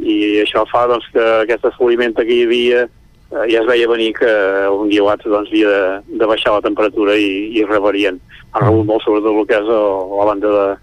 i 0.00 0.42
això 0.42 0.66
fa 0.70 0.86
doncs, 0.86 1.06
que 1.12 1.22
aquest 1.42 1.64
assoliment 1.64 2.14
que 2.16 2.24
hi 2.24 2.42
havia 2.44 2.82
eh, 2.84 3.46
ja 3.52 3.60
es 3.60 3.66
veia 3.66 3.88
venir 3.88 4.12
que 4.12 4.32
un 4.70 4.88
dia 4.88 5.02
o 5.02 5.08
altre 5.08 5.30
doncs, 5.30 5.48
havia 5.48 5.68
de, 5.68 6.18
de 6.18 6.26
baixar 6.26 6.52
la 6.52 6.66
temperatura 6.66 7.16
i, 7.16 7.58
i 7.58 7.64
revarien. 7.64 8.20
Han 8.52 8.66
rebut 8.66 8.86
molt 8.86 9.02
sobretot 9.02 9.32
el 9.32 9.46
que 9.46 9.58
és 9.62 9.68
el, 9.68 9.88
la 10.18 10.24
banda 10.24 10.48
de, 10.58 10.76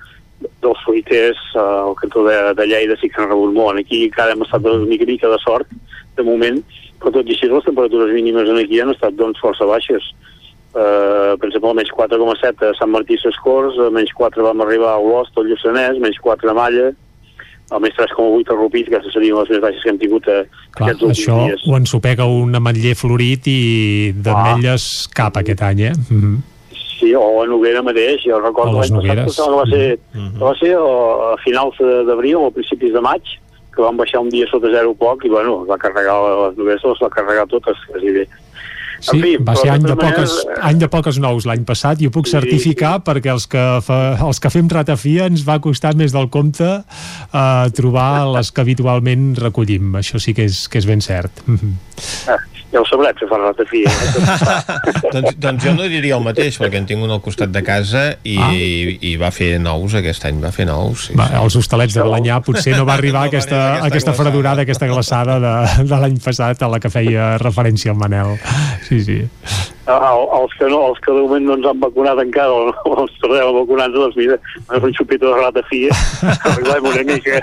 dels 0.62 0.84
fruiters, 0.86 1.40
eh, 1.56 1.90
el 1.90 1.96
cantó 1.96 2.26
de, 2.26 2.54
de 2.54 2.68
Lleida 2.68 2.98
sí 3.00 3.10
que 3.10 3.22
han 3.22 3.30
rebut 3.30 3.54
molt. 3.54 3.80
Aquí 3.80 4.06
encara 4.06 4.34
hem 4.34 4.42
estat 4.42 4.66
una 4.66 4.86
mica, 4.86 5.06
mica 5.06 5.30
de 5.30 5.40
sort, 5.40 5.68
de 6.18 6.24
moment, 6.24 6.64
però 7.00 7.12
tot 7.12 7.28
i 7.28 7.36
així 7.36 7.50
les 7.52 7.66
temperatures 7.66 8.14
mínimes 8.16 8.50
en 8.50 8.62
aquí 8.62 8.80
han 8.80 8.94
estat 8.94 9.16
doncs, 9.20 9.42
força 9.44 9.68
baixes. 9.70 10.04
Uh, 10.04 10.33
per 10.74 11.48
exemple, 11.48 11.74
menys 11.78 11.92
4,7 11.94 12.70
a 12.72 12.74
Sant 12.80 12.90
Martí 12.92 13.18
Sescors, 13.22 13.78
menys 13.94 14.12
4 14.18 14.44
vam 14.44 14.62
arribar 14.66 14.96
a 14.96 15.02
Olost, 15.02 15.38
al 15.38 15.46
Lluçanès, 15.50 16.00
menys 16.02 16.18
4 16.20 16.50
a 16.50 16.54
Malla, 16.58 16.88
a 17.72 17.80
menys 17.80 17.96
3,8 17.98 18.50
a 18.52 18.58
Rupit, 18.58 18.90
que 18.90 19.02
serien 19.14 19.38
les 19.38 19.50
més 19.54 19.62
baixes 19.62 19.84
que 19.84 19.90
hem 19.94 20.00
tingut 20.02 20.28
a, 20.28 20.40
Clar, 20.74 20.90
aquests 20.90 21.04
últims 21.06 21.20
això 21.22 21.38
dies. 21.48 21.62
ho 21.68 21.78
ensopega 21.78 22.26
un 22.26 22.56
ametller 22.56 22.96
florit 22.98 23.48
i 23.48 23.60
d'ametlles 24.16 25.08
cap 25.14 25.38
aquest 25.38 25.62
any, 25.62 25.82
eh? 25.92 25.94
Mm 26.10 26.20
-hmm. 26.22 26.42
Sí, 27.00 27.14
o 27.16 27.42
a 27.44 27.48
Noguera 27.48 27.82
mateix, 27.82 28.22
jo 28.24 28.40
recordo 28.40 28.80
l'any 28.80 29.26
passat 29.26 29.46
que 29.50 29.56
va 29.56 29.66
ser, 29.66 30.00
que 30.38 30.44
va 30.44 30.56
ser 30.56 30.74
a, 30.76 31.34
a 31.34 31.38
finals 31.44 31.76
de- 31.78 32.04
d'abril 32.06 32.36
o 32.36 32.46
a 32.48 32.52
principis 32.52 32.94
de 32.94 33.02
maig, 33.02 33.22
que 33.76 33.82
van 33.82 33.98
baixar 33.98 34.22
un 34.22 34.30
dia 34.30 34.46
sota 34.48 34.70
zero 34.72 34.94
poc 34.94 35.26
i 35.26 35.30
bueno, 35.30 35.66
va 35.66 35.78
carregar 35.78 36.16
les 36.50 36.58
Nogueres, 36.58 36.84
les 36.84 37.00
va 37.02 37.10
carregar 37.10 37.48
totes, 37.48 37.76
quasi 37.92 38.12
bé. 38.12 38.28
Sí, 39.04 39.20
fi, 39.20 39.34
va 39.44 39.56
ser 39.60 39.70
any 39.74 39.84
de, 39.84 39.96
poques, 40.00 40.32
maneres, 40.32 40.62
any 40.70 40.80
de 40.80 40.88
poques 40.92 41.20
nous 41.20 41.48
l'any 41.50 41.66
passat 41.68 42.00
i 42.00 42.08
ho 42.08 42.14
puc 42.16 42.30
certificar 42.32 42.94
perquè 43.04 43.34
els 43.34 43.48
que, 43.52 43.64
fa, 43.84 44.00
els 44.24 44.40
que 44.40 44.52
fem 44.54 44.70
ratafia 44.72 45.28
ens 45.32 45.44
va 45.48 45.60
costar 45.64 45.92
més 46.00 46.16
del 46.16 46.30
compte 46.32 46.70
eh, 46.80 47.66
trobar 47.76 48.10
les 48.38 48.54
que 48.54 48.64
habitualment 48.64 49.34
recollim. 49.42 49.92
Això 50.00 50.22
sí 50.24 50.36
que 50.38 50.48
és, 50.48 50.66
que 50.72 50.80
és 50.80 50.88
ben 50.88 51.04
cert. 51.04 51.44
Ah, 52.32 52.40
ja 52.74 52.82
ho 52.82 52.88
sabrem, 52.90 53.14
fer 53.20 53.40
ratafia. 53.40 53.92
doncs, 55.14 55.36
doncs 55.38 55.66
jo 55.66 55.74
no 55.78 55.88
diria 55.92 56.18
el 56.18 56.26
mateix, 56.26 56.58
perquè 56.62 56.82
en 56.82 56.88
tinc 56.90 57.06
un 57.06 57.14
al 57.14 57.22
costat 57.24 57.54
de 57.54 57.62
casa 57.66 58.06
i, 58.26 58.38
ah. 58.42 58.50
i, 58.54 58.98
i 59.12 59.16
va 59.22 59.30
fer 59.36 59.56
nous 59.62 59.94
aquest 60.00 60.26
any, 60.30 60.42
va 60.44 60.54
fer 60.56 60.66
nous. 60.70 61.10
Sí, 61.10 61.18
Va, 61.20 61.30
els 61.44 61.58
hostalets 61.60 61.96
de 61.98 62.06
Balanyà 62.06 62.40
potser 62.46 62.76
no 62.78 62.88
va 62.90 62.98
arribar 62.98 63.12
No 63.24 63.30
va 63.30 63.30
aquesta, 63.30 63.60
aquesta 63.62 63.86
aquesta 63.94 64.14
fredurada, 64.18 64.64
aquesta 64.66 64.88
glaçada 64.90 65.38
de, 65.44 65.54
de 65.86 66.00
l'any 66.02 66.18
passat 66.24 66.66
a 66.66 66.72
la 66.72 66.82
que 66.82 66.90
feia 66.94 67.36
referència 67.42 67.94
el 67.94 68.00
Manel. 68.02 68.36
Sí, 68.88 69.04
sí. 69.06 69.20
Ah, 69.86 70.14
els 70.40 70.54
que 70.56 70.70
no, 70.72 70.78
els 70.94 71.00
que 71.04 71.12
de 71.12 71.20
moment 71.26 71.44
no 71.44 71.56
ens 71.58 71.66
han 71.68 71.80
vacunat 71.82 72.20
encara 72.24 72.54
o 72.56 72.70
no 72.72 73.02
ens 73.04 73.18
tornem 73.20 73.50
a 73.50 73.56
vacunar 73.58 73.90
doncs 73.92 74.16
mira, 74.16 74.38
és 74.78 74.86
un 74.88 74.94
xupito 74.96 75.28
de 75.28 75.42
ratafia 75.42 75.92
arreglem 76.48 76.88
una 76.88 77.04
mica 77.10 77.42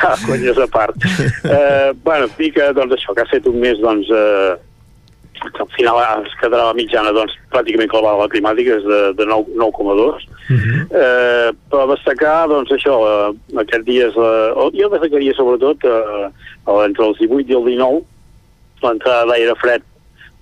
va, 0.00 0.14
conyes 0.24 0.56
a 0.58 0.66
part. 0.72 0.96
Eh, 1.44 1.92
bueno, 2.04 2.28
que 2.38 2.70
doncs 2.72 2.96
això 2.96 3.12
que 3.14 3.20
ha 3.26 3.28
fet 3.34 3.46
un 3.50 3.58
mes 3.60 3.76
doncs 3.84 4.08
eh, 4.08 4.54
que 5.40 5.60
al 5.64 5.68
final 5.76 6.00
es 6.24 6.32
quedarà 6.40 6.70
la 6.70 6.76
mitjana 6.76 7.12
doncs 7.16 7.36
pràcticament 7.52 7.88
clavada 7.92 8.16
a 8.18 8.24
la 8.24 8.32
climàtica 8.32 8.78
és 8.80 8.84
de, 8.88 9.00
de 9.20 9.28
9 9.28 9.54
9,2 9.60 10.24
eh, 10.56 11.52
però 11.70 11.84
destacar 11.92 12.48
doncs 12.50 12.72
això 12.76 12.96
eh, 13.08 13.28
aquests 13.62 13.86
dies 13.88 14.16
eh, 14.16 14.50
o- 14.56 14.70
jo 14.76 14.88
destacaria 14.92 15.36
sobretot 15.36 15.84
eh, 15.84 16.26
entre 16.88 17.06
els 17.12 17.20
18 17.22 17.44
i 17.52 17.56
el 17.60 17.68
19 17.72 18.02
l'entrada 18.84 19.28
d'aire 19.32 19.56
fred 19.60 19.84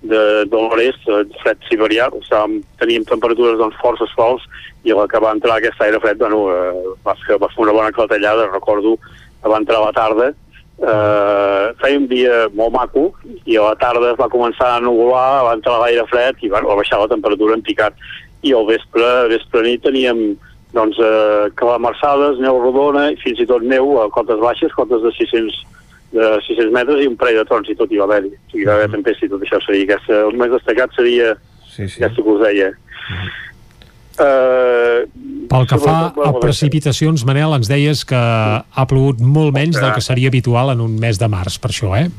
de, 0.01 0.45
de 0.47 0.57
l'oest, 0.57 1.07
eh, 1.07 1.23
fred 1.43 1.63
siberià, 1.67 2.09
estàvem, 2.21 2.59
teníem 2.79 3.07
temperatures 3.07 3.59
doncs, 3.59 3.77
força 3.81 4.07
sols 4.13 4.45
i 4.87 4.93
a 4.93 4.99
la 5.01 5.07
que 5.11 5.19
va 5.19 5.33
entrar 5.35 5.57
aquest 5.59 5.81
aire 5.83 5.99
fred 5.99 6.19
bueno, 6.21 6.45
eh, 6.53 6.93
va, 7.05 7.15
fer, 7.25 7.39
va 7.41 7.49
fer 7.51 7.65
una 7.65 7.75
bona 7.75 7.91
clatellada, 7.95 8.47
recordo 8.53 8.95
que 8.99 9.51
va 9.51 9.59
entrar 9.59 9.81
a 9.81 9.89
la 9.89 9.95
tarda, 9.95 10.29
eh, 10.79 11.65
feia 11.81 11.99
un 11.99 12.07
dia 12.07 12.45
molt 12.55 12.75
maco 12.75 13.05
i 13.45 13.57
a 13.57 13.69
la 13.69 13.79
tarda 13.79 14.13
es 14.13 14.19
va 14.19 14.31
començar 14.31 14.75
a 14.75 14.83
nuvolar, 14.83 15.45
va 15.47 15.55
entrar 15.57 15.79
l'aire 15.81 16.05
fred 16.11 16.39
i 16.43 16.51
bueno, 16.51 16.71
va 16.71 16.79
baixar 16.79 17.01
la 17.01 17.11
temperatura 17.11 17.57
en 17.57 17.65
picat. 17.65 17.97
I 18.41 18.53
al 18.55 18.69
vespre, 18.69 19.07
vespre 19.27 19.65
nit 19.65 19.83
teníem 19.83 20.37
doncs, 20.71 20.99
eh, 21.01 21.49
calamarsades, 21.59 22.39
neu 22.39 22.61
rodona 22.61 23.09
i 23.11 23.19
fins 23.19 23.41
i 23.41 23.47
tot 23.49 23.65
neu 23.65 23.97
a 23.99 24.07
cotes 24.13 24.39
baixes, 24.39 24.75
cotes 24.77 25.03
de 25.03 25.11
600 25.17 25.59
de 26.13 26.29
600 26.47 26.71
metres 26.73 27.03
i 27.03 27.09
un 27.09 27.17
parell 27.19 27.41
de 27.41 27.45
trons 27.49 27.69
i 27.69 27.75
tot 27.77 27.91
hi 27.91 27.99
va 28.01 28.07
haver-hi. 28.07 28.31
O 28.33 28.51
sigui, 28.51 28.63
hi 28.63 28.69
va 28.69 28.77
haver 28.79 28.89
tempesta 28.95 29.27
i 29.27 29.29
tot 29.33 29.45
això 29.45 29.59
seria 29.65 29.85
aquesta, 29.89 30.23
el 30.29 30.39
més 30.39 30.55
destacat 30.55 30.97
seria 30.97 31.35
sí, 31.67 31.85
sí. 31.85 31.99
aquesta 31.99 32.23
que 32.23 32.33
us 32.33 32.41
deia. 32.45 32.71
Uh, 34.19 35.05
Pel 35.49 35.67
que 35.69 35.77
fa 35.79 35.97
a 36.11 36.31
precipitacions, 36.41 37.23
Manel, 37.25 37.53
ens 37.55 37.69
deies 37.71 38.01
que 38.07 38.19
ha 38.19 38.85
plogut 38.89 39.21
molt 39.23 39.55
menys 39.55 39.79
del 39.79 39.93
que 39.95 40.03
seria 40.03 40.31
habitual 40.33 40.73
en 40.73 40.83
un 40.83 40.97
mes 40.99 41.21
de 41.21 41.29
març, 41.31 41.57
per 41.61 41.71
això, 41.71 41.93
eh? 41.97 42.09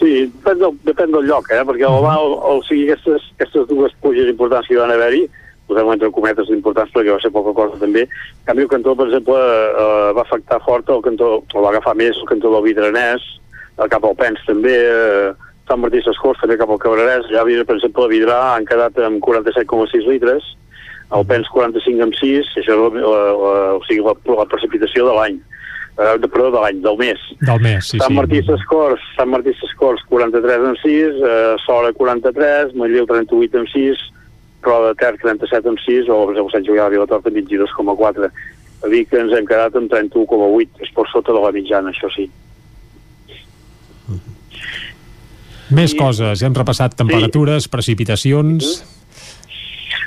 Sí, 0.00 0.12
depèn 0.30 0.62
del, 0.62 0.76
depèn 0.86 1.10
del 1.12 1.26
lloc, 1.28 1.50
eh? 1.52 1.60
perquè 1.66 1.88
uh 1.88 1.98
-huh. 1.98 2.14
el, 2.14 2.36
o 2.38 2.62
sigui, 2.68 2.86
aquestes, 2.88 3.26
aquestes 3.34 3.66
dues 3.68 3.92
pluges 4.00 4.30
importants 4.30 4.68
que 4.68 4.74
hi 4.74 4.80
van 4.80 4.94
haver-hi, 4.94 5.26
posem 5.70 5.92
entre 5.94 6.10
cometes 6.14 6.50
importants 6.52 6.92
perquè 6.94 7.14
va 7.14 7.20
ser 7.22 7.32
poca 7.34 7.54
cosa 7.56 7.78
també, 7.80 8.06
en 8.06 8.48
canvi 8.48 8.66
el 8.66 8.72
cantó, 8.72 8.96
per 8.98 9.06
exemple, 9.08 9.36
eh, 9.36 10.10
va 10.16 10.26
afectar 10.26 10.60
fort 10.66 10.90
el 10.90 11.04
cantó, 11.06 11.36
o 11.42 11.62
va 11.62 11.70
agafar 11.72 11.94
més 11.98 12.18
el 12.18 12.28
cantó 12.28 12.52
del 12.54 12.66
Vidranès, 12.66 13.24
el 13.80 13.88
cap 13.92 14.04
al 14.04 14.18
Pens 14.18 14.42
també, 14.48 14.76
eh, 14.76 15.30
Sant 15.70 15.78
Martí 15.78 16.00
Sescors 16.02 16.40
també 16.42 16.56
cap 16.58 16.70
al 16.74 16.80
Cabrerès, 16.82 17.28
ja, 17.30 17.44
per 17.46 17.76
exemple, 17.76 18.02
a 18.02 18.10
Vidrà 18.10 18.38
han 18.56 18.64
quedat 18.66 18.96
amb 19.06 19.22
47,6 19.22 20.08
litres, 20.10 20.48
el 21.14 21.26
Pens 21.30 21.46
45 21.54 22.02
amb 22.02 22.16
6, 22.18 22.50
això 22.58 22.74
és 22.74 22.80
la, 22.80 22.88
la, 22.98 23.20
la, 23.38 23.52
o 23.78 23.84
sigui, 23.86 24.02
la, 24.02 24.16
la 24.34 24.46
precipitació 24.50 25.06
de 25.06 25.14
l'any, 25.14 25.38
eh, 25.94 26.16
de, 26.18 26.26
perdó, 26.26 26.50
de 26.56 26.64
l'any, 26.64 26.80
del 26.82 26.98
mes. 26.98 27.22
Del 27.46 27.62
mes, 27.62 27.86
sí, 27.86 28.00
Sant 28.02 28.10
sí. 28.10 28.18
Martí 28.18 28.42
Sescors, 28.48 29.04
Sant 29.14 29.30
Martí 29.30 29.54
Sescors 29.60 30.02
43 30.10 30.66
amb 30.72 30.82
6, 30.82 31.22
eh, 31.30 31.54
Sora 31.62 31.94
43, 31.98 32.74
Manlleu 32.80 33.06
38 33.10 33.62
amb 33.62 33.70
6, 33.70 34.02
Roda 34.62 34.92
de 34.92 34.98
Ter 35.00 35.16
37,6 35.18 36.10
o 36.12 36.20
per 36.28 36.46
Sant 36.52 36.66
Julià 36.66 36.88
de 36.88 36.96
Vilatorta 36.96 37.32
22,4 37.32 38.30
a 38.80 38.88
Vic 38.88 39.12
ens 39.16 39.34
hem 39.36 39.48
quedat 39.48 39.76
amb 39.76 39.90
31,8 39.92 40.86
és 40.86 40.94
per 40.96 41.06
sota 41.12 41.34
de 41.36 41.42
la 41.42 41.52
mitjana, 41.52 41.90
això 41.90 42.08
sí 42.14 42.30
mm 44.06 44.14
-hmm. 44.14 45.74
Més 45.76 45.92
I... 45.92 45.96
coses, 45.96 46.42
hem 46.42 46.54
repassat 46.54 46.96
temperatures, 46.96 47.64
sí. 47.64 47.70
precipitacions... 47.70 48.64
Mm 48.64 48.84
-hmm. 48.84 48.98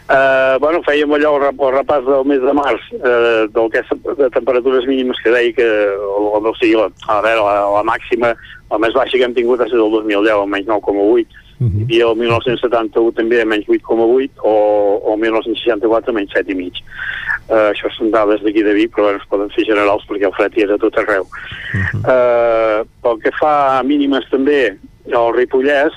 Uh, 0.04 0.60
bueno, 0.60 0.82
fèiem 0.84 1.14
allò 1.16 1.30
el, 1.38 1.42
rep, 1.46 1.62
el 1.64 1.72
repàs 1.78 2.04
del 2.04 2.26
mes 2.28 2.42
de 2.44 2.54
març 2.54 2.82
uh, 2.92 3.48
del 3.56 3.70
que 3.72 3.82
de 4.20 4.28
temperatures 4.36 4.86
mínimes 4.86 5.16
que 5.24 5.32
deia 5.32 5.54
que 5.56 5.68
o, 5.96 6.44
o 6.44 6.54
sigui, 6.60 6.76
la, 6.76 6.90
a 7.08 7.22
veure, 7.24 7.40
la, 7.40 7.56
la 7.78 7.84
màxima 7.88 8.34
la 8.70 8.80
més 8.84 8.94
baixa 8.94 9.18
que 9.18 9.24
hem 9.24 9.34
tingut 9.34 9.62
ha 9.64 9.68
sigut 9.72 9.86
el 9.86 9.96
2010 10.04 10.36
almenys 10.36 10.68
9,8 10.68 11.43
Uh 11.64 11.70
-huh. 11.70 11.86
i 11.88 12.02
el 12.02 12.16
1971 12.18 13.12
també 13.16 13.42
a 13.42 13.46
menys 13.46 13.68
8,8 13.68 14.30
o, 14.44 14.54
o 15.00 15.14
el 15.14 15.20
1964 15.20 16.12
a 16.12 16.14
menys 16.14 16.32
7,5 16.36 16.60
uh, 16.60 17.56
eh, 17.56 17.70
això 17.72 17.88
són 17.96 18.12
dades 18.12 18.42
d'aquí 18.44 18.64
de 18.64 18.74
Vic 18.74 18.92
però 18.92 19.04
bueno, 19.04 19.20
es 19.22 19.30
poden 19.30 19.50
fer 19.56 19.64
generals 19.66 20.04
perquè 20.10 20.26
el 20.28 20.36
fred 20.36 20.58
hi 20.58 20.64
és 20.66 20.72
a 20.72 20.78
tot 20.78 20.98
arreu 20.98 21.24
uh 21.24 21.78
eh, 21.78 21.86
-huh. 21.94 22.00
uh, 22.14 22.88
pel 23.04 23.18
que 23.24 23.32
fa 23.40 23.80
a 23.80 23.84
mínimes 23.84 24.26
també 24.30 24.76
el 25.06 25.34
Ripollès 25.36 25.94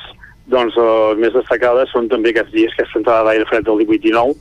doncs 0.46 0.76
eh, 0.78 0.86
les 1.10 1.18
més 1.24 1.34
destacades 1.34 1.90
són 1.90 2.08
també 2.08 2.30
aquests 2.30 2.54
dies 2.54 2.74
que 2.74 2.84
aquesta 2.84 3.00
entrada 3.02 3.26
d'aire 3.28 3.48
fred 3.50 3.66
del 3.66 3.82
18 3.82 4.10
i 4.10 4.14
9 4.14 4.34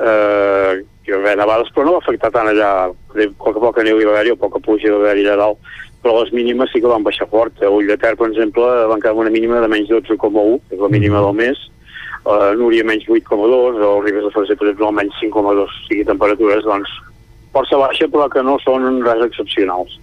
eh, 0.00 0.72
que 1.04 1.16
va 1.16 1.20
haver 1.24 1.36
nevades 1.40 1.72
però 1.74 1.86
no 1.86 1.96
va 1.96 2.02
afectar 2.04 2.30
tant 2.34 2.50
allà 2.50 2.70
de 3.16 3.28
poc 3.38 3.58
a 3.58 3.64
poc 3.66 3.80
a 3.80 3.86
neu 3.86 4.00
i 4.00 4.06
va 4.06 4.14
haver-hi 4.14 4.34
o 4.36 4.40
poca 4.40 4.62
pluja 4.62 4.88
hi 4.88 4.94
va 4.94 5.00
haver-hi 5.02 5.26
allà 5.26 5.38
dalt 5.42 5.58
però 6.02 6.20
les 6.20 6.32
mínimes 6.32 6.72
sí 6.72 6.80
que 6.80 6.90
van 6.90 7.04
baixar 7.04 7.28
fort. 7.28 7.60
A 7.62 7.70
Ull 7.70 7.88
de 7.88 7.96
Ter, 8.00 8.14
per 8.16 8.30
exemple, 8.30 8.66
van 8.88 9.02
quedar 9.02 9.18
una 9.20 9.32
mínima 9.32 9.60
de 9.60 9.68
menys 9.68 9.92
12,1, 9.92 10.60
que 10.68 10.76
és 10.76 10.82
la 10.82 10.92
mínima 10.92 11.22
del 11.24 11.36
mes, 11.36 11.60
a 12.24 12.52
Núria 12.56 12.84
menys 12.84 13.06
8,2, 13.08 13.80
o 13.80 14.00
Ribes 14.04 14.26
de 14.26 14.34
Freser, 14.34 14.56
per 14.56 14.68
exemple, 14.68 14.92
menys 14.96 15.16
5,2, 15.22 15.64
o 15.64 15.88
sigui, 15.88 16.04
temperatures, 16.08 16.64
doncs, 16.64 16.92
força 17.54 17.80
baixa, 17.80 18.08
però 18.12 18.28
que 18.32 18.44
no 18.44 18.58
són 18.64 19.02
res 19.04 19.26
excepcionals. 19.30 19.98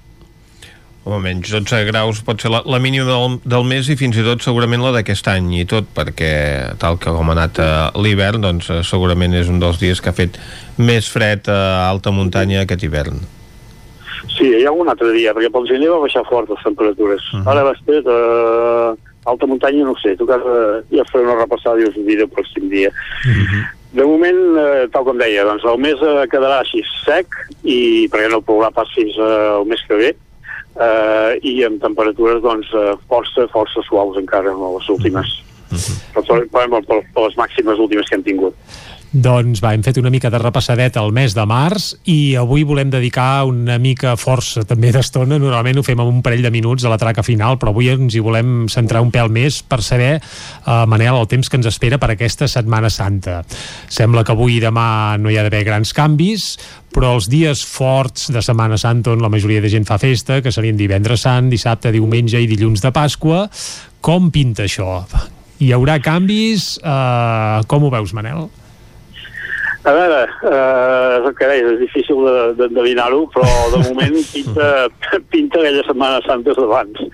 com 1.08 1.14
a 1.16 1.22
menys 1.24 1.48
12 1.48 1.86
graus 1.88 2.18
pot 2.28 2.42
ser 2.44 2.50
la, 2.52 2.60
la 2.68 2.82
mínima 2.84 3.06
del, 3.08 3.38
del 3.48 3.64
mes 3.64 3.88
i 3.88 3.96
fins 3.96 4.18
i 4.20 4.26
tot 4.26 4.44
segurament 4.44 4.82
la 4.84 4.92
d'aquest 4.98 5.30
any 5.32 5.54
i 5.56 5.64
tot 5.64 5.88
perquè 5.96 6.76
tal 6.82 7.00
que 7.00 7.14
com 7.16 7.32
ha 7.32 7.36
anat 7.38 7.62
eh, 7.64 7.70
l'hivern 8.04 8.44
doncs 8.44 8.68
eh, 8.68 8.82
segurament 8.84 9.38
és 9.40 9.48
un 9.48 9.64
dels 9.64 9.80
dies 9.80 10.04
que 10.04 10.12
ha 10.12 10.18
fet 10.18 10.36
més 10.76 11.08
fred 11.08 11.48
a 11.48 11.88
alta 11.88 12.12
muntanya 12.12 12.66
aquest 12.66 12.84
hivern 12.84 13.24
Sí, 14.38 14.48
hi 14.50 14.66
ha 14.66 14.72
un 14.72 14.90
altre 14.90 15.12
dia, 15.16 15.34
perquè 15.36 15.50
pel 15.54 15.68
gener 15.70 15.90
va 15.92 16.04
baixar 16.04 16.24
fort 16.30 16.50
les 16.50 16.64
temperatures. 16.64 17.24
Uh 17.34 17.40
-huh. 17.40 17.50
Ara 17.52 17.64
després, 17.72 18.04
eh, 18.06 18.90
alta 19.26 19.46
muntanya 19.46 19.86
no 19.86 19.96
sé, 20.02 20.16
tu 20.16 20.26
que 20.26 20.38
ja 20.92 21.04
faré 21.12 21.24
una 21.24 21.36
repassada 21.36 21.80
i 21.80 21.84
us 21.84 21.98
ho 21.98 22.04
diré 22.04 22.24
el 22.24 22.30
pròxim 22.30 22.70
dia. 22.70 22.90
Uh 22.90 23.32
-huh. 23.32 23.64
De 23.94 24.04
moment, 24.04 24.58
eh, 24.58 24.88
tal 24.92 25.04
com 25.04 25.18
deia, 25.18 25.44
doncs 25.44 25.64
el 25.64 25.78
mes 25.78 26.00
eh, 26.02 26.28
quedarà 26.32 26.60
així 26.60 26.84
sec, 27.06 27.28
i 27.64 28.08
perquè 28.12 28.30
no 28.30 28.42
plourà 28.42 28.72
pas 28.72 28.90
fins 28.96 29.16
eh, 29.18 29.60
el 29.60 29.66
mes 29.66 29.82
que 29.88 29.96
ve, 29.96 30.16
eh, 30.80 31.40
i 31.42 31.64
amb 31.64 31.82
temperatures 31.82 32.42
doncs, 32.42 32.68
eh, 32.74 32.96
força, 33.08 33.48
força 33.48 33.82
suaus 33.88 34.18
encara, 34.18 34.52
les 34.52 34.90
últimes. 34.90 35.28
Uh 35.72 35.78
-huh. 35.78 35.96
per, 36.14 36.24
per, 36.52 36.70
per, 36.70 37.02
per 37.14 37.24
les 37.24 37.36
màximes 37.36 37.80
últimes 37.80 38.08
que 38.10 38.16
hem 38.16 38.24
tingut. 38.24 38.56
Doncs 39.18 39.64
va, 39.64 39.72
hem 39.74 39.82
fet 39.82 39.98
una 39.98 40.12
mica 40.14 40.30
de 40.30 40.38
repassadet 40.38 40.98
al 41.00 41.10
mes 41.16 41.34
de 41.34 41.42
març 41.50 41.88
i 42.12 42.36
avui 42.38 42.62
volem 42.68 42.92
dedicar 42.94 43.48
una 43.50 43.80
mica 43.82 44.12
força 44.20 44.62
també 44.68 44.92
d'estona, 44.94 45.40
normalment 45.42 45.80
ho 45.80 45.84
fem 45.86 46.04
en 46.04 46.12
un 46.12 46.20
parell 46.22 46.44
de 46.46 46.52
minuts 46.54 46.86
a 46.86 46.92
la 46.92 47.00
traca 47.02 47.24
final, 47.26 47.58
però 47.58 47.72
avui 47.74 47.90
ens 47.90 48.14
hi 48.14 48.22
volem 48.22 48.68
centrar 48.70 49.02
un 49.02 49.10
pèl 49.10 49.32
més 49.34 49.64
per 49.66 49.80
saber, 49.82 50.20
eh, 50.20 50.76
Manel, 50.92 51.18
el 51.18 51.26
temps 51.32 51.50
que 51.50 51.58
ens 51.58 51.70
espera 51.72 51.98
per 51.98 52.12
aquesta 52.14 52.46
Setmana 52.52 52.92
Santa. 52.94 53.40
Sembla 53.90 54.22
que 54.28 54.36
avui 54.36 54.60
i 54.60 54.62
demà 54.62 55.18
no 55.18 55.34
hi 55.34 55.40
ha 55.40 55.48
d'haver 55.48 55.64
grans 55.66 55.96
canvis, 55.98 56.46
però 56.94 57.16
els 57.18 57.26
dies 57.32 57.66
forts 57.66 58.30
de 58.30 58.46
Setmana 58.46 58.78
Santa 58.78 59.16
on 59.16 59.26
la 59.26 59.34
majoria 59.34 59.66
de 59.66 59.74
gent 59.74 59.90
fa 59.90 59.98
festa, 59.98 60.44
que 60.46 60.54
serien 60.54 60.78
divendres 60.78 61.26
sant, 61.26 61.50
dissabte, 61.50 61.96
diumenge 61.96 62.38
i 62.38 62.52
dilluns 62.54 62.86
de 62.86 62.94
Pasqua, 62.94 63.48
com 63.98 64.30
pinta 64.30 64.70
això? 64.70 65.02
Hi 65.58 65.74
haurà 65.74 65.98
canvis? 66.06 66.76
Eh, 66.86 67.66
com 67.66 67.82
ho 67.82 67.94
veus, 67.98 68.14
Manel? 68.14 68.46
A 69.88 69.94
veure, 69.96 70.24
eh, 70.44 71.20
és 71.22 71.28
el 71.30 71.36
que 71.38 71.48
deies, 71.48 71.70
és 71.76 71.80
difícil 71.80 72.26
d'endevinar-ho, 72.60 73.22
però 73.32 73.48
de 73.72 73.80
moment 73.86 74.18
pinta, 74.34 74.68
pinta 75.32 75.62
aquella 75.62 75.86
Setmana 75.88 76.20
Santa 76.26 76.56
d'abans. 76.58 77.06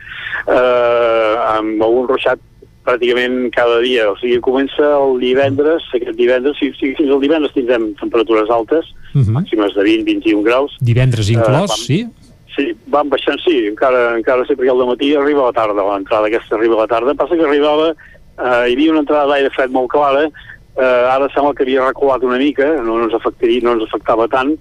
Eh, 0.44 1.36
amb 1.54 1.84
algun 1.86 2.10
ruixat 2.10 2.42
pràcticament 2.84 3.52
cada 3.56 3.78
dia. 3.84 4.10
O 4.12 4.18
sigui, 4.20 4.40
comença 4.44 4.90
el 4.98 5.20
divendres, 5.22 5.86
aquest 5.96 6.18
divendres, 6.20 6.58
si, 6.60 6.72
si 6.80 6.92
fins 6.98 7.14
al 7.14 7.22
divendres 7.24 7.54
tindrem 7.56 7.92
temperatures 8.02 8.50
altes, 8.52 8.90
uh 9.14 9.22
-huh. 9.22 9.38
màximes 9.38 9.74
de 9.78 9.84
20-21 9.84 10.44
graus. 10.44 10.76
Divendres 10.82 11.30
inclòs, 11.30 11.70
uh, 11.70 11.76
vam, 11.76 11.86
sí? 11.88 12.08
Sí, 12.56 12.76
van 12.88 13.10
baixant, 13.10 13.40
sí, 13.42 13.68
encara, 13.68 14.18
encara 14.18 14.46
sempre 14.46 14.70
al 14.70 14.86
matí 14.86 15.16
arriba 15.16 15.42
a 15.42 15.46
la 15.50 15.58
tarda, 15.58 15.82
l'entrada 15.82 16.28
aquesta 16.28 16.56
arriba 16.56 16.76
a 16.76 16.82
la 16.82 16.88
tarda. 16.88 17.16
Passa 17.16 17.36
que 17.36 17.46
arribava, 17.46 17.96
eh, 18.38 18.70
hi 18.70 18.74
havia 18.74 18.92
una 18.92 19.00
entrada 19.00 19.26
d'aire 19.32 19.50
fred 19.50 19.72
molt 19.72 19.90
clara, 19.90 20.30
eh, 20.78 21.04
ara 21.16 21.30
sembla 21.34 21.54
que 21.54 21.66
havia 21.66 21.88
reculat 21.88 22.24
una 22.24 22.40
mica, 22.42 22.68
no 22.84 23.02
ens, 23.04 23.14
afectaria, 23.18 23.64
no 23.64 23.76
ens 23.78 23.86
afectava 23.88 24.28
tant, 24.32 24.56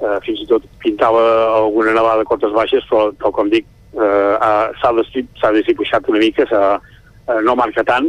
eh, 0.00 0.18
fins 0.26 0.44
i 0.44 0.48
tot 0.50 0.64
pintava 0.84 1.24
alguna 1.58 1.96
nevada 1.96 2.24
a 2.24 2.28
cotes 2.28 2.54
baixes, 2.54 2.86
però 2.90 3.10
tal 3.20 3.34
com 3.36 3.50
dic, 3.52 3.66
eh, 3.94 4.34
s'ha 4.80 5.52
desipuixat 5.52 6.08
una 6.08 6.22
mica, 6.24 6.48
eh, 6.48 7.40
no 7.44 7.56
marca 7.58 7.84
tant, 7.84 8.08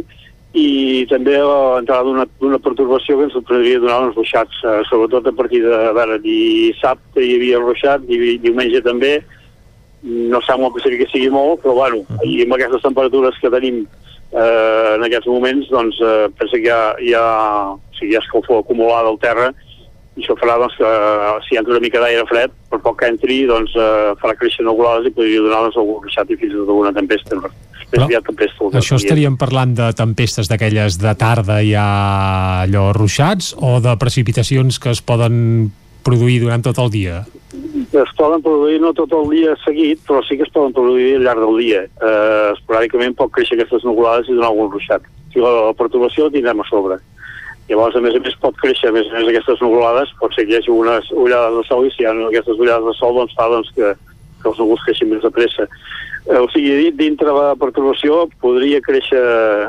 i 0.50 1.06
també 1.06 1.36
l'entrada 1.38 2.26
d'una 2.40 2.58
perturbació 2.58 3.18
que 3.18 3.28
ens 3.28 3.36
podria 3.46 3.78
donar 3.78 4.00
uns 4.08 4.16
ruixats, 4.16 4.56
eh, 4.64 4.80
sobretot 4.88 5.28
a 5.30 5.36
partir 5.36 5.62
de, 5.62 5.74
a 5.74 5.92
veure, 5.94 6.18
dissabte 6.24 7.22
hi 7.22 7.36
havia 7.36 7.60
ruixat, 7.62 8.08
diumenge 8.08 8.82
també, 8.82 9.20
no 10.02 10.40
sembla 10.42 10.72
que 10.72 11.06
sigui 11.12 11.28
molt, 11.30 11.60
però 11.62 11.74
bueno, 11.76 12.02
i 12.24 12.42
amb 12.42 12.56
aquestes 12.56 12.82
temperatures 12.82 13.36
que 13.38 13.52
tenim 13.52 13.84
eh, 14.32 14.94
en 14.96 15.06
aquests 15.06 15.30
moments 15.30 15.70
doncs, 15.72 15.98
eh, 16.02 16.28
pensa 16.38 16.56
que 16.56 16.62
hi 16.62 16.70
ha, 16.70 16.84
hi 17.00 17.16
ha, 17.16 17.26
o 17.74 17.98
sigui, 17.98 18.12
hi 18.12 18.18
ha 18.18 18.24
escalfor 18.24 18.62
acumulada 18.64 19.10
al 19.10 19.20
terra 19.22 19.50
i 20.18 20.24
això 20.24 20.34
farà 20.38 20.56
doncs, 20.60 20.76
que 20.78 20.86
eh, 20.86 21.32
si 21.46 21.58
entra 21.58 21.76
una 21.76 21.82
mica 21.82 22.02
d'aire 22.02 22.26
fred, 22.28 22.54
per 22.70 22.80
poc 22.84 23.00
que 23.00 23.10
entri 23.10 23.42
doncs, 23.48 23.74
eh, 23.78 24.12
farà 24.20 24.36
créixer 24.38 24.66
nuvolades 24.66 25.10
i 25.10 25.14
podria 25.16 25.42
donar 25.46 25.64
doncs, 25.66 25.80
algun 25.80 26.06
ruixat 26.06 26.30
i 26.30 26.38
fins 26.40 26.54
i 26.54 26.58
tot 26.58 26.72
alguna 26.74 26.94
tempesta. 26.96 27.40
Però, 27.90 28.06
tempesta 28.22 28.70
això 28.78 29.00
estaríem 29.00 29.34
parlant 29.38 29.72
de 29.74 29.88
tempestes 29.98 30.46
d'aquelles 30.50 31.00
de 31.02 31.14
tarda 31.18 31.58
ja 31.66 31.86
allò 32.62 32.90
ruixats 32.94 33.50
o 33.58 33.80
de 33.82 33.96
precipitacions 33.98 34.78
que 34.78 34.92
es 34.94 35.02
poden 35.02 35.72
produir 36.06 36.38
durant 36.44 36.62
tot 36.62 36.78
el 36.78 36.92
dia? 36.94 37.24
Es 37.52 38.12
poden 38.16 38.42
produir 38.42 38.80
no 38.80 38.92
tot 38.94 39.12
el 39.16 39.30
dia 39.32 39.54
seguit, 39.64 40.00
però 40.06 40.22
sí 40.22 40.36
que 40.38 40.46
es 40.46 40.52
poden 40.54 40.74
produir 40.74 41.16
al 41.16 41.24
llarg 41.26 41.42
del 41.42 41.56
dia. 41.58 41.80
Eh, 41.82 42.50
esporàdicament 42.54 43.16
pot 43.18 43.32
créixer 43.34 43.58
aquestes 43.58 43.86
nuvolades 43.86 44.28
i 44.28 44.36
donar 44.36 44.52
algun 44.52 44.70
ruixat. 44.70 45.06
Si 45.32 45.42
la, 45.42 45.50
la 45.70 45.74
perturbació 45.78 46.28
la 46.28 46.34
tindrem 46.36 46.62
a 46.62 46.68
sobre. 46.70 47.00
Llavors, 47.70 47.96
a 47.96 48.02
més 48.02 48.14
a 48.14 48.22
més, 48.22 48.36
pot 48.42 48.56
créixer, 48.58 48.90
a 48.90 48.94
més 48.94 49.10
a 49.10 49.18
més, 49.18 49.28
aquestes 49.30 49.60
nuvolades, 49.62 50.14
pot 50.22 50.34
ser 50.34 50.46
que 50.46 50.54
hi 50.54 50.60
hagi 50.60 50.72
unes 50.74 51.10
ullades 51.14 51.58
de 51.58 51.66
sol 51.68 51.86
i 51.86 51.92
si 51.94 52.02
hi 52.02 52.08
ha 52.10 52.14
aquestes 52.28 52.58
ullades 52.58 52.86
de 52.86 52.94
sol, 52.98 53.18
doncs 53.18 53.36
fa 53.38 53.46
doncs, 53.50 53.70
que, 53.76 53.92
que 54.42 54.50
els 54.50 54.62
núvols 54.62 54.82
creixin 54.86 55.10
més 55.10 55.22
de 55.22 55.30
pressa. 55.34 55.66
Eh, 56.26 56.38
o 56.38 56.46
sigui, 56.54 56.90
dintre 56.98 57.34
la 57.34 57.54
perturbació 57.58 58.24
podria 58.42 58.82
créixer 58.82 59.22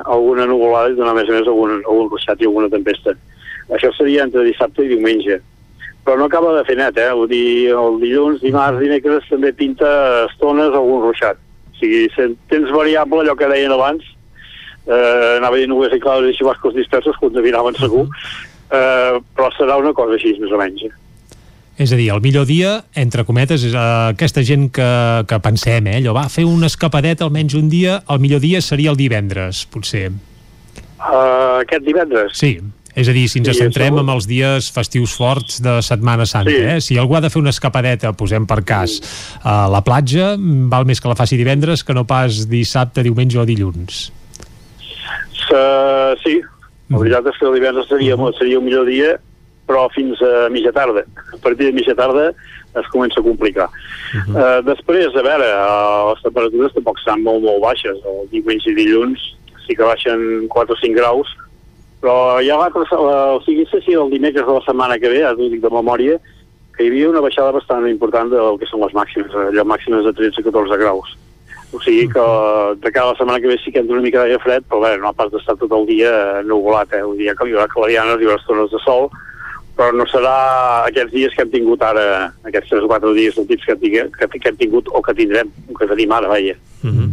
alguna 0.05 0.49
nuvolada 0.49 0.93
i 0.93 0.97
donar, 0.97 1.13
a 1.13 1.19
més 1.21 1.29
a 1.29 1.37
més, 1.37 1.49
algun, 1.49 1.79
algun 1.81 2.09
ruixat 2.13 2.41
i 2.41 2.49
alguna 2.49 2.69
tempesta. 2.73 3.17
Això 3.73 3.93
seria 3.95 4.25
entre 4.25 4.45
dissabte 4.45 4.85
i 4.85 4.91
diumenge 4.91 5.41
però 6.05 6.17
no 6.17 6.25
acaba 6.25 6.55
de 6.57 6.63
fer 6.65 6.77
net, 6.79 6.97
eh? 6.97 7.11
Vull 7.13 7.29
dir, 7.29 7.73
el 7.77 7.99
dilluns, 8.01 8.41
dimarts, 8.41 8.81
dimecres 8.81 9.27
també 9.29 9.51
pinta 9.53 9.91
estones 10.29 10.73
algun 10.73 11.03
ruixat. 11.05 11.37
O 11.71 11.77
sigui, 11.81 12.07
tens 12.49 12.73
variable, 12.73 13.21
allò 13.21 13.35
que 13.37 13.49
deien 13.51 13.73
abans, 13.73 14.05
eh, 14.87 15.37
anava 15.37 15.59
dir 15.59 15.69
nubes 15.69 15.93
i 15.93 16.01
claus 16.01 16.25
i 16.25 16.33
xubascos 16.37 16.75
dispersos, 16.77 17.19
contaminaven 17.21 17.77
segur, 17.77 18.07
eh, 18.71 19.21
però 19.35 19.51
serà 19.57 19.77
una 19.77 19.93
cosa 19.93 20.17
així, 20.17 20.33
més 20.41 20.51
o 20.51 20.59
menys. 20.61 20.87
Eh? 20.89 20.97
És 21.81 21.93
a 21.93 21.97
dir, 21.97 22.09
el 22.13 22.21
millor 22.21 22.45
dia, 22.49 22.75
entre 22.99 23.23
cometes, 23.25 23.63
és 23.65 23.77
aquesta 23.77 24.43
gent 24.45 24.67
que, 24.73 24.89
que 25.29 25.39
pensem, 25.41 25.87
eh, 25.87 26.01
allò 26.01 26.17
va 26.17 26.27
fer 26.29 26.45
una 26.49 26.69
escapadeta 26.69 27.25
almenys 27.25 27.55
un 27.57 27.69
dia, 27.71 28.01
el 28.09 28.21
millor 28.21 28.41
dia 28.43 28.61
seria 28.61 28.91
el 28.91 28.99
divendres, 28.99 29.63
potser. 29.71 30.11
Uh, 31.01 31.61
aquest 31.63 31.81
divendres? 31.87 32.35
Sí. 32.37 32.59
És 32.95 33.07
a 33.07 33.15
dir, 33.15 33.27
si 33.31 33.39
ens 33.39 33.51
sí, 33.53 33.59
centrem 33.63 33.97
en 34.01 34.09
els 34.11 34.27
dies 34.27 34.67
festius 34.73 35.13
forts 35.15 35.61
de 35.63 35.77
Setmana 35.85 36.25
Santa, 36.25 36.51
sí. 36.51 36.63
eh? 36.75 36.79
si 36.83 36.97
algú 36.99 37.15
ha 37.15 37.21
de 37.23 37.31
fer 37.31 37.41
una 37.41 37.53
escapadeta, 37.55 38.11
posem 38.17 38.47
per 38.49 38.61
cas, 38.67 38.99
a 39.43 39.65
la 39.71 39.83
platja, 39.85 40.33
val 40.71 40.87
més 40.89 40.99
que 40.99 41.11
la 41.11 41.17
faci 41.19 41.39
divendres 41.39 41.85
que 41.87 41.95
no 41.95 42.03
pas 42.07 42.43
dissabte, 42.51 43.05
diumenge 43.05 43.39
o 43.39 43.47
dilluns. 43.47 44.09
Uh, 45.51 46.15
sí, 46.23 46.37
la 46.91 46.99
veritat 46.99 47.27
és 47.31 47.39
que 47.39 47.47
el 47.47 47.57
divendres 47.57 47.89
seria, 47.91 48.15
seria 48.37 48.59
un 48.59 48.67
millor 48.67 48.87
dia, 48.87 49.17
però 49.67 49.87
fins 49.95 50.19
a 50.23 50.47
mitja 50.51 50.71
tarda. 50.75 51.03
A 51.31 51.39
partir 51.43 51.69
de 51.69 51.75
mitja 51.75 51.95
tarda 51.95 52.31
es 52.79 52.87
comença 52.91 53.19
a 53.19 53.23
complicar. 53.23 53.67
Uh 53.67 54.19
-huh. 54.19 54.35
uh, 54.35 54.65
després, 54.65 55.07
a 55.15 55.23
veure, 55.23 55.47
uh, 55.47 56.11
les 56.11 56.23
temperatures 56.23 56.73
tampoc 56.73 56.97
estan 56.99 57.23
molt, 57.23 57.43
molt 57.43 57.61
baixes. 57.63 57.97
El 58.03 58.27
diumenge 58.31 58.71
i 58.71 58.75
dilluns 58.75 59.19
sí 59.65 59.75
que 59.75 59.83
baixen 59.83 60.47
4 60.47 60.73
o 60.73 60.77
5 60.81 60.95
graus, 60.95 61.27
però 62.01 62.41
ja 62.41 62.57
l'altre, 62.57 62.83
o 62.97 63.39
sigui, 63.45 63.67
si 63.69 63.93
el 63.93 64.09
dimecres 64.09 64.45
de 64.47 64.53
la 64.57 64.65
setmana 64.65 64.97
que 64.99 65.09
ve, 65.09 65.23
ara 65.23 65.37
t'ho 65.37 65.49
dic 65.51 65.61
de 65.61 65.69
memòria, 65.69 66.17
que 66.75 66.83
hi 66.83 66.89
havia 66.89 67.11
una 67.11 67.21
baixada 67.21 67.53
bastant 67.53 67.85
important 67.87 68.31
del 68.31 68.57
que 68.57 68.69
són 68.69 68.81
les 68.81 68.95
màximes, 68.97 69.35
allò 69.37 69.65
màximes 69.69 70.07
de 70.07 70.13
13-14 70.17 70.79
graus. 70.81 71.13
O 71.71 71.79
sigui 71.79 72.07
que 72.11 72.23
de 72.83 72.91
cada 72.91 73.13
setmana 73.15 73.39
que 73.39 73.47
ve 73.47 73.57
sí 73.63 73.71
que 73.71 73.79
entra 73.79 73.95
una 73.95 74.03
mica 74.03 74.19
d'aire 74.19 74.41
fred, 74.43 74.65
però 74.67 74.81
bé, 74.83 74.95
no 74.99 75.07
ha 75.07 75.15
pas 75.15 75.29
d'estar 75.31 75.55
tot 75.61 75.71
el 75.77 75.85
dia 75.87 76.41
nuvolat, 76.43 76.91
eh? 76.97 77.03
Vull 77.05 77.21
dir 77.21 77.35
que 77.37 77.47
hi 77.47 77.53
haurà 77.53 77.69
clarianes, 77.71 78.19
hi 78.19 78.27
haurà 78.27 78.41
estones 78.41 78.73
de 78.73 78.81
sol, 78.83 79.07
però 79.77 79.93
no 79.95 80.07
serà 80.09 80.35
aquests 80.89 81.13
dies 81.13 81.35
que 81.35 81.45
hem 81.45 81.53
tingut 81.53 81.85
ara, 81.85 82.33
aquests 82.49 82.73
3 82.73 82.87
o 82.87 82.91
4 82.91 83.13
dies 83.15 83.37
últims 83.39 83.63
que, 83.69 83.77
que, 83.77 84.27
que 84.33 84.49
hem 84.49 84.59
tingut 84.59 84.89
o 84.91 85.01
que 85.05 85.15
tindrem, 85.15 85.53
que 85.77 85.87
tenim 85.93 86.11
ara, 86.17 86.33
veia. 86.33 86.57
Mm 86.83 86.91
-hmm. 86.91 87.11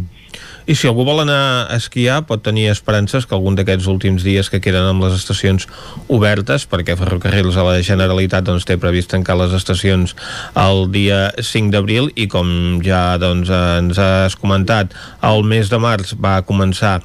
I 0.69 0.75
si 0.77 0.85
algú 0.85 1.01
vol 1.01 1.23
anar 1.23 1.65
a 1.65 1.77
esquiar 1.81 2.19
pot 2.29 2.43
tenir 2.45 2.67
esperances 2.69 3.25
que 3.25 3.33
algun 3.33 3.55
d'aquests 3.57 3.87
últims 3.89 4.21
dies 4.21 4.51
que 4.53 4.59
queden 4.61 4.85
amb 4.85 5.01
les 5.01 5.15
estacions 5.17 5.65
obertes, 6.13 6.67
perquè 6.69 6.93
Ferrocarrils 6.99 7.57
a 7.57 7.63
la 7.65 7.79
Generalitat 7.81 8.45
doncs, 8.45 8.67
té 8.69 8.77
previst 8.77 9.09
tancar 9.09 9.39
les 9.39 9.55
estacions 9.57 10.13
el 10.53 10.85
dia 10.93 11.31
5 11.33 11.73
d'abril 11.73 12.11
i 12.13 12.27
com 12.29 12.51
ja 12.85 13.17
doncs, 13.17 13.49
ens 13.49 13.97
has 13.97 14.37
comentat, 14.37 14.93
el 15.25 15.41
mes 15.41 15.73
de 15.73 15.81
març 15.81 16.13
va 16.21 16.37
començar 16.45 16.99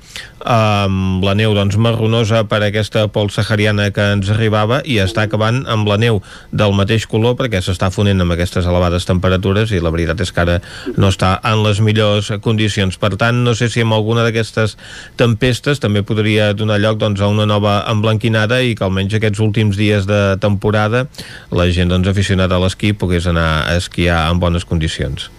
amb 0.44 1.24
la 1.24 1.34
neu 1.34 1.54
doncs, 1.56 1.76
marronosa 1.80 2.44
per 2.48 2.60
aquesta 2.62 3.06
pol 3.12 3.30
sahariana 3.32 3.88
que 3.96 4.04
ens 4.14 4.30
arribava 4.32 4.80
i 4.84 4.98
està 5.02 5.24
acabant 5.24 5.62
amb 5.70 5.88
la 5.88 5.96
neu 6.00 6.20
del 6.52 6.74
mateix 6.76 7.06
color 7.10 7.36
perquè 7.38 7.62
s'està 7.64 7.90
fonent 7.94 8.20
amb 8.20 8.36
aquestes 8.36 8.68
elevades 8.68 9.08
temperatures 9.08 9.72
i 9.72 9.80
la 9.82 9.92
veritat 9.94 10.20
és 10.20 10.32
que 10.32 10.44
ara 10.44 10.58
no 10.96 11.08
està 11.12 11.36
en 11.44 11.62
les 11.64 11.80
millors 11.84 12.30
condicions. 12.44 12.98
Per 13.00 13.14
tant, 13.20 13.44
no 13.44 13.56
sé 13.56 13.70
si 13.72 13.84
amb 13.84 13.96
alguna 13.96 14.26
d'aquestes 14.26 14.76
tempestes 15.20 15.80
també 15.82 16.04
podria 16.04 16.52
donar 16.52 16.80
lloc 16.82 17.00
doncs, 17.00 17.22
a 17.24 17.30
una 17.32 17.48
nova 17.48 17.80
emblanquinada 17.90 18.60
i 18.62 18.76
que 18.76 18.84
almenys 18.84 19.16
aquests 19.16 19.40
últims 19.44 19.80
dies 19.80 20.08
de 20.10 20.22
temporada 20.42 21.06
la 21.50 21.70
gent 21.72 21.92
doncs, 21.92 22.10
aficionada 22.10 22.58
a 22.58 22.62
l'esquí 22.64 22.92
pogués 22.92 23.26
anar 23.30 23.64
a 23.64 23.78
esquiar 23.80 24.26
en 24.30 24.42
bones 24.42 24.68
condicions. 24.68 25.30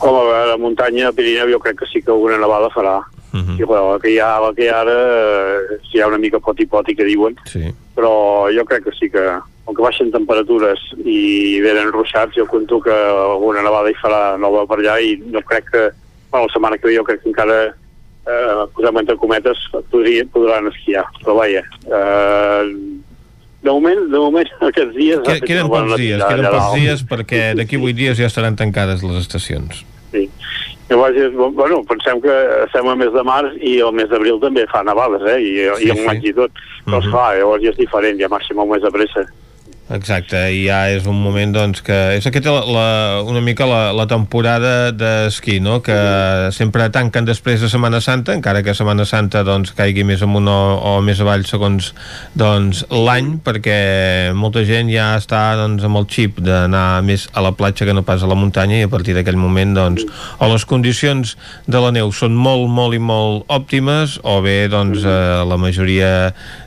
Home, 0.00 0.32
a 0.32 0.46
la 0.52 0.56
muntanya, 0.56 1.08
a 1.08 1.12
Pirineu, 1.12 1.50
jo 1.52 1.60
crec 1.60 1.78
que 1.80 1.86
sí 1.92 2.02
que 2.02 2.10
alguna 2.10 2.38
nevada 2.38 2.70
farà. 2.70 2.98
Uh 3.32 3.40
-huh. 3.40 3.60
I, 3.60 3.64
bueno, 3.64 3.92
la 3.92 3.98
que 3.98 4.10
hi 4.10 4.18
ha, 4.18 4.40
la 4.40 4.54
que 4.54 4.64
hi 4.64 4.68
ha 4.68 4.80
ara, 4.80 4.92
eh, 4.92 5.78
si 5.90 5.98
hi 5.98 6.00
ha 6.00 6.06
una 6.06 6.18
mica 6.18 6.38
poti-poti 6.38 6.94
que 6.96 7.04
diuen, 7.04 7.36
sí. 7.44 7.74
però 7.94 8.48
jo 8.56 8.64
crec 8.64 8.84
que 8.84 8.92
sí 8.92 9.10
que, 9.10 9.24
com 9.64 9.74
que 9.74 9.82
baixen 9.82 10.12
temperatures 10.12 10.80
i 11.04 11.60
venen 11.60 11.92
ruixats, 11.92 12.36
jo 12.36 12.46
conto 12.46 12.80
que 12.80 12.92
alguna 12.92 13.62
nevada 13.62 13.90
hi 13.90 13.94
farà 13.94 14.36
nova 14.38 14.66
per 14.66 14.78
allà 14.78 15.00
i 15.00 15.16
no 15.26 15.42
crec 15.42 15.70
que, 15.70 15.90
bueno, 16.30 16.46
la 16.46 16.52
setmana 16.52 16.78
que 16.78 16.88
ve 16.88 16.96
jo 16.96 17.04
crec 17.04 17.22
que 17.22 17.28
encara 17.28 17.74
eh, 18.26 18.62
posem 18.74 18.98
entre 18.98 19.16
cometes, 19.16 19.58
podria, 19.90 20.24
podran 20.32 20.68
esquiar, 20.68 21.04
però 21.22 21.34
vaja, 21.40 21.62
eh, 21.86 22.62
de 23.66 23.74
moment, 23.74 24.06
de 24.12 24.22
moment, 24.22 24.54
aquests 24.70 24.94
dies... 24.96 25.20
Que, 25.26 25.40
queden 25.42 25.70
pocs 25.72 25.96
dies, 25.98 26.22
queden 26.22 26.48
pocs 26.52 26.72
dies 26.78 27.04
perquè 27.10 27.42
d'aquí 27.58 27.80
8 27.82 27.98
dies 27.98 28.20
ja 28.20 28.30
estaran 28.30 28.58
tancades 28.58 29.04
les 29.06 29.24
estacions. 29.24 29.82
Sí. 30.12 30.28
Llavors, 30.86 31.16
bueno, 31.34 31.80
pensem 31.88 32.20
que 32.22 32.34
estem 32.62 32.86
al 32.86 32.98
mes 33.00 33.10
de 33.10 33.22
març 33.26 33.56
i 33.58 33.80
el 33.82 33.90
mes 33.98 34.06
d'abril 34.12 34.38
també 34.42 34.62
fa 34.70 34.84
nevades, 34.86 35.24
eh? 35.26 35.40
I, 35.42 35.54
sí, 35.80 35.88
i 35.88 35.90
el 35.96 36.04
maig 36.06 36.22
i 36.22 36.32
tot. 36.36 36.54
Però, 36.84 37.00
uh 37.00 37.00
-huh. 37.00 37.02
esclar, 37.02 37.30
llavors 37.40 37.64
ja 37.64 37.72
és 37.74 37.80
diferent, 37.80 38.20
ja 38.20 38.30
màxim 38.30 38.62
un 38.62 38.70
mes 38.70 38.82
de 38.82 38.92
pressa. 38.94 39.26
Exacte, 39.86 40.34
i 40.50 40.64
ja 40.66 40.80
és 40.90 41.04
un 41.06 41.14
moment 41.22 41.52
doncs, 41.54 41.78
que 41.86 41.94
és 42.16 42.24
aquesta 42.26 42.50
la, 42.50 42.62
la, 42.66 42.86
una 43.22 43.38
mica 43.38 43.68
la, 43.70 43.92
la 43.94 44.08
temporada 44.10 44.90
d'esquí, 44.90 45.60
no? 45.62 45.76
que 45.78 45.94
sempre 46.50 46.88
tanquen 46.90 47.28
després 47.28 47.62
de 47.62 47.70
Setmana 47.70 48.00
Santa, 48.02 48.34
encara 48.34 48.64
que 48.66 48.74
Setmana 48.74 49.06
Santa 49.06 49.44
doncs, 49.46 49.70
caigui 49.78 50.02
més 50.02 50.24
amunt 50.26 50.50
o, 50.50 50.56
o 50.90 50.94
més 51.06 51.20
avall 51.22 51.46
segons 51.46 51.92
doncs, 52.34 52.82
l'any, 52.90 53.36
perquè 53.46 53.76
molta 54.34 54.64
gent 54.66 54.90
ja 54.90 55.12
està 55.20 55.44
doncs, 55.60 55.86
amb 55.86 56.02
el 56.02 56.08
xip 56.10 56.42
d'anar 56.42 57.04
més 57.06 57.28
a 57.30 57.46
la 57.46 57.54
platja 57.54 57.86
que 57.86 57.94
no 57.94 58.02
pas 58.02 58.26
a 58.26 58.32
la 58.32 58.38
muntanya 58.38 58.80
i 58.82 58.88
a 58.88 58.90
partir 58.90 59.14
d'aquell 59.14 59.38
moment 59.38 59.78
doncs, 59.78 60.02
o 60.42 60.50
les 60.50 60.66
condicions 60.66 61.36
de 61.70 61.84
la 61.84 61.94
neu 61.94 62.10
són 62.10 62.34
molt, 62.34 62.66
molt 62.66 62.98
i 62.98 63.02
molt 63.12 63.46
òptimes 63.54 64.18
o 64.26 64.40
bé 64.42 64.58
doncs, 64.66 65.06
eh, 65.06 65.46
la 65.46 65.62
majoria 65.62 66.12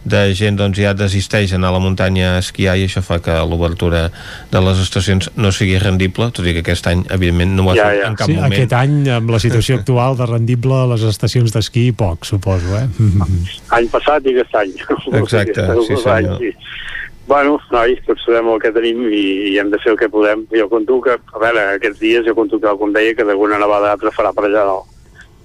de 0.07 0.23
gent 0.31 0.63
doncs, 0.63 0.79
ja 0.79 0.95
desisteix 0.95 1.51
anar 1.51 1.73
a 1.73 1.77
la 1.81 1.83
muntanya 1.83 2.37
a 2.37 2.41
esquiar 2.47 2.79
i 2.79 2.87
això 2.87 3.03
fa 3.09 3.19
que 3.25 3.35
l'obertura 3.49 4.05
de 4.53 4.61
les 4.65 4.81
estacions 4.83 5.31
no 5.35 5.51
sigui 5.55 5.79
rendible, 5.81 6.29
tot 6.35 6.47
i 6.47 6.53
que 6.57 6.63
aquest 6.63 6.89
any, 6.91 7.03
evidentment, 7.15 7.55
no 7.57 7.65
ho 7.65 7.73
ha 7.73 7.77
ja, 7.79 7.87
fet 7.89 8.01
ja. 8.03 8.11
en 8.11 8.19
cap 8.19 8.31
sí, 8.31 8.37
moment. 8.37 8.55
Aquest 8.55 8.75
any, 8.79 8.99
amb 9.17 9.33
la 9.33 9.41
situació 9.43 9.79
actual 9.81 10.19
de 10.19 10.29
rendible 10.29 10.83
a 10.83 10.85
les 10.93 11.07
estacions 11.09 11.55
d'esquí, 11.55 11.89
poc, 11.97 12.29
suposo, 12.29 12.77
eh? 12.79 12.87
Any 13.79 13.89
passat 13.91 14.25
i 14.29 14.35
aquest 14.35 14.55
any. 14.61 14.75
Exacte, 15.23 15.65
sí 15.87 15.97
senyor. 15.97 16.37
Anys, 16.37 16.45
sí. 16.45 16.87
Bueno, 17.29 17.59
nois, 17.69 17.99
tots 18.07 18.23
sabem 18.25 18.47
el 18.49 18.61
que 18.61 18.71
tenim 18.73 19.03
i, 19.05 19.25
i 19.51 19.57
hem 19.61 19.69
de 19.69 19.77
fer 19.83 19.91
el 19.93 19.99
que 19.99 20.09
podem. 20.09 20.47
Jo 20.49 20.65
conto 20.71 20.97
que, 21.05 21.19
a 21.19 21.41
veure, 21.43 21.65
aquests 21.75 22.01
dies 22.01 22.25
jo 22.25 22.33
conto 22.37 22.57
que, 22.61 22.71
com 22.79 22.95
deia, 22.95 23.13
que 23.13 23.27
d'alguna 23.27 23.59
nevada 23.61 23.91
altra 23.93 24.13
farà 24.15 24.33
per 24.33 24.47
allà 24.47 24.63
dalt 24.65 24.95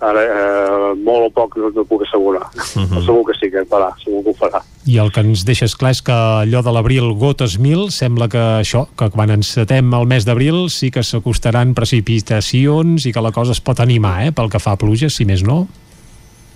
ara 0.05 0.23
eh, 0.25 0.93
molt 1.01 1.29
o 1.29 1.31
poc 1.35 1.57
no, 1.61 1.71
no 1.75 1.85
puc 1.89 2.05
assegurar. 2.05 2.45
Uh 2.55 2.85
-huh. 2.85 3.05
segur 3.07 3.25
que 3.27 3.35
sí 3.41 3.51
que 3.51 3.65
farà, 3.65 3.91
segur 4.05 4.23
que 4.25 4.31
ho 4.31 4.35
farà. 4.35 4.61
I 4.87 4.99
el 4.99 5.11
que 5.13 5.21
ens 5.21 5.45
deixes 5.45 5.77
clar 5.77 5.91
és 5.91 6.03
que 6.03 6.13
allò 6.13 6.63
de 6.63 6.73
l'abril 6.73 7.15
gotes 7.15 7.59
mil, 7.59 7.91
sembla 7.91 8.29
que 8.29 8.43
això 8.61 8.87
que 8.99 9.11
quan 9.11 9.31
encetem 9.31 9.95
el 9.95 10.07
mes 10.07 10.25
d'abril 10.25 10.69
sí 10.69 10.91
que 10.91 11.03
s'acostaran 11.03 11.75
precipitacions 11.75 13.07
i 13.07 13.13
que 13.13 13.21
la 13.21 13.33
cosa 13.33 13.53
es 13.53 13.61
pot 13.61 13.81
animar, 13.81 14.27
eh, 14.27 14.33
pel 14.33 14.51
que 14.51 14.59
fa 14.59 14.73
a 14.73 14.77
pluges 14.77 15.17
si 15.17 15.25
més 15.25 15.43
no. 15.43 15.67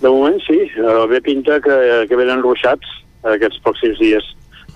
De 0.01 0.09
moment 0.09 0.39
sí, 0.47 0.59
eh, 0.77 1.07
bé 1.09 1.21
pinta 1.21 1.59
que, 1.59 2.05
que 2.07 2.15
venen 2.15 2.41
ruixats 2.41 2.85
aquests 3.23 3.59
pròxims 3.63 3.99
dies. 3.99 4.23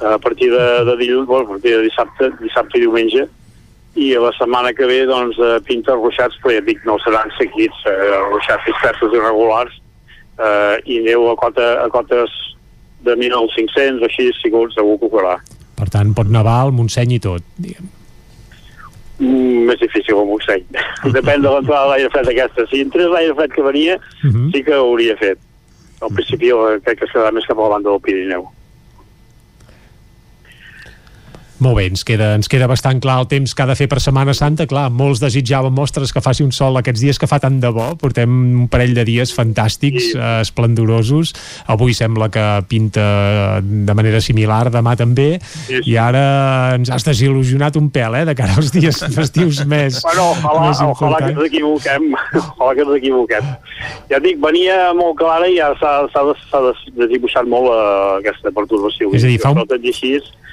A 0.01 0.17
partir 0.17 0.49
de, 0.49 0.83
de 0.85 0.97
dilluns, 0.97 1.27
bueno, 1.27 1.45
a 1.45 1.49
partir 1.49 1.77
de 1.77 1.83
dissabte, 1.83 2.31
dissabte 2.41 2.77
i 2.77 2.81
diumenge 2.81 3.27
i 3.95 4.13
la 4.17 4.31
setmana 4.33 4.73
que 4.73 4.87
ve 4.89 5.03
doncs, 5.05 5.37
eh, 5.37 5.59
pinta 5.67 5.93
ruixats, 5.93 6.37
però 6.41 6.55
ja 6.55 6.61
dic, 6.65 6.81
no 6.85 6.97
seran 7.03 7.29
seguits, 7.37 7.83
eh, 7.85 8.13
ruixats 8.31 8.65
dispersos 8.65 9.13
irregulars 9.13 9.75
eh, 10.39 10.77
i 10.89 10.99
neu 11.05 11.29
a, 11.29 11.35
cota, 11.37 11.67
a 11.83 11.89
cotes 11.93 12.31
de 13.05 13.13
1.500 13.15 14.01
o 14.01 14.07
així, 14.09 14.31
segur, 14.41 14.65
segur 14.73 14.97
que 14.97 15.09
ho 15.09 15.13
farà. 15.13 15.35
Per 15.77 15.89
tant, 15.93 16.13
pot 16.17 16.29
nevar 16.31 16.61
al 16.63 16.73
Montseny 16.73 17.17
i 17.17 17.21
tot, 17.21 17.45
diguem. 17.61 17.91
Mm, 19.19 19.69
més 19.69 19.79
difícil 19.83 20.17
el 20.17 20.29
Montseny. 20.31 20.65
Depèn 21.17 21.45
de 21.45 21.51
l'entrada 21.51 21.85
de 21.85 21.93
l'aire 21.93 22.11
fred 22.15 22.33
aquesta. 22.33 22.65
Si 22.71 22.81
entrés 22.81 23.11
l'aire 23.11 23.37
fred 23.37 23.53
que 23.53 23.65
venia, 23.65 23.99
uh 23.99 24.27
mhm. 24.27 24.33
-huh. 24.33 24.51
sí 24.55 24.63
que 24.63 24.73
ho 24.73 24.89
hauria 24.89 25.17
fet. 25.17 25.37
Al 26.01 26.09
principi 26.09 26.49
crec 26.83 26.99
que 26.99 27.05
es 27.05 27.11
quedarà 27.11 27.31
més 27.31 27.45
cap 27.45 27.57
a 27.59 27.61
la 27.61 27.73
banda 27.77 27.89
del 27.89 28.01
Pirineu. 28.01 28.49
Molt 31.61 31.77
bé, 31.77 31.85
ens 31.91 32.01
queda, 32.03 32.31
ens 32.37 32.49
queda 32.49 32.65
bastant 32.67 32.97
clar 33.03 33.19
el 33.21 33.27
temps 33.29 33.53
que 33.53 33.63
ha 33.63 33.67
de 33.69 33.75
fer 33.77 33.85
per 33.89 33.99
Setmana 34.01 34.33
Santa. 34.35 34.65
Clar, 34.69 34.87
molts 34.91 35.21
desitjaven 35.21 35.73
mostres 35.75 36.11
que 36.13 36.23
faci 36.23 36.43
un 36.43 36.51
sol 36.55 36.79
aquests 36.79 37.03
dies 37.03 37.19
que 37.21 37.29
fa 37.29 37.37
tant 37.43 37.59
de 37.61 37.69
bo. 37.73 37.91
Portem 38.01 38.31
un 38.63 38.67
parell 38.71 38.95
de 38.97 39.05
dies 39.07 39.31
fantàstics, 39.35 40.09
sí. 40.09 40.17
eh, 40.17 40.41
esplendorosos. 40.41 41.33
Avui 41.73 41.93
sembla 41.97 42.31
que 42.33 42.45
pinta 42.69 43.05
de 43.61 43.95
manera 43.95 44.21
similar, 44.23 44.65
demà 44.73 44.95
també. 44.99 45.37
Sí. 45.67 45.83
I 45.93 45.97
ara 46.01 46.25
ens 46.79 46.91
has 46.93 47.05
desil·lusionat 47.07 47.77
un 47.79 47.91
pèl, 47.93 48.17
eh, 48.21 48.25
de 48.31 48.35
cara 48.37 48.57
als 48.57 48.73
dies 48.73 49.03
festius 49.17 49.63
més 49.69 50.01
Bueno, 50.03 50.31
ojalà, 50.33 50.67
més 50.67 50.83
ojalà 50.89 51.21
que 51.21 51.31
ens 51.35 51.43
equivoquem. 51.47 52.09
Ojalà 52.63 52.73
que 52.75 52.85
ens 52.87 52.95
equivoquem. 52.97 53.49
Ja 54.09 54.19
dic, 54.23 54.39
venia 54.41 54.77
molt 54.97 55.19
clara 55.21 55.47
i 55.49 55.59
ja 55.59 55.71
s'ha 55.79 56.63
desdibuixat 56.97 57.47
molt 57.49 57.69
uh, 57.71 58.17
aquesta 58.19 58.51
perturbació. 58.55 59.13
És 59.13 59.25
a 59.25 59.31
dir, 59.31 59.39
fa 59.41 59.53
un, 59.53 59.63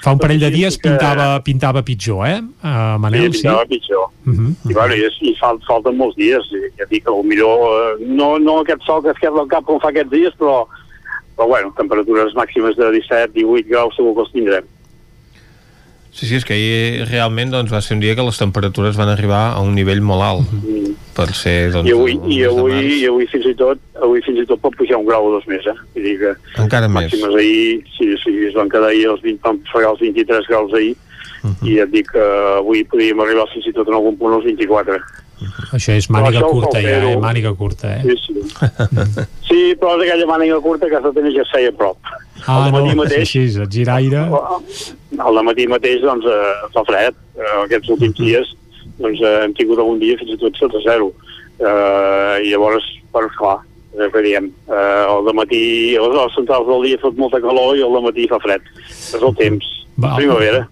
fa 0.01 0.15
un 0.17 0.21
parell 0.21 0.41
de 0.41 0.51
dies 0.53 0.79
que 0.79 0.89
pintava, 0.89 1.29
pintava 1.45 1.83
pitjor, 1.87 2.25
eh, 2.29 2.41
uh, 2.41 2.97
Manel? 3.03 3.31
Sí, 3.33 3.43
pintava 3.43 3.65
sí? 3.67 3.75
pitjor. 3.75 4.09
Uh 4.27 4.33
-huh. 4.33 4.55
I, 4.71 4.75
bueno, 4.75 4.95
i, 4.95 5.31
i 5.31 5.35
fal, 5.41 5.61
falten 5.69 5.97
molts 5.97 6.17
dies. 6.17 6.45
Ja 6.79 6.87
dic 6.91 7.05
que 7.05 7.23
millor, 7.25 7.57
uh, 7.69 7.97
no, 8.01 8.39
no 8.39 8.61
aquest 8.61 8.83
sol 8.87 9.03
que 9.03 9.11
es 9.11 9.19
queda 9.19 9.41
al 9.41 9.49
cap 9.49 9.65
com 9.65 9.81
fa 9.81 9.89
aquests 9.89 10.11
dies, 10.11 10.35
però, 10.39 10.67
però 11.37 11.49
bueno, 11.49 11.73
temperatures 11.77 12.35
màximes 12.35 12.77
de 12.77 12.91
17, 12.91 13.33
18 13.35 13.69
graus 13.69 13.97
segur 13.97 14.15
que 14.15 14.21
els 14.21 14.33
tindrem. 14.33 14.65
Sí, 16.13 16.27
sí, 16.27 16.35
és 16.35 16.45
que 16.45 16.55
ahir 16.55 17.07
realment 17.07 17.53
doncs, 17.53 17.71
va 17.73 17.81
ser 17.81 17.95
un 17.95 18.01
dia 18.01 18.17
que 18.17 18.23
les 18.23 18.39
temperatures 18.39 18.97
van 18.97 19.09
arribar 19.09 19.53
a 19.55 19.61
un 19.61 19.75
nivell 19.75 20.03
molt 20.03 20.23
alt 20.23 20.53
mm. 20.53 21.10
Per 21.21 21.29
ser 21.37 21.57
doncs, 21.75 21.89
I 21.89 21.95
avui, 21.97 22.17
i 22.33 22.41
avui, 22.49 22.81
i 23.01 23.07
avui 23.11 23.29
fins 23.31 23.47
i 23.51 23.55
tot 23.59 24.01
avui 24.01 24.25
fins 24.25 24.41
i 24.41 24.47
tot 24.49 24.63
pot 24.65 24.77
pujar 24.79 25.01
un 25.01 25.07
grau 25.09 25.29
o 25.29 25.35
dos 25.37 25.47
més 25.51 25.67
eh? 25.69 25.77
Vull 25.95 26.09
dir 26.09 26.17
que 26.23 26.35
encara 26.65 26.89
més 26.89 27.15
ahir, 27.29 27.81
sí, 27.97 28.11
sí, 28.25 28.35
es 28.49 28.57
van 28.57 28.73
quedar 28.73 28.93
ahir 28.93 29.07
els 29.13 29.25
20, 29.25 29.41
van 29.45 29.61
fregar 29.73 29.95
els 29.95 30.05
23 30.07 30.51
graus 30.51 30.77
ahir 30.81 30.95
uh 30.95 31.51
-huh. 31.51 31.69
i 31.69 31.81
et 31.85 31.91
dic 31.93 32.13
que 32.13 32.27
avui 32.57 32.85
podríem 32.85 33.21
arribar 33.21 33.49
fins 33.53 33.67
i 33.67 33.73
tot 33.77 33.89
en 33.89 33.99
algun 34.01 34.17
punt 34.17 34.39
als 34.39 34.49
24 34.49 35.01
això 35.73 35.95
és 35.97 36.09
màniga 36.13 36.43
curta 36.45 36.81
ja, 36.85 36.97
eh? 37.01 37.17
Màniga 37.17 37.55
curta, 37.57 37.95
eh? 37.97 38.03
Sí, 38.03 38.17
sí. 38.27 38.35
sí, 39.49 39.61
però 39.81 39.95
és 39.97 40.05
aquella 40.05 40.27
màniga 40.29 40.61
curta 40.61 40.89
que 40.91 41.01
s'ha 41.01 41.13
tenir 41.17 41.33
ja 41.33 41.47
feia 41.53 41.73
a 41.73 41.77
prop. 41.77 41.97
Ah, 42.47 42.69
no, 42.73 42.83
mateix, 42.95 43.23
així, 43.25 43.45
et 43.63 43.73
giraire... 43.73 44.27
Al 45.21 45.41
matí 45.45 45.67
mateix, 45.69 46.01
doncs, 46.05 46.27
eh, 46.29 46.69
fa 46.75 46.85
fred. 46.89 47.17
Eh, 47.37 47.57
aquests 47.65 47.89
últims 47.97 48.21
uh 48.21 48.25
-huh. 48.25 48.29
dies, 48.29 48.53
doncs, 49.01 49.21
eh, 49.25 49.35
hem 49.45 49.57
tingut 49.59 49.81
algun 49.81 49.99
dia 50.03 50.19
fins 50.21 50.37
i 50.37 50.39
tot 50.41 50.57
sota 50.61 50.81
zero. 50.87 51.11
Eh, 51.61 52.47
I 52.47 52.53
llavors, 52.53 52.87
per 53.13 53.27
clar, 53.37 53.59
eh, 53.97 54.09
que 54.13 54.23
diem, 54.25 54.49
eh, 54.69 55.05
al 55.09 55.29
matí, 55.37 55.97
a 55.97 56.07
les 56.07 56.37
centrals 56.39 56.69
del 56.69 56.87
dia 56.89 57.01
fa 57.03 57.13
molta 57.17 57.41
calor 57.43 57.77
i 57.77 57.85
al 57.85 58.01
matí 58.05 58.29
fa 58.31 58.41
fred. 58.41 58.63
És 58.89 59.21
el 59.21 59.35
temps. 59.37 59.67
Va, 60.01 60.15
primavera. 60.17 60.63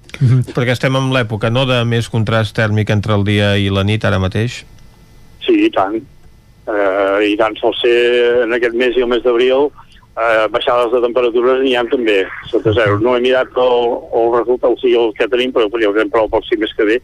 Perquè 0.54 0.72
estem 0.72 0.96
en 0.96 1.10
l'època, 1.12 1.50
no?, 1.52 1.66
de 1.68 1.82
més 1.84 2.08
contrast 2.08 2.56
tèrmic 2.56 2.90
entre 2.94 3.14
el 3.18 3.26
dia 3.26 3.56
i 3.60 3.68
la 3.68 3.84
nit 3.84 4.04
ara 4.08 4.20
mateix? 4.22 4.62
Sí, 5.44 5.66
i 5.66 5.70
tant. 5.74 5.98
Uh, 6.68 7.20
I 7.24 7.36
tant 7.40 7.54
sol 7.56 7.72
ser 7.80 8.44
en 8.44 8.52
aquest 8.52 8.74
mes 8.76 8.96
i 8.96 9.00
el 9.00 9.08
mes 9.08 9.22
d'abril 9.24 9.70
uh, 10.18 10.44
baixades 10.52 10.90
de 10.92 11.00
temperatures 11.00 11.62
n'hi 11.62 11.72
ha 11.78 11.84
també, 11.88 12.18
sota 12.50 12.74
zero. 12.76 12.98
No 13.04 13.14
he 13.16 13.22
mirat 13.24 13.56
el, 13.56 13.86
el 14.20 14.32
resultat, 14.34 14.74
o 14.74 14.80
sigui, 14.80 14.96
el 15.00 15.14
que 15.16 15.28
tenim, 15.32 15.54
però 15.54 15.68
tenim 15.72 16.12
prou 16.12 16.28
poc 16.32 16.44
si 16.44 16.60
més 16.60 16.74
que 16.76 16.84
bé, 16.88 16.98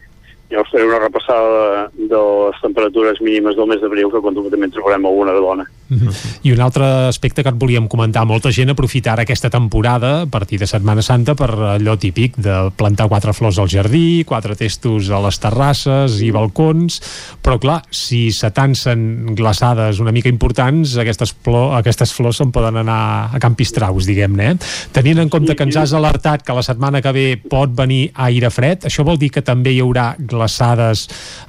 ja 0.49 0.61
us 0.61 0.69
faré 0.69 0.85
una 0.85 0.99
repassada 0.99 1.89
de, 1.97 2.05
de 2.07 2.19
les 2.19 2.61
temperatures 2.61 3.21
mínimes 3.21 3.55
del 3.57 3.67
mes 3.69 3.81
d'abril, 3.81 4.11
que 4.13 4.21
quan 4.21 4.37
també 4.37 4.69
trobarem 4.69 5.07
alguna 5.09 5.33
de 5.33 5.41
bona. 5.41 5.65
Mm 5.87 5.97
-hmm. 5.97 6.39
I 6.43 6.51
un 6.51 6.59
altre 6.61 6.85
aspecte 7.07 7.43
que 7.43 7.49
et 7.49 7.59
volíem 7.59 7.87
comentar, 7.87 8.25
molta 8.25 8.51
gent 8.51 8.69
aprofitarà 8.69 9.21
aquesta 9.21 9.49
temporada 9.49 10.21
a 10.21 10.25
partir 10.25 10.59
de 10.59 10.67
Setmana 10.67 11.01
Santa 11.01 11.35
per 11.35 11.49
allò 11.49 11.97
típic 11.97 12.37
de 12.37 12.71
plantar 12.75 13.07
quatre 13.07 13.33
flors 13.33 13.59
al 13.59 13.69
jardí, 13.69 14.23
quatre 14.23 14.55
testos 14.55 15.09
a 15.09 15.19
les 15.19 15.39
terrasses 15.39 16.21
i 16.21 16.31
balcons, 16.31 17.01
però 17.41 17.59
clar, 17.59 17.83
si 17.89 18.31
s'atansen 18.31 19.35
glaçades 19.35 19.99
una 19.99 20.11
mica 20.11 20.29
importants, 20.29 20.97
aquestes, 20.97 21.35
flor, 21.43 21.75
aquestes 21.77 22.13
flors 22.13 22.37
se'n 22.37 22.51
poden 22.51 22.77
anar 22.77 23.29
a 23.33 23.39
Campistraus, 23.39 24.05
diguem-ne. 24.05 24.51
Eh? 24.51 24.55
Tenint 24.91 25.19
en 25.19 25.29
compte 25.29 25.55
que 25.55 25.63
ens 25.63 25.75
has 25.75 25.93
alertat 25.93 26.43
que 26.43 26.53
la 26.53 26.63
setmana 26.63 27.01
que 27.01 27.11
ve 27.11 27.37
pot 27.37 27.69
venir 27.69 28.11
aire 28.13 28.49
fred, 28.49 28.85
això 28.85 29.03
vol 29.03 29.17
dir 29.17 29.29
que 29.29 29.41
també 29.41 29.71
hi 29.71 29.81
haurà 29.81 30.15
glaçades 30.17 30.44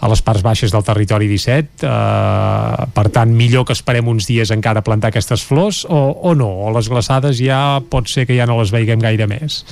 a 0.01 0.09
les 0.11 0.23
parts 0.23 0.43
baixes 0.43 0.73
del 0.73 0.85
territori 0.85 1.29
17, 1.29 1.87
eh, 1.87 2.87
per 2.95 3.07
tant, 3.15 3.33
millor 3.37 3.67
que 3.67 3.77
esperem 3.77 4.09
uns 4.09 4.29
dies 4.29 4.53
encara 4.55 4.85
plantar 4.87 5.13
aquestes 5.13 5.45
flors 5.45 5.85
o, 5.89 6.01
o 6.23 6.35
no? 6.35 6.51
O 6.67 6.73
les 6.77 6.89
glaçades 6.89 7.41
ja 7.43 7.81
pot 7.91 8.09
ser 8.09 8.27
que 8.27 8.37
ja 8.37 8.47
no 8.47 8.59
les 8.61 8.73
veiguem 8.75 9.03
gaire 9.03 9.29
més? 9.31 9.65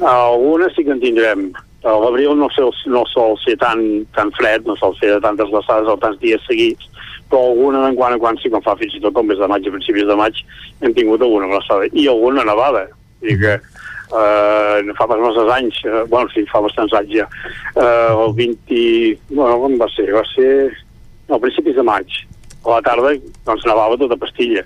Algunes 0.00 0.74
sí 0.74 0.84
que 0.84 0.92
en 0.94 1.00
tindrem, 1.00 1.52
a 1.84 1.94
l'abril 2.00 2.34
no, 2.38 2.48
sol, 2.54 2.72
no 2.90 3.04
sol 3.12 3.38
ser 3.44 3.56
tan, 3.60 4.04
tan 4.16 4.32
fred, 4.34 4.64
no 4.66 4.76
sol 4.80 4.96
ser 4.98 5.14
de 5.14 5.20
tantes 5.22 5.50
glaçades 5.52 5.90
o 5.90 5.96
tants 6.00 6.18
dies 6.22 6.42
seguits, 6.48 6.88
però 7.30 7.50
alguna 7.50 7.86
de 7.88 7.94
quan 7.98 8.16
a 8.16 8.18
quan 8.20 8.38
sí 8.40 8.50
que 8.50 8.62
fa 8.64 8.76
fins 8.80 8.96
i 8.96 9.02
tot 9.04 9.16
el 9.20 9.28
mes 9.28 9.38
de 9.40 9.48
maig, 9.50 9.68
a 9.68 9.76
principis 9.76 10.08
de 10.08 10.16
maig, 10.18 10.42
hem 10.80 10.96
tingut 10.96 11.22
alguna 11.22 11.50
glaçada 11.52 11.88
i 11.92 12.08
alguna 12.08 12.44
nevada. 12.46 12.88
Dir 13.24 13.38
que 13.40 13.54
eh, 14.12 14.94
fa 14.98 15.06
massa 15.08 15.44
anys, 15.56 15.80
eh, 15.86 16.04
bueno, 16.10 16.28
sí, 16.34 16.44
fa 16.50 16.60
bastants 16.64 16.92
anys 17.00 17.12
ja, 17.20 17.26
eh, 17.76 18.10
el 18.12 18.34
20... 18.36 18.80
Bueno, 19.32 19.58
com 19.64 19.76
va 19.80 19.88
ser? 19.94 20.08
Va 20.14 20.24
ser 20.34 20.50
no, 21.28 21.36
a 21.36 21.40
principis 21.42 21.76
de 21.76 21.82
maig. 21.86 22.18
A 22.64 22.76
la 22.76 22.82
tarda, 22.84 23.14
doncs, 23.46 23.64
nevava 23.68 23.96
tota 24.00 24.16
pastilla, 24.16 24.62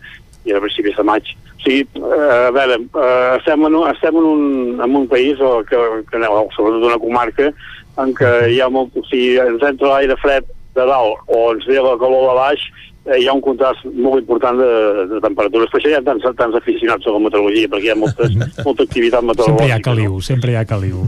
i 0.46 0.52
a 0.54 0.60
principis 0.62 0.96
de 0.96 1.04
maig. 1.06 1.32
O 1.58 1.62
sigui, 1.64 1.82
eh, 1.98 2.46
a 2.48 2.52
veure, 2.54 2.76
eh, 2.82 3.32
estem, 3.38 3.64
en, 3.66 3.74
un- 3.80 3.88
estem 3.90 4.16
en, 4.20 4.28
un, 4.34 4.44
en 4.84 4.96
un 5.02 5.08
país, 5.10 5.40
o 5.40 5.62
que, 5.66 5.80
que, 6.10 6.20
o 6.26 6.44
sobretot 6.54 6.86
una 6.92 6.98
comarca, 7.02 7.50
en 7.98 8.14
què 8.14 8.30
hi 8.54 8.60
ha 8.62 8.68
molt... 8.70 8.94
O 8.98 9.02
sigui, 9.10 9.36
ens 9.42 9.64
entra 9.66 9.96
l'aire 9.96 10.16
fred 10.22 10.46
de 10.78 10.84
dalt 10.86 11.24
o 11.34 11.48
ens 11.56 11.64
ve 11.66 11.80
la 11.82 11.96
calor 11.98 12.28
de 12.30 12.34
baix, 12.38 12.66
hi 13.16 13.28
ha 13.28 13.34
un 13.34 13.40
contrast 13.44 13.86
molt 13.88 14.20
important 14.20 14.58
de, 14.60 14.68
de 15.14 15.20
temperatures. 15.24 15.70
Per 15.72 15.80
això 15.80 15.92
hi 15.92 15.96
ha 15.96 16.02
tants, 16.04 16.26
tants 16.36 16.58
aficionats 16.58 17.06
a 17.06 17.14
la 17.14 17.22
meteorologia, 17.24 17.70
perquè 17.72 17.88
hi 17.88 17.94
ha 17.94 17.98
moltes, 17.98 18.36
molta 18.66 18.84
activitat 18.84 19.22
Sempre 19.22 19.24
hi 19.24 19.24
ha 19.24 19.30
meteorològica. 19.30 19.80
caliu, 19.88 20.20
sempre 20.28 20.52
hi 20.52 20.58
ha 20.60 20.66
caliu. 20.68 21.02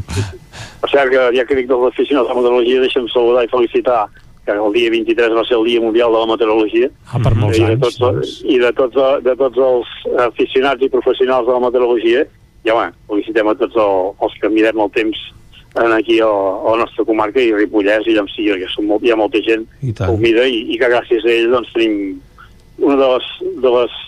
Per 0.80 0.90
cert, 0.90 1.12
que 1.12 1.28
ja 1.36 1.46
que 1.46 1.60
dic 1.60 1.68
dels 1.70 1.86
aficionats 1.90 2.30
a 2.30 2.34
la 2.34 2.40
meteorologia, 2.40 2.82
deixa'm 2.86 3.08
saludar 3.12 3.44
i 3.44 3.52
felicitar 3.52 4.00
que 4.46 4.56
el 4.56 4.72
dia 4.72 4.90
23 4.90 5.34
va 5.36 5.44
ser 5.44 5.58
el 5.58 5.66
Dia 5.68 5.80
Mundial 5.80 6.14
de 6.14 6.20
la 6.22 6.28
Meteorologia. 6.30 6.88
Ah, 7.12 7.20
per 7.22 7.34
molts 7.36 7.58
I 7.58 7.66
de 7.66 7.74
anys, 7.74 7.98
tots, 7.98 8.36
I 8.48 8.56
de 8.62 8.70
tots, 8.78 9.02
de 9.26 9.34
tots 9.36 9.64
els 9.66 9.90
aficionats 10.26 10.82
i 10.82 10.88
professionals 10.92 11.46
de 11.46 11.52
la 11.52 11.60
meteorologia, 11.66 12.24
ja 12.64 12.74
home, 12.74 12.88
felicitem 13.10 13.52
a 13.52 13.54
tots 13.60 13.76
el, 13.76 14.08
els 14.24 14.40
que 14.40 14.50
mirem 14.52 14.80
el 14.80 14.90
temps 14.96 15.20
en 15.76 15.92
aquí 15.92 16.18
a, 16.20 16.26
a 16.26 16.72
la 16.74 16.82
nostra 16.82 17.04
comarca 17.06 17.40
i 17.42 17.52
a 17.52 17.58
Ripollès 17.58 18.08
i 18.10 18.16
Llamcí, 18.16 18.48
que 18.58 18.70
són 18.72 18.88
molt, 18.90 19.04
hi 19.06 19.12
ha 19.12 19.18
molta 19.18 19.42
gent 19.46 19.66
I 19.86 19.92
que 19.94 20.08
ho 20.10 20.16
mira 20.18 20.46
i, 20.48 20.64
i 20.74 20.78
que 20.80 20.90
gràcies 20.90 21.26
a 21.26 21.30
ells 21.30 21.52
doncs, 21.54 21.70
tenim 21.76 22.18
una 22.80 22.96
de 22.98 23.10
les, 23.12 23.28
de 23.62 23.74
les 23.76 23.98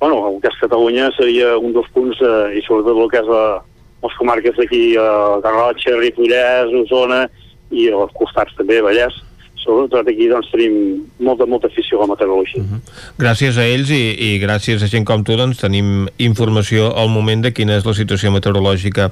bueno, 0.00 0.22
el 0.28 0.38
és 0.48 0.56
Catalunya 0.60 1.10
seria 1.18 1.56
un 1.58 1.74
dels 1.76 1.90
punts 1.94 2.22
eh, 2.24 2.56
i 2.58 2.64
sobretot 2.66 2.98
el 3.04 3.12
és 3.20 3.28
la, 3.28 3.44
les 4.02 4.16
comarques 4.18 4.56
d'aquí, 4.56 4.84
eh, 4.96 5.36
Garrotxa, 5.44 5.98
Ripollès, 6.00 6.72
Osona 6.80 7.26
i 7.70 7.90
als 7.92 8.16
costats 8.16 8.56
també, 8.58 8.80
Vallès 8.84 9.20
sobretot 9.62 10.08
aquí 10.10 10.26
doncs 10.30 10.50
tenim 10.52 10.74
molta, 11.22 11.46
molta 11.46 11.68
afició 11.70 11.98
a 11.98 12.04
la 12.04 12.12
meteorologia. 12.12 12.62
Gràcies 13.20 13.58
a 13.58 13.66
ells 13.66 13.92
i, 13.94 14.00
i 14.12 14.30
gràcies 14.42 14.82
a 14.82 14.88
gent 14.90 15.06
com 15.08 15.22
tu 15.26 15.36
doncs 15.38 15.60
tenim 15.62 16.08
informació 16.22 16.90
al 16.98 17.10
moment 17.12 17.44
de 17.46 17.52
quina 17.54 17.76
és 17.78 17.86
la 17.86 17.94
situació 17.96 18.32
meteorològica 18.34 19.10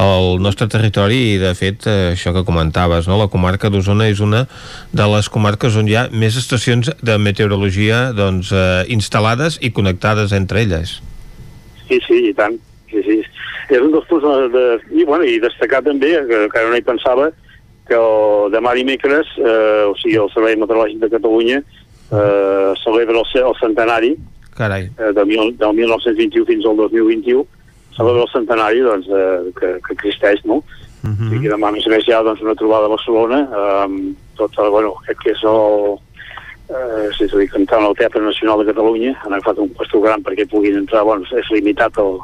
al 0.00 0.40
nostre 0.42 0.70
territori 0.72 1.20
i 1.34 1.36
de 1.42 1.52
fet 1.58 1.86
eh, 1.90 2.14
això 2.14 2.32
que 2.36 2.46
comentaves, 2.48 3.08
no? 3.10 3.18
la 3.20 3.28
comarca 3.32 3.70
d'Osona 3.72 4.08
és 4.10 4.22
una 4.24 4.46
de 4.92 5.10
les 5.14 5.28
comarques 5.28 5.76
on 5.76 5.90
hi 5.90 5.98
ha 5.98 6.08
més 6.12 6.38
estacions 6.40 6.92
de 7.02 7.18
meteorologia 7.20 8.10
doncs, 8.16 8.54
eh, 8.56 8.86
instal·lades 8.96 9.60
i 9.60 9.72
connectades 9.76 10.32
entre 10.36 10.64
elles. 10.64 10.98
Sí, 11.88 12.00
sí, 12.06 12.24
i 12.30 12.34
tant. 12.38 12.56
Sí, 12.90 13.02
sí. 13.06 13.20
És 13.70 13.78
un 13.78 13.92
dels 13.94 14.06
punts 14.10 14.24
de, 14.24 14.48
de, 14.54 14.64
i, 14.98 15.04
bueno, 15.06 15.26
i 15.26 15.38
destacar 15.42 15.82
també, 15.86 16.16
que, 16.26 16.42
que 16.50 16.58
ara 16.58 16.70
no 16.72 16.78
hi 16.78 16.86
pensava, 16.86 17.28
que 17.90 17.98
el, 17.98 18.50
demà 18.54 18.72
dimecres, 18.78 19.30
eh, 19.42 19.86
o 19.90 19.94
sigui, 19.98 20.18
el 20.22 20.30
Servei 20.30 20.58
Meteorològic 20.60 21.00
de 21.02 21.10
Catalunya 21.16 21.58
eh, 21.60 22.70
celebra 22.84 23.18
el, 23.18 23.32
el 23.42 23.56
centenari 23.58 24.12
Carai. 24.56 24.90
eh, 24.94 25.12
del, 25.16 25.26
mil, 25.26 25.56
del 25.58 25.74
1921 25.74 26.46
fins 26.46 26.68
al 26.70 26.78
2021, 26.84 27.46
celebra 27.96 28.26
el 28.26 28.32
centenari 28.34 28.84
doncs, 28.86 29.10
eh, 29.10 29.50
que, 29.58 29.72
que 29.86 29.96
existeix, 29.98 30.44
no? 30.44 30.62
Mm 31.02 31.16
-hmm. 31.16 31.44
I 31.44 31.48
demà, 31.48 31.68
a 31.68 31.72
més 31.72 31.86
a 31.86 31.90
més, 31.90 32.06
hi 32.06 32.12
ha 32.12 32.22
doncs, 32.22 32.42
una 32.42 32.54
trobada 32.54 32.86
a 32.86 32.94
Barcelona, 32.94 33.38
eh, 33.50 33.82
amb 33.84 34.16
tot, 34.36 34.52
el, 34.58 34.70
bueno, 34.70 34.94
crec 35.06 35.18
que 35.24 35.30
és 35.32 35.42
el, 35.44 35.98
eh, 36.70 37.08
és 37.10 37.32
a 37.32 37.38
dir, 37.38 37.48
cantant 37.52 37.84
al 37.84 37.96
Teatre 37.98 38.22
Nacional 38.24 38.62
de 38.62 38.70
Catalunya, 38.72 39.14
han 39.24 39.34
agafat 39.36 39.58
un 39.62 39.72
pastor 39.76 40.04
gran 40.06 40.22
perquè 40.22 40.48
puguin 40.48 40.78
entrar, 40.80 41.04
bueno, 41.04 41.26
és 41.36 41.50
limitat 41.54 41.98
el, 42.02 42.18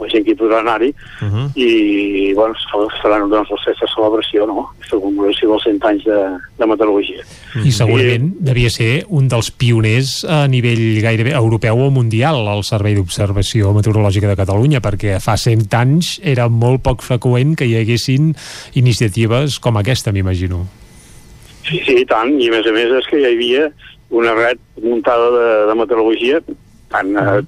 la 0.00 0.08
gent 0.08 0.24
que 0.24 0.32
hi 0.34 0.38
podrà 0.38 0.60
anar-hi, 0.64 0.94
Uh 1.20 1.28
-huh. 1.28 1.46
i 1.54 2.32
bueno, 2.34 2.54
es 2.56 3.00
faran 3.02 3.28
doncs, 3.28 3.50
aquesta 3.52 3.86
celebració, 3.94 4.46
no? 4.46 4.70
aquesta 4.78 4.96
commemoració 4.96 5.50
dels 5.50 5.64
100 5.64 5.84
anys 5.84 6.04
de, 6.04 6.20
de 6.58 6.66
meteorologia. 6.66 7.22
I 7.64 7.72
segurament 7.72 8.32
devia 8.40 8.70
ser 8.70 9.04
un 9.08 9.28
dels 9.28 9.50
pioners 9.50 10.24
a 10.24 10.46
nivell 10.48 11.00
gairebé 11.02 11.32
europeu 11.32 11.78
o 11.78 11.90
mundial 11.90 12.48
al 12.48 12.64
Servei 12.64 12.94
d'Observació 12.94 13.72
Meteorològica 13.72 14.28
de 14.28 14.36
Catalunya, 14.36 14.80
perquè 14.80 15.20
fa 15.20 15.36
100 15.36 15.74
anys 15.74 16.20
era 16.22 16.48
molt 16.48 16.82
poc 16.82 17.02
freqüent 17.02 17.56
que 17.56 17.66
hi 17.66 17.76
haguessin 17.76 18.34
iniciatives 18.74 19.58
com 19.58 19.76
aquesta, 19.76 20.12
m'imagino. 20.12 20.66
Sí, 21.70 21.78
sí, 21.86 21.96
i 22.02 22.06
tant, 22.08 22.34
i 22.42 22.50
a 22.50 22.54
més 22.56 22.66
a 22.66 22.74
més 22.74 22.92
és 22.98 23.06
que 23.06 23.20
hi 23.20 23.28
havia 23.28 23.70
una 24.10 24.34
red 24.34 24.58
muntada 24.82 25.30
de, 25.30 25.48
de 25.70 25.74
meteorologia 25.78 26.40
tant 26.90 27.14
a, 27.20 27.38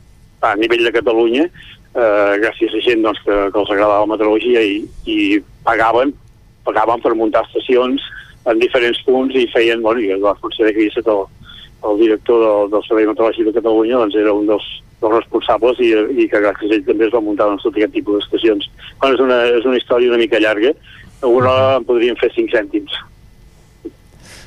a 0.47 0.53
nivell 0.61 0.85
de 0.87 0.93
Catalunya 0.95 1.49
eh, 1.49 2.33
gràcies 2.45 2.77
a 2.79 2.83
gent 2.87 3.03
doncs, 3.03 3.19
que, 3.27 3.39
que 3.51 3.59
els 3.59 3.73
agradava 3.75 4.05
la 4.05 4.13
meteorologia 4.15 4.63
i, 4.63 4.77
i 5.11 5.19
pagaven 5.67 6.15
pagaven 6.63 7.03
per 7.03 7.17
muntar 7.19 7.43
estacions 7.49 8.05
en 8.47 8.63
diferents 8.63 9.01
punts 9.07 9.35
i 9.39 9.49
feien, 9.51 9.83
bueno, 9.83 10.03
i 10.03 10.15
la 10.19 10.35
Fonseca 10.39 10.73
que 10.75 11.03
el, 11.03 11.25
el 11.91 11.99
director 11.99 12.43
del, 12.43 12.73
del 12.73 12.87
Servei 12.87 13.11
Meteorològic 13.11 13.51
de 13.51 13.59
Catalunya 13.59 14.01
doncs 14.01 14.19
era 14.19 14.35
un 14.35 14.49
dels, 14.51 14.67
dels 15.03 15.15
responsables 15.19 15.83
i, 15.83 15.93
i 16.25 16.29
que 16.31 16.43
gràcies 16.43 16.71
a 16.71 16.79
ell 16.79 16.87
també 16.87 17.09
es 17.09 17.15
va 17.15 17.23
muntar 17.23 17.51
doncs, 17.51 17.67
tot 17.67 17.79
aquest 17.79 17.95
tipus 17.99 18.21
d'estacions. 18.21 18.69
Bueno, 19.01 19.17
és, 19.17 19.23
una, 19.27 19.39
és 19.59 19.67
una 19.67 19.79
història 19.79 20.11
una 20.11 20.23
mica 20.23 20.43
llarga, 20.43 20.75
alguna 21.23 21.57
en 21.79 21.87
podríem 21.87 22.19
fer 22.23 22.31
5 22.35 22.55
cèntims. 22.55 22.99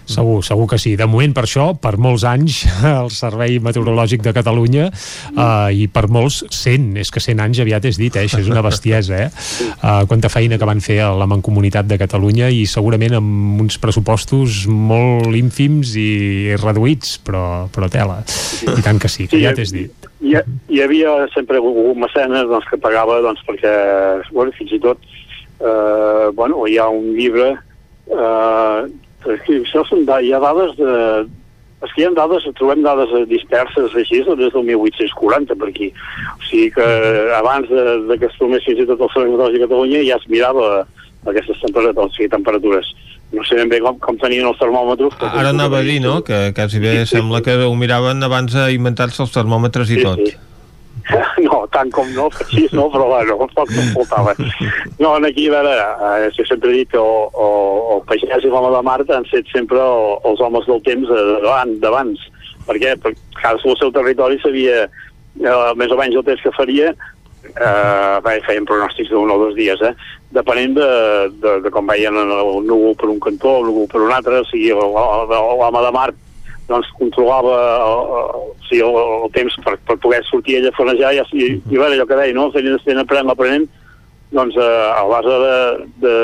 Segur, 0.05 0.41
segur 0.45 0.67
que 0.69 0.79
sí. 0.81 0.93
De 0.99 1.07
moment, 1.09 1.33
per 1.35 1.45
això, 1.47 1.67
per 1.81 1.95
molts 2.01 2.25
anys, 2.29 2.61
el 3.01 3.09
Servei 3.13 3.57
Meteorològic 3.63 4.23
de 4.25 4.33
Catalunya 4.35 4.89
uh, 4.91 5.69
i 5.73 5.87
per 5.91 6.05
molts, 6.13 6.43
100, 6.53 6.91
és 7.01 7.11
que 7.13 7.23
100 7.23 7.43
anys 7.45 7.61
aviat 7.63 7.89
és 7.89 7.99
dit, 8.01 8.13
eh? 8.13 8.25
això 8.27 8.41
és 8.43 8.51
una 8.51 8.63
bestiesa, 8.65 9.25
eh? 9.25 9.29
Uh, 9.81 10.05
quanta 10.09 10.29
feina 10.31 10.59
que 10.61 10.69
van 10.69 10.83
fer 10.83 10.99
a 11.05 11.11
la 11.17 11.27
Mancomunitat 11.29 11.89
de 11.89 11.99
Catalunya 12.01 12.51
i 12.53 12.65
segurament 12.69 13.17
amb 13.19 13.65
uns 13.65 13.79
pressupostos 13.81 14.65
molt 14.69 15.35
ínfims 15.37 15.95
i 15.99 16.55
reduïts, 16.61 17.17
però, 17.25 17.65
però 17.73 17.89
tela. 17.91 18.21
I 18.65 18.81
tant 18.85 19.01
que 19.01 19.11
sí, 19.11 19.29
que 19.29 19.41
aviat 19.41 19.61
és 19.65 19.73
dit. 19.73 20.09
hi, 20.25 20.37
hi 20.71 20.81
havia 20.81 21.17
sempre 21.33 21.59
algun 21.61 21.99
mecenes 22.01 22.47
doncs, 22.49 22.67
que 22.69 22.79
pagava 22.81 23.19
doncs, 23.25 23.41
perquè 23.47 23.73
bueno, 24.31 24.53
fins 24.57 24.73
i 24.75 24.81
tot 24.81 25.01
eh, 25.59 26.29
bueno, 26.33 26.65
hi 26.67 26.77
ha 26.77 26.87
un 26.89 27.13
llibre 27.17 27.51
eh, 27.53 28.79
això 29.25 29.83
són 29.89 30.05
da 30.05 30.19
hi 30.21 30.31
ha 30.33 30.39
dades 30.43 30.75
de 30.77 30.93
és 31.85 31.91
que 31.93 32.01
hi 32.01 32.05
ha 32.07 32.11
dades, 32.17 32.45
trobem 32.57 32.81
dades 32.81 33.11
disperses 33.29 33.93
així 33.93 34.21
des 34.25 34.53
del 34.53 34.63
1840 34.65 35.57
per 35.59 35.67
aquí. 35.69 35.89
O 36.39 36.45
sigui 36.47 36.69
que 36.73 36.85
abans 37.37 37.67
de, 37.69 37.83
de 38.09 38.17
que 38.17 38.25
es 38.29 38.37
formés 38.39 38.63
fins 38.65 38.79
i 38.81 38.87
tot 38.89 39.01
el 39.03 39.11
Servei 39.13 39.29
Meteorològic 39.33 39.59
de 39.59 39.67
Catalunya 39.67 40.01
ja 40.07 40.15
es 40.17 40.25
mirava 40.31 40.69
aquestes 41.29 41.59
temperatures, 41.61 42.09
o 42.09 42.15
sigui, 42.15 42.29
temperatures. 42.31 42.89
No 43.35 43.43
sé 43.43 43.57
ben 43.59 43.69
bé 43.69 43.81
com, 43.83 43.99
com 43.99 44.17
tenien 44.21 44.47
els 44.47 44.57
termòmetres. 44.61 45.13
Ara 45.19 45.51
anava 45.51 45.81
a 45.81 45.85
dir, 45.85 45.99
no?, 46.01 46.19
que 46.25 46.53
quasi 46.55 46.79
bé 46.79 47.03
sembla 47.09 47.41
que 47.45 47.57
ho 47.65 47.73
miraven 47.77 48.23
abans 48.23 48.53
d'inventar-se 48.55 49.21
els 49.25 49.33
termòmetres 49.35 49.91
i 49.91 49.99
Sí, 49.99 50.03
tot. 50.05 50.21
sí. 50.25 50.37
No, 51.45 51.61
tant 51.73 51.91
com 51.93 52.07
no, 52.15 52.27
així 52.41 52.65
no, 52.73 52.87
però 52.93 53.07
bueno, 53.11 53.37
poc 53.53 53.71
no 53.75 53.83
faltava. 53.93 54.33
No, 54.99 55.15
aquí, 55.27 55.47
a 55.49 55.53
veure, 55.53 55.73
eh, 56.25 56.45
sempre 56.47 56.71
he 56.71 56.79
dit 56.81 56.93
que 56.93 57.01
o, 57.01 57.47
el 57.95 58.05
pagès 58.09 58.45
i 58.45 58.51
l'home 58.51 58.71
de 58.73 58.81
Mart 58.87 59.11
han 59.13 59.27
set 59.29 59.49
sempre 59.53 59.81
o, 59.81 60.15
els 60.25 60.41
homes 60.41 60.65
del 60.69 60.81
temps 60.87 61.11
eh, 61.11 61.25
d'abans, 61.43 61.81
d'abans. 61.83 62.29
Per? 62.65 62.73
Perquè 62.73 62.95
cadascú 63.37 63.75
al 63.75 63.81
seu 63.81 63.91
territori 63.93 64.39
sabia 64.41 64.85
eh, 64.87 65.71
més 65.77 65.91
o 65.93 65.99
menys 65.99 66.17
el 66.17 66.25
temps 66.25 66.41
que 66.41 66.55
faria 66.55 66.93
eh, 67.53 68.17
bé, 68.25 68.39
feien 68.47 68.65
pronòstics 68.67 69.11
d'un 69.13 69.31
o 69.31 69.39
dos 69.45 69.55
dies, 69.57 69.81
eh? 69.85 69.93
depenent 70.35 70.75
de, 70.75 70.89
de, 71.43 71.57
de 71.63 71.71
com 71.71 71.87
veien 71.87 72.17
el 72.17 72.65
núvol 72.65 72.95
per 72.99 73.11
un 73.11 73.21
cantó, 73.23 73.59
el 73.61 73.69
núvol 73.69 73.89
per 73.91 74.01
un 74.03 74.13
altre, 74.15 74.41
o 74.41 74.47
sigui, 74.49 74.73
l'home 74.73 75.83
de 75.85 75.93
Mart 75.95 76.24
doncs 76.69 76.89
controlava 76.97 77.55
el, 77.85 78.13
el, 78.19 78.45
sigui, 78.67 78.83
el, 78.87 78.99
el 79.25 79.31
temps 79.35 79.57
per, 79.65 79.75
per 79.87 79.97
poder 80.01 80.21
sortir 80.25 80.59
ella 80.59 80.71
a 80.73 80.77
fanejar 80.77 81.13
i, 81.13 81.23
i, 81.37 81.49
i 81.59 81.77
a 81.77 81.81
veure 81.81 81.93
allò 81.93 82.07
que 82.09 82.19
deia, 82.21 82.37
no? 82.37 82.47
Fent 82.55 82.69
estent 82.73 83.01
aprenent, 83.01 83.33
aprenent, 83.33 83.67
doncs 84.33 84.57
eh, 84.57 84.87
a 84.95 85.03
base 85.11 85.37
de, 85.45 85.59
de, 86.01 86.15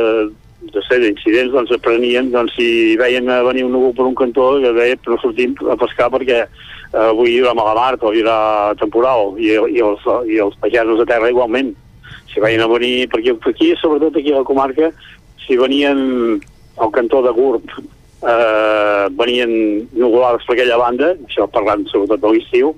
de 0.74 0.84
ser 0.88 1.00
d'incidents, 1.04 1.54
doncs 1.54 1.74
aprenien, 1.78 2.32
doncs 2.34 2.58
si 2.58 2.98
veien 3.00 3.30
a 3.30 3.42
venir 3.46 3.68
un 3.68 3.76
núvol 3.78 3.96
per 3.98 4.10
un 4.10 4.18
cantó, 4.18 4.56
que 4.64 4.74
deia, 4.78 4.98
no 5.08 5.22
sortim 5.22 5.56
a 5.70 5.78
pescar 5.80 6.10
perquè 6.14 6.42
eh, 6.42 7.06
avui 7.06 7.36
hi 7.36 7.40
haurà 7.44 7.56
mala 7.58 7.78
mar 7.78 7.94
o 8.02 8.14
hi 8.14 8.26
haurà 8.26 8.74
temporal, 8.82 9.38
i, 9.38 9.54
i, 9.54 9.80
els, 9.86 10.06
i 10.26 10.42
els 10.42 10.58
pagesos 10.64 11.06
a 11.06 11.10
terra 11.10 11.30
igualment. 11.30 11.76
Si 12.32 12.42
veien 12.42 12.64
a 12.64 12.70
venir, 12.72 13.10
perquè 13.12 13.36
aquí, 13.38 13.74
sobretot 13.78 14.18
aquí 14.18 14.34
a 14.34 14.42
la 14.42 14.48
comarca, 14.48 14.92
si 15.46 15.58
venien 15.60 16.40
al 16.82 16.92
cantó 16.96 17.22
de 17.22 17.34
Gurb, 17.36 17.74
eh, 18.22 19.06
venien 19.18 19.52
nuvolades 19.92 20.46
per 20.48 20.56
aquella 20.56 20.80
banda, 20.82 21.14
això 21.28 21.48
parlant 21.52 21.86
sobretot 21.90 22.24
de 22.24 22.34
l'estiu, 22.34 22.74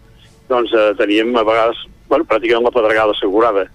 doncs 0.49 0.73
eh, 0.73 0.91
teníem 0.99 1.35
a 1.35 1.45
vegades, 1.47 1.79
bueno, 2.09 2.27
pràcticament 2.29 2.67
la 2.67 2.75
pedregada 2.75 3.15
assegurada. 3.15 3.67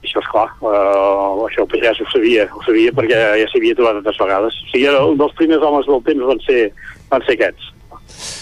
això 0.00 0.16
és 0.16 0.28
clar, 0.32 0.46
uh, 0.64 1.44
això 1.44 1.60
el 1.60 1.68
pagès 1.68 1.98
ho 2.00 2.06
sabia, 2.08 2.46
ho 2.48 2.62
sabia 2.64 2.88
perquè 2.96 3.18
ja 3.36 3.48
s'hi 3.50 3.58
havia 3.60 3.76
trobat 3.76 3.98
altres 3.98 4.16
vegades. 4.16 4.54
O 4.62 4.68
sigui, 4.70 4.86
un 4.88 5.18
dels 5.20 5.34
primers 5.36 5.60
homes 5.60 5.84
del 5.84 6.00
temps 6.06 6.24
van 6.30 6.40
ser, 6.46 6.62
van 7.10 7.26
ser 7.26 7.36
aquests 7.36 7.66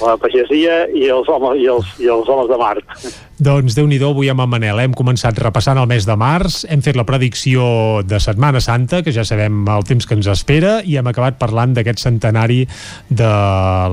la 0.03 0.17
pagesia 0.21 0.85
i 0.95 1.09
els 1.13 1.29
homes, 1.31 1.59
i 1.61 1.67
els, 1.73 1.97
i 2.03 2.11
els 2.13 2.29
homes 2.29 2.49
de 2.51 2.59
Mart. 2.61 3.01
Doncs 3.39 3.77
déu 3.77 3.87
nhi 3.87 4.01
avui 4.03 4.27
amb 4.33 4.43
en 4.43 4.51
Manel. 4.51 4.81
Hem 4.83 4.95
començat 4.99 5.37
repassant 5.39 5.79
el 5.79 5.87
mes 5.87 6.03
de 6.07 6.15
març, 6.19 6.65
hem 6.67 6.81
fet 6.83 6.97
la 6.99 7.05
predicció 7.07 8.03
de 8.03 8.19
Setmana 8.19 8.59
Santa, 8.59 8.99
que 9.07 9.13
ja 9.15 9.23
sabem 9.23 9.61
el 9.71 9.85
temps 9.87 10.07
que 10.07 10.17
ens 10.19 10.27
espera, 10.27 10.79
i 10.83 10.97
hem 10.99 11.07
acabat 11.07 11.39
parlant 11.39 11.77
d'aquest 11.77 12.03
centenari 12.03 12.65
de 13.11 13.29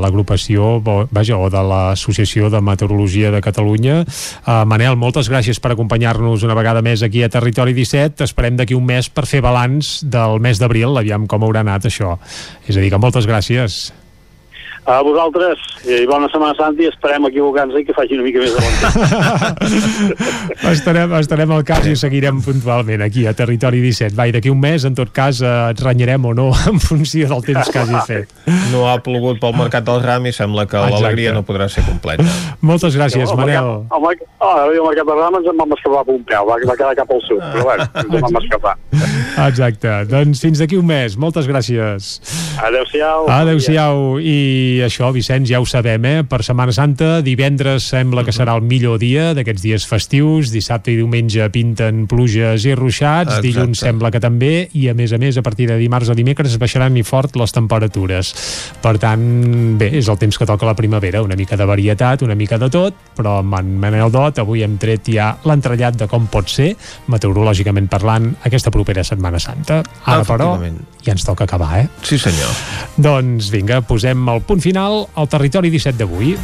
l'agrupació, 0.01 0.79
vaja, 0.81 1.37
o 1.37 1.51
de 1.53 1.61
l'Associació 1.61 2.49
de 2.49 2.61
Meteorologia 2.65 3.29
de 3.35 3.43
Catalunya. 3.45 3.99
Uh, 4.45 4.63
Manel, 4.65 4.97
moltes 4.97 5.29
gràcies 5.29 5.61
per 5.61 5.75
acompanyar-nos 5.75 6.45
una 6.47 6.57
vegada 6.57 6.81
més 6.85 7.03
aquí 7.05 7.21
a 7.21 7.29
Territori 7.29 7.77
17. 7.77 8.25
Esperem 8.25 8.57
d'aquí 8.57 8.73
un 8.73 8.87
mes 8.87 9.11
per 9.13 9.27
fer 9.29 9.43
balanç 9.45 9.99
del 10.01 10.41
mes 10.41 10.57
d'abril, 10.61 10.97
aviam 10.97 11.29
com 11.29 11.45
haurà 11.45 11.61
anat 11.61 11.85
això. 11.85 12.17
És 12.65 12.73
a 12.73 12.81
dir, 12.81 12.89
que 12.89 13.01
moltes 13.01 13.29
gràcies. 13.29 13.93
A 14.85 14.99
vosaltres, 15.01 15.57
i 15.89 16.03
bona 16.05 16.27
Setmana 16.29 16.53
Santa 16.59 16.83
i 16.83 16.87
esperem 16.91 17.25
equivocar-nos 17.25 17.79
i 17.79 17.87
que 17.87 17.93
faci 17.97 18.13
una 18.13 18.25
mica 18.27 18.37
més 18.37 18.51
de 18.53 18.61
bon 18.61 18.75
temps. 18.83 19.71
estarem, 20.75 21.15
estarem 21.17 21.53
al 21.55 21.63
cas 21.65 21.87
i 21.89 21.95
seguirem 21.97 22.37
puntualment 22.45 23.01
aquí 23.01 23.23
a 23.25 23.33
Territori 23.33 23.79
17. 23.81 24.13
Vai, 24.13 24.29
d'aquí 24.35 24.53
un 24.53 24.59
mes, 24.61 24.85
en 24.85 24.93
tot 24.93 25.09
cas, 25.15 25.39
eh, 25.41 25.53
et 25.73 25.81
renyarem 25.81 26.27
o 26.29 26.35
no 26.37 26.51
en 26.69 26.77
funció 26.83 27.31
del 27.31 27.41
temps 27.47 27.71
que 27.73 27.81
hagi 27.81 28.03
fet. 28.05 28.35
No 28.69 28.85
ha 28.91 28.99
plogut 29.01 29.41
pel 29.41 29.57
Mercat 29.57 29.87
del 29.89 30.03
Ram 30.05 30.29
i 30.29 30.35
sembla 30.37 30.67
que 30.69 30.77
l'alegria 30.93 31.33
no 31.33 31.41
podrà 31.49 31.65
ser 31.65 31.81
completa. 31.89 32.27
Moltes 32.61 32.93
gràcies, 32.93 33.25
el 33.25 33.41
Manel. 33.41 33.71
El, 33.89 34.05
mercat, 34.05 34.29
el, 34.29 34.45
oh, 34.45 34.69
el 34.69 34.85
mercat 34.91 35.09
del 35.09 35.21
Ram 35.23 35.39
ens 35.41 35.49
en 35.49 35.63
vam 35.63 35.75
escapar 35.79 36.05
per 36.05 36.19
un 36.19 36.23
peu, 36.29 36.45
va, 36.51 36.59
va 36.61 36.77
quedar 36.77 36.93
cap 37.01 37.17
al 37.17 37.25
sud, 37.25 37.41
però 37.41 37.65
bueno, 37.71 37.89
ens 37.89 38.13
en 38.21 38.29
vam 38.29 38.39
escapar. 38.43 38.77
Exacte. 39.47 39.97
Doncs 40.13 40.45
fins 40.45 40.61
d'aquí 40.61 40.77
un 40.77 40.85
mes. 40.93 41.17
Moltes 41.19 41.49
gràcies. 41.49 42.13
Adéu-siau. 42.61 43.25
Adéu-siau. 43.33 44.21
I 44.21 44.37
això, 44.83 45.11
Vicenç, 45.13 45.49
ja 45.51 45.59
ho 45.61 45.65
sabem, 45.69 46.05
eh? 46.05 46.23
Per 46.27 46.41
Setmana 46.43 46.73
Santa, 46.75 47.21
divendres 47.25 47.87
sembla 47.91 48.23
que 48.25 48.33
serà 48.35 48.55
el 48.57 48.63
millor 48.65 48.97
dia 48.99 49.29
d'aquests 49.37 49.63
dies 49.63 49.85
festius, 49.87 50.51
dissabte 50.53 50.91
i 50.91 50.97
diumenge 50.99 51.47
pinten 51.53 52.05
pluges 52.11 52.65
i 52.65 52.75
ruixats, 52.75 53.37
Exacte. 53.37 53.45
dilluns 53.47 53.83
sembla 53.85 54.11
que 54.11 54.21
també, 54.23 54.53
i 54.73 54.87
a 54.89 54.95
més 54.97 55.13
a 55.13 55.19
més, 55.21 55.37
a 55.37 55.43
partir 55.45 55.69
de 55.69 55.77
dimarts 55.79 56.09
o 56.09 56.17
dimecres 56.17 56.57
baixaran 56.61 56.97
i 56.97 57.03
fort 57.03 57.37
les 57.39 57.55
temperatures. 57.55 58.33
Per 58.81 58.95
tant, 59.01 59.23
bé, 59.79 59.91
és 59.99 60.09
el 60.09 60.19
temps 60.21 60.37
que 60.37 60.49
toca 60.49 60.67
la 60.67 60.75
primavera, 60.75 61.23
una 61.23 61.37
mica 61.39 61.57
de 61.57 61.69
varietat, 61.69 62.25
una 62.25 62.35
mica 62.35 62.59
de 62.61 62.69
tot, 62.73 62.97
però 63.15 63.39
amb 63.43 63.59
en 63.59 63.75
Manel 63.79 64.11
Dot 64.11 64.41
avui 64.43 64.65
hem 64.65 64.79
tret 64.81 65.07
ja 65.11 65.33
l'entrellat 65.45 65.97
de 65.99 66.09
com 66.11 66.27
pot 66.31 66.49
ser, 66.51 66.73
meteorològicament 67.11 67.89
parlant, 67.91 68.31
aquesta 68.43 68.73
propera 68.73 69.03
Setmana 69.03 69.39
Santa. 69.39 69.83
Ara, 70.05 70.23
però, 70.25 70.53
ja 71.05 71.15
ens 71.15 71.25
toca 71.27 71.45
acabar, 71.45 71.79
eh? 71.83 71.87
Sí, 72.03 72.19
senyor. 72.21 72.51
Doncs 72.97 73.51
vinga, 73.53 73.81
posem 73.85 74.27
el 74.33 74.41
punt 74.45 74.63
final 74.63 75.05
al 75.15 75.29
territori 75.31 75.73
17 75.73 76.01
d'avui. 76.01 76.35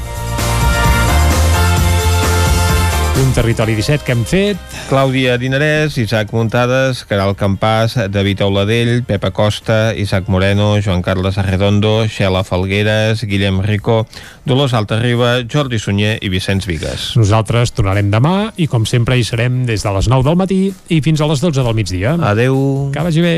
Un 3.21 3.33
territori 3.33 3.75
17 3.75 4.01
que 4.03 4.15
hem 4.15 4.23
fet. 4.25 4.57
Clàudia 4.89 5.35
Dinarès, 5.37 5.93
Isaac 6.01 6.31
Muntades, 6.33 7.03
Caral 7.05 7.35
Campàs, 7.37 7.93
David 8.09 8.41
Auladell, 8.41 9.03
Pepa 9.05 9.29
Costa, 9.29 9.93
Isaac 9.93 10.25
Moreno, 10.31 10.73
Joan 10.81 11.03
Carles 11.05 11.37
Arredondo, 11.37 12.07
Xela 12.09 12.41
Falgueres, 12.43 13.21
Guillem 13.27 13.61
Rico, 13.61 14.07
Dolors 14.45 14.73
Altarriba, 14.73 15.43
Jordi 15.45 15.77
Sunyer 15.77 16.15
i 16.21 16.31
Vicenç 16.33 16.65
Vigues. 16.65 17.11
Nosaltres 17.19 17.75
tornarem 17.77 18.09
demà 18.09 18.53
i 18.57 18.65
com 18.71 18.87
sempre 18.89 19.19
hi 19.19 19.27
serem 19.27 19.67
des 19.69 19.85
de 19.85 19.93
les 19.93 20.09
9 20.09 20.25
del 20.25 20.39
matí 20.39 20.63
i 20.89 21.03
fins 21.05 21.21
a 21.21 21.29
les 21.29 21.45
12 21.45 21.61
del 21.61 21.77
migdia. 21.77 22.17
Adeu. 22.31 22.89
Que 22.95 23.05
vagi 23.05 23.21
bé. 23.21 23.37